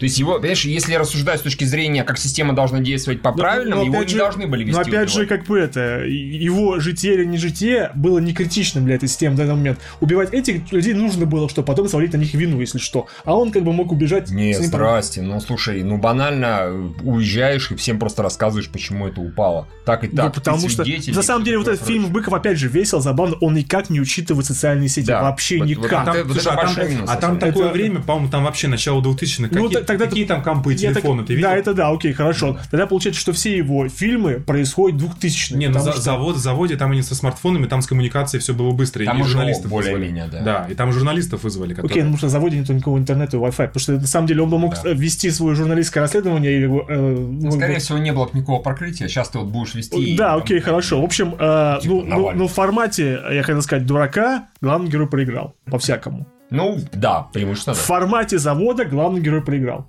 То 0.00 0.04
есть 0.04 0.18
его, 0.18 0.34
понимаешь, 0.38 0.64
если 0.64 0.94
рассуждать 0.94 1.40
с 1.40 1.42
точки 1.42 1.64
зрения, 1.64 2.02
как 2.04 2.18
система 2.18 2.54
должна 2.54 2.80
действовать 2.80 3.20
по 3.22 3.30
Но- 3.30 3.36
правильному, 3.36 3.82
но 3.82 3.86
его 3.86 3.94
опять 3.98 4.08
не 4.08 4.12
же- 4.14 4.18
должны 4.18 4.46
были 4.46 4.64
вести 4.64 4.74
Но 4.76 4.80
опять 4.80 5.10
же, 5.10 5.20
убивать. 5.20 5.28
как 5.40 5.46
бы 5.46 5.58
это, 5.58 6.04
его 6.06 6.80
житие 6.80 7.14
или 7.14 7.24
не 7.26 7.36
житие 7.36 7.90
было 7.94 8.18
не 8.18 8.32
критичным 8.32 8.86
для 8.86 8.94
этой 8.96 9.08
системы 9.08 9.34
в 9.34 9.38
данный 9.38 9.54
момент. 9.54 9.78
Убивать 10.00 10.32
этих 10.32 10.72
людей 10.72 10.94
нужно 10.94 11.26
было, 11.26 11.48
чтобы 11.48 11.66
потом 11.66 11.86
свалить 11.88 12.12
на 12.14 12.16
них 12.16 12.32
вину, 12.34 12.60
если 12.60 12.78
что. 12.78 13.06
А 13.24 13.36
он 13.36 13.52
как 13.52 13.62
бы 13.62 13.72
мог 13.72 13.92
убежать. 13.92 14.30
Ним- 14.30 14.54
здрасте, 14.54 15.22
ну 15.22 15.38
слушай, 15.40 15.82
ну 15.82 15.98
банально 15.98 16.60
э, 16.62 16.88
уезжаешь 17.02 17.70
и 17.70 17.76
всем 17.76 17.98
просто 17.98 18.22
рассказываешь, 18.22 18.68
почему 18.70 19.06
это 19.06 19.20
упало. 19.20 19.68
Так 19.84 20.04
и 20.04 20.08
Ну, 20.08 20.16
так. 20.16 20.34
потому 20.34 20.62
ты 20.62 20.68
что, 20.70 20.84
на 21.14 21.22
самом 21.22 21.44
деле, 21.44 21.58
вот 21.58 21.68
этот 21.68 21.86
фильм. 21.86 22.06
Быков, 22.10 22.32
опять 22.34 22.58
же, 22.58 22.68
весел, 22.68 23.00
забавно, 23.00 23.36
он 23.42 23.54
никак 23.54 23.90
не 23.90 24.00
учитывает 24.00 24.46
социальные 24.46 24.88
сети, 24.88 25.08
Да, 25.08 25.22
вообще 25.22 25.58
вот- 25.58 25.68
вот 25.68 25.84
никак. 25.84 26.02
это- 26.08 26.12
Там, 26.18 26.28
вот 26.28 26.32
слушай, 26.40 26.52
а 26.56 26.56
там, 26.56 27.04
а 27.06 27.16
там 27.16 27.38
такое 27.38 27.64
Это- 27.66 27.72
время, 27.74 28.00
по-моему, 28.00 28.30
там 28.30 28.44
вообще 28.44 28.68
начало 28.68 29.02
2000-х. 29.02 29.54
Ну, 29.54 29.64
какие, 29.64 29.78
т- 29.80 29.84
тогда- 29.98 30.06
какие 30.06 30.24
там 30.24 30.42
компы 30.42 30.72
так- 30.72 30.80
телефоны, 30.80 31.24
ты 31.24 31.34
видел? 31.34 31.48
Да, 31.48 31.56
это 31.56 31.74
да, 31.74 31.88
окей, 31.90 32.12
хорошо. 32.12 32.58
Тогда 32.70 32.86
получается, 32.86 33.20
что 33.20 33.32
все 33.32 33.56
его 33.56 33.88
фильмы 33.88 34.34
происходят 34.40 34.98
2000 34.98 35.54
Не, 35.54 35.68
ну 35.68 35.78
за, 35.80 35.92
что- 35.92 36.00
завод, 36.00 36.36
заводе 36.36 36.76
там 36.76 36.92
они 36.92 37.02
со 37.02 37.14
смартфонами, 37.14 37.66
там 37.66 37.82
с 37.82 37.86
коммуникацией 37.86 38.40
все 38.40 38.54
было 38.54 38.70
быстро. 38.72 39.04
Там 39.04 39.20
и 39.20 39.24
журналистов 39.24 39.70
более-менее, 39.70 40.24
вызвали. 40.24 40.44
да. 40.44 40.62
Да, 40.64 40.66
и 40.70 40.74
там 40.74 40.92
журналистов 40.92 41.42
вызвали, 41.44 41.74
которые... 41.74 41.90
Окей, 41.90 42.02
ну 42.02 42.08
потому 42.10 42.18
что 42.18 42.26
на 42.26 42.30
заводе 42.30 42.58
нет 42.58 42.68
никакого 42.68 42.98
интернета 42.98 43.36
и 43.36 43.40
Wi-Fi. 43.40 43.50
Потому 43.68 43.80
что 43.80 43.92
на 43.92 44.06
самом 44.06 44.26
деле 44.26 44.42
он 44.42 44.50
бы 44.50 44.58
мог 44.58 44.74
Да. 44.82 44.90
вести 44.90 45.30
свое 45.30 45.54
журналистское 45.54 46.02
расследование 46.02 46.52
или. 46.56 46.66
э, 46.66 46.96
Ну, 47.00 47.40
ну, 47.42 47.50
скорее 47.52 47.78
всего, 47.78 47.98
не 47.98 48.12
было 48.12 48.26
бы 48.26 48.30
никакого 48.38 48.60
прокрытия. 48.60 49.08
Сейчас 49.08 49.28
ты 49.28 49.38
вот 49.38 49.48
будешь 49.48 49.74
вести. 49.74 49.96
и 49.98 50.16
Да, 50.16 50.30
там- 50.34 50.42
окей, 50.42 50.60
хорошо. 50.60 51.00
В 51.00 51.04
общем, 51.04 51.34
э, 51.38 51.78
Типа 51.82 51.94
ну, 51.94 52.02
ну, 52.04 52.30
ну, 52.34 52.48
в 52.48 52.52
формате, 52.52 53.18
я 53.32 53.42
хотел 53.42 53.62
сказать, 53.62 53.86
дурака, 53.86 54.48
главный 54.60 54.90
герой 54.90 55.08
проиграл. 55.08 55.54
По-всякому. 55.70 56.26
Ну, 56.50 56.78
да, 56.92 57.28
преимущественно, 57.32 57.74
В 57.74 57.78
да. 57.78 57.84
формате 57.84 58.38
завода 58.38 58.84
главный 58.84 59.20
герой 59.20 59.42
проиграл. 59.42 59.86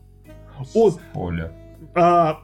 Он, 0.74 0.98
Поле. 1.14 1.52
а, 1.96 2.40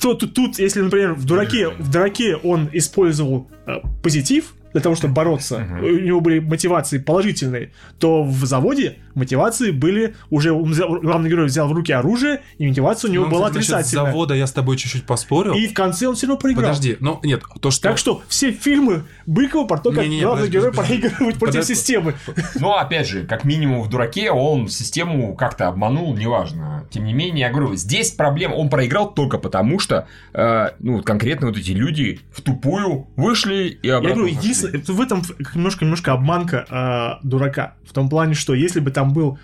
тут, 0.00 0.34
тут, 0.34 0.58
если, 0.58 0.80
например, 0.80 1.14
в 1.14 1.24
дураке, 1.26 1.68
в 1.68 1.90
дураке 1.90 2.36
он 2.36 2.68
использовал 2.72 3.48
а, 3.66 3.80
позитив 4.02 4.54
для 4.72 4.80
того, 4.80 4.94
чтобы 4.94 5.14
бороться, 5.14 5.66
у 5.80 5.86
него 5.86 6.20
были 6.20 6.38
мотивации 6.40 6.98
положительные, 6.98 7.72
то 7.98 8.22
в 8.22 8.44
заводе 8.44 8.98
мотивации 9.18 9.70
были 9.70 10.14
уже 10.30 10.52
он 10.52 10.70
взял- 10.70 11.00
главный 11.00 11.28
герой 11.30 11.46
взял 11.46 11.68
в 11.68 11.72
руки 11.72 11.92
оружие, 11.92 12.40
и 12.58 12.66
мотивация 12.66 13.10
у 13.10 13.12
него 13.12 13.24
Ну, 13.26 13.30
была 13.30 13.46
кстати, 13.48 13.56
насчет 13.58 13.74
отрицательная. 13.74 14.06
завода 14.12 14.34
я 14.34 14.46
с 14.46 14.52
тобой 14.52 14.76
чуть-чуть 14.76 15.04
поспорил. 15.04 15.52
И 15.54 15.66
в 15.68 15.74
конце 15.74 16.06
он 16.06 16.14
все 16.14 16.26
равно 16.26 16.40
проиграл. 16.40 16.64
Подожди, 16.66 16.96
ну 17.00 17.20
нет, 17.22 17.42
то, 17.60 17.70
что... 17.70 17.82
Так 17.88 17.98
что 17.98 18.22
все 18.28 18.52
фильмы 18.52 19.04
Быкова 19.26 19.66
про 19.66 19.78
то, 19.78 19.90
как 19.90 20.04
Не-не-не, 20.04 20.22
главный 20.22 20.46
подожди, 20.46 20.58
герой 20.58 20.70
подожди. 20.72 20.98
проигрывает 21.00 21.38
против 21.38 21.52
Подожди. 21.54 21.74
системы. 21.74 22.14
Но, 22.60 22.78
опять 22.78 23.06
же, 23.08 23.24
как 23.26 23.44
минимум 23.44 23.82
в 23.82 23.88
дураке 23.90 24.30
он 24.30 24.68
систему 24.68 25.34
как-то 25.34 25.68
обманул, 25.68 26.14
неважно. 26.16 26.86
Тем 26.90 27.04
не 27.04 27.12
менее, 27.12 27.46
я 27.46 27.50
говорю, 27.50 27.74
здесь 27.74 28.10
проблема, 28.12 28.54
он 28.54 28.70
проиграл 28.70 29.12
только 29.12 29.38
потому, 29.38 29.78
что, 29.78 30.06
э, 30.32 30.68
ну, 30.78 31.02
конкретно 31.02 31.48
вот 31.48 31.56
эти 31.58 31.72
люди 31.72 32.20
в 32.32 32.40
тупую 32.42 33.08
вышли 33.16 33.78
и 33.82 33.86
Я 33.86 33.96
обратно 33.96 34.16
говорю, 34.22 34.34
зашли. 34.34 34.48
единственное, 34.50 34.82
в 34.86 35.00
этом 35.00 35.22
немножко, 35.54 35.84
немножко 35.84 36.12
обманка 36.12 36.66
а, 36.70 37.18
дурака. 37.22 37.74
В 37.86 37.92
том 37.92 38.08
плане, 38.08 38.34
что 38.34 38.54
если 38.54 38.80
бы 38.80 38.90
там 38.90 39.07
был 39.12 39.38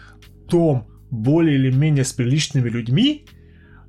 Том 0.48 0.86
более 1.10 1.56
или 1.56 1.70
менее 1.70 2.04
с 2.04 2.12
приличными 2.12 2.68
людьми, 2.68 3.24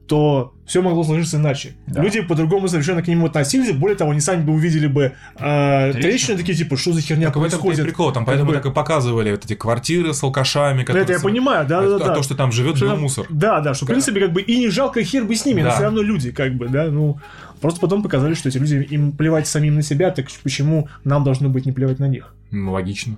то 0.07 0.53
все 0.68 0.84
могло 0.84 1.03
сложиться 1.03 1.38
иначе. 1.38 1.76
Да. 1.88 2.03
Люди 2.03 2.22
по-другому 2.22 2.68
совершенно 2.68 3.02
к 3.02 3.07
нему 3.07 3.26
относились. 3.26 3.72
Более 3.76 3.97
того, 3.97 4.11
они 4.11 4.19
сами 4.22 4.43
бы 4.43 4.53
увидели 4.53 4.85
бы 4.85 5.14
э, 5.39 5.91
Трещины. 5.93 6.02
трещины 6.11 6.38
такие, 6.38 6.56
типа, 6.56 6.77
что 6.77 6.93
за 6.93 7.02
херня 7.02 7.26
Так 7.31 7.34
происходит. 7.39 7.84
прикол, 7.85 8.11
там 8.11 8.23
Как 8.23 8.27
поэтому 8.34 8.52
бы- 8.52 8.56
так 8.56 8.68
и 8.68 8.72
показывали 8.72 9.31
вот 9.31 9.43
эти 9.45 9.56
квартиры 9.56 10.14
с 10.14 10.22
алкашами, 10.22 10.81
Ну, 10.81 10.85
которые... 10.85 11.03
это 11.06 11.14
я 11.14 11.19
понимаю, 11.19 11.65
да, 11.68 11.80
а, 11.80 11.89
да, 11.89 11.95
а 11.95 11.99
да. 12.10 12.14
то, 12.15 12.22
что 12.22 12.35
там 12.35 12.52
живет, 12.52 12.77
Что 12.77 12.89
там- 12.89 13.02
мусор. 13.02 13.26
Да, 13.31 13.61
да, 13.61 13.73
что, 13.73 13.85
в 13.85 13.88
принципе, 13.88 14.19
как 14.19 14.31
бы 14.34 14.41
и 14.43 14.60
не 14.60 14.69
жалко 14.69 15.03
хер 15.03 15.23
бы 15.26 15.35
с 15.35 15.43
ними, 15.43 15.61
но 15.61 15.69
Да. 15.69 15.73
все 15.73 15.84
равно 15.85 16.03
люди, 16.03 16.30
как 16.31 16.53
бы, 16.53 16.68
да, 16.68 16.85
ну, 16.91 17.18
просто 17.60 17.80
потом 17.80 18.03
показали, 18.03 18.35
что 18.35 18.49
эти 18.49 18.60
люди, 18.60 18.85
им 18.91 19.11
плевать 19.11 19.47
самим 19.47 19.73
на 19.73 19.81
себя, 19.81 20.11
так 20.11 20.27
почему 20.43 20.88
нам 21.03 21.23
должно 21.23 21.49
быть 21.49 21.65
не 21.65 21.72
плевать 21.72 21.97
на 21.97 22.07
них? 22.07 22.35
Ну, 22.52 22.73
логично. 22.73 23.18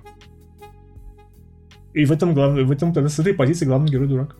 И 1.98 2.04
в 2.04 2.12
этом 2.12 2.32
главное, 2.32 2.64
в 2.64 2.70
этом 2.70 2.92
тогда 2.92 3.08
с 3.08 3.18
этой 3.18 3.34
позиции 3.34 3.66
главный 3.66 3.90
герой 3.90 4.06
дурак. 4.06 4.36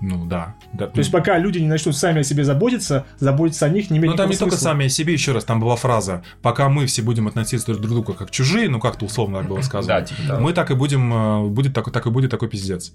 Ну 0.00 0.24
да. 0.26 0.54
да. 0.72 0.86
То 0.86 0.98
есть 0.98 1.10
пока 1.10 1.36
люди 1.36 1.58
не 1.58 1.66
начнут 1.66 1.96
сами 1.96 2.20
о 2.20 2.22
себе 2.22 2.44
заботиться, 2.44 3.04
заботиться 3.18 3.66
о 3.66 3.68
них 3.68 3.90
не 3.90 3.98
имеет 3.98 4.12
Ну 4.12 4.16
там 4.16 4.28
не 4.28 4.34
никакого 4.34 4.50
только 4.50 4.60
смысла. 4.60 4.70
сами 4.70 4.86
о 4.86 4.88
себе, 4.88 5.12
еще 5.14 5.32
раз, 5.32 5.44
там 5.44 5.58
была 5.58 5.74
фраза, 5.74 6.22
пока 6.40 6.68
мы 6.68 6.86
все 6.86 7.02
будем 7.02 7.26
относиться 7.26 7.66
друг 7.66 7.80
к 7.80 7.82
другу 7.82 8.14
как 8.14 8.30
чужие, 8.30 8.68
ну 8.68 8.78
как-то 8.78 9.06
условно 9.06 9.40
так 9.40 9.48
было 9.48 9.60
сказано, 9.62 10.02
типа 10.02 10.38
мы 10.38 10.52
так 10.52 10.70
и 10.70 10.74
будем, 10.74 11.12
э, 11.12 11.48
будет 11.48 11.74
такой, 11.74 11.92
так 11.92 12.06
и 12.06 12.10
будет 12.10 12.30
такой 12.30 12.48
пиздец. 12.48 12.92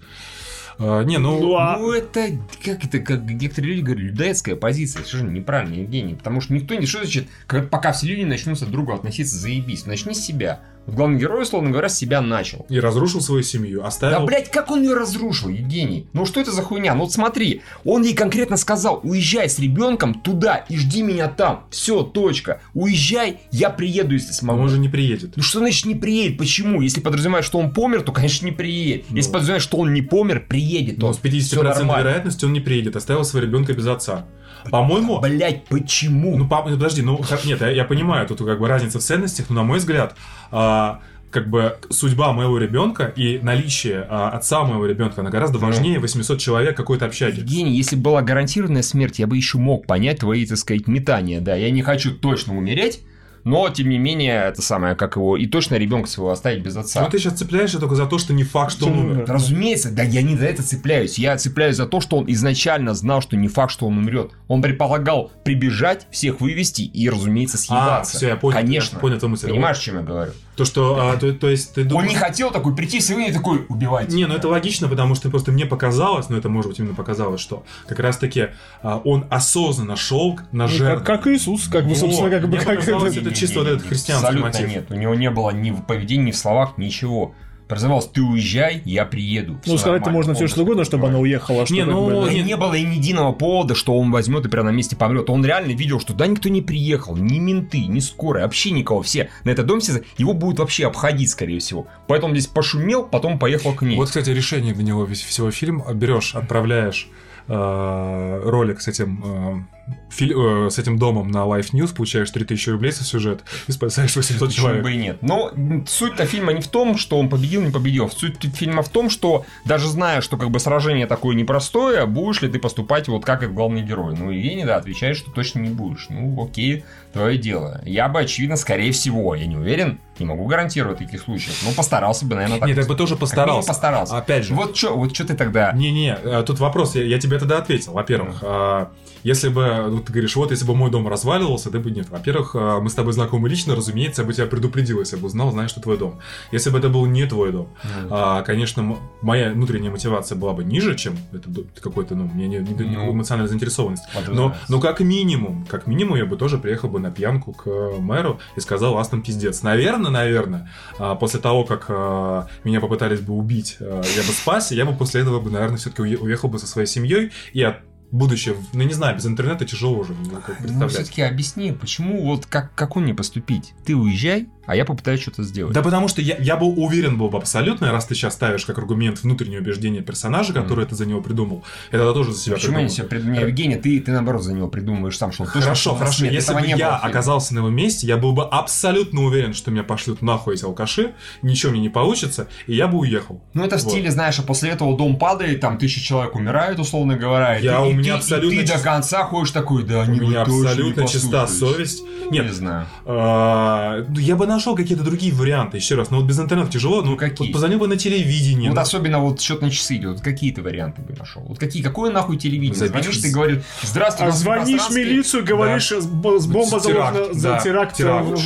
Э, 0.80 1.04
Не, 1.06 1.18
ну, 1.18 1.40
Ну, 1.40 1.56
а- 1.56 1.78
Ну, 1.78 1.92
это, 1.92 2.28
как 2.64 2.84
это, 2.86 3.00
как 3.00 3.24
некоторые 3.24 3.74
люди 3.76 3.82
говорят, 3.86 4.04
людоедская 4.04 4.56
позиция. 4.56 5.04
Совершенно 5.04 5.32
неправильно, 5.32 5.76
Евгений. 5.76 6.16
Потому 6.16 6.42
что 6.42 6.54
никто 6.54 6.76
не... 6.76 6.86
Что 6.86 7.00
значит, 7.00 7.28
как, 7.48 7.70
пока 7.70 7.92
все 7.94 8.08
люди 8.08 8.24
начнут 8.24 8.60
друг 8.60 8.72
другу 8.72 8.94
относиться 8.94 9.38
заебись? 9.38 9.86
Начни 9.86 10.14
с 10.14 10.24
себя. 10.24 10.62
Вот 10.86 10.96
главный 10.96 11.18
герой, 11.18 11.44
условно 11.44 11.70
говоря, 11.70 11.88
с 11.88 11.98
себя 11.98 12.20
начал. 12.20 12.66
и 12.68 12.78
разрушил 12.78 13.22
свою 13.22 13.42
семью, 13.42 13.80
Да, 13.82 13.88
оставил... 13.88 14.26
блядь, 14.26 14.52
как 14.52 14.70
он 14.70 14.84
ее 14.84 14.96
разрушил, 14.96 15.48
Евгений? 15.48 16.08
Ну 16.12 16.26
что 16.26 16.42
это 16.42 16.52
за 16.52 16.62
хуйня? 16.62 16.94
Ну 16.94 17.04
вот 17.04 17.14
смотри, 17.14 17.62
он 17.86 18.04
ей 18.04 18.14
конкретно 18.14 18.58
сказал, 18.58 19.00
уезжай 19.02 19.50
с 19.50 19.60
ребенком 19.60 20.14
туда 20.14 20.66
и 20.68 20.76
жди 20.76 21.02
меня 21.02 21.30
там. 21.30 21.68
Все, 21.72 22.04
точка. 22.04 22.60
Уезжай, 22.74 23.40
я 23.52 23.70
приеду, 23.70 24.14
если 24.14 24.28
Но 24.28 24.34
смогу. 24.34 24.62
он 24.64 24.70
же 24.70 24.78
не 24.78 24.90
приедет. 24.90 25.38
Ну 25.38 25.42
что 25.44 25.60
значит 25.60 25.86
не 25.86 25.96
приедет? 25.96 26.38
Почему? 26.38 26.82
Если 26.82 27.00
подразумевает, 27.00 27.46
что 27.46 27.60
он 27.60 27.72
помер, 27.72 28.02
то, 28.02 28.12
конечно, 28.12 28.46
не 28.46 28.52
приедет. 28.52 29.06
Ну. 29.10 29.16
Если 29.16 29.32
подразумевает, 29.32 29.64
что 29.64 29.78
он 29.78 29.94
не 29.94 30.02
помер, 30.02 30.42
приедет. 30.50 30.63
Но 31.00 31.08
он. 31.08 31.14
с 31.14 31.20
50% 31.20 31.40
Всё 31.42 31.64
нормально. 31.64 32.00
вероятностью 32.02 32.48
он 32.48 32.54
не 32.54 32.60
приедет, 32.62 32.96
оставил 32.96 33.24
своего 33.24 33.48
ребенка 33.48 33.74
без 33.74 33.88
отца. 33.88 34.26
По-моему, 34.72 35.20
Блять, 35.20 35.66
почему? 35.66 36.38
Ну, 36.38 36.46
ну, 36.46 36.50
подожди, 36.50 37.02
ну, 37.02 37.20
нет, 37.46 37.60
я, 37.62 37.70
я 37.70 37.84
понимаю, 37.84 38.26
тут 38.28 38.40
как 38.40 38.60
бы 38.60 38.68
разница 38.68 39.00
в 39.00 39.02
ценностях, 39.02 39.50
но, 39.50 39.56
на 39.56 39.64
мой 39.64 39.80
взгляд, 39.80 40.16
а, 40.52 41.02
как 41.32 41.50
бы 41.50 41.78
судьба 41.90 42.32
моего 42.32 42.58
ребенка 42.58 43.06
и 43.16 43.40
наличие 43.42 44.06
а, 44.10 44.30
отца 44.30 44.64
моего 44.64 44.86
ребенка, 44.86 45.20
она 45.22 45.32
гораздо 45.32 45.60
Ну. 45.60 45.66
важнее 45.66 46.00
800 46.00 46.40
человек 46.40 46.78
какой-то 46.78 47.06
общаги. 47.06 47.40
Евгений, 47.40 47.76
если 47.76 47.96
была 47.98 48.22
гарантированная 48.22 48.84
смерть, 48.84 49.20
я 49.20 49.28
бы 49.28 49.36
еще 49.36 49.58
мог 49.58 49.86
понять 49.86 50.20
твои, 50.20 50.46
так 50.46 50.58
сказать, 50.58 50.88
метания. 50.88 51.42
Да, 51.42 51.56
я 51.56 51.70
не 51.70 51.82
хочу 51.82 52.16
точно 52.16 52.58
умереть, 52.58 53.02
но, 53.44 53.70
тем 53.70 53.90
не 53.90 53.98
менее, 53.98 54.46
это 54.48 54.62
самое, 54.62 54.96
как 54.96 55.16
его, 55.16 55.38
и 55.38 55.46
точно 55.48 55.76
ребенка 55.76 56.10
своего 56.10 56.32
оставить 56.32 56.64
без 56.64 56.78
отца. 56.78 57.02
Ну, 57.02 57.10
ты 57.10 57.20
сейчас 57.20 57.34
цепляешься 57.34 57.80
только 57.80 57.96
за 57.96 58.06
то, 58.06 58.18
что 58.18 58.34
не 58.34 58.44
факт, 58.44 58.72
что 58.72 58.88
он 58.88 59.00
умер. 59.00 59.26
Разумеется, 59.28 59.92
да 59.92 60.04
я 60.04 60.22
не 60.22 60.38
за 60.38 60.46
это 60.46 60.64
цепляюсь. 60.64 61.18
Я 61.18 61.38
цепляюсь 61.38 61.76
за 61.76 61.86
то, 61.86 62.02
что 62.02 62.18
он 62.18 62.26
изначально 62.32 62.94
знал, 62.94 63.22
что 63.22 63.36
не 63.36 63.48
факт, 63.48 63.72
что 63.72 63.88
он 63.88 63.98
умрет. 63.98 64.32
Он 64.48 64.62
предполагал 64.62 65.32
прибежать, 65.44 66.08
всех 66.12 66.42
вывести 66.42 66.82
и, 66.82 67.10
разумеется, 67.10 67.58
съебаться. 67.58 68.16
А, 68.16 68.18
все, 68.18 68.28
я 68.30 68.36
понял. 68.36 68.58
Конечно. 68.58 69.00
понял 69.00 69.20
мысль. 69.28 69.50
Понимаешь, 69.50 69.78
о 69.78 69.82
чем 69.82 69.96
я 69.96 70.02
говорю? 70.02 70.32
То, 70.56 70.66
что, 70.66 70.98
а, 71.12 71.18
то, 71.18 71.34
то 71.34 71.50
есть, 71.50 71.74
ты 71.74 71.82
Он 71.82 71.88
думаешь... 71.88 72.10
не 72.12 72.16
хотел 72.16 72.52
такой 72.52 72.76
прийти 72.76 73.00
сегодня 73.00 73.30
и 73.30 73.34
такой 73.34 73.66
убивать. 73.70 74.10
Не, 74.10 74.26
ну 74.28 74.36
это 74.36 74.48
логично, 74.48 74.88
потому 74.88 75.16
что 75.16 75.30
просто 75.30 75.52
мне 75.52 75.66
показалось, 75.66 76.30
ну 76.30 76.38
это 76.38 76.48
может 76.50 76.70
быть 76.70 76.80
именно 76.80 76.94
показалось, 76.94 77.42
что 77.42 77.64
как 77.88 78.00
раз 78.00 78.18
таки 78.18 78.50
а, 78.84 79.02
он 79.04 79.26
осознанно 79.32 79.96
шел 79.96 80.40
на 80.52 80.66
Ну, 80.66 80.70
жертву. 80.70 81.04
как, 81.06 81.24
как 81.24 81.28
Иисус, 81.34 81.68
как 81.68 81.88
бы, 81.88 81.96
собственно, 81.96 82.30
как 82.30 82.42
бы, 82.44 82.50
мне 82.50 82.58
как 82.60 82.76
показалось, 82.76 83.18
это- 83.18 83.30
это 83.30 83.36
чисто 83.36 83.60
вот 83.60 83.68
этот 83.68 83.82
христианский 83.88 84.26
Абсолютно 84.28 84.52
мотив. 84.52 84.70
нет. 84.70 84.86
У 84.92 84.94
него 84.96 85.16
не 85.16 85.30
было 85.32 85.50
ни 85.50 85.72
в 85.72 85.82
поведении, 85.82 86.26
ни 86.28 86.32
в 86.32 86.38
словах, 86.38 86.78
ничего. 86.78 87.34
Прозывалось, 87.74 88.06
ты 88.08 88.22
уезжай, 88.22 88.82
я 88.86 89.06
приеду. 89.06 89.60
Ну, 89.66 89.78
сказать-то 89.78 90.10
можно 90.10 90.34
все 90.34 90.48
что 90.48 90.62
угодно, 90.64 90.84
чтобы 90.86 91.08
она 91.08 91.20
уехала. 91.20 91.66
что 91.66 91.74
Не, 91.76 91.86
ну, 91.86 92.28
не- 92.30 92.44
не 92.44 92.56
было 92.58 92.74
и 92.76 92.84
ни 92.84 92.96
единого 92.96 93.32
повода, 93.34 93.76
что 93.76 93.98
он 93.98 94.12
возьмет 94.12 94.46
и 94.46 94.50
прямо 94.50 94.72
на 94.72 94.76
месте 94.76 94.96
помрет. 94.96 95.30
Он 95.30 95.46
реально 95.46 95.72
видел, 95.72 96.00
что 96.00 96.14
да, 96.14 96.28
никто 96.28 96.50
не 96.50 96.62
приехал, 96.62 97.16
ни 97.18 97.40
менты, 97.40 97.86
ни 97.86 98.00
скорая, 98.00 98.44
вообще 98.46 98.72
никого. 98.72 99.02
Все 99.02 99.30
на 99.44 99.50
этот 99.50 99.66
дом 99.66 99.80
все, 99.80 100.02
его 100.18 100.34
будут 100.34 100.60
вообще 100.60 100.86
обходить, 100.88 101.30
скорее 101.30 101.60
всего. 101.60 101.88
Поэтому 102.08 102.34
здесь 102.36 102.48
пошумел, 102.48 103.04
потом 103.04 103.40
поехал 103.40 103.74
к 103.74 103.82
ней. 103.82 103.96
Вот, 103.98 104.08
кстати, 104.08 104.30
решение 104.30 104.74
для 104.74 104.84
него 104.84 105.04
весь- 105.06 105.24
всего 105.24 105.52
фильма. 105.52 105.92
Берешь, 105.94 106.36
отправляешь 106.36 107.08
э, 107.48 108.42
ролик 108.46 108.82
с 108.82 108.88
этим, 108.88 109.24
э, 109.26 109.83
фи- 110.10 110.34
э, 110.36 110.70
с 110.70 110.78
этим 110.80 110.98
домом 110.98 111.30
на 111.32 111.40
Life 111.40 111.72
News, 111.74 111.96
получаешь 111.96 112.30
3000 112.32 112.70
рублей 112.70 112.92
за 112.92 113.04
сюжет 113.04 113.42
и 113.68 113.72
спасаешь 113.72 114.16
800 114.16 114.48
Почему 114.50 114.66
человек. 114.68 114.84
бы 114.84 114.94
и 114.94 114.98
нет. 114.98 115.18
Но 115.22 115.50
м, 115.56 115.86
суть-то 115.88 116.26
фильма 116.26 116.54
не 116.54 116.62
в 116.62 116.68
том, 116.68 116.98
что 116.98 117.18
он 117.20 117.30
победил, 117.30 117.62
не 117.62 117.72
победил. 117.72 118.10
Суть 118.10 118.38
фильма 118.56 118.82
в 118.84 118.90
том, 118.90 119.10
что 119.10 119.46
даже 119.66 119.88
зная, 119.88 120.22
что 120.22 120.38
как 120.38 120.50
бы 120.52 120.60
сражение 120.60 121.08
такое 121.08 121.36
непростое, 121.36 122.06
будешь 122.06 122.42
ли 122.42 122.50
ты 122.50 122.60
поступать 122.60 123.08
вот 123.08 123.26
как 123.26 123.44
этот 123.44 123.54
главный 123.56 123.82
герой. 123.82 124.16
Ну, 124.18 124.30
Евгений, 124.32 124.66
да, 124.66 124.78
отвечает, 124.78 125.18
что 125.18 125.32
точно 125.32 125.60
не 125.60 125.70
будешь. 125.70 126.08
Ну, 126.10 126.44
окей, 126.44 126.84
твое 127.12 127.38
дело. 127.38 127.82
Я 127.86 128.08
бы, 128.10 128.20
очевидно, 128.20 128.56
скорее 128.56 128.92
всего, 128.92 129.36
я 129.36 129.46
не 129.46 129.56
уверен, 129.58 130.00
не 130.20 130.26
могу 130.26 130.46
гарантировать 130.46 131.00
таких 131.00 131.22
случаев, 131.22 131.56
но 131.66 131.72
постарался 131.74 132.26
бы, 132.26 132.36
наверное, 132.36 132.60
так. 132.60 132.68
Нет, 132.68 132.78
так 132.78 132.88
бы 132.88 132.96
тоже 132.96 133.16
постарался. 133.16 133.68
постарался. 133.68 134.18
Опять 134.18 134.46
же. 134.46 134.54
Вот 134.54 134.78
что 134.78 134.96
вот 134.96 135.14
чё 135.14 135.26
ты 135.26 135.34
тогда... 135.36 135.72
Не-не, 135.74 136.18
э, 136.24 136.44
тут 136.46 136.60
вопрос, 136.60 136.96
я, 136.96 137.04
я 137.04 137.20
тебе 137.20 137.40
тогда 137.40 137.58
ответил. 137.58 137.94
Во-первых, 137.94 138.40
а, 138.44 138.92
если 139.24 139.50
бы, 139.50 139.86
ну, 139.90 140.00
ты 140.00 140.12
говоришь, 140.12 140.36
вот 140.36 140.52
если 140.52 140.66
бы 140.66 140.76
мой 140.76 140.92
дом 140.92 141.08
разваливался, 141.08 141.70
ты 141.72 141.80
бы 141.80 141.92
нет. 141.92 142.10
Во-первых, 142.10 142.56
а, 142.56 142.80
мы 142.80 142.90
с 142.90 142.94
тобой 142.94 143.14
знакомы 143.14 143.50
лично, 143.50 143.76
разумеется, 143.76 144.22
я 144.22 144.28
бы 144.28 144.34
тебя 144.34 144.46
предупредил, 144.48 145.00
если 145.00 145.16
бы 145.16 145.28
узнал, 145.28 145.52
знаешь, 145.52 145.70
что 145.72 145.82
твой 145.82 145.98
дом. 145.98 146.20
Если 146.52 146.70
бы 146.70 146.78
это 146.80 146.90
был 146.90 147.06
не 147.06 147.26
твой 147.26 147.52
дом, 147.52 147.70
а, 148.10 148.42
конечно, 148.44 148.98
моя 149.22 149.52
внутренняя 149.52 149.92
мотивация 149.92 150.38
была 150.38 150.54
бы 150.54 150.64
ниже, 150.64 150.96
чем 150.96 151.16
это 151.32 151.50
какой-то, 151.82 152.16
ну, 152.16 152.30
у 152.32 152.36
меня 152.36 152.48
не, 152.48 152.58
не- 152.58 152.86
не 152.90 152.96
Ну. 152.98 153.12
эмоциональная 153.12 153.48
заинтересованность. 153.50 154.04
Это 154.14 154.32
Но, 154.32 154.56
но 154.70 154.80
как 154.80 155.00
минимум, 155.00 155.66
как 155.70 155.88
минимум, 155.88 156.18
я 156.18 156.26
бы 156.26 156.36
тоже 156.38 156.58
приехал 156.58 156.90
бы 156.90 157.00
на 157.00 157.12
пьянку 157.12 157.54
к 157.54 157.68
э, 157.68 157.98
мэру 158.00 158.40
и 158.56 158.60
сказал, 158.60 158.94
вас 158.94 159.08
там 159.10 159.22
пиздец. 159.22 159.62
Наверное, 159.64 160.12
наверное, 160.12 160.70
а, 161.00 161.16
после 161.16 161.40
того, 161.40 161.64
как 161.64 161.86
а, 161.90 162.48
меня 162.64 162.80
попытались 162.82 163.20
бы 163.22 163.34
убить, 163.34 163.78
я 163.80 163.88
бы 163.98 164.34
спасся, 164.34 164.76
я 164.76 164.86
бы 164.86 164.94
после 164.94 165.22
этого 165.22 165.40
бы, 165.40 165.50
наверное, 165.50 165.78
все-таки 165.78 166.02
уехал 166.02 166.50
бы 166.50 166.60
со 166.60 166.68
своей 166.68 166.88
семьей 166.88 167.32
и 167.54 167.62
от 167.64 167.78
будучи, 168.14 168.52
в- 168.52 168.74
ну 168.74 168.84
не 168.84 168.94
знаю, 168.94 169.16
без 169.18 169.26
интернета 169.26 169.66
тяжело 169.66 169.98
уже 169.98 170.14
ну, 170.14 170.40
как 170.40 170.58
Ну, 170.62 170.88
все-таки 170.88 171.22
объясни, 171.24 171.72
почему 171.74 172.24
вот 172.24 172.46
как, 172.46 172.74
как 172.76 172.96
он 172.96 173.06
не 173.06 173.14
поступить? 173.14 173.74
Ты 173.84 173.96
уезжай, 173.96 174.48
а 174.66 174.76
я 174.76 174.86
попытаюсь 174.86 175.22
что-то 175.22 175.44
сделать. 175.44 175.74
Да 175.74 175.82
потому 175.82 176.08
что 176.08 176.22
я, 176.22 176.38
я 176.38 176.56
был 176.56 176.74
уверен 176.82 177.18
был 177.18 177.30
бы 177.30 177.38
абсолютно, 177.38 177.92
раз 177.92 178.06
ты 178.06 178.16
сейчас 178.16 178.34
ставишь 178.34 178.66
как 178.66 178.78
аргумент 178.78 179.22
внутреннее 179.24 179.60
убеждение 179.60 180.02
персонажа, 180.02 180.54
который 180.54 180.86
ты 180.86 180.96
за 180.96 181.06
него 181.06 181.22
придумал, 181.22 181.64
я 181.92 181.98
тогда 182.00 182.14
тоже 182.14 182.32
за 182.34 182.40
себя 182.40 182.56
Почему 182.56 182.74
я 182.74 182.78
придумал. 182.80 182.96
себе 182.96 183.08
придумал? 183.08 183.36
Не, 183.36 183.42
Евгений, 183.42 183.76
ты, 183.76 184.00
ты 184.00 184.12
наоборот 184.12 184.44
за 184.44 184.54
него 184.54 184.68
придумываешь 184.68 185.18
сам, 185.18 185.32
что 185.32 185.46
Хорошо, 185.46 185.96
хорошо. 185.96 186.24
нет. 186.26 186.34
Если 186.34 186.54
бы 186.54 186.62
не 186.62 186.74
я 186.76 186.96
оказался 186.96 187.54
на 187.56 187.60
его 187.60 187.70
месте, 187.70 188.08
я 188.08 188.18
был 188.18 188.34
бы 188.34 188.44
абсолютно 188.44 189.24
уверен, 189.24 189.54
что 189.54 189.72
меня 189.72 189.84
пошлют 189.84 190.22
нахуй 190.22 190.56
эти 190.56 190.64
алкаши, 190.66 191.14
ничего 191.42 191.72
мне 191.72 191.82
не 191.82 191.90
получится, 191.90 192.48
и 192.68 192.76
я 192.76 192.88
бы 192.88 193.00
уехал. 193.00 193.42
Ну, 193.54 193.64
это 193.66 193.78
в 193.78 193.84
Вот. 193.84 193.92
стиле, 193.92 194.12
знаешь, 194.12 194.40
а 194.40 194.44
после 194.44 194.70
этого 194.72 194.96
дом 194.98 195.18
падает, 195.18 195.60
там 195.60 195.78
тысяча 195.78 196.02
человек 196.02 196.36
умирают, 196.36 196.80
условно 196.80 197.18
говоря. 197.18 197.58
и 197.58 197.64
Я- 197.64 197.78
ты, 197.78 197.82
у 197.84 197.90
и 197.92 197.94
меня 197.94 198.14
ты- 198.14 198.20
абсолютно 198.20 198.56
И 198.56 198.60
ты 198.60 198.68
до 198.68 198.74
чист- 198.74 198.84
конца 198.84 199.24
ходишь 199.24 199.52
такой, 199.52 199.84
да, 199.84 200.02
У 200.02 200.06
меня 200.12 200.42
абсолютно 200.42 201.02
не 201.02 201.08
чиста 201.08 201.48
совесть. 201.48 202.04
Не 202.32 202.40
Нет, 202.40 202.54
знаю. 202.54 202.88
а, 203.06 204.04
ну, 204.08 204.20
я 204.20 204.36
бы 204.36 204.48
нашел 204.54 204.76
какие-то 204.76 205.04
другие 205.04 205.34
варианты, 205.34 205.78
еще 205.78 205.96
раз. 205.96 206.12
Но 206.12 206.18
вот 206.18 206.26
без 206.26 206.40
интернета 206.40 206.72
тяжело. 206.72 207.02
Ну, 207.02 207.18
какие? 207.18 207.48
Вот 207.48 207.54
позвонил 207.54 207.80
бы 207.80 207.88
на 207.88 207.98
телевидение. 207.98 208.70
Вот 208.70 208.76
ну, 208.76 208.82
особенно 208.82 209.20
вот 209.20 209.42
счет 209.42 209.62
на 209.62 209.70
часы 209.70 209.96
идет. 209.96 210.14
Вот 210.14 210.22
какие 210.22 210.52
ты 210.52 210.62
варианты 210.62 211.02
бы 211.02 211.14
нашел? 211.14 211.42
Вот 211.44 211.60
какие? 211.60 211.84
Какое 211.84 212.12
нахуй 212.12 212.38
телевидение? 212.38 212.76
Забить 212.76 213.04
Звонишь, 213.04 213.22
ты 213.22 213.32
говоришь, 213.32 213.64
здравствуйте, 213.82 214.30
А 214.30 214.36
звонишь 214.36 214.82
в 214.82 214.96
милицию, 214.96 215.46
говоришь, 215.46 215.92
с 215.92 216.06
б- 216.06 216.40
с 216.40 216.48
бомба 216.48 216.80
Теракт, 216.80 217.16
заложена 217.16 217.34
за 217.34 217.50
да, 217.50 217.60
теракт. 217.60 217.96
теракт. 217.96 218.38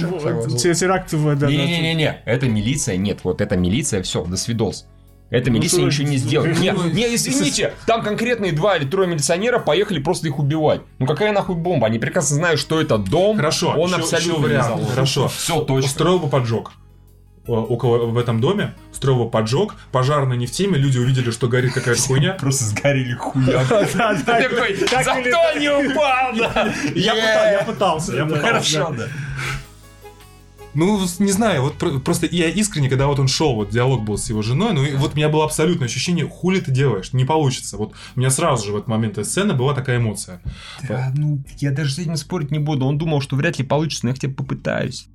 Теракт 0.78 1.12
да, 1.12 1.36
да. 1.36 1.48
Не-не-не, 1.48 2.22
это 2.26 2.48
милиция, 2.48 2.98
нет, 2.98 3.20
вот 3.24 3.42
это 3.42 3.56
милиция, 3.58 4.02
все, 4.04 4.24
до 4.26 4.38
свидос. 4.38 4.86
Эта 5.30 5.50
Ну, 5.52 5.58
милиция 5.58 5.78
что- 5.80 5.86
ничего 6.04 6.08
не 6.08 6.18
сделает. 6.18 6.58
Не, 6.60 6.72
ну, 6.72 6.86
не, 6.90 7.14
извините, 7.16 7.74
там 7.86 8.02
конкретные 8.02 8.54
два 8.54 8.78
или 8.78 8.86
трое 8.86 9.10
милиционера 9.10 9.60
поехали 9.60 10.00
просто 10.00 10.28
их 10.28 10.40
убивать. 10.40 10.82
Ну 11.00 11.06
какая 11.06 11.34
нахуй 11.34 11.56
бомба? 11.56 11.88
Они 11.88 12.00
прекрасно 12.00 12.38
знают, 12.38 12.60
что 12.62 12.80
это 12.80 12.98
дом. 12.98 13.36
Хорошо, 13.36 13.72
он 13.72 13.90
еще- 13.90 13.96
абсолютно 13.98 14.32
еще 14.32 14.42
вариант. 14.42 14.90
Хорошо. 14.90 15.28
Все, 15.28 15.62
точно. 15.62 15.86
Устроил 15.88 16.20
бы 16.20 16.30
поджог. 16.30 16.72
Около 17.46 18.08
в 18.08 18.18
этом 18.18 18.42
доме 18.42 18.74
устроил 18.92 19.24
бы 19.24 19.30
поджог, 19.30 19.76
пожарная 19.94 20.36
не 20.36 20.48
в 20.48 20.52
теме, 20.52 20.78
люди 20.78 20.98
увидели, 20.98 21.32
что 21.32 21.48
горит 21.48 21.74
какая-то 21.74 22.02
хуйня. 22.02 22.34
Просто 22.34 22.66
сгорели 22.66 23.14
хуя. 23.14 23.64
Такой, 24.26 24.76
так 24.76 25.06
зато 25.06 25.60
не 25.60 25.70
упал, 25.92 26.34
я 26.94 27.64
пытался, 27.66 28.16
я 28.16 28.26
пытался. 28.26 28.40
Хорошо, 28.42 28.94
да. 28.98 29.06
Ну, 30.78 31.00
не 31.20 31.32
знаю, 31.32 31.64
вот 31.64 31.74
про- 31.78 32.00
просто 32.00 32.28
я 32.30 32.50
искренне, 32.50 32.88
когда 32.88 33.08
вот 33.08 33.20
он 33.20 33.28
шел, 33.28 33.56
вот 33.56 33.70
диалог 33.72 34.04
был 34.04 34.18
с 34.18 34.30
его 34.30 34.44
женой, 34.44 34.74
ну 34.74 34.84
и 34.84 34.94
вот 34.96 35.14
у 35.14 35.18
меня 35.18 35.28
было 35.28 35.44
абсолютное 35.44 35.88
ощущение, 35.88 36.28
хули 36.28 36.60
ты 36.60 36.72
делаешь, 36.72 37.14
не 37.14 37.26
получится. 37.26 37.78
Вот 37.78 37.94
у 38.16 38.20
меня 38.20 38.30
сразу 38.30 38.66
же 38.68 38.72
в 38.74 38.76
этот 38.76 38.88
момент 38.88 39.14
этой 39.18 39.26
сцены 39.26 39.54
была 39.54 39.74
такая 39.74 39.98
эмоция. 39.98 40.40
Да, 40.88 41.12
ну, 41.16 41.44
я 41.58 41.72
даже 41.72 41.94
с 41.94 42.00
этим 42.00 42.16
спорить 42.16 42.52
не 42.52 42.60
буду. 42.60 42.86
Он 42.86 42.98
думал, 42.98 43.22
что 43.22 43.36
вряд 43.36 43.58
ли 43.58 43.66
получится, 43.66 44.06
но 44.06 44.10
я 44.10 44.14
хотя 44.14 44.28
бы 44.28 44.36
попытаюсь. 44.36 45.08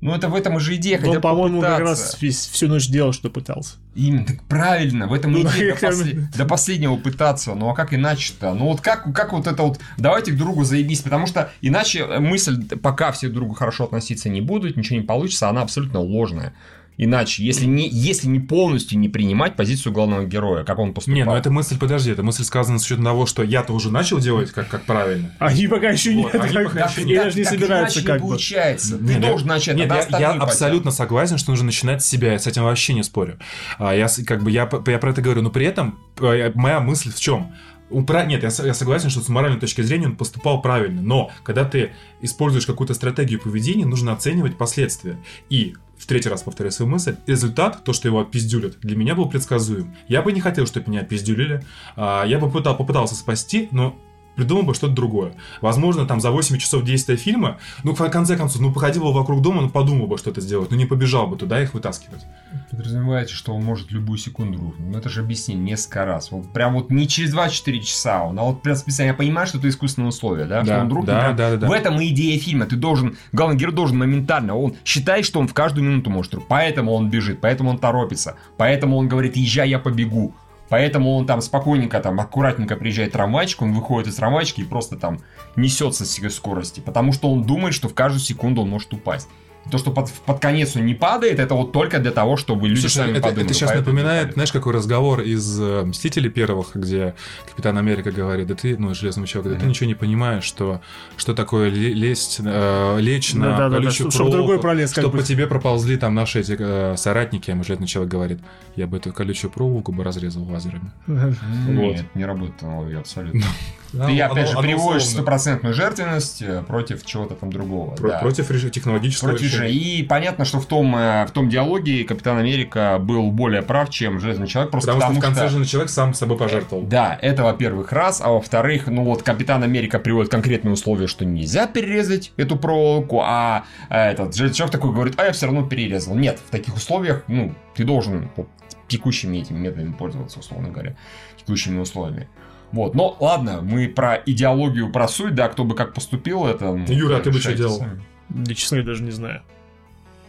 Ну, 0.00 0.14
это 0.14 0.28
в 0.28 0.34
этом 0.36 0.60
же 0.60 0.76
идея, 0.76 0.98
хотя 0.98 1.10
Он, 1.10 1.16
бы 1.16 1.20
по-моему, 1.22 1.60
как 1.60 1.80
раз 1.80 2.14
всю 2.14 2.68
ночь 2.68 2.86
делал, 2.88 3.12
что 3.12 3.30
пытался. 3.30 3.76
Именно, 3.96 4.26
так 4.26 4.42
правильно, 4.44 5.08
в 5.08 5.12
этом 5.12 5.32
Ну, 5.32 5.42
идея 5.42 5.74
до, 5.74 5.80
после- 5.86 6.28
до 6.36 6.44
последнего 6.44 6.96
пытаться. 6.96 7.54
Ну 7.54 7.68
а 7.68 7.74
как 7.74 7.92
иначе-то? 7.92 8.54
Ну 8.54 8.66
вот 8.66 8.80
как, 8.80 9.12
как 9.12 9.32
вот 9.32 9.48
это 9.48 9.62
вот, 9.64 9.80
давайте 9.96 10.32
к 10.32 10.36
другу 10.36 10.62
заебись, 10.62 11.00
потому 11.00 11.26
что 11.26 11.50
иначе 11.62 12.06
мысль, 12.06 12.64
пока 12.78 13.10
все 13.10 13.26
друг 13.26 13.34
к 13.34 13.38
другу 13.38 13.54
хорошо 13.54 13.84
относиться 13.84 14.28
не 14.28 14.40
будут, 14.40 14.76
ничего 14.76 15.00
не 15.00 15.04
получится, 15.04 15.48
она 15.48 15.62
абсолютно 15.62 16.00
ложная. 16.00 16.52
Иначе, 17.00 17.44
если 17.44 17.64
не, 17.64 17.88
если 17.88 18.26
не 18.26 18.40
полностью 18.40 18.98
не 18.98 19.08
принимать 19.08 19.54
позицию 19.54 19.92
главного 19.92 20.24
героя, 20.24 20.64
как 20.64 20.80
он 20.80 20.92
поступал. 20.92 21.14
Не, 21.14 21.24
ну 21.24 21.34
это 21.36 21.48
мысль, 21.48 21.78
подожди, 21.78 22.10
это 22.10 22.24
мысль 22.24 22.42
сказана 22.42 22.80
с 22.80 22.84
учетом 22.84 23.04
того, 23.04 23.24
что 23.24 23.44
я-то 23.44 23.72
уже 23.72 23.92
начал 23.92 24.18
делать 24.18 24.50
как, 24.50 24.68
как 24.68 24.84
правильно. 24.84 25.32
Они 25.38 25.68
пока 25.68 25.90
еще 25.90 26.12
Вот, 26.14 26.34
нет, 26.34 26.42
они 26.42 26.52
как- 26.52 26.64
пока 26.72 26.86
еще 26.86 27.02
и 27.02 27.04
нет. 27.04 27.24
даже 27.24 27.38
не 27.38 27.44
собираются 27.44 28.02
как 28.04 28.16
не 28.16 28.22
бы. 28.22 28.28
получается. 28.30 28.98
Ты 28.98 29.04
Нет, 29.04 29.20
должен 29.20 29.46
я- 29.46 29.54
начать. 29.54 29.76
Нет, 29.76 29.88
тогда 29.88 30.18
я, 30.18 30.34
я 30.34 30.40
абсолютно 30.40 30.90
согласен, 30.90 31.38
что 31.38 31.52
нужно 31.52 31.66
начинать 31.66 32.02
с 32.02 32.06
себя. 32.06 32.32
Я 32.32 32.38
с 32.40 32.48
этим 32.48 32.64
вообще 32.64 32.94
не 32.94 33.04
спорю. 33.04 33.38
А, 33.78 33.94
я, 33.94 34.08
как 34.26 34.42
бы, 34.42 34.50
я, 34.50 34.68
я 34.86 34.98
про 34.98 35.10
это 35.10 35.22
говорю. 35.22 35.42
Но 35.42 35.50
при 35.50 35.66
этом 35.66 36.00
э, 36.20 36.50
моя 36.56 36.80
мысль 36.80 37.12
в 37.12 37.20
чем? 37.20 37.54
Нет, 37.90 38.42
я, 38.42 38.50
я 38.66 38.74
согласен, 38.74 39.08
что 39.08 39.20
с 39.20 39.28
моральной 39.28 39.60
точки 39.60 39.82
зрения 39.82 40.06
он 40.08 40.16
поступал 40.16 40.60
правильно. 40.60 41.00
Но 41.00 41.30
когда 41.44 41.64
ты 41.64 41.92
используешь 42.20 42.66
какую-то 42.66 42.92
стратегию 42.94 43.40
поведения, 43.40 43.86
нужно 43.86 44.12
оценивать 44.12 44.58
последствия. 44.58 45.16
И 45.48 45.74
в 45.98 46.06
третий 46.06 46.28
раз 46.28 46.42
повторяю 46.42 46.72
свою 46.72 46.90
мысль, 46.90 47.16
результат, 47.26 47.82
то, 47.84 47.92
что 47.92 48.08
его 48.08 48.20
отпиздюлят, 48.20 48.78
для 48.80 48.96
меня 48.96 49.14
был 49.14 49.28
предсказуем. 49.28 49.94
Я 50.08 50.22
бы 50.22 50.32
не 50.32 50.40
хотел, 50.40 50.66
чтобы 50.66 50.90
меня 50.90 51.00
отпиздюлили. 51.00 51.64
А, 51.96 52.24
Я 52.24 52.38
бы 52.38 52.50
пытал- 52.50 52.76
попытался 52.76 53.14
спасти, 53.14 53.68
но 53.72 53.98
придумал 54.38 54.62
бы 54.62 54.72
что-то 54.72 54.92
другое. 54.94 55.32
Возможно, 55.60 56.06
там 56.06 56.20
за 56.20 56.30
8 56.30 56.56
часов 56.58 56.84
действия 56.84 57.16
фильма, 57.16 57.58
ну, 57.82 57.92
в 57.92 58.08
конце 58.08 58.36
концов, 58.36 58.62
ну, 58.62 58.72
походил 58.72 59.02
бы 59.02 59.12
вокруг 59.12 59.42
дома, 59.42 59.62
ну, 59.62 59.68
подумал 59.68 60.06
бы 60.06 60.16
что-то 60.16 60.40
сделать, 60.40 60.70
ну, 60.70 60.76
не 60.76 60.86
побежал 60.86 61.26
бы 61.26 61.36
туда 61.36 61.60
их 61.60 61.74
вытаскивать. 61.74 62.24
Подразумеваете, 62.70 63.34
что 63.34 63.52
он 63.54 63.64
может 63.64 63.90
любую 63.90 64.16
секунду 64.18 64.58
рухнуть. 64.60 64.88
Ну 64.92 64.96
это 64.98 65.08
же 65.08 65.22
объяснение 65.22 65.64
несколько 65.64 66.04
раз. 66.04 66.30
Вот 66.30 66.52
прям 66.52 66.74
вот 66.74 66.90
не 66.90 67.08
через 67.08 67.32
24 67.32 67.80
часа 67.82 68.22
он, 68.24 68.38
а 68.38 68.42
вот 68.44 68.62
прям 68.62 68.76
специально. 68.76 69.10
Я 69.10 69.16
понимаю, 69.16 69.46
что 69.48 69.58
это 69.58 69.68
искусственное 69.68 70.10
условие, 70.10 70.46
да? 70.46 70.60
Да, 70.62 70.64
что 70.64 70.80
он 70.82 70.88
рухнет. 70.92 71.06
да, 71.06 71.20
прям- 71.20 71.36
да, 71.36 71.50
да, 71.50 71.56
да. 71.56 71.66
В 71.68 71.72
этом 71.72 72.00
и 72.00 72.06
идея 72.08 72.38
фильма. 72.38 72.66
Ты 72.66 72.76
должен, 72.76 73.16
главный 73.32 73.56
герой 73.56 73.74
должен 73.74 73.98
моментально, 73.98 74.54
он 74.56 74.74
считает, 74.84 75.24
что 75.24 75.40
он 75.40 75.48
в 75.48 75.54
каждую 75.54 75.88
минуту 75.88 76.10
может. 76.10 76.28
Поэтому 76.46 76.92
он 76.92 77.10
бежит, 77.10 77.40
поэтому 77.40 77.70
он 77.70 77.78
торопится, 77.78 78.36
поэтому 78.56 78.96
он 78.96 79.08
говорит, 79.08 79.36
езжай, 79.36 79.68
я 79.70 79.78
побегу. 79.78 80.34
Поэтому 80.68 81.16
он 81.16 81.26
там 81.26 81.40
спокойненько, 81.40 82.00
там, 82.00 82.20
аккуратненько 82.20 82.76
приезжает 82.76 83.12
трамвайчик, 83.12 83.62
он 83.62 83.72
выходит 83.72 84.08
из 84.08 84.16
трамвайчики 84.16 84.60
и 84.60 84.64
просто 84.64 84.96
там 84.96 85.20
несется 85.56 86.04
с 86.04 86.28
скорости. 86.30 86.80
Потому 86.80 87.12
что 87.12 87.30
он 87.30 87.42
думает, 87.42 87.74
что 87.74 87.88
в 87.88 87.94
каждую 87.94 88.20
секунду 88.20 88.62
он 88.62 88.68
может 88.68 88.92
упасть. 88.92 89.28
То, 89.70 89.76
что 89.76 89.90
под, 89.90 90.10
под 90.24 90.38
конец 90.40 90.76
он 90.76 90.86
не 90.86 90.94
падает, 90.94 91.38
это 91.38 91.54
вот 91.54 91.72
только 91.72 91.98
для 91.98 92.10
того, 92.10 92.38
чтобы 92.38 92.68
люди 92.68 92.80
Слушай, 92.80 92.94
сами 92.94 93.10
это, 93.12 93.20
подумали. 93.22 93.44
это 93.44 93.52
сейчас 93.54 93.74
напоминает, 93.74 94.32
знаешь, 94.32 94.50
какой 94.50 94.72
разговор 94.72 95.20
из 95.20 95.60
э, 95.60 95.82
«Мстителей» 95.84 96.30
первых, 96.30 96.74
где 96.74 97.14
Капитан 97.50 97.76
Америка 97.76 98.10
говорит, 98.10 98.46
да 98.46 98.54
ты, 98.54 98.78
ну, 98.78 98.94
Железный 98.94 99.26
человек, 99.26 99.52
да 99.52 99.58
ты 99.58 99.64
Мгм. 99.64 99.68
ничего 99.70 99.86
не 99.88 99.94
понимаешь, 99.94 100.44
что, 100.44 100.80
что 101.18 101.34
такое 101.34 101.68
ле- 101.68 101.92
лезть, 101.92 102.40
э, 102.42 102.96
лечь 103.00 103.34
на 103.34 103.68
колючую 103.68 104.10
чтоб 104.10 104.30
другой 104.30 104.58
проволоку, 104.58 104.62
пролез, 104.62 104.92
как 104.94 105.02
чтоб 105.02 105.12
бы. 105.12 105.18
по 105.18 105.24
тебе 105.24 105.46
проползли 105.46 105.98
там 105.98 106.14
наши 106.14 106.40
эти 106.40 106.56
э, 106.58 106.96
соратники, 106.96 107.50
а 107.50 107.62
Железный 107.62 107.86
человек 107.86 108.10
говорит, 108.10 108.38
я 108.74 108.86
бы 108.86 108.96
эту 108.96 109.12
колючую 109.12 109.50
проволоку 109.50 109.92
бы 109.92 110.02
разрезал 110.02 110.44
лазерами. 110.44 110.92
Нет, 111.06 111.34
Вот. 111.68 111.96
не 112.14 112.24
работает 112.24 112.62
аналогия 112.62 112.98
абсолютно. 113.00 113.42
Да, 113.92 114.06
Ты, 114.06 114.20
оно- 114.20 114.32
опять 114.32 114.46
же, 114.48 114.52
оно 114.52 114.62
приводишь 114.62 115.04
стопроцентную 115.06 115.74
жертвенность 115.74 116.42
э, 116.42 116.62
против 116.66 117.04
чего-то 117.06 117.34
там 117.34 117.50
другого. 117.50 117.94
Про- 117.94 118.10
да. 118.10 118.18
Против 118.18 118.70
технологического 118.70 119.30
Против 119.30 119.46
же. 119.46 119.64
решения. 119.64 119.72
И 119.72 120.02
понятно, 120.02 120.44
что 120.44 120.60
в 120.60 120.66
том, 120.66 120.94
э, 120.94 121.24
в 121.26 121.30
том 121.30 121.48
диалоге 121.48 122.04
Капитан 122.04 122.36
Америка 122.38 122.98
был 123.00 123.30
более 123.30 123.62
прав, 123.62 123.88
чем 123.90 124.20
Железный 124.20 124.46
человек. 124.46 124.70
Просто 124.70 124.92
Потому, 124.92 125.00
потому, 125.00 125.14
что 125.14 125.20
в 125.20 125.24
конце 125.34 125.48
Железный 125.48 125.66
человек 125.66 125.90
сам 125.90 126.12
собой 126.14 126.36
пожертвовал. 126.36 126.84
Да, 126.84 127.18
это 127.22 127.44
во-первых 127.44 127.92
раз, 127.92 128.20
а 128.22 128.28
во-вторых, 128.30 128.88
ну 128.88 129.04
вот 129.04 129.22
Капитан 129.22 129.62
Америка 129.62 129.98
приводит 129.98 130.30
конкретные 130.30 130.72
условия, 130.74 131.06
что 131.06 131.24
нельзя 131.24 131.66
перерезать 131.66 132.32
эту 132.36 132.56
проволоку, 132.56 133.22
а 133.24 133.64
э, 133.88 134.10
этот 134.10 134.34
Железный 134.36 134.56
человек 134.56 134.72
такой 134.72 134.92
говорит, 134.92 135.14
а 135.18 135.24
я 135.24 135.32
все 135.32 135.46
равно 135.46 135.66
перерезал. 135.66 136.14
Нет, 136.14 136.38
в 136.46 136.50
таких 136.50 136.76
условиях, 136.76 137.24
ну, 137.26 137.54
ты 137.74 137.84
должен 137.84 138.28
вот, 138.36 138.48
текущими 138.86 139.38
этими 139.38 139.58
методами 139.58 139.92
пользоваться, 139.92 140.40
условно 140.40 140.68
говоря, 140.68 140.94
текущими 141.38 141.78
условиями. 141.78 142.28
Вот, 142.72 142.94
но 142.94 143.16
ладно, 143.20 143.60
мы 143.62 143.88
про 143.88 144.16
идеологию, 144.26 144.92
про 144.92 145.08
суть, 145.08 145.34
да, 145.34 145.48
кто 145.48 145.64
бы 145.64 145.74
как 145.74 145.94
поступил, 145.94 146.46
это... 146.46 146.72
ну, 146.74 146.84
Юра, 146.88 147.16
а 147.16 147.20
ты 147.20 147.30
бы 147.30 147.38
что 147.40 147.54
делал? 147.54 147.78
сами. 147.78 148.00
Да, 148.28 148.54
честно, 148.54 148.76
я 148.76 148.82
даже 148.82 149.02
не 149.02 149.10
знаю. 149.10 149.42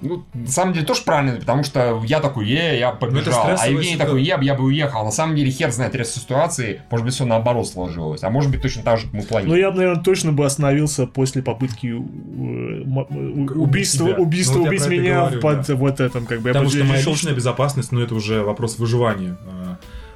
Ну, 0.02 0.24
на 0.34 0.48
самом 0.48 0.74
деле, 0.74 0.86
тоже 0.86 1.02
правильно, 1.03 1.38
потому 1.38 1.66
что 1.66 2.02
я 2.06 2.22
такой, 2.22 2.48
е, 2.48 2.80
я 2.80 2.91
побежал, 2.91 3.48
Ну, 3.48 3.53
это 3.53 3.61
а 3.61 3.68
Евгений 3.68 3.95
ситуация. 3.95 4.06
такой, 4.06 4.24
е, 4.24 4.38
я 4.41 4.56
бы 4.56 4.64
уехал. 4.64 5.03
На 5.03 5.11
самом 5.11 5.36
деле, 5.36 5.52
хер 5.52 5.72
знает 5.72 5.94
рез 5.94 6.14
ситуации, 6.14 6.82
может 6.90 7.06
быть, 7.06 7.14
все 7.14 7.26
наоборот 7.26 7.68
сложилось, 7.68 8.24
а 8.24 8.30
может 8.30 8.49
быть, 8.49 8.61
точно 8.61 8.84
так 8.84 8.98
же, 8.99 9.06
как 9.07 9.14
мы 9.14 9.20
Ну, 9.20 9.26
планировали. 9.28 9.60
я 9.60 9.72
бы, 9.72 9.78
наверное, 9.78 10.02
точно 10.02 10.32
бы 10.32 10.45
остановился 10.45 11.06
после 11.06 11.44
попытки 11.44 11.88
э, 11.88 11.91
э, 11.91 13.60
убийства, 13.60 14.07
себя. 14.07 14.18
убийства 14.18 14.53
Ну, 14.53 14.60
вот 14.60 14.72
я 14.72 14.86
убить 14.86 14.88
меня 14.88 15.20
говорю, 15.20 15.41
под 15.41 15.68
да. 15.68 15.76
вот 15.76 15.99
этом, 15.99 16.26
как 16.26 16.40
бы. 16.41 16.49
Я 16.49 16.53
Потому 16.53 16.70
бы 16.70 16.76
что 16.78 16.86
моя 16.86 16.99
решил, 16.99 17.11
личная 17.11 17.34
безопасность, 17.34 17.91
ну 17.91 17.99
это 17.99 18.16
уже 18.16 18.41
вопрос 18.44 18.80
выживания. 18.80 19.38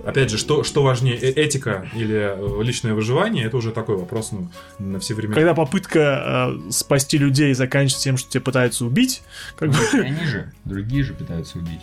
Опять 0.03 0.29
же, 0.29 0.37
что, 0.37 0.63
что 0.63 0.83
важнее, 0.83 1.15
э- 1.17 1.31
этика 1.31 1.87
или 1.95 2.15
э, 2.15 2.63
личное 2.63 2.93
выживание, 2.93 3.45
это 3.45 3.57
уже 3.57 3.71
такой 3.71 3.95
вопрос 3.95 4.31
ну, 4.31 4.49
на 4.79 4.99
все 4.99 5.13
времена. 5.13 5.35
Когда 5.35 5.53
попытка 5.53 6.49
э, 6.67 6.71
спасти 6.71 7.17
людей 7.17 7.53
заканчивается 7.53 8.03
тем, 8.03 8.17
что 8.17 8.29
тебя 8.29 8.41
пытаются 8.41 8.85
убить, 8.85 9.23
как 9.55 9.69
бы... 9.69 9.77
Они 9.93 10.25
же, 10.25 10.51
другие 10.65 11.03
же 11.03 11.13
пытаются 11.13 11.57
убить. 11.57 11.81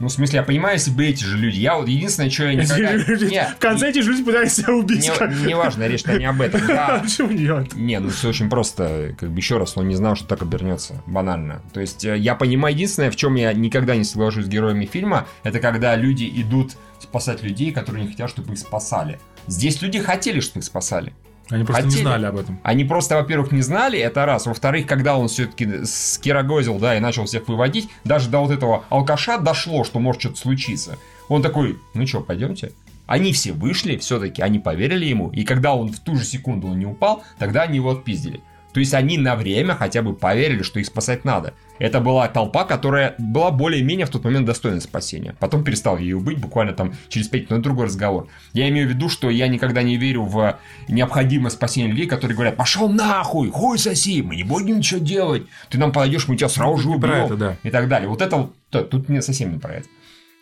Ну, 0.00 0.08
в 0.08 0.12
смысле, 0.12 0.38
я 0.38 0.42
понимаю, 0.42 0.74
если 0.76 0.90
бы 0.90 1.06
эти 1.06 1.22
же 1.24 1.38
люди, 1.38 1.56
я 1.58 1.76
вот 1.76 1.88
единственное, 1.88 2.28
что 2.30 2.44
я 2.44 2.54
никогда... 2.54 2.94
Не, 3.26 3.44
В 3.54 3.58
конце 3.58 3.90
эти 3.90 3.98
люди 3.98 4.24
пытаются 4.24 4.62
тебя 4.62 4.74
убить. 4.74 5.08
как 5.18 5.30
бы. 5.30 5.36
не, 5.40 5.46
не 5.46 5.54
важно, 5.54 5.86
речь-то 5.86 6.18
не 6.18 6.24
об 6.24 6.40
этом. 6.40 6.66
Я- 6.66 6.98
Почему 7.02 7.30
нет? 7.30 7.74
Не, 7.74 8.00
ну 8.00 8.10
все 8.10 8.28
очень 8.30 8.50
просто. 8.50 9.14
Как 9.18 9.30
бы 9.30 9.36
еще 9.38 9.58
раз, 9.58 9.76
он 9.76 9.88
не 9.88 9.94
знал, 9.94 10.16
что 10.16 10.26
так 10.26 10.42
обернется. 10.42 11.02
Банально. 11.06 11.62
То 11.72 11.80
есть 11.80 12.04
э, 12.04 12.18
я 12.18 12.34
понимаю, 12.34 12.74
единственное, 12.74 13.10
в 13.10 13.16
чем 13.16 13.34
я 13.36 13.52
никогда 13.52 13.94
не 13.96 14.04
соглашусь 14.04 14.46
с 14.46 14.48
героями 14.48 14.84
фильма, 14.86 15.26
это 15.44 15.60
когда 15.60 15.94
люди 15.96 16.30
идут 16.36 16.72
спасать 17.00 17.42
людей, 17.42 17.70
которые 17.70 18.04
не 18.04 18.10
хотят, 18.10 18.30
чтобы 18.30 18.52
их 18.54 18.58
спасали. 18.58 19.20
Здесь 19.46 19.80
люди 19.82 20.00
хотели, 20.00 20.40
чтобы 20.40 20.60
их 20.60 20.64
спасали. 20.64 21.12
Они 21.50 21.64
просто 21.64 21.84
не 21.84 21.90
хотели. 21.90 22.02
знали 22.02 22.26
об 22.26 22.36
этом. 22.36 22.58
Они 22.62 22.84
просто, 22.84 23.16
во-первых, 23.16 23.52
не 23.52 23.62
знали, 23.62 23.98
это 23.98 24.24
раз. 24.24 24.46
Во-вторых, 24.46 24.86
когда 24.86 25.16
он 25.16 25.28
все-таки 25.28 25.84
скирогозил, 25.84 26.78
да, 26.78 26.96
и 26.96 27.00
начал 27.00 27.26
всех 27.26 27.48
выводить, 27.48 27.88
даже 28.04 28.30
до 28.30 28.40
вот 28.40 28.50
этого 28.50 28.84
алкаша 28.88 29.38
дошло, 29.38 29.84
что 29.84 30.00
может 30.00 30.22
что-то 30.22 30.36
случиться. 30.36 30.98
Он 31.28 31.42
такой, 31.42 31.78
ну 31.94 32.06
что, 32.06 32.20
пойдемте? 32.20 32.72
Они 33.06 33.32
все 33.32 33.52
вышли, 33.52 33.96
все-таки, 33.98 34.40
они 34.40 34.58
поверили 34.58 35.04
ему, 35.04 35.30
и 35.30 35.44
когда 35.44 35.74
он 35.74 35.92
в 35.92 36.00
ту 36.00 36.16
же 36.16 36.24
секунду 36.24 36.68
он 36.68 36.78
не 36.78 36.86
упал, 36.86 37.22
тогда 37.38 37.62
они 37.62 37.76
его 37.76 37.90
отпиздили. 37.90 38.40
То 38.74 38.80
есть 38.80 38.92
они 38.92 39.16
на 39.18 39.36
время 39.36 39.74
хотя 39.76 40.02
бы 40.02 40.14
поверили, 40.14 40.62
что 40.62 40.80
их 40.80 40.86
спасать 40.86 41.24
надо. 41.24 41.54
Это 41.78 42.00
была 42.00 42.26
толпа, 42.28 42.64
которая 42.64 43.14
была 43.18 43.52
более-менее 43.52 44.04
в 44.04 44.10
тот 44.10 44.24
момент 44.24 44.46
достойна 44.46 44.80
спасения. 44.80 45.36
Потом 45.38 45.62
перестал 45.62 45.96
ее 45.96 46.18
быть, 46.18 46.38
буквально 46.38 46.72
там 46.72 46.92
через 47.08 47.28
5 47.28 47.40
минут. 47.42 47.50
Но 47.50 47.58
другой 47.62 47.86
разговор. 47.86 48.28
Я 48.52 48.68
имею 48.68 48.88
в 48.88 48.90
виду, 48.90 49.08
что 49.08 49.30
я 49.30 49.46
никогда 49.46 49.82
не 49.82 49.96
верю 49.96 50.24
в 50.24 50.58
необходимость 50.88 51.56
спасения 51.56 51.88
людей, 51.88 52.06
которые 52.06 52.34
говорят, 52.34 52.56
пошел 52.56 52.88
нахуй, 52.88 53.50
хуй 53.50 53.78
соси, 53.78 54.22
мы 54.22 54.34
не 54.36 54.42
будем 54.44 54.78
ничего 54.78 54.98
делать. 55.00 55.44
Ты 55.70 55.78
нам 55.78 55.92
подойдешь, 55.92 56.26
мы 56.26 56.36
тебя 56.36 56.48
сразу 56.48 56.76
же 56.78 56.88
убьем. 56.90 57.10
это, 57.12 57.36
да. 57.36 57.56
И 57.62 57.70
так 57.70 57.88
далее. 57.88 58.08
Вот 58.08 58.22
это 58.22 58.50
то- 58.70 58.82
тут 58.82 59.08
не 59.08 59.22
совсем 59.22 59.52
не 59.52 59.58
про 59.60 59.74
это. 59.74 59.88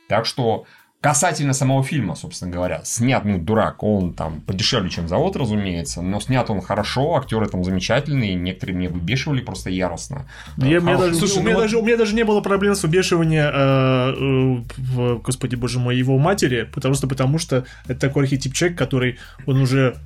Так 0.09 0.27
что 0.27 0.65
Касательно 1.03 1.53
самого 1.53 1.83
фильма, 1.83 2.15
собственно 2.15 2.53
говоря, 2.53 2.81
снят, 2.85 3.25
ну, 3.25 3.37
дурак, 3.39 3.83
он 3.83 4.15
там 4.15 4.41
подешевле, 4.41 4.89
чем 4.89 5.09
завод, 5.09 5.35
разумеется, 5.35 6.01
но 6.01 6.21
снят 6.21 6.49
он 6.49 6.61
хорошо, 6.61 7.17
актеры 7.17 7.47
там 7.49 7.65
замечательные, 7.65 8.35
некоторые 8.37 8.77
мне 8.77 8.89
выбешивали 8.89 9.41
просто 9.41 9.69
яростно. 9.71 10.27
Я- 10.59 10.79
у, 10.79 10.83
меня 10.83 10.97
Хороший. 10.97 11.07
даже, 11.09 11.15
Слушай, 11.19 11.33
у, 11.33 11.37
ну 11.41 11.43
меня 11.47 11.55
вот- 11.57 11.63
даже, 11.63 11.79
у 11.79 11.83
меня 11.83 11.97
даже 11.97 12.15
не 12.15 12.23
было 12.25 12.41
проблем 12.41 12.77
с 12.77 12.85
выбешиванием, 12.85 13.51
э, 13.53 14.15
э, 14.17 14.63
в- 14.79 15.19
господи 15.23 15.57
боже 15.57 15.81
мой, 15.81 15.97
его 15.97 16.17
матери, 16.19 16.71
потому 16.73 16.95
что, 16.95 17.09
потому 17.09 17.39
что 17.39 17.65
это 17.89 17.99
такой 17.99 18.23
архетип 18.23 18.55
человек, 18.55 18.79
который, 18.79 19.19
он 19.45 19.61
уже 19.61 19.97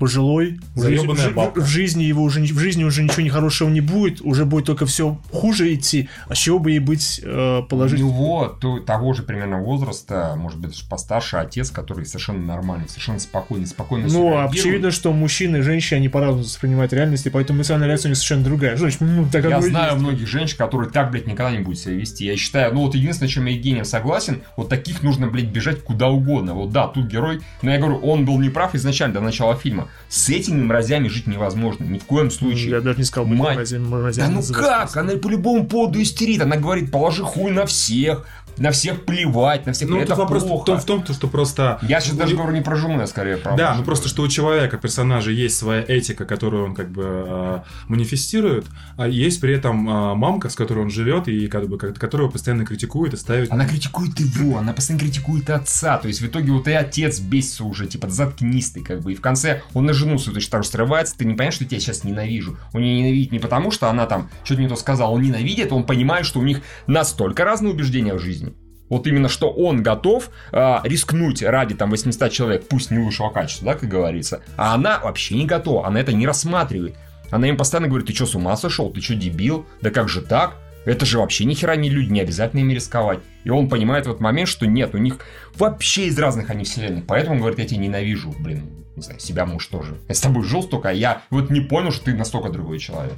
пожилой, 0.00 0.58
в, 0.74 0.82
жизни- 0.82 0.96
Заёбанная 0.96 1.28
в- 1.28 1.60
в 1.60 1.66
жизни 1.66 2.02
его 2.02 2.22
уже 2.24 2.40
в 2.40 2.58
жизни 2.58 2.82
уже 2.84 3.02
ничего 3.02 3.22
нехорошего 3.22 3.68
не 3.68 3.80
будет, 3.82 4.20
уже 4.22 4.44
будет 4.46 4.64
только 4.64 4.86
все 4.86 5.20
хуже 5.30 5.72
идти, 5.74 6.08
а 6.26 6.34
с 6.34 6.38
чего 6.38 6.58
бы 6.58 6.70
ей 6.70 6.78
быть 6.80 7.20
э, 7.22 7.58
У 7.60 7.62
положить? 7.64 7.98
него 8.00 8.46
то- 8.60 8.80
того 8.80 9.12
же 9.12 9.22
примерно 9.22 9.60
возраста, 9.60 10.34
может 10.38 10.58
быть, 10.58 10.70
даже 10.70 10.84
постарше 10.88 11.36
отец, 11.36 11.70
который 11.70 12.06
совершенно 12.06 12.40
нормальный, 12.44 12.88
совершенно 12.88 13.18
спокойный, 13.20 13.66
спокойно 13.66 14.08
Ну, 14.08 14.42
очевидно, 14.42 14.90
что 14.90 15.12
мужчины 15.12 15.58
и 15.58 15.60
женщины, 15.60 15.98
они 15.98 16.08
по-разному 16.08 16.44
воспринимают 16.44 16.92
реальность, 16.94 17.26
и 17.26 17.30
поэтому 17.30 17.58
эмоциональная 17.58 17.88
реакция 17.88 18.08
у 18.08 18.10
них 18.10 18.16
совершенно 18.16 18.44
другая. 18.44 18.76
Значит, 18.78 19.00
ну, 19.02 19.26
так 19.30 19.44
Я 19.44 19.60
знаю 19.60 19.92
есть. 19.92 20.02
многих 20.02 20.26
женщин, 20.26 20.56
которые 20.56 20.90
так, 20.90 21.10
блядь, 21.10 21.26
никогда 21.26 21.52
не 21.52 21.58
будут 21.62 21.78
себя 21.78 21.94
вести. 21.94 22.24
Я 22.24 22.36
считаю, 22.38 22.72
ну 22.74 22.80
вот 22.86 22.94
единственное, 22.94 23.28
чем 23.28 23.44
я 23.44 23.52
Евгением 23.54 23.84
согласен, 23.84 24.40
вот 24.56 24.70
таких 24.70 25.02
нужно, 25.02 25.26
блядь, 25.26 25.46
бежать 25.48 25.82
куда 25.82 26.08
угодно. 26.08 26.54
Вот 26.54 26.72
да, 26.72 26.86
тут 26.88 27.06
герой, 27.06 27.40
но 27.60 27.70
я 27.70 27.78
говорю, 27.78 27.98
он 27.98 28.24
был 28.24 28.38
неправ 28.40 28.74
изначально, 28.74 29.14
до 29.16 29.20
начала 29.20 29.54
фильма. 29.56 29.88
С 30.08 30.28
этими 30.28 30.60
мразями 30.62 31.06
жить 31.06 31.28
невозможно, 31.28 31.84
ни 31.84 31.98
в 31.98 32.04
коем 32.04 32.30
случае. 32.32 32.70
Я 32.70 32.80
даже 32.80 32.98
не 32.98 33.04
сказал, 33.04 33.26
Мать. 33.26 33.56
мразями- 33.56 33.84
Да 33.84 33.96
мразями 33.96 34.28
ну 34.30 34.34
называть. 34.36 34.64
как? 34.64 34.96
Она 34.96 35.12
по 35.12 35.28
любому 35.28 35.66
поводу 35.66 36.02
истерит. 36.02 36.42
Она 36.42 36.56
говорит, 36.56 36.90
положи 36.90 37.22
хуй 37.22 37.52
на 37.52 37.64
всех. 37.66 38.26
На 38.60 38.72
всех 38.72 39.06
плевать, 39.06 39.64
на 39.64 39.72
всех 39.72 39.88
Ну, 39.88 39.98
это 39.98 40.14
вопрос 40.14 40.44
плохо. 40.44 40.62
в 40.62 40.64
том, 40.66 40.78
в 40.78 40.84
том, 40.84 41.02
то, 41.02 41.14
что 41.14 41.28
просто... 41.28 41.78
Я 41.82 42.00
сейчас 42.00 42.14
даже 42.16 42.36
говорю 42.36 42.52
не 42.52 42.60
про 42.60 42.76
я 42.76 43.06
скорее 43.06 43.38
про 43.38 43.56
Да, 43.56 43.74
ну 43.74 43.82
просто, 43.82 44.08
что 44.08 44.22
у 44.22 44.28
человека, 44.28 44.76
персонажа, 44.76 45.30
есть 45.30 45.56
своя 45.56 45.82
этика, 45.82 46.26
которую 46.26 46.66
он 46.66 46.74
как 46.74 46.90
бы 46.90 47.04
э, 47.06 47.60
манифестирует, 47.88 48.66
а 48.98 49.08
есть 49.08 49.40
при 49.40 49.54
этом 49.54 49.88
э, 49.88 50.14
мамка, 50.14 50.50
с 50.50 50.56
которой 50.56 50.80
он 50.80 50.90
живет, 50.90 51.26
и 51.26 51.48
как 51.48 51.68
бы, 51.68 51.78
которую 51.78 52.30
постоянно 52.30 52.66
критикует 52.66 53.14
и 53.14 53.16
ставит... 53.16 53.50
Она 53.50 53.66
критикует 53.66 54.20
его, 54.20 54.58
она 54.58 54.74
постоянно 54.74 55.04
критикует 55.04 55.48
отца. 55.48 55.96
То 55.96 56.08
есть 56.08 56.20
в 56.20 56.26
итоге 56.26 56.52
вот 56.52 56.68
и 56.68 56.72
отец 56.72 57.18
бесится 57.18 57.64
уже, 57.64 57.86
типа, 57.86 58.10
заткнись 58.10 58.72
ты, 58.72 58.82
как 58.82 59.00
бы. 59.00 59.12
И 59.12 59.14
в 59.14 59.22
конце 59.22 59.62
он 59.72 59.86
на 59.86 59.94
жену 59.94 60.18
свою 60.18 60.34
точно 60.34 60.50
так 60.50 60.64
же 60.64 60.68
срывается. 60.68 61.16
Ты 61.16 61.24
не 61.24 61.32
понимаешь, 61.32 61.54
что 61.54 61.64
я 61.64 61.70
тебя 61.70 61.80
сейчас 61.80 62.04
ненавижу. 62.04 62.58
Он 62.74 62.82
ее 62.82 62.98
ненавидит 62.98 63.32
не 63.32 63.38
потому, 63.38 63.70
что 63.70 63.88
она 63.88 64.04
там 64.04 64.28
что-то 64.44 64.60
не 64.60 64.68
то 64.68 64.76
сказала. 64.76 65.12
Он 65.12 65.22
ненавидит, 65.22 65.72
он 65.72 65.84
понимает, 65.84 66.26
что 66.26 66.40
у 66.40 66.42
них 66.42 66.60
настолько 66.86 67.42
разные 67.44 67.72
убеждения 67.72 68.12
в 68.12 68.18
жизни. 68.18 68.49
Вот 68.90 69.06
именно, 69.06 69.28
что 69.28 69.50
он 69.50 69.82
готов 69.82 70.30
а, 70.52 70.82
рискнуть 70.84 71.42
ради 71.42 71.74
там 71.74 71.90
800 71.90 72.30
человек, 72.30 72.68
пусть 72.68 72.90
не 72.90 72.98
лучшего 72.98 73.30
качества, 73.30 73.72
да, 73.72 73.74
как 73.78 73.88
говорится. 73.88 74.42
А 74.56 74.74
она 74.74 75.00
вообще 75.02 75.36
не 75.36 75.46
готова, 75.46 75.86
она 75.86 76.00
это 76.00 76.12
не 76.12 76.26
рассматривает. 76.26 76.96
Она 77.30 77.48
им 77.48 77.56
постоянно 77.56 77.88
говорит, 77.88 78.08
ты 78.08 78.14
что, 78.14 78.26
с 78.26 78.34
ума 78.34 78.56
сошел? 78.56 78.90
Ты 78.90 79.00
что, 79.00 79.14
дебил? 79.14 79.64
Да 79.80 79.90
как 79.90 80.08
же 80.08 80.20
так? 80.20 80.56
Это 80.84 81.06
же 81.06 81.18
вообще 81.18 81.44
ни 81.44 81.54
хера 81.54 81.76
не 81.76 81.90
люди, 81.90 82.10
не 82.10 82.20
обязательно 82.20 82.60
ими 82.60 82.74
рисковать. 82.74 83.20
И 83.44 83.50
он 83.50 83.68
понимает 83.68 84.06
в 84.06 84.10
этот 84.10 84.20
момент, 84.20 84.48
что 84.48 84.66
нет, 84.66 84.94
у 84.94 84.98
них 84.98 85.18
вообще 85.54 86.06
из 86.06 86.18
разных 86.18 86.50
они 86.50 86.64
вселенных. 86.64 87.06
Поэтому 87.06 87.34
он 87.34 87.40
говорит, 87.40 87.58
я 87.58 87.66
тебя 87.66 87.80
ненавижу, 87.80 88.34
блин, 88.38 88.84
не 88.96 89.02
знаю, 89.02 89.20
себя 89.20 89.46
муж 89.46 89.66
тоже. 89.66 89.98
Я 90.08 90.14
с 90.14 90.20
тобой 90.20 90.42
жил 90.44 90.62
столько, 90.62 90.88
а 90.88 90.92
я 90.92 91.22
вот 91.30 91.50
не 91.50 91.60
понял, 91.60 91.92
что 91.92 92.06
ты 92.06 92.14
настолько 92.14 92.48
другой 92.48 92.78
человек. 92.78 93.14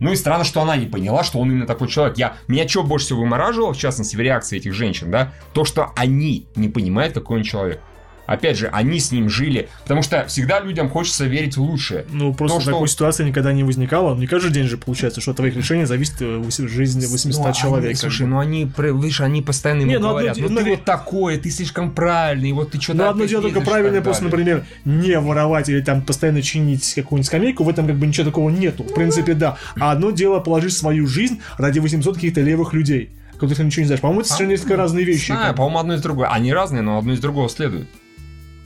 Ну 0.00 0.12
и 0.12 0.16
странно, 0.16 0.44
что 0.44 0.60
она 0.60 0.76
не 0.76 0.86
поняла, 0.86 1.24
что 1.24 1.38
он 1.38 1.50
именно 1.50 1.66
такой 1.66 1.88
человек. 1.88 2.18
Я, 2.18 2.36
меня 2.48 2.68
что 2.68 2.82
больше 2.82 3.06
всего 3.06 3.20
вымораживало, 3.20 3.72
в 3.72 3.78
частности, 3.78 4.16
в 4.16 4.20
реакции 4.20 4.58
этих 4.58 4.74
женщин, 4.74 5.10
да, 5.10 5.32
то, 5.52 5.64
что 5.64 5.92
они 5.96 6.46
не 6.56 6.68
понимают, 6.68 7.14
какой 7.14 7.38
он 7.38 7.42
человек. 7.44 7.80
Опять 8.26 8.56
же, 8.56 8.68
они 8.68 8.98
с 8.98 9.12
ним 9.12 9.28
жили, 9.28 9.68
потому 9.82 10.02
что 10.02 10.24
всегда 10.26 10.60
людям 10.60 10.88
хочется 10.88 11.26
верить 11.26 11.56
в 11.56 11.62
лучшее. 11.62 12.06
Ну, 12.10 12.32
просто 12.32 12.58
То, 12.58 12.62
что- 12.62 12.70
такой 12.72 12.88
ситуации 12.88 13.24
никогда 13.24 13.52
не 13.52 13.64
возникало. 13.64 14.14
Не 14.16 14.26
каждый 14.26 14.50
день 14.50 14.64
же 14.64 14.78
получается, 14.78 15.20
что 15.20 15.32
от 15.32 15.36
твоих 15.36 15.56
решений 15.56 15.84
зависит 15.84 16.16
э, 16.20 16.42
жизнь 16.68 17.00
800 17.06 17.46
Ну, 17.46 17.52
человек. 17.52 17.90
Они, 17.90 17.94
слушай, 17.94 18.26
ну 18.26 18.38
они, 18.38 18.70
видишь, 18.78 19.20
они 19.20 19.42
постоянно 19.42 19.82
ему 19.82 19.90
Не, 19.90 19.98
ну, 19.98 20.10
говорят, 20.10 20.36
ну 20.38 20.48
ну, 20.48 20.60
ты 20.62 20.70
вот 20.70 20.84
такой, 20.84 21.36
ты 21.36 21.50
слишком 21.50 21.92
правильный, 21.92 22.52
вот 22.52 22.70
ты 22.70 22.80
что-то 22.80 22.98
Ну, 22.98 23.08
одно 23.10 23.24
дело 23.26 23.42
только 23.42 23.60
правильно, 23.60 24.00
просто, 24.00 24.24
например, 24.24 24.64
не 24.84 25.18
воровать 25.18 25.68
или 25.68 25.80
там 25.80 26.02
постоянно 26.02 26.42
чинить 26.42 26.94
какую-нибудь 26.94 27.26
скамейку, 27.26 27.64
в 27.64 27.68
этом 27.68 27.86
как 27.86 27.96
бы 27.96 28.06
ничего 28.06 28.26
такого 28.26 28.50
нету. 28.50 28.84
В 28.84 28.94
принципе, 28.94 29.34
да. 29.34 29.56
А 29.78 29.92
одно 29.92 30.10
дело 30.10 30.40
положить 30.40 30.72
свою 30.72 31.06
жизнь 31.06 31.40
ради 31.58 31.78
800 31.78 32.14
каких-то 32.14 32.40
левых 32.40 32.72
людей, 32.72 33.10
которых 33.34 33.56
ты 33.56 33.64
ничего 33.64 33.82
не 33.82 33.86
знаешь. 33.86 34.00
По-моему, 34.00 34.20
это 34.20 34.30
совершенно 34.30 34.50
несколько 34.50 34.76
разные 34.76 35.04
вещи. 35.04 35.26
Знаю, 35.26 35.54
по-моему, 35.54 35.78
одно 35.78 35.94
из 35.94 36.02
другого. 36.02 36.28
Они 36.28 36.52
разные, 36.52 36.82
но 36.82 36.98
одно 36.98 37.12
из 37.12 37.20
другого 37.20 37.48
следует. 37.48 37.86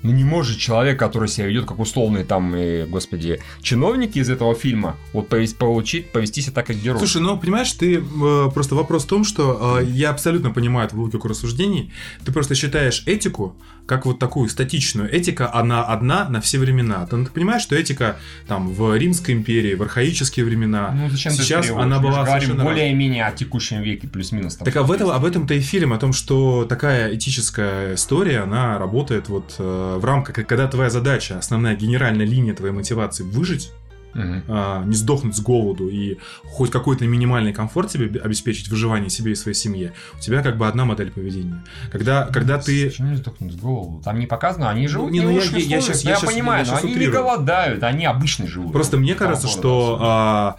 Ну 0.03 0.13
не 0.13 0.25
может 0.25 0.59
человек, 0.59 0.99
который 0.99 1.29
себя 1.29 1.47
ведет 1.47 1.67
как 1.67 1.79
условный 1.79 2.25
там, 2.25 2.55
э, 2.55 2.87
господи, 2.87 3.41
чиновники 3.63 4.19
из 4.19 4.31
этого 4.31 4.55
фильма, 4.55 4.97
вот 5.13 5.29
получить, 5.59 6.13
повести 6.13 6.41
себя 6.41 6.53
так, 6.55 6.67
как 6.67 6.77
герой. 6.77 6.99
Слушай, 6.99 7.23
ну 7.23 7.37
понимаешь, 7.39 7.73
ты 7.73 7.97
э, 7.97 8.51
просто 8.55 8.75
вопрос 8.75 9.05
в 9.05 9.09
том, 9.09 9.25
что 9.25 9.79
э, 9.81 9.85
я 9.87 10.11
абсолютно 10.11 10.51
понимаю 10.51 10.89
твою 10.89 11.05
логику 11.05 11.29
рассуждений. 11.29 11.93
Ты 12.25 12.33
просто 12.33 12.55
считаешь 12.55 13.03
этику 13.07 13.57
как 13.89 14.07
вот 14.07 14.21
такую 14.21 14.49
статичную. 14.49 15.13
Этика, 15.13 15.53
она 15.53 15.85
одна 15.85 16.29
на 16.29 16.41
все 16.41 16.59
времена. 16.59 17.05
Ты, 17.07 17.17
ну, 17.17 17.25
ты 17.25 17.33
понимаешь, 17.33 17.63
что 17.63 17.75
этика 17.75 18.17
там 18.47 18.69
в 18.69 18.97
Римской 18.97 19.35
империи, 19.35 19.75
в 19.75 19.83
архаические 19.83 20.45
времена, 20.45 20.93
ну 20.95 21.11
зачем 21.11 21.33
сейчас 21.33 21.71
она 21.71 21.99
была 21.99 22.23
говорим 22.25 22.43
совершенно 22.43 22.65
более-менее 22.65 23.27
о 23.27 23.33
текущем 23.33 23.83
веке, 23.83 24.07
плюс-минус. 24.07 24.57
Так 24.57 24.77
об 24.77 24.91
этом, 24.93 25.09
что-то 25.09 25.17
об 25.17 25.25
этом-то 25.25 25.55
и 25.55 25.61
фильм, 25.61 25.93
о 25.93 25.99
том, 25.99 26.13
что 26.13 26.65
такая 26.65 27.15
этическая 27.15 27.95
история, 27.95 28.41
она 28.41 28.79
работает 28.79 29.29
вот 29.29 29.55
э, 29.59 29.97
в 29.99 30.05
рамках, 30.05 30.35
когда 30.47 30.67
твоя 30.69 30.91
задача, 30.91 31.39
основная 31.39 31.75
генеральная 31.75 32.27
линия 32.27 32.55
твоей 32.55 32.75
мотивации 32.75 33.25
выжить, 33.25 33.71
а, 34.15 34.85
не 34.85 34.95
сдохнуть 34.95 35.37
с 35.37 35.41
голоду 35.41 35.89
и 35.89 36.17
хоть 36.45 36.71
какой-то 36.71 37.07
минимальный 37.07 37.53
комфорт 37.53 37.91
себе 37.91 38.07
бе- 38.09 38.21
обеспечить, 38.21 38.69
выживание 38.69 39.11
себе 39.11 39.33
и 39.33 39.35
своей 39.35 39.55
семье, 39.55 39.93
у 40.17 40.21
тебя 40.21 40.43
как 40.43 40.57
бы 40.57 40.67
одна 40.67 40.85
модель 40.85 41.11
поведения. 41.11 41.63
Когда, 41.93 42.27
когда 42.27 42.59
ты... 42.59 42.87
Почему 42.91 43.11
не 43.11 43.17
сдохнуть 43.17 43.53
с 43.53 43.57
голову? 43.57 44.01
Там 44.05 44.19
не 44.19 44.27
показано, 44.27 44.71
они 44.71 44.89
живут 44.89 45.11
не, 45.13 45.21
ну, 45.21 45.31
я- 45.31 45.43
я- 45.43 45.43
я 45.43 45.53
но 45.53 45.59
я 45.61 45.77
я, 45.77 45.81
щас- 45.83 46.21
понимаю, 46.25 46.65
я 46.65 46.71
но 46.71 46.77
щас 46.77 46.85
они 46.85 46.93
не 46.93 46.97
утрирую. 46.99 47.23
голодают, 47.23 47.83
они 47.83 48.05
обычно 48.07 48.47
живут. 48.47 48.73
Просто 48.73 48.97
мне 48.97 49.15
кажется, 49.15 49.47
города 49.47 49.61
что 49.61 49.99
а, 50.01 50.57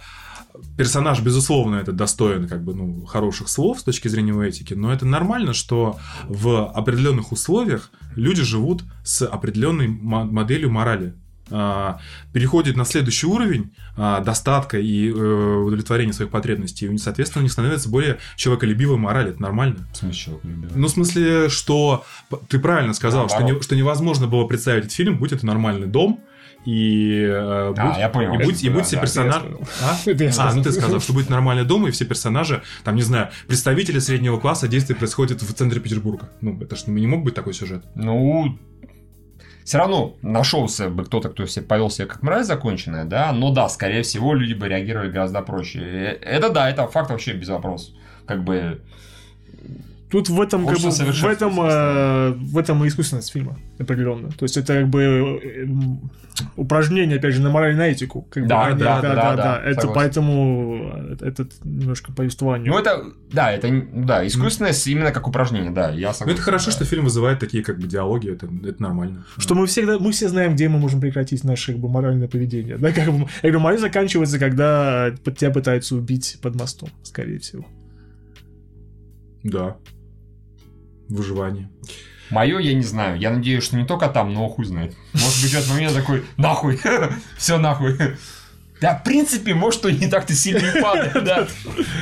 персонаж, 0.76 1.20
безусловно, 1.20 1.76
это 1.76 1.92
достоин 1.92 2.48
как 2.48 2.62
бы, 2.64 2.74
ну, 2.74 3.04
хороших 3.06 3.48
слов 3.48 3.80
с 3.80 3.82
точки 3.82 4.08
зрения 4.08 4.32
этики, 4.46 4.74
но 4.74 4.92
это 4.92 5.06
нормально, 5.06 5.52
что 5.52 5.98
в 6.28 6.66
определенных 6.70 7.32
условиях 7.32 7.90
люди 8.16 8.42
живут 8.42 8.84
с 9.04 9.24
определенной 9.26 9.88
мо- 9.88 10.24
моделью 10.24 10.70
морали. 10.70 11.14
А, 11.50 12.00
переходит 12.32 12.76
на 12.76 12.84
следующий 12.84 13.26
уровень 13.26 13.72
а, 13.96 14.20
достатка 14.20 14.78
и 14.78 15.10
э, 15.10 15.12
удовлетворения 15.12 16.12
своих 16.12 16.30
потребностей, 16.30 16.86
и, 16.86 16.98
соответственно, 16.98 17.40
у 17.40 17.44
них 17.44 17.52
становится 17.52 17.88
более 17.88 18.18
человеколюбивой 18.36 18.96
мораль, 18.96 19.30
это 19.30 19.42
нормально. 19.42 19.88
В 19.92 19.96
смысле? 19.96 20.34
Ну, 20.42 20.86
в 20.86 20.90
смысле, 20.90 21.48
что 21.48 22.04
ты 22.48 22.58
правильно 22.58 22.94
сказал, 22.94 23.28
что, 23.28 23.42
не- 23.42 23.60
что 23.60 23.76
невозможно 23.76 24.26
было 24.26 24.46
представить 24.46 24.84
этот 24.84 24.92
фильм, 24.92 25.18
будь 25.18 25.32
это 25.32 25.44
нормальный 25.44 25.86
дом, 25.86 26.20
и, 26.64 27.24
э, 27.26 27.68
будь, 27.70 27.98
я 27.98 28.08
понял. 28.10 28.34
и 28.34 28.44
будь, 28.44 28.62
и 28.62 28.68
Да, 28.68 28.74
будь 28.74 28.82
да, 28.82 28.84
все 28.84 28.96
это 28.96 28.96
я 28.96 29.00
персонажи... 29.00 29.56
А? 29.82 29.96
Это 30.04 30.42
А, 30.42 30.54
ну 30.54 30.62
ты 30.62 30.72
сказал, 30.72 31.00
что 31.00 31.12
будет 31.12 31.30
нормальный 31.30 31.64
дом, 31.64 31.86
и 31.86 31.90
все 31.90 32.04
персонажи, 32.04 32.62
там, 32.84 32.96
не 32.96 33.02
знаю, 33.02 33.30
представители 33.46 33.98
среднего 33.98 34.38
класса, 34.38 34.68
действие 34.68 34.96
происходит 34.96 35.42
в 35.42 35.52
центре 35.54 35.80
Петербурга. 35.80 36.28
Ну, 36.40 36.60
это 36.60 36.76
ж 36.76 36.86
не 36.86 37.06
мог 37.06 37.24
быть 37.24 37.34
такой 37.34 37.54
сюжет. 37.54 37.84
Ну, 37.94 38.58
все 39.70 39.78
равно 39.78 40.16
нашелся 40.20 40.88
бы 40.88 41.04
кто-то, 41.04 41.28
кто 41.28 41.46
себе 41.46 41.64
повел 41.64 41.90
себя 41.90 42.08
как 42.08 42.24
мразь 42.24 42.48
законченная, 42.48 43.04
да, 43.04 43.32
но 43.32 43.52
да, 43.52 43.68
скорее 43.68 44.02
всего, 44.02 44.34
люди 44.34 44.52
бы 44.52 44.66
реагировали 44.66 45.12
гораздо 45.12 45.42
проще. 45.42 45.78
Э, 45.78 46.18
Это 46.22 46.50
да, 46.50 46.68
это 46.68 46.88
факт 46.88 47.08
вообще 47.10 47.34
без 47.34 47.50
вопросов. 47.50 47.94
Как 48.26 48.42
бы, 48.42 48.82
Тут 50.10 50.28
в 50.28 50.40
этом, 50.40 50.66
как 50.66 50.78
бы, 50.80 50.90
в 50.90 51.24
этом, 51.24 51.60
э, 51.60 52.30
в 52.32 52.58
этом 52.58 52.84
и 52.84 52.88
искусственность 52.88 53.30
фильма, 53.32 53.56
определенно. 53.78 54.30
То 54.32 54.44
есть 54.44 54.56
это 54.56 54.80
как 54.80 54.88
бы 54.88 55.02
э, 55.02 55.66
упражнение, 56.56 57.18
опять 57.18 57.34
же, 57.34 57.40
на 57.40 57.50
мораль 57.50 57.76
на 57.76 57.86
этику. 57.88 58.22
Как 58.22 58.42
бы, 58.42 58.48
Да, 58.48 58.64
а 58.66 58.72
не- 58.72 58.78
да, 58.80 59.00
да, 59.00 59.36
да, 59.36 59.62
Это 59.64 59.82
согласен. 59.82 59.94
поэтому 59.94 60.90
э, 60.94 61.16
это 61.20 61.46
немножко 61.62 62.12
повествованию. 62.12 62.72
ну 62.72 62.78
это, 62.78 63.04
да, 63.32 63.52
это, 63.52 63.68
ну 63.68 64.04
да, 64.04 64.26
искусственность 64.26 64.84
именно 64.88 65.12
как 65.12 65.28
упражнение, 65.28 65.70
да, 65.70 65.90
я 65.90 66.08
Ну, 66.08 66.12
согласен. 66.14 66.32
это 66.34 66.42
хорошо, 66.42 66.66
да. 66.66 66.72
что 66.72 66.84
фильм 66.84 67.04
вызывает 67.04 67.38
такие, 67.38 67.62
как 67.62 67.78
бы, 67.78 67.86
диалоги, 67.86 68.30
это, 68.32 68.48
это 68.64 68.82
нормально. 68.82 69.24
Что 69.38 69.54
мы 69.54 69.66
всегда, 69.66 69.98
мы 70.00 70.10
все 70.10 70.28
знаем, 70.28 70.54
где 70.54 70.68
мы 70.68 70.78
можем 70.80 71.00
прекратить 71.00 71.44
наше 71.44 71.72
как 71.72 71.80
бы, 71.80 71.88
моральное 71.88 72.26
поведение. 72.26 72.78
Да, 72.78 72.90
как 72.92 73.06
бы, 73.12 73.18
я 73.42 73.50
говорю, 73.50 73.60
мораль 73.60 73.78
заканчивается, 73.78 74.40
когда 74.40 75.12
под 75.22 75.38
тебя 75.38 75.52
пытаются 75.52 75.94
убить 75.94 76.38
под 76.42 76.56
мостом, 76.56 76.88
скорее 77.04 77.38
всего. 77.38 77.64
Да. 79.44 79.76
Выживание. 81.10 81.68
Мое 82.30 82.58
я 82.58 82.74
не 82.74 82.84
знаю. 82.84 83.18
Я 83.18 83.30
надеюсь, 83.30 83.64
что 83.64 83.76
не 83.76 83.84
только 83.84 84.08
там, 84.08 84.32
но 84.32 84.48
хуй 84.48 84.64
знает. 84.64 84.96
Может 85.12 85.42
быть, 85.42 85.52
в 85.52 85.54
этот 85.54 85.68
момент 85.68 85.94
такой, 85.94 86.24
нахуй, 86.36 86.80
все 87.36 87.58
нахуй. 87.58 87.98
Да, 88.80 88.94
в 88.96 89.04
принципе, 89.04 89.54
может, 89.54 89.84
он 89.84 89.92
не 89.92 90.06
так-то 90.08 90.32
сильно 90.34 90.66
и 90.66 90.80
падает, 90.82 91.12
да. 91.24 91.46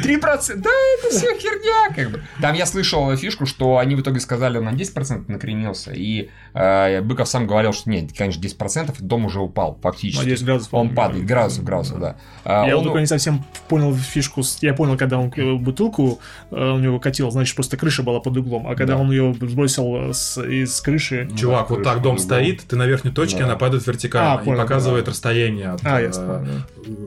3%, 0.05 0.57
да, 0.57 0.71
это 0.99 1.11
все 1.17 1.37
херня, 1.39 1.95
как 1.95 2.11
бы. 2.11 2.23
Там 2.41 2.55
я 2.55 2.67
слышал 2.67 3.15
фишку, 3.17 3.47
что 3.47 3.79
они 3.79 3.95
в 3.95 4.01
итоге 4.01 4.21
сказали, 4.21 4.59
он 4.59 4.65
на 4.65 4.71
10% 4.73 5.25
накренился, 5.29 5.93
и 5.93 6.31
э, 6.55 7.01
Быков 7.03 7.29
сам 7.29 7.47
говорил, 7.47 7.73
что 7.73 7.91
нет, 7.91 8.11
конечно, 8.17 8.41
10%, 8.41 8.95
и 8.99 9.03
дом 9.03 9.25
уже 9.27 9.41
упал, 9.41 9.79
фактически. 9.83 10.23
На 10.25 10.31
10 10.31 10.45
градусов, 10.45 10.75
Он 10.75 10.95
падает, 10.95 11.23
да. 11.27 11.35
градусов, 11.35 11.65
градусов, 11.65 12.01
да. 12.01 12.17
А, 12.45 12.67
Я 12.67 12.77
он- 12.79 12.85
только 12.85 13.01
не 13.01 13.07
совсем 13.07 13.45
понял 13.69 13.95
фишку. 13.95 14.43
Я 14.61 14.75
понял, 14.75 14.97
когда 14.97 15.19
он 15.19 15.31
бутылку 15.63 16.21
э, 16.51 16.55
у 16.71 16.79
него 16.79 16.99
катил, 17.01 17.31
значит, 17.31 17.55
просто 17.55 17.77
крыша 17.77 18.03
была 18.03 18.21
под 18.21 18.37
углом. 18.37 18.67
А 18.69 18.75
когда 18.75 18.95
Да. 18.95 19.01
он 19.01 19.11
ее 19.11 19.35
сбросил 19.41 20.13
с- 20.15 20.41
из 20.43 20.81
крыши... 20.81 21.29
Чувак, 21.37 21.69
да, 21.69 21.75
вот 21.75 21.83
так 21.85 22.03
дом 22.03 22.19
стоит, 22.19 22.63
ты 22.63 22.77
на 22.77 22.87
верхней 22.87 23.11
точке, 23.11 23.41
Да. 23.41 23.45
она 23.47 23.57
падает 23.57 23.87
вертикально 23.87 24.35
А, 24.35 24.39
понял, 24.39 24.59
и 24.59 24.63
показывает 24.63 25.05
да. 25.07 25.11
расстояние 25.11 25.71
от 25.71 25.81
А, 25.85 26.01
э, 26.01 26.05
ясно. 26.05 26.47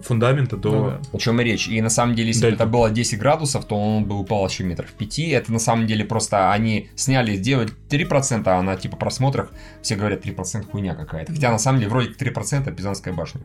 Фундамента 0.03 0.57
до... 0.57 0.69
Ну 0.71 0.89
да. 0.89 1.01
О 1.13 1.17
чем 1.17 1.39
и 1.41 1.43
речь. 1.43 1.67
И 1.67 1.81
на 1.81 1.89
самом 1.89 2.15
деле, 2.15 2.29
если 2.29 2.47
бы 2.47 2.53
это 2.53 2.65
было 2.65 2.89
10 2.89 3.19
градусов, 3.19 3.65
то 3.65 3.75
он 3.75 4.05
бы 4.05 4.17
упал 4.19 4.47
еще 4.47 4.63
метров 4.63 4.91
5. 4.93 5.19
Это 5.19 5.51
на 5.53 5.59
самом 5.59 5.87
деле 5.87 6.03
просто 6.05 6.51
они 6.51 6.89
сняли, 6.95 7.35
сделали 7.35 7.69
3%, 7.89 8.43
а 8.47 8.61
на 8.61 8.75
типа 8.75 8.97
просмотрах 8.97 9.51
все 9.81 9.95
говорят 9.95 10.25
3% 10.25 10.69
хуйня 10.69 10.95
какая-то. 10.95 11.33
Хотя 11.33 11.51
на 11.51 11.57
самом 11.59 11.79
деле 11.79 11.89
вроде 11.91 12.09
как 12.09 12.21
3% 12.21 12.73
Пизанская 12.75 13.13
башня. 13.13 13.41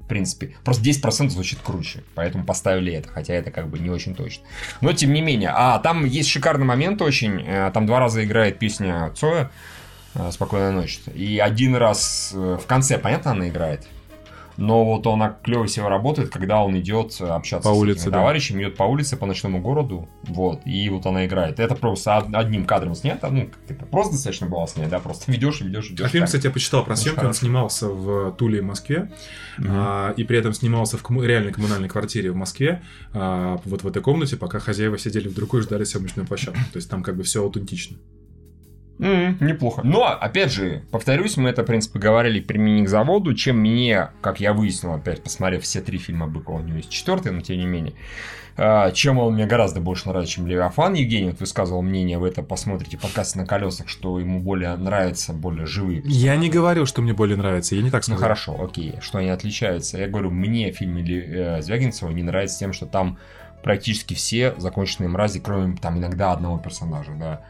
В 0.00 0.06
принципе. 0.10 0.56
Просто 0.64 0.82
10% 0.82 1.28
звучит 1.28 1.60
круче. 1.60 2.02
Поэтому 2.16 2.44
поставили 2.44 2.92
это. 2.92 3.08
Хотя 3.08 3.34
это 3.34 3.52
как 3.52 3.68
бы 3.68 3.78
не 3.78 3.90
очень 3.90 4.16
точно. 4.16 4.44
Но 4.80 4.92
тем 4.92 5.12
не 5.12 5.20
менее. 5.22 5.50
А 5.54 5.78
там 5.78 6.04
есть 6.04 6.28
шикарный 6.28 6.66
момент 6.66 7.00
очень. 7.00 7.40
э, 7.46 7.70
Там 7.72 7.86
два 7.86 8.00
раза 8.00 8.24
играет 8.24 8.58
песня 8.58 9.12
Цоя. 9.14 9.52
э, 10.14 10.30
Спокойная 10.32 10.72
ночь. 10.72 10.98
И 11.14 11.38
один 11.38 11.76
раз 11.76 12.32
э, 12.34 12.58
в 12.60 12.66
конце, 12.66 12.98
понятно, 12.98 13.30
она 13.30 13.48
играет. 13.48 13.86
Но 14.60 14.84
вот 14.84 15.06
он 15.06 15.22
клево 15.42 15.66
всего 15.66 15.88
работает, 15.88 16.28
когда 16.30 16.62
он 16.62 16.78
идет 16.78 17.18
общаться 17.20 17.68
По 17.68 17.74
с 17.74 17.78
улице, 17.78 18.10
да. 18.10 18.18
товарищами, 18.18 18.62
идет 18.62 18.76
по 18.76 18.84
улице, 18.84 19.16
по 19.16 19.26
ночному 19.26 19.60
городу, 19.60 20.08
вот, 20.22 20.60
и 20.66 20.88
вот 20.90 21.06
она 21.06 21.24
играет. 21.26 21.58
Это 21.58 21.74
просто 21.74 22.18
од- 22.18 22.34
одним 22.34 22.66
кадром 22.66 22.94
снято, 22.94 23.28
ну, 23.30 23.46
как 23.48 23.76
это 23.76 23.86
просто 23.86 24.12
достаточно 24.12 24.46
было 24.48 24.68
снято, 24.68 24.90
да, 24.90 24.98
просто 25.00 25.32
ведешь, 25.32 25.60
ведешь, 25.62 25.90
ведешь. 25.90 26.06
А 26.06 26.08
фильм, 26.08 26.22
так. 26.22 26.26
кстати, 26.28 26.46
я 26.46 26.50
почитал 26.52 26.84
про 26.84 26.92
Очень 26.92 27.02
съемки, 27.04 27.24
он 27.24 27.32
снимался 27.34 27.88
в 27.88 28.32
Туле 28.32 28.58
и 28.58 28.62
Москве, 28.62 29.10
Мгм. 29.58 29.68
а, 29.72 30.10
и 30.16 30.24
при 30.24 30.38
этом 30.38 30.52
снимался 30.52 30.98
в 30.98 31.02
комму- 31.02 31.24
реальной 31.24 31.52
коммунальной 31.52 31.88
квартире 31.88 32.30
в 32.30 32.36
Москве, 32.36 32.82
а, 33.14 33.60
вот 33.64 33.82
в 33.82 33.86
этой 33.86 34.02
комнате, 34.02 34.36
пока 34.36 34.58
хозяева 34.58 34.98
сидели 34.98 35.28
в 35.28 35.34
другой 35.34 35.60
и 35.60 35.62
ждали 35.62 35.84
съемочную 35.84 36.26
площадку. 36.28 36.60
То 36.72 36.76
есть 36.76 36.90
там 36.90 37.02
как 37.02 37.16
бы 37.16 37.22
все 37.22 37.42
аутентично. 37.42 37.96
М, 39.00 39.38
неплохо. 39.40 39.82
Но, 39.82 40.04
опять 40.04 40.52
же, 40.52 40.82
повторюсь, 40.90 41.36
мы 41.36 41.48
это, 41.48 41.62
в 41.62 41.66
принципе, 41.66 41.98
говорили 41.98 42.40
применение 42.40 42.84
к 42.84 42.88
заводу, 42.88 43.34
чем 43.34 43.58
мне, 43.58 44.08
как 44.20 44.40
я 44.40 44.52
выяснил, 44.52 44.94
опять, 44.94 45.22
посмотрев 45.22 45.62
все 45.62 45.80
три 45.80 45.98
фильма 45.98 46.26
Быкова, 46.26 46.58
у 46.58 46.62
него 46.62 46.76
есть 46.76 46.90
четвертый, 46.90 47.32
но 47.32 47.40
тем 47.40 47.58
не 47.58 47.66
менее, 47.66 47.94
а, 48.56 48.90
чем 48.90 49.18
он 49.18 49.34
мне 49.34 49.46
гораздо 49.46 49.80
больше 49.80 50.08
нравится, 50.08 50.34
чем 50.34 50.46
Левиафан. 50.46 50.92
Евгений 50.92 51.30
вот 51.30 51.40
высказывал 51.40 51.80
мнение, 51.80 52.18
вы 52.18 52.28
это 52.28 52.42
посмотрите, 52.42 52.98
подкаст 52.98 53.36
на 53.36 53.46
колесах, 53.46 53.88
что 53.88 54.18
ему 54.18 54.40
более 54.40 54.76
нравится, 54.76 55.32
более 55.32 55.64
живые 55.66 56.02
Я 56.04 56.36
не 56.36 56.50
говорил, 56.50 56.84
что 56.84 57.00
мне 57.00 57.14
более 57.14 57.38
нравится, 57.38 57.74
я 57.74 57.82
не 57.82 57.90
так 57.90 58.02
ну 58.02 58.14
сказал. 58.16 58.22
хорошо, 58.22 58.62
окей, 58.62 58.96
что 59.00 59.18
они 59.18 59.30
отличаются. 59.30 59.96
Я 59.98 60.08
говорю, 60.08 60.30
мне 60.30 60.72
фильм 60.72 60.98
э, 60.98 61.62
Звягинцева 61.62 62.10
не 62.10 62.22
нравится 62.22 62.58
тем, 62.58 62.74
что 62.74 62.84
там 62.84 63.18
практически 63.62 64.14
все 64.14 64.54
законченные 64.58 65.08
мрази, 65.08 65.40
кроме 65.40 65.76
там 65.76 65.98
иногда 65.98 66.32
одного 66.32 66.58
персонажа, 66.58 67.12
да. 67.18 67.40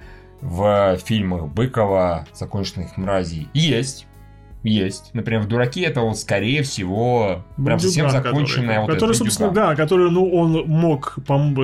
В 0.41 0.99
фильмах 1.05 1.49
Быкова 1.49 2.27
законченных 2.35 2.97
мразей 2.97 3.49
есть. 3.55 4.07
Есть. 4.63 5.15
Например, 5.15 5.41
в 5.41 5.49
«Дураке» 5.49 5.85
это 5.85 6.03
вот, 6.03 6.19
скорее 6.19 6.63
всего, 6.63 7.43
прям 7.57 7.79
совсем 7.79 8.05
Бандюган, 8.09 8.25
законченная 8.25 8.67
который, 8.67 8.87
вот 8.87 8.95
который, 8.95 9.15
собственно, 9.15 9.49
бандюган. 9.49 9.71
да, 9.71 9.83
который, 9.83 10.11
ну, 10.11 10.31
он 10.35 10.69
мог 10.69 11.17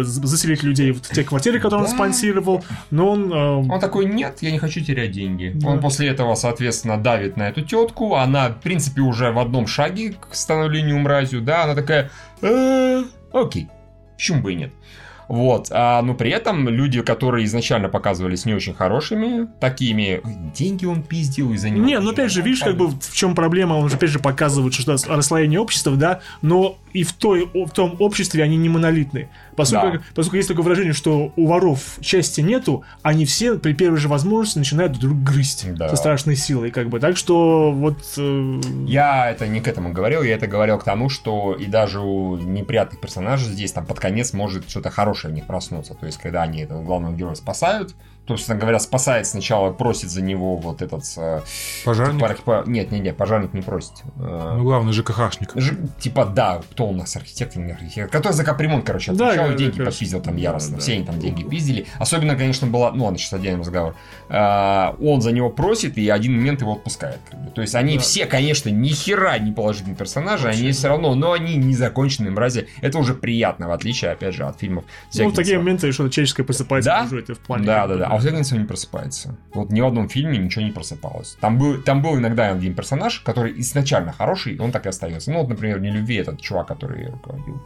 заселить 0.03 0.63
людей 0.63 0.93
в 0.93 1.03
те 1.03 1.23
квартиры, 1.23 1.61
которые 1.61 1.85
он 1.85 1.91
спонсировал, 1.91 2.65
но 2.91 3.11
он... 3.11 3.31
э, 3.31 3.71
Он 3.71 3.81
такой, 3.81 4.07
нет, 4.07 4.39
я 4.41 4.51
не 4.51 4.59
хочу 4.59 4.81
терять 4.81 5.11
деньги. 5.11 5.53
Да. 5.55 5.69
Он 5.69 5.81
после 5.81 6.09
этого, 6.09 6.35
соответственно, 6.37 6.97
давит 6.97 7.37
на 7.37 7.51
эту 7.51 7.61
тетку. 7.61 8.15
Она, 8.15 8.49
в 8.49 8.61
принципе, 8.63 9.03
уже 9.03 9.31
в 9.31 9.39
одном 9.39 9.67
шаге 9.67 10.15
к 10.19 10.35
становлению 10.35 10.99
мразью, 10.99 11.43
да. 11.43 11.65
Она 11.65 11.75
такая, 11.75 12.11
«Э, 12.41 13.05
окей, 13.31 13.69
почему 14.17 14.41
бы 14.41 14.55
и 14.55 14.57
нет. 14.57 14.73
Вот, 15.29 15.69
а, 15.71 16.03
но 16.03 16.15
при 16.15 16.31
этом 16.31 16.69
люди, 16.69 17.03
которые 17.03 17.45
изначально 17.47 17.89
показывались 17.89 18.45
не 18.45 18.55
очень 18.55 18.75
хорошими, 18.75 19.49
такими, 19.61 20.21
деньги 20.55 20.87
он 20.87 21.03
пиздил 21.03 21.53
из-за 21.53 21.71
него. 21.71 21.85
Не, 21.85 21.99
ну 21.99 22.11
опять 22.11 22.31
же, 22.31 22.43
видишь, 22.43 22.61
как 22.61 22.77
бы 22.77 22.89
в 22.89 23.15
чем 23.15 23.35
проблема, 23.35 23.75
он 23.75 23.89
же 23.89 23.97
опять 23.97 24.11
же 24.11 24.19
показывает, 24.21 24.75
что 24.75 24.97
расслоение 25.09 25.59
общества, 25.59 25.97
да, 25.97 26.21
но 26.43 26.79
и 26.93 27.03
в, 27.03 27.13
той, 27.13 27.51
в 27.53 27.71
том 27.71 27.97
обществе 27.99 28.43
они 28.43 28.57
не 28.57 28.69
монолитны. 28.69 29.29
Поскольку, 29.57 29.99
Да. 29.99 30.05
поскольку 30.15 30.37
есть 30.37 30.49
такое 30.49 30.65
выражение, 30.65 30.93
что 30.93 31.33
у 31.35 31.47
воров 31.47 31.99
счастья 32.03 32.43
нету, 32.43 32.85
они 33.03 33.25
все 33.25 33.59
при 33.59 33.73
первой 33.73 33.99
же 33.99 34.09
возможности 34.09 34.59
начинают 34.59 34.99
друг 34.99 35.19
грызть 35.23 35.67
Да. 35.75 35.89
со 35.89 35.97
страшной 35.97 36.37
силой, 36.37 36.71
как 36.71 36.89
бы. 36.89 37.01
Так 37.01 37.17
что 37.17 37.73
вот... 37.73 37.99
э, 38.19 38.61
Я 38.87 39.31
это 39.31 39.47
не 39.49 39.61
к 39.61 39.69
этому 39.69 39.93
говорил, 39.93 40.23
я 40.23 40.35
это 40.35 40.47
говорил 40.47 40.79
к 40.79 40.85
тому, 40.85 41.09
что 41.09 41.55
и 41.55 41.67
даже 41.67 42.01
у 42.01 42.37
неприятных 42.37 43.01
персонажей 43.01 43.53
здесь 43.53 43.73
там 43.73 43.87
под 43.87 43.99
конец 43.99 44.33
может 44.33 44.69
что-то 44.69 44.91
хорошее 44.91 45.33
в 45.33 45.35
них 45.35 45.47
проснуться. 45.47 45.95
То 45.95 46.07
есть, 46.07 46.19
когда 46.19 46.43
они 46.43 46.61
этого 46.61 46.83
главного 46.83 47.15
героя 47.17 47.35
спасают, 47.35 47.95
собственно 48.27 48.59
говоря, 48.59 48.79
спасает 48.79 49.27
сначала, 49.27 49.73
просит 49.73 50.11
за 50.11 50.23
него 50.23 50.57
вот 50.57 50.83
этот... 50.83 51.05
э, 51.17 51.41
Пожарник? 51.85 52.21
пар- 52.21 52.37
па- 52.45 52.65
Нет, 52.67 52.91
нет, 52.91 53.03
нет, 53.03 53.17
пожарник 53.17 53.55
не 53.55 53.63
просит. 53.63 53.93
Э, 54.19 54.55
Ну, 54.57 54.65
главный 54.65 54.93
ЖКХшник. 54.93 55.53
Ж- 55.55 55.77
Типа, 56.01 56.25
да, 56.27 56.61
кто 56.71 56.87
у 56.89 56.93
нас 56.93 57.15
архитектор, 57.17 57.63
не 57.63 57.73
архитектор, 57.73 58.09
который 58.21 58.33
за 58.35 58.45
капремонт, 58.45 58.85
короче, 58.85 59.13
Да, 59.13 59.29
отвечал, 59.29 59.49
да, 59.49 59.55
деньги 59.55 59.79
да, 59.79 59.85
попиздил 59.87 60.21
там 60.21 60.35
да, 60.35 60.41
яростно. 60.41 60.77
да. 60.77 60.81
Все 60.83 60.95
они 60.95 61.05
там 61.05 61.19
деньги 61.19 61.43
пиздили. 61.43 61.87
Особенно, 61.99 62.37
конечно, 62.37 62.67
была, 62.67 62.93
ну 62.93 63.05
ладно, 63.05 63.19
сейчас 63.19 63.35
отдельный 63.35 63.61
разговор. 63.61 63.95
А, 64.29 64.97
Он 65.01 65.21
за 65.21 65.33
него 65.33 65.51
просит, 65.51 65.97
и 65.99 66.09
один 66.09 66.35
момент 66.37 66.61
его 66.61 66.73
отпускает. 66.73 67.21
То 67.55 67.61
есть 67.61 67.75
они 67.75 67.97
Да. 67.97 68.03
все, 68.03 68.27
конечно, 68.27 68.69
ни 68.71 68.89
хера 68.89 69.39
не 69.39 69.53
положительные 69.53 69.97
персонажи, 69.97 70.49
они 70.49 70.73
все 70.73 70.89
равно, 70.89 71.15
но 71.15 71.33
они 71.33 71.57
незаконченные 71.57 72.31
мрази. 72.31 72.69
Это 72.81 72.99
уже 72.99 73.15
приятно, 73.15 73.69
в 73.69 73.73
отличие, 73.73 74.11
опять 74.11 74.35
же, 74.35 74.45
от 74.45 74.59
фильмов 74.59 74.85
Ну, 75.15 75.29
в 75.29 75.35
такие 75.35 75.59
моменты 75.59 75.91
что-то 75.93 76.11
человеческое 76.11 76.45
просыпается, 76.45 76.91
Да? 76.91 77.05
уже 77.07 77.21
это 77.21 77.35
в 77.35 77.39
плане... 77.39 77.65
Да, 77.67 77.87
да, 77.87 77.95
да. 77.97 78.16
А 78.17 78.21
Звягинцева 78.21 78.59
не 78.59 78.65
просыпается. 78.65 79.37
Вот 79.53 79.71
ни 79.71 79.81
в 79.81 79.87
одном 79.87 80.09
фильме 80.09 80.39
ничего 80.39 80.65
не 80.65 80.71
просыпалось. 80.71 81.37
Там 81.41 81.59
был, 81.59 81.83
там 81.83 82.03
был 82.03 82.17
иногда 82.17 82.51
один 82.51 82.75
персонаж, 82.75 83.21
который 83.21 83.61
изначально 83.61 84.13
хороший, 84.13 84.59
он 84.59 84.73
так 84.73 84.87
и 84.87 84.89
остается. 84.89 85.31
Ну, 85.31 85.41
вот, 85.41 85.49
например, 85.49 85.81
не 85.81 85.91
любви 85.91 86.17
этот 86.17 86.41
чувак, 86.41 86.69
который 86.69 87.11
руководил 87.11 87.63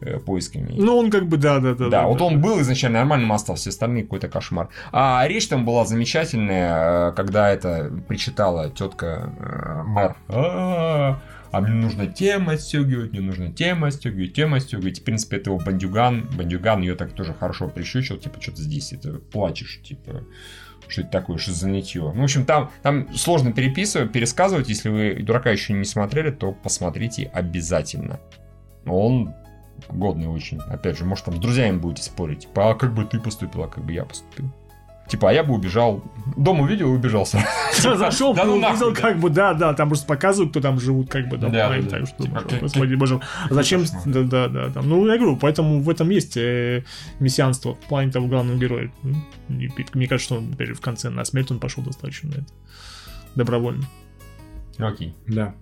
э, 0.00 0.18
поисками. 0.18 0.74
Ну, 0.76 0.96
он 0.96 1.10
как 1.10 1.26
бы, 1.26 1.36
да, 1.36 1.60
да, 1.60 1.74
да. 1.74 1.88
Да, 1.88 2.06
вот 2.06 2.20
он 2.20 2.40
был 2.40 2.60
изначально 2.60 2.98
нормальным, 2.98 3.32
остался, 3.32 3.62
все 3.62 3.70
остальные 3.70 4.04
какой-то 4.04 4.28
кошмар. 4.28 4.68
А 4.92 5.24
речь 5.28 5.48
там 5.48 5.64
была 5.64 5.84
замечательная, 5.84 7.10
э, 7.10 7.12
когда 7.12 7.50
это 7.50 7.92
причитала 8.08 8.70
тетка 8.70 9.32
э, 9.38 9.82
мэр. 9.84 10.16
А, 11.50 11.60
мне 11.60 11.72
нужно 11.72 12.06
тема 12.06 12.52
отстегивать, 12.52 13.12
мне 13.12 13.20
нужно 13.20 13.52
тема 13.52 13.88
отстегивать, 13.88 14.34
тема 14.34 14.56
отстегивать. 14.58 15.00
В 15.00 15.04
принципе, 15.04 15.36
это 15.36 15.50
его 15.50 15.58
бандюган. 15.58 16.28
Бандюган 16.36 16.80
ее 16.82 16.94
так 16.94 17.12
тоже 17.12 17.34
хорошо 17.34 17.68
прищучил, 17.68 18.18
типа, 18.18 18.40
что-то 18.40 18.62
здесь 18.62 18.92
это 18.92 19.14
плачешь, 19.14 19.80
типа, 19.82 20.24
что 20.88 21.02
это 21.02 21.10
такое, 21.10 21.38
что 21.38 21.52
за 21.52 21.68
нытье. 21.68 22.02
Ну, 22.02 22.20
в 22.20 22.24
общем, 22.24 22.44
там, 22.44 22.70
там 22.82 23.14
сложно 23.14 23.52
переписывать, 23.52 24.12
пересказывать. 24.12 24.68
Если 24.68 24.88
вы 24.88 25.22
дурака 25.22 25.50
еще 25.50 25.72
не 25.72 25.84
смотрели, 25.84 26.30
то 26.30 26.52
посмотрите 26.52 27.30
обязательно. 27.32 28.20
Он 28.84 29.34
годный 29.88 30.28
очень. 30.28 30.60
Опять 30.68 30.98
же, 30.98 31.04
может, 31.04 31.24
там 31.24 31.36
с 31.36 31.38
друзьями 31.38 31.78
будете 31.78 32.02
спорить. 32.02 32.40
Типа, 32.40 32.70
а 32.70 32.74
как 32.74 32.94
бы 32.94 33.04
ты 33.04 33.20
поступил, 33.20 33.64
а 33.64 33.68
как 33.68 33.84
бы 33.84 33.92
я 33.92 34.04
поступил. 34.04 34.52
Типа, 35.08 35.30
а 35.30 35.32
я 35.32 35.44
бы 35.44 35.54
убежал. 35.54 36.02
Дом 36.36 36.60
увидел 36.60 36.88
и 36.92 36.96
убежал 36.96 37.24
сразу. 37.24 37.46
Зашел, 37.96 38.34
Да 38.34 38.44
ну 38.44 38.54
увидел, 38.54 38.68
нахуй, 38.70 38.94
да. 38.94 39.00
как 39.00 39.18
бы, 39.20 39.30
да, 39.30 39.54
да, 39.54 39.72
там 39.74 39.88
просто 39.88 40.06
показывают, 40.06 40.50
кто 40.50 40.60
там 40.60 40.80
живут, 40.80 41.08
как 41.08 41.28
бы, 41.28 41.36
да, 41.36 41.48
Да, 41.48 41.68
да, 41.68 41.80
да. 41.82 41.88
так 41.88 42.08
что, 42.08 42.22
Типа, 42.24 42.40
как- 42.40 42.60
господи, 42.60 42.94
боже, 42.96 43.20
а 43.48 43.54
зачем, 43.54 43.82
кошмар. 43.82 44.02
да, 44.06 44.22
да, 44.24 44.48
да, 44.48 44.70
там, 44.70 44.88
ну, 44.88 45.06
я 45.06 45.16
говорю, 45.16 45.36
поэтому 45.36 45.80
в 45.80 45.88
этом 45.88 46.10
есть 46.10 46.36
э, 46.36 46.82
мессианство 47.20 47.74
в 47.76 47.78
плане 47.88 48.10
того 48.10 48.26
главного 48.26 48.58
героя. 48.58 48.90
И 49.48 49.70
Мне 49.94 50.08
кажется, 50.08 50.34
что 50.34 50.38
он, 50.38 50.52
опять 50.52 50.68
же, 50.68 50.74
в 50.74 50.80
конце 50.80 51.08
на 51.10 51.24
смерть 51.24 51.50
он 51.52 51.60
пошел 51.60 51.84
достаточно 51.84 52.30
это, 52.30 52.44
добровольно. 53.36 53.84
Окей. 54.78 55.14
Да. 55.28 55.54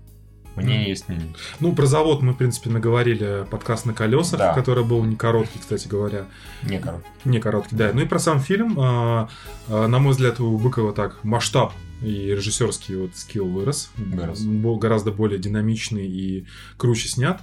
Мнение 0.57 0.89
есть 0.89 1.09
мнение. 1.09 1.35
Ну, 1.61 1.75
про 1.75 1.87
завод 1.87 2.23
мы, 2.23 2.33
в 2.33 2.37
принципе, 2.37 2.71
наговорили 2.71 3.47
подкаст 3.51 3.87
на 3.87 3.93
колесах, 3.95 4.39
Да. 4.39 4.55
который 4.55 4.85
был 4.85 5.03
не 5.05 5.17
короткий, 5.17 5.59
кстати 5.59 5.89
говоря. 5.89 6.27
Не 6.63 6.79
короче. 6.79 7.05
Не 7.25 7.41
короткий, 7.41 7.75
да. 7.77 7.91
Ну 7.93 8.03
и 8.03 8.07
про 8.07 8.19
сам 8.19 8.39
фильм, 8.41 8.77
а, 8.79 9.29
а, 9.69 9.89
на 9.89 9.99
мой 9.99 10.13
взгляд, 10.13 10.39
у 10.41 10.57
Быкова 10.59 10.93
так 10.93 11.23
масштаб 11.25 11.73
и 12.03 12.29
режиссерский 12.31 12.97
вот 12.97 13.17
скилл 13.17 13.47
вырос. 13.49 13.91
Вырос. 13.97 14.41
Бо- 14.43 14.77
Гораздо 14.79 15.11
более 15.11 15.39
динамичный 15.39 16.07
и 16.07 16.47
круче 16.77 17.09
снят. 17.09 17.41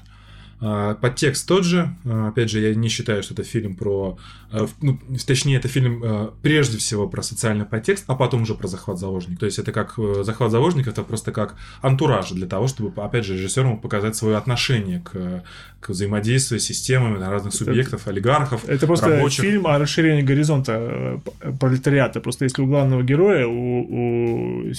А, 0.64 0.94
Подтекст 0.96 1.48
тот 1.48 1.64
же. 1.66 1.90
А, 2.06 2.28
Опять 2.30 2.50
же, 2.52 2.60
я 2.60 2.76
не 2.76 2.88
считаю, 2.88 3.24
что 3.24 3.34
это 3.34 3.44
фильм 3.44 3.76
про... 3.76 4.18
в- 4.52 4.70
Ну, 4.82 5.00
точнее, 5.26 5.58
это 5.58 5.68
фильм 5.68 6.04
прежде 6.44 6.78
всего 6.78 7.08
про 7.08 7.22
социальный 7.24 7.66
подтекст, 7.66 8.04
а 8.08 8.16
потом 8.16 8.44
уже 8.44 8.54
про 8.54 8.68
захват 8.68 9.00
заложника. 9.00 9.40
То 9.40 9.46
есть 9.48 9.58
это 9.60 9.72
как 9.72 9.96
э, 9.98 10.22
захват 10.24 10.52
заложника, 10.52 10.92
это 10.92 11.04
просто 11.04 11.32
как 11.32 11.56
антураж 11.82 12.30
для 12.32 12.46
того, 12.48 12.68
чтобы, 12.68 12.92
опять 13.02 13.26
же, 13.26 13.34
режиссер 13.34 13.64
мог 13.66 13.82
показать 13.82 14.16
свое 14.16 14.38
отношение 14.38 15.00
к, 15.02 15.44
к 15.80 15.90
взаимодействию 15.90 16.60
с 16.60 16.64
системами 16.64 17.18
разных 17.24 17.54
субъектов, 17.54 18.08
олигархов, 18.08 18.64
Это 18.70 18.86
просто 18.86 19.10
рабочих. 19.10 19.44
фильм 19.44 19.66
о 19.68 19.80
расширении 19.80 20.22
горизонта 20.22 21.22
э, 21.42 21.52
пролетариата. 21.60 22.20
Просто 22.22 22.46
если 22.46 22.62
у 22.62 22.68
главного 22.68 23.02
героя, 23.02 23.48
у, 23.48 24.66
у 24.70 24.74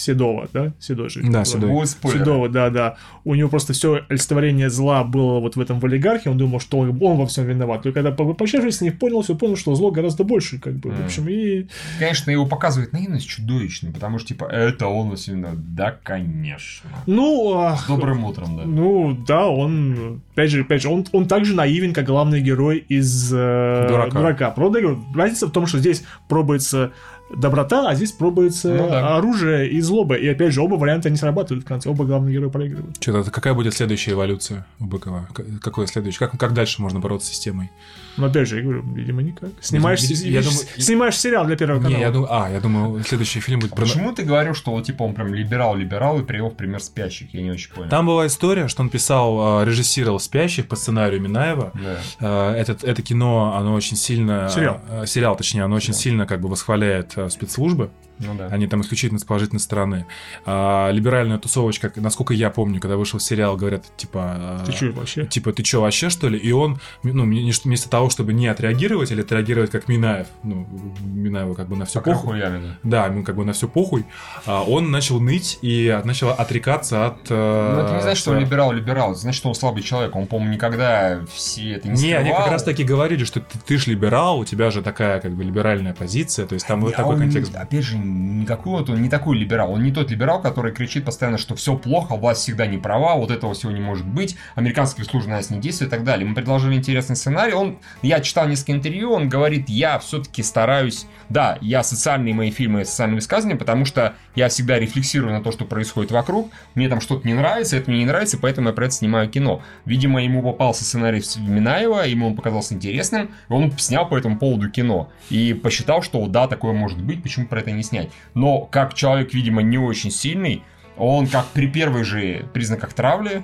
Седова, 0.00 0.48
да? 0.52 0.72
Седой 0.78 1.10
же. 1.10 1.22
Да. 1.22 1.44
Седой. 1.44 1.86
Седова, 1.86 2.48
да, 2.48 2.70
да. 2.70 2.96
У 3.24 3.34
него 3.34 3.48
просто 3.50 3.72
все 3.72 4.00
олицетворение 4.08 4.70
зла 4.70 5.04
было 5.04 5.40
вот 5.40 5.56
в 5.56 5.60
этом 5.60 5.78
в 5.80 5.84
олигархе, 5.84 6.30
он 6.30 6.38
думал, 6.38 6.60
что 6.60 6.78
он, 6.78 6.98
он 7.02 7.16
во 7.18 7.26
всем 7.26 7.44
виноват. 7.44 7.84
И 7.86 7.92
когда 7.92 8.10
по- 8.10 8.32
пообщавшись 8.34 8.76
с 8.76 8.80
ним, 8.80 8.96
понял, 8.96 9.20
все 9.22 9.34
понял, 9.34 9.56
что 9.56 9.74
зло 9.74 9.90
гораздо 9.90 10.24
больше, 10.24 10.58
как 10.58 10.74
бы. 10.74 10.90
В 10.90 10.94
Мгм. 10.94 11.04
общем, 11.04 11.28
и 11.28 11.66
Конечно, 11.98 12.30
его 12.30 12.46
показывает 12.46 12.92
наивность 12.92 13.28
чудовищной, 13.28 13.92
потому 13.92 14.18
что, 14.18 14.28
типа, 14.28 14.44
это 14.44 14.86
он 14.86 15.16
сильно. 15.16 15.50
Да, 15.54 15.96
конечно. 16.02 16.90
ну, 17.06 17.74
С 17.76 17.86
добрым 17.86 18.24
утром, 18.24 18.56
да. 18.56 18.62
ну, 18.64 19.16
да, 19.26 19.46
он, 19.48 20.22
опять 20.32 20.50
же, 20.50 20.62
опять 20.62 20.82
же, 20.82 20.88
он, 20.88 21.06
он 21.12 21.26
так 21.28 21.44
же 21.44 21.54
наивен, 21.54 21.92
как 21.92 22.06
главный 22.06 22.40
герой 22.40 22.78
из 22.88 23.32
э, 23.32 23.86
Дурака. 24.12 24.50
Правда, 24.50 24.78
я 24.78 24.86
говорю, 24.86 25.04
разница 25.14 25.46
в 25.46 25.50
том, 25.50 25.66
что 25.66 25.78
здесь 25.78 26.02
пробуется 26.28 26.92
доброта, 27.36 27.88
а 27.88 27.94
здесь 27.94 28.12
пробуется 28.12 28.68
Ну 28.74 28.88
да. 28.88 29.16
оружие 29.16 29.68
и 29.70 29.80
злоба. 29.80 30.14
И 30.14 30.26
опять 30.28 30.52
же, 30.52 30.60
оба 30.62 30.74
варианта 30.74 31.10
не 31.10 31.16
срабатывают 31.16 31.64
в 31.64 31.68
конце, 31.68 31.88
оба 31.88 32.04
главные 32.04 32.32
герои 32.34 32.50
проигрывают. 32.50 32.96
Что-то 33.00 33.30
какая 33.30 33.54
будет 33.54 33.74
следующая 33.74 34.12
эволюция 34.12 34.66
у 34.78 34.84
Быкова? 34.86 35.28
К- 35.32 35.44
Какое 35.60 35.86
следующее? 35.86 36.28
Как, 36.28 36.38
как 36.38 36.52
дальше 36.54 36.82
можно 36.82 37.00
бороться 37.00 37.28
с 37.28 37.30
системой? 37.30 37.70
Но 38.16 38.26
опять 38.26 38.48
же, 38.48 38.56
я 38.56 38.62
говорю, 38.62 38.82
видимо, 38.94 39.22
никак. 39.22 39.50
Снимаешь, 39.60 40.00
я 40.02 40.42
с- 40.42 40.44
думаю- 40.44 40.66
снимаешь 40.78 41.16
сериал 41.16 41.46
для 41.46 41.56
Первого 41.56 41.78
канала. 41.80 41.94
Не, 41.96 42.00
я 42.02 42.10
думаю, 42.10 42.28
а, 42.32 42.50
я 42.50 42.60
думаю, 42.60 43.02
следующий 43.04 43.40
фильм 43.40 43.60
будет 43.60 43.70
про... 43.74 43.82
Почему 43.82 44.12
ты 44.12 44.24
говорил, 44.24 44.54
что 44.54 44.72
вот, 44.72 44.84
типа 44.84 45.04
он 45.04 45.14
прям 45.14 45.32
либерал-либерал 45.32 46.18
и 46.20 46.24
привел 46.24 46.50
в 46.50 46.54
пример 46.56 46.80
спящих? 46.82 47.32
Я 47.32 47.42
не 47.42 47.50
очень 47.50 47.72
понял. 47.72 47.88
Там 47.88 48.06
была 48.06 48.26
история, 48.26 48.68
что 48.68 48.82
он 48.82 48.88
писал, 48.90 49.62
э, 49.62 49.64
режиссировал 49.64 50.18
«Спящих» 50.20 50.66
по 50.68 50.76
сценарию 50.76 51.20
Минаева. 51.20 51.72
Да. 52.20 52.52
Э, 52.52 52.60
Этот, 52.60 52.84
это 52.84 53.00
кино, 53.02 53.54
оно 53.56 53.74
очень 53.74 53.96
сильно... 53.96 54.48
Сериал. 54.52 54.80
э, 54.90 55.06
Сериал, 55.06 55.36
точнее, 55.36 55.62
оно 55.62 55.76
очень 55.76 55.94
сильно 55.94 56.26
как 56.26 56.40
бы 56.40 56.48
восхваляет 56.48 57.14
спецслужбы. 57.30 57.90
Ну 58.20 58.34
да. 58.34 58.46
Они 58.46 58.66
там 58.66 58.82
исключительно 58.82 59.18
с 59.18 59.24
положительной 59.24 59.60
стороны. 59.60 60.06
А, 60.46 60.90
либеральная 60.90 61.38
тусовочка, 61.38 61.90
насколько 61.96 62.34
я 62.34 62.50
помню, 62.50 62.80
когда 62.80 62.96
вышел 62.96 63.18
сериал, 63.18 63.56
говорят, 63.56 63.84
типа... 63.96 64.62
Ты 64.66 64.72
э, 64.72 64.74
что 64.74 64.86
вообще? 64.92 65.26
Типа, 65.26 65.52
ты 65.52 65.62
чё, 65.62 65.80
вообще, 65.80 66.10
что 66.10 66.28
ли? 66.28 66.38
И 66.38 66.52
он, 66.52 66.78
ну, 67.02 67.24
вместо 67.24 67.88
того, 67.90 68.10
чтобы 68.10 68.32
не 68.32 68.46
отреагировать 68.48 69.10
или 69.10 69.22
отреагировать 69.22 69.70
как 69.70 69.88
Минаев, 69.88 70.26
ну, 70.42 70.66
Минаеву 71.02 71.54
как 71.54 71.68
бы 71.68 71.76
на 71.76 71.84
все 71.86 72.00
Пока 72.00 72.12
похуй, 72.12 72.40
хуями, 72.40 72.76
да. 72.82 73.06
ему 73.06 73.24
как 73.24 73.36
бы 73.36 73.44
на 73.44 73.52
все 73.52 73.68
похуй, 73.68 74.04
а, 74.46 74.62
он 74.62 74.90
начал 74.90 75.20
ныть 75.20 75.58
и 75.62 75.98
начал 76.04 76.30
отрекаться 76.30 77.06
от... 77.06 77.30
э, 77.30 77.72
Ну, 77.74 77.80
это 77.86 77.94
не 77.96 78.02
значит, 78.02 78.18
что 78.20 78.30
он 78.30 78.36
своего- 78.36 78.46
либерал-либерал, 78.50 79.12
это 79.12 79.20
значит, 79.20 79.38
что 79.38 79.48
он 79.48 79.54
слабый 79.54 79.82
человек. 79.82 80.14
Он, 80.14 80.26
по-моему, 80.26 80.54
никогда 80.54 81.20
все 81.32 81.72
это 81.72 81.88
не 81.88 82.00
Не, 82.02 82.12
они 82.14 82.24
скрывал. 82.28 82.42
как 82.44 82.52
раз 82.52 82.62
таки 82.64 82.84
говорили, 82.84 83.24
что 83.24 83.40
ты, 83.40 83.58
ты 83.66 83.78
ж 83.78 83.86
либерал, 83.86 84.38
у 84.38 84.44
тебя 84.44 84.70
же 84.70 84.82
такая 84.82 85.20
как 85.20 85.32
бы 85.32 85.42
либеральная 85.44 85.94
позиция, 85.94 86.46
то 86.46 86.54
есть 86.54 86.66
там 86.66 86.80
вот 86.80 86.92
А 86.94 86.96
такой 86.98 87.14
он, 87.14 87.20
контекст. 87.20 87.54
Опять 87.54 87.84
же, 87.84 87.96
никакой 88.10 88.80
вот 88.80 88.90
он 88.90 89.02
не 89.02 89.08
такой 89.08 89.38
либерал. 89.38 89.72
Он 89.72 89.82
не 89.82 89.92
тот 89.92 90.10
либерал, 90.10 90.40
который 90.40 90.72
кричит 90.72 91.04
постоянно, 91.04 91.38
что 91.38 91.54
все 91.54 91.76
плохо, 91.76 92.16
власть 92.16 92.42
всегда 92.42 92.66
не 92.66 92.78
права, 92.78 93.14
вот 93.16 93.30
этого 93.30 93.54
всего 93.54 93.72
не 93.72 93.80
может 93.80 94.06
быть, 94.06 94.36
американские 94.54 95.04
службы 95.04 95.30
на 95.30 95.36
нас 95.36 95.50
не 95.50 95.60
действуют 95.60 95.92
и 95.92 95.96
так 95.96 96.04
далее. 96.04 96.26
Мы 96.26 96.34
предложили 96.34 96.74
интересный 96.74 97.16
сценарий. 97.16 97.52
Он, 97.52 97.78
я 98.02 98.20
читал 98.20 98.48
несколько 98.48 98.72
интервью, 98.72 99.12
он 99.12 99.28
говорит, 99.28 99.68
я 99.68 99.98
все-таки 99.98 100.42
стараюсь, 100.42 101.06
да, 101.28 101.58
я 101.60 101.82
социальные 101.82 102.34
мои 102.34 102.50
фильмы, 102.50 102.84
социальные 102.84 103.16
высказывания, 103.16 103.56
потому 103.56 103.84
что 103.84 104.14
я 104.34 104.48
всегда 104.48 104.78
рефлексирую 104.78 105.32
на 105.32 105.42
то, 105.42 105.52
что 105.52 105.64
происходит 105.64 106.10
вокруг, 106.12 106.50
мне 106.74 106.88
там 106.88 107.00
что-то 107.00 107.26
не 107.26 107.34
нравится, 107.34 107.76
это 107.76 107.90
мне 107.90 108.00
не 108.00 108.06
нравится, 108.06 108.38
поэтому 108.38 108.68
я 108.68 108.74
про 108.74 108.86
это 108.86 108.94
снимаю 108.94 109.28
кино. 109.28 109.62
Видимо, 109.84 110.22
ему 110.22 110.42
попался 110.42 110.84
сценарий 110.84 111.22
Минаева, 111.38 112.06
ему 112.06 112.28
он 112.28 112.36
показался 112.36 112.74
интересным, 112.74 113.30
и 113.48 113.52
он 113.52 113.72
снял 113.78 114.08
по 114.08 114.16
этому 114.16 114.38
поводу 114.38 114.70
кино. 114.70 115.10
И 115.30 115.54
посчитал, 115.54 116.02
что 116.02 116.26
да, 116.26 116.46
такое 116.46 116.72
может 116.72 117.02
быть, 117.02 117.22
почему 117.22 117.46
про 117.46 117.60
это 117.60 117.70
не 117.70 117.82
снять. 117.82 118.10
Но 118.34 118.60
как 118.60 118.94
человек, 118.94 119.34
видимо, 119.34 119.62
не 119.62 119.78
очень 119.78 120.10
сильный, 120.10 120.62
он 120.96 121.26
как 121.26 121.46
при 121.46 121.66
первых 121.66 122.04
же 122.04 122.46
признаках 122.52 122.92
травли 122.92 123.42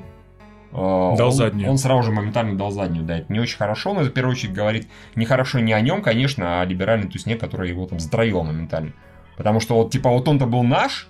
э, 0.72 0.76
Дал 0.76 1.28
он, 1.28 1.32
заднюю. 1.32 1.70
Он 1.70 1.78
сразу 1.78 2.02
же 2.02 2.12
моментально 2.12 2.56
дал 2.56 2.70
заднюю, 2.70 3.04
да, 3.04 3.18
это 3.18 3.32
не 3.32 3.40
очень 3.40 3.56
хорошо, 3.56 3.94
но 3.94 4.02
это 4.02 4.10
в 4.10 4.12
первую 4.12 4.32
очередь 4.32 4.52
говорит 4.52 4.88
нехорошо 5.14 5.60
не 5.60 5.72
о 5.72 5.80
нем, 5.80 6.02
конечно, 6.02 6.60
а 6.60 6.62
о 6.62 6.64
либеральной 6.66 7.08
тусне, 7.08 7.36
которая 7.36 7.68
его 7.68 7.86
там 7.86 7.98
затравила 7.98 8.42
моментально. 8.42 8.92
Потому 9.36 9.60
что 9.60 9.76
вот, 9.76 9.90
типа, 9.90 10.10
вот 10.10 10.26
он-то 10.28 10.46
был 10.46 10.62
наш, 10.62 11.08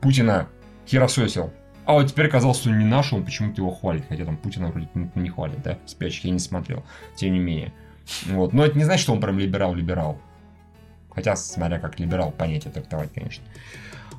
Путина 0.00 0.48
херососил, 0.86 1.52
а 1.84 1.94
вот 1.94 2.06
теперь 2.06 2.26
оказалось, 2.26 2.58
что 2.58 2.70
он 2.70 2.78
не 2.78 2.84
наш, 2.84 3.12
он 3.12 3.24
почему-то 3.24 3.60
его 3.62 3.70
хвалит, 3.70 4.04
хотя 4.08 4.24
там 4.24 4.36
Путина 4.36 4.68
вроде 4.68 4.88
никто 4.94 5.18
не 5.20 5.30
хвалит, 5.30 5.62
да, 5.62 5.78
спящих 5.86 6.24
я 6.24 6.30
не 6.30 6.38
смотрел, 6.38 6.84
тем 7.16 7.32
не 7.32 7.38
менее. 7.38 7.72
Вот. 8.26 8.52
Но 8.52 8.64
это 8.64 8.76
не 8.78 8.84
значит, 8.84 9.02
что 9.02 9.12
он 9.12 9.20
прям 9.20 9.38
либерал-либерал. 9.38 10.18
Хотя, 11.10 11.36
смотря 11.36 11.78
как 11.78 11.98
либерал 11.98 12.30
понятие 12.30 12.72
трактовать, 12.72 13.12
конечно. 13.12 13.44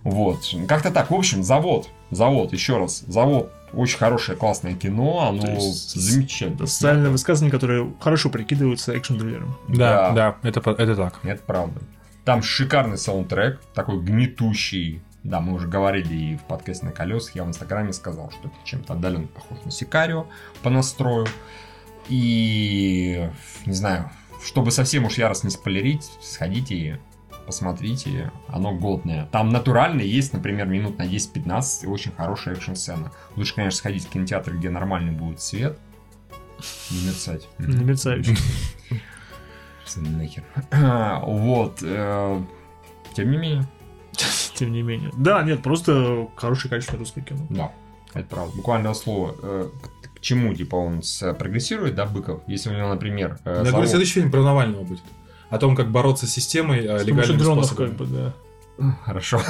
Вот. 0.03 0.39
Как-то 0.67 0.91
так. 0.91 1.11
В 1.11 1.15
общем, 1.15 1.43
завод. 1.43 1.89
Завод, 2.11 2.53
еще 2.53 2.77
раз. 2.77 3.03
Завод. 3.07 3.51
Очень 3.73 3.97
хорошее, 3.97 4.37
классное 4.37 4.73
кино. 4.73 5.27
Оно 5.29 5.53
есть 5.55 5.93
замечательно. 5.95 6.67
Социальные 6.67 7.11
высказывания, 7.11 7.51
которые 7.51 7.91
хорошо 7.99 8.29
прикидываются 8.29 8.93
экшн-триллером. 8.93 9.55
Да, 9.67 10.11
Да. 10.11 10.11
да, 10.41 10.49
это, 10.49 10.71
это 10.71 10.95
так. 10.95 11.19
Это 11.23 11.41
правда. 11.43 11.79
Там 12.30 12.43
шикарный 12.43 12.99
саундтрек, 12.99 13.59
такой 13.74 13.99
гнетущий. 13.99 15.01
Да, 15.24 15.40
мы 15.40 15.53
уже 15.53 15.67
говорили 15.67 16.14
и 16.14 16.38
в 16.38 16.43
подкасте 16.43 16.85
на 16.85 16.91
колесах, 16.91 17.33
я 17.33 17.43
в 17.43 17.48
инстаграме 17.48 17.91
сказал, 17.91 18.30
что 18.30 18.49
это 18.49 18.56
чем-то 18.66 18.93
отдаленно 18.93 19.25
похож 19.25 19.58
на 19.66 19.72
Сикарио 19.72 20.27
по 20.61 20.69
настрою. 20.69 21.25
И, 22.08 23.27
не 23.66 23.74
знаю, 23.74 24.11
чтобы 24.45 24.69
совсем 24.69 25.06
уж 25.06 25.17
яростно 25.17 25.48
не 25.48 25.51
спойлерить, 25.51 26.03
сходите 26.22 26.75
и 26.75 26.95
посмотрите, 27.48 28.32
оно 28.48 28.75
годное. 28.75 29.25
Там 29.32 29.49
натурально 29.49 30.01
есть, 30.01 30.32
например, 30.32 30.67
минут 30.67 30.99
на 30.99 31.08
10-15 31.08 31.85
и 31.85 31.88
очень 31.88 32.11
хорошая 32.11 32.53
экшн-сцена. 32.53 33.11
Лучше, 33.38 33.56
конечно, 33.56 33.75
сходить 33.80 34.06
в 34.06 34.09
кинотеатр, 34.11 34.56
где 34.56 34.69
нормальный 34.69 35.14
будет 35.14 35.41
свет, 35.41 35.80
не 36.91 37.08
мерцать. 37.08 37.48
Не 37.58 37.83
мерцающий. 37.83 38.38
Пацаны, 39.89 40.09
нахер. 40.09 40.43
Вот. 41.25 41.79
э, 41.81 42.41
Тем 43.15 43.31
не 43.31 43.37
менее, 43.37 43.65
Тем 44.55 44.71
не 44.71 44.81
менее. 44.83 45.11
Да, 45.17 45.41
нет, 45.43 45.63
просто 45.63 46.27
хорошее 46.35 46.69
качественное 46.69 46.99
русское 46.99 47.21
кино. 47.21 47.41
да, 47.49 47.71
это 48.13 48.27
правда. 48.27 48.55
Буквально 48.55 48.93
слово. 48.93 49.35
э, 49.41 49.69
К 50.15 50.19
чему, 50.21 50.53
типа, 50.53 50.75
он 50.75 51.01
с- 51.01 51.33
прогрессирует, 51.33 51.95
да, 51.95 52.05
Быков? 52.05 52.41
Если 52.47 52.69
у 52.69 52.77
него, 52.77 52.89
например, 52.89 53.39
э, 53.45 53.49
Я 53.49 53.53
говорю, 53.55 53.71
завод- 53.71 53.89
следующий 53.89 54.13
фильм 54.15 54.31
про 54.31 54.43
Навального 54.43 54.83
будет. 54.83 55.01
О 55.49 55.57
том, 55.57 55.75
как 55.75 55.91
бороться 55.91 56.27
с 56.27 56.31
системой 56.31 56.79
э, 56.85 56.99
С 56.99 57.05
легальными 57.05 57.37
дронов, 57.39 57.65
способами. 57.65 57.87
как 57.89 57.97
бы, 57.97 58.05
да. 58.05 58.33
Хорошо. 59.03 59.41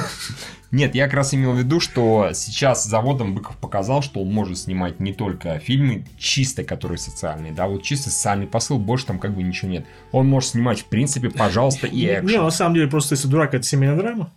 Нет, 0.70 0.94
я 0.94 1.04
как 1.06 1.14
раз 1.14 1.34
имел 1.34 1.52
в 1.52 1.58
виду, 1.58 1.80
что 1.80 2.30
сейчас 2.32 2.84
заводом 2.84 3.34
Быков 3.34 3.56
показал, 3.56 4.02
что 4.02 4.20
он 4.20 4.32
может 4.32 4.58
снимать 4.58 5.00
не 5.00 5.12
только 5.12 5.58
фильмы 5.58 6.04
чисто, 6.18 6.62
которые 6.64 6.98
социальные, 6.98 7.52
да, 7.52 7.66
вот 7.66 7.82
чисто 7.82 8.10
социальный 8.10 8.46
посыл, 8.46 8.78
больше 8.78 9.06
там 9.06 9.18
как 9.18 9.34
бы 9.34 9.42
ничего 9.42 9.70
нет. 9.70 9.86
Он 10.12 10.28
может 10.28 10.50
снимать, 10.50 10.80
в 10.80 10.84
принципе, 10.86 11.30
пожалуйста, 11.30 11.86
и 11.86 11.96
Не, 11.96 12.20
экшен. 12.20 12.42
на 12.42 12.50
самом 12.50 12.74
деле, 12.74 12.88
просто 12.88 13.14
если 13.14 13.28
дурак, 13.28 13.54
это 13.54 13.64
семейная 13.64 13.96
драма. 13.96 14.32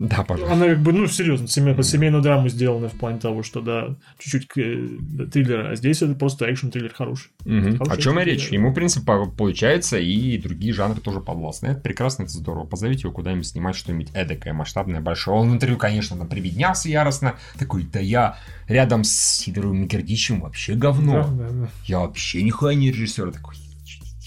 Да, 0.00 0.22
пожалуйста. 0.22 0.54
Она 0.54 0.66
как 0.66 0.80
бы, 0.80 0.92
ну, 0.92 1.08
серьезно, 1.08 1.48
семей- 1.48 1.74
под 1.74 1.84
семейную 1.84 2.22
драму 2.22 2.48
сделана 2.48 2.88
в 2.88 2.92
плане 2.92 3.18
того, 3.18 3.42
что, 3.42 3.60
да, 3.60 3.96
чуть-чуть 4.20 4.46
э, 4.56 5.26
триллера, 5.32 5.70
а 5.72 5.74
здесь 5.74 6.02
это 6.02 6.14
просто 6.14 6.46
экшн-триллер 6.46 6.92
хороший. 6.94 7.32
Мгм. 7.44 7.78
Хороший 7.78 7.98
О 7.98 8.00
чем 8.00 8.20
и 8.20 8.22
фильм, 8.24 8.34
речь? 8.36 8.48
да. 8.48 8.54
Ему, 8.54 8.70
в 8.70 8.74
принципе, 8.74 9.04
по- 9.04 9.26
получается, 9.26 9.98
и 9.98 10.38
другие 10.38 10.72
жанры 10.72 11.00
тоже 11.00 11.20
подвластны. 11.20 11.66
Это 11.68 11.80
прекрасно, 11.80 12.22
это 12.22 12.32
здорово. 12.32 12.64
Позовите 12.64 13.02
его 13.02 13.12
куда-нибудь 13.12 13.46
снимать 13.48 13.74
что-нибудь 13.74 14.10
эдакое, 14.14 14.52
масштабное, 14.52 15.00
большое. 15.00 15.36
Он 15.36 15.50
в 15.50 15.54
интервью, 15.54 15.78
конечно, 15.78 16.16
там 16.16 16.28
прибеднялся 16.28 16.88
яростно. 16.88 17.34
Такой, 17.58 17.82
да 17.82 17.98
я 17.98 18.36
рядом 18.68 19.02
с 19.02 19.10
Сидоровым 19.10 19.82
Микердичем 19.82 20.42
вообще 20.42 20.74
говно. 20.74 21.24
Да, 21.24 21.28
да, 21.28 21.50
да. 21.50 21.68
Я 21.86 21.98
вообще 21.98 22.44
нихуя 22.44 22.74
не 22.74 22.92
режиссер. 22.92 23.32
Такой, 23.32 23.56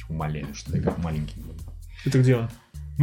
умоляю, 0.10 0.54
что 0.54 0.74
ты 0.74 0.82
как 0.82 0.98
маленький. 0.98 1.36
Это 2.04 2.20
где 2.20 2.36
он? 2.36 2.50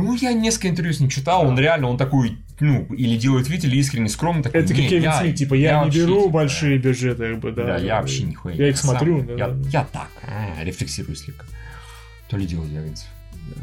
Ну, 0.05 0.15
я 0.15 0.33
несколько 0.33 0.69
интервью 0.69 0.93
с 0.95 1.01
ним 1.01 1.09
читал, 1.09 1.47
он 1.47 1.59
реально, 1.59 1.89
он 1.89 1.97
такой, 1.99 2.39
ну, 2.61 2.85
или 2.95 3.17
делает 3.17 3.49
вид, 3.49 3.65
или 3.65 3.77
искренне 3.77 4.09
скромный, 4.09 4.43
такой, 4.43 4.61
Это 4.61 4.69
как 4.69 4.79
«Не, 4.79 4.89
Кевин 4.89 5.03
я- 5.05 5.21
Смит, 5.21 5.37
типа, 5.37 5.55
я, 5.55 5.79
не 5.79 5.85
вообще, 5.85 5.99
беру 6.01 6.21
типа, 6.23 6.33
большие 6.33 6.79
бюджеты, 6.79 7.31
как 7.33 7.41
бы, 7.41 7.53
да. 7.53 7.65
Да, 7.65 7.77
я 7.79 8.01
вообще 8.01 8.23
нихуя 8.25 8.55
Я 8.55 8.65
не 8.65 8.71
их 8.71 8.79
смотрю, 8.79 9.23
да, 9.23 9.33
Я, 9.35 9.57
я 9.71 9.85
так, 9.93 10.09
а, 10.23 10.63
рефлексирую 10.65 11.17
слегка. 11.17 11.45
То 12.29 12.37
ли 12.37 12.47
дело 12.47 12.65
Ягодцев. 12.65 13.07
Да. 13.57 13.63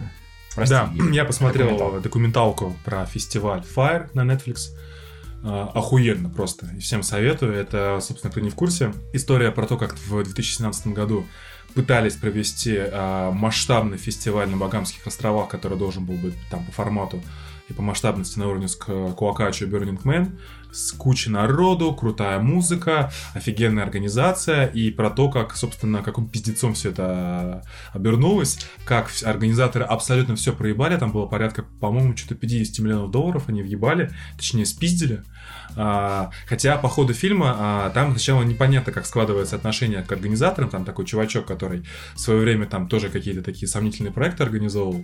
Прости, 0.55 0.73
Да, 0.73 0.89
Евгений. 0.93 1.15
я 1.17 1.25
посмотрел 1.25 1.65
Документалку. 1.67 2.01
документалку 2.01 2.75
про 2.85 3.05
фестиваль 3.05 3.61
Fire 3.75 4.09
на 4.13 4.21
Netflix. 4.21 4.69
А, 5.43 5.71
Охуенно 5.75 6.29
просто. 6.29 6.67
И 6.75 6.79
всем 6.79 7.03
советую. 7.03 7.53
Это, 7.53 7.99
собственно, 8.01 8.31
кто 8.31 8.39
не 8.39 8.49
в 8.49 8.55
курсе, 8.55 8.93
история 9.13 9.51
про 9.51 9.67
то, 9.67 9.77
как 9.77 9.95
в 9.97 10.23
2017 10.23 10.87
году 10.87 11.25
пытались 11.75 12.15
провести 12.15 12.77
а, 12.77 13.31
масштабный 13.31 13.97
фестиваль 13.97 14.49
на 14.49 14.57
Багамских 14.57 15.05
островах, 15.05 15.49
который 15.49 15.77
должен 15.77 16.05
был 16.05 16.15
быть 16.15 16.35
там 16.49 16.65
по 16.65 16.71
формату 16.71 17.21
и 17.67 17.73
по 17.73 17.81
масштабности 17.81 18.39
на 18.39 18.47
уровне 18.47 18.67
с 18.67 18.75
Ку- 18.75 19.09
Куакачо 19.09 19.65
и 19.65 19.67
Burning 19.67 20.01
Man, 20.03 20.37
с 20.71 20.91
кучей 20.91 21.31
народу, 21.31 21.93
крутая 21.93 22.39
музыка, 22.39 23.11
офигенная 23.33 23.83
организация, 23.83 24.67
и 24.67 24.91
про 24.91 25.09
то, 25.09 25.29
как, 25.29 25.55
собственно, 25.55 26.03
каким 26.03 26.27
пиздецом 26.27 26.73
все 26.73 26.91
это 26.91 27.63
обернулось, 27.91 28.59
как 28.85 29.09
организаторы 29.23 29.85
абсолютно 29.85 30.35
все 30.35 30.53
проебали, 30.53 30.97
там 30.97 31.11
было 31.11 31.25
порядка, 31.25 31.63
по-моему, 31.63 32.15
что-то 32.15 32.35
50 32.35 32.79
миллионов 32.79 33.11
долларов 33.11 33.43
они 33.47 33.63
въебали, 33.63 34.11
точнее, 34.37 34.65
спиздили. 34.65 35.23
А, 35.75 36.31
хотя 36.47 36.77
по 36.77 36.87
ходу 36.87 37.13
фильма 37.13 37.55
а, 37.57 37.89
там 37.89 38.11
сначала 38.11 38.43
непонятно, 38.43 38.91
как 38.91 39.05
складывается 39.05 39.55
отношение 39.55 40.03
к 40.03 40.11
организаторам, 40.11 40.69
там 40.69 40.85
такой 40.85 41.05
чувачок, 41.05 41.45
который 41.45 41.85
в 42.13 42.19
свое 42.19 42.39
время 42.39 42.65
там 42.65 42.87
тоже 42.87 43.09
какие-то 43.09 43.41
такие 43.41 43.67
сомнительные 43.67 44.11
проекты 44.11 44.43
организовывал, 44.43 45.03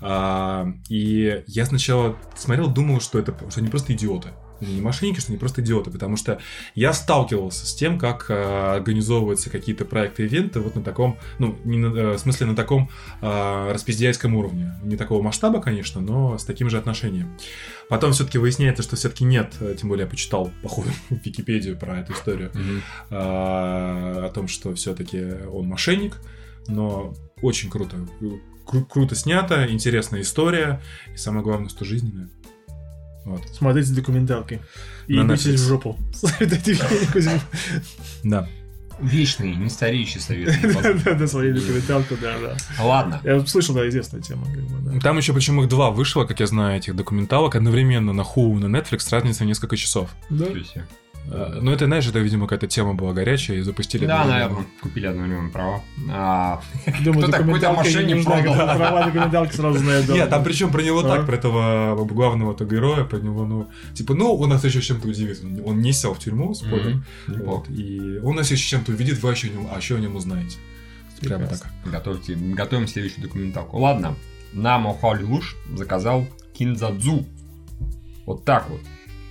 А, 0.00 0.70
и 0.88 1.42
я 1.46 1.64
сначала 1.64 2.16
смотрел, 2.36 2.68
думал, 2.68 3.00
что 3.00 3.18
это 3.18 3.34
что 3.48 3.60
они 3.60 3.68
просто 3.68 3.94
идиоты. 3.94 4.28
не 4.60 4.80
мошенники, 4.80 5.20
что 5.20 5.32
они 5.32 5.38
просто 5.38 5.62
идиоты, 5.62 5.90
потому 5.90 6.16
что 6.16 6.38
я 6.74 6.92
сталкивался 6.92 7.66
с 7.66 7.74
тем, 7.74 7.98
как 7.98 8.26
э, 8.28 8.76
организовываются 8.76 9.50
какие-то 9.50 9.84
проекты, 9.84 10.24
ивенты 10.24 10.60
вот 10.60 10.74
на 10.74 10.82
таком, 10.82 11.18
ну, 11.38 11.58
не 11.64 11.78
на, 11.78 11.86
э, 11.86 12.12
в 12.14 12.18
смысле 12.18 12.46
на 12.46 12.56
таком 12.56 12.90
э, 13.20 13.72
распиздяйском 13.72 14.34
уровне. 14.34 14.74
Не 14.82 14.96
такого 14.96 15.22
масштаба, 15.22 15.60
конечно, 15.60 16.00
но 16.00 16.38
с 16.38 16.44
таким 16.44 16.70
же 16.70 16.78
отношением. 16.78 17.36
Потом 17.88 18.12
все-таки 18.12 18.38
выясняется, 18.38 18.82
что 18.82 18.96
все-таки 18.96 19.24
нет, 19.24 19.54
э, 19.60 19.74
тем 19.78 19.88
более 19.90 20.04
я 20.04 20.10
почитал, 20.10 20.50
походу, 20.62 20.88
Википедию 21.10 21.76
про 21.78 21.98
эту 22.00 22.12
историю, 22.14 22.50
Мгм. 22.54 22.82
э, 23.10 23.14
о 24.26 24.30
том, 24.34 24.48
что 24.48 24.74
все-таки 24.74 25.22
он 25.52 25.66
мошенник, 25.66 26.16
но 26.66 27.14
очень 27.42 27.70
круто. 27.70 27.96
Кру- 28.66 28.86
круто 28.86 29.14
снято, 29.14 29.66
интересная 29.70 30.22
история, 30.22 30.80
и 31.12 31.16
самое 31.18 31.42
главное, 31.44 31.68
что 31.68 31.84
жизненная. 31.84 32.30
Вот. 33.26 33.42
Смотрите 33.52 33.92
документалки. 33.92 34.60
И 35.06 35.14
Netflix. 35.16 35.54
в 35.54 35.58
жопу. 35.58 35.98
Да. 38.24 38.48
Вечный, 39.00 39.54
не 39.54 39.68
стареющий 39.68 40.20
совет. 40.20 40.54
Да, 41.04 41.14
да, 41.14 41.26
свою 41.26 41.54
документалку, 41.54 42.16
да, 42.20 42.34
да. 42.38 42.56
Ладно. 42.82 43.20
Я 43.24 43.44
слышал, 43.46 43.74
да, 43.74 43.88
известная 43.88 44.20
тема. 44.20 44.44
как 44.46 44.62
бы, 44.62 44.92
да. 44.92 45.00
Там 45.00 45.16
еще 45.16 45.32
причем 45.32 45.60
их 45.60 45.68
два 45.68 45.90
вышло, 45.90 46.24
как 46.24 46.40
я 46.40 46.46
знаю, 46.46 46.78
этих 46.78 46.94
документалок 46.94 47.54
одновременно 47.56 48.12
на 48.12 48.22
Hulu 48.22 48.58
и 48.58 48.66
на 48.66 48.76
Netflix, 48.76 49.08
разница 49.10 49.44
в 49.44 49.46
несколько 49.46 49.76
часов. 49.76 50.10
Да. 50.30 50.46
Э, 51.30 51.58
Но 51.62 51.72
это, 51.72 51.86
знаешь, 51.86 52.06
это, 52.06 52.18
видимо, 52.18 52.46
какая-то 52.46 52.66
тема 52.66 52.94
была 52.94 53.12
горячая 53.12 53.58
и 53.58 53.62
запустили. 53.62 54.06
Да, 54.06 54.24
наверное, 54.24 54.64
купили 54.82 55.06
одновременно 55.06 55.50
права. 55.50 55.82
А, 56.10 56.60
Думаю, 57.02 57.22
Кто 57.22 57.32
такой-то 57.32 57.38
документалка 57.38 57.88
не 57.88 57.94
мошенник 57.94 58.16
нужна, 58.16 58.42
продал. 58.42 58.76
права 58.76 59.04
документалки 59.06 59.56
сразу 59.56 59.78
знают. 59.78 60.06
да. 60.06 60.14
Нет, 60.14 60.30
там 60.30 60.44
причем 60.44 60.70
про 60.70 60.82
него 60.82 61.00
А? 61.00 61.02
так, 61.02 61.26
про 61.26 61.36
этого 61.36 62.04
главного-то 62.04 62.64
героя, 62.66 63.04
про 63.04 63.18
него, 63.18 63.46
ну, 63.46 63.68
типа, 63.94 64.14
ну, 64.14 64.34
он 64.34 64.50
нас 64.50 64.64
еще 64.64 64.80
чем-то 64.82 65.08
удивит. 65.08 65.42
Он 65.64 65.80
не 65.80 65.92
сел 65.92 66.12
в 66.14 66.18
тюрьму, 66.18 66.54
спойлер. 66.54 67.02
Мгм. 67.26 67.42
Вот, 67.44 67.70
и 67.70 68.18
он 68.22 68.36
нас 68.36 68.50
еще 68.50 68.68
чем-то 68.68 68.92
увидит, 68.92 69.22
вы 69.22 69.30
еще 69.30 69.48
о 69.48 69.50
нем, 69.50 69.68
а 69.72 69.78
еще 69.78 69.96
о 69.96 70.00
нем 70.00 70.16
узнаете. 70.16 70.58
Прямо 71.20 71.46
так. 71.46 71.66
Готовьте, 71.86 72.34
готовим 72.34 72.86
следующую 72.86 73.22
документалку. 73.22 73.78
Ладно, 73.78 74.14
нам 74.52 74.86
Охаули 74.86 75.22
Луш 75.22 75.56
заказал 75.74 76.26
Кинзадзу. 76.52 77.24
Вот 78.26 78.44
так 78.44 78.68
вот. 78.68 78.80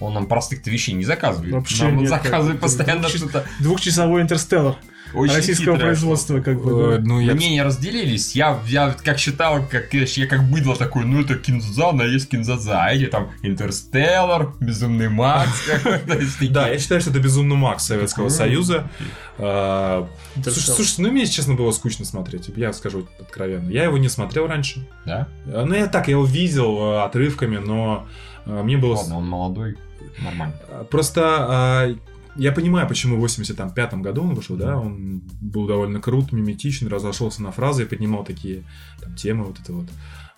Он 0.03 0.13
нам 0.13 0.27
простых-то 0.27 0.69
вещей 0.69 0.93
не 0.93 1.05
заказывает. 1.05 1.53
Вообще 1.53 1.85
нам 1.85 1.97
нет, 1.97 2.09
заказывает 2.09 2.53
как- 2.53 2.61
постоянно 2.61 3.01
двухчас- 3.07 3.17
что-то 3.17 3.45
Двухчасовой 3.59 4.21
интерстеллар 4.21 4.75
очень 5.13 5.35
российского 5.35 5.75
хитрое, 5.75 5.91
производства, 5.91 6.41
как 6.41 6.61
бы. 6.61 6.95
Э. 6.95 6.99
Ну, 6.99 7.19
я... 7.19 7.33
Мнения 7.33 7.63
разделились. 7.63 8.35
Я, 8.35 8.59
я 8.67 8.95
как 9.03 9.19
считал, 9.19 9.65
как 9.69 9.93
я, 9.93 10.05
я 10.07 10.27
как 10.27 10.43
быдло 10.49 10.75
такой, 10.75 11.05
ну 11.05 11.21
это 11.21 11.35
кинзадза, 11.35 11.91
но 11.91 12.03
есть 12.03 12.29
кинзадза. 12.29 12.81
А 12.83 12.91
эти 12.91 13.05
там 13.05 13.29
Интерстеллар, 13.43 14.53
Безумный 14.59 15.09
Макс. 15.09 15.69
Да, 16.49 16.67
я 16.69 16.79
считаю, 16.79 17.01
что 17.01 17.09
это 17.11 17.19
безумный 17.19 17.55
Макс 17.55 17.85
Советского. 17.85 18.29
Союза. 18.29 18.89
А. 19.37 20.07
Слушай, 20.41 20.59
слушайте, 20.59 21.01
ну 21.01 21.11
мне, 21.11 21.21
если 21.21 21.35
честно, 21.35 21.53
было 21.55 21.71
скучно 21.71 22.05
смотреть. 22.05 22.49
Я 22.55 22.73
скажу 22.73 23.07
откровенно. 23.19 23.69
Я 23.69 23.83
его 23.85 23.97
не 23.97 24.09
смотрел 24.09 24.47
раньше. 24.47 24.87
Да? 25.05 25.27
А, 25.47 25.65
Ну, 25.65 25.75
я 25.75 25.87
так, 25.87 26.07
я 26.07 26.11
его 26.11 26.25
видел 26.25 26.77
э, 26.93 27.03
отрывками, 27.03 27.57
но 27.57 28.07
э, 28.45 28.61
мне 28.63 28.77
было... 28.77 28.95
Ладно, 28.95 29.17
он 29.17 29.27
молодой, 29.27 29.77
нормально. 30.21 30.55
А, 30.69 30.83
Просто 30.83 31.21
а, 31.23 31.95
я 32.35 32.51
понимаю, 32.51 32.87
почему 32.87 33.17
в 33.17 33.19
85 33.19 33.93
году 33.95 34.23
он 34.23 34.33
вышел, 34.33 34.55
да, 34.55 34.77
он 34.77 35.21
был 35.41 35.67
довольно 35.67 36.01
крут, 36.01 36.31
миметичен, 36.31 36.87
разошелся 36.87 37.41
на 37.43 37.51
фразы 37.51 37.83
и 37.83 37.85
поднимал 37.85 38.23
такие 38.23 38.63
там, 39.01 39.15
темы, 39.15 39.45
вот 39.45 39.59
это 39.59 39.73
вот. 39.73 39.85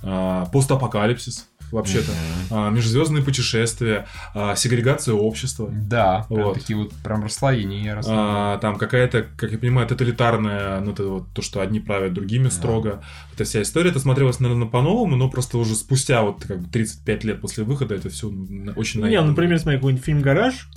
А, 0.04 0.46
постапокалипсис, 0.48 1.50
вообще-то. 1.76 2.12
А, 2.50 2.70
межзвездные 2.70 3.24
путешествия, 3.24 4.06
а, 4.34 4.56
сегрегация 4.56 5.14
общества. 5.14 5.70
Да, 5.72 6.26
прям 6.30 6.48
Вот. 6.48 6.54
такие 6.56 6.78
вот 6.78 6.92
прям 7.04 7.24
расслоения. 7.24 8.02
А, 8.08 8.58
там 8.60 8.78
какая-то, 8.78 9.26
как 9.38 9.52
я 9.52 9.58
понимаю, 9.58 9.88
тоталитарная, 9.88 10.80
ну, 10.82 10.92
это 10.92 11.04
вот 11.08 11.28
то, 11.34 11.42
что 11.42 11.62
одни 11.62 11.80
правят 11.80 12.14
другими 12.14 12.50
строго. 12.50 13.04
Эта 13.34 13.44
вся 13.44 13.62
история, 13.62 13.90
это 13.92 14.00
смотрелось, 14.00 14.40
наверное, 14.40 14.68
по-новому, 14.68 15.16
но 15.16 15.30
просто 15.30 15.58
уже 15.58 15.76
спустя 15.76 16.22
вот 16.24 16.44
как 16.46 16.60
бы 16.60 16.70
35 16.70 17.24
лет 17.24 17.42
после 17.42 17.64
выхода 17.64 17.96
это 17.96 18.10
все 18.10 18.28
очень 18.76 19.00
Не, 19.02 19.06
наивно. 19.08 19.30
например, 19.30 19.60
смотри, 19.60 19.78
какой-нибудь 19.78 20.06
фильм 20.06 20.22
«Гараж», 20.22 20.70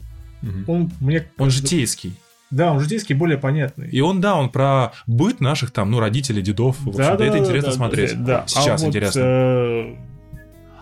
Мгм. 0.43 0.65
он 0.68 0.91
мне... 1.01 1.27
Он 1.39 1.51
житейский. 1.51 2.15
Да, 2.51 2.73
он 2.73 2.81
житейский, 2.81 3.15
более 3.15 3.36
понятный. 3.36 3.91
И 3.91 4.01
он, 4.01 4.20
да, 4.23 4.35
он 4.36 4.49
про 4.49 4.93
быт 5.07 5.41
наших 5.41 5.70
там, 5.70 5.91
ну, 5.91 6.01
родителей, 6.01 6.41
дедов. 6.41 6.77
В 6.81 6.89
общем-то, 6.89 7.23
это 7.23 7.39
интересно 7.39 7.73
смотреть. 7.73 8.25
Да, 8.25 8.44
Сейчас 8.47 8.81
а 8.83 8.86
вот, 8.86 8.89
интересно. 8.89 9.20
э, 9.23 9.97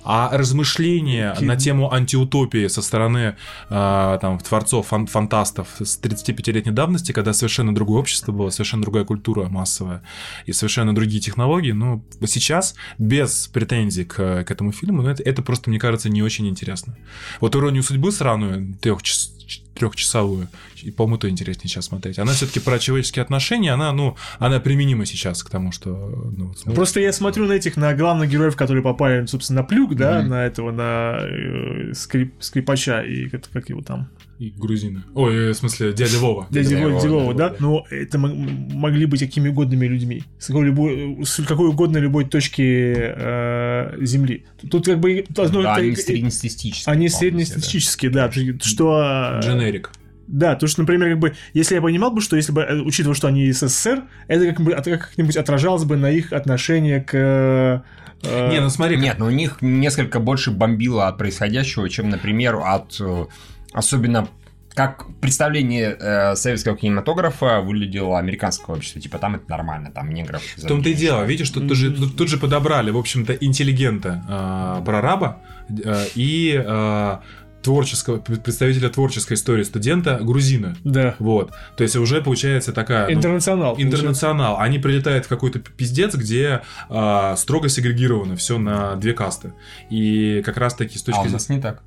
А 0.09 0.31
размышления 0.37 1.35
Ки- 1.35 1.45
на 1.45 1.57
тему 1.57 1.93
антиутопии 1.93 2.69
со 2.69 2.81
стороны 2.81 3.37
а, 3.69 4.19
там, 4.19 4.39
творцов, 4.39 4.87
фан- 4.93 5.07
фантастов 5.07 5.69
с 5.81 6.01
35-летней 6.01 6.73
давности, 6.73 7.13
когда 7.13 7.33
совершенно 7.33 7.75
другое 7.75 8.01
общество 8.01 8.33
было, 8.33 8.51
совершенно 8.51 8.83
другая 8.83 9.05
культура 9.05 9.49
массовая 9.49 10.03
и 10.47 10.53
совершенно 10.53 10.95
другие 10.95 11.21
технологии, 11.21 11.73
ну, 11.73 12.05
сейчас, 12.27 12.75
без 12.99 13.49
претензий 13.49 14.05
к, 14.05 14.45
к 14.45 14.51
этому 14.51 14.73
фильму, 14.73 15.03
ну, 15.03 15.09
это, 15.09 15.23
это 15.23 15.43
просто, 15.43 15.71
мне 15.71 15.79
кажется, 15.79 16.09
не 16.09 16.23
очень 16.23 16.47
интересно. 16.49 16.97
Вот 17.41 17.57
«Иронию 17.57 17.83
судьбы» 17.83 18.13
сраную, 18.13 18.77
трехчас- 18.81 19.33
трехчасовую, 19.77 20.49
и, 20.83 20.91
по-моему, 20.91 21.19
то 21.19 21.29
интереснее 21.29 21.69
сейчас 21.69 21.87
смотреть. 21.87 22.19
Она 22.19 22.33
все-таки 22.33 22.61
про 22.61 22.79
человеческие 22.79 23.23
отношения, 23.23 23.73
она, 23.73 23.93
ну, 23.93 24.17
она 24.39 24.61
применима 24.61 25.07
сейчас 25.07 25.43
к 25.43 25.51
тому, 25.51 25.73
что... 25.73 25.91
Ну, 26.37 26.53
вот, 26.65 26.75
Просто 26.75 27.01
я 27.01 27.13
смотрю 27.13 27.47
на 27.47 27.53
этих, 27.53 27.77
на 27.77 27.95
главных 27.95 28.31
героев, 28.31 28.57
которые 28.57 28.83
попали, 28.83 29.27
собственно, 29.27 29.61
на 29.63 29.67
плюг, 29.67 29.95
да, 29.95 30.21
Мгм. 30.21 30.29
на 30.31 30.45
этого, 30.47 30.71
на 30.73 31.19
э, 31.23 31.93
скрип, 31.95 32.35
скрипача 32.41 33.01
и 33.03 33.29
как, 33.29 33.49
как 33.51 33.69
его 33.69 33.83
там, 33.83 34.09
И 34.39 34.51
грузины. 34.57 35.03
Ой, 35.15 35.35
э, 35.35 35.53
в 35.53 35.55
смысле, 35.57 35.93
дядя 35.93 36.19
Вова. 36.19 36.47
дядя 36.51 36.77
Вова, 36.77 37.01
дядя 37.01 37.09
Вова, 37.09 37.35
да, 37.35 37.49
да, 37.49 37.55
да. 37.55 37.57
но 37.61 37.85
это 37.91 38.19
м- 38.19 38.69
могли 38.75 39.07
быть 39.07 39.21
какими 39.21 39.49
угодными 39.49 39.87
людьми, 39.87 40.23
с 40.39 40.47
какой, 40.49 40.67
любой, 40.67 41.25
с 41.25 41.43
какой 41.45 41.69
угодно 41.69 41.99
любой 41.99 42.25
точки 42.27 42.95
э, 42.97 43.97
Земли. 44.05 44.45
Тут 44.71 44.87
как 44.87 45.01
бы... 45.01 45.25
одно- 45.37 45.63
Да, 45.63 45.73
это- 45.75 45.81
они 45.83 45.97
среднестатистические. 45.97 46.93
Они 46.93 47.09
среднестатистические, 47.09 48.11
да, 48.11 48.31
что... 48.63 49.39
э, 49.39 49.43
Дженерик. 49.67 49.91
Да, 50.29 50.57
то, 50.57 50.67
что, 50.67 50.81
например, 50.81 51.11
как 51.11 51.19
бы, 51.21 51.35
если 51.53 51.77
я 51.77 51.81
понимал 51.83 52.11
бы, 52.11 52.21
что 52.21 52.37
если 52.37 52.51
бы, 52.53 52.63
э, 52.63 52.81
учитывая, 52.81 53.15
что 53.15 53.29
они 53.29 53.45
из 53.47 53.61
СССР, 53.61 54.03
это 54.27 54.47
как 54.53 54.61
бы 54.61 54.73
от- 54.73 54.85
как-нибудь 54.85 55.37
отражалось 55.37 55.85
бы 55.85 55.97
на 55.97 56.11
их 56.11 56.33
отношение 56.33 57.01
к... 57.01 57.15
э, 57.15 58.51
Не, 58.51 58.61
ну 58.61 58.69
смотри, 58.71 58.97
Нет, 58.97 59.19
но 59.19 59.27
у 59.27 59.31
них 59.31 59.59
несколько 59.61 60.19
больше 60.19 60.51
бомбило 60.51 61.07
от 61.07 61.17
происходящего, 61.19 61.89
чем, 61.89 62.09
например, 62.11 62.57
от 62.57 62.97
э, 63.01 63.27
особенно 63.73 64.29
как 64.75 65.07
представление 65.21 65.97
э, 65.99 66.35
советского 66.37 66.77
кинематографа 66.77 67.61
выглядело 67.63 68.19
американского 68.19 68.75
общества. 68.75 69.01
Типа 69.01 69.19
там 69.19 69.37
это 69.37 69.49
нормально, 69.49 69.91
там 69.91 70.11
негров. 70.13 70.43
в 70.57 70.67
том-то 70.67 70.89
и 70.91 70.95
дело. 70.95 71.25
Видишь, 71.25 71.49
тут, 71.51 71.69
тут 71.69 71.77
же, 71.79 71.91
тут, 71.93 72.17
тут 72.17 72.29
же 72.29 72.37
подобрали, 72.37 72.91
в 72.91 72.99
общем-то, 72.99 73.33
интеллигента 73.33 74.23
э, 74.29 74.85
прораба 74.85 75.41
э, 75.71 76.05
и 76.15 76.63
э, 76.63 77.17
творческого, 77.67 78.19
представителя 78.19 78.89
творческой 78.91 79.35
истории 79.35 79.65
студента 79.65 80.21
грузина. 80.23 80.77
Да. 80.85 81.17
Вот. 81.19 81.51
То 81.77 81.83
есть 81.83 81.97
уже 81.97 82.23
получается 82.23 82.73
такая... 82.73 83.09
ну, 83.09 83.15
Интернационал. 83.15 83.75
Интернационал. 83.77 84.61
Они 84.61 84.79
прилетают 84.79 85.27
в 85.27 85.29
какой-то 85.29 85.59
пиздец, 85.59 86.15
где 86.15 86.63
э, 86.89 87.35
строго 87.37 87.69
сегрегировано 87.69 88.37
все 88.37 88.59
на 88.59 88.95
две 88.95 89.15
касты. 89.15 89.53
И 89.91 90.43
как 90.45 90.59
раз 90.59 90.75
таки 90.75 90.97
с 90.97 91.03
А 91.03 91.07
точки 91.07 91.19
у 91.19 91.23
зрения... 91.23 91.33
нас 91.33 91.49
не 91.49 91.61
так. 91.61 91.83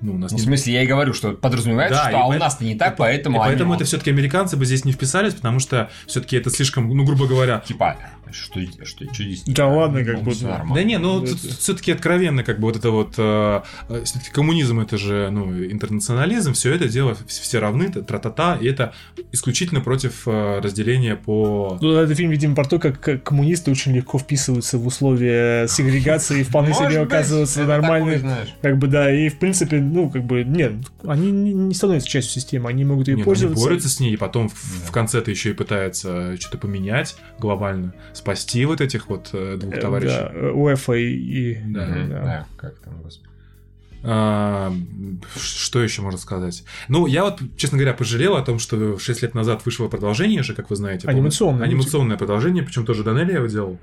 Ну, 0.00 0.14
у 0.14 0.18
нас 0.18 0.30
Ну, 0.30 0.36
в 0.38 0.40
не 0.40 0.46
смысле, 0.46 0.72
я 0.74 0.82
и 0.82 0.86
говорю, 0.86 1.12
что 1.12 1.32
подразумевается, 1.32 1.96
Да, 1.98 2.08
что 2.10 2.18
и 2.18 2.20
а 2.20 2.26
у 2.26 2.30
поэт- 2.30 2.38
нас-то 2.40 2.64
не 2.64 2.74
так, 2.76 2.94
И 2.94 2.96
поэтому 2.98 3.40
они 3.42 3.50
поэтому 3.50 3.70
вот, 3.70 3.76
это 3.76 3.84
все-таки 3.84 4.10
американцы 4.10 4.56
бы 4.56 4.64
здесь 4.64 4.84
не 4.84 4.92
вписались, 4.92 5.34
потому 5.34 5.58
что 5.58 5.90
все-таки 6.06 6.36
это 6.36 6.50
слишком, 6.50 6.88
ну, 6.96 7.04
грубо 7.04 7.26
говоря, 7.26 7.62
типа, 7.66 7.96
что, 8.30 8.60
что, 8.84 9.04
что 9.12 9.22
здесь? 9.24 9.42
Да 9.46 9.66
ладно, 9.66 10.04
как 10.04 10.22
Ну, 10.22 10.32
да. 10.40 10.48
нормально. 10.48 10.74
Да 10.74 10.82
не, 10.84 10.98
ну 10.98 11.24
Это- 11.24 11.34
все-таки 11.36 11.90
откровенно, 11.92 12.44
как 12.44 12.60
бы 12.60 12.66
вот 12.68 12.76
это 12.76 12.90
вот 12.90 13.12
все-таки 14.04 14.30
коммунизм 14.32 14.80
это 14.80 14.98
же 14.98 15.30
ну 15.32 15.64
интернационализм, 15.64 16.52
все 16.52 16.74
это 16.74 16.88
дело 16.88 17.12
вс- 17.12 17.40
все 17.40 17.58
равны, 17.58 17.90
тра-та-та, 17.90 18.56
и 18.60 18.66
это 18.66 18.92
исключительно 19.32 19.80
против 19.80 20.22
э, 20.26 20.60
разделения 20.62 21.16
по. 21.16 21.78
Ну, 21.80 21.92
это 21.96 22.14
фильм, 22.14 22.30
видимо, 22.30 22.54
про 22.54 22.64
то, 22.66 22.78
как 22.78 23.22
коммунисты 23.24 23.70
очень 23.70 23.94
легко 23.96 24.18
вписываются 24.18 24.78
в 24.78 24.86
условия 24.86 25.66
сегрегации 25.66 26.40
и 26.40 26.42
вполне 26.44 26.74
себе 26.74 27.00
оказываются 27.00 27.64
нормальными. 27.64 28.22
Как 28.62 28.78
бы, 28.78 28.86
да, 28.88 29.10
и 29.12 29.28
в 29.30 29.38
принципе, 29.38 29.78
ну, 29.92 30.10
как 30.10 30.24
бы, 30.24 30.44
нет, 30.44 30.74
они 31.04 31.30
не, 31.30 31.52
не 31.52 31.74
становятся 31.74 32.08
частью 32.08 32.34
системы, 32.40 32.68
они 32.70 32.84
могут 32.84 33.06
Не, 33.08 33.12
ей 33.12 33.16
ну, 33.16 33.22
они 33.22 33.24
пользоваться. 33.24 33.64
борются 33.64 33.88
с 33.88 34.00
ней, 34.00 34.12
и 34.14 34.16
потом 34.16 34.48
в, 34.48 34.54
в 34.54 34.90
конце-то 34.92 35.30
еще 35.30 35.50
и 35.50 35.52
пытаются 35.54 36.36
что-то 36.40 36.58
поменять 36.58 37.16
глобально, 37.38 37.94
спасти 38.12 38.64
вот 38.64 38.80
этих 38.80 39.08
вот 39.08 39.30
э, 39.32 39.56
двух 39.58 39.74
Э, 39.74 39.80
товарищей. 39.80 40.08
Да, 40.16 40.30
э, 40.32 40.50
УЭФА 40.50 40.92
и... 40.94 41.12
и- 41.12 41.58
Да, 41.66 41.86
да. 41.86 42.06
Да, 42.22 42.46
как 42.56 42.78
там, 42.78 43.02
господи. 43.02 43.28
А, 44.04 44.72
что 45.36 45.82
еще 45.82 46.02
можно 46.02 46.20
сказать? 46.20 46.62
Ну, 46.86 47.06
я 47.06 47.24
вот, 47.24 47.40
честно 47.56 47.78
говоря, 47.78 47.94
пожалел 47.94 48.36
о 48.36 48.42
том, 48.42 48.60
что 48.60 48.96
6 48.98 49.22
лет 49.22 49.34
назад 49.34 49.64
вышло 49.66 49.88
продолжение 49.88 50.44
же, 50.44 50.54
как 50.54 50.70
вы 50.70 50.76
знаете. 50.76 51.08
Анимационное. 51.08 51.64
Анимационное 51.66 52.16
продолжение, 52.16 52.62
причем 52.62 52.86
тоже 52.86 53.02
Данелли 53.02 53.32
его 53.32 53.46
делал. 53.46 53.78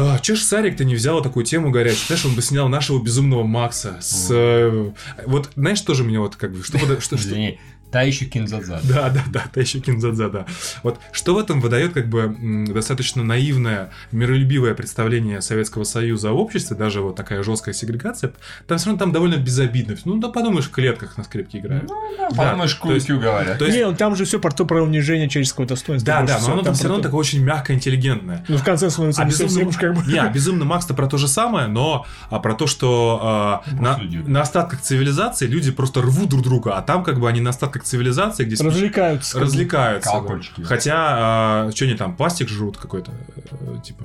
А, 0.00 0.18
че 0.20 0.34
ж 0.36 0.42
Сарик-то 0.44 0.84
не 0.84 0.94
взял 0.94 1.20
такую 1.22 1.44
тему 1.44 1.70
горячую? 1.72 2.06
Знаешь, 2.06 2.24
он 2.24 2.34
бы 2.34 2.40
снял 2.42 2.68
нашего 2.68 3.02
безумного 3.02 3.42
Макса 3.42 3.96
с... 4.00 4.28
э, 4.30 4.92
Вот, 5.26 5.50
знаешь, 5.56 5.80
тоже 5.80 6.04
мне 6.04 6.20
вот 6.20 6.36
как 6.36 6.52
бы... 6.52 6.62
Что, 6.62 6.78
что, 6.78 7.00
что- 7.00 7.16
Извини, 7.16 7.58
та 7.90 8.02
еще 8.02 8.24
кинзадза. 8.26 8.80
Да, 8.88 9.10
да, 9.10 9.22
да, 9.30 9.44
та 9.52 9.60
еще 9.60 9.80
Кинзадза, 9.80 10.28
да. 10.28 10.46
Вот 10.82 10.98
что 11.12 11.34
в 11.34 11.38
этом 11.38 11.60
выдает 11.60 11.92
как 11.92 12.08
бы 12.08 12.34
достаточно 12.68 13.22
наивное, 13.24 13.90
миролюбивое 14.12 14.74
представление 14.74 15.40
Советского 15.40 15.84
Союза 15.84 16.30
о 16.30 16.32
обществе, 16.32 16.76
даже 16.76 17.00
вот 17.00 17.16
такая 17.16 17.42
жесткая 17.42 17.74
сегрегация, 17.74 18.32
там 18.66 18.78
все 18.78 18.86
равно 18.86 18.98
там 18.98 19.12
довольно 19.12 19.36
безобидно. 19.36 19.96
Ну, 20.04 20.18
да 20.18 20.28
подумаешь, 20.28 20.66
в 20.66 20.70
клетках 20.70 21.16
на 21.16 21.24
скрипке 21.24 21.58
играют. 21.58 21.90
Подумаешь, 22.36 22.74
то 22.74 22.92
есть- 22.92 23.06
кую 23.06 23.20
говорят. 23.20 23.58
То 23.58 23.64
есть, 23.66 23.76
Не, 23.76 23.86
ну 23.86 23.94
там 23.94 24.16
же 24.16 24.24
все 24.24 24.38
про 24.38 24.50
то 24.50 24.64
про 24.64 24.82
унижение 24.82 25.28
человеческого 25.28 25.66
достоинства. 25.66 26.06
да, 26.06 26.22
да, 26.22 26.38
но 26.40 26.52
оно 26.52 26.62
там 26.62 26.74
все 26.74 26.84
равно 26.84 26.98
то. 26.98 27.04
такое 27.04 27.20
очень 27.20 27.42
мягкое, 27.42 27.74
интеллигентное. 27.76 28.44
Ну, 28.48 28.56
в 28.56 28.64
конце 28.64 28.90
становится 28.90 29.22
А 29.22 29.24
безумный, 29.26 29.64
уж 29.64 29.76
как 29.76 29.94
бы... 29.94 30.02
не, 30.10 30.18
а 30.18 30.28
безумный 30.28 30.66
Макс-то 30.66 30.94
про 30.94 31.06
то 31.06 31.16
же 31.18 31.28
самое, 31.28 31.66
но 31.68 32.06
а, 32.30 32.38
про 32.38 32.54
то, 32.54 32.66
что 32.66 33.20
а, 33.22 33.62
на, 33.72 33.98
на 34.26 34.42
остатках 34.42 34.80
цивилизации 34.80 35.46
люди 35.46 35.70
просто 35.70 36.02
рвут 36.02 36.28
друг 36.28 36.42
друга, 36.42 36.76
а 36.76 36.82
там 36.82 37.02
как 37.04 37.18
бы 37.20 37.28
они 37.28 37.40
на 37.40 37.50
остатках 37.50 37.77
цивилизации, 37.84 38.44
где 38.44 38.54
спич- 38.56 38.66
Развлекаются. 38.66 39.38
бы. 39.38 39.44
развлекаются. 39.44 40.10
Колокольчики. 40.10 40.62
Хотя, 40.62 41.70
что 41.74 41.84
они 41.84 41.94
там, 41.94 42.16
пластик 42.16 42.48
жрут 42.48 42.76
какой-то, 42.76 43.12
э, 43.50 43.80
типа, 43.84 44.04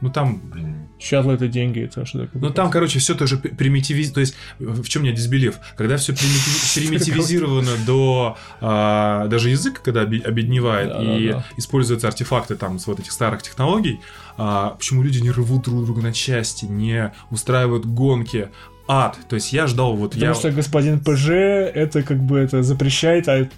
ну 0.00 0.10
там, 0.10 0.40
Блин, 0.50 0.88
Щадла 0.98 1.32
это 1.32 1.46
деньги, 1.46 1.80
это 1.84 2.04
что 2.04 2.26
такое? 2.26 2.42
ну 2.42 2.50
там, 2.50 2.70
короче, 2.70 2.98
все 2.98 3.14
тоже 3.14 3.36
примитивиз... 3.36 4.10
То 4.10 4.18
есть, 4.20 4.34
в 4.58 4.88
чем 4.88 5.02
меня 5.04 5.12
дисбелив? 5.12 5.56
Когда 5.76 5.96
все 5.96 6.12
примитивизировано 6.74 7.70
до 7.86 8.36
а, 8.60 9.28
даже 9.28 9.50
язык, 9.50 9.80
когда 9.82 10.02
обе- 10.02 10.20
обедневает 10.22 10.88
Да, 10.88 11.02
и 11.16 11.28
да, 11.28 11.34
да. 11.34 11.44
используются 11.56 12.08
артефакты 12.08 12.56
там 12.56 12.78
с 12.80 12.86
вот 12.88 12.98
этих 12.98 13.12
старых 13.12 13.42
технологий, 13.42 14.00
а, 14.36 14.70
почему 14.70 15.02
люди 15.04 15.20
не 15.20 15.30
рвут 15.30 15.64
друг 15.64 15.84
друга 15.84 16.02
на 16.02 16.12
части, 16.12 16.64
не 16.64 17.12
устраивают 17.30 17.86
гонки, 17.86 18.50
ад. 18.88 19.18
То 19.28 19.36
есть 19.36 19.52
я 19.52 19.66
ждал 19.66 19.94
вот 19.94 20.12
Потому 20.12 20.26
я... 20.26 20.34
что 20.34 20.50
господин 20.50 21.00
ПЖ 21.00 21.30
это 21.30 22.02
как 22.02 22.18
бы 22.22 22.38
это 22.38 22.62
запрещает, 22.62 23.28
а 23.28 23.48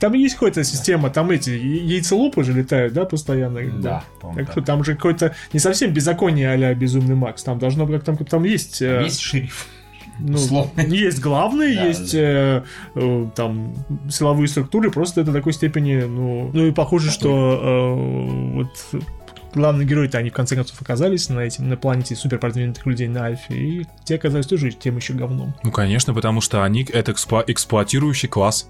там 0.00 0.12
есть 0.14 0.34
какая-то 0.34 0.64
система, 0.64 1.10
там 1.10 1.30
эти 1.30 1.50
яйцелупы 1.50 2.44
же 2.44 2.52
летают, 2.52 2.92
да, 2.92 3.04
постоянно. 3.04 3.60
Да, 3.80 4.04
Так 4.20 4.36
так. 4.36 4.50
что 4.52 4.60
там 4.62 4.84
же 4.84 4.94
какое-то 4.94 5.34
не 5.52 5.60
совсем 5.60 5.92
беззаконие 5.92 6.50
а 6.52 6.74
безумный 6.74 7.14
Макс. 7.14 7.42
Там 7.42 7.58
должно 7.58 7.86
быть, 7.86 8.04
там, 8.04 8.16
там 8.16 8.44
есть. 8.44 8.82
э, 8.82 9.02
Есть 9.04 9.20
шериф. 9.20 9.66
ну, 10.18 10.34
условно. 10.34 10.80
есть 10.80 11.20
главные, 11.20 11.74
Да, 11.74 11.84
есть 11.86 12.12
да. 12.12 12.18
э, 12.18 12.62
э, 12.96 13.26
там 13.34 13.74
силовые 14.10 14.48
структуры, 14.48 14.90
просто 14.90 15.20
это 15.22 15.30
до 15.30 15.38
такой 15.38 15.52
степени, 15.52 16.02
ну, 16.02 16.50
ну 16.52 16.66
и 16.66 16.72
похоже, 16.72 17.10
что 17.10 17.28
э, 17.62 18.54
вот 18.56 19.02
главные 19.54 19.86
герои-то 19.86 20.18
они 20.18 20.30
в 20.30 20.32
конце 20.32 20.54
концов 20.56 20.80
оказались 20.82 21.28
на 21.28 21.40
этим 21.40 21.68
на 21.68 21.76
планете 21.76 22.14
супер 22.16 22.38
продвинутых 22.38 22.86
людей 22.86 23.08
на 23.08 23.24
Альфе, 23.24 23.54
и 23.54 23.86
те 24.04 24.14
оказались 24.16 24.46
тоже 24.46 24.70
тем 24.72 24.96
еще 24.96 25.12
говном. 25.14 25.54
Ну, 25.62 25.70
конечно, 25.70 26.14
потому 26.14 26.40
что 26.40 26.62
они 26.64 26.84
это 26.84 27.12
экспло- 27.12 27.44
эксплуатирующий 27.46 28.28
класс. 28.28 28.68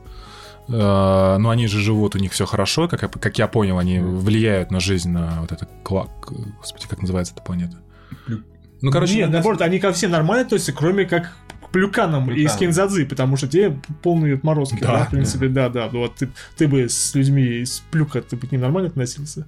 Э, 0.68 1.36
Ну, 1.38 1.50
они 1.50 1.66
же 1.66 1.80
живут, 1.80 2.14
у 2.14 2.18
них 2.18 2.32
все 2.32 2.46
хорошо, 2.46 2.88
как 2.88 3.02
я, 3.02 3.08
как 3.08 3.38
я 3.38 3.48
понял, 3.48 3.78
они 3.78 3.98
влияют 3.98 4.70
на 4.70 4.80
жизнь, 4.80 5.10
на 5.10 5.40
вот 5.40 5.50
это 5.52 5.66
кла... 5.82 6.06
к- 6.20 6.32
Господи, 6.58 6.86
как 6.88 7.00
называется 7.00 7.32
эта 7.34 7.42
планета? 7.42 7.78
Ну, 8.80 8.90
короче, 8.90 9.14
Нет, 9.14 9.26
на- 9.28 9.34
наоборот, 9.34 9.60
они 9.62 9.78
ко 9.78 9.92
всем 9.92 10.10
нормально 10.10 10.44
относятся, 10.44 10.72
кроме 10.72 11.04
как 11.04 11.32
к 11.64 11.70
плюканам 11.72 12.30
и 12.32 12.46
скинзадзы, 12.48 13.06
потому 13.06 13.36
что 13.36 13.46
те 13.48 13.76
полные 14.02 14.34
отморозки, 14.34 14.80
да, 14.80 14.98
Да, 14.98 15.04
в 15.04 15.10
принципе, 15.10 15.48
да, 15.48 15.68
да. 15.68 15.88
Ну, 15.92 16.00
вот 16.00 16.16
ты, 16.16 16.28
ты 16.56 16.66
бы 16.68 16.88
с 16.88 17.14
людьми 17.14 17.42
из 17.62 17.80
плюка, 17.90 18.20
ты 18.22 18.36
бы 18.36 18.46
к 18.46 18.52
ним 18.52 18.60
нормально 18.60 18.88
относился? 18.90 19.46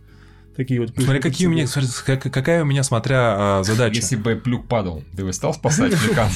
Такие 0.56 0.80
вот 0.80 0.90
Смотри, 0.96 1.20
какие 1.20 1.48
у 1.48 1.50
меня, 1.50 1.66
как- 2.06 2.32
какая 2.32 2.62
у 2.62 2.64
меня, 2.64 2.84
смотря 2.84 3.58
а, 3.58 3.62
задача. 3.64 3.96
Если 3.96 4.14
бы 4.16 4.36
плюк 4.36 4.68
падал, 4.68 5.02
ты 5.16 5.24
бы 5.24 5.32
стал 5.32 5.52
спасать 5.52 5.92
плюка? 6.06 6.28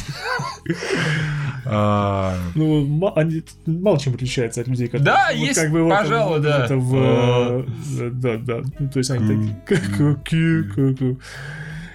А, 1.64 2.36
Ну, 2.55 3.12
они 3.14 3.42
мало 3.66 3.98
чем 3.98 4.14
отличаются 4.14 4.60
от 4.60 4.68
людей, 4.68 4.86
которые... 4.86 5.05
Да, 5.05 5.30
есть, 5.30 5.60
пожалуй, 5.60 6.38
вот 6.38 6.42
да. 6.42 6.66
э, 6.68 8.10
да, 8.12 8.36
да. 8.38 8.62
Ну, 8.78 8.88
то 8.88 8.98
есть 8.98 9.10
они 9.10 9.55
такие... 9.64 10.16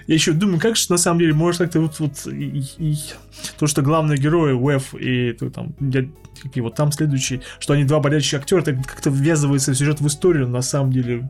Я 0.06 0.14
еще 0.14 0.32
думаю, 0.32 0.60
как 0.60 0.76
же 0.76 0.86
на 0.90 0.98
самом 0.98 1.20
деле, 1.20 1.32
может 1.34 1.60
как-то 1.60 1.80
вот, 1.80 1.98
вот 1.98 2.26
и- 2.26 2.62
и- 2.78 2.96
то, 3.58 3.66
что 3.66 3.82
главные 3.82 4.18
герои, 4.18 4.52
Уэф 4.52 4.94
и 4.94 5.32
то, 5.32 5.50
там, 5.50 5.74
какие 6.42 6.62
вот 6.62 6.74
там 6.74 6.92
следующие, 6.92 7.40
что 7.58 7.72
они 7.72 7.84
два 7.84 8.00
болящих 8.00 8.40
актера, 8.40 8.62
так 8.62 8.76
как-то 8.86 9.10
ввязывается 9.10 9.72
в 9.72 9.76
сюжет 9.76 10.00
в 10.00 10.06
историю, 10.06 10.48
на 10.48 10.62
самом 10.62 10.92
деле... 10.92 11.28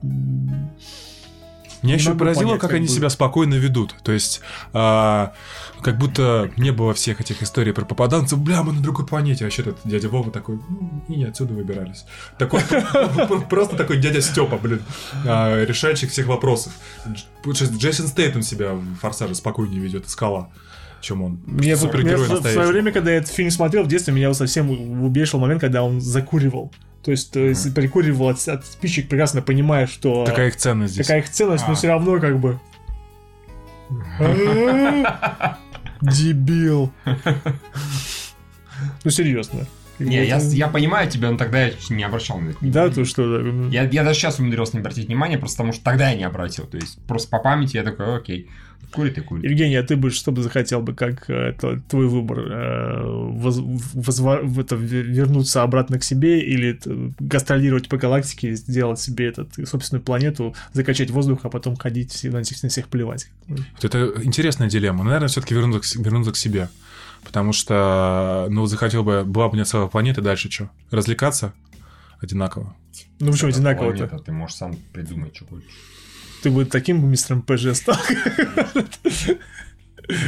Меня 1.85 1.95
Не 1.97 2.01
еще 2.01 2.15
поразило, 2.15 2.45
понять, 2.49 2.61
как 2.61 2.71
как 2.71 2.77
они 2.79 2.89
себя 2.89 3.11
спокойно 3.11 3.55
ведут. 3.55 3.95
То 4.03 4.11
есть, 4.13 4.41
а, 4.73 5.35
как 5.83 5.99
будто 5.99 6.51
не 6.57 6.71
было 6.73 6.95
всех 6.95 7.21
этих 7.21 7.43
историй 7.43 7.73
про 7.75 7.85
попаданцев. 7.85 8.39
Бля, 8.39 8.63
мы 8.63 8.73
на 8.73 8.81
другой 8.81 9.07
планете. 9.07 9.45
А 9.45 9.47
вообще 9.47 9.63
этот 9.63 9.79
дядя 9.85 10.09
Вова 10.09 10.31
такой, 10.31 10.57
«Ну, 10.69 11.05
и 11.09 11.17
не 11.17 11.25
отсюда 11.25 11.53
выбирались. 11.55 12.07
Такой, 12.39 12.61
просто 13.51 13.77
такой 13.77 13.99
дядя 13.99 14.23
Степа, 14.23 14.57
блин, 14.57 14.81
а, 15.27 15.63
решальщик 15.65 16.11
всех 16.11 16.27
вопросов. 16.27 16.73
Джейсон 17.47 18.07
Стейтем 18.09 18.41
себя 18.43 18.73
в 18.73 18.95
«Форсаже» 19.03 19.35
спокойнее 19.35 19.81
ведет, 19.81 20.09
скала, 20.09 20.49
чем 21.03 21.23
он. 21.23 21.41
Меня, 21.47 21.77
Супергерой 21.77 22.17
меня 22.17 22.25
в- 22.25 22.29
в 22.29 22.33
настоящий. 22.33 22.55
свое 22.55 22.69
время, 22.73 22.93
когда 22.93 23.11
я 23.11 23.19
этот 23.19 23.31
фильм 23.31 23.51
смотрел 23.51 23.85
в 23.85 23.89
детстве, 23.89 24.15
меня 24.15 24.33
совсем 24.33 24.71
убешил 25.05 25.39
момент, 25.39 25.61
когда 25.61 25.83
он 25.83 26.01
закуривал. 26.01 26.73
То 27.05 27.11
есть, 27.11 27.37
э, 27.37 27.55
прикуривал 27.75 28.29
от, 28.31 28.49
от 28.49 28.65
спичек, 28.65 29.09
прекрасно 29.09 29.43
понимая, 29.43 29.87
что 29.87 30.25
Какая 30.25 30.49
их 30.49 30.57
ценность 30.57 30.95
здесь? 30.95 31.07
какая 31.07 31.21
их 31.21 31.29
ценность, 31.31 31.67
но 31.67 31.73
А. 31.75 31.77
все 31.77 31.89
равно 31.89 32.19
как 32.19 32.39
бы... 32.39 32.59
Дебил. 36.01 36.93
Ну, 39.05 39.11
серьезно. 39.11 39.67
Не, 40.01 40.25
я, 40.27 40.39
я 40.39 40.67
понимаю 40.69 41.09
тебя, 41.09 41.31
но 41.31 41.37
тогда 41.39 41.67
я 41.67 41.73
не 41.89 42.03
обращал 42.03 42.41
на 42.41 42.49
это 42.51 42.59
Да, 42.61 42.67
внимания. 42.87 42.95
то 42.95 43.05
что... 43.05 43.39
да, 43.39 43.69
Я, 43.69 43.85
я 43.85 44.03
даже 44.03 44.19
сейчас 44.19 44.41
умудрился 44.41 44.73
не 44.75 44.81
обратить 44.81 45.07
внимания, 45.07 45.39
просто 45.39 45.59
потому 45.59 45.73
что 45.73 45.85
тогда 45.85 46.11
я 46.11 46.17
не 46.17 46.25
обратил. 46.25 46.67
То 46.67 46.79
есть 46.79 46.99
просто 47.07 47.29
по 47.29 47.39
памяти 47.39 47.77
я 47.77 47.85
такой, 47.85 48.17
окей, 48.17 48.51
курит 48.93 49.19
и 49.19 49.21
курит. 49.21 49.45
Евгений, 49.45 49.77
а 49.77 49.83
ты 49.83 49.97
бы 49.97 50.11
что 50.11 50.33
бы 50.33 50.43
захотел 50.43 50.81
бы, 50.81 50.95
как 50.95 51.29
э, 51.31 51.35
это, 51.51 51.81
твой 51.89 52.07
выбор, 52.09 52.39
э, 52.41 53.03
воз- 53.05 53.59
возва- 53.59 54.43
в 54.43 54.59
это, 54.61 54.77
вернуться 54.77 55.63
обратно 55.63 55.99
к 55.99 56.05
себе 56.05 56.41
или 56.41 56.79
гастролировать 57.21 57.89
по 57.89 57.97
галактике, 57.97 58.55
сделать 58.55 59.01
себе 59.01 59.27
этот, 59.29 59.55
собственную 59.69 60.03
планету, 60.05 60.55
закачать 60.73 61.11
воздух, 61.11 61.41
а 61.43 61.49
потом 61.51 61.77
ходить 61.77 62.13
все- 62.13 62.31
на 62.31 62.43
всех, 62.43 62.63
на 62.63 62.69
всех 62.69 62.89
плевать? 62.89 63.29
Вот 63.49 63.85
это 63.85 64.13
интересная 64.23 64.69
дилемма. 64.69 65.05
Наверное, 65.05 65.29
все-таки 65.29 65.55
вернуться, 65.55 66.01
вернуться 66.03 66.33
к 66.33 66.37
себе. 66.37 66.69
Потому 67.25 67.53
что, 67.55 68.49
ну, 68.51 68.67
захотел 68.67 69.03
бы, 69.03 69.25
была 69.25 69.47
бы 69.47 69.53
у 69.53 69.55
меня 69.55 69.65
целая 69.65 69.87
планета, 69.89 70.21
дальше 70.21 70.51
что? 70.51 70.69
Развлекаться 70.91 71.55
одинаково. 72.21 72.77
Ну 73.21 73.33
почему 73.33 73.49
одинаково-то? 73.51 74.19
Ты 74.19 74.33
можешь 74.33 74.57
сам 74.57 74.77
придумать, 74.93 75.35
что 75.35 75.47
хочешь. 75.47 75.67
Ты 76.45 76.51
бы 76.51 76.67
таким 76.67 77.09
мистером 77.11 77.41
ПЖ 77.41 77.75
стал. 77.75 77.97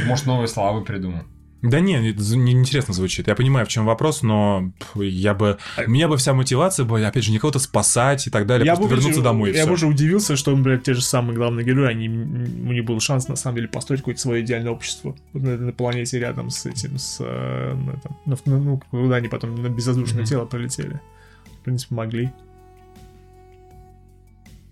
Может, 0.07 0.25
новые 0.25 0.47
славы 0.47 0.83
придумал. 0.83 1.21
Да 1.61 1.79
не, 1.79 1.93
не- 1.99 2.13
неинтересно 2.37 2.93
звучит. 2.95 3.27
Я 3.27 3.35
понимаю, 3.35 3.67
в 3.67 3.69
чем 3.69 3.85
вопрос, 3.85 4.23
но 4.23 4.71
я 4.95 5.35
бы... 5.35 5.57
У 5.85 5.89
меня 5.91 6.07
бы 6.07 6.17
вся 6.17 6.33
мотивация 6.33 6.85
была, 6.85 7.07
опять 7.07 7.23
же, 7.23 7.31
не 7.31 7.37
кого-то 7.37 7.59
спасать 7.59 8.25
и 8.25 8.31
так 8.31 8.47
далее, 8.47 8.65
Я 8.65 8.75
просто 8.75 8.89
бы 8.95 8.95
вернуться 8.99 9.21
домой 9.21 9.53
Я 9.53 9.67
бы 9.67 9.73
уже 9.73 9.85
удивился, 9.85 10.35
что, 10.35 10.55
блядь, 10.55 10.83
те 10.83 10.95
же 10.95 11.01
самые 11.03 11.35
главные 11.35 11.63
герои, 11.65 11.87
они, 11.91 12.09
у 12.09 12.71
них 12.73 12.83
был 12.85 12.99
шанс, 12.99 13.27
на 13.27 13.35
самом 13.35 13.57
деле, 13.57 13.67
построить 13.67 14.01
какое-то 14.01 14.21
свое 14.21 14.43
идеальное 14.43 14.71
общество 14.71 15.15
вот 15.33 15.43
на, 15.43 15.55
на 15.57 15.71
планете 15.71 16.19
рядом 16.19 16.49
с 16.49 16.65
этим, 16.65 16.97
с... 16.97 17.17
э, 17.19 17.73
на 17.75 17.93
на- 18.25 18.37
ну, 18.45 18.57
ну, 18.63 18.81
куда 18.89 19.17
они 19.17 19.27
потом 19.27 19.55
на 19.61 19.69
безвоздушное 19.69 20.21
Мгм. 20.21 20.27
тело 20.27 20.45
пролетели. 20.45 20.99
В 21.61 21.63
принципе, 21.65 21.93
могли, 21.95 22.31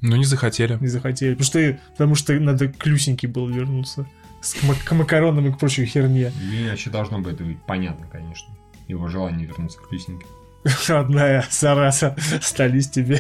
Но 0.08 0.16
не 0.18 0.26
захотели. 0.26 0.78
не 0.80 0.88
захотели. 0.88 1.34
Потому 1.34 1.46
что, 1.46 1.80
потому 1.92 2.16
что 2.16 2.34
надо 2.40 2.68
клюсенький 2.68 3.28
был 3.28 3.48
вернуться. 3.50 4.06
С, 4.42 4.54
к, 4.54 4.64
мак- 4.64 4.84
к 4.84 4.92
макаронам 4.94 5.48
и 5.48 5.52
к 5.52 5.58
прочей 5.58 5.86
херне. 5.86 6.32
Иначе 6.54 6.90
должно 6.92 7.20
быть 7.20 7.38
быть 7.42 7.58
понятно, 7.66 8.06
конечно. 8.12 8.54
Его 8.88 9.08
желание 9.08 9.48
вернуться 9.48 9.80
к 9.80 9.92
Люсеньке. 9.92 10.26
Родная 10.88 11.44
Сараса, 11.50 12.16
стались 12.42 12.90
тебе 12.90 13.20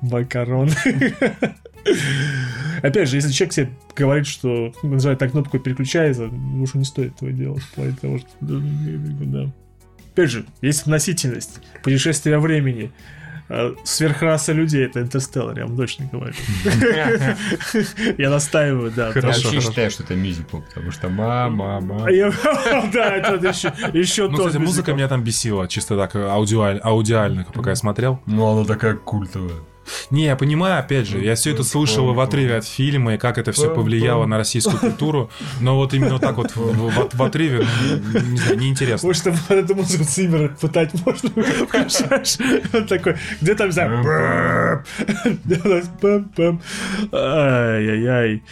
макароны. 0.00 0.72
Опять 2.82 3.08
же, 3.08 3.16
если 3.16 3.30
человек 3.32 3.52
себе 3.52 3.70
говорит, 3.96 4.26
что 4.26 4.72
нажимает 4.82 5.18
так 5.18 5.32
кнопку 5.32 5.56
и 5.56 5.60
переключается, 5.60 6.28
лучше 6.28 6.78
не 6.78 6.84
стоит 6.84 7.14
этого 7.16 7.32
делать. 7.32 7.62
в 7.62 7.70
плане 7.74 7.96
того, 8.00 8.18
что- 8.18 8.28
да. 8.40 9.52
Опять 10.12 10.30
же, 10.30 10.44
есть 10.62 10.82
относительность, 10.82 11.60
путешествие 11.82 12.38
времени, 12.38 12.90
сверхраса 13.84 14.52
людей, 14.52 14.86
это 14.86 15.00
интерстеллар, 15.00 15.58
я 15.58 15.66
вам 15.66 15.76
точно 15.76 16.08
говорю. 16.12 16.34
Я 18.18 18.30
настаиваю, 18.30 18.90
да. 18.90 19.08
Я 19.08 19.12
Хорошо, 19.12 19.50
вообще 19.50 19.60
считаю, 19.60 19.90
что 19.90 20.02
это 20.04 20.14
мюзикл, 20.14 20.58
потому 20.60 20.90
что 20.90 21.08
мама, 21.08 21.80
мама. 21.80 22.06
А 22.06 22.10
Да, 22.92 23.16
это 23.16 23.48
еще, 23.48 23.72
еще 23.92 24.28
Ну, 24.28 24.36
тот 24.36 24.48
кстати, 24.48 24.62
музыка 24.62 24.92
меня 24.92 25.08
там 25.08 25.22
бесила, 25.24 25.66
чисто 25.68 25.96
так, 25.96 26.14
аудиаль- 26.14 26.80
аудиально, 26.82 27.46
пока 27.52 27.70
я 27.70 27.76
смотрел. 27.76 28.20
Ну, 28.26 28.46
она 28.46 28.64
такая 28.64 28.94
культовая. 28.94 29.56
Не, 30.10 30.24
я 30.24 30.36
понимаю, 30.36 30.78
опять 30.78 31.06
же, 31.06 31.18
я 31.22 31.34
все 31.34 31.50
это 31.52 31.62
слышал 31.64 32.12
в 32.12 32.20
отрыве 32.20 32.56
от 32.56 32.64
фильма, 32.64 33.14
и 33.14 33.18
как 33.18 33.38
это 33.38 33.52
все 33.52 33.74
повлияло 33.74 34.26
на 34.26 34.36
российскую 34.38 34.78
культуру, 34.80 35.30
но 35.60 35.76
вот 35.76 35.94
именно 35.94 36.18
так 36.18 36.36
вот 36.36 36.50
в, 36.54 36.56
в- 36.56 37.08
в 37.16 37.22
отрыве, 37.22 37.66
ну, 38.12 38.20
не 38.20 38.36
знаю, 38.38 38.58
неинтересно. 38.58 39.06
Может, 39.06 39.24
там 39.24 39.34
эту 39.48 39.74
музыку 39.74 40.04
Циммера 40.04 40.48
пытать 40.60 40.90
можно? 41.06 41.28
Включаешь? 41.68 42.38
Он 42.72 42.86
такой, 42.86 43.16
где 43.40 43.54
там, 43.54 43.70
пэм-пэм. 46.00 46.60
Ай-яй-яй. 47.12 48.42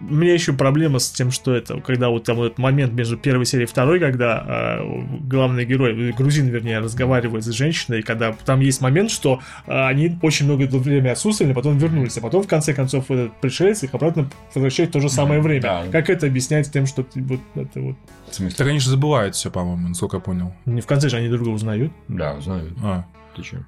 У 0.00 0.14
меня 0.14 0.34
еще 0.34 0.52
проблема 0.52 0.98
с 0.98 1.10
тем, 1.10 1.30
что 1.30 1.54
это, 1.54 1.80
когда 1.80 2.08
вот 2.08 2.24
там 2.24 2.36
вот 2.36 2.46
этот 2.46 2.58
момент 2.58 2.92
между 2.92 3.16
первой 3.16 3.46
серией 3.46 3.64
и 3.64 3.70
второй, 3.70 4.00
когда 4.00 4.80
э, 4.80 5.04
главный 5.20 5.64
герой, 5.64 6.10
э, 6.10 6.12
грузин, 6.12 6.48
вернее, 6.48 6.80
разговаривает 6.80 7.44
с 7.44 7.50
женщиной, 7.50 8.02
когда 8.02 8.32
там 8.44 8.60
есть 8.60 8.80
момент, 8.80 9.10
что 9.10 9.40
э, 9.66 9.86
они 9.86 10.18
очень 10.20 10.46
много 10.46 10.64
время 10.64 11.12
отсутствовали, 11.12 11.52
потом 11.52 11.78
вернулись, 11.78 12.18
а 12.18 12.20
потом 12.20 12.42
в 12.42 12.48
конце 12.48 12.74
концов 12.74 13.10
этот 13.10 13.40
пришелец 13.40 13.82
их 13.82 13.94
обратно 13.94 14.28
возвращает 14.54 14.90
в 14.90 14.92
то 14.92 15.00
же 15.00 15.08
самое 15.08 15.40
время. 15.40 15.62
да. 15.62 15.84
Как 15.90 16.10
это 16.10 16.26
объясняется 16.26 16.72
тем, 16.72 16.86
что 16.86 17.02
ты 17.02 17.22
вот 17.22 17.40
это 17.54 17.80
вот 17.80 17.96
В 18.30 18.34
смысле? 18.34 18.56
Так 18.56 18.66
они 18.66 18.80
же 18.80 18.90
забывают 18.90 19.36
все, 19.36 19.50
по-моему, 19.50 19.88
насколько 19.88 20.16
я 20.16 20.20
понял. 20.20 20.52
не 20.66 20.80
в 20.80 20.86
конце 20.86 21.08
же 21.08 21.16
они 21.16 21.28
друг 21.28 21.42
друга 21.42 21.56
узнают. 21.56 21.92
Да, 22.08 22.40
знаю. 22.40 22.72
А. 22.82 23.04
Ты 23.36 23.42
че? 23.42 23.64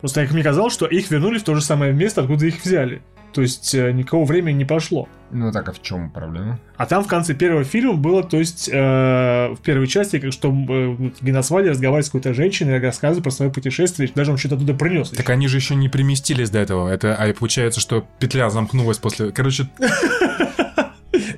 Просто 0.00 0.22
как 0.22 0.32
мне 0.32 0.42
казалось, 0.42 0.72
что 0.72 0.86
их 0.86 1.10
вернули 1.10 1.38
в 1.38 1.44
то 1.44 1.54
же 1.54 1.60
самое 1.60 1.92
место, 1.92 2.22
откуда 2.22 2.46
их 2.46 2.64
взяли. 2.64 3.02
То 3.32 3.42
есть 3.42 3.74
э, 3.74 3.92
никакого 3.92 4.24
времени 4.24 4.58
не 4.58 4.64
прошло. 4.64 5.08
Ну 5.32 5.52
так, 5.52 5.68
а 5.68 5.72
в 5.72 5.80
чем 5.80 6.10
проблема? 6.10 6.58
А 6.76 6.86
там 6.86 7.04
в 7.04 7.06
конце 7.06 7.34
первого 7.34 7.62
фильма 7.62 7.94
было, 7.94 8.24
то 8.24 8.36
есть 8.38 8.68
э, 8.68 8.74
в 8.74 9.58
первой 9.62 9.86
части, 9.86 10.18
как 10.18 10.32
что 10.32 10.48
э, 10.48 10.86
вот 10.88 11.22
Геносвади 11.22 11.68
разговаривает 11.68 12.06
с 12.06 12.08
какой-то 12.08 12.34
женщиной, 12.34 12.80
рассказывает 12.80 13.22
про 13.22 13.30
свое 13.30 13.52
путешествие, 13.52 14.10
даже 14.12 14.32
он 14.32 14.38
что-то 14.38 14.56
оттуда 14.56 14.74
принес. 14.74 15.10
Так 15.10 15.30
они 15.30 15.46
же 15.46 15.58
еще 15.58 15.76
не 15.76 15.88
приместились 15.88 16.50
до 16.50 16.58
этого. 16.58 16.88
Это, 16.88 17.14
а 17.14 17.32
получается, 17.32 17.80
что 17.80 18.04
петля 18.18 18.50
замкнулась 18.50 18.98
после... 18.98 19.30
Короче, 19.30 19.68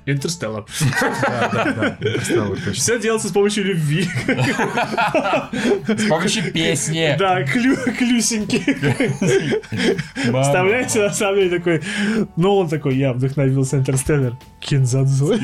Интерстеллар. 0.06 0.64
да, 1.00 1.50
да, 1.52 1.72
да, 1.72 1.97
Интерстеллар, 2.00 2.56
точно. 2.56 2.72
Все 2.72 2.98
делается 2.98 3.28
с 3.28 3.32
помощью 3.32 3.64
любви. 3.64 4.08
С 5.86 6.08
помощью 6.08 6.52
песни. 6.52 7.16
Да, 7.18 7.42
клю, 7.44 7.76
клюсеньки. 7.98 8.62
Вставляете, 10.42 11.00
на 11.00 11.10
самом 11.10 11.36
деле, 11.36 11.58
такой... 11.58 11.82
Ну, 12.36 12.56
он 12.56 12.68
такой, 12.68 12.97
я 12.97 13.12
вдохновился 13.12 13.76
Интерстеллар. 13.78 14.36
Кинзадзу. 14.60 15.34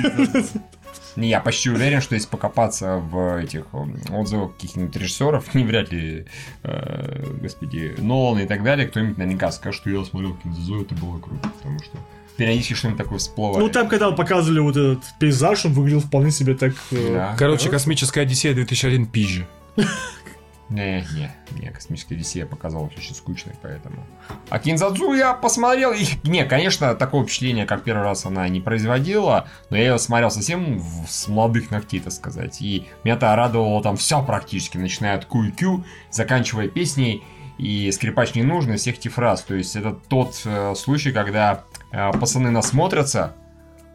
Не, 1.18 1.30
я 1.30 1.40
почти 1.40 1.70
уверен, 1.70 2.00
что 2.00 2.14
если 2.14 2.28
покопаться 2.28 2.98
в 2.98 3.40
этих 3.42 3.66
отзывах 3.74 4.54
каких-нибудь 4.54 4.94
режиссеров, 4.94 5.52
не 5.54 5.64
вряд 5.64 5.90
ли, 5.90 6.26
э, 6.62 7.24
господи, 7.40 7.96
Нолан 7.98 8.38
и 8.38 8.46
так 8.46 8.62
далее, 8.62 8.86
кто-нибудь 8.86 9.18
наверняка 9.18 9.50
скажет, 9.50 9.80
что 9.80 9.90
я 9.90 10.04
смотрел 10.04 10.36
Кинзазу, 10.36 10.82
это 10.82 10.94
было 10.94 11.18
круто, 11.18 11.48
потому 11.48 11.80
что 11.80 11.98
периодически 12.38 12.72
что-нибудь 12.74 12.98
такое 12.98 13.18
всплывает. 13.18 13.58
Ну, 13.58 13.68
там, 13.68 13.88
когда 13.88 14.10
показывали 14.12 14.60
вот 14.60 14.76
этот 14.76 15.04
пейзаж, 15.18 15.66
он 15.66 15.72
выглядел 15.74 16.00
вполне 16.00 16.30
себе 16.30 16.54
так... 16.54 16.72
э, 16.92 17.12
Да. 17.12 17.36
Короче, 17.38 17.68
«Космическая 17.68 18.22
Одиссея» 18.22 18.54
2001 18.54 19.04
пизже. 19.06 19.46
Не, 20.70 21.02
не, 21.14 21.30
не, 21.62 21.70
космическая 21.70 22.14
Одиссея 22.14 22.44
показалась 22.44 22.92
очень 22.94 23.14
скучной, 23.14 23.54
поэтому. 23.62 24.04
А 24.50 24.58
Кинзадзу 24.58 25.14
я 25.14 25.32
посмотрел, 25.32 25.92
и, 25.92 26.04
не, 26.24 26.44
конечно, 26.44 26.94
такого 26.94 27.24
впечатления, 27.24 27.64
как 27.64 27.84
первый 27.84 28.02
раз 28.02 28.26
она 28.26 28.46
не 28.50 28.60
производила, 28.60 29.48
но 29.70 29.78
я 29.78 29.92
ее 29.92 29.98
смотрел 29.98 30.30
совсем 30.30 30.78
в- 30.78 31.06
с 31.10 31.26
молодых 31.26 31.70
ногтей, 31.70 32.00
так 32.00 32.12
сказать, 32.12 32.60
и 32.60 32.86
меня-то 33.02 33.34
радовало 33.34 33.82
там 33.82 33.96
все 33.96 34.22
практически, 34.22 34.76
начиная 34.76 35.16
от 35.16 35.24
QQ, 35.26 35.84
заканчивая 36.10 36.68
песней, 36.68 37.22
и 37.56 37.90
скрипач 37.90 38.34
не 38.34 38.42
нужен, 38.42 38.74
и 38.74 38.76
всех 38.76 38.98
этих 38.98 39.14
фраз, 39.14 39.44
то 39.44 39.54
есть 39.54 39.74
это 39.74 39.96
тот 40.08 40.38
э, 40.44 40.74
случай, 40.76 41.12
когда 41.12 41.64
пацаны 41.90 42.50
насмотрятся, 42.50 43.34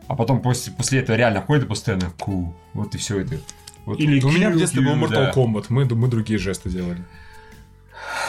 а 0.08 0.16
потом 0.16 0.42
после, 0.42 0.74
после 0.74 1.00
этого 1.00 1.16
реально 1.16 1.42
ходят 1.42 1.66
и 1.66 1.68
постоянно 1.68 2.12
ку, 2.20 2.56
вот 2.74 2.96
и 2.96 2.98
все 2.98 3.20
это. 3.20 3.38
Вот. 3.86 4.00
Или 4.00 4.22
У 4.24 4.32
меня 4.32 4.50
в 4.50 4.58
детстве 4.58 4.82
был 4.82 4.96
Mortal. 4.96 5.34
Kombat, 5.34 5.66
мы, 5.70 5.86
мы 5.86 6.08
другие 6.08 6.40
жесты 6.40 6.70
делали. 6.70 7.04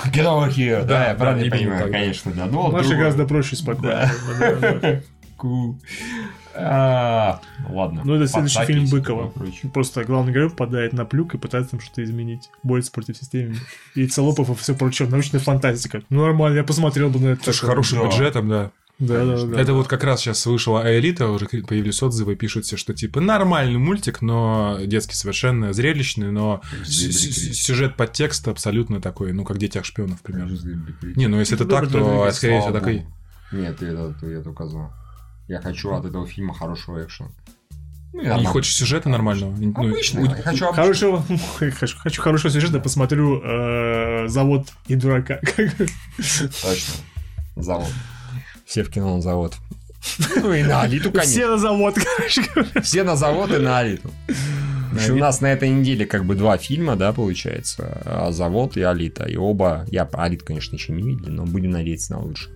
Get 0.06 0.24
over 0.24 0.50
here. 0.50 0.80
Да, 0.80 0.86
Да, 0.86 1.08
я 1.08 1.14
правильно 1.14 1.50
понимаю, 1.50 1.90
конечно, 1.90 2.32
да. 2.32 2.46
Ну, 2.46 2.70
Наши 2.70 2.94
гораздо 2.96 3.26
проще 3.26 3.56
спокойно. 3.56 4.10
Ку. 5.36 5.78
А, 6.56 7.40
Ладно. 7.68 8.02
Ну, 8.04 8.14
это 8.14 8.28
следующий 8.28 8.64
фильм 8.64 8.86
Быкова. 8.86 9.32
Просто 9.72 10.04
главный 10.04 10.32
герой 10.32 10.50
попадает 10.50 10.92
на 10.92 11.04
плюк 11.04 11.34
и 11.34 11.38
пытается 11.38 11.72
там 11.72 11.80
что-то 11.80 12.04
изменить. 12.04 12.50
Борется 12.62 12.92
против 12.92 13.16
системы. 13.16 13.56
И 13.96 14.06
Целопов 14.06 14.50
и 14.50 14.54
все 14.54 14.74
прочее. 14.74 15.08
Научная 15.08 15.40
фантастика. 15.40 16.02
Ну, 16.10 16.22
нормально, 16.22 16.58
я 16.58 16.64
посмотрел 16.64 17.10
бы 17.10 17.18
на 17.18 17.28
это. 17.28 17.52
С 17.52 17.58
хорошим 17.58 18.04
бюджетом, 18.04 18.48
да. 18.48 18.70
Да, 19.00 19.24
да, 19.24 19.44
да. 19.44 19.60
Это 19.60 19.72
вот 19.74 19.88
как 19.88 20.04
раз 20.04 20.20
сейчас 20.20 20.46
вышла 20.46 20.82
Элита, 20.86 21.26
уже 21.28 21.46
появились 21.46 22.00
отзывы, 22.02 22.36
пишут 22.36 22.64
все, 22.64 22.76
что 22.76 22.94
типа 22.94 23.20
нормальный 23.20 23.78
мультик, 23.78 24.22
но 24.22 24.78
детский 24.84 25.14
совершенно 25.16 25.72
зрелищный, 25.72 26.30
но 26.30 26.62
сюжет 26.84 27.96
подтекст 27.96 28.46
абсолютно 28.46 29.00
такой, 29.00 29.32
ну 29.32 29.44
как 29.44 29.58
«Детях 29.58 29.84
шпионов», 29.84 30.22
примерно. 30.22 30.56
Не, 31.16 31.26
ну 31.26 31.40
если 31.40 31.56
это 31.56 31.64
так, 31.66 31.90
то 31.90 32.30
скорее 32.32 32.60
всего 32.60 32.72
такой... 32.72 33.04
Нет, 33.52 33.82
это, 33.82 34.14
ты 34.20 34.26
это 34.28 34.50
указал. 34.50 34.92
Я 35.48 35.60
хочу 35.60 35.92
от 35.92 36.04
этого 36.04 36.26
фильма 36.26 36.54
хорошего 36.54 37.04
экшена. 37.04 37.30
Ну, 38.12 38.38
Не 38.40 38.46
хочешь 38.46 38.74
сюжета 38.76 39.08
нормального? 39.08 39.54
Ну, 39.56 39.72
Обычно. 39.74 40.20
у- 40.20 40.24
Я 40.24 40.30
хочу 40.30 40.66
обычно. 40.66 40.72
Хорошего, 40.72 41.24
хочу, 41.78 41.98
хочу 41.98 42.22
хорошего 42.22 42.52
сюжета, 42.52 42.78
посмотрю 42.78 43.42
э, 43.42 44.28
завод 44.28 44.68
и 44.86 44.94
дурака. 44.94 45.40
Точно. 45.56 46.94
Завод. 47.56 47.88
Все 48.66 48.82
в 48.82 48.90
кино 48.90 49.16
на 49.16 49.22
завод. 49.22 49.54
Ну 50.36 50.52
и 50.52 50.62
на 50.62 50.82
Алиту, 50.82 51.10
Все 51.10 51.20
конечно. 51.20 51.48
на 51.52 51.58
завод, 51.58 51.94
короче. 52.16 52.42
Все 52.82 53.02
на 53.04 53.16
завод 53.16 53.50
и 53.52 53.58
на 53.58 53.78
Алиту. 53.78 54.10
У 55.10 55.14
нас 55.16 55.40
на 55.40 55.46
этой 55.46 55.70
неделе 55.70 56.06
как 56.06 56.24
бы 56.24 56.34
два 56.34 56.56
фильма, 56.56 56.94
да, 56.94 57.12
получается. 57.12 58.00
А, 58.04 58.30
Завод 58.30 58.76
и 58.76 58.82
Алита. 58.82 59.24
И 59.24 59.36
оба, 59.36 59.86
я 59.90 60.04
про 60.04 60.24
Алит, 60.24 60.42
конечно, 60.44 60.76
еще 60.76 60.92
не 60.92 61.02
видел, 61.02 61.32
но 61.32 61.44
будем 61.46 61.70
надеяться 61.70 62.12
на 62.12 62.20
лучшее. 62.20 62.54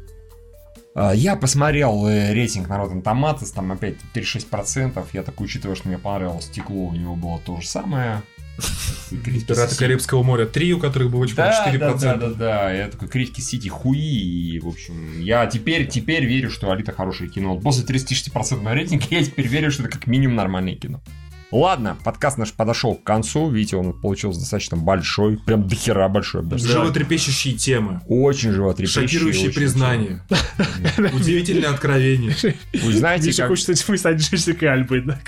А, 0.95 1.13
Я 1.13 1.35
посмотрел 1.37 2.07
э, 2.07 2.33
рейтинг 2.33 2.69
на 2.69 2.75
Rotten 2.79 3.03
Tomatoes, 3.03 3.53
там 3.55 3.73
опять 3.73 3.97
36%. 4.15 5.05
Я 5.13 5.23
так 5.25 5.41
учитывая, 5.41 5.75
что 5.75 5.89
мне 5.89 5.99
понравилось 5.99 6.45
стекло, 6.45 6.87
у 6.89 6.95
него 6.95 7.17
было 7.17 7.41
то 7.45 7.61
же 7.61 7.67
самое. 7.67 8.23
Пираты 9.11 9.77
Карибского 9.77 10.23
моря 10.23 10.47
3, 10.47 10.75
у 10.75 10.79
которых 10.79 11.11
было 11.11 11.27
да, 11.35 11.67
4%. 11.67 11.79
да, 11.79 11.95
да, 11.95 12.15
да, 12.15 12.29
да. 12.31 12.73
Я 12.73 12.89
такой, 12.89 13.09
критики 13.09 13.41
Сити 13.41 13.69
хуи, 13.69 13.99
и, 13.99 14.59
в 14.59 14.69
общем, 14.69 15.21
я 15.21 15.47
теперь, 15.47 15.87
теперь 15.87 16.25
верю, 16.25 16.51
что 16.51 16.71
Алита 16.71 16.93
хорошее 16.93 17.31
кино. 17.31 17.59
После 17.59 17.85
36% 17.85 18.73
рейтинга 18.73 19.07
я 19.11 19.25
теперь 19.25 19.47
верю, 19.47 19.71
что 19.71 19.85
это 19.85 19.93
как 19.93 20.07
минимум 20.07 20.37
нормальное 20.37 20.75
кино. 20.75 21.01
Ладно, 21.51 21.97
подкаст 22.05 22.37
наш 22.37 22.53
подошел 22.53 22.95
к 22.95 23.03
концу. 23.05 23.49
Видите, 23.49 23.77
он 23.77 23.99
получился 23.99 24.39
достаточно 24.41 24.77
большой. 24.77 25.39
Прям 25.39 25.67
дохера 25.67 26.07
большой. 26.09 26.43
даже. 26.45 26.69
Животрепещущие 26.69 27.55
темы. 27.55 28.03
Очень 28.07 28.53
животрепещущий. 28.53 29.09
Шокирующие 29.09 29.49
очень 29.49 29.55
признания. 29.59 30.23
Удивительные 31.15 31.69
откровения. 31.69 32.33
сильно. 32.33 32.57
Вы 32.75 32.93
знаете, 32.93 33.33
как... 33.35 33.49
хочет 33.49 33.71
этим 33.71 33.97
стать 33.97 34.17
Джессикой 34.19 34.69
Альбой, 34.69 35.01
да? 35.03 35.19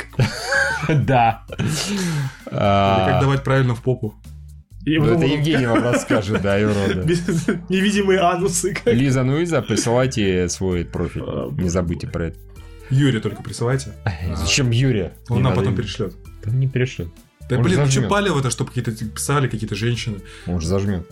Да. 0.88 1.44
Или 1.58 1.68
А, 2.50 3.10
как 3.12 3.20
давать 3.22 3.44
правильно 3.44 3.74
в 3.74 3.82
попу. 3.82 4.14
Ну, 4.84 5.04
Это 5.04 5.26
Евгений 5.26 5.66
вам 5.66 5.82
расскажет, 5.82 6.40
да, 6.42 6.58
без- 6.58 7.46
Невидимые 7.68 8.20
анусы. 8.20 8.74
как- 8.74 8.92
Лиза 8.94 9.22
Нуиза, 9.22 9.60
присылайте 9.62 10.48
свой 10.48 10.84
профиль. 10.86 11.22
Не 11.62 11.68
забудьте 11.68 12.06
про 12.08 12.28
это. 12.28 12.38
Юре 12.90 13.20
только 13.20 13.42
присылайте. 13.42 13.92
Зачем 14.34 14.70
Юрия? 14.70 15.12
Он 15.28 15.38
Не 15.38 15.42
нам 15.44 15.54
потом 15.54 15.76
перешлет. 15.76 16.14
Да 16.44 16.50
не 16.50 16.68
перешлет. 16.68 17.08
Да 17.48 17.56
Он 17.56 17.62
блин, 17.62 17.78
ну 17.80 17.84
зажмёт. 17.86 18.04
что 18.04 18.08
палево-то, 18.10 18.50
чтобы 18.50 18.70
какие-то 18.70 18.92
писали 18.92 19.48
какие-то 19.48 19.74
женщины. 19.74 20.20
Он 20.46 20.60
же 20.60 20.66
зажмет. 20.68 21.06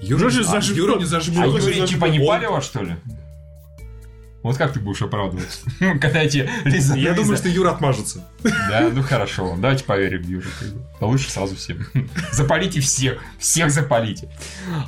Юра, 0.00 0.22
Юра 0.22 0.30
же 0.30 0.40
а, 0.40 0.44
зажмёт. 0.44 0.76
Юра 0.76 0.96
не 0.98 1.04
А 1.04 1.06
зажмет. 1.06 1.46
Юрий 1.46 1.86
типа 1.86 2.06
не 2.06 2.20
Он- 2.20 2.26
палево, 2.26 2.60
что 2.60 2.82
ли? 2.82 2.96
Вот 4.42 4.56
как 4.56 4.72
ты 4.72 4.80
будешь 4.80 5.02
оправдываться? 5.02 5.60
Когда 6.00 6.22
эти 6.22 6.48
Лиза 6.64 6.94
Я 6.96 7.12
думаю, 7.12 7.36
что 7.36 7.48
Юра 7.48 7.72
отмажется. 7.72 8.24
Да, 8.42 8.88
ну 8.90 9.02
хорошо, 9.02 9.54
давайте 9.58 9.84
поверим. 9.84 10.42
А 10.98 11.06
лучше 11.06 11.30
сразу 11.30 11.56
всем. 11.56 11.86
Запалите 12.32 12.80
всех, 12.80 13.22
всех 13.38 13.70
запалите. 13.70 14.30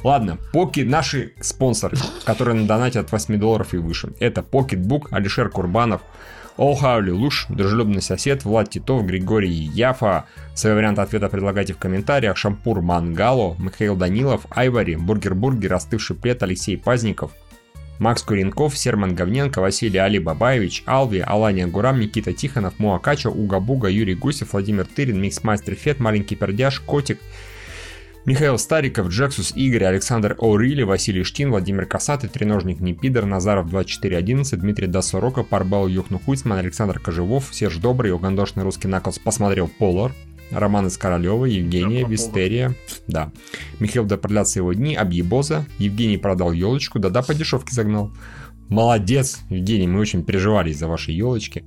Ладно, 0.03 0.39
поки 0.53 0.81
наши 0.81 1.35
спонсоры, 1.43 1.99
которые 2.25 2.55
на 2.59 2.67
донате 2.67 3.01
от 3.01 3.13
8 3.13 3.39
долларов 3.39 3.75
и 3.75 3.77
выше. 3.77 4.13
Это 4.21 4.41
Pocketbook, 4.41 5.09
Алишер 5.11 5.51
Курбанов, 5.51 6.01
Олхаули 6.57 7.11
Луш, 7.11 7.47
Дружелюбный 7.49 8.03
сосед, 8.03 8.45
Влад 8.45 8.71
Титов, 8.71 9.07
Григорий 9.07 9.51
Яфа. 9.51 10.27
Свои 10.55 10.75
варианты 10.75 11.01
ответа 11.01 11.29
предлагайте 11.29 11.73
в 11.73 11.79
комментариях. 11.79 12.37
Шампур 12.37 12.83
Мангало, 12.83 13.57
Михаил 13.59 13.97
Данилов, 13.97 14.47
Айвари, 14.51 14.97
Бургер 14.97 15.35
Бургер, 15.35 15.75
Остывший 15.75 16.15
плед, 16.15 16.43
Алексей 16.43 16.77
Пазников, 16.77 17.33
Макс 17.99 18.23
Куренков, 18.23 18.77
Серман 18.77 19.15
Говненко, 19.15 19.61
Василий 19.61 19.99
Али 19.99 20.19
Бабаевич, 20.19 20.83
Алви, 20.87 21.21
Алания 21.21 21.67
Гурам, 21.67 22.01
Никита 22.01 22.33
Тихонов, 22.33 22.79
Муакачо, 22.79 23.31
Уга 23.31 23.59
Буга, 23.59 23.89
Юрий 23.89 24.15
Гусев, 24.15 24.53
Владимир 24.53 24.87
Тырин, 24.87 25.23
Миксмастер 25.23 25.75
Фет, 25.75 26.01
Маленький 26.01 26.37
Пердяж, 26.37 26.81
Котик, 26.81 27.19
Михаил 28.25 28.57
Стариков, 28.57 29.09
Джексус, 29.09 29.53
Игорь, 29.57 29.85
Александр 29.85 30.37
О'Рилли, 30.39 30.85
Василий 30.85 31.25
Штин, 31.25 31.51
Владимир 31.51 31.87
Касатый, 31.87 32.31
Треножник 32.31 32.79
Непидор, 32.79 33.25
Назаров 33.25 33.69
2411, 33.69 34.61
Дмитрий 34.61 34.87
Досорока, 34.87 35.43
Парбал 35.43 35.89
Юхну 35.89 36.21
Хуйцман, 36.21 36.59
Александр 36.59 37.01
Кожевов, 37.01 37.49
Серж 37.51 37.79
Добрый, 37.79 38.13
угандошный 38.13 38.63
русский 38.63 38.87
наклс 38.87 39.19
посмотрел 39.19 39.67
Полар, 39.67 40.13
Роман 40.53 40.87
из 40.87 40.97
Королева, 40.99 41.47
Евгения, 41.47 42.03
Да, 42.03 42.09
Вистерия, 42.09 42.77
да. 43.09 43.33
Михаил 43.81 44.05
да 44.05 44.17
продлятся 44.17 44.61
его 44.61 44.73
дни, 44.73 44.95
Объебоза, 44.95 45.67
Евгений 45.79 46.17
продал 46.17 46.53
елочку, 46.53 47.01
да-да, 47.01 47.23
по 47.23 47.35
дешевке 47.35 47.75
загнал. 47.75 48.13
Молодец, 48.69 49.41
Евгений, 49.51 49.89
мы 49.89 49.99
очень 49.99 50.25
переживали 50.25 50.71
из-за 50.71 50.87
вашей 50.87 51.13
елочки. 51.15 51.65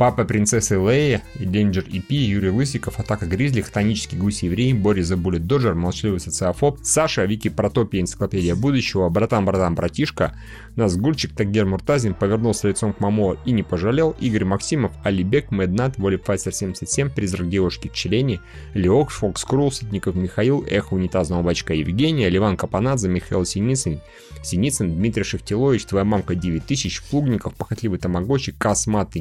Папа 0.00 0.24
принцессы 0.24 0.76
Лея, 0.76 1.20
Danger 1.34 1.86
EP, 1.86 2.06
Юрий 2.08 2.48
Лысиков, 2.48 2.98
Атака 2.98 3.26
Гризли, 3.26 3.60
Хтонический 3.60 4.16
гусь 4.16 4.42
еврей, 4.42 4.72
Борис 4.72 5.08
Забулит 5.08 5.46
Доджер, 5.46 5.74
Молчаливый 5.74 6.20
социофоб, 6.20 6.78
Саша, 6.82 7.26
Вики 7.26 7.48
Протопия, 7.50 8.00
Энциклопедия 8.00 8.54
будущего, 8.54 9.10
Братан, 9.10 9.44
Братан, 9.44 9.74
Братишка, 9.74 10.34
Назгульчик, 10.74 11.34
Тагер 11.34 11.66
Муртазин, 11.66 12.14
Повернулся 12.14 12.68
лицом 12.68 12.94
к 12.94 13.00
Мамо 13.00 13.36
и 13.44 13.52
не 13.52 13.62
пожалел, 13.62 14.16
Игорь 14.20 14.46
Максимов, 14.46 14.90
Алибек, 15.04 15.50
Мэднат, 15.50 15.98
Волипфайсер 15.98 16.54
77, 16.54 17.10
Призрак 17.10 17.50
девушки 17.50 17.88
в 17.88 17.92
Челени, 17.92 18.40
Леок, 18.72 19.10
Фокс 19.10 19.44
Крул, 19.44 19.70
Сытников 19.70 20.14
Михаил, 20.14 20.64
Эхо 20.66 20.94
унитазного 20.94 21.42
бачка 21.42 21.74
Евгения, 21.74 22.30
Ливан 22.30 22.56
Капанадзе, 22.56 23.10
Михаил 23.10 23.44
Синицын, 23.44 24.00
Синицын, 24.42 24.94
Дмитрий 24.94 25.24
Шахтилович, 25.24 25.84
Твоя 25.84 26.06
мамка 26.06 26.34
9000, 26.34 27.02
Плугников, 27.10 27.54
Похотливый 27.54 27.98
Тамагочи, 27.98 28.52
Косматый 28.52 29.20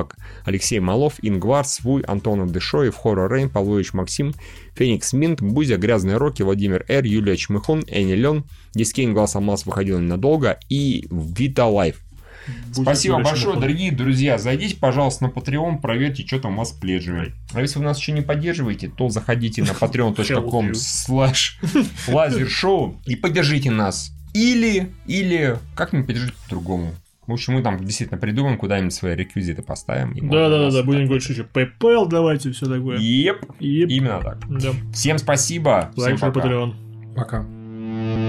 Геолог, 0.00 0.16
Алексей 0.44 0.80
Малов, 0.80 1.14
Ингвар, 1.22 1.64
Свуй, 1.64 2.02
Антонов 2.02 2.50
Дышоев, 2.50 2.96
Хоррор 2.96 3.32
Рейн, 3.32 3.48
Павлович 3.48 3.92
Максим, 3.92 4.34
Феникс 4.74 5.12
Минт, 5.12 5.42
Бузя, 5.42 5.76
Грязные 5.76 6.16
Роки, 6.16 6.42
Владимир 6.42 6.84
Р, 6.88 7.04
Юлия 7.04 7.36
Чмыхун, 7.36 7.84
Энни 7.88 8.14
Лен, 8.14 8.44
Дискейн 8.74 9.12
Глаз 9.12 9.36
Алмаз 9.36 9.66
выходил 9.66 9.98
ненадолго 9.98 10.58
и 10.68 11.06
Вита 11.10 11.66
Лайф. 11.66 12.00
Будет 12.68 12.82
Спасибо 12.82 13.16
большое, 13.16 13.36
Шмыхун. 13.36 13.60
дорогие 13.60 13.92
друзья. 13.92 14.38
Зайдите, 14.38 14.76
пожалуйста, 14.76 15.24
на 15.24 15.28
Patreon, 15.28 15.80
проверьте, 15.80 16.26
что 16.26 16.40
там 16.40 16.54
у 16.54 16.58
вас 16.58 16.70
с 16.70 16.72
pledge 16.72 17.09
ами. 17.09 17.34
А 17.52 17.60
если 17.60 17.78
вы 17.78 17.84
нас 17.84 17.98
еще 17.98 18.12
не 18.12 18.22
поддерживаете, 18.22 18.88
то 18.88 19.08
заходите 19.10 19.62
на 19.62 19.66
patreon.com 19.80 20.72
slash 20.72 21.60
lasershow 22.08 23.00
и 23.04 23.14
поддержите 23.14 23.70
нас. 23.70 24.12
Или, 24.32 24.92
или 25.06 25.58
как-нибудь 25.74 26.06
поддержите 26.06 26.36
по-другому. 26.44 26.94
В 27.30 27.34
общем, 27.34 27.54
мы 27.54 27.62
там 27.62 27.78
действительно 27.78 28.18
придумаем, 28.18 28.58
куда-нибудь 28.58 28.92
свои 28.92 29.14
реквизиты 29.14 29.62
поставим. 29.62 30.14
Да, 30.28 30.48
да, 30.48 30.58
да, 30.58 30.70
да, 30.72 30.82
будем 30.82 31.04
говорить, 31.04 31.22
что 31.22 31.32
еще 31.32 31.44
PayPal 31.44 32.08
давайте, 32.08 32.50
все 32.50 32.66
такое. 32.66 32.98
Yep, 32.98 33.44
и 33.60 33.82
именно 33.84 34.20
так. 34.20 34.38
да. 34.48 34.70
Всем 34.92 35.16
спасибо. 35.18 35.90
Всем 35.92 36.02
Лайк, 36.04 36.18
share, 36.18 36.32
пока. 36.32 36.48
Patreon. 36.48 36.74
Пока. 37.14 37.46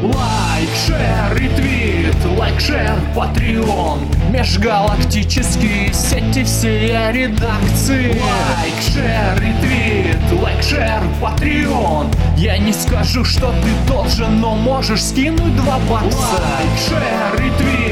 Лайк, 0.04 0.70
share, 0.85 1.35
ретвит, 1.38 2.16
лайк, 2.38 2.60
share, 2.60 2.95
Patreon 3.16 4.00
Межгалактические 4.32 5.94
сети 5.94 6.44
всей 6.44 6.90
редакции 7.12 8.08
Лайк, 8.10 8.82
share, 8.82 9.40
ретвит, 9.40 10.42
лайк, 10.42 10.62
share, 10.64 11.01
Patreon 11.22 12.08
Я 12.38 12.58
не 12.58 12.74
скажу, 12.74 13.24
что 13.24 13.54
ты 13.62 13.92
должен, 13.92 14.40
но 14.40 14.56
можешь 14.56 15.04
скинуть 15.04 15.56
два 15.58 15.80
бакса 15.90 16.18
Лайк, 16.18 16.80
share, 16.88 17.40
ретвит, 17.44 17.91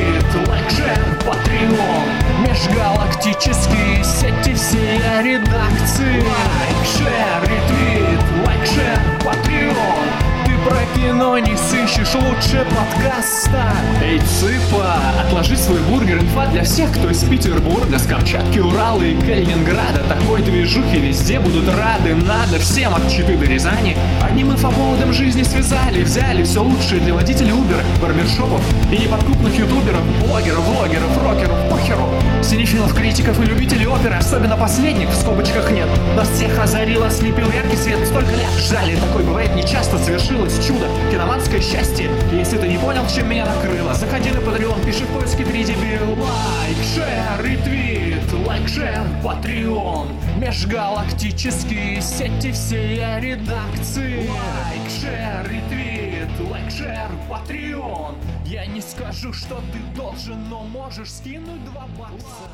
шер, 0.69 0.99
патреон 1.25 2.07
Межгалактические 2.47 4.03
сети 4.03 4.53
всей 4.53 4.99
редакции. 5.23 6.21
Лайк, 6.21 6.85
шер, 6.85 7.41
ретвит, 7.43 8.45
лайк, 8.45 8.65
шер, 8.65 8.99
патреон 9.25 10.28
про 10.65 10.79
кино 10.95 11.37
не 11.39 11.55
сыщешь 11.55 12.13
лучше 12.15 12.65
подкаста. 12.65 13.73
Эй, 14.01 14.19
цыпа, 14.19 14.95
отложи 15.19 15.55
свой 15.57 15.79
бургер 15.81 16.17
Инфа 16.17 16.47
для 16.47 16.63
всех, 16.63 16.91
кто 16.91 17.09
из 17.09 17.23
Петербурга 17.23 17.99
С 17.99 18.05
Камчатки, 18.05 18.59
Урала 18.59 19.01
и 19.01 19.15
Калининграда. 19.19 20.03
Такой 20.07 20.41
движухи 20.41 20.99
везде 20.99 21.39
будут 21.39 21.67
рады 21.69 22.15
Надо 22.15 22.59
всем 22.59 22.93
от 22.93 23.09
Читы 23.09 23.37
до 23.37 23.45
Рязани. 23.45 23.97
Одним 24.21 24.51
инфоповодом 24.51 25.13
жизни 25.13 25.43
связали 25.43 26.03
Взяли 26.03 26.43
все 26.43 26.63
лучшее 26.63 27.01
для 27.01 27.13
водителей 27.13 27.51
Uber 27.51 27.83
Барбершопов 28.01 28.61
и 28.91 28.97
неподкупных 28.97 29.57
ютуберов 29.57 30.03
Блогеров, 30.25 30.63
влогеров, 30.65 31.23
рокеров, 31.23 31.69
похеру 31.69 32.09
Синефилов, 32.49 32.95
критиков 32.95 33.39
и 33.39 33.45
любителей 33.45 33.85
оперы 33.85 34.15
Особенно 34.15 34.57
последних 34.57 35.09
в 35.09 35.15
скобочках 35.15 35.69
нет. 35.69 35.87
Нас 36.15 36.27
всех 36.29 36.57
озарил, 36.57 37.03
ослепил 37.03 37.45
яркий 37.51 37.77
свет. 37.77 37.99
Столько 38.07 38.31
лет 38.31 38.49
ждали, 38.57 38.95
такое 38.95 39.23
бывает 39.23 39.53
нечасто. 39.53 39.99
Совершилось 39.99 40.57
чудо, 40.65 40.87
киноманское 41.11 41.61
счастье. 41.61 42.09
Если 42.31 42.57
ты 42.57 42.67
не 42.67 42.79
понял, 42.79 43.03
чем 43.07 43.29
меня 43.29 43.45
накрыло 43.45 43.93
Заходи 43.93 44.31
на 44.31 44.39
Patreon, 44.39 44.83
пиши 44.83 45.03
в 45.03 45.09
поиске 45.09 45.45
3 45.45 45.63
дебила 45.63 46.17
Лайк, 46.19 46.77
share, 46.95 47.45
ретвит, 47.45 48.47
лайк, 48.47 48.67
share, 48.67 49.03
Patreon 49.23 50.07
Межгалактические 50.39 52.01
сети 52.01 52.51
всей 52.51 52.97
редакции 53.19 54.27
Лайк, 54.27 54.89
share, 54.89 55.47
ретвит, 55.47 56.49
лайк, 56.49 56.71
share, 56.71 57.11
Patreon 57.29 58.15
Я 58.49 58.65
не 58.65 58.81
скажу, 58.81 59.31
что 59.31 59.61
ты 59.71 59.95
должен, 59.95 60.49
но 60.49 60.63
можешь 60.63 61.13
скинуть 61.13 61.63
два 61.65 61.85
бакса 61.99 62.49